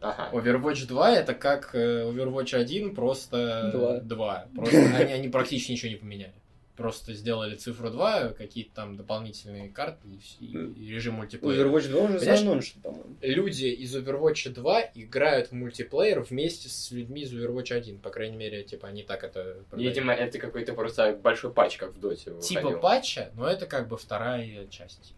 Ага. 0.00 0.30
Overwatch 0.32 0.86
2 0.86 1.12
это 1.12 1.34
как 1.34 1.74
э, 1.74 2.04
Overwatch 2.10 2.54
1, 2.54 2.94
просто 2.94 3.70
Два. 3.72 4.00
2. 4.00 4.48
Просто 4.54 4.78
они, 4.96 5.12
они 5.12 5.28
практически 5.28 5.72
ничего 5.72 5.90
не 5.90 5.96
поменяли. 5.96 6.32
Просто 6.76 7.12
сделали 7.12 7.56
цифру 7.56 7.90
2, 7.90 8.30
какие-то 8.30 8.70
там 8.74 8.96
дополнительные 8.96 9.68
карты 9.68 10.08
и, 10.40 10.46
и 10.46 10.90
режим 10.90 11.16
мультиплеера. 11.16 11.68
Overwatch 11.68 11.88
2 11.90 12.00
уже 12.00 12.18
Понимаешь? 12.20 12.74
по-моему. 12.82 13.16
Люди 13.20 13.66
из 13.66 13.94
Overwatch 13.94 14.48
2 14.48 14.80
играют 14.94 15.48
в 15.48 15.52
мультиплеер 15.52 16.20
вместе 16.20 16.70
с 16.70 16.90
людьми 16.90 17.20
из 17.20 17.34
Overwatch 17.34 17.74
1. 17.74 17.98
По 17.98 18.08
крайней 18.08 18.38
мере, 18.38 18.64
типа, 18.64 18.88
они 18.88 19.02
так 19.02 19.22
это 19.22 19.58
продают. 19.68 19.94
Видимо, 19.94 20.14
это 20.14 20.38
какой-то 20.38 20.72
просто 20.72 21.12
большой 21.12 21.52
патч, 21.52 21.76
как 21.76 21.92
в 21.92 22.00
Доте 22.00 22.32
Типа 22.40 22.60
выходил. 22.62 22.80
патча, 22.80 23.30
но 23.36 23.46
это 23.46 23.66
как 23.66 23.86
бы 23.86 23.98
вторая 23.98 24.66
часть. 24.68 25.14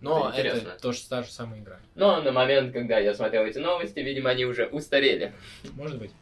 Но 0.00 0.30
Это 0.34 0.48
это, 0.48 0.80
тоже 0.80 1.00
та 1.08 1.22
же 1.22 1.30
самая 1.30 1.60
игра. 1.60 1.80
Но 1.94 2.22
на 2.22 2.30
момент, 2.30 2.72
когда 2.72 2.98
я 2.98 3.14
смотрел 3.14 3.44
эти 3.44 3.58
новости, 3.58 3.98
видимо, 3.98 4.30
они 4.30 4.44
уже 4.44 4.66
устарели. 4.66 5.32
Может 5.74 5.98
быть. 5.98 6.12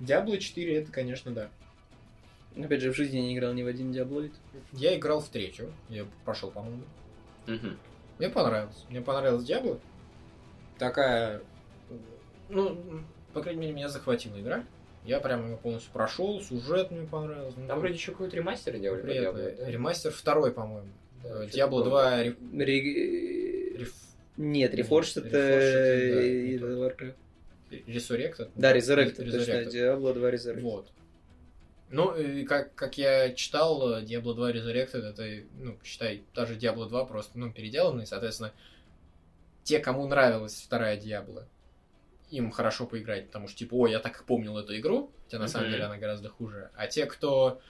Diablo 0.00 0.38
4 0.38 0.76
это, 0.76 0.92
конечно, 0.92 1.32
да. 1.32 1.48
Опять 2.56 2.80
же, 2.80 2.92
в 2.92 2.96
жизни 2.96 3.18
не 3.18 3.36
играл 3.36 3.52
ни 3.52 3.62
в 3.62 3.66
один 3.66 3.92
Диаблоид. 3.92 4.32
Я 4.72 4.96
играл 4.96 5.20
в 5.20 5.28
третью. 5.28 5.72
Я 5.88 6.06
прошел, 6.24 6.50
по-моему. 6.50 6.82
Мгм. 7.46 7.78
Мне 8.18 8.28
понравилось. 8.28 8.84
Мне 8.88 9.00
понравилась 9.00 9.48
Diablo. 9.48 9.80
Такая... 10.78 11.42
Ну, 12.48 13.02
по 13.32 13.42
крайней 13.42 13.60
мере, 13.60 13.72
меня 13.72 13.88
захватила 13.88 14.38
игра. 14.40 14.64
Я 15.04 15.20
прям 15.20 15.50
ее 15.50 15.56
полностью 15.56 15.92
прошел, 15.92 16.40
сюжет 16.42 16.90
мне 16.90 17.06
понравился. 17.06 17.58
ну, 17.58 17.66
Там 17.66 17.78
вроде 17.78 17.94
еще 17.94 18.12
какой-то 18.12 18.36
ремастер 18.36 18.78
делали. 18.78 19.02
приятно. 19.02 19.42
Да? 19.42 19.70
Ремастер 19.70 20.10
второй, 20.12 20.52
по-моему. 20.52 20.88
Э, 21.24 21.46
Diablo 21.52 21.84
было. 21.84 21.90
2... 21.90 22.22
ре- 22.22 22.36
Ре- 22.52 23.78
реф- 23.78 23.94
Нет, 24.36 24.74
Reforged 24.74 25.26
это... 25.26 25.36
Warcraft. 26.66 27.14
Resurrected? 27.86 28.50
Да, 28.56 28.76
Resurrected, 28.76 29.30
точно. 29.30 29.36
Resurrected. 29.52 29.72
Diablo 29.72 30.12
2 30.14 30.30
Resurrected. 30.30 30.60
Вот. 30.62 30.92
Ну, 31.90 32.14
и 32.16 32.44
как, 32.44 32.74
как 32.74 32.98
я 32.98 33.32
читал, 33.34 33.94
э, 33.98 34.02
Diablo 34.04 34.34
2 34.34 34.52
Resurrected, 34.52 35.02
это, 35.04 35.44
ну, 35.58 35.76
считай, 35.84 36.22
та 36.34 36.46
же 36.46 36.54
Diablo 36.56 36.88
2, 36.88 37.04
просто, 37.04 37.38
ну, 37.38 37.52
переделанный, 37.52 38.06
соответственно, 38.06 38.52
те, 39.64 39.78
кому 39.80 40.06
нравилась 40.06 40.54
вторая 40.62 40.96
Diablo, 40.98 41.44
им 42.30 42.50
хорошо 42.52 42.86
поиграть, 42.86 43.26
потому 43.26 43.48
что, 43.48 43.58
типа, 43.58 43.74
ой, 43.74 43.90
я 43.90 43.98
так 43.98 44.20
и 44.20 44.24
помнил 44.24 44.56
эту 44.56 44.76
игру, 44.78 45.10
хотя 45.24 45.38
на 45.40 45.48
самом 45.48 45.66
Мгм. 45.66 45.72
деле 45.72 45.84
она 45.84 45.96
гораздо 45.98 46.28
хуже. 46.28 46.70
А 46.76 46.86
те, 46.86 47.06
кто, 47.06 47.60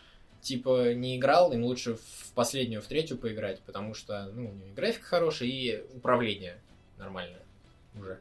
типа, 0.41 0.95
не 0.95 1.17
играл, 1.17 1.53
им 1.53 1.65
лучше 1.65 1.95
в 1.95 2.33
последнюю, 2.35 2.83
в 2.83 2.87
третью 2.87 3.19
поиграть, 3.19 3.61
потому 3.61 3.95
что, 3.95 4.31
ну, 4.35 4.51
у 4.51 4.55
нее 4.55 4.73
графика 4.73 5.05
хорошая, 5.05 5.49
и 5.49 5.83
управление 5.95 6.59
нормальное 6.99 7.43
уже. 7.99 8.19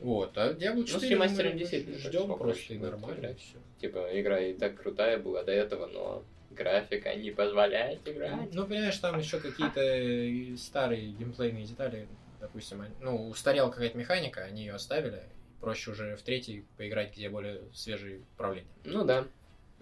Вот, 0.00 0.36
а 0.36 0.52
Diablo 0.52 0.84
4 0.84 0.92
Ну, 0.94 1.00
с 1.00 1.02
ремастером 1.02 1.56
действительно 1.58 1.98
ждем 1.98 2.36
просто 2.36 2.74
и 2.74 2.78
нормально. 2.78 3.18
играть. 3.18 3.38
всё. 3.38 3.58
Типа, 3.80 4.08
игра 4.12 4.40
и 4.40 4.52
так 4.54 4.80
крутая 4.80 5.18
была 5.18 5.44
до 5.44 5.52
этого, 5.52 5.86
но 5.86 6.24
графика 6.50 7.14
не 7.14 7.30
позволяет 7.30 8.06
играть. 8.08 8.52
Ну, 8.52 8.66
понимаешь, 8.66 8.98
там 8.98 9.18
еще 9.18 9.38
какие-то 9.38 10.56
старые 10.60 11.12
геймплейные 11.12 11.66
детали, 11.66 12.08
допустим, 12.40 12.84
ну, 13.00 13.28
устарела 13.28 13.70
какая-то 13.70 13.96
механика, 13.96 14.42
они 14.42 14.62
ее 14.62 14.74
оставили, 14.74 15.22
проще 15.60 15.92
уже 15.92 16.16
в 16.16 16.22
третий 16.22 16.64
поиграть, 16.76 17.12
где 17.16 17.28
более 17.28 17.60
свежие 17.72 18.22
управления. 18.34 18.66
Ну 18.84 19.04
да. 19.04 19.24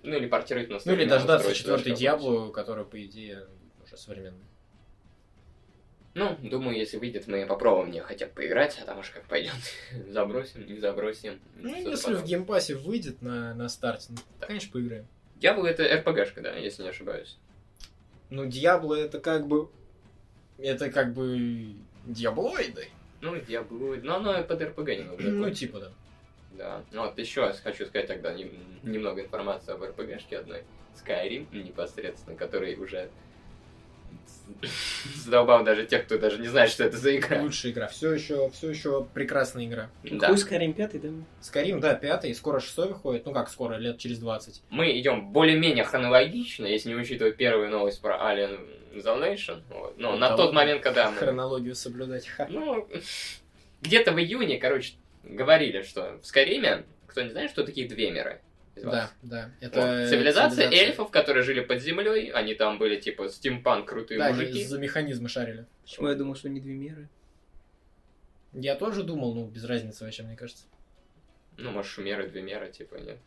Ну 0.02 0.16
или 0.16 0.26
портировать 0.26 0.68
на 0.70 0.78
Ну, 0.84 0.92
или 0.92 1.04
дождаться 1.04 1.54
четвертой 1.54 1.92
Диаблу, 1.94 2.50
которая, 2.50 2.84
по 2.84 3.02
идее, 3.04 3.46
уже 3.84 3.96
современная. 3.96 4.46
Ну, 6.14 6.36
думаю, 6.42 6.76
если 6.76 6.96
выйдет, 6.96 7.28
мы 7.28 7.46
попробуем 7.46 7.88
мне 7.88 8.02
хотя 8.02 8.26
бы 8.26 8.32
поиграть, 8.32 8.76
а 8.82 8.84
там 8.84 8.98
уж 8.98 9.10
как 9.10 9.24
пойдет. 9.26 9.54
забросим, 10.08 10.66
не 10.66 10.78
забросим. 10.78 11.38
Ну, 11.56 11.74
если 11.74 12.06
потом. 12.08 12.22
в 12.22 12.24
Game 12.24 12.47
Pass 12.47 12.69
е 12.69 12.74
выйдет 12.74 13.22
на, 13.22 13.54
на 13.54 13.68
старте, 13.68 14.08
ну, 14.10 14.16
конечно, 14.40 14.72
поиграем. 14.72 15.06
Diablo 15.40 15.66
это 15.66 15.84
RPG-шка, 15.84 16.40
да, 16.40 16.56
если 16.56 16.82
не 16.82 16.88
ошибаюсь. 16.88 17.38
Ну, 18.28 18.44
Диабло 18.46 18.94
это 18.94 19.20
как 19.20 19.46
бы... 19.46 19.68
Это 20.58 20.90
как 20.90 21.14
бы... 21.14 21.74
Диаблоиды. 22.06 22.88
Ну, 23.20 23.36
Diablo, 23.36 24.00
но 24.02 24.16
оно 24.16 24.42
под 24.42 24.62
RPG 24.62 24.96
немного. 24.96 25.22
Ну, 25.22 25.50
типа, 25.50 25.80
да. 25.80 25.92
Да. 26.60 26.82
Ну 26.92 27.06
вот 27.06 27.18
еще 27.18 27.50
хочу 27.64 27.86
сказать 27.86 28.06
тогда 28.06 28.34
нем- 28.34 28.52
немного 28.82 29.22
информации 29.22 29.72
об 29.72 29.82
RPG-шке 29.82 30.36
одной. 30.36 30.64
Skyrim 30.94 31.47
непосредственно, 31.56 32.36
который 32.36 32.74
уже 32.74 33.08
задолбал 35.14 35.64
даже 35.64 35.86
тех, 35.86 36.05
кто 36.05 36.18
даже 36.18 36.39
не 36.39 36.48
знает, 36.48 36.68
что 36.68 36.84
это 36.84 36.98
за 36.98 37.16
игра. 37.16 37.40
Лучшая 37.40 37.72
игра. 37.72 37.86
Все 37.86 38.12
еще, 38.12 38.50
все 38.50 38.68
еще 38.68 39.06
прекрасная 39.14 39.64
игра. 39.64 39.89
Да. 40.02 40.28
Какой 40.28 40.34
Skyrim 40.36 40.74
5, 40.74 41.00
да? 41.00 41.08
Скорим, 41.40 41.80
да, 41.80 41.94
пятый, 41.94 42.34
скоро 42.34 42.60
шестой 42.60 42.89
выходит. 42.89 43.24
Ну 43.24 43.32
как 43.32 43.48
скоро, 43.48 43.76
лет 43.76 43.97
через 43.97 44.18
20. 44.18 44.62
Мы 44.68 44.98
идем 45.00 45.32
более-менее 45.32 45.84
хронологично, 45.84 46.66
если 46.66 46.90
не 46.90 46.94
учитывать 46.94 47.39
первую 47.39 47.70
новость 47.70 48.02
про 48.02 48.16
Alien 48.16 48.58
Isolation. 48.92 49.62
Вот. 49.70 49.94
Ну, 49.97 50.16
на 50.16 50.36
тот 50.36 50.52
момент, 50.52 50.82
когда 50.82 51.10
мы... 51.10 51.16
Хронологию 51.16 51.74
соблюдать. 51.74 52.26
Ха. 52.26 52.47
Ну, 52.50 52.86
где-то 53.80 54.12
в 54.12 54.18
июне, 54.18 54.58
короче, 54.58 54.92
говорили, 55.23 55.82
что 55.82 56.18
в 56.23 56.26
Скайриме, 56.26 56.84
кто 57.07 57.23
не 57.23 57.31
знает, 57.31 57.50
что 57.50 57.65
такие 57.65 57.89
две 57.89 58.10
миры? 58.10 58.40
вас? 58.76 59.12
Да, 59.23 59.50
да. 59.50 59.50
Вот. 59.60 59.66
Это 59.68 60.08
Цивилизация 60.08 60.70
эльфов, 60.70 61.10
которые 61.10 61.42
жили 61.42 61.60
под 61.60 61.82
землей, 61.82 62.31
они 62.31 62.55
там 62.55 62.78
были 62.78 62.99
типа 62.99 63.28
стимпанк 63.28 63.89
крутые 63.89 64.18
Да, 64.18 64.26
они 64.26 64.34
мужики. 64.39 64.65
за 64.65 64.78
механизмы 64.78 65.28
шарили. 65.28 65.66
Почему 65.82 66.08
я 66.08 66.15
думал, 66.15 66.34
что 66.34 66.49
не 66.49 66.60
две 66.60 66.74
меры? 66.74 67.08
Я 68.52 68.74
тоже 68.74 69.02
думал, 69.05 69.34
ну, 69.34 69.47
без 69.47 69.65
разницы 69.65 70.05
вообще, 70.05 70.23
мне 70.23 70.36
кажется. 70.36 70.65
Ну, 71.57 71.70
может, 71.70 71.90
шумеры, 71.92 72.28
две 72.28 72.42
меры, 72.42 72.70
типа, 72.70 72.97
нет. 72.97 73.18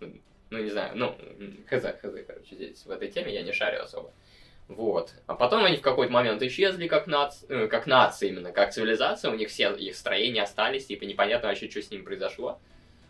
Ну, 0.00 0.12
Ну, 0.50 0.58
не 0.62 0.70
знаю, 0.70 0.96
ну, 0.96 1.16
хз, 1.68 1.82
хз, 1.82 2.14
короче, 2.26 2.54
здесь 2.56 2.84
в 2.84 2.90
этой 2.90 3.08
теме 3.08 3.32
я 3.32 3.42
не 3.42 3.52
шарю 3.52 3.82
особо. 3.82 4.12
Вот. 4.70 5.14
А 5.26 5.34
потом 5.34 5.64
они 5.64 5.76
в 5.76 5.82
какой-то 5.82 6.12
момент 6.12 6.40
исчезли 6.42 6.86
как, 6.86 7.08
нац... 7.08 7.42
э, 7.48 7.66
как 7.66 7.86
нация 7.86 8.28
именно, 8.28 8.52
как 8.52 8.72
цивилизация, 8.72 9.32
у 9.32 9.34
них 9.34 9.48
все 9.48 9.72
их 9.74 9.96
строения 9.96 10.44
остались, 10.44 10.86
типа 10.86 11.04
непонятно 11.04 11.48
вообще, 11.48 11.68
что 11.68 11.82
с 11.82 11.90
ним 11.90 12.04
произошло. 12.04 12.60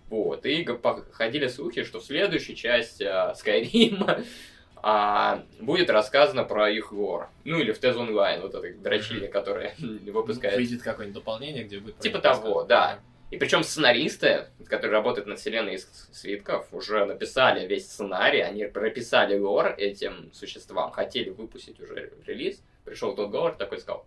Вот. 0.09 0.47
И 0.47 0.67
ходили 1.13 1.49
слухи, 1.49 1.85
что 1.85 2.01
в 2.01 2.05
следующей 2.05 2.57
части 2.57 3.03
а, 3.03 3.35
Скайрима 3.35 4.23
а, 4.77 5.45
будет 5.61 5.91
рассказано 5.91 6.45
про 6.45 6.71
их 6.71 6.93
лор. 6.93 7.29
Ну, 7.45 7.59
или 7.59 7.73
в 7.73 7.79
Тез 7.79 7.95
Онлайн, 7.95 8.41
вот 8.41 8.55
этой 8.55 8.73
дрочильня, 8.73 9.29
которая 9.29 9.75
выпускает 9.79 10.57
Выйдет 10.57 10.83
какое-нибудь 10.83 11.21
дополнение, 11.21 11.65
где 11.65 11.79
будет... 11.79 11.99
Типа 11.99 12.21
того, 12.21 12.65
да. 12.65 13.01
И 13.31 13.37
причем 13.37 13.63
сценаристы, 13.63 14.47
которые 14.67 14.93
работают 14.93 15.29
над 15.29 15.39
вселенной 15.39 15.75
из 15.77 15.89
свитков, 16.13 16.67
уже 16.73 17.05
написали 17.05 17.67
весь 17.67 17.87
сценарий, 17.87 18.41
они 18.41 18.65
прописали 18.65 19.39
лор 19.39 19.75
этим 19.79 20.31
существам, 20.33 20.91
хотели 20.91 21.31
выпустить 21.31 21.81
уже 21.81 22.13
релиз. 22.27 22.61
Пришел 22.85 23.15
тот 23.15 23.31
говор, 23.31 23.55
такой 23.55 23.79
сказал, 23.79 24.05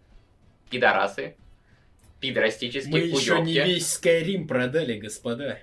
пидорасы, 0.69 1.35
пидорастические 2.19 2.91
Мы 2.91 2.99
еще 2.99 3.39
не 3.41 3.53
уёбки. 3.53 3.69
весь 3.69 3.97
Skyrim 3.97 4.45
продали, 4.45 4.99
господа. 4.99 5.59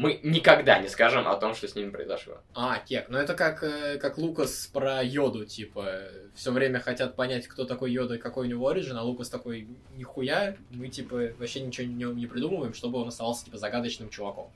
Мы 0.00 0.18
никогда 0.22 0.78
не 0.78 0.88
скажем 0.88 1.28
о 1.28 1.36
том, 1.36 1.54
что 1.54 1.68
с 1.68 1.74
ними 1.74 1.90
произошло. 1.90 2.38
А, 2.54 2.78
кек. 2.78 3.10
Ну 3.10 3.18
это 3.18 3.34
как, 3.34 3.62
э, 3.62 3.98
как 3.98 4.16
Лукас 4.16 4.66
про 4.72 5.02
Йоду, 5.02 5.44
типа, 5.44 6.04
все 6.34 6.52
время 6.52 6.80
хотят 6.80 7.16
понять, 7.16 7.46
кто 7.46 7.66
такой 7.66 7.92
Йода 7.92 8.14
и 8.14 8.18
какой 8.18 8.46
у 8.46 8.50
него 8.50 8.66
оригин, 8.68 8.96
а 8.96 9.02
Лукас 9.02 9.28
такой, 9.28 9.68
нихуя, 9.96 10.56
мы, 10.70 10.88
типа, 10.88 11.32
вообще 11.38 11.60
ничего 11.60 11.86
не, 11.86 12.04
не 12.18 12.26
придумываем, 12.26 12.72
чтобы 12.72 12.98
он 12.98 13.08
оставался, 13.08 13.44
типа, 13.44 13.58
загадочным 13.58 14.08
чуваком. 14.08 14.50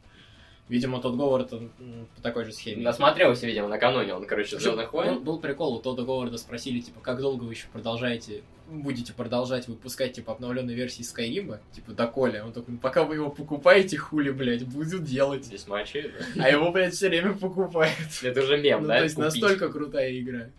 Видимо, 0.70 1.02
тот 1.02 1.14
Говард 1.14 1.52
он, 1.52 1.70
по 2.16 2.23
такой 2.23 2.47
же 2.47 2.52
схеме. 2.52 2.82
Насмотрелся, 2.82 3.47
видимо, 3.47 3.68
накануне 3.68 4.14
он, 4.14 4.24
короче, 4.24 4.56
Причем 4.56 4.62
Звездных 4.62 4.92
был, 4.92 4.98
войн. 4.98 5.23
был 5.23 5.40
прикол, 5.40 5.74
у 5.74 5.78
Тодда 5.81 6.05
Говарда 6.05 6.39
спросили, 6.39 6.81
типа, 6.81 7.00
как 7.02 7.20
долго 7.20 7.44
вы 7.44 7.52
еще 7.52 7.66
продолжаете, 7.70 8.44
будете 8.68 9.12
продолжать 9.12 9.68
выпускать, 9.68 10.15
типа, 10.15 10.33
обновленные 10.33 10.75
версии 10.76 11.02
Скайрима, 11.02 11.60
типа, 11.73 11.93
доколе. 11.93 12.43
Он 12.43 12.52
такой, 12.52 12.75
ну, 12.75 12.81
пока 12.81 13.05
вы 13.05 13.17
его 13.17 13.31
покупаете, 13.31 13.97
хули, 13.99 14.31
блядь, 14.31 14.65
буду 14.67 14.99
делать. 14.99 15.49
Весьма 15.51 15.81
очевидно. 15.81 16.18
А 16.41 16.49
его, 16.49 16.70
блядь, 16.73 16.94
все 16.94 17.09
время 17.09 17.34
покупают. 17.34 17.97
Это 18.23 18.43
уже 18.43 18.57
мем, 18.59 18.83
Ну, 18.83 18.89
да? 18.89 18.99
то 18.99 19.02
есть 19.05 19.15
купить. 19.17 19.33
настолько 19.33 19.68
крутая 19.70 20.18
игра. 20.18 20.51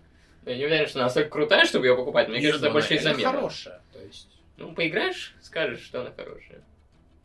Я 0.45 0.57
не 0.57 0.65
уверен, 0.65 0.87
что 0.87 0.99
она 0.99 1.05
настолько 1.07 1.29
крутая, 1.31 1.65
чтобы 1.65 1.87
ее 1.87 1.95
покупать. 1.95 2.29
Мне 2.29 2.41
кажется, 2.41 2.67
ну, 2.67 2.73
больше 2.73 2.95
из-за 2.95 3.13
мема. 3.13 3.31
хорошая. 3.31 3.81
То 3.93 3.99
есть, 4.01 4.29
Ну, 4.57 4.73
поиграешь, 4.73 5.35
скажешь, 5.41 5.81
что 5.81 6.01
она 6.01 6.11
хорошая. 6.11 6.61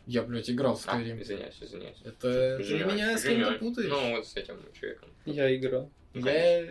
я, 0.06 0.22
блядь, 0.22 0.48
играл 0.50 0.74
в 0.76 0.88
А, 0.88 0.96
Skyrim. 0.98 1.20
извиняюсь, 1.22 1.56
извиняюсь. 1.60 1.98
Это 2.04 2.56
ты 2.58 2.84
меня 2.84 3.18
с 3.18 3.22
кем-то 3.22 3.52
путаешь. 3.58 3.90
Ну, 3.90 4.16
вот 4.16 4.26
с 4.26 4.34
этим 4.36 4.56
человеком. 4.78 5.10
Я 5.26 5.54
играл. 5.54 5.90
Ну, 6.14 6.26
я... 6.26 6.64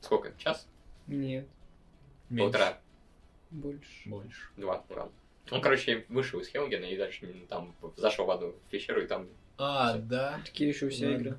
Сколько? 0.00 0.32
Час? 0.38 0.66
Нет, 1.08 1.46
меньше. 2.30 2.44
Полтора? 2.52 2.78
Больше. 3.50 4.08
Больше. 4.08 4.48
Два? 4.56 4.84
Урал. 4.88 5.12
Он, 5.50 5.60
короче, 5.60 6.04
вышел 6.08 6.40
из 6.40 6.48
Хелгена 6.48 6.86
и 6.86 6.96
дальше 6.96 7.26
там 7.48 7.74
зашел 7.96 8.26
в 8.26 8.30
одну 8.30 8.54
пещеру 8.70 9.02
и 9.02 9.06
там... 9.06 9.28
А, 9.58 9.96
да. 9.98 10.40
Такие 10.44 10.68
еще 10.68 10.88
все 10.88 11.06
Ладно. 11.06 11.20
игры. 11.20 11.38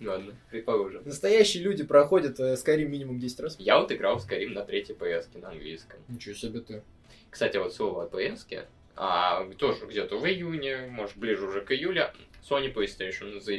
Ладно, 0.00 0.36
предположим. 0.50 1.02
Настоящие 1.04 1.64
люди 1.64 1.82
проходят 1.82 2.38
э, 2.38 2.54
Skyrim 2.54 2.84
минимум 2.84 3.18
10 3.18 3.40
раз. 3.40 3.56
Я 3.58 3.80
вот 3.80 3.90
играл 3.90 4.18
в 4.18 4.28
Skyrim 4.28 4.50
на 4.50 4.64
третьей 4.64 4.94
PS 4.94 5.36
на 5.40 5.50
английском. 5.50 5.98
Ничего 6.08 6.34
себе 6.34 6.60
ты. 6.60 6.82
Кстати, 7.30 7.56
вот 7.56 7.74
слово 7.74 8.04
о 8.04 8.06
PS, 8.06 8.66
а 8.94 9.44
тоже 9.58 9.86
где-то 9.86 10.16
в 10.16 10.26
июне, 10.26 10.86
может, 10.90 11.16
ближе 11.16 11.46
уже 11.46 11.60
к 11.62 11.72
июлю, 11.72 12.10
Sony 12.48 12.72
PlayStation, 12.72 13.40
за... 13.40 13.52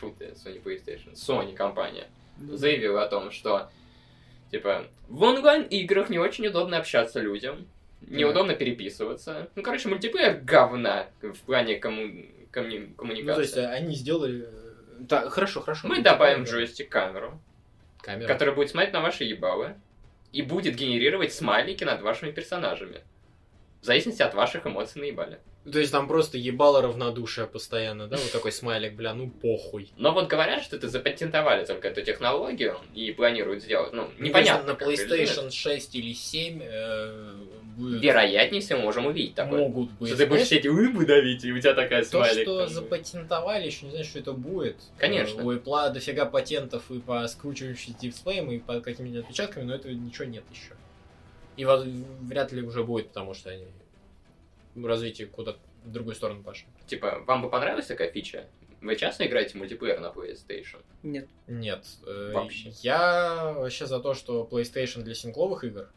Фу 0.00 0.14
ты, 0.18 0.26
Sony 0.28 0.62
PlayStation, 0.62 1.12
Sony 1.12 1.54
компания 1.54 2.08
заявила 2.38 3.04
о 3.04 3.08
том, 3.08 3.30
что 3.30 3.70
типа 4.54 4.84
в 5.08 5.22
онлайн-играх 5.22 6.10
не 6.10 6.18
очень 6.18 6.46
удобно 6.46 6.76
общаться 6.78 7.20
людям, 7.20 7.66
неудобно 8.00 8.54
переписываться. 8.54 9.48
Ну, 9.56 9.62
короче, 9.62 9.88
мультиплеер 9.88 10.40
говна 10.42 11.06
в 11.22 11.38
плане 11.40 11.76
комму... 11.76 12.02
комму- 12.52 12.86
Ну, 12.88 12.94
коммуникации. 12.94 13.34
то 13.34 13.40
есть 13.40 13.56
они 13.56 13.94
сделали... 13.96 14.44
э, 14.46 14.72
Да, 15.00 15.28
хорошо, 15.28 15.60
хорошо. 15.60 15.88
Мы 15.88 15.96
Ну, 15.96 16.02
добавим 16.02 16.44
типа, 16.44 16.50
джойстик 16.56 16.88
камеру, 16.88 17.40
Камера. 18.00 18.28
которая 18.28 18.54
будет 18.54 18.70
смотреть 18.70 18.92
на 18.92 19.00
ваши 19.00 19.24
ебалы 19.24 19.74
и 20.32 20.42
будет 20.42 20.76
генерировать 20.76 21.32
смайлики 21.32 21.82
над 21.84 22.00
вашими 22.02 22.30
персонажами. 22.30 23.00
В 23.84 23.86
зависимости 23.86 24.22
от 24.22 24.32
ваших 24.32 24.66
эмоций 24.66 24.98
на 25.02 25.04
ебале. 25.04 25.40
То 25.70 25.78
есть 25.78 25.92
там 25.92 26.08
просто 26.08 26.38
ебало 26.38 26.80
равнодушие 26.80 27.46
постоянно, 27.46 28.06
да? 28.06 28.16
Вот 28.16 28.32
такой 28.32 28.50
смайлик, 28.50 28.94
бля, 28.94 29.12
ну 29.12 29.28
похуй. 29.28 29.92
Но 29.98 30.12
вот 30.14 30.26
говорят, 30.26 30.62
что 30.62 30.76
это 30.76 30.88
запатентовали 30.88 31.66
только 31.66 31.88
эту 31.88 32.00
технологию 32.00 32.78
и 32.94 33.12
планируют 33.12 33.62
сделать. 33.62 33.92
Ну, 33.92 34.08
непонятно. 34.18 34.72
На. 34.72 34.76
PlayStation 34.78 35.50
6 35.50 35.96
или 35.96 36.14
7 36.14 36.62
э, 36.62 37.34
будет... 37.76 38.02
Вероятнее 38.02 38.62
всего 38.62 38.80
можем 38.80 39.04
увидеть 39.04 39.34
такое. 39.34 39.60
Могут 39.60 39.90
быть. 39.90 40.08
Что 40.08 40.16
ты 40.16 40.26
будешь 40.28 40.46
сидеть, 40.46 40.64
вы 40.64 41.04
давить, 41.04 41.44
и 41.44 41.52
у 41.52 41.58
тебя 41.58 41.74
такая 41.74 42.04
То, 42.04 42.08
смайлик. 42.08 42.42
что 42.42 42.60
там. 42.60 42.68
запатентовали, 42.70 43.66
еще 43.66 43.84
не 43.84 43.90
знаю, 43.90 44.06
что 44.06 44.18
это 44.18 44.32
будет. 44.32 44.76
Конечно. 44.96 45.44
У 45.44 45.52
Apple 45.52 45.92
дофига 45.92 46.24
патентов 46.24 46.90
и 46.90 47.00
по 47.00 47.28
скручивающим 47.28 47.96
дисплеям, 48.00 48.50
и 48.50 48.60
по 48.60 48.80
какими-то 48.80 49.18
отпечатками, 49.18 49.64
но 49.64 49.74
этого 49.74 49.92
ничего 49.92 50.24
нет 50.24 50.44
еще. 50.50 50.72
И 51.56 51.64
воз- 51.64 51.84
вряд 52.22 52.52
ли 52.52 52.62
уже 52.62 52.82
будет, 52.84 53.08
потому 53.08 53.34
что 53.34 53.50
они 53.50 53.66
в 54.74 54.86
развитии 54.86 55.24
куда-то 55.24 55.58
в 55.84 55.92
другую 55.92 56.14
сторону 56.16 56.42
пошли. 56.42 56.66
Типа, 56.86 57.22
вам 57.26 57.42
бы 57.42 57.50
понравилась 57.50 57.86
такая 57.86 58.10
фича? 58.10 58.46
Вы 58.80 58.96
часто 58.96 59.26
играете 59.26 59.52
в 59.52 59.54
мультиплеер 59.56 60.00
на 60.00 60.06
PlayStation? 60.08 60.82
Нет. 61.02 61.28
Нет. 61.46 61.84
э, 62.06 62.32
Вообще. 62.34 62.70
Я 62.82 63.52
вообще 63.56 63.86
за 63.86 64.00
то, 64.00 64.14
что 64.14 64.46
PlayStation 64.50 65.02
для 65.02 65.14
сингловых 65.14 65.64
игр, 65.64 65.88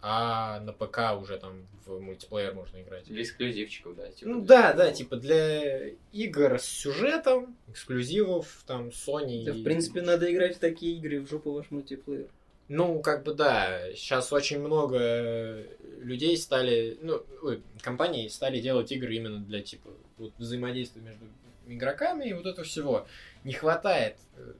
а 0.00 0.58
на 0.60 0.72
ПК 0.72 1.20
уже 1.20 1.38
там 1.38 1.66
в 1.86 2.00
мультиплеер 2.00 2.54
можно 2.54 2.80
играть. 2.82 3.04
Для 3.04 3.22
эксклюзивчиков, 3.22 3.94
да? 3.96 4.08
Типа, 4.10 4.30
Ну 4.30 4.40
да, 4.40 4.72
да, 4.72 4.90
типа 4.92 5.16
для 5.16 5.88
игр 6.12 6.58
с 6.58 6.64
сюжетом, 6.64 7.56
эксклюзивов, 7.68 8.64
там, 8.66 8.88
Sony. 8.88 9.44
Да, 9.44 9.52
и- 9.52 9.60
в 9.60 9.64
принципе, 9.64 10.02
надо 10.02 10.32
играть 10.32 10.56
в 10.56 10.58
такие 10.58 10.96
игры, 10.96 11.20
в 11.20 11.28
жопу 11.28 11.52
ваш 11.52 11.70
мультиплеер. 11.70 12.28
Ну, 12.74 13.00
как 13.02 13.22
бы 13.22 13.34
да, 13.34 13.92
сейчас 13.94 14.32
очень 14.32 14.58
много 14.58 15.62
людей 16.00 16.34
стали, 16.38 16.96
ну, 17.02 17.22
ой, 17.42 17.60
компаний 17.82 18.30
стали 18.30 18.60
делать 18.60 18.90
игры 18.92 19.14
именно 19.14 19.40
для, 19.40 19.60
типа, 19.60 19.90
вот 20.16 20.32
взаимодействия 20.38 21.02
между 21.02 21.26
игроками 21.68 22.24
и 22.30 22.32
вот 22.32 22.46
этого 22.46 22.64
всего. 22.64 23.06
Не 23.44 23.52
хватает 23.52 24.16
э, 24.38 24.52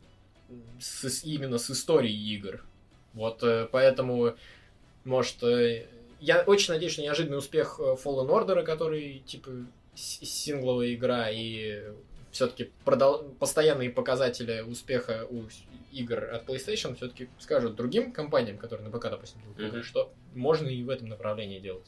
с- 0.79 1.25
именно 1.25 1.57
с 1.57 1.71
историей 1.71 2.35
игр. 2.35 2.63
Вот 3.15 3.43
э, 3.43 3.67
поэтому, 3.73 4.35
может, 5.05 5.43
э, 5.43 5.87
я 6.21 6.43
очень 6.43 6.75
надеюсь, 6.75 6.93
что 6.93 7.01
неожиданный 7.01 7.39
успех 7.39 7.81
Fallen 7.81 8.29
Order, 8.29 8.63
который, 8.63 9.23
типа, 9.25 9.51
сингловая 9.95 10.93
игра 10.93 11.31
и 11.31 11.83
все-таки 12.33 12.73
постоянные 13.39 13.91
показатели 13.91 14.61
успеха 14.61 15.27
у 15.31 15.45
игр 15.93 16.25
от 16.25 16.49
PlayStation 16.49 16.97
все-таки 16.97 17.29
скажут 17.39 17.77
другим 17.77 18.13
компаниям, 18.13 18.57
которые 18.59 18.89
на 18.89 18.97
ПК, 18.99 19.11
допустим, 19.11 19.41
делают 19.57 19.75
Мгм. 19.75 19.83
что 19.85 20.13
можно 20.35 20.67
и 20.67 20.83
в 20.83 20.89
этом 20.89 21.09
направлении 21.09 21.61
делать. 21.61 21.87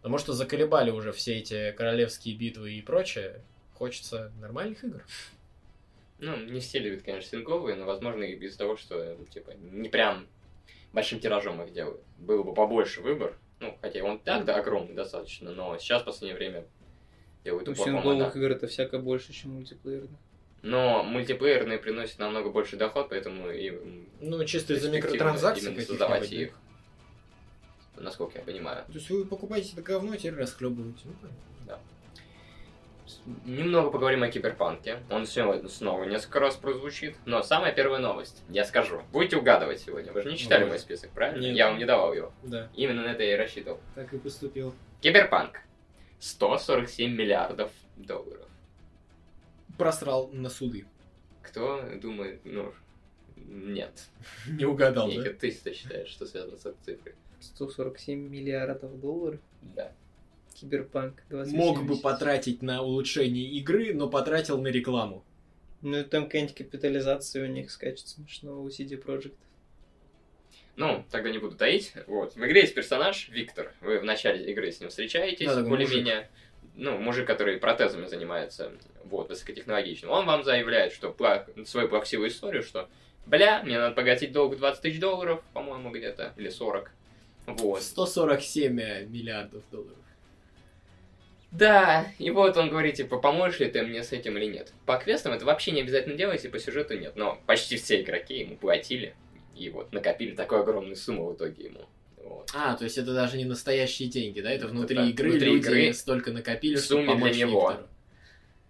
Потому 0.00 0.18
что 0.18 0.32
заколебали 0.32 0.90
уже 0.90 1.12
все 1.12 1.36
эти 1.38 1.70
королевские 1.72 2.34
битвы 2.34 2.72
и 2.72 2.82
прочее. 2.82 3.42
Хочется 3.74 4.32
нормальных 4.40 4.82
игр. 4.84 5.04
Ну, 6.18 6.36
не 6.36 6.60
все 6.60 6.78
любят, 6.78 7.02
конечно, 7.04 7.30
сингловые, 7.30 7.76
но, 7.76 7.84
возможно, 7.84 8.22
и 8.22 8.34
из-за 8.36 8.58
того, 8.58 8.76
что, 8.76 9.16
ну, 9.18 9.24
типа, 9.26 9.52
не 9.72 9.88
прям 9.88 10.26
большим 10.92 11.20
тиражом 11.20 11.62
их 11.62 11.72
делают. 11.72 12.00
Было 12.18 12.42
бы 12.42 12.54
побольше 12.54 13.00
выбор. 13.00 13.36
Ну, 13.60 13.76
хотя 13.80 14.02
он 14.02 14.18
так, 14.18 14.44
да, 14.44 14.56
огромный 14.56 14.94
достаточно, 14.94 15.52
но 15.52 15.76
сейчас 15.78 16.02
в 16.02 16.06
последнее 16.06 16.36
время 16.36 16.64
делают 17.44 17.68
У 17.68 17.72
упор, 17.72 17.84
по-моему, 17.84 18.02
сингловых 18.10 18.36
игр 18.36 18.50
это 18.52 18.66
всяко 18.66 18.98
больше, 18.98 19.32
чем 19.32 19.52
мультиплеерных. 19.54 20.10
Но 20.62 21.02
мультиплеерные 21.02 21.78
приносят 21.78 22.18
намного 22.18 22.50
больше 22.50 22.76
доход, 22.76 23.08
поэтому 23.10 23.50
и 23.50 23.72
Ну, 24.20 24.44
чисто 24.44 24.74
из-за 24.74 24.90
микротранзакций 24.90 25.80
создавать 25.82 26.30
да? 26.30 26.36
их. 26.36 26.58
Насколько 27.96 28.38
я 28.38 28.44
понимаю. 28.44 28.84
То 28.86 28.92
есть 28.94 29.10
вы 29.10 29.24
покупаете 29.24 29.72
это 29.72 29.82
говно, 29.82 30.14
теперь 30.16 30.34
расхлебываете. 30.34 31.00
Ну, 31.04 31.12
понятно. 31.20 31.42
Немного 33.44 33.90
поговорим 33.90 34.22
о 34.22 34.28
киберпанке. 34.28 34.98
Он 35.10 35.26
сегодня 35.26 35.68
снова 35.68 36.04
несколько 36.04 36.40
раз 36.40 36.56
прозвучит. 36.56 37.16
Но 37.26 37.42
самая 37.42 37.72
первая 37.72 38.00
новость, 38.00 38.42
я 38.48 38.64
скажу. 38.64 39.02
Будете 39.12 39.36
угадывать 39.36 39.80
сегодня. 39.80 40.12
Вы 40.12 40.22
же 40.22 40.30
не 40.30 40.36
читали 40.38 40.60
Давай. 40.60 40.70
мой 40.72 40.78
список, 40.78 41.10
правильно? 41.10 41.42
Нет. 41.42 41.56
Я 41.56 41.68
вам 41.68 41.78
не 41.78 41.84
давал 41.84 42.14
его. 42.14 42.32
Да, 42.42 42.68
Именно 42.74 43.02
на 43.02 43.08
это 43.08 43.22
я 43.22 43.34
и 43.34 43.36
рассчитывал. 43.36 43.80
так 43.94 44.12
и 44.14 44.18
поступил. 44.18 44.74
Киберпанк. 45.00 45.60
147 46.22 47.12
миллиардов 47.16 47.72
долларов. 47.96 48.46
Просрал 49.76 50.28
на 50.28 50.50
суды. 50.50 50.86
Кто 51.42 51.82
думает, 52.00 52.40
ну, 52.44 52.72
нет. 53.34 54.08
Не 54.46 54.64
угадал, 54.64 55.08
Ника, 55.08 55.24
да? 55.24 55.32
ты 55.32 55.50
что 55.50 55.74
считаешь, 55.74 56.08
что 56.08 56.26
связано 56.26 56.56
с 56.56 56.64
этой 56.66 56.78
цифрой? 56.84 57.14
147 57.40 58.28
миллиардов 58.28 59.00
долларов. 59.00 59.40
Да. 59.62 59.92
Киберпанк 60.54 61.24
2070. 61.28 61.58
Мог 61.58 61.84
бы 61.84 62.00
потратить 62.00 62.62
на 62.62 62.82
улучшение 62.82 63.50
игры, 63.58 63.92
но 63.92 64.08
потратил 64.08 64.60
на 64.60 64.68
рекламу. 64.68 65.24
Ну, 65.80 65.98
и 65.98 66.04
там 66.04 66.26
какая-нибудь 66.26 66.54
капитализация 66.54 67.48
у 67.48 67.52
них 67.52 67.72
скачет 67.72 68.06
смешного 68.06 68.60
у 68.60 68.68
CD 68.68 68.90
Projekt. 68.90 69.34
Ну, 70.76 71.04
тогда 71.10 71.30
не 71.30 71.38
буду 71.38 71.56
таить. 71.56 71.92
Вот. 72.06 72.34
В 72.34 72.44
игре 72.44 72.62
есть 72.62 72.74
персонаж 72.74 73.28
Виктор. 73.28 73.72
Вы 73.80 73.98
в 73.98 74.04
начале 74.04 74.50
игры 74.50 74.72
с 74.72 74.80
ним 74.80 74.88
встречаетесь, 74.88 75.46
Да, 75.46 75.62
более-менее. 75.62 76.30
Ну, 76.74 76.96
мужик, 76.96 77.26
который 77.26 77.58
протезами 77.58 78.06
занимается, 78.06 78.72
вот, 79.04 79.28
высокотехнологичным. 79.28 80.10
Он 80.10 80.24
вам 80.24 80.42
заявляет, 80.42 80.94
что 80.94 81.10
пла- 81.10 81.66
свою 81.66 81.88
плаксивую 81.88 82.30
историю, 82.30 82.62
что 82.62 82.88
бля, 83.26 83.62
мне 83.62 83.78
надо 83.78 83.94
погасить 83.94 84.32
долг 84.32 84.56
20 84.56 84.80
тысяч 84.80 84.98
долларов, 84.98 85.42
по-моему, 85.52 85.90
где-то, 85.90 86.32
или 86.38 86.48
40. 86.48 86.90
Вот. 87.46 87.82
147 87.82 88.72
миллиардов 89.08 89.62
долларов. 89.70 89.98
Да, 91.50 92.06
и 92.18 92.30
вот 92.30 92.56
он 92.56 92.70
говорит, 92.70 92.94
типа, 92.94 93.18
поможешь 93.18 93.60
ли 93.60 93.68
ты 93.70 93.82
мне 93.82 94.02
с 94.02 94.12
этим 94.12 94.38
или 94.38 94.46
нет. 94.46 94.72
По 94.86 94.96
квестам 94.96 95.34
это 95.34 95.44
вообще 95.44 95.72
не 95.72 95.82
обязательно 95.82 96.14
делать, 96.16 96.42
и 96.46 96.48
по 96.48 96.58
сюжету 96.58 96.98
нет. 96.98 97.14
Но 97.14 97.38
почти 97.46 97.76
все 97.76 98.00
игроки 98.00 98.38
ему 98.38 98.56
платили, 98.56 99.14
и 99.56 99.68
вот 99.70 99.92
накопили 99.92 100.34
такую 100.34 100.62
огромную 100.62 100.96
сумму 100.96 101.26
в 101.30 101.36
итоге 101.36 101.64
ему. 101.64 101.80
Вот. 102.24 102.50
А, 102.54 102.74
то 102.76 102.84
есть 102.84 102.98
это 102.98 103.12
даже 103.14 103.36
не 103.36 103.44
настоящие 103.44 104.08
деньги, 104.08 104.40
да? 104.40 104.50
Это 104.50 104.64
Это 104.66 104.74
внутри 104.74 104.96
да, 104.96 105.08
игры 105.08 105.30
внутри 105.30 105.50
люди 105.50 105.66
игры 105.66 105.92
столько 105.92 106.32
накопили, 106.32 106.76
в 106.76 106.80
чтобы 106.80 107.06
сумме 107.06 107.32
для 107.32 107.46
него. 107.46 107.70
Виктору. 107.70 107.88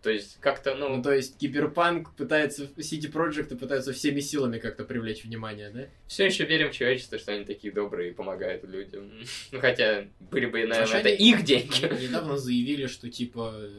То 0.02 0.10
есть, 0.10 0.38
как-то, 0.40 0.74
ну, 0.74 0.96
Ну, 0.96 1.02
то 1.02 1.12
есть 1.12 1.38
Киберпанк 1.38 2.12
пытается, 2.16 2.64
CD 2.76 3.08
Projekt 3.12 3.56
пытаются 3.56 3.92
всеми 3.92 4.18
силами 4.18 4.58
как-то 4.58 4.84
привлечь 4.84 5.22
внимание, 5.22 5.70
да? 5.70 5.86
все 6.08 6.26
еще 6.26 6.44
верим 6.44 6.70
в 6.70 6.72
человечество, 6.72 7.18
что 7.18 7.32
они 7.32 7.44
такие 7.44 7.72
добрые 7.72 8.10
и 8.10 8.12
помогают 8.12 8.64
людям. 8.64 9.12
Ну, 9.52 9.60
хотя, 9.60 10.06
были 10.18 10.46
бы, 10.46 10.58
наверное, 10.64 10.86
Слушай, 10.86 11.00
это 11.00 11.08
они- 11.10 11.30
их 11.30 11.44
деньги. 11.44 11.84
Они 11.84 12.08
недавно 12.08 12.36
заявили, 12.36 12.86
что 12.88 13.08
типа 13.10 13.54
э, 13.54 13.70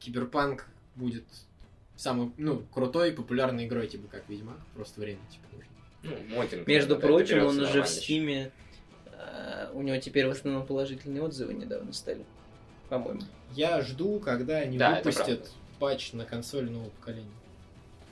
Киберпанк 0.00 0.66
будет 0.96 1.24
самый, 1.96 2.32
ну, 2.36 2.62
крутой, 2.74 3.12
популярной 3.12 3.66
игрой, 3.66 3.86
типа, 3.86 4.06
как 4.08 4.28
Ведьмак. 4.28 4.58
Просто 4.74 5.00
время, 5.00 5.20
типа, 5.30 5.44
нужно. 5.52 5.69
Ну, 6.02 6.16
моддинг. 6.28 6.66
Между 6.66 6.98
прочим, 6.98 7.44
он 7.44 7.60
уже 7.60 7.82
в. 7.82 7.88
Steam 7.88 8.32
е, 8.32 8.50
э, 9.12 9.70
у 9.74 9.82
него 9.82 9.98
теперь 9.98 10.26
в 10.26 10.30
основном 10.30 10.66
положительные 10.66 11.22
отзывы 11.22 11.54
недавно 11.54 11.92
стали, 11.92 12.24
по-моему. 12.88 13.20
Я 13.54 13.80
жду, 13.82 14.18
когда 14.20 14.58
они 14.58 14.78
Да, 14.78 14.96
выпустят 14.96 15.50
патч 15.78 16.12
на 16.12 16.24
консоль 16.24 16.70
нового 16.70 16.90
поколения. 16.90 17.30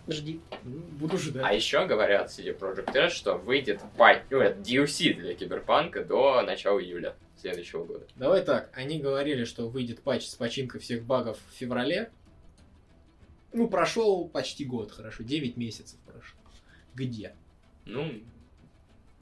Жди. 0.09 0.41
Ну, 0.65 0.79
Буду 0.99 1.17
А 1.17 1.19
ждать. 1.19 1.55
еще 1.55 1.87
говорят 1.87 2.31
CD 2.31 2.59
Projekt 2.59 2.93
Red, 2.95 3.11
что 3.11 3.37
выйдет 3.37 3.81
патч, 3.97 4.23
ну, 4.31 4.39
это 4.41 4.59
DLC 4.61 5.13
для 5.15 5.35
Киберпанка 5.35 6.03
до 6.05 6.41
начала 6.43 6.83
июля 6.83 7.15
следующего 7.37 7.85
года. 7.85 8.07
Давай 8.17 8.43
так, 8.43 8.71
они 8.75 8.99
говорили, 8.99 9.45
что 9.45 9.69
выйдет 9.69 10.01
патч 10.01 10.27
с 10.27 10.35
починкой 10.35 10.81
всех 10.81 11.05
багов 11.05 11.39
в 11.51 11.55
феврале. 11.55 12.11
Ну, 13.53 13.69
прошел 13.69 14.29
почти 14.29 14.65
год, 14.65 14.93
хорошо, 14.93 15.23
9 15.25 15.57
месяцев 15.57 15.99
прошло. 16.07 16.39
Где? 16.95 17.35
Ну, 17.89 18.13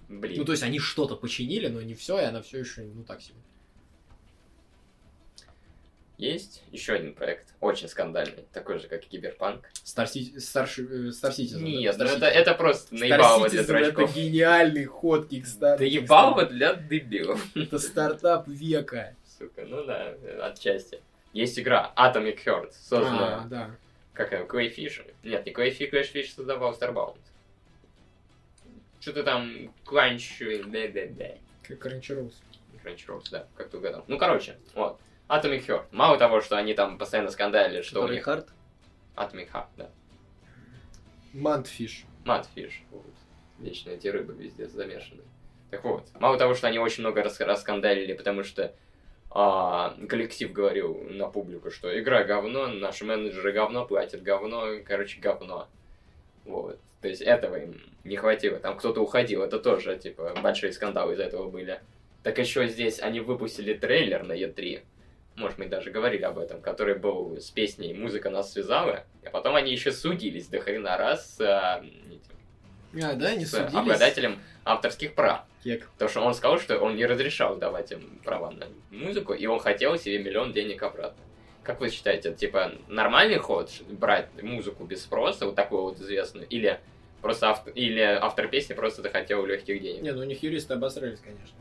блин. 0.09 0.39
Ну, 0.39 0.45
то 0.45 0.53
есть 0.53 0.63
они 0.65 0.79
что-то 0.81 1.17
починили, 1.17 1.69
но 1.69 1.81
не 1.81 1.95
все, 1.95 2.19
и 2.19 2.25
она 2.25 2.43
все 2.43 2.59
еще, 2.59 2.83
ну, 2.83 3.05
так 3.05 3.23
себе. 3.23 3.37
Есть 6.19 6.63
еще 6.73 6.95
один 6.95 7.15
проект, 7.15 7.55
очень 7.61 7.89
скандальный, 7.89 8.47
такой 8.53 8.79
же, 8.79 8.89
как 8.89 9.05
и 9.05 9.07
Киберпанк. 9.07 9.71
Star, 9.85 10.07
Star, 10.07 10.67
э, 10.79 11.11
Star 11.11 11.31
Citizen. 11.31 11.61
Нет, 11.61 11.97
да? 11.99 12.05
ну 12.07 12.11
Star 12.11 12.17
это, 12.17 12.27
Citizen. 12.27 12.31
это 12.31 12.55
просто 12.55 12.95
наебалово 12.95 13.49
для 13.51 13.65
дурачков. 13.65 14.11
Это 14.11 14.19
гениальный 14.19 14.85
ход 14.87 15.31
Kickstarter. 15.31 15.79
Да 15.79 15.85
ебалово 15.85 16.47
для 16.47 16.75
дебилов. 16.75 17.47
Это 17.55 17.79
стартап 17.79 18.49
века. 18.49 19.15
Сука, 19.39 19.67
ну 19.67 19.85
да, 19.85 20.15
отчасти. 20.41 21.03
Есть 21.35 21.59
игра 21.59 21.93
Atomic 21.97 22.43
Heart, 22.47 22.71
А, 22.71 22.89
созданная, 22.89 23.41
да. 23.51 23.71
как 24.15 24.33
она? 24.33 24.45
Нет, 25.23 25.45
не 25.45 25.53
Клейфиш, 25.53 25.91
Клейфиш 25.91 26.33
создавал 26.33 26.73
Starbound. 26.73 27.19
Что-то 29.07 29.23
там. 29.23 29.73
Как 31.63 31.87
Crunchyroll. 31.87 32.33
Crunchyroll, 32.83 33.23
да, 33.31 33.47
как 33.55 33.71
ты 33.71 33.77
угадал. 33.77 34.05
Ну, 34.09 34.19
короче, 34.19 34.57
вот. 34.75 34.99
Atomic 35.29 35.65
Heart. 35.65 35.85
Мало 35.93 36.19
того, 36.19 36.41
что 36.41 36.57
они 36.57 36.75
там 36.75 36.99
постоянно 36.99 37.31
скандалили, 37.31 37.83
что 37.83 38.01
у 38.01 38.03
Который 38.03 38.17
них... 38.17 38.25
Heart. 38.25 38.49
Atomic 39.15 39.53
Heart, 39.53 39.67
да. 39.77 39.91
Mundfish. 41.35 42.05
Mundfish. 42.25 42.83
Вот. 42.91 43.05
Вечно 43.61 43.91
эти 43.91 44.09
рыбы 44.09 44.35
везде 44.35 44.67
замешаны. 44.67 45.23
Так 45.71 45.85
вот, 45.85 46.09
мало 46.19 46.37
того, 46.37 46.55
что 46.57 46.67
они 46.67 46.81
очень 46.81 47.05
много 47.05 47.23
рас 47.23 47.39
раскандалили, 47.39 48.13
потому 48.13 48.43
что 48.43 48.75
а, 49.31 49.97
коллектив 50.09 50.51
говорил 50.51 51.07
на 51.11 51.29
публику, 51.29 51.71
что 51.71 51.97
игра 51.97 52.25
говно, 52.25 52.67
наши 52.67 53.05
менеджеры 53.05 53.53
говно, 53.53 53.87
платят 53.87 54.25
говно, 54.25 54.81
короче, 54.85 55.21
говно. 55.21 55.69
Вот. 56.45 56.81
То 57.07 57.11
есть 57.11 57.23
этого 57.23 57.55
им 57.55 57.81
не 58.03 58.17
хватило. 58.17 58.59
Там 58.59 58.77
кто-то 58.77 59.01
уходил, 59.01 59.45
это 59.45 59.61
тоже, 59.61 59.97
типа, 59.97 60.35
большие 60.43 60.73
скандалы 60.73 61.13
из-за 61.13 61.23
этого 61.23 61.49
были. 61.49 61.81
Так 62.25 62.37
еще 62.39 62.67
здесь 62.67 63.01
они 63.01 63.21
выпустили 63.21 63.75
трейлер 63.75 64.25
на 64.25 64.33
E3, 64.33 64.83
может, 65.37 65.59
мы 65.59 65.67
даже 65.67 65.93
говорили 65.93 66.23
об 66.23 66.37
этом, 66.39 66.61
который 66.61 66.97
был 66.97 67.37
с 67.39 67.51
песней 67.51 67.95
«Музыка 67.95 68.29
нас 68.29 68.53
связала», 68.53 69.05
а 69.25 69.31
потом 69.31 69.55
они 69.55 69.71
еще 69.71 69.93
судились 69.93 70.49
до 70.49 70.59
хрена 70.59 70.97
раз 70.97 71.37
с, 71.37 71.41
а, 71.41 71.85
А, 73.01 73.13
да, 73.13 73.37
не 73.37 73.45
с 73.45 73.53
судились. 73.53 73.75
обладателем 73.75 74.41
авторских 74.65 75.15
прав. 75.15 75.43
Кек. 75.63 75.89
Потому 75.93 76.09
что 76.09 76.21
он 76.23 76.35
сказал, 76.35 76.59
что 76.59 76.81
он 76.81 76.97
не 76.97 77.07
разрешал 77.07 77.57
давать 77.57 77.93
им 77.93 78.19
права 78.25 78.51
на 78.51 78.67
музыку, 78.91 79.33
и 79.33 79.47
он 79.47 79.61
хотел 79.61 79.97
себе 79.97 80.19
миллион 80.19 80.53
денег 80.53 80.83
обратно. 80.83 81.23
Как 81.63 81.81
вы 81.81 81.91
считаете, 81.91 82.31
это, 82.31 82.39
типа 82.39 82.73
нормальный 82.89 83.39
ход 83.39 83.71
брать 83.91 84.29
музыку 84.43 84.85
без 84.85 85.03
спроса, 85.03 85.47
вот 85.47 85.55
такую 85.55 85.83
вот 85.83 86.01
известную, 86.01 86.49
или 86.49 86.81
просто 87.27 87.49
автор, 87.51 87.73
или 87.75 88.01
автор 88.01 88.49
песни 88.49 88.75
просто 88.75 89.03
захотел 89.03 89.45
легких 89.45 89.81
денег? 89.83 90.03
Не, 90.03 90.13
ну 90.13 90.21
у 90.23 90.25
них 90.25 90.43
юристы 90.43 90.75
обосрались, 90.75 91.19
конечно. 91.21 91.57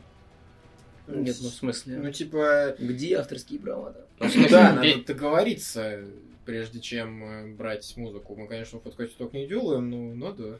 Нет, 1.08 1.36
ну 1.40 1.48
в 1.48 1.52
смысле. 1.54 1.96
Ну, 1.98 2.10
типа, 2.12 2.74
Где 2.78 3.16
авторские 3.18 3.60
права, 3.60 3.92
да? 3.92 4.00
Ну, 4.20 4.26
в 4.28 4.50
да, 4.50 4.76
пе- 4.82 4.94
надо 4.94 5.04
договориться, 5.06 6.00
прежде 6.44 6.80
чем 6.80 7.24
э, 7.24 7.46
брать 7.54 7.96
музыку. 7.96 8.34
Мы, 8.34 8.48
конечно, 8.48 8.78
в 8.78 8.82
подкасте 8.82 9.14
только 9.18 9.36
не 9.36 9.46
делаем, 9.46 9.88
но 9.90 10.14
надо. 10.28 10.58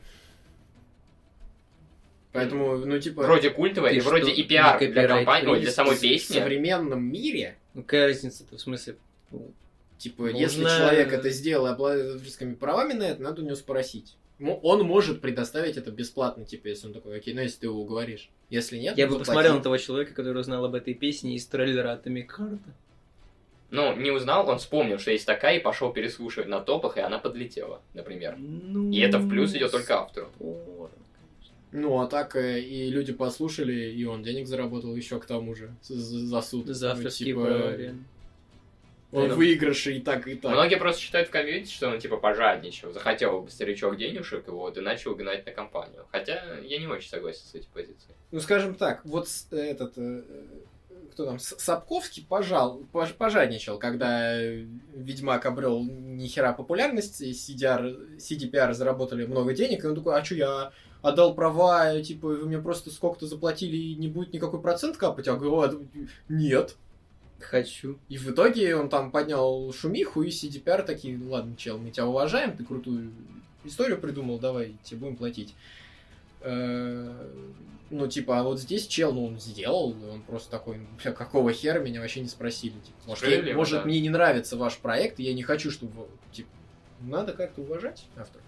Поэтому, 2.32 2.76
ну, 2.76 2.98
типа, 3.00 3.22
вроде 3.22 3.50
культовая 3.50 3.92
и 3.92 4.00
вроде 4.00 4.30
и 4.30 4.42
пиар 4.42 4.78
для 4.78 5.08
компании, 5.08 5.60
для 5.60 5.70
самой 5.70 5.96
в 5.96 6.00
песни. 6.00 6.34
современном 6.34 7.02
мире, 7.02 7.56
Ну 7.74 7.82
какая 7.82 8.08
разница-то 8.08 8.56
в 8.56 8.60
смысле? 8.60 8.96
ну, 9.30 9.50
типа, 9.96 10.28
если 10.28 10.62
человек 10.62 11.12
это 11.12 11.30
сделал 11.30 11.66
и 11.66 11.70
обладает 11.70 12.16
авторскими 12.16 12.54
правами 12.54 12.92
на 12.92 13.04
это, 13.04 13.22
надо 13.22 13.40
у 13.42 13.44
него 13.44 13.56
спросить. 13.56 14.16
Он 14.40 14.82
может 14.84 15.20
предоставить 15.22 15.76
это 15.78 15.90
бесплатно, 15.90 16.44
типа, 16.44 16.68
если 16.68 16.88
он 16.88 16.92
такой, 16.92 17.16
окей, 17.16 17.32
ну, 17.32 17.40
если 17.40 17.60
ты 17.60 17.66
его 17.66 17.80
уговоришь. 17.80 18.28
Если 18.50 18.76
нет, 18.78 18.96
Я 18.98 19.06
бы 19.06 19.12
заплати. 19.12 19.26
посмотрел 19.28 19.54
на 19.56 19.62
того 19.62 19.76
человека, 19.78 20.12
который 20.12 20.40
узнал 20.40 20.64
об 20.64 20.74
этой 20.74 20.92
песне 20.94 21.34
из 21.36 21.46
трейлера 21.46 21.98
Atomic 22.02 22.28
Heart. 22.38 22.58
Ну, 23.70 23.96
не 23.96 24.10
узнал, 24.10 24.48
он 24.48 24.58
вспомнил, 24.58 24.98
что 24.98 25.10
есть 25.10 25.26
такая, 25.26 25.58
и 25.58 25.62
пошел 25.62 25.92
переслушивать 25.92 26.48
на 26.48 26.60
топах, 26.60 26.98
и 26.98 27.00
она 27.00 27.18
подлетела, 27.18 27.80
например. 27.94 28.36
Ну, 28.38 28.92
И 28.92 28.98
это 29.00 29.18
в 29.18 29.28
плюс 29.28 29.54
идет 29.54 29.72
только 29.72 30.00
автору. 30.00 30.28
спорно. 30.36 30.90
Ну, 31.72 32.00
а 32.00 32.06
так 32.06 32.36
э, 32.36 32.60
и 32.60 32.88
люди 32.90 33.12
послушали, 33.12 33.90
и 33.90 34.04
он 34.04 34.22
денег 34.22 34.46
заработал 34.46 34.94
еще 34.94 35.18
к 35.18 35.26
тому 35.26 35.54
же 35.54 35.74
за, 35.82 36.40
суд. 36.42 36.68
За 36.68 36.94
Ну, 36.94 37.08
типа. 37.10 37.92
Он 39.12 39.28
Ну, 39.28 39.34
выигрыше 39.36 39.92
и 39.94 40.00
так, 40.00 40.26
и 40.26 40.34
так. 40.34 40.50
Многие 40.52 40.76
просто 40.76 41.00
считают 41.00 41.28
в 41.28 41.30
комьюнити, 41.30 41.70
что 41.72 41.88
он 41.88 41.98
типа 42.00 42.16
пожадничал, 42.16 42.92
захотел 42.92 43.46
старичок 43.48 43.96
денежек, 43.96 44.48
вот, 44.48 44.76
и 44.76 44.80
начал 44.80 45.14
гнать 45.14 45.46
на 45.46 45.52
компанию. 45.52 46.06
Хотя 46.10 46.58
я 46.64 46.78
не 46.78 46.86
очень 46.88 47.08
согласен 47.08 47.42
с 47.44 47.54
этой 47.54 47.68
позицией. 47.72 48.14
Ну, 48.32 48.40
скажем 48.40 48.74
так, 48.74 49.04
вот 49.04 49.28
с- 49.28 49.46
этот, 49.52 49.92
э, 49.96 50.22
кто 51.12 51.24
там, 51.24 51.38
Сапковский 51.38 52.26
пожал, 52.28 52.82
пож- 52.92 53.14
пожадничал, 53.14 53.78
когда 53.78 54.38
э, 54.42 54.66
Ведьмак 54.94 55.46
обрел 55.46 55.82
нихера 55.84 56.52
популярность, 56.52 57.20
и 57.20 57.30
CDR, 57.30 58.16
CDPR 58.18 58.74
заработали 58.74 59.24
много 59.24 59.54
денег, 59.54 59.84
и 59.84 59.86
он 59.86 59.94
такой, 59.94 60.18
а 60.18 60.24
что, 60.24 60.34
я 60.34 60.72
отдал 61.02 61.34
права, 61.34 61.94
э, 61.94 62.02
типа, 62.02 62.26
вы 62.26 62.46
мне 62.46 62.58
просто 62.58 62.90
сколько-то 62.90 63.26
заплатили, 63.26 63.76
и 63.76 63.94
не 63.94 64.08
будет 64.08 64.32
никакой 64.32 64.60
процент 64.60 64.96
капать? 64.96 65.28
А 65.28 65.36
говорю, 65.36 65.60
«А, 65.60 65.86
нет. 66.28 66.74
Хочу. 67.38 67.98
И 68.08 68.16
в 68.18 68.30
итоге 68.30 68.74
он 68.76 68.88
там 68.88 69.10
поднял 69.10 69.72
шумиху, 69.72 70.22
и 70.22 70.28
CDPR 70.30 70.82
такие, 70.82 71.16
«Ну 71.18 71.30
ладно, 71.30 71.54
чел, 71.56 71.78
мы 71.78 71.90
тебя 71.90 72.06
уважаем, 72.06 72.56
ты 72.56 72.64
крутую 72.64 73.12
историю 73.64 73.98
придумал, 74.00 74.38
давай, 74.38 74.76
тебе 74.82 75.00
будем 75.00 75.16
платить. 75.16 75.54
Э, 76.40 77.12
Ну, 77.88 78.08
типа, 78.08 78.40
а 78.40 78.42
вот 78.42 78.58
здесь 78.58 78.88
чел, 78.88 79.12
ну, 79.12 79.26
он 79.26 79.38
сделал, 79.38 79.90
он 80.10 80.20
просто 80.22 80.50
такой, 80.50 80.80
бля, 81.00 81.12
какого 81.12 81.52
хера 81.52 81.78
меня 81.78 82.00
вообще 82.00 82.20
не 82.20 82.26
спросили. 82.28 82.72
Типа, 82.72 82.96
может, 83.06 83.22
я- 83.22 83.28
Справедливо, 83.30 83.56
может 83.56 83.78
да. 83.80 83.84
мне 83.86 84.00
не 84.00 84.10
нравится 84.10 84.56
ваш 84.56 84.78
проект, 84.78 85.20
и 85.20 85.22
я 85.22 85.32
не 85.34 85.44
хочу, 85.44 85.70
чтобы, 85.70 86.08
типа, 86.32 86.48
надо 87.00 87.32
как-то 87.32 87.62
уважать 87.62 88.06
автора. 88.16 88.42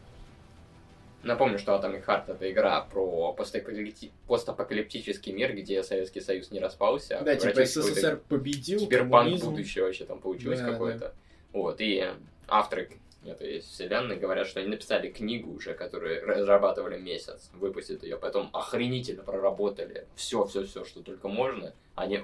Напомню, 1.23 1.59
что 1.59 1.73
Atomic 1.73 2.05
Heart 2.07 2.33
это 2.33 2.51
игра 2.51 2.81
про 2.83 3.35
постапокалипти- 3.37 4.13
постапокалиптический 4.29 5.33
мир, 5.33 5.55
где 5.55 5.83
Советский 5.83 6.21
Союз 6.21 6.51
не 6.51 6.61
распался, 6.61 7.19
а 7.19 7.23
да, 7.23 7.35
типа, 7.35 7.65
СССР 7.65 8.21
победил, 8.29 8.81
киберпанк 8.81 9.41
будущее 9.41 9.85
вообще 9.85 10.05
там 10.05 10.21
получилось 10.21 10.61
Да, 10.61 10.73
какое-то. 10.73 11.15
Вот, 11.53 11.81
и 11.81 12.07
авторы 12.47 12.91
этой 13.25 13.61
вселенной 13.61 14.17
говорят, 14.17 14.47
что 14.47 14.61
они 14.61 14.69
написали 14.69 15.09
книгу 15.09 15.53
уже, 15.53 15.75
которую 15.75 16.25
разрабатывали 16.25 16.99
месяц, 16.99 17.51
выпустят 17.53 18.03
ее, 18.03 18.17
потом 18.17 18.51
охренительно 18.53 19.23
проработали 19.23 20.07
все, 20.15 20.45
все, 20.47 20.65
все, 20.65 20.85
что 20.85 21.01
только 21.03 21.29
можно. 21.29 21.75
Они 21.95 22.21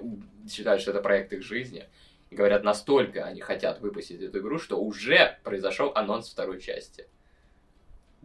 считают, 0.48 0.82
что 0.82 0.92
это 0.92 1.00
проект 1.00 1.32
их 1.32 1.42
жизни. 1.42 1.88
И 2.30 2.36
говорят, 2.36 2.64
настолько 2.64 3.24
они 3.24 3.40
хотят 3.40 3.80
выпустить 3.80 4.22
эту 4.22 4.38
игру, 4.38 4.58
что 4.58 4.80
уже 4.80 5.38
произошел 5.42 5.92
анонс 5.94 6.30
второй 6.30 6.60
части. 6.60 7.06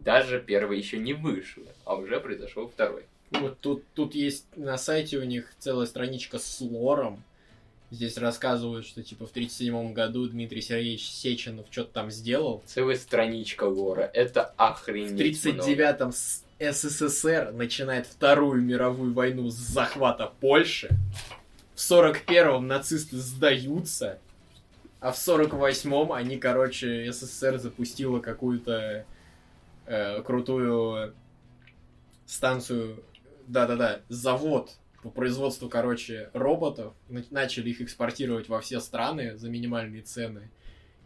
Даже 0.04 0.40
первый 0.40 0.78
еще 0.78 0.98
не 0.98 1.12
вышел, 1.12 1.62
а 1.84 1.94
уже 1.96 2.20
произошел 2.20 2.68
второй. 2.68 3.04
Вот 3.32 3.58
тут, 3.60 3.84
тут 3.94 4.14
есть 4.14 4.44
на 4.56 4.76
сайте 4.78 5.18
у 5.18 5.24
них 5.24 5.52
целая 5.58 5.86
страничка 5.86 6.38
с 6.38 6.60
лором. 6.60 7.22
Здесь 7.92 8.16
рассказывают, 8.18 8.86
что 8.86 9.02
типа 9.02 9.26
в 9.26 9.30
1937 9.30 9.92
году 9.92 10.28
Дмитрий 10.28 10.60
Сергеевич 10.62 11.08
Сеченов 11.10 11.66
что-то 11.70 11.92
там 11.92 12.10
сделал. 12.10 12.62
Целая 12.66 12.96
страничка 12.96 13.64
лора. 13.64 14.08
Это 14.14 14.54
В 14.56 14.62
охренеть. 14.62 15.44
1939-м 15.44 16.12
с- 16.12 16.44
СССР 16.60 17.52
начинает 17.52 18.06
Вторую 18.06 18.62
мировую 18.62 19.12
войну 19.12 19.48
с 19.50 19.54
захвата 19.54 20.32
Польши. 20.40 20.90
В 21.74 21.78
41-м 21.80 22.66
нацисты 22.66 23.16
сдаются. 23.16 24.18
А 25.00 25.12
в 25.12 25.16
48-м 25.16 26.12
они, 26.12 26.36
короче, 26.36 27.10
СССР 27.10 27.58
запустила 27.58 28.20
какую-то 28.20 29.04
э, 29.90 30.22
крутую 30.22 31.14
станцию, 32.26 33.02
да-да-да, 33.46 34.00
завод 34.08 34.70
по 35.02 35.10
производству, 35.10 35.68
короче, 35.68 36.30
роботов. 36.32 36.94
На- 37.08 37.24
Начали 37.30 37.70
их 37.70 37.80
экспортировать 37.80 38.48
во 38.48 38.60
все 38.60 38.80
страны 38.80 39.36
за 39.36 39.48
минимальные 39.50 40.02
цены. 40.02 40.50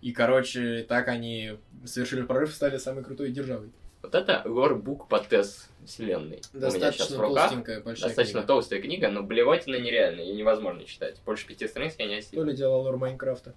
И, 0.02 0.12
короче, 0.12 0.84
так 0.86 1.08
они 1.08 1.58
совершили 1.86 2.22
прорыв 2.22 2.50
и 2.50 2.52
стали 2.52 2.76
самой 2.76 3.02
крутой 3.04 3.30
державой. 3.30 3.70
Вот 4.02 4.14
это 4.14 4.42
лорбук 4.44 5.08
по 5.08 5.18
тест 5.18 5.70
вселенной. 5.86 6.42
Достаточно 6.52 7.16
толстенькая, 7.16 7.80
большая 7.80 8.08
Достаточно 8.08 8.40
книга. 8.40 8.46
толстая 8.46 8.82
книга, 8.82 9.08
но 9.10 9.22
блевотина 9.22 9.76
нереальная, 9.76 10.24
ее 10.24 10.34
невозможно 10.34 10.84
читать. 10.84 11.18
Больше 11.24 11.46
пяти 11.46 11.66
страниц 11.66 11.94
я 11.98 12.04
не 12.06 12.16
То 12.16 12.18
осилю. 12.18 12.44
ли 12.44 12.54
дело 12.54 12.74
лор 12.76 12.98
Майнкрафта. 12.98 13.54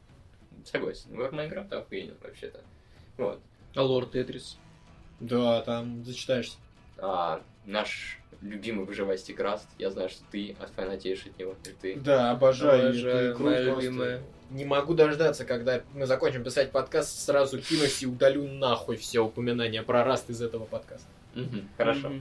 Согласен. 0.64 1.18
Лор 1.20 1.34
Майнкрафта 1.34 1.80
охуенен 1.80 2.16
вообще-то. 2.24 2.62
Вот. 3.18 3.42
А 3.76 3.84
лорд 3.84 4.12
Тетрис? 4.12 4.58
Да, 5.20 5.62
там 5.62 6.04
зачитаешься. 6.04 6.58
А, 6.98 7.42
наш 7.66 8.20
любимый 8.42 8.86
выживастик 8.86 9.40
Раст, 9.40 9.68
я 9.78 9.90
знаю, 9.90 10.10
что 10.10 10.22
ты 10.32 10.56
фанатеешь 10.76 11.26
от 11.26 11.38
него. 11.40 11.56
И 11.66 11.70
ты... 11.70 11.96
Да, 12.00 12.32
обожаю. 12.32 12.90
Обожаю, 12.90 13.32
эту 13.32 13.38
игру 13.38 13.76
любимая. 13.76 14.22
Не 14.50 14.66
могу 14.66 14.94
дождаться, 14.94 15.44
когда 15.44 15.82
мы 15.94 16.06
закончим 16.06 16.44
писать 16.44 16.72
подкаст, 16.72 17.20
сразу 17.20 17.60
кинусь 17.60 18.02
и 18.02 18.08
удалю 18.08 18.48
нахуй 18.48 18.96
все 18.96 19.20
упоминания 19.20 19.84
про 19.84 20.04
Раст 20.04 20.30
из 20.30 20.42
этого 20.42 20.66
подкаста. 20.66 21.08
Хорошо. 21.78 22.14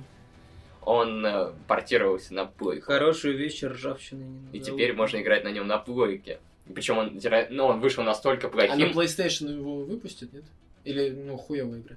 Он 0.83 1.26
э, 1.26 1.52
портировался 1.66 2.33
на 2.33 2.44
плойку. 2.44 2.86
Хорошую 2.86 3.36
вещь 3.36 3.60
ржавчины 3.65 4.25
не 4.52 4.58
И 4.58 4.60
теперь 4.60 4.92
можно 4.92 5.20
играть 5.20 5.42
на 5.42 5.49
нем 5.49 5.66
на 5.66 5.78
плойке. 5.78 6.39
Причем 6.73 6.99
он, 6.99 7.20
ну, 7.50 7.66
он 7.66 7.81
вышел 7.81 8.05
настолько 8.05 8.47
А 8.47 8.50
на 8.50 8.57
плохим. 8.57 8.91
PlayStation 8.92 9.50
его 9.50 9.78
выпустят, 9.78 10.33
нет? 10.33 10.44
Или, 10.84 11.10
ну, 11.10 11.36
хуевая 11.36 11.81
игра? 11.81 11.97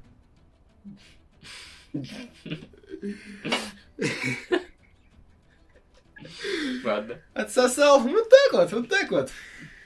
Ладно. 6.83 7.17
Отсосал? 7.33 7.99
Вот 8.01 8.29
так 8.29 8.53
вот, 8.53 8.71
вот 8.71 8.89
так 8.89 9.11
вот. 9.11 9.29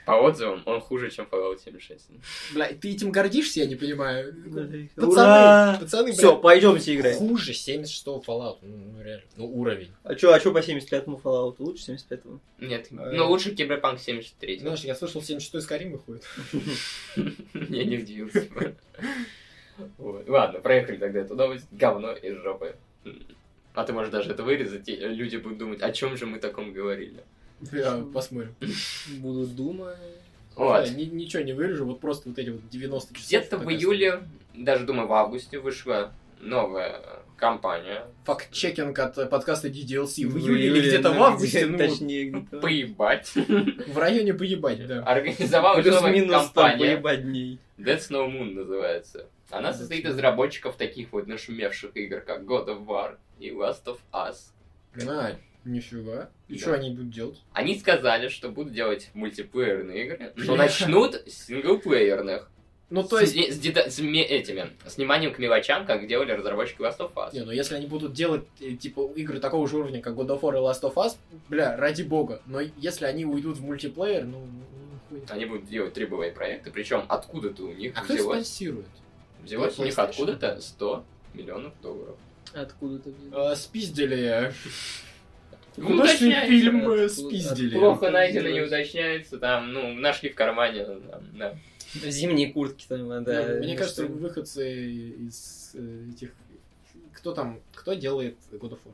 По 0.04 0.12
отзывам, 0.20 0.62
он 0.66 0.80
хуже, 0.82 1.10
чем 1.10 1.26
Fallout 1.30 1.60
76. 1.64 2.08
Бля, 2.52 2.66
ты 2.74 2.92
этим 2.92 3.10
гордишься, 3.10 3.60
я 3.60 3.66
не 3.66 3.74
понимаю. 3.74 4.34
Пацаны, 4.44 4.90
Ура! 4.96 5.78
пацаны, 5.80 6.12
Все, 6.12 6.32
бля, 6.32 6.42
пойдемте 6.42 6.94
играть. 6.94 7.16
хуже 7.16 7.52
76-го 7.52 8.22
Fallout. 8.26 8.58
Ну, 8.60 8.76
ну, 8.76 9.02
реально. 9.02 9.24
Ну, 9.38 9.46
уровень. 9.46 9.92
А 10.02 10.14
чё, 10.14 10.34
а 10.34 10.40
чё 10.40 10.52
по 10.52 10.58
75-му 10.58 11.16
Fallout? 11.24 11.54
Лучше 11.58 11.92
75-го? 11.92 12.38
Нет, 12.58 12.88
А, 12.90 13.12
ну 13.12 13.28
лучше 13.30 13.54
Киберпанк 13.54 13.98
73. 13.98 14.58
Знаешь, 14.58 14.80
я 14.80 14.94
слышал, 14.94 15.22
76-й 15.22 15.58
Skyrim 15.60 15.92
выходит. 15.92 16.24
Я 17.54 17.84
не 17.84 17.96
удивился. 17.96 18.46
Вот. 19.98 20.28
Ладно, 20.28 20.60
проехали 20.60 20.96
тогда 20.96 21.20
эту 21.20 21.34
новость. 21.34 21.66
Говно 21.72 22.12
из 22.12 22.36
жопы. 22.42 22.76
А 23.74 23.84
ты 23.84 23.92
можешь 23.92 24.12
даже 24.12 24.30
это 24.30 24.42
вырезать, 24.44 24.88
и 24.88 24.94
люди 24.94 25.36
будут 25.36 25.58
думать, 25.58 25.82
о 25.82 25.90
чем 25.90 26.16
же 26.16 26.26
мы 26.26 26.38
таком 26.38 26.72
говорили. 26.72 27.24
Я 27.72 28.04
посмотрим. 28.12 28.54
Буду 29.18 29.46
думать. 29.46 29.96
Вот. 30.54 30.84
Да, 30.84 30.88
ни- 30.90 31.04
ничего 31.04 31.42
не 31.42 31.52
вырежу, 31.52 31.84
вот 31.84 32.00
просто 32.00 32.28
вот 32.28 32.38
эти 32.38 32.50
вот 32.50 32.68
90 32.68 33.14
часов. 33.14 33.26
Где-то 33.28 33.58
в 33.58 33.68
июле, 33.70 34.22
даже 34.54 34.84
думаю, 34.84 35.08
в 35.08 35.12
августе 35.12 35.58
вышла 35.58 36.12
новая 36.40 37.00
компания. 37.36 38.04
Факт-чекинг 38.24 38.96
от 38.98 39.28
подкаста 39.28 39.68
DDLC. 39.68 40.26
В 40.26 40.34
В 40.34 40.38
июле 40.38 40.66
или 40.68 40.80
где-то 40.88 41.10
в 41.10 41.14
ну, 41.16 41.24
августе, 41.24 41.66
ну, 41.66 41.76
Точнее, 41.78 42.24
где-то. 42.30 42.60
Поебать. 42.60 43.32
в 43.34 43.98
районе 43.98 44.34
поебать, 44.34 44.86
да. 44.86 45.02
Организовалась 45.02 45.84
новая 45.84 46.28
компания. 46.28 46.78
поебать 46.78 47.22
дней. 47.24 47.58
Dead 47.76 47.98
Snow 47.98 48.30
Moon 48.30 48.54
называется. 48.54 49.26
Она 49.50 49.72
состоит 49.72 50.04
из 50.04 50.10
разработчиков 50.12 50.76
таких 50.76 51.12
вот 51.12 51.26
нашумевших 51.26 51.96
игр, 51.96 52.20
как 52.20 52.42
God 52.42 52.66
of 52.68 52.86
War 52.86 53.16
и 53.38 53.50
Last 53.50 53.84
of 53.86 53.98
Us. 54.12 54.36
А, 55.08 55.36
нифига. 55.64 56.30
И 56.48 56.54
Да. 56.54 56.60
что 56.60 56.74
они 56.74 56.90
будут 56.90 57.10
делать? 57.10 57.42
Они 57.52 57.78
сказали, 57.78 58.28
что 58.28 58.48
будут 58.48 58.72
делать 58.72 59.10
мультиплеерные 59.14 60.04
игры, 60.06 60.32
но 60.36 60.54
Бля. 60.54 60.64
начнут 60.64 61.14
с 61.26 61.46
синглплеерных. 61.46 62.50
Ну, 62.90 63.02
то 63.02 63.16
С- 63.18 63.22
есть... 63.22 63.34
не- 63.36 63.50
с, 63.50 63.58
деда- 63.58 63.90
с 63.90 63.98
этими, 63.98 64.70
с 64.86 64.98
вниманием 64.98 65.32
к 65.32 65.38
мелочам, 65.38 65.86
как 65.86 66.06
делали 66.06 66.32
разработчики 66.32 66.80
Last 66.80 66.98
of 66.98 67.12
Us. 67.14 67.30
Не, 67.32 67.40
ну 67.40 67.50
если 67.50 67.74
они 67.76 67.86
будут 67.86 68.12
делать, 68.12 68.44
э, 68.60 68.72
типа, 68.74 69.10
игры 69.16 69.40
такого 69.40 69.66
же 69.66 69.78
уровня, 69.78 70.00
как 70.02 70.14
God 70.14 70.28
of 70.28 70.40
War 70.42 70.52
и 70.54 70.58
Last 70.58 70.82
of 70.82 70.94
Us, 70.94 71.16
бля, 71.48 71.76
ради 71.76 72.02
бога. 72.02 72.40
Но 72.46 72.60
если 72.60 73.06
они 73.06 73.24
уйдут 73.24 73.56
в 73.56 73.64
мультиплеер, 73.64 74.24
ну, 74.24 74.46
ну. 75.10 75.20
Они 75.30 75.44
будут 75.46 75.66
делать 75.66 75.96
AAA 75.96 76.32
проекты, 76.32 76.70
причем 76.70 77.04
откуда-то 77.08 77.62
у 77.64 77.72
них 77.72 77.92
А 77.96 78.02
кто 78.02 78.14
взялось, 78.14 78.46
спонсирует? 78.46 78.86
Взялось 79.44 79.78
у 79.78 79.84
них 79.84 79.98
откуда-то 79.98 80.60
100 80.60 81.04
миллионов 81.34 81.72
долларов. 81.82 82.16
Откуда 82.52 82.98
ты 82.98 83.10
взял? 83.10 83.48
А, 83.48 83.56
спиздили. 83.56 84.52
Ну, 85.76 85.96
уточняется. 85.96 86.48
фильм 86.48 86.76
Откуда- 86.78 87.08
спиздили. 87.08 87.78
Плохо 87.78 88.10
найдено, 88.10 88.48
не 88.48 88.60
уточняется, 88.60 89.38
там, 89.38 89.72
ну, 89.72 89.92
нашли 89.94 90.28
в 90.30 90.34
кармане, 90.34 90.84
там, 90.84 91.22
да. 91.36 91.56
Зимние 91.94 92.52
куртки 92.52 92.86
там, 92.88 93.08
да. 93.24 93.46
Ну, 93.48 93.58
Мне 93.58 93.76
кажется, 93.76 94.04
что- 94.04 94.12
выходцы 94.12 94.92
из 94.92 95.72
э, 95.74 96.10
этих... 96.14 96.32
Кто 97.12 97.32
там, 97.32 97.60
кто 97.74 97.94
делает 97.94 98.36
God 98.52 98.72
of 98.72 98.78
War? 98.84 98.92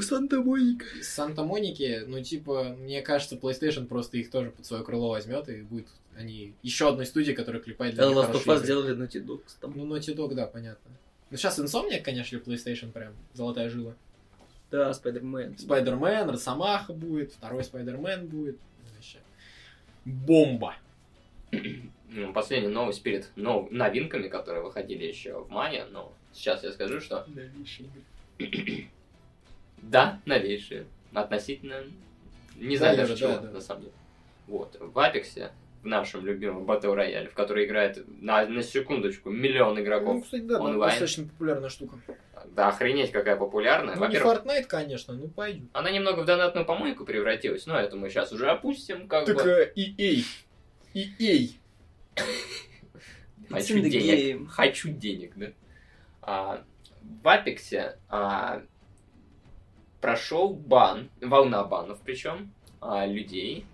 Санта-Моника. 0.00 0.84
Санта-Моники, 1.02 2.04
ну, 2.06 2.22
типа, 2.22 2.76
мне 2.78 3.02
кажется, 3.02 3.36
PlayStation 3.36 3.86
просто 3.86 4.18
их 4.18 4.30
тоже 4.30 4.50
под 4.50 4.64
свое 4.64 4.84
крыло 4.84 5.10
возьмет, 5.10 5.48
и 5.48 5.62
будет 5.62 5.88
они 6.16 6.54
еще 6.62 6.88
одной 6.88 7.06
студии, 7.06 7.32
которая 7.32 7.62
клепает 7.62 7.94
для 7.94 8.04
Да, 8.04 8.10
них 8.10 8.18
Last 8.18 8.32
of 8.32 8.44
Us 8.46 8.62
сделали 8.64 8.96
Naughty 8.96 9.24
Dog 9.24 9.42
там. 9.60 9.72
Ну, 9.76 9.86
Naughty 9.86 10.14
Dog, 10.14 10.34
да, 10.34 10.46
понятно. 10.46 10.90
Ну, 11.30 11.36
сейчас 11.36 11.58
Insomniac, 11.58 12.00
конечно, 12.02 12.36
PlayStation 12.38 12.90
прям 12.90 13.14
золотая 13.34 13.70
жила. 13.70 13.94
Да, 14.70 14.90
Spider-Man. 14.90 15.58
Спайдермен, 15.58 16.30
Росомаха 16.30 16.92
будет, 16.92 17.32
второй 17.32 17.64
Спайдермен 17.64 18.26
будет. 18.26 18.56
Вообще. 18.94 19.18
Бомба. 20.04 20.76
Ну, 22.12 22.32
Последняя 22.32 22.68
новость 22.68 23.02
перед 23.02 23.30
нов- 23.36 23.70
новинками, 23.70 24.28
которые 24.28 24.62
выходили 24.62 25.04
еще 25.04 25.40
в 25.40 25.50
мае, 25.50 25.86
но 25.90 26.12
сейчас 26.32 26.62
я 26.64 26.72
скажу, 26.72 27.00
что 27.00 27.26
да, 29.82 30.20
новейшие. 30.26 30.86
Относительно... 31.12 31.84
Не 32.56 32.76
знаю 32.76 32.96
Да, 32.96 33.02
даже 33.06 33.12
Юра, 33.12 33.18
чего, 33.20 33.40
да, 33.40 33.46
да. 33.46 33.52
на 33.52 33.60
самом 33.60 33.82
деле. 33.82 33.92
Вот. 34.48 34.76
В 34.78 34.98
Апексе, 34.98 35.50
в 35.82 35.86
нашем 35.86 36.24
любимом 36.26 36.64
Battle 36.64 36.94
Royale, 36.94 37.28
в 37.28 37.34
который 37.34 37.64
играет 37.64 38.04
на, 38.20 38.46
на 38.46 38.62
секундочку 38.62 39.30
миллион 39.30 39.74
Ну, 39.74 39.80
игроков. 39.80 40.24
кстати, 40.24 40.42
да, 40.42 40.60
онлайн. 40.60 40.90
достаточно 40.90 41.24
популярная 41.26 41.68
штука. 41.70 41.98
Да, 42.54 42.68
охренеть, 42.68 43.12
какая 43.12 43.36
популярная. 43.36 43.94
Ну, 43.96 44.00
не 44.06 44.18
Во-первых, 44.18 44.44
Fortnite, 44.44 44.64
конечно, 44.64 45.14
ну 45.14 45.28
пойдет. 45.28 45.68
она 45.72 45.90
немного 45.90 46.20
в 46.20 46.24
донатную 46.26 46.66
помойку 46.66 47.04
превратилась, 47.04 47.66
но 47.66 47.78
это 47.78 47.96
мы 47.96 48.08
сейчас 48.10 48.32
уже 48.32 48.48
опустим, 48.50 49.08
как 49.08 49.26
Так 49.26 49.36
бы. 49.36 49.42
э, 49.42 49.72
EA. 49.76 50.24
EA. 50.94 51.50
Хочу 53.50 53.78
денег. 53.80 54.50
Хочу 54.50 54.88
денег, 54.90 55.32
да. 55.36 55.46
А, 56.22 56.62
в 57.22 57.28
Апексе 57.28 57.98
а, 58.08 58.62
прошел 60.00 60.50
бан, 60.54 61.10
волна 61.20 61.64
банов 61.64 61.98
причем, 62.04 62.52
а, 62.80 63.06
людей, 63.06 63.64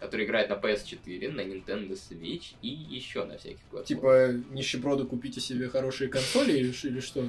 которые 0.00 0.26
играют 0.26 0.48
на 0.50 0.54
PS4, 0.54 1.30
на 1.30 1.40
Nintendo 1.40 1.92
Switch 1.92 2.54
и 2.62 2.68
еще 2.68 3.24
на 3.24 3.36
всяких 3.38 3.60
платформах. 3.70 3.86
Типа, 3.86 4.32
нищеброды, 4.54 5.04
купите 5.04 5.40
себе 5.40 5.68
хорошие 5.68 6.08
консоли 6.08 6.52
или, 6.52 7.00
что? 7.00 7.24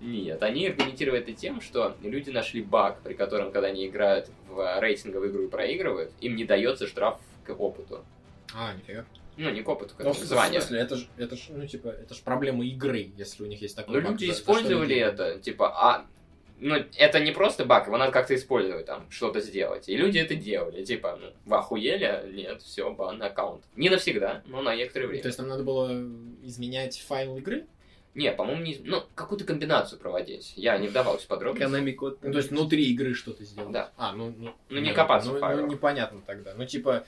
Нет, 0.00 0.42
они 0.42 0.68
аргументировали 0.68 1.22
это 1.22 1.32
тем, 1.32 1.60
что 1.60 1.96
люди 2.02 2.30
нашли 2.30 2.62
баг, 2.62 3.00
при 3.02 3.14
котором, 3.14 3.50
когда 3.50 3.68
они 3.68 3.86
играют 3.86 4.30
в 4.48 4.80
рейтинговую 4.80 5.30
игру 5.30 5.44
и 5.44 5.48
проигрывают, 5.48 6.12
им 6.20 6.36
не 6.36 6.44
дается 6.44 6.86
штраф 6.86 7.18
к 7.44 7.50
опыту. 7.50 8.04
А, 8.54 8.74
нифига. 8.74 9.04
Ну, 9.36 9.50
не 9.50 9.62
к 9.62 9.68
опыту, 9.68 9.94
как 9.96 10.06
Ну, 10.06 10.12
к 10.12 10.18
в 10.18 10.24
званию. 10.24 10.60
смысле, 10.60 10.80
это 10.80 10.96
же, 10.96 11.06
это 11.16 11.36
ж, 11.36 11.40
ну, 11.48 11.66
типа, 11.66 11.88
это 11.88 12.14
ж 12.14 12.20
проблема 12.20 12.64
игры, 12.66 13.10
если 13.16 13.42
у 13.42 13.46
них 13.46 13.62
есть 13.62 13.74
такой 13.74 13.96
Ну, 13.96 14.02
баг. 14.02 14.12
люди 14.12 14.30
использовали 14.30 14.94
это, 14.96 15.38
типа, 15.40 15.68
а... 15.74 16.06
Ну, 16.64 16.76
это 16.96 17.18
не 17.18 17.32
просто 17.32 17.64
баг, 17.64 17.88
его 17.88 17.98
надо 17.98 18.12
как-то 18.12 18.36
использовать, 18.36 18.86
там, 18.86 19.10
что-то 19.10 19.40
сделать. 19.40 19.88
И 19.88 19.96
люди 19.96 20.18
это 20.18 20.36
делали, 20.36 20.84
типа, 20.84 21.18
ну, 21.20 21.32
вы 21.44 21.56
охуели? 21.56 22.30
Нет, 22.32 22.62
все, 22.62 22.88
бан 22.92 23.20
аккаунт. 23.20 23.64
Не 23.74 23.90
навсегда, 23.90 24.42
но 24.46 24.62
на 24.62 24.76
некоторое 24.76 25.08
время. 25.08 25.22
То 25.22 25.28
есть 25.28 25.38
нам 25.40 25.48
надо 25.48 25.64
было 25.64 25.90
изменять 26.44 27.00
файл 27.00 27.36
игры? 27.36 27.66
Не, 28.14 28.30
по-моему, 28.30 28.62
не... 28.62 28.78
Ну, 28.84 29.02
какую-то 29.16 29.44
комбинацию 29.44 29.98
проводить. 29.98 30.52
Я 30.54 30.78
не 30.78 30.86
вдавался 30.86 31.24
в 31.24 31.28
подробности. 31.28 31.92
Код. 31.92 32.18
Ну, 32.22 32.30
то 32.30 32.38
есть 32.38 32.50
внутри 32.50 32.84
игры 32.92 33.14
что-то 33.14 33.42
сделать? 33.44 33.72
Да. 33.72 33.90
А, 33.96 34.12
ну... 34.12 34.32
Ну, 34.38 34.54
Ну, 34.68 34.80
не 34.80 34.92
копаться 34.92 35.30
в 35.30 35.34
ну, 35.34 35.40
файлах. 35.40 35.66
ну, 35.66 35.72
непонятно 35.72 36.20
тогда. 36.24 36.54
Ну, 36.54 36.64
типа, 36.64 37.06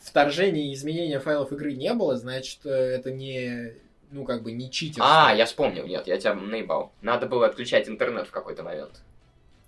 вторжения 0.00 0.70
и 0.70 0.74
изменения 0.74 1.18
файлов 1.20 1.52
игры 1.52 1.72
не 1.74 1.94
было, 1.94 2.16
значит, 2.16 2.58
э, 2.66 2.70
это 2.70 3.10
не... 3.12 3.74
Ну, 4.12 4.24
как 4.24 4.42
бы, 4.42 4.52
не 4.52 4.70
читерство. 4.70 5.28
А, 5.28 5.34
я 5.34 5.46
вспомнил, 5.46 5.86
нет, 5.86 6.06
я 6.06 6.18
тебя 6.18 6.34
наебал. 6.34 6.92
Надо 7.00 7.26
было 7.26 7.46
отключать 7.46 7.88
интернет 7.88 8.28
в 8.28 8.30
какой-то 8.30 8.62
момент. 8.62 9.00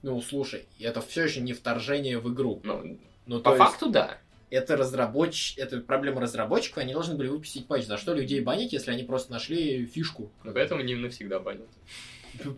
Ну, 0.02 0.20
слушай, 0.20 0.66
это 0.78 1.00
все 1.00 1.24
еще 1.24 1.40
не 1.40 1.54
вторжение 1.54 2.18
в 2.18 2.30
игру. 2.32 2.60
Ну, 2.62 2.98
Ну, 3.24 3.38
по 3.38 3.44
то 3.44 3.56
есть, 3.56 3.64
факту, 3.64 3.88
да. 3.88 4.18
это 4.50 4.76
разработч... 4.76 5.56
это 5.56 5.80
проблема 5.80 6.20
разработчиков, 6.20 6.78
они 6.78 6.92
должны 6.92 7.14
были 7.14 7.28
выпустить 7.28 7.66
патч. 7.66 7.86
За 7.86 7.96
что 7.96 8.12
людей 8.12 8.42
банить, 8.42 8.74
если 8.74 8.90
они 8.90 9.02
просто 9.02 9.32
нашли 9.32 9.86
фишку? 9.86 10.30
Поэтому 10.44 10.82
не 10.82 10.94
навсегда 10.94 11.40
банят. 11.40 11.68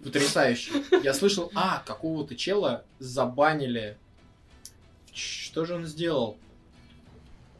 Потрясающе. 0.02 0.72
Я 1.04 1.14
слышал, 1.14 1.52
а, 1.54 1.84
какого-то 1.86 2.34
чела 2.34 2.84
забанили. 2.98 3.96
Что 5.14 5.64
же 5.64 5.76
он 5.76 5.86
сделал? 5.86 6.36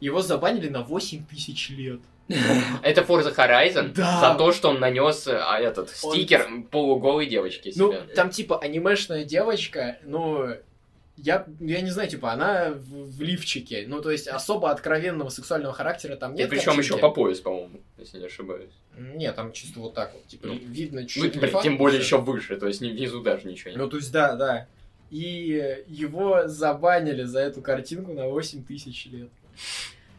Его 0.01 0.21
забанили 0.21 0.67
на 0.67 0.81
8 0.81 1.25
тысяч 1.25 1.69
лет. 1.69 2.01
Это 2.83 3.01
Forza 3.01 3.33
Horizon 3.35 3.93
Да. 3.93 4.19
за 4.19 4.37
то, 4.37 4.51
что 4.51 4.69
он 4.69 4.79
нанес 4.79 5.27
а, 5.27 5.59
этот 5.59 5.89
Он- 6.03 6.13
стикер 6.13 6.47
полуголой 6.71 7.25
девочки 7.27 7.71
Ну, 7.75 7.91
себе. 7.93 8.01
там 8.15 8.29
типа 8.29 8.59
анимешная 8.59 9.23
девочка, 9.23 9.97
ну, 10.03 10.47
я, 11.15 11.47
я 11.59 11.81
не 11.81 11.89
знаю, 11.89 12.09
типа, 12.09 12.31
она 12.33 12.71
в, 12.75 13.09
в 13.17 13.21
лифчике. 13.21 13.85
Ну, 13.87 14.01
то 14.01 14.11
есть, 14.11 14.27
особо 14.27 14.69
откровенного 14.69 15.29
сексуального 15.29 15.73
характера 15.73 16.15
там 16.15 16.35
И 16.35 16.37
нет. 16.37 16.49
причем 16.49 16.65
картинки. 16.75 16.85
еще 16.93 16.97
по 16.99 17.09
пояс, 17.09 17.39
по-моему, 17.39 17.79
если 17.97 18.19
не 18.19 18.25
ошибаюсь. 18.27 18.69
Нет, 18.97 19.35
там 19.35 19.51
чисто 19.51 19.79
вот 19.79 19.95
так 19.95 20.13
вот, 20.13 20.27
типа, 20.27 20.45
Ну, 20.47 20.53
видно 20.53 21.01
Ну, 21.01 21.07
чуть-чуть. 21.07 21.31
блин, 21.31 21.43
лифа, 21.45 21.61
тем 21.63 21.77
более 21.79 21.99
еще 22.01 22.19
выше, 22.19 22.57
то 22.57 22.67
есть 22.67 22.81
внизу 22.81 23.21
даже 23.21 23.47
ничего 23.47 23.71
нет. 23.71 23.79
Ну, 23.79 23.89
то 23.89 23.97
есть, 23.97 24.11
да, 24.11 24.35
да. 24.35 24.67
И 25.09 25.83
его 25.87 26.47
забанили 26.47 27.23
за 27.23 27.39
эту 27.39 27.61
картинку 27.63 28.13
на 28.13 28.27
8 28.27 28.63
тысяч 28.63 29.07
лет. 29.07 29.29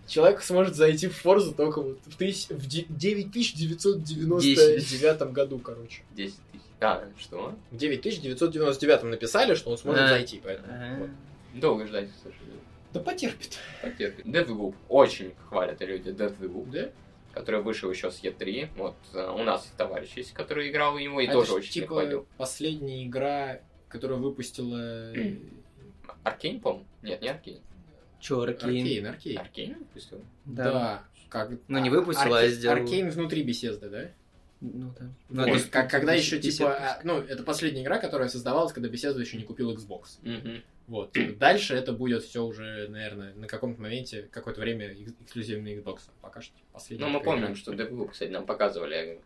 Человек 0.09 0.43
сможет 0.43 0.75
зайти 0.75 1.07
в 1.09 1.17
Форзу 1.17 1.53
только 1.55 1.83
вот 1.83 1.99
в, 2.07 2.17
тысяч... 2.17 2.49
в 2.49 2.67
де- 2.67 2.87
9999 2.89 5.33
году, 5.33 5.59
короче. 5.59 6.03
10 6.17 6.35
тысяч. 6.53 6.65
А, 6.81 7.05
что? 7.19 7.55
В 7.71 7.77
9999 7.77 9.03
написали, 9.05 9.55
что 9.55 9.71
он 9.71 9.79
сможет 9.79 10.03
А. 10.03 10.09
зайти, 10.09 10.41
поэтому. 10.43 10.69
А. 10.71 10.97
вот. 11.01 11.11
Долго 11.55 11.87
ждать, 11.87 12.09
к 12.11 12.15
сожалению. 12.23 12.61
Да 12.93 13.01
потерпит. 13.01 13.59
Потерпит. 13.83 14.27
Deathloop. 14.27 14.75
Очень 14.89 15.33
хвалят 15.49 15.81
люди 15.83 16.11
Deathloop, 16.11 16.71
Да? 16.71 16.89
который 17.35 17.61
вышел 17.63 17.91
еще 17.91 18.11
с 18.11 18.23
E3. 18.23 18.69
Вот 18.77 18.95
э, 19.13 19.31
у 19.31 19.43
нас 19.45 19.71
товарищ 19.77 20.11
есть, 20.17 20.33
который 20.33 20.71
играл 20.71 20.95
в 20.95 21.01
него 21.01 21.21
и 21.21 21.27
А 21.27 21.33
тоже 21.33 21.49
это 21.49 21.57
очень 21.59 21.73
типа 21.73 21.89
хвалил. 21.89 22.27
последняя 22.39 23.05
игра, 23.05 23.61
которую 23.89 24.21
выпустила 24.21 25.13
Arkane, 26.25 26.61
по-моему? 26.61 26.87
Нет, 27.03 27.21
не 27.23 27.29
Arkane. 27.29 27.61
Чё, 28.21 28.43
Arkane? 28.43 28.77
Arkane, 28.85 29.07
Arkane. 29.07 29.39
Arkane 29.39 29.75
выпустил? 29.79 30.25
Да. 30.45 31.05
Как... 31.29 31.51
Ну, 31.69 31.79
не 31.79 31.91
выпустила, 31.91 32.39
а 32.39 32.43
Арке- 32.43 32.51
сделала. 32.51 32.81
Arkane 32.81 33.11
внутри 33.11 33.43
беседы, 33.43 33.89
да? 33.89 34.11
Ну 34.61 34.93
да. 34.99 35.07
Ну, 35.29 35.43
это 35.43 35.51
то 35.51 35.57
есть, 35.57 35.71
как, 35.71 35.91
когда 35.91 36.15
еще, 36.15 36.41
типа, 36.41 36.75
а, 36.75 37.01
ну, 37.05 37.19
это 37.19 37.43
последняя 37.45 37.83
игра, 37.83 37.99
которая 37.99 38.29
создавалась, 38.29 38.73
когда 38.73 38.89
Bethesda 38.89 39.21
еще 39.21 39.37
не 39.37 39.45
купил 39.45 39.73
Xbox. 39.73 40.19
Мгм. 40.23 40.63
Вот. 40.89 41.15
Дальше 41.39 41.75
это 41.75 41.93
будет 41.93 42.25
все 42.25 42.43
уже, 42.45 42.89
наверное, 42.89 43.35
на 43.35 43.47
каком-то 43.47 43.81
моменте, 43.81 44.27
какое-то 44.33 44.61
время 44.61 44.87
экс- 44.87 45.13
эксклюзивный 45.23 45.77
Xbox. 45.77 46.01
Пока 46.23 46.41
что 46.41 46.55
последняя 46.73 47.07
Ну, 47.07 47.13
мы 47.13 47.21
помним, 47.23 47.45
игра. 47.49 47.55
что 47.57 47.73
Deathloop, 47.73 48.09
кстати, 48.11 48.31
нам 48.31 48.47
показывали 48.47 49.21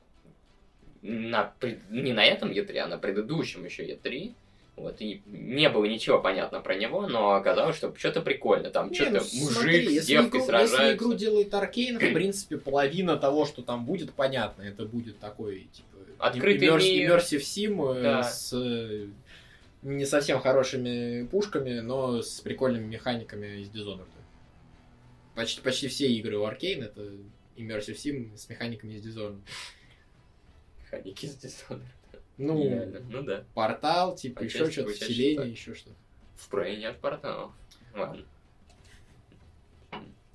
на 1.02 1.52
не 1.90 2.12
на 2.12 2.24
этом 2.24 2.50
E3, 2.50 2.76
а 2.78 2.86
на 2.88 2.98
предыдущем 2.98 3.64
еще 3.64 3.84
E3. 3.86 4.34
Вот, 4.76 5.00
и 5.00 5.22
не 5.26 5.68
было 5.68 5.84
ничего 5.84 6.18
понятно 6.18 6.60
про 6.60 6.74
него, 6.74 7.06
но 7.06 7.32
оказалось, 7.34 7.76
что 7.76 7.94
что-то 7.94 8.22
прикольно. 8.22 8.70
Там 8.70 8.88
Не, 8.88 8.94
что-то 8.94 9.10
ну, 9.10 9.40
мужик 9.40 9.52
смотри, 9.52 10.00
с 10.00 10.06
девкой 10.06 10.38
игру, 10.38 10.46
сражается. 10.46 10.82
Если 10.82 10.96
игру 10.96 11.14
делает 11.14 11.52
Аркейн, 11.54 11.96
в 11.96 12.12
принципе, 12.14 12.56
половина 12.56 13.16
того, 13.18 13.44
что 13.44 13.62
там 13.62 13.84
будет, 13.84 14.14
понятно. 14.14 14.62
Это 14.62 14.86
будет 14.86 15.18
такой, 15.18 15.68
типа... 15.72 15.88
Открытый 16.18 16.68
иммерс- 16.68 16.82
мир. 16.84 17.18
Immersive 17.18 17.40
Sim 17.40 17.96
э, 17.96 18.02
Да. 18.02 18.22
с 18.22 18.52
э, 18.54 19.08
не 19.82 20.06
совсем 20.06 20.40
хорошими 20.40 21.26
пушками, 21.26 21.80
но 21.80 22.22
с 22.22 22.40
прикольными 22.40 22.86
механиками 22.86 23.60
из 23.60 23.68
Dishonored. 23.68 24.06
Почти, 25.34 25.60
почти 25.60 25.88
все 25.88 26.10
игры 26.10 26.38
у 26.38 26.44
Аркейн 26.44 26.82
это 26.84 27.02
Immersive 27.56 27.96
Sim 27.96 28.36
с 28.36 28.48
механиками 28.48 28.94
из 28.94 29.06
Dishonored. 29.06 29.40
Механики 30.82 31.26
с 31.26 31.36
Dishonored. 31.36 31.82
Ну, 32.44 32.60
Гениально. 32.62 33.00
Ну 33.08 33.22
да. 33.22 33.44
портал, 33.54 34.16
типа, 34.16 34.42
Отчасти, 34.42 34.62
еще 34.62 34.72
что-то, 34.72 34.90
вселение, 34.92 35.36
так. 35.36 35.46
еще 35.46 35.74
что-то. 35.74 35.96
В 36.36 36.50
Prey 36.52 36.76
нет 36.76 36.98
порталов. 37.00 37.52
Ладно. 37.94 38.24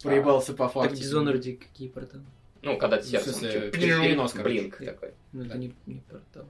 Проебался 0.02 0.53
по 0.53 0.66
Так 0.66 0.74
факту. 0.74 0.95
в 0.95 1.00
Dishonored 1.00 1.58
какие 1.58 1.90
порталы? 1.90 2.24
Ну, 2.61 2.77
когда 2.77 2.98
ты 2.98 3.08
сердцем... 3.08 3.34
смысле, 3.34 3.52
чё- 3.52 3.72
пере- 3.72 4.02
перенос. 4.02 4.34
Блинк 4.36 4.77
такой. 4.77 5.14
Ну 5.34 5.44
это 5.44 5.58
не, 5.58 5.74
не 5.86 6.02
портал. 6.10 6.45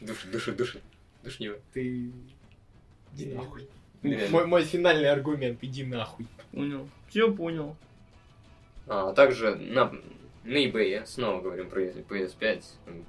Души, 0.00 0.28
души, 0.28 0.52
души. 0.52 0.80
Душнило. 1.22 1.56
Ты... 1.72 2.12
Иди 3.14 3.34
нахуй. 3.34 3.68
Мой, 4.02 4.46
мой 4.46 4.64
финальный 4.64 5.10
аргумент, 5.10 5.58
иди 5.62 5.84
нахуй. 5.84 6.26
Понял. 6.50 6.88
Все 7.08 7.32
понял. 7.32 7.76
А, 8.88 9.12
также 9.12 9.54
на, 9.54 9.92
на 10.44 10.56
eBay, 10.66 11.06
снова 11.06 11.40
говорим 11.40 11.70
про 11.70 11.82
PS5, 11.84 12.64
а, 12.86 13.02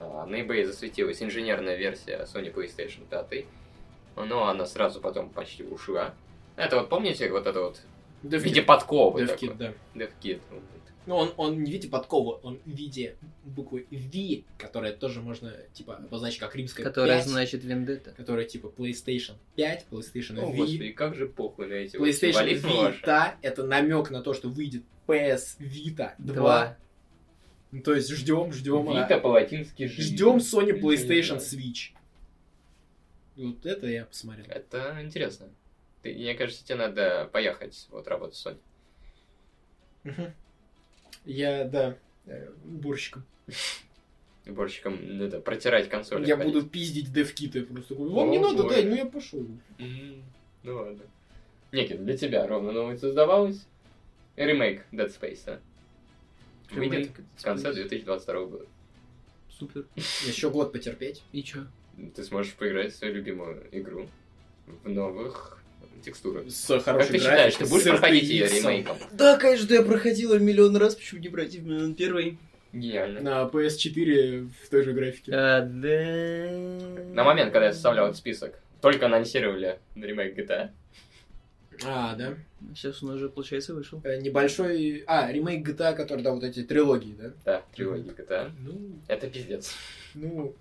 на 0.00 0.40
eBay 0.40 0.64
засветилась 0.64 1.22
инженерная 1.22 1.76
версия 1.76 2.26
Sony 2.32 2.52
PlayStation 2.52 3.06
5, 3.08 3.44
но 4.16 4.48
она 4.48 4.66
сразу 4.66 5.00
потом 5.00 5.30
почти 5.30 5.64
ушла. 5.64 6.14
Это 6.56 6.76
вот 6.76 6.88
помните 6.88 7.30
вот 7.30 7.46
это 7.46 7.60
вот 7.60 7.80
в 8.22 8.32
виде 8.32 8.62
подковы 8.62 9.22
DevKit, 9.22 9.56
да. 9.56 9.74
DevKit. 9.94 10.40
Ну, 11.06 11.16
он, 11.16 11.32
он 11.38 11.62
не 11.62 11.70
в 11.70 11.72
виде 11.72 11.88
подковы, 11.88 12.38
он 12.42 12.58
в 12.66 12.68
виде 12.68 13.16
буквы 13.42 13.86
V, 13.90 14.44
которая 14.58 14.92
тоже 14.92 15.22
можно, 15.22 15.54
типа, 15.72 15.96
обозначить 15.96 16.38
как 16.38 16.54
римская 16.54 16.84
Которая 16.84 17.20
5, 17.20 17.28
значит 17.28 17.64
Вендетта. 17.64 18.10
которая, 18.10 18.44
типа, 18.44 18.66
PlayStation 18.76 19.36
5, 19.56 19.86
PlayStation 19.90 20.38
О, 20.38 20.50
V. 20.50 20.56
господи, 20.56 20.92
как 20.92 21.14
же 21.14 21.26
похуй 21.26 21.66
на 21.66 21.72
эти 21.72 21.96
вот 21.96 22.06
PlayStation. 22.06 23.02
Vita— 23.02 23.30
это 23.42 23.64
намек 23.64 24.10
на 24.10 24.20
то, 24.20 24.34
что 24.34 24.50
выйдет 24.50 24.82
PS 25.06 25.58
Vita 25.60 26.12
2. 26.18 26.34
Два. 26.34 26.76
Ну, 27.70 27.82
то 27.82 27.94
есть 27.94 28.10
ждем, 28.10 28.52
ждем. 28.52 28.88
а, 28.88 28.92
Vita 29.08 29.20
по-латински. 29.20 29.86
Ждем 29.86 30.36
Sony 30.38 30.78
PlayStation. 30.80 31.36
Switch. 31.38 31.92
Вот 33.36 33.64
это 33.66 33.86
я 33.86 34.04
посмотрел. 34.06 34.46
Это 34.48 34.98
интересно. 35.00 35.48
Ты, 36.02 36.14
мне 36.14 36.34
кажется, 36.34 36.64
тебе 36.64 36.76
надо 36.76 37.28
поехать 37.32 37.86
вот 37.90 38.08
работать 38.08 38.36
с 38.36 38.46
Sony. 38.46 38.58
Мгм. 40.04 40.32
Я, 41.24 41.64
да, 41.64 41.96
э, 42.26 42.50
уборщиком. 42.64 43.24
Уборщиком 44.46 45.20
это, 45.20 45.40
протирать 45.40 45.90
консоль. 45.90 46.26
Я 46.26 46.36
буду 46.36 46.62
пиздить 46.66 47.12
девкиты. 47.12 47.64
Просто 47.64 47.94
такой, 47.94 48.08
вам 48.08 48.30
не 48.30 48.38
надо, 48.38 48.66
дай, 48.66 48.84
ну 48.84 48.96
я 48.96 49.04
пошел. 49.04 49.46
Ну 49.78 50.74
ладно. 50.74 51.02
Никит, 51.70 52.02
для 52.02 52.16
тебя 52.16 52.46
ровно 52.46 52.72
новый 52.72 52.96
создавалось. 52.96 53.66
Ремейк 54.36 54.86
Dead 54.90 55.08
Space, 55.08 55.42
а? 55.46 55.60
Выйдет 56.70 56.92
Ремейк 56.92 57.10
в 57.36 57.42
конце 57.42 57.70
Space. 57.70 57.74
2022 57.74 58.44
года. 58.44 58.66
Супер. 59.58 59.84
Еще 59.96 60.50
год 60.50 60.72
потерпеть. 60.72 61.22
И 61.32 61.42
чё? 61.42 61.66
Ты 62.14 62.22
сможешь 62.22 62.54
поиграть 62.54 62.92
в 62.92 62.96
свою 62.96 63.14
любимую 63.14 63.66
игру 63.72 64.08
в 64.84 64.88
новых 64.88 65.58
текстурах. 66.04 66.44
С 66.48 66.66
Как 66.66 66.82
хорошей 66.84 67.12
ты 67.12 67.18
считаешь, 67.18 67.54
ты 67.56 67.66
будешь 67.66 67.84
проходить 67.84 68.28
ее 68.28 68.46
ремейком? 68.46 68.96
Да, 69.12 69.36
конечно, 69.36 69.72
я 69.74 69.82
проходила 69.82 70.38
миллион 70.38 70.76
раз, 70.76 70.94
почему 70.94 71.20
не 71.20 71.28
пройти 71.28 71.58
в 71.58 71.66
миллион 71.66 71.94
первый? 71.94 72.38
Гениально. 72.72 73.20
На 73.20 73.42
PS4 73.48 74.50
в 74.62 74.68
той 74.68 74.82
же 74.82 74.92
графике. 74.92 75.32
А, 75.34 75.62
да. 75.62 77.14
На 77.14 77.24
момент, 77.24 77.52
когда 77.52 77.66
я 77.66 77.72
составлял 77.72 78.06
этот 78.06 78.18
список, 78.18 78.60
только 78.80 79.06
анонсировали 79.06 79.78
ремейк 79.96 80.38
GTA. 80.38 80.70
А, 81.84 82.14
да. 82.16 82.34
Сейчас 82.74 83.02
у 83.02 83.06
нас 83.06 83.18
же, 83.18 83.28
получается, 83.28 83.74
вышел. 83.74 84.00
Э, 84.04 84.20
Небольшой... 84.20 85.04
А, 85.06 85.30
ремейк 85.30 85.66
GTA, 85.68 85.94
который, 85.94 86.22
да, 86.22 86.32
вот 86.32 86.42
эти 86.44 86.62
трилогии, 86.64 87.14
да? 87.18 87.32
Да, 87.44 87.62
трилогия 87.74 88.12
GTA. 88.12 88.50
Ну, 88.60 88.78
Это 89.06 89.28
пиздец. 89.28 89.74
ну... 90.14 90.54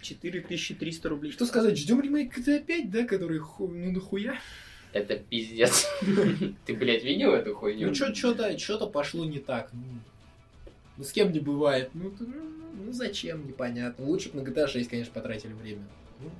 4300 0.00 1.08
рублей. 1.08 1.32
Что 1.32 1.46
сказать, 1.46 1.76
ждем 1.78 2.00
ремейк 2.00 2.36
GTA 2.36 2.62
5, 2.64 2.90
да, 2.90 3.04
который 3.04 3.38
ху... 3.38 3.66
ну 3.68 3.90
нахуя? 3.90 4.38
Это 4.92 5.16
пиздец. 5.16 5.86
Ты, 6.66 6.74
блядь, 6.74 7.02
видел 7.04 7.32
эту 7.32 7.54
хуйню? 7.54 7.88
Ну 7.88 7.94
что, 7.94 8.14
что-то, 8.14 8.56
что-то 8.58 8.86
пошло 8.86 9.24
не 9.24 9.40
так. 9.40 9.70
Ну, 9.72 9.80
ну, 10.96 11.02
с 11.04 11.10
кем 11.10 11.32
не 11.32 11.40
бывает. 11.40 11.90
Ну, 11.94 12.12
ну, 12.20 12.26
ну, 12.86 12.92
зачем, 12.92 13.46
непонятно. 13.46 14.04
Лучше 14.04 14.30
бы 14.30 14.40
на 14.42 14.46
GTA 14.46 14.68
6, 14.68 14.88
конечно, 14.88 15.12
потратили 15.12 15.52
время. 15.52 15.82
Ну, 16.20 16.30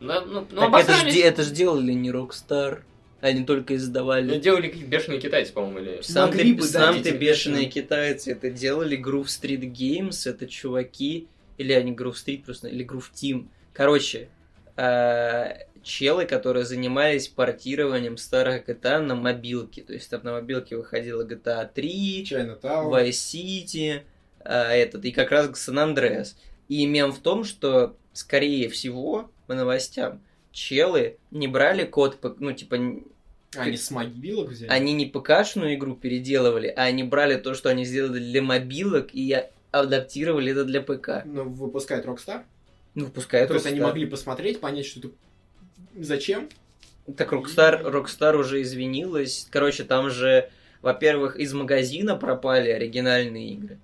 Ну, 0.00 0.20
ну, 0.26 0.40
Так 0.44 0.52
это 0.52 0.60
ж, 0.60 0.64
обосрались. 0.66 1.14
де- 1.14 1.22
это 1.22 1.50
делали 1.50 1.92
не 1.92 2.10
Rockstar. 2.10 2.82
Они 3.22 3.44
только 3.44 3.72
Ну, 3.72 3.78
издавали. 3.78 4.38
делали 4.38 4.66
какие-то 4.68 4.90
бешеные 4.90 5.20
китайцы, 5.20 5.52
по-моему, 5.52 5.78
или... 5.78 6.02
Сам, 6.02 6.28
Могли 6.28 6.52
ты, 6.52 6.60
бы, 6.60 6.62
да, 6.62 6.66
сам 6.66 7.02
ты 7.02 7.10
бешеные 7.12 7.66
китайцы 7.70 8.32
это 8.32 8.50
делали. 8.50 8.98
Groove 9.00 9.26
Street 9.26 9.60
Games, 9.72 10.28
это 10.28 10.46
чуваки. 10.46 11.28
Или 11.56 11.72
они 11.72 11.92
Groove 11.92 12.14
Street 12.14 12.44
просто, 12.44 12.68
или 12.68 12.84
Groove 12.84 13.10
Team. 13.14 13.46
Короче, 13.72 14.28
э, 14.76 15.54
челы, 15.84 16.24
которые 16.26 16.64
занимались 16.64 17.28
портированием 17.28 18.16
старых 18.16 18.68
GTA 18.68 18.98
на 18.98 19.14
мобилке. 19.14 19.82
То 19.82 19.92
есть 19.92 20.10
там 20.10 20.22
на 20.24 20.32
мобилке 20.32 20.76
выходила 20.76 21.24
GTA 21.24 21.70
3, 21.72 22.24
Chinatown. 22.24 22.90
Vice 22.90 23.10
City, 23.10 24.02
а, 24.40 24.72
этот, 24.72 25.04
и 25.04 25.12
как 25.12 25.30
раз 25.30 25.48
San 25.50 25.76
Andreas. 25.94 26.34
И 26.68 26.84
мем 26.86 27.12
в 27.12 27.20
том, 27.20 27.44
что, 27.44 27.96
скорее 28.12 28.68
всего, 28.68 29.30
по 29.46 29.54
новостям, 29.54 30.20
челы 30.52 31.18
не 31.30 31.48
брали 31.48 31.84
код, 31.84 32.18
ну, 32.40 32.52
типа, 32.52 32.76
А, 32.76 33.02
Они 33.56 33.76
с 33.76 33.90
мобилок 33.90 34.50
взяли? 34.50 34.70
они 34.70 34.94
не 34.94 35.06
ПКшную 35.06 35.74
игру 35.74 35.94
переделывали, 35.94 36.68
а 36.68 36.84
они 36.84 37.04
брали 37.04 37.36
то, 37.36 37.54
что 37.54 37.68
они 37.68 37.84
сделали 37.84 38.18
для 38.18 38.42
мобилок, 38.42 39.08
и 39.12 39.44
адаптировали 39.70 40.52
это 40.52 40.64
для 40.64 40.80
ПК. 40.80 41.24
Ну, 41.24 41.44
выпускает 41.44 42.06
Rockstar. 42.06 42.42
Ну, 42.94 43.06
выпускают 43.06 43.48
То 43.48 43.54
есть 43.54 43.66
они 43.66 43.78
Rockstar. 43.78 43.82
могли 43.82 44.06
посмотреть, 44.06 44.60
понять, 44.60 44.86
что 44.86 45.00
это... 45.00 45.10
Зачем? 45.98 46.48
Так 47.16 47.32
Rockstar, 47.32 47.82
Rockstar 47.90 48.36
уже 48.36 48.62
извинилась. 48.62 49.46
Короче, 49.50 49.84
там 49.84 50.10
же 50.10 50.50
во-первых, 50.82 51.36
из 51.36 51.54
магазина 51.54 52.16
пропали 52.16 52.70
оригинальные 52.70 53.50
игры. 53.54 53.78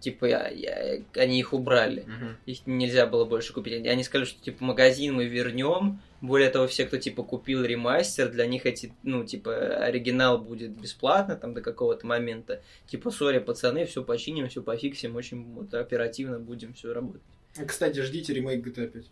Типа, 0.00 0.24
я, 0.26 0.48
я- 0.48 1.02
они 1.16 1.40
их 1.40 1.52
убрали. 1.52 2.04
Мгм. 2.06 2.36
Их 2.46 2.66
нельзя 2.66 3.06
было 3.06 3.24
больше 3.24 3.52
купить. 3.52 3.84
Они 3.86 4.04
сказали, 4.04 4.26
что 4.28 4.40
типа 4.40 4.64
магазин 4.64 5.14
мы 5.14 5.26
вернем. 5.26 6.00
Более 6.20 6.50
того, 6.50 6.66
все, 6.66 6.84
кто 6.84 6.96
типа 6.96 7.22
купил 7.22 7.62
ремастер, 7.62 8.28
для 8.30 8.46
них 8.46 8.66
эти, 8.66 8.92
ну, 9.04 9.24
типа, 9.24 9.54
оригинал 9.84 10.38
будет 10.38 10.72
бесплатно 10.72 11.36
там 11.36 11.54
до 11.54 11.60
какого-то 11.60 12.06
момента. 12.06 12.60
Типа, 12.86 13.10
сори, 13.10 13.38
пацаны, 13.38 13.84
все 13.84 14.02
починим, 14.02 14.48
все 14.48 14.62
пофиксим, 14.62 15.14
очень 15.14 15.44
вот, 15.54 15.72
оперативно 15.74 16.40
будем 16.40 16.74
все 16.74 16.92
работать. 16.92 17.22
Кстати, 17.66 18.00
ждите 18.00 18.34
ремейк 18.34 18.66
GTA 18.66 18.88
5. 18.88 19.04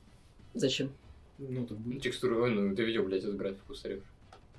Зачем? 0.54 0.92
Ну, 1.38 1.66
так 1.66 1.78
Ну, 1.78 1.84
будет. 1.84 2.02
текстуру, 2.02 2.42
ой, 2.42 2.50
ну, 2.50 2.74
ты 2.74 2.84
видел, 2.84 3.04
блядь, 3.04 3.22
эту 3.22 3.36
графику 3.36 3.74
старик. 3.74 4.02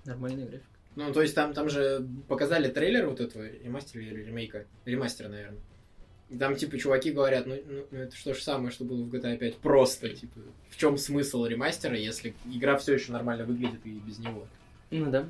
Нормальная 0.06 0.46
графика. 0.46 0.70
Ну, 0.96 1.12
то 1.12 1.22
есть 1.22 1.36
там, 1.36 1.54
там 1.54 1.70
же 1.70 2.08
показали 2.28 2.70
трейлер 2.70 3.08
вот 3.10 3.20
этого 3.20 3.44
ремастера 3.44 4.02
или 4.04 4.24
ремейка. 4.24 4.66
Ремастера, 4.86 5.28
наверное. 5.28 5.60
И 6.30 6.38
там, 6.38 6.56
типа, 6.58 6.78
чуваки 6.78 7.12
говорят, 7.12 7.46
ну, 7.48 7.56
ну, 7.68 7.86
ну, 7.90 8.00
это 8.00 8.16
что 8.16 8.34
же 8.34 8.42
самое, 8.42 8.70
что 8.70 8.84
было 8.84 9.02
в 9.02 9.14
GTA 9.14 9.38
5. 9.38 9.58
Просто, 9.58 10.10
типа, 10.10 10.40
в 10.70 10.78
чем 10.78 10.98
смысл 10.98 11.46
ремастера, 11.46 11.96
если 11.98 12.34
игра 12.46 12.78
все 12.78 12.96
еще 12.96 13.14
нормально 13.14 13.46
выглядит 13.46 13.80
и 13.86 13.92
без 13.92 14.20
него? 14.20 14.46
Ну 14.92 15.10
да. 15.10 15.26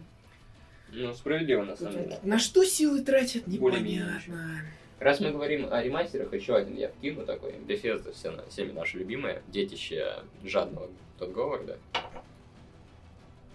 Ну, 0.92 1.14
справедливо, 1.14 1.66
на 1.66 1.76
самом 1.76 1.93
деле. 1.93 2.19
На 2.24 2.40
что 2.40 2.64
силы 2.64 3.01
тратят, 3.03 3.45
непонятно. 3.45 4.61
Раз 5.00 5.19
мы 5.19 5.30
говорим 5.32 5.67
о 5.72 5.84
ремастерах, 5.84 6.34
еще 6.34 6.56
один 6.56 6.76
я 6.76 6.90
вкину 6.90 7.24
такой. 7.26 7.51
Bethesda 7.67 8.11
все, 8.14 8.34
всеми 8.50 8.72
наши 8.72 8.98
любимые. 8.98 9.43
Детище 9.50 10.24
жадного 10.43 10.90
тот 11.19 11.32
Говарда. 11.32 11.77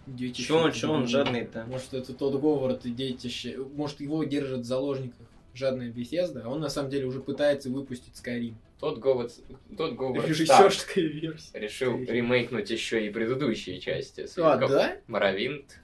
Детище 0.06 0.48
Чё 0.48 0.58
он- 0.58 0.72
чё 0.72 0.92
он 0.92 1.06
жадный-то? 1.08 1.64
Может, 1.64 1.94
это 1.94 2.12
тот 2.12 2.40
Говард 2.40 2.86
и 2.86 2.90
детище. 2.90 3.56
Может, 3.74 4.00
его 4.00 4.22
держат 4.24 4.60
в 4.60 4.64
заложниках 4.64 5.26
жадная 5.54 5.90
Bethesda, 5.90 6.42
а 6.44 6.48
он 6.48 6.60
на 6.60 6.68
самом 6.68 6.90
деле 6.90 7.06
уже 7.06 7.20
пытается 7.20 7.70
выпустить 7.70 8.14
Skyrim. 8.14 8.54
Тот 8.80 8.98
Говард, 8.98 9.32
тот 9.76 9.94
Говард 9.94 10.18
Старк 10.24 10.28
Режиссерская 10.28 11.04
версия. 11.04 11.58
решил 11.58 11.98
ремейкнуть 11.98 12.68
еще 12.70 13.06
и 13.06 13.10
предыдущие 13.10 13.78
части. 13.80 14.26
А, 14.40 14.56
да? 14.56 14.96
Моровинт, 15.06 15.78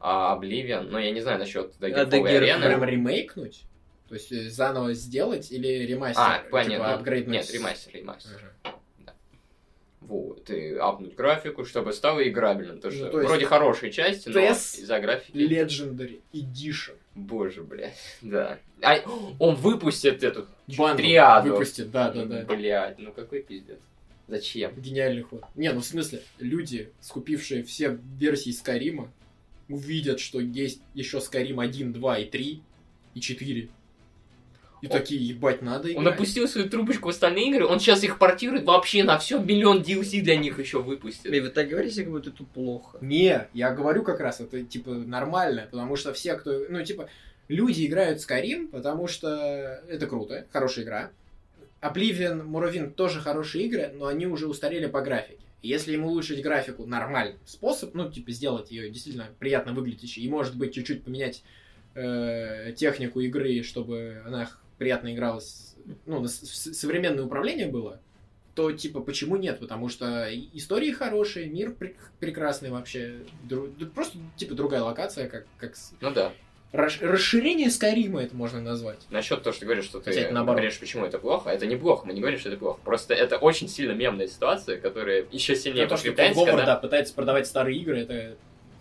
а 0.00 0.32
Обливион. 0.32 0.90
Но 0.90 0.98
я 0.98 1.10
не 1.10 1.20
знаю 1.20 1.38
насчет 1.38 1.72
А, 1.80 1.84
Daggerfall. 1.84 2.22
Arena. 2.24 2.60
Прям 2.64 2.84
ремейкнуть? 2.84 3.64
То 4.08 4.14
есть 4.14 4.32
э, 4.32 4.48
заново 4.48 4.94
сделать 4.94 5.52
или 5.52 5.66
ремастер? 5.84 6.22
А, 6.24 6.38
Типа, 6.38 6.50
понятно. 6.50 6.94
апгрейднуть? 6.94 7.34
Нет, 7.36 7.50
ремастер, 7.52 7.94
ремастер. 7.94 8.54
Ага. 8.64 8.77
Вот, 10.08 10.48
и 10.48 10.74
апнуть 10.74 11.14
графику, 11.14 11.66
чтобы 11.66 11.92
стало 11.92 12.26
играбельно. 12.26 12.76
Потому 12.76 12.94
Ну, 12.94 12.98
что 12.98 13.10
то 13.10 13.18
есть 13.18 13.28
вроде 13.30 13.44
хорошие 13.44 13.92
части, 13.92 14.30
но 14.30 14.40
из-за 14.40 15.00
графики... 15.00 15.36
Legendary 15.36 16.20
Edition. 16.32 16.94
Боже, 17.14 17.62
блядь, 17.62 17.98
да. 18.22 18.58
А, 18.80 18.96
он 19.38 19.54
выпустит 19.56 20.24
эту 20.24 20.46
Бандл 20.78 21.02
триаду. 21.02 21.50
выпустит, 21.50 21.90
да, 21.90 22.10
да, 22.10 22.24
да. 22.24 22.42
Блядь, 22.44 22.98
ну 22.98 23.12
какой 23.12 23.42
пиздец. 23.42 23.78
Зачем? 24.28 24.72
Гениальный 24.76 25.22
ход. 25.22 25.42
Не, 25.54 25.72
ну 25.72 25.80
в 25.80 25.84
смысле, 25.84 26.22
люди, 26.38 26.90
скупившие 27.00 27.62
все 27.64 27.98
версии 28.18 28.50
Скарима, 28.50 29.12
увидят, 29.68 30.20
что 30.20 30.40
есть 30.40 30.80
еще 30.94 31.20
Скарим 31.20 31.60
1, 31.60 31.92
2 31.92 32.18
и 32.18 32.24
3, 32.26 32.62
и 33.14 33.20
4. 33.20 33.68
И 34.80 34.86
Он- 34.86 34.92
такие, 34.92 35.20
ебать, 35.28 35.60
надо 35.62 35.88
Он 35.88 36.02
играть. 36.02 36.14
опустил 36.14 36.46
свою 36.46 36.68
трубочку 36.68 37.06
в 37.06 37.10
остальные 37.10 37.50
игры, 37.50 37.66
он 37.66 37.80
сейчас 37.80 38.04
их 38.04 38.18
портирует 38.18 38.64
вообще 38.64 39.02
на 39.02 39.18
все, 39.18 39.38
миллион 39.38 39.82
DLC 39.82 40.20
для 40.20 40.36
них 40.36 40.58
еще 40.58 40.82
выпустит. 40.82 41.26
И 41.26 41.40
вы 41.40 41.48
так 41.48 41.68
говорите, 41.68 42.02
как 42.02 42.12
будто 42.12 42.30
это 42.30 42.44
плохо. 42.44 42.98
Не, 43.00 43.48
я 43.54 43.72
говорю 43.72 44.02
как 44.04 44.20
раз, 44.20 44.40
это 44.40 44.62
типа 44.62 44.90
нормально, 44.90 45.66
потому 45.70 45.96
что 45.96 46.12
все, 46.12 46.34
кто, 46.36 46.66
ну 46.68 46.84
типа, 46.84 47.08
люди 47.48 47.86
играют 47.86 48.18
Skyrim, 48.20 48.68
потому 48.68 49.08
что 49.08 49.82
это 49.88 50.06
круто, 50.06 50.46
хорошая 50.52 50.84
игра. 50.84 51.10
Oblivion, 51.80 52.44
Morrowind 52.44 52.90
тоже 52.92 53.20
хорошие 53.20 53.66
игры, 53.66 53.90
но 53.94 54.06
они 54.06 54.26
уже 54.26 54.48
устарели 54.48 54.86
по 54.86 55.00
графике. 55.00 55.38
Если 55.62 55.94
им 55.94 56.04
улучшить 56.04 56.40
графику 56.42 56.86
нормальный 56.86 57.36
способ, 57.44 57.94
ну, 57.94 58.10
типа, 58.10 58.30
сделать 58.30 58.70
ее 58.70 58.90
действительно 58.90 59.28
приятно 59.40 59.72
выглядящей, 59.72 60.22
и, 60.22 60.28
может 60.28 60.56
быть, 60.56 60.72
чуть-чуть 60.74 61.02
поменять 61.04 61.42
э, 61.94 62.72
технику 62.76 63.20
игры, 63.20 63.62
чтобы 63.62 64.22
она 64.24 64.48
приятно 64.78 65.12
игралась, 65.14 65.74
ну, 66.06 66.26
современное 66.26 67.24
управление 67.24 67.66
было, 67.66 68.00
то, 68.54 68.72
типа, 68.72 69.00
почему 69.00 69.36
нет? 69.36 69.60
Потому 69.60 69.88
что 69.88 70.26
истории 70.52 70.90
хорошие, 70.90 71.46
мир 71.48 71.72
пр- 71.72 71.94
прекрасный 72.18 72.70
вообще. 72.70 73.20
Дру- 73.48 73.72
просто, 73.86 74.18
типа, 74.36 74.54
другая 74.54 74.82
локация, 74.82 75.28
как, 75.28 75.46
как 75.58 75.74
Ну 76.00 76.10
да. 76.10 76.32
расш- 76.72 76.98
расширение 77.06 77.70
Скайрима 77.70 78.20
это 78.22 78.34
можно 78.34 78.60
назвать. 78.60 79.06
Насчет 79.10 79.42
того, 79.44 79.52
что 79.52 79.60
ты 79.60 79.66
говоришь, 79.66 79.84
что 79.84 80.00
ты 80.00 80.06
Хотя 80.06 80.30
говоришь, 80.42 80.78
почему 80.80 81.06
это 81.06 81.18
плохо, 81.20 81.50
это 81.50 81.66
не 81.66 81.76
плохо, 81.76 82.04
мы 82.06 82.14
не 82.14 82.20
говорим, 82.20 82.38
что 82.40 82.48
это 82.48 82.58
плохо. 82.58 82.80
Просто 82.84 83.14
это 83.14 83.36
очень 83.36 83.68
сильно 83.68 83.92
мемная 83.92 84.26
ситуация, 84.26 84.76
которая 84.78 85.24
еще 85.30 85.54
сильнее 85.54 85.84
Ну, 85.84 85.90
то, 85.90 85.96
что 85.96 86.08
когда 86.12 86.66
да, 86.66 86.76
пытается 86.76 87.14
продавать 87.14 87.46
старые 87.46 87.78
игры, 87.78 88.00
это 88.00 88.36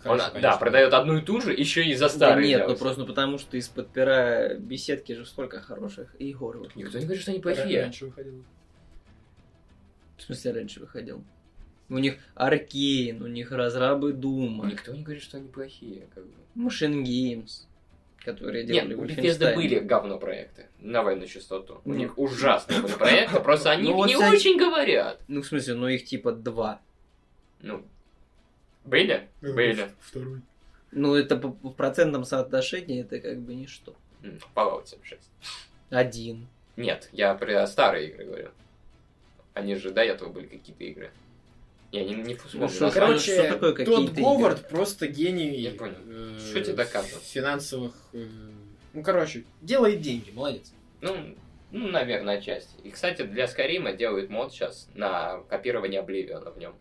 он, 0.05 0.17
хорошо, 0.19 0.25
да, 0.25 0.29
конечно. 0.31 0.59
продает 0.59 0.93
одну 0.93 1.17
и 1.17 1.21
ту 1.21 1.41
же, 1.41 1.53
еще 1.53 1.83
и 1.85 1.93
за 1.95 2.05
Да 2.05 2.09
старые 2.09 2.47
нет, 2.47 2.67
ну 2.67 2.75
просто 2.75 3.01
ну, 3.01 3.07
потому 3.07 3.37
что 3.37 3.57
из-под 3.57 3.89
пера 3.91 4.53
беседки 4.55 5.13
же 5.13 5.25
столько 5.25 5.59
хороших 5.61 6.15
игр. 6.19 6.57
выходит. 6.57 6.75
Никто 6.75 6.97
не 6.99 7.05
говорит, 7.05 7.21
что 7.21 7.31
они 7.31 7.39
плохие. 7.41 7.81
Раньше 7.81 8.05
выходило. 8.05 8.43
В 10.17 10.21
смысле, 10.23 10.51
раньше 10.53 10.79
выходил. 10.79 11.23
У 11.89 11.97
них 11.99 12.17
Аркейн, 12.35 13.21
у 13.21 13.27
них 13.27 13.51
разрабы 13.51 14.11
Дума, 14.13 14.65
Никто 14.65 14.93
не 14.93 15.03
говорит, 15.03 15.23
что 15.23 15.37
они 15.37 15.47
плохие. 15.47 16.07
Как 16.13 16.25
бы. 16.25 16.31
Machine 16.55 17.03
Games, 17.03 17.65
которые 18.25 18.65
Нет, 18.65 18.73
делали 18.73 18.93
у 18.95 19.03
Wolfenstein. 19.05 19.15
Bethesda 19.21 19.55
были 19.55 19.79
говно 19.79 20.17
проекты 20.19 20.65
на 20.79 21.01
военную 21.03 21.27
частоту. 21.27 21.81
У 21.85 21.89
Ну. 21.91 21.95
них 21.95 22.17
ужасные 22.17 22.81
были 22.81 22.93
проекты, 22.93 23.39
просто 23.39 23.71
они 23.71 23.89
Ну, 23.89 24.05
не 24.05 24.15
очень 24.17 24.57
говорят. 24.57 25.21
Ну, 25.27 25.41
в 25.41 25.45
смысле, 25.47 25.75
ну 25.75 25.87
их 25.87 26.03
типа 26.05 26.31
два. 26.33 26.81
Ну, 27.61 27.85
были? 28.87 29.27
Были. 29.41 29.91
Второй. 29.99 30.41
Ну, 30.91 31.15
это 31.15 31.35
по, 31.37 31.49
по 31.51 31.69
процентном 31.69 32.23
соотношении, 32.23 33.01
это 33.01 33.19
как 33.19 33.39
бы 33.41 33.53
ничто. 33.55 33.93
Fallout 34.55 34.87
76. 34.87 35.21
Один. 35.89 36.47
Нет, 36.75 37.09
я 37.11 37.33
про 37.35 37.65
старые 37.67 38.09
игры 38.09 38.25
говорю. 38.25 38.49
Они 39.53 39.75
же 39.75 39.91
до 39.91 40.01
этого 40.03 40.29
были 40.29 40.45
какие-то 40.47 40.83
игры. 40.83 41.11
Я 41.91 42.03
не, 42.03 42.15
не 42.15 42.35
вспомню 42.35 42.67
что, 42.69 42.85
название. 42.85 42.91
Короче, 42.91 43.33
что 43.43 43.53
такое 43.53 43.73
какие-то 43.73 44.07
тот 44.07 44.11
Говард 44.15 44.59
игры? 44.59 44.69
просто 44.69 45.07
гений. 45.07 45.55
Я 45.57 45.71
понял. 45.71 45.95
э, 46.05 46.39
Что 46.39 46.61
тебе 46.61 46.73
доказывать? 46.73 47.23
Финансовых. 47.23 47.93
э, 48.13 48.27
Ну, 48.93 49.03
короче, 49.03 49.45
делает 49.61 50.01
деньги, 50.01 50.31
молодец. 50.31 50.73
Ну, 51.01 51.15
ну, 51.71 51.87
наверное, 51.87 52.37
отчасти. 52.39 52.69
И, 52.83 52.91
кстати, 52.91 53.21
для 53.23 53.47
Скайрима 53.47 53.93
делают 53.93 54.29
мод 54.29 54.51
сейчас 54.51 54.89
на 54.95 55.37
копирование 55.49 56.01
Обливиона 56.01 56.51
в 56.51 56.57
нем. 56.57 56.75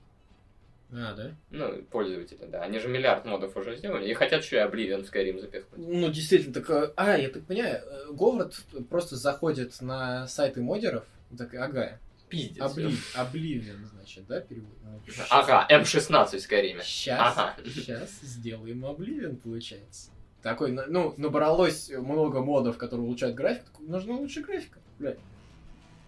А, 0.93 1.15
да? 1.15 1.35
Ну, 1.51 1.83
пользователи, 1.91 2.47
да. 2.47 2.63
Они 2.63 2.79
же 2.79 2.89
миллиард 2.89 3.25
модов 3.25 3.57
уже 3.57 3.77
сделали 3.77 4.09
и 4.09 4.15
хотят 4.15 4.45
еще 4.45 4.57
и 4.57 4.61
Обливион 4.61 5.05
в 5.05 5.13
Skyrim 5.13 5.41
запихнуть. 5.41 5.77
Ну, 5.77 6.09
действительно, 6.11 6.55
так... 6.55 6.71
э, 6.71 6.93
А, 6.97 7.17
я 7.19 7.29
так 7.29 7.45
понимаю, 7.45 7.83
э, 7.85 8.13
Говард 8.13 8.55
просто 8.89 9.17
заходит 9.17 9.81
на 9.81 10.29
сайты 10.29 10.61
модеров, 10.63 11.05
так, 11.37 11.53
ага, 11.55 11.99
Пиздец. 12.29 12.63
Облив, 12.63 13.17
Обливион, 13.17 13.85
значит, 13.87 14.27
да, 14.27 14.41
перевод? 14.41 14.71
Ну, 14.85 15.01
Ага, 15.31 15.67
М16 15.71 16.37
в 16.39 16.41
Скайриме. 16.41 16.83
Сейчас, 16.83 17.37
Ага. 17.37 17.57
сейчас 17.65 18.11
сделаем 18.23 18.85
Обливион, 18.87 19.37
получается. 19.37 20.11
Такой, 20.43 20.71
ну, 20.71 21.15
набралось 21.17 21.89
много 21.91 22.41
модов, 22.41 22.79
которые 22.79 23.07
улучшают 23.07 23.35
графику, 23.35 23.67
такой, 23.73 23.87
нужна 23.89 24.15
лучше 24.15 24.43
графика. 24.43 24.79
Бля, 25.01 25.17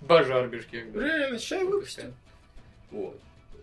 Божар 0.00 0.48
Бишкек. 0.48 0.92
да. 0.92 1.00
реально, 1.00 1.38
сейчас 1.38 1.64
выпустим. 1.64 2.14
Вот. 2.92 3.20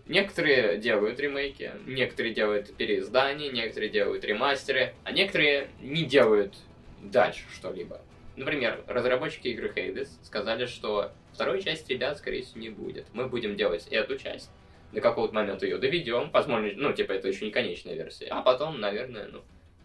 Некоторые 0.08 0.78
делают 0.78 1.18
ремейки, 1.18 1.72
некоторые 1.84 2.32
делают 2.32 2.74
переиздания, 2.76 3.50
некоторые 3.50 3.90
делают 3.90 4.24
ремастеры, 4.24 4.94
а 5.02 5.10
некоторые 5.10 5.68
не 5.80 6.04
делают 6.04 6.54
дальше 7.02 7.44
что-либо. 7.52 8.00
Например, 8.36 8.84
разработчики 8.86 9.48
игры 9.48 9.72
Hades 9.74 10.08
сказали, 10.22 10.66
что 10.66 11.10
второй 11.32 11.60
части, 11.60 11.92
ребят, 11.92 12.18
скорее 12.18 12.42
всего, 12.42 12.60
не 12.60 12.68
будет. 12.68 13.06
Мы 13.14 13.26
будем 13.28 13.56
делать 13.56 13.88
эту 13.90 14.16
часть, 14.16 14.50
до 14.92 15.00
какого-то 15.00 15.34
момента 15.34 15.66
ее 15.66 15.78
доведем, 15.78 16.30
возможно, 16.30 16.70
ну, 16.74 16.92
типа, 16.92 17.12
это 17.12 17.26
еще 17.26 17.44
не 17.44 17.50
конечная 17.50 17.94
версия, 17.94 18.26
а 18.26 18.42
потом, 18.42 18.80
наверное, 18.80 19.26
ну, 19.26 19.42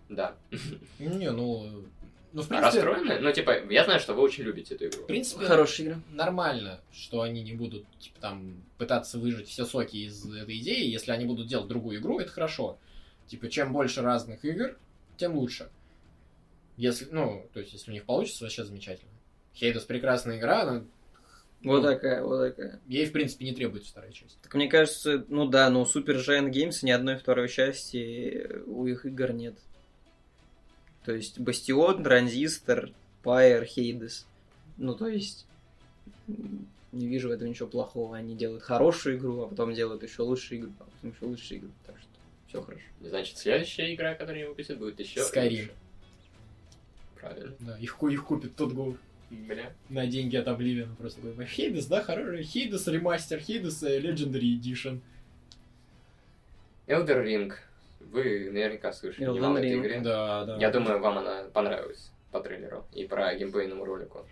да. 0.08 0.36
Не, 1.00 1.32
ну, 1.32 1.86
ну, 2.34 2.42
в 2.42 2.48
принципе, 2.48 2.82
Расстроены? 2.84 3.20
Ну, 3.20 3.32
типа, 3.32 3.64
я 3.70 3.84
знаю, 3.84 4.00
что 4.00 4.14
вы 4.14 4.22
очень 4.22 4.44
любите 4.44 4.76
эту 4.76 4.88
игру. 4.88 5.04
в 5.04 5.08
принципе, 5.08 5.46
Хорошая 5.46 5.88
игра. 5.88 6.00
нормально, 6.12 6.80
что 6.92 7.22
они 7.22 7.42
не 7.44 7.54
будут, 7.54 7.86
типа, 8.00 8.20
там, 8.22 8.56
пытаться 8.78 9.18
выжать 9.20 9.48
все 9.48 9.66
соки 9.66 9.98
из 9.98 10.26
этой 10.34 10.58
идеи. 10.60 10.88
Если 10.90 11.12
они 11.12 11.26
будут 11.26 11.48
делать 11.48 11.68
другую 11.68 12.00
игру, 12.00 12.20
это 12.20 12.32
хорошо. 12.32 12.78
Типа, 13.28 13.50
чем 13.50 13.74
больше 13.74 14.02
разных 14.02 14.44
игр, 14.46 14.78
тем 15.18 15.36
лучше. 15.36 15.70
Если, 16.78 17.08
ну, 17.12 17.48
то 17.54 17.60
есть, 17.60 17.74
если 17.74 17.92
у 17.92 17.94
них 17.94 18.06
получится, 18.06 18.44
вообще 18.44 18.64
замечательно. 18.64 19.12
Хейдос 19.56 19.84
прекрасная 19.84 20.38
игра, 20.38 20.62
она, 20.64 20.84
Вот 21.64 21.84
Ну. 21.84 21.84
такая, 21.84 22.24
вот 22.24 22.40
такая. 22.56 22.80
ей, 22.88 23.06
в 23.06 23.12
принципе, 23.12 23.46
не 23.46 23.54
требуется 23.54 23.92
вторая 23.92 24.12
часть. 24.12 24.40
Так 24.42 24.54
мне 24.56 24.68
кажется, 24.68 25.24
ну 25.28 25.46
да, 25.48 25.70
но 25.70 25.82
у 25.82 25.86
Super 25.86 26.16
Giant 26.18 26.50
Games 26.52 26.78
ни 26.82 26.90
одной 26.90 27.18
второй 27.18 27.50
части 27.50 28.48
у 28.66 28.88
их 28.88 29.06
игр 29.06 29.32
нет. 29.34 29.56
То 31.04 31.14
есть 31.14 31.40
Бастион, 31.40 32.04
Транзистор, 32.04 32.92
Пайер, 33.24 33.66
Хейдес. 33.66 34.28
Ну, 34.78 34.96
то 34.96 35.08
есть 35.08 35.46
не 36.92 37.08
вижу 37.08 37.30
в 37.30 37.32
этом 37.32 37.48
ничего 37.48 37.68
плохого. 37.68 38.18
Они 38.18 38.36
делают 38.36 38.64
хорошую 38.64 39.18
игру, 39.18 39.44
а 39.44 39.48
потом 39.48 39.74
делают 39.74 40.04
еще 40.04 40.22
лучшую 40.24 40.62
игру, 40.62 40.72
а 40.80 40.84
потом 40.84 41.12
еще 41.12 41.26
лучшую 41.26 41.60
игру. 41.60 41.70
Так 41.86 41.96
что 41.98 42.08
все 42.48 42.62
хорошо. 42.62 42.84
Значит, 43.02 43.38
следующая 43.38 43.94
игра, 43.94 44.14
которую 44.14 44.42
они 44.42 44.50
выпустят, 44.50 44.78
будет 44.78 45.00
еще 45.00 45.22
лучше. 45.22 45.72
Правильно. 47.20 47.54
Да, 47.60 47.78
их, 47.78 47.98
их 48.02 48.26
купит 48.26 48.56
тот 48.56 48.74
гол 48.74 48.98
Бля. 49.30 49.72
на 49.90 50.08
деньги 50.08 50.36
от 50.36 50.48
Обливиона. 50.48 50.96
Просто 50.96 51.22
такой, 51.22 51.46
Хейдес, 51.46 51.86
да, 51.86 52.02
хороший. 52.02 52.44
Хейдес 52.44 52.88
ремастер, 52.88 53.40
Хейдес 53.40 53.84
э, 53.84 54.00
Legendary 54.00 54.60
Edition. 54.60 55.00
Elder 56.88 57.24
Ring. 57.24 57.54
Вы 58.10 58.50
наверняка 58.52 58.92
слышали 58.92 59.28
Elden 59.28 59.34
немало 59.36 59.58
этой 59.58 59.72
Ring. 59.72 59.80
игре. 59.80 60.02
Да, 60.02 60.46
да. 60.46 60.58
Я 60.58 60.70
думаю, 60.72 61.00
вам 61.00 61.20
она 61.20 61.44
понравилась 61.54 62.12
по 62.32 62.40
трейлеру 62.40 62.86
и 62.94 63.06
по 63.06 63.34
геймплейному 63.34 63.86
ролику. 63.86 64.26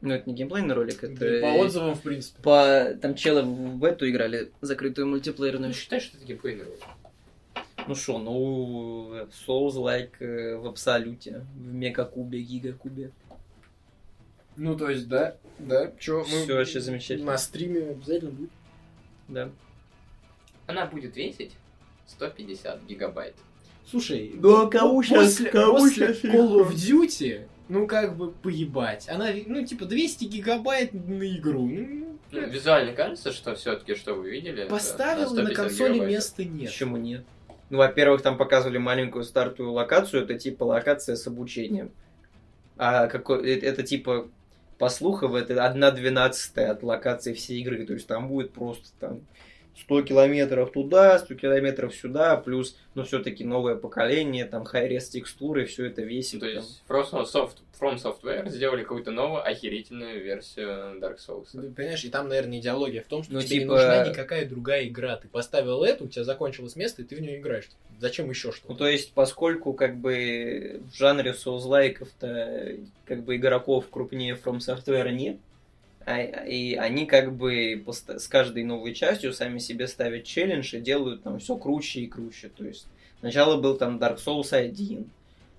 Ну, 0.00 0.14
это 0.14 0.28
не 0.28 0.34
геймплейный 0.34 0.74
ролик, 0.74 1.02
это... 1.04 1.40
Да 1.40 1.40
по 1.42 1.58
отзывам, 1.58 1.94
в 1.94 2.00
принципе. 2.00 2.42
По... 2.42 2.94
Там 3.00 3.14
челы 3.14 3.42
в 3.42 3.84
эту 3.84 4.08
играли, 4.08 4.50
закрытую 4.60 5.06
Ну, 5.06 5.12
мультиплеерную. 5.12 5.74
считай, 5.74 6.00
что 6.00 6.16
это 6.16 6.26
геймплейный 6.26 6.64
ролик. 6.64 6.80
Ну 7.86 7.94
что, 7.94 8.18
ну, 8.18 9.26
Souls-like 9.46 10.12
э, 10.20 10.56
в 10.56 10.66
абсолюте, 10.66 11.44
в 11.54 11.72
мегакубе, 11.74 12.40
гигакубе. 12.40 13.10
Ну, 14.56 14.76
то 14.76 14.90
есть, 14.90 15.08
да, 15.08 15.36
да. 15.58 15.90
Чё, 15.98 16.20
мы 16.20 16.42
Всё 16.42 16.56
вообще 16.56 16.80
замечательно. 16.80 17.32
На 17.32 17.38
стриме 17.38 17.90
обязательно 17.90 18.30
будет. 18.30 18.50
Да. 19.28 19.50
Она 20.66 20.86
будет 20.86 21.16
весить 21.16 21.52
150 22.10 22.84
гигабайт. 22.86 23.34
Слушай, 23.88 24.32
Да, 24.36 24.66
кому 24.66 25.02
щас- 25.02 25.16
после, 25.36 25.50
кому 25.50 25.72
после 25.78 26.14
щас 26.14 26.24
Call 26.24 26.60
of 26.60 26.70
Duty, 26.72 27.40
ну, 27.68 27.86
как 27.86 28.16
бы, 28.16 28.30
поебать. 28.32 29.08
Она, 29.08 29.28
ну, 29.46 29.64
типа, 29.64 29.84
200 29.86 30.24
гигабайт 30.24 30.92
на 30.92 31.24
игру. 31.36 31.66
Ну, 31.68 32.18
Ну, 32.32 32.46
визуально 32.48 32.92
кажется, 32.92 33.32
что 33.32 33.54
все-таки, 33.56 33.94
что 33.96 34.14
вы 34.14 34.30
видели, 34.30 34.68
поставил 34.68 35.30
на 35.30 35.44
150 35.44 35.56
консоли 35.56 35.92
гигабайт. 35.94 36.12
места 36.12 36.44
нет. 36.44 36.70
Почему 36.70 36.96
нет? 36.96 37.24
Ну, 37.70 37.78
во-первых, 37.78 38.22
там 38.22 38.36
показывали 38.36 38.78
маленькую 38.78 39.24
стартовую 39.24 39.74
локацию, 39.74 40.22
это 40.24 40.34
типа 40.38 40.64
локация 40.64 41.16
с 41.16 41.26
обучением. 41.26 41.90
А 42.76 43.06
какой, 43.08 43.48
это, 43.50 43.66
это 43.66 43.82
типа, 43.82 44.28
по 44.78 44.88
слухам, 44.88 45.34
это 45.34 45.64
1 45.64 45.94
двенадцатая 45.94 46.70
от 46.70 46.82
локации 46.82 47.32
всей 47.34 47.60
игры. 47.60 47.84
То 47.86 47.92
есть 47.94 48.06
там 48.06 48.28
будет 48.28 48.52
просто 48.52 48.88
там 48.98 49.20
100 49.82 50.02
километров 50.02 50.72
туда, 50.72 51.18
100 51.18 51.34
километров 51.34 51.94
сюда, 51.94 52.36
плюс, 52.36 52.76
ну, 52.94 53.02
все-таки 53.04 53.44
новое 53.44 53.76
поколение, 53.76 54.44
там, 54.44 54.64
хай-рес 54.64 55.08
текстуры, 55.08 55.64
все 55.66 55.86
это 55.86 56.02
весит. 56.02 56.40
То 56.40 56.46
там. 56.46 56.54
есть 56.56 56.82
From, 56.88 57.10
Soft, 57.24 57.56
From 57.80 57.96
Software 57.96 58.48
сделали 58.48 58.82
какую-то 58.82 59.10
новую 59.10 59.42
охерительную 59.46 60.22
версию 60.22 60.98
Dark 61.00 61.16
Souls. 61.18 61.46
Ты 61.52 61.70
понимаешь, 61.70 62.04
и 62.04 62.10
там, 62.10 62.28
наверное, 62.28 62.58
идеология 62.58 63.02
в 63.02 63.06
том, 63.06 63.22
что 63.22 63.32
Ну, 63.32 63.40
тебе 63.40 63.48
типа- 63.60 63.62
не 63.62 63.66
нужна 63.70 64.08
никакая 64.08 64.46
другая 64.48 64.86
игра. 64.86 65.16
Ты 65.16 65.28
поставил 65.28 65.82
эту, 65.84 66.04
у 66.04 66.08
тебя 66.08 66.24
закончилось 66.24 66.76
место, 66.76 67.02
и 67.02 67.04
ты 67.04 67.16
в 67.16 67.20
нее 67.20 67.38
играешь. 67.40 67.68
Зачем 67.98 68.30
еще 68.30 68.48
Ну, 68.48 68.54
что-то? 68.54 68.74
то 68.74 68.86
есть, 68.88 69.12
поскольку, 69.12 69.72
как 69.74 69.96
бы, 69.98 70.80
в 70.90 70.96
жанре 70.96 71.34
соузлайков-то, 71.34 72.76
как 73.04 73.24
бы, 73.24 73.36
игроков 73.36 73.86
крупнее 73.90 74.34
From 74.42 74.58
Software 74.58 75.10
нет, 75.12 75.36
а- 75.36 75.49
и 76.06 76.76
они, 76.80 77.06
как 77.06 77.36
бы, 77.36 77.84
с 77.88 78.26
каждой 78.26 78.64
новой 78.64 78.94
частью 78.94 79.32
сами 79.32 79.58
себе 79.58 79.86
ставят 79.86 80.24
челлендж 80.24 80.74
и 80.74 80.80
делают 80.80 81.22
там 81.22 81.38
все 81.38 81.56
круче 81.56 82.00
и 82.00 82.06
круче. 82.06 82.48
То 82.48 82.64
есть, 82.64 82.86
сначала 83.20 83.60
был 83.60 83.76
там 83.76 83.98
Dark 83.98 84.16
Souls 84.16 84.52
1, 84.52 85.08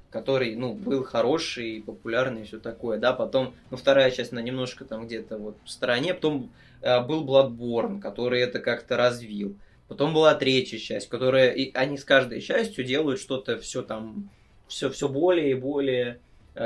который, 0.09 0.55
ну, 0.55 0.73
был 0.73 1.03
хороший, 1.03 1.83
популярный 1.85 2.41
и 2.41 2.45
все 2.45 2.59
такое, 2.59 2.97
да, 2.97 3.13
потом, 3.13 3.53
ну, 3.69 3.77
вторая 3.77 4.11
часть, 4.11 4.33
она 4.33 4.41
немножко 4.41 4.83
там 4.83 5.05
где-то 5.05 5.37
вот 5.37 5.55
в 5.63 5.69
стороне, 5.69 6.13
потом 6.13 6.51
э, 6.81 6.99
был 7.01 7.25
Bloodborne, 7.25 8.01
который 8.01 8.41
это 8.41 8.59
как-то 8.59 8.97
развил. 8.97 9.55
Потом 9.87 10.13
была 10.13 10.33
третья 10.35 10.77
часть, 10.77 11.09
которая... 11.09 11.51
И 11.51 11.73
они 11.73 11.97
с 11.97 12.05
каждой 12.05 12.39
частью 12.39 12.85
делают 12.85 13.19
что-то 13.19 13.57
все 13.57 13.81
там... 13.81 14.29
Все, 14.69 14.89
все 14.89 15.09
более 15.09 15.51
и 15.51 15.53
более 15.53 16.21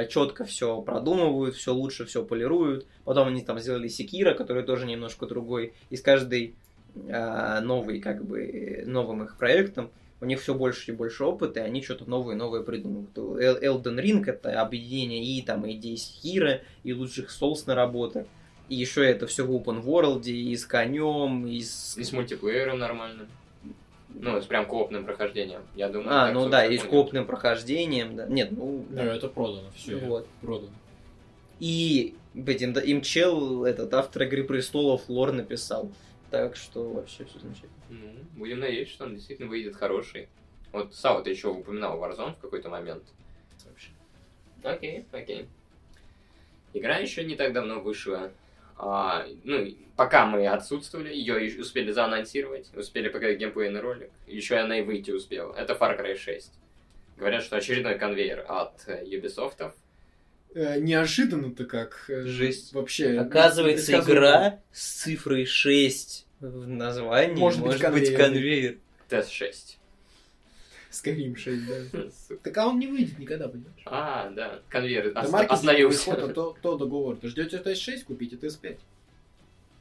четко 0.09 0.45
все 0.45 0.81
продумывают, 0.81 1.55
все 1.55 1.73
лучше 1.73 2.05
все 2.05 2.23
полируют. 2.23 2.88
Потом 3.03 3.27
они 3.27 3.41
там 3.41 3.59
сделали 3.59 3.88
Секира, 3.88 4.33
который 4.33 4.64
тоже 4.64 4.85
немножко 4.85 5.25
другой. 5.27 5.73
И 5.89 5.97
с 5.97 6.01
каждой 6.01 6.55
а, 7.09 7.61
новой, 7.61 7.99
как 7.99 8.25
бы, 8.25 8.83
новым 8.85 9.23
их 9.23 9.38
проектом 9.38 9.91
у 10.22 10.25
них 10.25 10.41
все 10.41 10.53
больше 10.53 10.91
и 10.91 10.95
больше 10.95 11.23
опыта, 11.23 11.59
и 11.59 11.64
они 11.64 11.83
что-то 11.83 12.09
новое 12.09 12.35
и 12.35 12.38
новое 12.38 12.61
придумывают. 12.61 13.15
Elden 13.15 14.01
Ring 14.01 14.23
это 14.25 14.61
объединение 14.61 15.23
и 15.23 15.41
там 15.41 15.69
идей 15.69 15.97
Секира, 15.97 16.61
и 16.83 16.93
лучших 16.93 17.30
Souls 17.30 17.64
наработок. 17.67 18.27
И 18.69 18.75
еще 18.75 19.05
это 19.05 19.27
все 19.27 19.45
в 19.45 19.51
open 19.51 19.83
world, 19.83 20.25
и 20.25 20.55
с 20.55 20.65
конем, 20.65 21.45
и 21.45 21.61
с... 21.61 21.97
И 21.97 22.03
с 22.03 22.11
мультиплеером 22.11 22.80
нормальным. 22.80 23.27
Ну, 24.18 24.42
с 24.42 24.45
прям 24.45 24.66
коопным 24.66 25.06
прохождением. 25.06 25.61
Я 25.76 25.90
думаю, 25.90 26.10
А, 26.11 26.32
ну 26.32 26.48
да, 26.50 26.66
и 26.66 26.77
с 26.77 26.84
копным 26.84 27.26
прохождением, 27.26 28.16
да. 28.16 28.26
Нет, 28.27 28.52
ну, 28.52 28.85
Ну, 28.90 28.95
да. 28.95 29.16
это 29.16 29.27
продано, 29.27 29.69
все. 29.76 29.98
Вот. 29.98 30.27
Продано. 30.42 30.72
И, 31.60 32.16
блин, 32.34 32.58
им, 32.60 32.74
да- 32.74 32.82
им 32.82 33.02
чел, 33.02 33.66
этот 33.66 33.94
автор 33.94 34.24
Игры 34.24 34.44
Престолов, 34.44 35.10
лор 35.10 35.32
написал. 35.32 35.92
Так 36.32 36.56
что 36.56 36.90
вообще 36.90 37.26
все 37.26 37.40
замечательно. 37.40 37.72
Ну, 37.90 37.98
будем 38.38 38.60
надеяться, 38.60 38.94
что 38.94 39.06
он 39.06 39.16
действительно 39.16 39.48
выйдет 39.50 39.76
хороший. 39.76 40.27
Вот 40.72 40.94
Сау, 40.94 41.24
ты 41.24 41.30
еще 41.30 41.50
упоминал 41.50 41.98
Warzone 42.00 42.34
в 42.35 42.40
какой-то 42.40 42.69
момент. 42.69 43.03
Вообще. 43.66 43.90
Окей, 44.64 45.06
окей. 45.11 45.48
Игра 46.74 46.98
еще 46.98 47.24
не 47.24 47.35
так 47.35 47.53
давно 47.53 47.80
вышла. 47.80 48.32
А, 48.77 49.25
ну, 49.43 49.67
пока 49.95 50.25
мы 50.25 50.45
отсутствовали, 50.47 51.13
ее 51.13 51.59
успели 51.59 51.91
заанонсировать, 51.91 52.69
успели 52.75 53.07
показать 53.09 53.37
геймплейный 53.39 53.79
ролик. 53.79 54.09
Еще 54.27 54.57
она 54.57 54.79
и 54.79 54.81
выйти 54.81 55.11
успела. 55.11 55.53
Это 55.55 55.73
Far 55.73 55.97
Cry 55.99 56.15
6. 56.17 56.51
Говорят, 57.17 57.43
что 57.43 57.55
очередной 57.55 57.97
конвейер 57.97 58.45
от 58.47 58.83
э, 58.87 59.05
Ubisoft. 59.05 59.71
Э, 60.53 60.79
неожиданно-то 60.79 61.63
как. 61.65 62.05
э, 62.09 62.23
Жесть. 62.25 62.73
Вообще. 62.73 63.17
Оказывается, 63.17 63.85
предсказуемо. 63.93 64.19
игра 64.19 64.59
с 64.73 64.85
цифрой 65.03 65.45
6 65.45 66.27
в 66.41 66.67
названии 66.67 67.39
Может 67.39 67.61
может, 67.61 67.81
быть, 67.81 67.91
быть 68.01 68.15
конвейер. 68.15 68.19
конвейер. 68.19 68.77
Тест 69.07 69.31
6. 69.31 69.79
Skyrim 70.95 71.35
6, 71.35 71.67
да. 71.67 72.38
Так 72.43 72.57
а 72.57 72.67
он 72.67 72.80
не 72.80 72.88
выйдет 72.88 73.19
никогда, 73.19 73.48
понимаешь? 73.48 73.82
А, 73.85 74.30
да, 74.30 74.61
конвейер 74.69 75.11
остановился. 75.15 76.11
исхода 76.11 76.33
то, 76.33 76.56
то 76.61 76.77
договор. 76.77 77.17
Ты 77.17 77.27
ждете 77.27 77.57
TS6, 77.57 78.06
купите 78.06 78.35
TS5. 78.35 78.80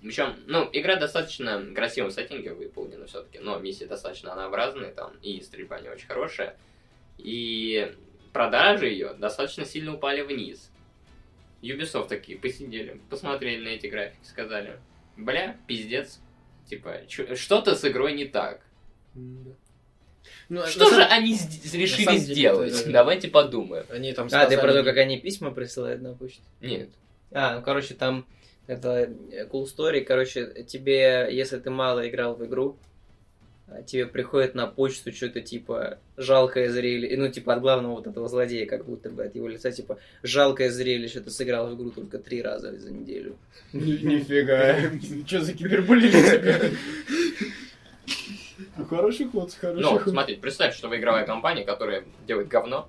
Причем, 0.02 0.36
ну, 0.46 0.68
игра 0.72 0.96
достаточно 0.96 1.58
в 1.58 1.72
красивом 1.72 2.10
сеттинге 2.10 2.52
выполнена 2.52 3.06
все-таки, 3.06 3.38
но 3.38 3.58
миссии 3.58 3.84
достаточно 3.84 4.32
однообразные 4.32 4.92
там, 4.92 5.14
и 5.22 5.40
стрельба 5.40 5.80
не 5.80 5.88
очень 5.88 6.06
хорошая. 6.06 6.56
И 7.16 7.94
продажи 8.32 8.88
ее 8.88 9.14
достаточно 9.14 9.64
сильно 9.64 9.94
упали 9.94 10.20
вниз. 10.20 10.70
Ubisoft 11.62 12.08
такие 12.08 12.38
посидели, 12.38 13.00
посмотрели 13.08 13.64
на 13.64 13.68
эти 13.68 13.86
графики, 13.86 14.24
сказали, 14.24 14.78
бля, 15.16 15.56
пиздец, 15.66 16.20
типа, 16.68 17.00
что-то 17.08 17.74
с 17.74 17.84
игрой 17.86 18.12
не 18.12 18.26
так. 18.26 18.60
Ну, 20.48 20.66
Что 20.66 20.84
же 20.86 20.90
самом- 20.96 21.08
они 21.12 21.36
с- 21.36 21.74
решили 21.74 22.04
самом 22.04 22.20
деле 22.20 22.34
сделать? 22.34 22.80
это- 22.80 22.90
Давайте 22.92 23.28
подумаем. 23.28 23.84
Они 23.90 24.12
там 24.12 24.26
А, 24.26 24.30
сказали... 24.30 24.54
ты 24.56 24.60
про 24.60 24.72
то, 24.72 24.82
как 24.84 24.96
они 24.98 25.18
письма 25.18 25.50
присылают 25.50 26.02
на 26.02 26.14
почту? 26.14 26.42
Нет. 26.60 26.88
А, 27.32 27.56
ну, 27.56 27.62
короче, 27.62 27.94
там 27.94 28.26
это 28.66 29.10
э, 29.32 29.46
cool 29.46 29.64
story. 29.66 30.00
Короче, 30.02 30.64
тебе, 30.66 31.28
если 31.30 31.58
ты 31.58 31.70
мало 31.70 32.08
играл 32.08 32.34
в 32.34 32.44
игру, 32.46 32.76
а, 33.66 33.82
тебе 33.82 34.06
приходит 34.06 34.54
на 34.54 34.66
почту 34.66 35.10
что-то 35.12 35.40
типа 35.40 35.98
жалкое 36.18 36.70
зрелище, 36.70 37.16
ну, 37.16 37.28
типа 37.28 37.54
от 37.54 37.60
главного 37.62 37.94
вот 37.94 38.06
этого 38.06 38.28
злодея, 38.28 38.66
как 38.66 38.84
будто 38.84 39.08
бы 39.10 39.24
от 39.24 39.34
его 39.34 39.48
лица, 39.48 39.72
типа 39.72 39.98
жалкое 40.22 40.70
зрелище, 40.70 41.20
ты 41.20 41.30
сыграл 41.30 41.68
в 41.68 41.74
игру 41.76 41.90
только 41.90 42.18
три 42.18 42.42
раза 42.42 42.78
за 42.78 42.92
неделю. 42.92 43.36
Ни- 43.72 43.96
Нифига. 44.04 44.76
Что 45.26 45.40
за 45.40 45.54
кибербуллинг 45.54 46.12
тебе? 46.12 46.70
Ну, 47.08 47.23
Хороший 48.88 49.26
ход, 49.28 49.52
хороший 49.52 49.82
Ну, 49.82 49.98
ход. 49.98 50.08
смотри, 50.12 50.36
представь, 50.36 50.74
что 50.76 50.88
вы 50.88 50.96
игровая 50.98 51.24
компания, 51.26 51.64
которая 51.64 52.04
делает 52.26 52.48
говно, 52.48 52.88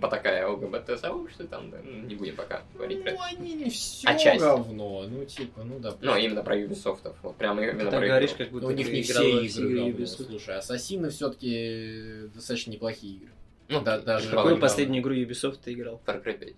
по 0.00 0.08
такая 0.08 0.46
ЛГБТ-сообщество, 0.48 1.46
там, 1.46 1.70
да, 1.70 1.76
ну, 1.84 2.06
не 2.06 2.14
будем 2.14 2.36
пока 2.36 2.62
говорить 2.72 3.02
про 3.02 3.10
Ну, 3.12 3.16
это. 3.18 3.24
они 3.26 3.52
не 3.54 3.68
все 3.68 4.08
Отчасти. 4.08 4.38
говно. 4.40 5.04
Ну, 5.06 5.24
типа, 5.26 5.62
ну 5.62 5.78
да. 5.78 5.94
Ну, 6.00 6.16
именно 6.16 6.42
про 6.42 6.56
Ubisoft, 6.58 7.14
вот 7.22 7.36
прямо 7.36 7.60
Ты 7.60 7.68
именно 7.68 7.90
так 7.90 8.00
про 8.00 8.06
говоришь, 8.08 8.30
игру. 8.30 8.38
как 8.38 8.50
будто 8.50 8.66
у 8.68 8.70
них 8.70 8.86
ты 8.86 8.92
не 8.94 9.02
играл 9.02 9.22
все 9.24 9.44
игры 9.44 9.74
говно. 9.74 9.88
Ubisoft. 9.90 10.26
Слушай, 10.26 10.56
Ассасины 10.56 11.10
все-таки 11.10 12.28
достаточно 12.34 12.70
неплохие 12.70 13.16
игры. 13.16 13.30
Ну, 13.68 13.80
Да, 13.82 13.98
даже- 13.98 14.30
Какую 14.30 14.58
последнюю 14.58 15.02
игру 15.02 15.14
Ubisoft 15.14 15.58
ты 15.62 15.74
играл? 15.74 16.00
Far 16.06 16.24
Cry 16.24 16.38
5. 16.38 16.54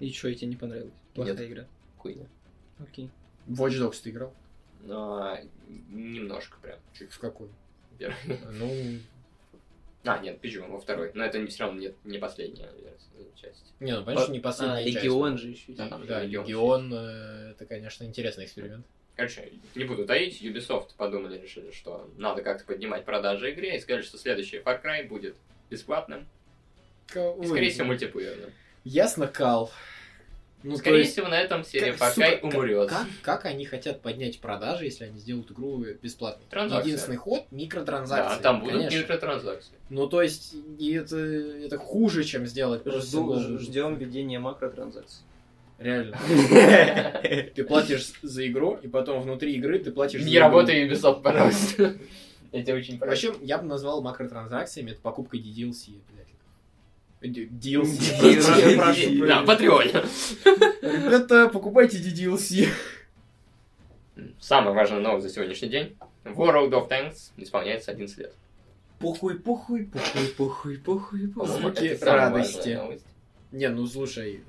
И 0.00 0.12
что, 0.12 0.34
тебе 0.34 0.48
не 0.48 0.56
понравилось? 0.56 0.92
Плохая 1.14 1.46
игра. 1.46 1.64
Хуйня. 1.96 2.26
Окей. 2.80 3.08
Watch 3.48 3.80
Dogs 3.80 3.96
ты 4.02 4.10
играл? 4.10 4.34
А, 4.90 5.38
немножко 5.90 6.58
прям. 6.60 6.78
Чуть 6.92 7.12
в 7.12 7.18
какой? 7.18 7.48
Первый. 7.98 8.16
Ну, 8.52 8.98
А, 10.04 10.18
нет, 10.18 10.40
Пиджу 10.40 10.64
во 10.66 10.78
второй. 10.78 11.10
Но 11.14 11.24
это 11.24 11.38
не 11.38 11.48
все 11.48 11.64
равно 11.64 11.80
нет, 11.80 11.94
не 12.04 12.18
последняя 12.18 12.70
часть. 13.34 13.72
Не, 13.80 13.92
ну, 13.96 14.04
понятно, 14.04 14.24
что 14.24 14.32
не 14.32 14.38
А, 14.38 14.42
последняя 14.42 14.84
часть. 14.84 14.96
Легион 14.96 15.38
же 15.38 15.48
еще. 15.48 15.72
Да, 15.72 15.84
есть. 15.84 15.90
там 15.90 16.06
Да, 16.06 16.22
Легион 16.22 16.44
Легион, 16.44 16.94
э, 16.94 17.50
это, 17.52 17.66
конечно, 17.66 18.04
интересный 18.04 18.44
эксперимент. 18.44 18.86
Короче, 19.16 19.52
не 19.74 19.84
буду 19.84 20.06
таить, 20.06 20.40
Ubisoft 20.42 20.90
подумали, 20.96 21.40
решили, 21.40 21.72
что 21.72 22.08
надо 22.16 22.42
как-то 22.42 22.64
поднимать 22.64 23.04
продажи 23.04 23.50
игре, 23.52 23.76
и 23.76 23.80
сказали, 23.80 24.02
что 24.02 24.16
следующий 24.16 24.58
Far 24.58 24.80
Cry 24.80 25.08
будет 25.08 25.36
бесплатным, 25.70 26.28
и, 27.12 27.46
скорее 27.46 27.70
всего, 27.70 27.86
мультиплеерным. 27.86 28.52
Ясно, 28.84 29.26
Кал. 29.26 29.72
Ну, 30.64 30.76
скорее 30.76 31.00
есть, 31.00 31.12
всего, 31.12 31.28
на 31.28 31.38
этом 31.40 31.62
серия 31.64 31.92
как- 31.92 32.16
Cry 32.16 32.40
сука, 32.40 32.56
умрет. 32.56 32.88
Как, 32.88 33.06
как 33.22 33.44
они 33.44 33.64
хотят 33.64 34.02
поднять 34.02 34.40
продажи, 34.40 34.86
если 34.86 35.04
они 35.04 35.18
сделают 35.18 35.50
игру 35.52 35.84
бесплатной? 36.02 36.44
Транзакция. 36.50 36.86
Единственный 36.86 37.16
ход— 37.16 37.44
микротранзакции. 37.52 38.36
Да, 38.36 38.42
там 38.42 38.60
будут 38.60 38.76
конечно. 38.76 38.98
микротранзакции. 38.98 39.74
Ну, 39.88 40.08
то 40.08 40.20
есть, 40.20 40.54
и 40.78 40.92
это, 40.94 41.16
это 41.16 41.78
хуже, 41.78 42.24
чем 42.24 42.46
сделать 42.46 42.82
просто. 42.82 43.58
Ждем 43.60 43.96
введения 43.96 44.40
макротранзакций. 44.40 45.22
Реально. 45.78 46.18
Ты 47.54 47.64
платишь 47.64 48.12
за 48.22 48.46
игру, 48.48 48.78
и 48.82 48.88
потом 48.88 49.22
внутри 49.22 49.54
игры 49.54 49.78
ты 49.78 49.92
платишь 49.92 50.22
за 50.22 50.28
Не 50.28 50.38
работай, 50.40 50.88
Ubisoft, 50.88 51.22
пожалуйста. 51.22 51.96
Я 52.52 52.64
тебя 52.64 52.74
очень 52.74 52.98
прошу. 52.98 53.28
Вообще, 53.28 53.44
я 53.46 53.58
бы 53.58 53.66
назвал 53.66 54.02
макротранзакциями 54.02 54.92
это 54.92 55.00
покупкой 55.00 55.40
DDLC. 55.40 56.00
блядь. 56.10 56.26
DLC. 57.20 58.20
DLC. 58.20 59.26
Да. 59.26 59.42
Патреоне. 59.42 60.04
Ребята, 60.82 61.48
покупайте 61.48 61.98
DDLC. 61.98 62.68
Самая 64.40 64.74
важная 64.74 65.00
новость 65.00 65.26
за 65.26 65.32
сегодняшний 65.32 65.68
день. 65.68 65.96
World 66.24 66.70
of 66.70 66.88
Tanks 66.88 67.30
исполняется 67.36 67.90
11 67.90 68.18
лет. 68.18 68.34
Похуй, 68.98 69.38
похуй, 69.38 69.84
похуй, 69.84 70.26
похуй, 70.36 70.78
похуй, 70.78 71.28
похуй. 71.28 71.48
Звуки 71.48 71.98
радости. 72.02 72.80
Не, 73.52 73.68
ну 73.68 73.86
слушай, 73.86 74.42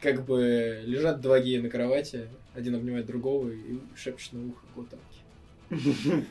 как 0.00 0.24
бы 0.24 0.80
лежат 0.84 1.20
два 1.20 1.40
гея 1.40 1.60
на 1.60 1.68
кровати, 1.68 2.28
один 2.54 2.76
обнимает 2.76 3.06
другого 3.06 3.50
и 3.50 3.78
шепчет 3.96 4.32
на 4.32 4.48
ухо 4.48 4.64
готовки. 4.76 6.26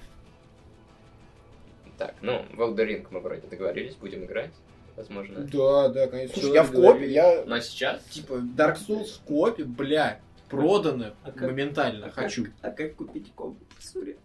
Так, 1.97 2.15
ну, 2.21 2.43
в 2.53 3.11
мы 3.11 3.19
вроде 3.19 3.47
договорились, 3.47 3.95
будем 3.95 4.23
играть, 4.25 4.51
возможно. 4.95 5.39
Да, 5.41 5.89
да, 5.89 6.07
конечно. 6.07 6.33
Слушай, 6.39 6.53
я 6.53 6.63
в 6.63 6.71
копе, 6.71 7.11
я 7.11 7.43
Но 7.45 7.59
сейчас 7.59 8.03
типа 8.05 8.33
Dark 8.33 8.77
Souls 8.87 9.07
в 9.15 9.19
копе, 9.21 9.63
бля, 9.63 10.19
продано 10.49 11.13
А 11.23 11.31
как- 11.31 11.41
моментально, 11.49 12.07
А 12.07 12.11
хочу. 12.11 12.45
как- 12.45 12.53
А 12.61 12.69
как 12.71 12.95
купить 12.95 13.31
комп? 13.35 13.57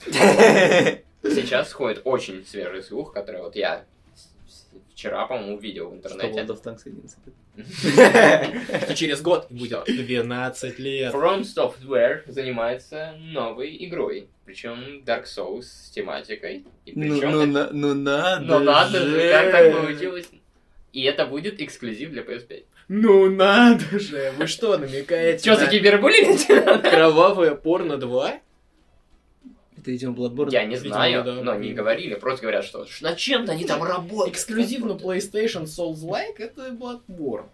Сейчас 1.22 1.68
сходит 1.68 2.02
очень 2.04 2.44
свежий 2.46 2.82
слух, 2.82 3.12
который 3.12 3.42
вот 3.42 3.54
я 3.56 3.84
вчера, 5.00 5.24
по-моему, 5.26 5.56
увидел 5.56 5.88
в 5.90 5.98
Что 6.06 6.10
интернете. 6.14 6.40
World 6.40 6.48
of 6.48 6.62
Tanks 6.62 6.82
11 6.84 8.82
Что 8.84 8.94
через 8.94 9.22
год 9.22 9.46
будет 9.50 9.84
12 9.86 10.78
лет. 10.78 11.14
From 11.14 11.40
Software 11.42 12.22
занимается 12.26 13.14
новой 13.18 13.76
игрой. 13.86 14.28
Причем 14.44 15.02
Dark 15.06 15.24
Souls 15.24 15.62
с 15.62 15.90
тематикой. 15.90 16.64
И 16.84 16.92
причем 16.92 17.30
Ну, 17.30 17.42
это- 17.42 17.46
на- 17.46 17.70
ну 17.72 17.94
надо 17.94 18.44
Но 18.44 18.58
надо 18.58 18.98
же, 19.06 19.30
как 19.30 19.50
так 19.52 19.72
получилось. 19.72 20.28
И 20.92 21.02
это 21.04 21.24
будет 21.24 21.60
эксклюзив 21.62 22.10
для 22.10 22.22
PS5. 22.22 22.64
Ну 22.88 23.30
надо 23.30 23.98
же, 24.00 24.32
вы 24.36 24.46
что, 24.48 24.76
намекаете 24.76 25.44
Че 25.44 25.56
за 25.56 25.66
кибербуллинг? 25.68 26.40
кровавое 26.82 27.54
порно 27.54 27.96
2? 27.96 28.40
Это 29.90 29.96
идем 29.96 30.14
Bloodborne. 30.14 30.50
Я 30.52 30.64
не 30.64 30.76
Видимо, 30.76 30.94
знаю, 30.94 31.24
да. 31.24 31.42
но 31.42 31.54
не 31.56 31.72
говорили, 31.72 32.14
просто 32.14 32.42
говорят, 32.42 32.64
что 32.64 32.86
над 33.00 33.16
чем-то 33.16 33.52
они 33.52 33.64
там 33.64 33.82
работают. 33.82 34.36
Эксклюзивно 34.36 34.92
PlayStation 34.92 35.64
Souls-like 35.64 36.36
это 36.38 36.68
Bloodborne. 36.70 37.46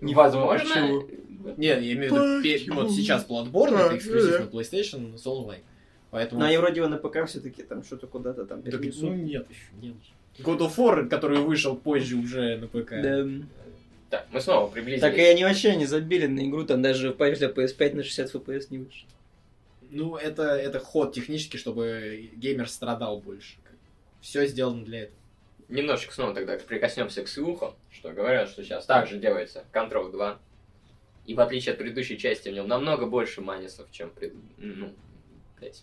Возможно. 0.00 0.68
Почему? 0.68 1.08
Не, 1.56 1.66
я 1.66 1.78
имею 1.78 2.12
в 2.12 2.14
виду, 2.14 2.42
пе- 2.42 2.72
вот 2.72 2.90
сейчас 2.92 3.26
Bloodborne 3.26 3.76
это 3.86 3.96
эксклюзивно 3.96 4.44
PlayStation 4.44 5.14
Souls-like. 5.16 5.62
Поэтому... 6.10 6.40
Но 6.40 6.46
они 6.46 6.56
вроде 6.58 6.80
его 6.80 6.88
на 6.88 6.98
ПК 6.98 7.26
все-таки 7.26 7.62
там 7.62 7.82
что-то 7.82 8.06
куда-то 8.06 8.44
там 8.44 8.62
Так, 8.62 8.72
перенесут. 8.80 9.02
ну 9.02 9.14
нет 9.14 9.46
еще, 9.50 9.70
нет. 9.80 9.94
God 10.38 10.58
of 10.58 10.76
War, 10.76 11.08
который 11.08 11.38
вышел 11.38 11.74
позже 11.74 12.16
уже 12.16 12.58
на 12.58 12.66
ПК. 12.68 12.90
Да. 13.02 13.26
Так, 14.10 14.26
мы 14.30 14.40
снова 14.40 14.68
приблизились. 14.70 15.00
Так 15.00 15.16
и 15.16 15.22
они 15.22 15.42
вообще 15.42 15.74
не 15.74 15.86
забили 15.86 16.26
на 16.26 16.46
игру, 16.46 16.64
там 16.64 16.82
даже 16.82 17.12
патч 17.12 17.38
для 17.38 17.48
PS5 17.48 17.94
на 17.96 18.02
60 18.04 18.34
FPS 18.34 18.66
не 18.70 18.78
вышел. 18.78 19.06
Ну, 19.92 20.16
это, 20.16 20.42
это 20.56 20.78
ход 20.80 21.12
технически, 21.14 21.56
чтобы 21.58 22.30
геймер 22.34 22.68
страдал 22.68 23.20
больше. 23.20 23.56
Все 24.20 24.46
сделано 24.46 24.84
для 24.84 25.02
этого. 25.04 25.18
Немножечко 25.68 26.14
снова 26.14 26.34
тогда 26.34 26.56
прикоснемся 26.58 27.22
к 27.22 27.28
слухам, 27.28 27.74
что 27.90 28.10
говорят, 28.12 28.48
что 28.48 28.62
сейчас 28.64 28.86
также 28.86 29.18
делается 29.18 29.64
Control 29.72 30.10
2. 30.10 30.38
И 31.26 31.34
в 31.34 31.40
отличие 31.40 31.72
от 31.72 31.78
предыдущей 31.78 32.18
части, 32.18 32.48
в 32.48 32.52
нем 32.52 32.66
намного 32.68 33.06
больше 33.06 33.40
манисов, 33.42 33.90
чем 33.90 34.10
пред... 34.10 34.32
ну, 34.58 34.92
блядь. 35.60 35.82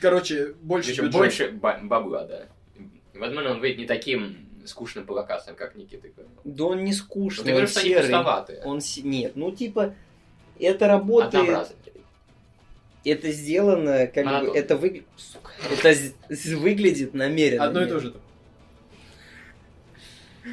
Короче, 0.00 0.54
больше 0.60 0.90
Причем 0.90 1.04
бюджет. 1.04 1.18
больше 1.18 1.50
ба- 1.52 1.80
бабла, 1.82 2.24
да. 2.24 2.48
Возможно, 3.14 3.52
он 3.52 3.60
выйдет 3.60 3.78
не 3.78 3.86
таким 3.86 4.36
скучным 4.66 5.06
по 5.06 5.12
локациям, 5.12 5.56
как 5.56 5.74
Никита 5.76 6.08
говорил. 6.08 6.30
Да 6.44 6.64
он 6.64 6.84
не 6.84 6.90
Ну, 6.90 6.96
скучный, 6.96 7.44
ты 7.44 7.50
он 7.50 7.54
говоришь, 7.54 7.70
что 7.70 7.80
они 7.80 7.88
серый. 7.90 8.02
пустоватые. 8.02 8.62
Он 8.64 8.80
се- 8.80 9.02
Нет, 9.02 9.36
ну 9.36 9.50
типа, 9.52 9.94
это 10.58 10.86
работает, 10.88 11.34
Однообразные. 11.34 11.78
Это 13.04 13.30
сделано, 13.32 14.06
как 14.06 14.24
бы, 14.24 14.30
Монотонно. 14.30 14.56
это 14.58 14.76
выглядит, 14.76 15.06
это 15.70 15.94
з- 15.94 16.14
з- 16.28 16.54
выглядит 16.56 17.14
намеренно. 17.14 17.64
Одно 17.64 17.82
и 17.82 17.88
то 17.88 18.00
же. 18.00 18.10
там. 18.12 18.20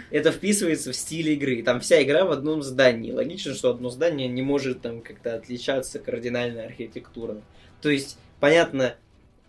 Это 0.09 0.31
вписывается 0.31 0.91
в 0.91 0.95
стиль 0.95 1.29
игры. 1.31 1.61
Там 1.63 1.81
вся 1.81 2.01
игра 2.01 2.23
в 2.23 2.31
одном 2.31 2.61
здании. 2.63 3.11
Логично, 3.11 3.53
что 3.53 3.71
одно 3.71 3.89
здание 3.89 4.27
не 4.29 4.41
может 4.41 4.81
там 4.81 5.01
как-то 5.01 5.35
отличаться 5.35 5.99
кардинально 5.99 6.63
архитектурно. 6.63 7.41
То 7.81 7.89
есть, 7.89 8.17
понятно, 8.39 8.95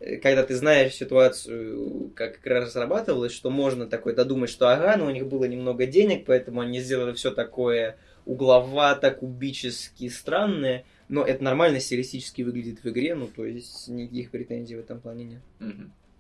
э, 0.00 0.16
когда 0.16 0.42
ты 0.42 0.56
знаешь 0.56 0.94
ситуацию, 0.94 2.10
как 2.16 2.40
игра 2.40 2.60
разрабатывалась, 2.62 3.32
что 3.32 3.50
можно 3.50 3.86
такой 3.86 4.14
додумать, 4.14 4.50
что 4.50 4.68
ага, 4.68 4.96
ну 4.96 5.06
у 5.06 5.10
них 5.10 5.26
было 5.28 5.44
немного 5.44 5.86
денег, 5.86 6.24
поэтому 6.26 6.60
они 6.60 6.80
сделали 6.80 7.12
все 7.12 7.30
такое 7.30 7.96
угловато, 8.24 9.10
кубически 9.12 10.08
странное, 10.08 10.84
но 11.12 11.22
это 11.22 11.44
нормально 11.44 11.78
стилистически 11.78 12.40
выглядит 12.40 12.82
в 12.82 12.88
игре, 12.88 13.14
ну 13.14 13.26
то 13.26 13.44
есть 13.44 13.86
никаких 13.88 14.30
претензий 14.30 14.76
в 14.76 14.80
этом 14.80 14.98
плане 14.98 15.24
нет. 15.24 15.42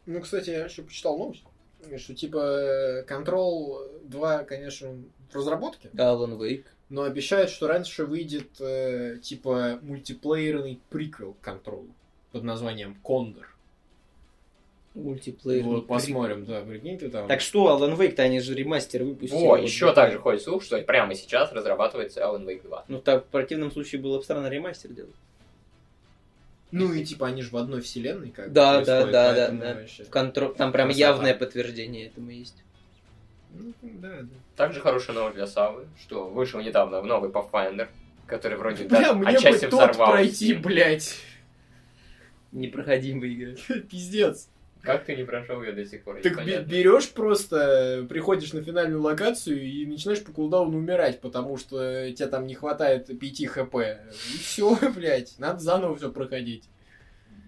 Ну, 0.04 0.20
кстати, 0.20 0.50
я 0.50 0.66
еще 0.66 0.82
почитал 0.82 1.16
новость, 1.16 1.44
что 1.96 2.14
типа 2.14 3.02
Control 3.08 4.06
2, 4.06 4.44
конечно, 4.44 5.02
в 5.30 5.34
разработке, 5.34 5.88
Alan 5.94 6.36
Wake. 6.38 6.66
но 6.90 7.04
обещают, 7.04 7.48
что 7.48 7.68
раньше 7.68 8.04
выйдет 8.04 8.60
э, 8.60 9.16
типа 9.22 9.78
мультиплеерный 9.80 10.78
приквел 10.90 11.38
Control 11.42 11.88
под 12.30 12.42
названием 12.42 12.94
Кондор. 13.02 13.51
Мультиплеер. 14.94 15.62
Вот, 15.64 15.86
посмотрим, 15.86 16.44
да, 16.44 16.60
прикинь 16.60 16.98
ты 16.98 17.08
там. 17.08 17.26
Так 17.26 17.40
что, 17.40 17.68
Alan 17.74 17.96
Wake-то 17.96 18.22
они 18.22 18.40
же 18.40 18.54
ремастер 18.54 19.04
выпустили. 19.04 19.38
О, 19.38 19.48
Вот 19.56 19.62
еще 19.62 19.86
да. 19.86 19.94
также 19.94 20.18
ходит 20.18 20.42
слух, 20.42 20.62
что 20.62 20.78
прямо 20.82 21.14
сейчас 21.14 21.50
разрабатывается 21.52 22.20
Alan 22.20 22.44
Wake 22.44 22.62
2. 22.64 22.84
Ну 22.88 23.00
так, 23.00 23.24
в 23.24 23.28
противном 23.28 23.70
случае 23.72 24.02
было 24.02 24.18
бы 24.18 24.24
странно 24.24 24.48
ремастер 24.48 24.90
делать. 24.92 25.14
Ну 26.72 26.92
и 26.92 27.04
типа 27.04 27.26
они 27.28 27.42
же 27.42 27.50
в 27.50 27.56
одной 27.56 27.80
вселенной 27.80 28.30
как 28.30 28.48
бы 28.48 28.54
Да, 28.54 28.80
да, 28.80 28.84
происходят, 29.02 29.12
да, 29.12 29.32
да, 29.34 29.48
да. 29.48 29.74
вообще- 29.80 30.04
В 30.04 30.10
контро- 30.10 30.54
Там 30.54 30.72
прям 30.72 30.88
Красота. 30.88 31.06
явное 31.06 31.34
подтверждение 31.34 32.06
этому 32.06 32.30
есть. 32.30 32.62
Ну, 33.54 33.72
да, 33.82 34.08
да. 34.22 34.28
Также 34.56 34.80
хорошая 34.80 35.14
новость 35.16 35.36
для 35.36 35.46
Савы, 35.46 35.86
что 36.00 36.28
вышел 36.28 36.60
недавно 36.60 37.02
новый 37.02 37.30
Pathfinder, 37.30 37.88
который 38.26 38.56
вроде 38.56 38.84
Бля, 38.84 39.00
даже 39.00 39.14
мне 39.14 39.24
бы 39.24 39.30
отчасти 39.30 39.66
тот 39.66 39.72
взорвал 39.90 40.12
пройти, 40.12 40.54
блядь. 40.54 41.16
Непроходимая 42.52 43.30
игра. 43.32 43.52
Пиздец. 43.90 44.48
Как 44.82 45.04
ты 45.04 45.14
не 45.14 45.22
прошел 45.24 45.62
ее 45.62 45.72
до 45.72 45.84
сих 45.84 46.02
пор? 46.02 46.20
Так 46.20 46.44
берешь 46.44 47.10
просто, 47.10 48.04
приходишь 48.08 48.52
на 48.52 48.62
финальную 48.62 49.00
локацию 49.00 49.62
и 49.62 49.86
начинаешь 49.86 50.22
по 50.24 50.32
кулдауну 50.32 50.78
умирать, 50.78 51.20
потому 51.20 51.56
что 51.56 52.10
тебе 52.10 52.26
там 52.26 52.46
не 52.46 52.54
хватает 52.54 53.06
5 53.06 53.46
хп. 53.46 53.74
И 53.76 54.38
все, 54.38 54.76
блядь, 54.94 55.38
надо 55.38 55.60
заново 55.60 55.96
все 55.96 56.10
проходить. 56.10 56.64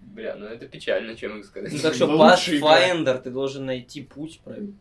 Бля, 0.01 0.35
ну 0.37 0.45
это 0.45 0.65
печально, 0.65 1.15
чем 1.15 1.39
их 1.39 1.45
сказать. 1.45 1.73
Ну 1.73 1.79
так 1.79 1.93
что. 1.93 2.05
Pathfinder, 2.05 3.21
ты 3.21 3.31
должен 3.31 3.65
найти 3.65 4.01
путь 4.01 4.39
правильно. 4.43 4.73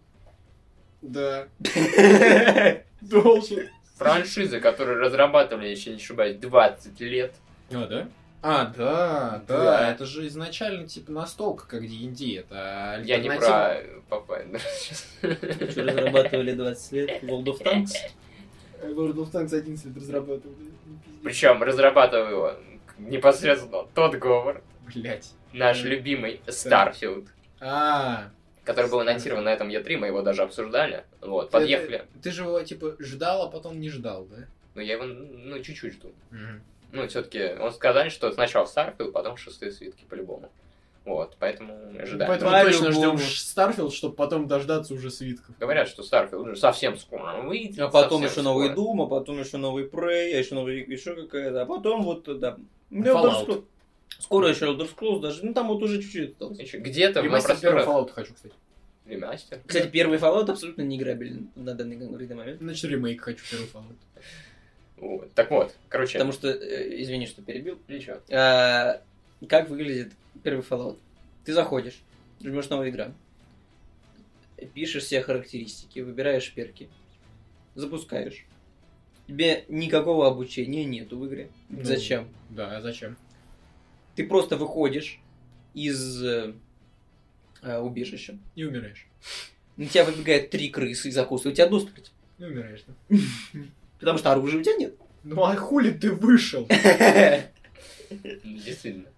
Да. 1.02 1.48
Должен. 3.00 3.68
Франшизы, 3.96 4.60
которые 4.60 4.98
разрабатывали, 4.98 5.68
если 5.68 5.90
не 5.90 5.96
ошибаюсь, 5.96 6.36
20 6.36 7.00
лет. 7.00 7.34
А, 7.70 7.86
да? 7.86 8.08
А, 8.46 8.66
да, 8.76 9.42
да, 9.48 9.56
Да. 9.64 9.90
это 9.90 10.04
же 10.04 10.26
изначально 10.26 10.86
типа 10.86 11.10
настолка, 11.10 11.66
как 11.66 11.80
D&D, 11.80 12.40
это 12.40 13.00
Я 13.02 13.18
не 13.18 13.30
про 13.30 13.80
Pathfinder 14.10 14.60
сейчас. 14.78 15.06
Что 15.70 15.82
разрабатывали 15.82 16.52
20 16.52 16.92
лет 16.92 17.22
World 17.22 17.44
of 17.44 17.62
Tanks. 17.62 17.92
World 18.82 19.14
of 19.14 19.32
Tanks 19.32 19.54
11 19.54 19.86
лет 19.86 19.96
разрабатывали. 19.96 20.70
Причем 21.22 21.62
разрабатывал 21.62 22.28
его 22.28 22.54
непосредственно 22.98 23.86
тот 23.94 24.14
Говард, 24.16 24.62
Блять. 24.94 25.32
наш 25.54 25.82
любимый 25.82 26.42
Starfield. 26.46 27.28
А, 27.60 28.30
который 28.62 28.90
был 28.90 29.00
анонсирован 29.00 29.44
на 29.44 29.54
этом 29.54 29.70
E3, 29.70 29.96
мы 29.96 30.08
его 30.08 30.20
даже 30.20 30.42
обсуждали. 30.42 31.04
Вот, 31.22 31.50
подъехали. 31.50 32.04
Ты, 32.12 32.20
ты 32.24 32.30
же 32.30 32.42
его, 32.42 32.62
типа, 32.62 32.96
ждал, 32.98 33.44
а 33.46 33.48
потом 33.48 33.80
не 33.80 33.88
ждал, 33.88 34.26
да? 34.26 34.44
Ну, 34.74 34.82
я 34.82 34.94
его, 34.94 35.04
ну, 35.04 35.62
чуть-чуть 35.62 35.94
жду. 35.94 36.12
Ну, 36.92 37.06
все-таки, 37.08 37.54
он 37.60 37.72
сказали, 37.72 38.08
что 38.08 38.30
сначала 38.32 38.66
Starfield, 38.66 39.12
потом 39.12 39.36
шестые 39.36 39.72
свитки, 39.72 40.04
по-любому. 40.08 40.50
Вот, 41.04 41.36
поэтому 41.38 41.74
ожидаем. 42.00 42.28
Поэтому 42.28 42.50
точно 42.50 42.86
По-любому. 42.86 43.18
ждем 43.18 43.28
Starfield, 43.28 43.92
чтобы 43.92 44.14
потом 44.14 44.48
дождаться 44.48 44.94
уже 44.94 45.10
свитков. 45.10 45.58
Говорят, 45.58 45.88
что 45.88 46.02
Starfield 46.02 46.36
уже 46.36 46.56
совсем 46.56 46.96
скоро 46.96 47.42
выйдет. 47.42 47.78
А 47.80 47.88
потом 47.88 48.24
еще 48.24 48.40
новый 48.40 48.70
скоро. 48.70 48.86
Doom, 48.86 49.04
а 49.04 49.06
потом 49.06 49.38
еще 49.38 49.58
новый 49.58 49.84
Prey, 49.84 50.32
а 50.34 50.38
еще 50.38 50.54
новый 50.54 50.82
еще 50.82 51.14
какая-то, 51.14 51.62
а 51.62 51.66
потом 51.66 52.02
вот, 52.04 52.38
да. 52.38 52.56
Fallout. 52.90 53.64
Скоро 54.18 54.48
еще 54.48 54.66
Elder 54.66 54.88
Scrolls 54.88 55.20
даже, 55.20 55.44
ну 55.44 55.52
там 55.52 55.68
вот 55.68 55.82
уже 55.82 56.00
чуть-чуть 56.00 56.32
осталось. 56.32 56.58
Еще 56.58 56.78
Где-то 56.78 57.20
на 57.20 57.24
Ремастер 57.26 57.56
первого 57.58 57.84
просторах... 57.84 58.08
Fallout 58.08 58.12
хочу, 58.12 58.34
кстати. 58.34 58.54
Ремастер. 59.06 59.60
Кстати, 59.66 59.88
первый 59.88 60.18
Fallout 60.18 60.50
абсолютно 60.50 60.82
не 60.82 60.96
играбелен 60.96 61.50
на 61.54 61.74
данный 61.74 61.98
конкретный 61.98 62.36
момент. 62.36 62.60
Значит, 62.60 62.90
ремейк 62.90 63.20
хочу 63.20 63.44
первый 63.50 63.66
Fallout. 63.66 63.96
Вот. 64.96 65.32
Так 65.34 65.50
вот, 65.50 65.74
короче... 65.88 66.14
Потому 66.14 66.32
что, 66.32 66.48
э, 66.48 67.02
извини, 67.02 67.26
что 67.26 67.42
перебил. 67.42 67.78
Ничего. 67.88 68.20
А, 68.30 69.02
как 69.48 69.68
выглядит 69.68 70.12
первый 70.42 70.62
Fallout? 70.62 70.98
Ты 71.44 71.52
заходишь, 71.52 72.00
жмешь 72.40 72.68
новая 72.68 72.90
игра, 72.90 73.12
пишешь 74.72 75.04
все 75.04 75.20
характеристики, 75.22 76.00
выбираешь 76.00 76.52
перки, 76.52 76.88
запускаешь. 77.74 78.46
Тебе 79.26 79.64
никакого 79.68 80.26
обучения 80.26 80.84
нету 80.84 81.18
в 81.18 81.26
игре. 81.26 81.50
Ну. 81.68 81.82
Зачем? 81.82 82.28
Да, 82.50 82.76
а 82.76 82.80
зачем? 82.80 83.16
Ты 84.16 84.26
просто 84.26 84.56
выходишь 84.56 85.18
из 85.72 86.22
э, 86.22 86.54
э, 87.62 87.78
убежища. 87.78 88.38
Не 88.54 88.64
умираешь. 88.64 89.06
На 89.76 89.86
тебя 89.86 90.04
выбегает 90.04 90.50
три 90.50 90.68
крысы 90.68 91.08
и 91.08 91.10
закусывают 91.10 91.56
тебя 91.56 91.66
до 91.66 91.80
смерти. 91.80 92.10
Не 92.38 92.46
умираешь, 92.46 92.84
да? 92.86 93.16
Потому 94.04 94.18
что 94.18 94.32
оружия 94.32 94.60
у 94.60 94.62
тебя 94.62 94.76
нет. 94.76 94.94
Ну 95.22 95.42
а 95.44 95.56
хули 95.56 95.90
ты 95.90 96.12
вышел? 96.12 96.68
Действительно. 98.44 99.08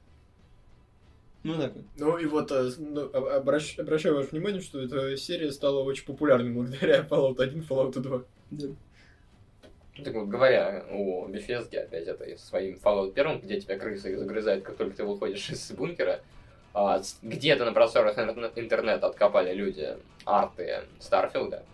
Ну 1.43 1.57
так 1.61 1.75
вот. 1.75 1.85
Ну 1.97 2.19
и 2.19 2.27
вот 2.27 2.53
э, 2.53 2.71
ну, 2.79 3.03
об- 3.13 3.49
обращ- 3.49 3.81
обращаю 3.81 4.15
ваше 4.15 4.29
внимание, 4.31 4.61
что 4.61 4.81
эта 4.81 5.17
серия 5.17 5.51
стала 5.51 5.83
очень 5.83 6.05
популярной 6.05 6.53
благодаря 6.53 7.01
Fallout 7.03 7.41
1, 7.41 7.67
Fallout 7.69 7.99
2. 7.99 8.23
Ну, 8.53 8.77
Так 10.05 10.15
вот, 10.15 10.29
говоря 10.29 10.85
о 10.91 11.27
Bethesda, 11.29 11.79
опять 11.79 12.07
это 12.07 12.39
своим 12.39 12.79
Fallout 12.83 13.13
1, 13.19 13.41
где 13.41 13.61
тебя 13.61 13.77
крысы 13.77 14.17
загрызают, 14.17 14.65
как 14.65 14.77
только 14.77 14.97
ты 14.97 15.05
выходишь 15.05 15.51
из 15.51 15.71
бункера, 15.73 16.21
а, 16.75 17.03
где-то 17.23 17.65
на 17.65 17.73
просторах 17.73 18.17
интерне- 18.19 18.53
интернета 18.55 19.07
откопали 19.09 19.53
люди 19.53 19.97
арты 20.25 20.83
Старфилда, 21.01 21.65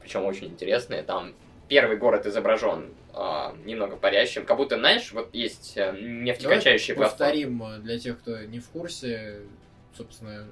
причем 0.00 0.24
очень 0.24 0.48
интересные, 0.48 1.02
там 1.02 1.34
первый 1.68 1.96
город 1.96 2.26
изображен 2.26 2.94
а, 3.12 3.54
немного 3.64 3.96
парящим, 3.96 4.44
как 4.44 4.56
будто, 4.56 4.76
знаешь, 4.76 5.12
вот 5.12 5.34
есть 5.34 5.74
э, 5.76 5.96
нефтекачающие 6.00 6.94
Давай 6.94 7.10
повторим 7.10 7.62
э, 7.62 7.78
для 7.78 7.98
тех, 7.98 8.18
кто 8.18 8.38
не 8.44 8.58
в 8.58 8.68
курсе, 8.68 9.42
собственно, 9.96 10.46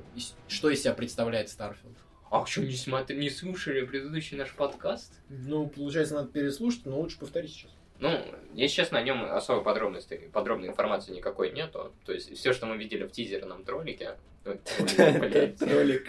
что 0.48 0.70
из 0.70 0.82
себя 0.82 0.92
представляет 0.92 1.48
Starfield. 1.48 1.96
А 2.30 2.44
что, 2.44 2.62
не, 2.62 2.72
смотри, 2.72 3.16
не 3.16 3.30
слушали 3.30 3.84
предыдущий 3.84 4.36
наш 4.36 4.52
подкаст? 4.52 5.20
Ну, 5.28 5.68
получается, 5.68 6.14
надо 6.14 6.28
переслушать, 6.28 6.84
но 6.84 6.98
лучше 6.98 7.18
повторить 7.18 7.52
сейчас. 7.52 7.70
Ну, 7.98 8.10
если 8.52 8.76
честно, 8.76 8.98
о 8.98 9.02
нем 9.02 9.24
особой 9.24 9.64
подробности, 9.64 10.28
подробной 10.32 10.68
информации 10.68 11.12
никакой 11.12 11.52
нету. 11.52 11.92
То 12.04 12.12
есть 12.12 12.36
все, 12.36 12.52
что 12.52 12.66
мы 12.66 12.76
видели 12.76 13.04
в 13.04 13.12
тизерном 13.12 13.64
ролике, 13.64 14.16
ой, 14.46 14.60
блядь. 15.20 15.60
Ролик. 15.62 16.06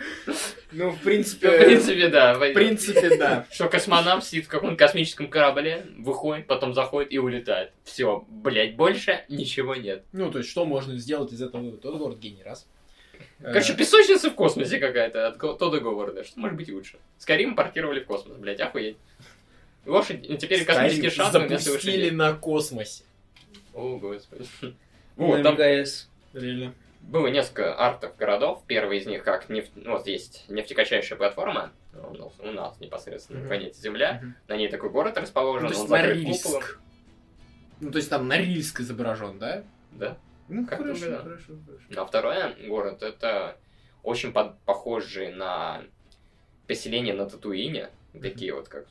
Ну, 0.72 0.92
в 0.92 0.98
В 0.98 1.04
принципе... 1.04 1.50
принципе, 1.66 2.08
да. 2.10 2.36
В 2.36 2.54
принципе, 2.54 3.18
да. 3.18 3.46
Что 3.52 3.68
космонавт 3.70 4.26
сидит 4.26 4.46
в 4.46 4.50
каком-то 4.50 4.76
космическом 4.76 5.30
корабле, 5.30 5.86
выходит, 5.98 6.48
потом 6.48 6.74
заходит 6.74 7.12
и 7.12 7.18
улетает. 7.20 7.72
Все, 7.84 8.26
блядь, 8.30 8.76
больше 8.76 9.26
ничего 9.30 9.76
нет. 9.76 10.04
Ну, 10.14 10.32
то 10.32 10.40
есть, 10.40 10.50
что 10.50 10.66
можно 10.66 10.96
сделать 10.98 11.32
из 11.34 11.42
этого? 11.42 11.72
Тот 11.78 11.98
город 11.98 12.20
гений, 12.20 12.44
раз. 12.44 12.68
Короче, 13.42 13.74
Э, 13.74 13.76
песочница 13.76 14.30
в 14.30 14.36
космосе 14.36 14.80
какая-то 14.80 15.28
от 15.28 15.40
Тодда 15.40 15.80
Говарда. 15.80 16.24
Что 16.24 16.40
может 16.40 16.58
быть 16.58 16.70
лучше? 16.70 16.98
Скорее 17.18 17.52
портировали 17.54 18.00
в 18.00 18.06
космос, 18.06 18.38
блядь, 18.38 18.60
охуеть. 18.60 18.98
Лошадь, 19.86 20.28
ну, 20.28 20.38
теперь 20.38 20.66
космические 20.66 21.12
Скорее 21.12 21.26
шаттлы 21.32 21.48
вместо 21.48 21.70
запустили 21.72 21.96
лошадей. 21.98 22.12
на 22.12 22.34
космосе. 22.34 23.04
О, 23.74 23.98
господи. 23.98 24.46
Ну, 24.62 24.74
Вот, 25.28 25.44
там 25.44 25.56
МКС. 25.56 26.10
Реально. 26.34 26.74
Было 27.08 27.28
несколько 27.28 27.74
артов 27.78 28.16
городов. 28.18 28.64
Первый 28.68 28.98
из 29.00 29.06
них 29.06 29.24
как 29.24 29.50
нефть... 29.50 29.72
ну, 29.76 29.92
вот 29.94 30.08
есть 30.08 30.46
нефтекачающая 30.50 31.16
платформа. 31.18 31.72
У 32.40 32.52
нас, 32.52 32.80
непосредственно 32.80 33.40
Мгм. 33.40 33.48
на 33.48 33.56
планете 33.56 33.80
Земля. 33.82 34.20
Мгм. 34.22 34.36
На 34.48 34.58
ней 34.58 34.68
такой 34.70 34.90
город 34.90 35.18
расположен, 35.18 35.64
Ну, 35.64 35.70
то 35.70 35.76
он 35.76 35.80
есть 35.80 35.90
закрыт 35.90 36.44
куполом. 36.44 36.64
Ну, 37.80 37.92
то 37.92 37.98
есть 37.98 38.10
там 38.10 38.28
Норильск 38.28 38.80
изображен, 38.82 39.40
да? 39.40 39.64
Да. 39.92 40.18
Ну, 40.50 40.66
Как 40.68 40.80
хорошо, 40.80 41.06
угадал. 41.06 41.24
хорошо, 41.24 41.54
хорошо. 41.66 42.02
А 42.02 42.06
второй 42.06 42.68
город 42.68 43.04
это 43.04 43.58
очень 44.04 44.32
под- 44.34 44.60
похожий 44.62 45.34
на 45.34 45.82
поселение 46.68 47.14
на 47.14 47.30
Татуине. 47.30 47.90
Такие 48.22 48.54
вот 48.54 48.68
как 48.68 48.86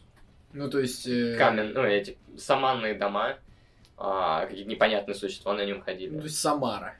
Ну, 0.52 0.70
то 0.70 0.78
есть... 0.78 1.06
э, 1.06 1.36
камен, 1.36 1.72
ну 1.72 1.82
эти 1.82 2.16
саманные 2.38 2.94
дома. 2.94 3.38
а, 3.98 4.44
какие-то 4.46 4.68
непонятные 4.70 5.14
существа 5.14 5.54
на 5.54 5.64
нем 5.64 5.80
ходили. 5.82 6.10
Ну, 6.10 6.18
то 6.18 6.24
есть 6.24 6.38
Самара. 6.38 6.96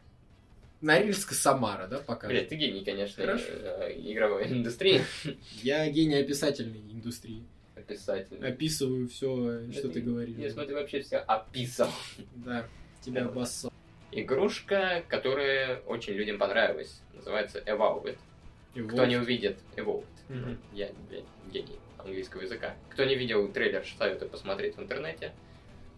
Норильск 0.80 1.32
и 1.32 1.34
Самара, 1.34 1.86
да, 1.86 1.98
пока? 1.98 2.28
Блядь, 2.28 2.48
ты 2.48 2.56
гений, 2.56 2.84
конечно, 2.84 3.24
Хорошо. 3.24 3.44
э, 3.48 3.92
игровой 3.96 4.46
индустрии. 4.48 5.02
Я 5.62 5.88
гений 5.90 6.16
описательной 6.16 6.80
индустрии. 6.92 7.42
Писатель. 7.86 8.44
Описываю 8.44 9.08
все, 9.08 9.70
что 9.72 9.88
ты 9.88 10.00
говоришь. 10.00 10.36
Я 10.36 10.50
смотрю, 10.50 10.74
вообще 10.74 11.02
все 11.02 11.18
описал. 11.18 11.90
Да, 12.34 12.66
тебя 13.00 13.22
Вот. 13.24 13.30
обоссал. 13.32 13.72
Игрушка, 14.10 15.05
которая 15.08 15.80
очень 15.86 16.14
людям 16.14 16.36
понравилась. 16.38 17.00
Называется 17.14 17.60
Evolved. 17.60 18.16
Кто 18.88 19.05
не 19.06 19.16
увидит 19.16 19.58
Evolved. 19.76 20.05
Я, 20.72 20.90
блядь, 21.08 21.24
гений 21.52 21.78
английского 21.98 22.42
языка. 22.42 22.74
Кто 22.90 23.05
не 23.05 23.14
видел 23.14 23.46
трейлер, 23.52 23.84
советую 23.98 24.30
посмотреть 24.30 24.76
в 24.76 24.80
интернете. 24.82 25.32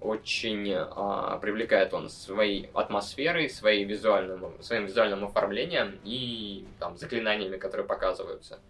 Очень 0.01 0.73
а, 0.75 1.39
привлекает 1.39 1.93
он 1.93 2.09
своей 2.09 2.71
атмосферой, 2.73 3.51
своей 3.51 3.85
визуальным, 3.85 4.53
своим 4.63 4.87
визуальным 4.87 5.25
оформлением 5.25 5.99
и 6.05 6.65
там, 6.79 6.97
заклинаниями, 6.97 7.57
которые 7.57 7.87
показываются. 7.87 8.61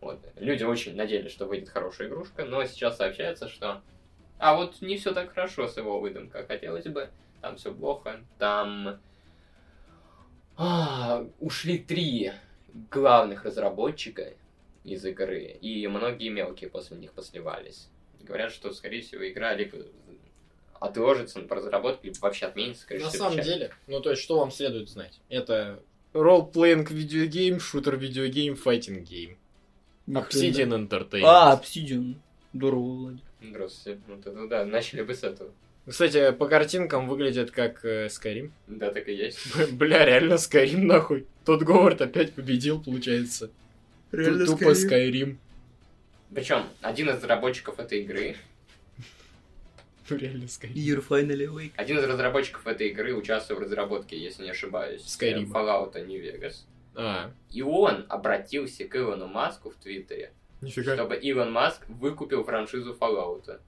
Вот. 0.00 0.18
Люди 0.36 0.64
очень 0.64 0.96
надеялись, 0.96 1.32
что 1.32 1.46
выйдет 1.46 1.68
хорошая 1.68 2.08
игрушка, 2.08 2.44
но 2.44 2.64
сейчас 2.64 2.96
сообщается, 2.96 3.48
что 3.48 3.82
а 4.38 4.54
вот 4.54 4.80
не 4.80 4.96
все 4.96 5.12
так 5.12 5.34
хорошо 5.34 5.66
с 5.66 5.76
его 5.76 6.00
выходом, 6.00 6.28
как 6.28 6.46
хотелось 6.46 6.86
бы. 6.86 7.10
Там 7.40 7.56
все 7.56 7.74
плохо. 7.74 8.20
Там 8.38 9.00
а, 10.56 11.26
ушли 11.40 11.78
три 11.78 12.32
главных 12.90 13.44
разработчика 13.44 14.34
из 14.84 15.04
игры, 15.04 15.58
и 15.60 15.86
многие 15.88 16.28
мелкие 16.28 16.70
после 16.70 16.96
них 16.96 17.12
посливались. 17.12 17.88
Говорят, 18.20 18.52
что, 18.52 18.72
скорее 18.72 19.02
всего, 19.02 19.28
игра 19.28 19.54
либо 19.54 19.78
отложится 20.80 21.40
по 21.40 21.56
разработке, 21.56 22.08
либо 22.08 22.18
вообще 22.20 22.46
отменится. 22.46 22.86
Короче, 22.86 23.04
На 23.06 23.10
самом 23.10 23.32
печально. 23.38 23.52
деле, 23.52 23.70
ну 23.86 24.00
то 24.00 24.10
есть, 24.10 24.22
что 24.22 24.38
вам 24.38 24.50
следует 24.50 24.88
знать? 24.88 25.20
Это 25.28 25.80
role-playing 26.14 26.92
video 26.92 27.26
game, 27.26 27.60
shooter 27.60 27.96
video 27.96 28.26
game, 28.26 28.56
fighting 28.56 29.02
game. 29.08 29.36
Obsidian 30.08 30.88
Entertainment. 30.88 31.22
А, 31.24 31.54
Obsidian. 31.60 32.14
Здорово, 32.54 32.80
Владик. 32.94 33.24
Здравствуйте. 33.42 34.00
Вот 34.08 34.26
это 34.26 34.46
да, 34.48 34.64
начали 34.64 35.02
бы 35.02 35.14
с 35.14 35.22
этого. 35.22 35.50
Кстати, 35.86 36.32
по 36.32 36.48
картинкам 36.48 37.08
выглядит 37.08 37.50
как 37.50 37.84
э, 37.84 38.06
Skyrim. 38.06 38.50
Да, 38.66 38.90
так 38.90 39.08
и 39.08 39.12
есть. 39.14 39.38
Бля, 39.72 40.04
реально 40.04 40.34
Skyrim 40.34 40.82
нахуй. 40.84 41.26
Тот 41.44 41.62
Говард 41.62 42.00
опять 42.02 42.34
победил, 42.34 42.82
получается. 42.82 43.50
Ту- 44.10 44.46
Тупо 44.46 44.72
Skyrim. 44.72 45.36
Причем 46.34 46.64
один 46.82 47.08
из 47.10 47.16
разработчиков 47.16 47.78
этой 47.78 48.00
игры, 48.02 48.36
Ну, 50.10 50.16
Реально 50.18 50.44
Skyrim. 50.44 50.72
You're 50.74 51.04
finally 51.06 51.46
awake. 51.46 51.72
один 51.76 51.98
из 51.98 52.04
разработчиков 52.04 52.66
этой 52.66 52.88
игры 52.88 53.14
участвовал 53.14 53.60
в 53.60 53.64
разработке, 53.64 54.18
если 54.18 54.44
не 54.44 54.50
ошибаюсь, 54.50 55.02
Skyrim. 55.02 55.50
Fallout 55.50 55.94
New 56.06 56.20
Vegas. 56.22 56.64
А, 56.94 57.30
И 57.52 57.62
он 57.62 58.06
обратился 58.08 58.84
к 58.84 58.96
Илону 58.96 59.26
Маску 59.28 59.70
в 59.70 59.76
Твиттере, 59.76 60.32
нифига. 60.60 60.94
чтобы 60.94 61.16
Илон 61.16 61.52
Маск 61.52 61.82
выкупил 61.88 62.42
франшизу 62.44 62.96
Fallout. 62.98 63.60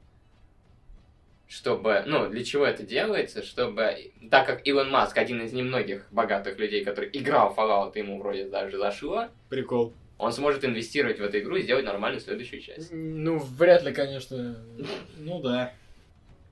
Чтобы, 1.46 2.04
ну, 2.06 2.28
для 2.28 2.44
чего 2.44 2.64
это 2.64 2.84
делается? 2.84 3.42
Чтобы, 3.42 4.12
так 4.30 4.46
как 4.46 4.64
Илон 4.66 4.88
Маск 4.90 5.18
один 5.18 5.42
из 5.42 5.52
немногих 5.52 6.06
богатых 6.12 6.58
людей, 6.58 6.84
который 6.84 7.10
играл 7.12 7.52
в 7.52 7.58
Fallout, 7.58 7.98
ему 7.98 8.20
вроде 8.20 8.48
даже 8.48 8.78
зашло, 8.78 9.26
Прикол. 9.48 9.92
он 10.18 10.32
сможет 10.32 10.64
инвестировать 10.64 11.18
в 11.18 11.24
эту 11.24 11.40
игру 11.40 11.56
и 11.56 11.62
сделать 11.62 11.84
нормальную 11.84 12.20
следующую 12.20 12.62
часть. 12.62 12.90
Ну, 12.92 13.38
вряд 13.38 13.82
ли, 13.82 13.92
конечно. 13.92 14.64
Ну 15.18 15.40
да. 15.42 15.74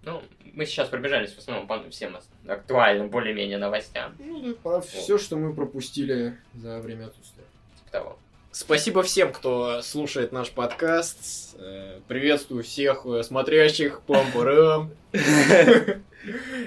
Ну, 0.03 0.23
мы 0.55 0.67
сейчас 0.67 0.89
пробежались 0.89 1.33
в 1.33 1.39
основном 1.39 1.67
по 1.67 1.83
всем 1.91 2.17
актуальным 2.47 3.11
более-менее 3.11 3.59
новостям. 3.59 4.15
Ну 4.19 4.41
да, 4.41 4.55
про 4.63 4.81
все, 4.81 5.19
что 5.19 5.37
мы 5.37 5.55
пропустили 5.55 6.37
за 6.55 6.81
время 6.81 7.07
отсутствия. 7.07 7.45
Типа 7.79 7.91
того. 7.91 8.19
Спасибо 8.51 9.03
всем, 9.03 9.33
кто 9.33 9.83
слушает 9.83 10.33
наш 10.33 10.51
подкаст. 10.51 11.57
Э, 11.59 12.01
Приветствую 12.09 12.65
всех 12.65 13.05
э, 13.07 13.23
смотрящих, 13.23 14.03
пам 14.03 14.91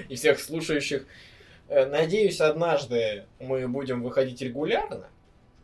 и 0.08 0.14
всех 0.14 0.40
слушающих. 0.40 1.04
Э, 1.68 1.86
Надеюсь, 1.86 2.40
однажды 2.40 3.24
мы 3.40 3.66
будем 3.66 4.02
выходить 4.02 4.40
регулярно. 4.40 5.06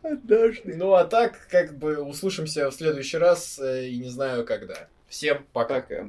Однажды. 0.02 0.74
Ну 0.76 0.94
а 0.94 1.04
так, 1.04 1.46
как 1.48 1.78
бы 1.78 2.02
услышимся 2.02 2.70
в 2.70 2.74
следующий 2.74 3.18
раз 3.18 3.58
и 3.58 3.96
не 3.98 4.08
знаю 4.08 4.44
когда. 4.44 4.88
Всем 5.08 5.46
пока. 5.52 5.80
Пока. 5.80 6.08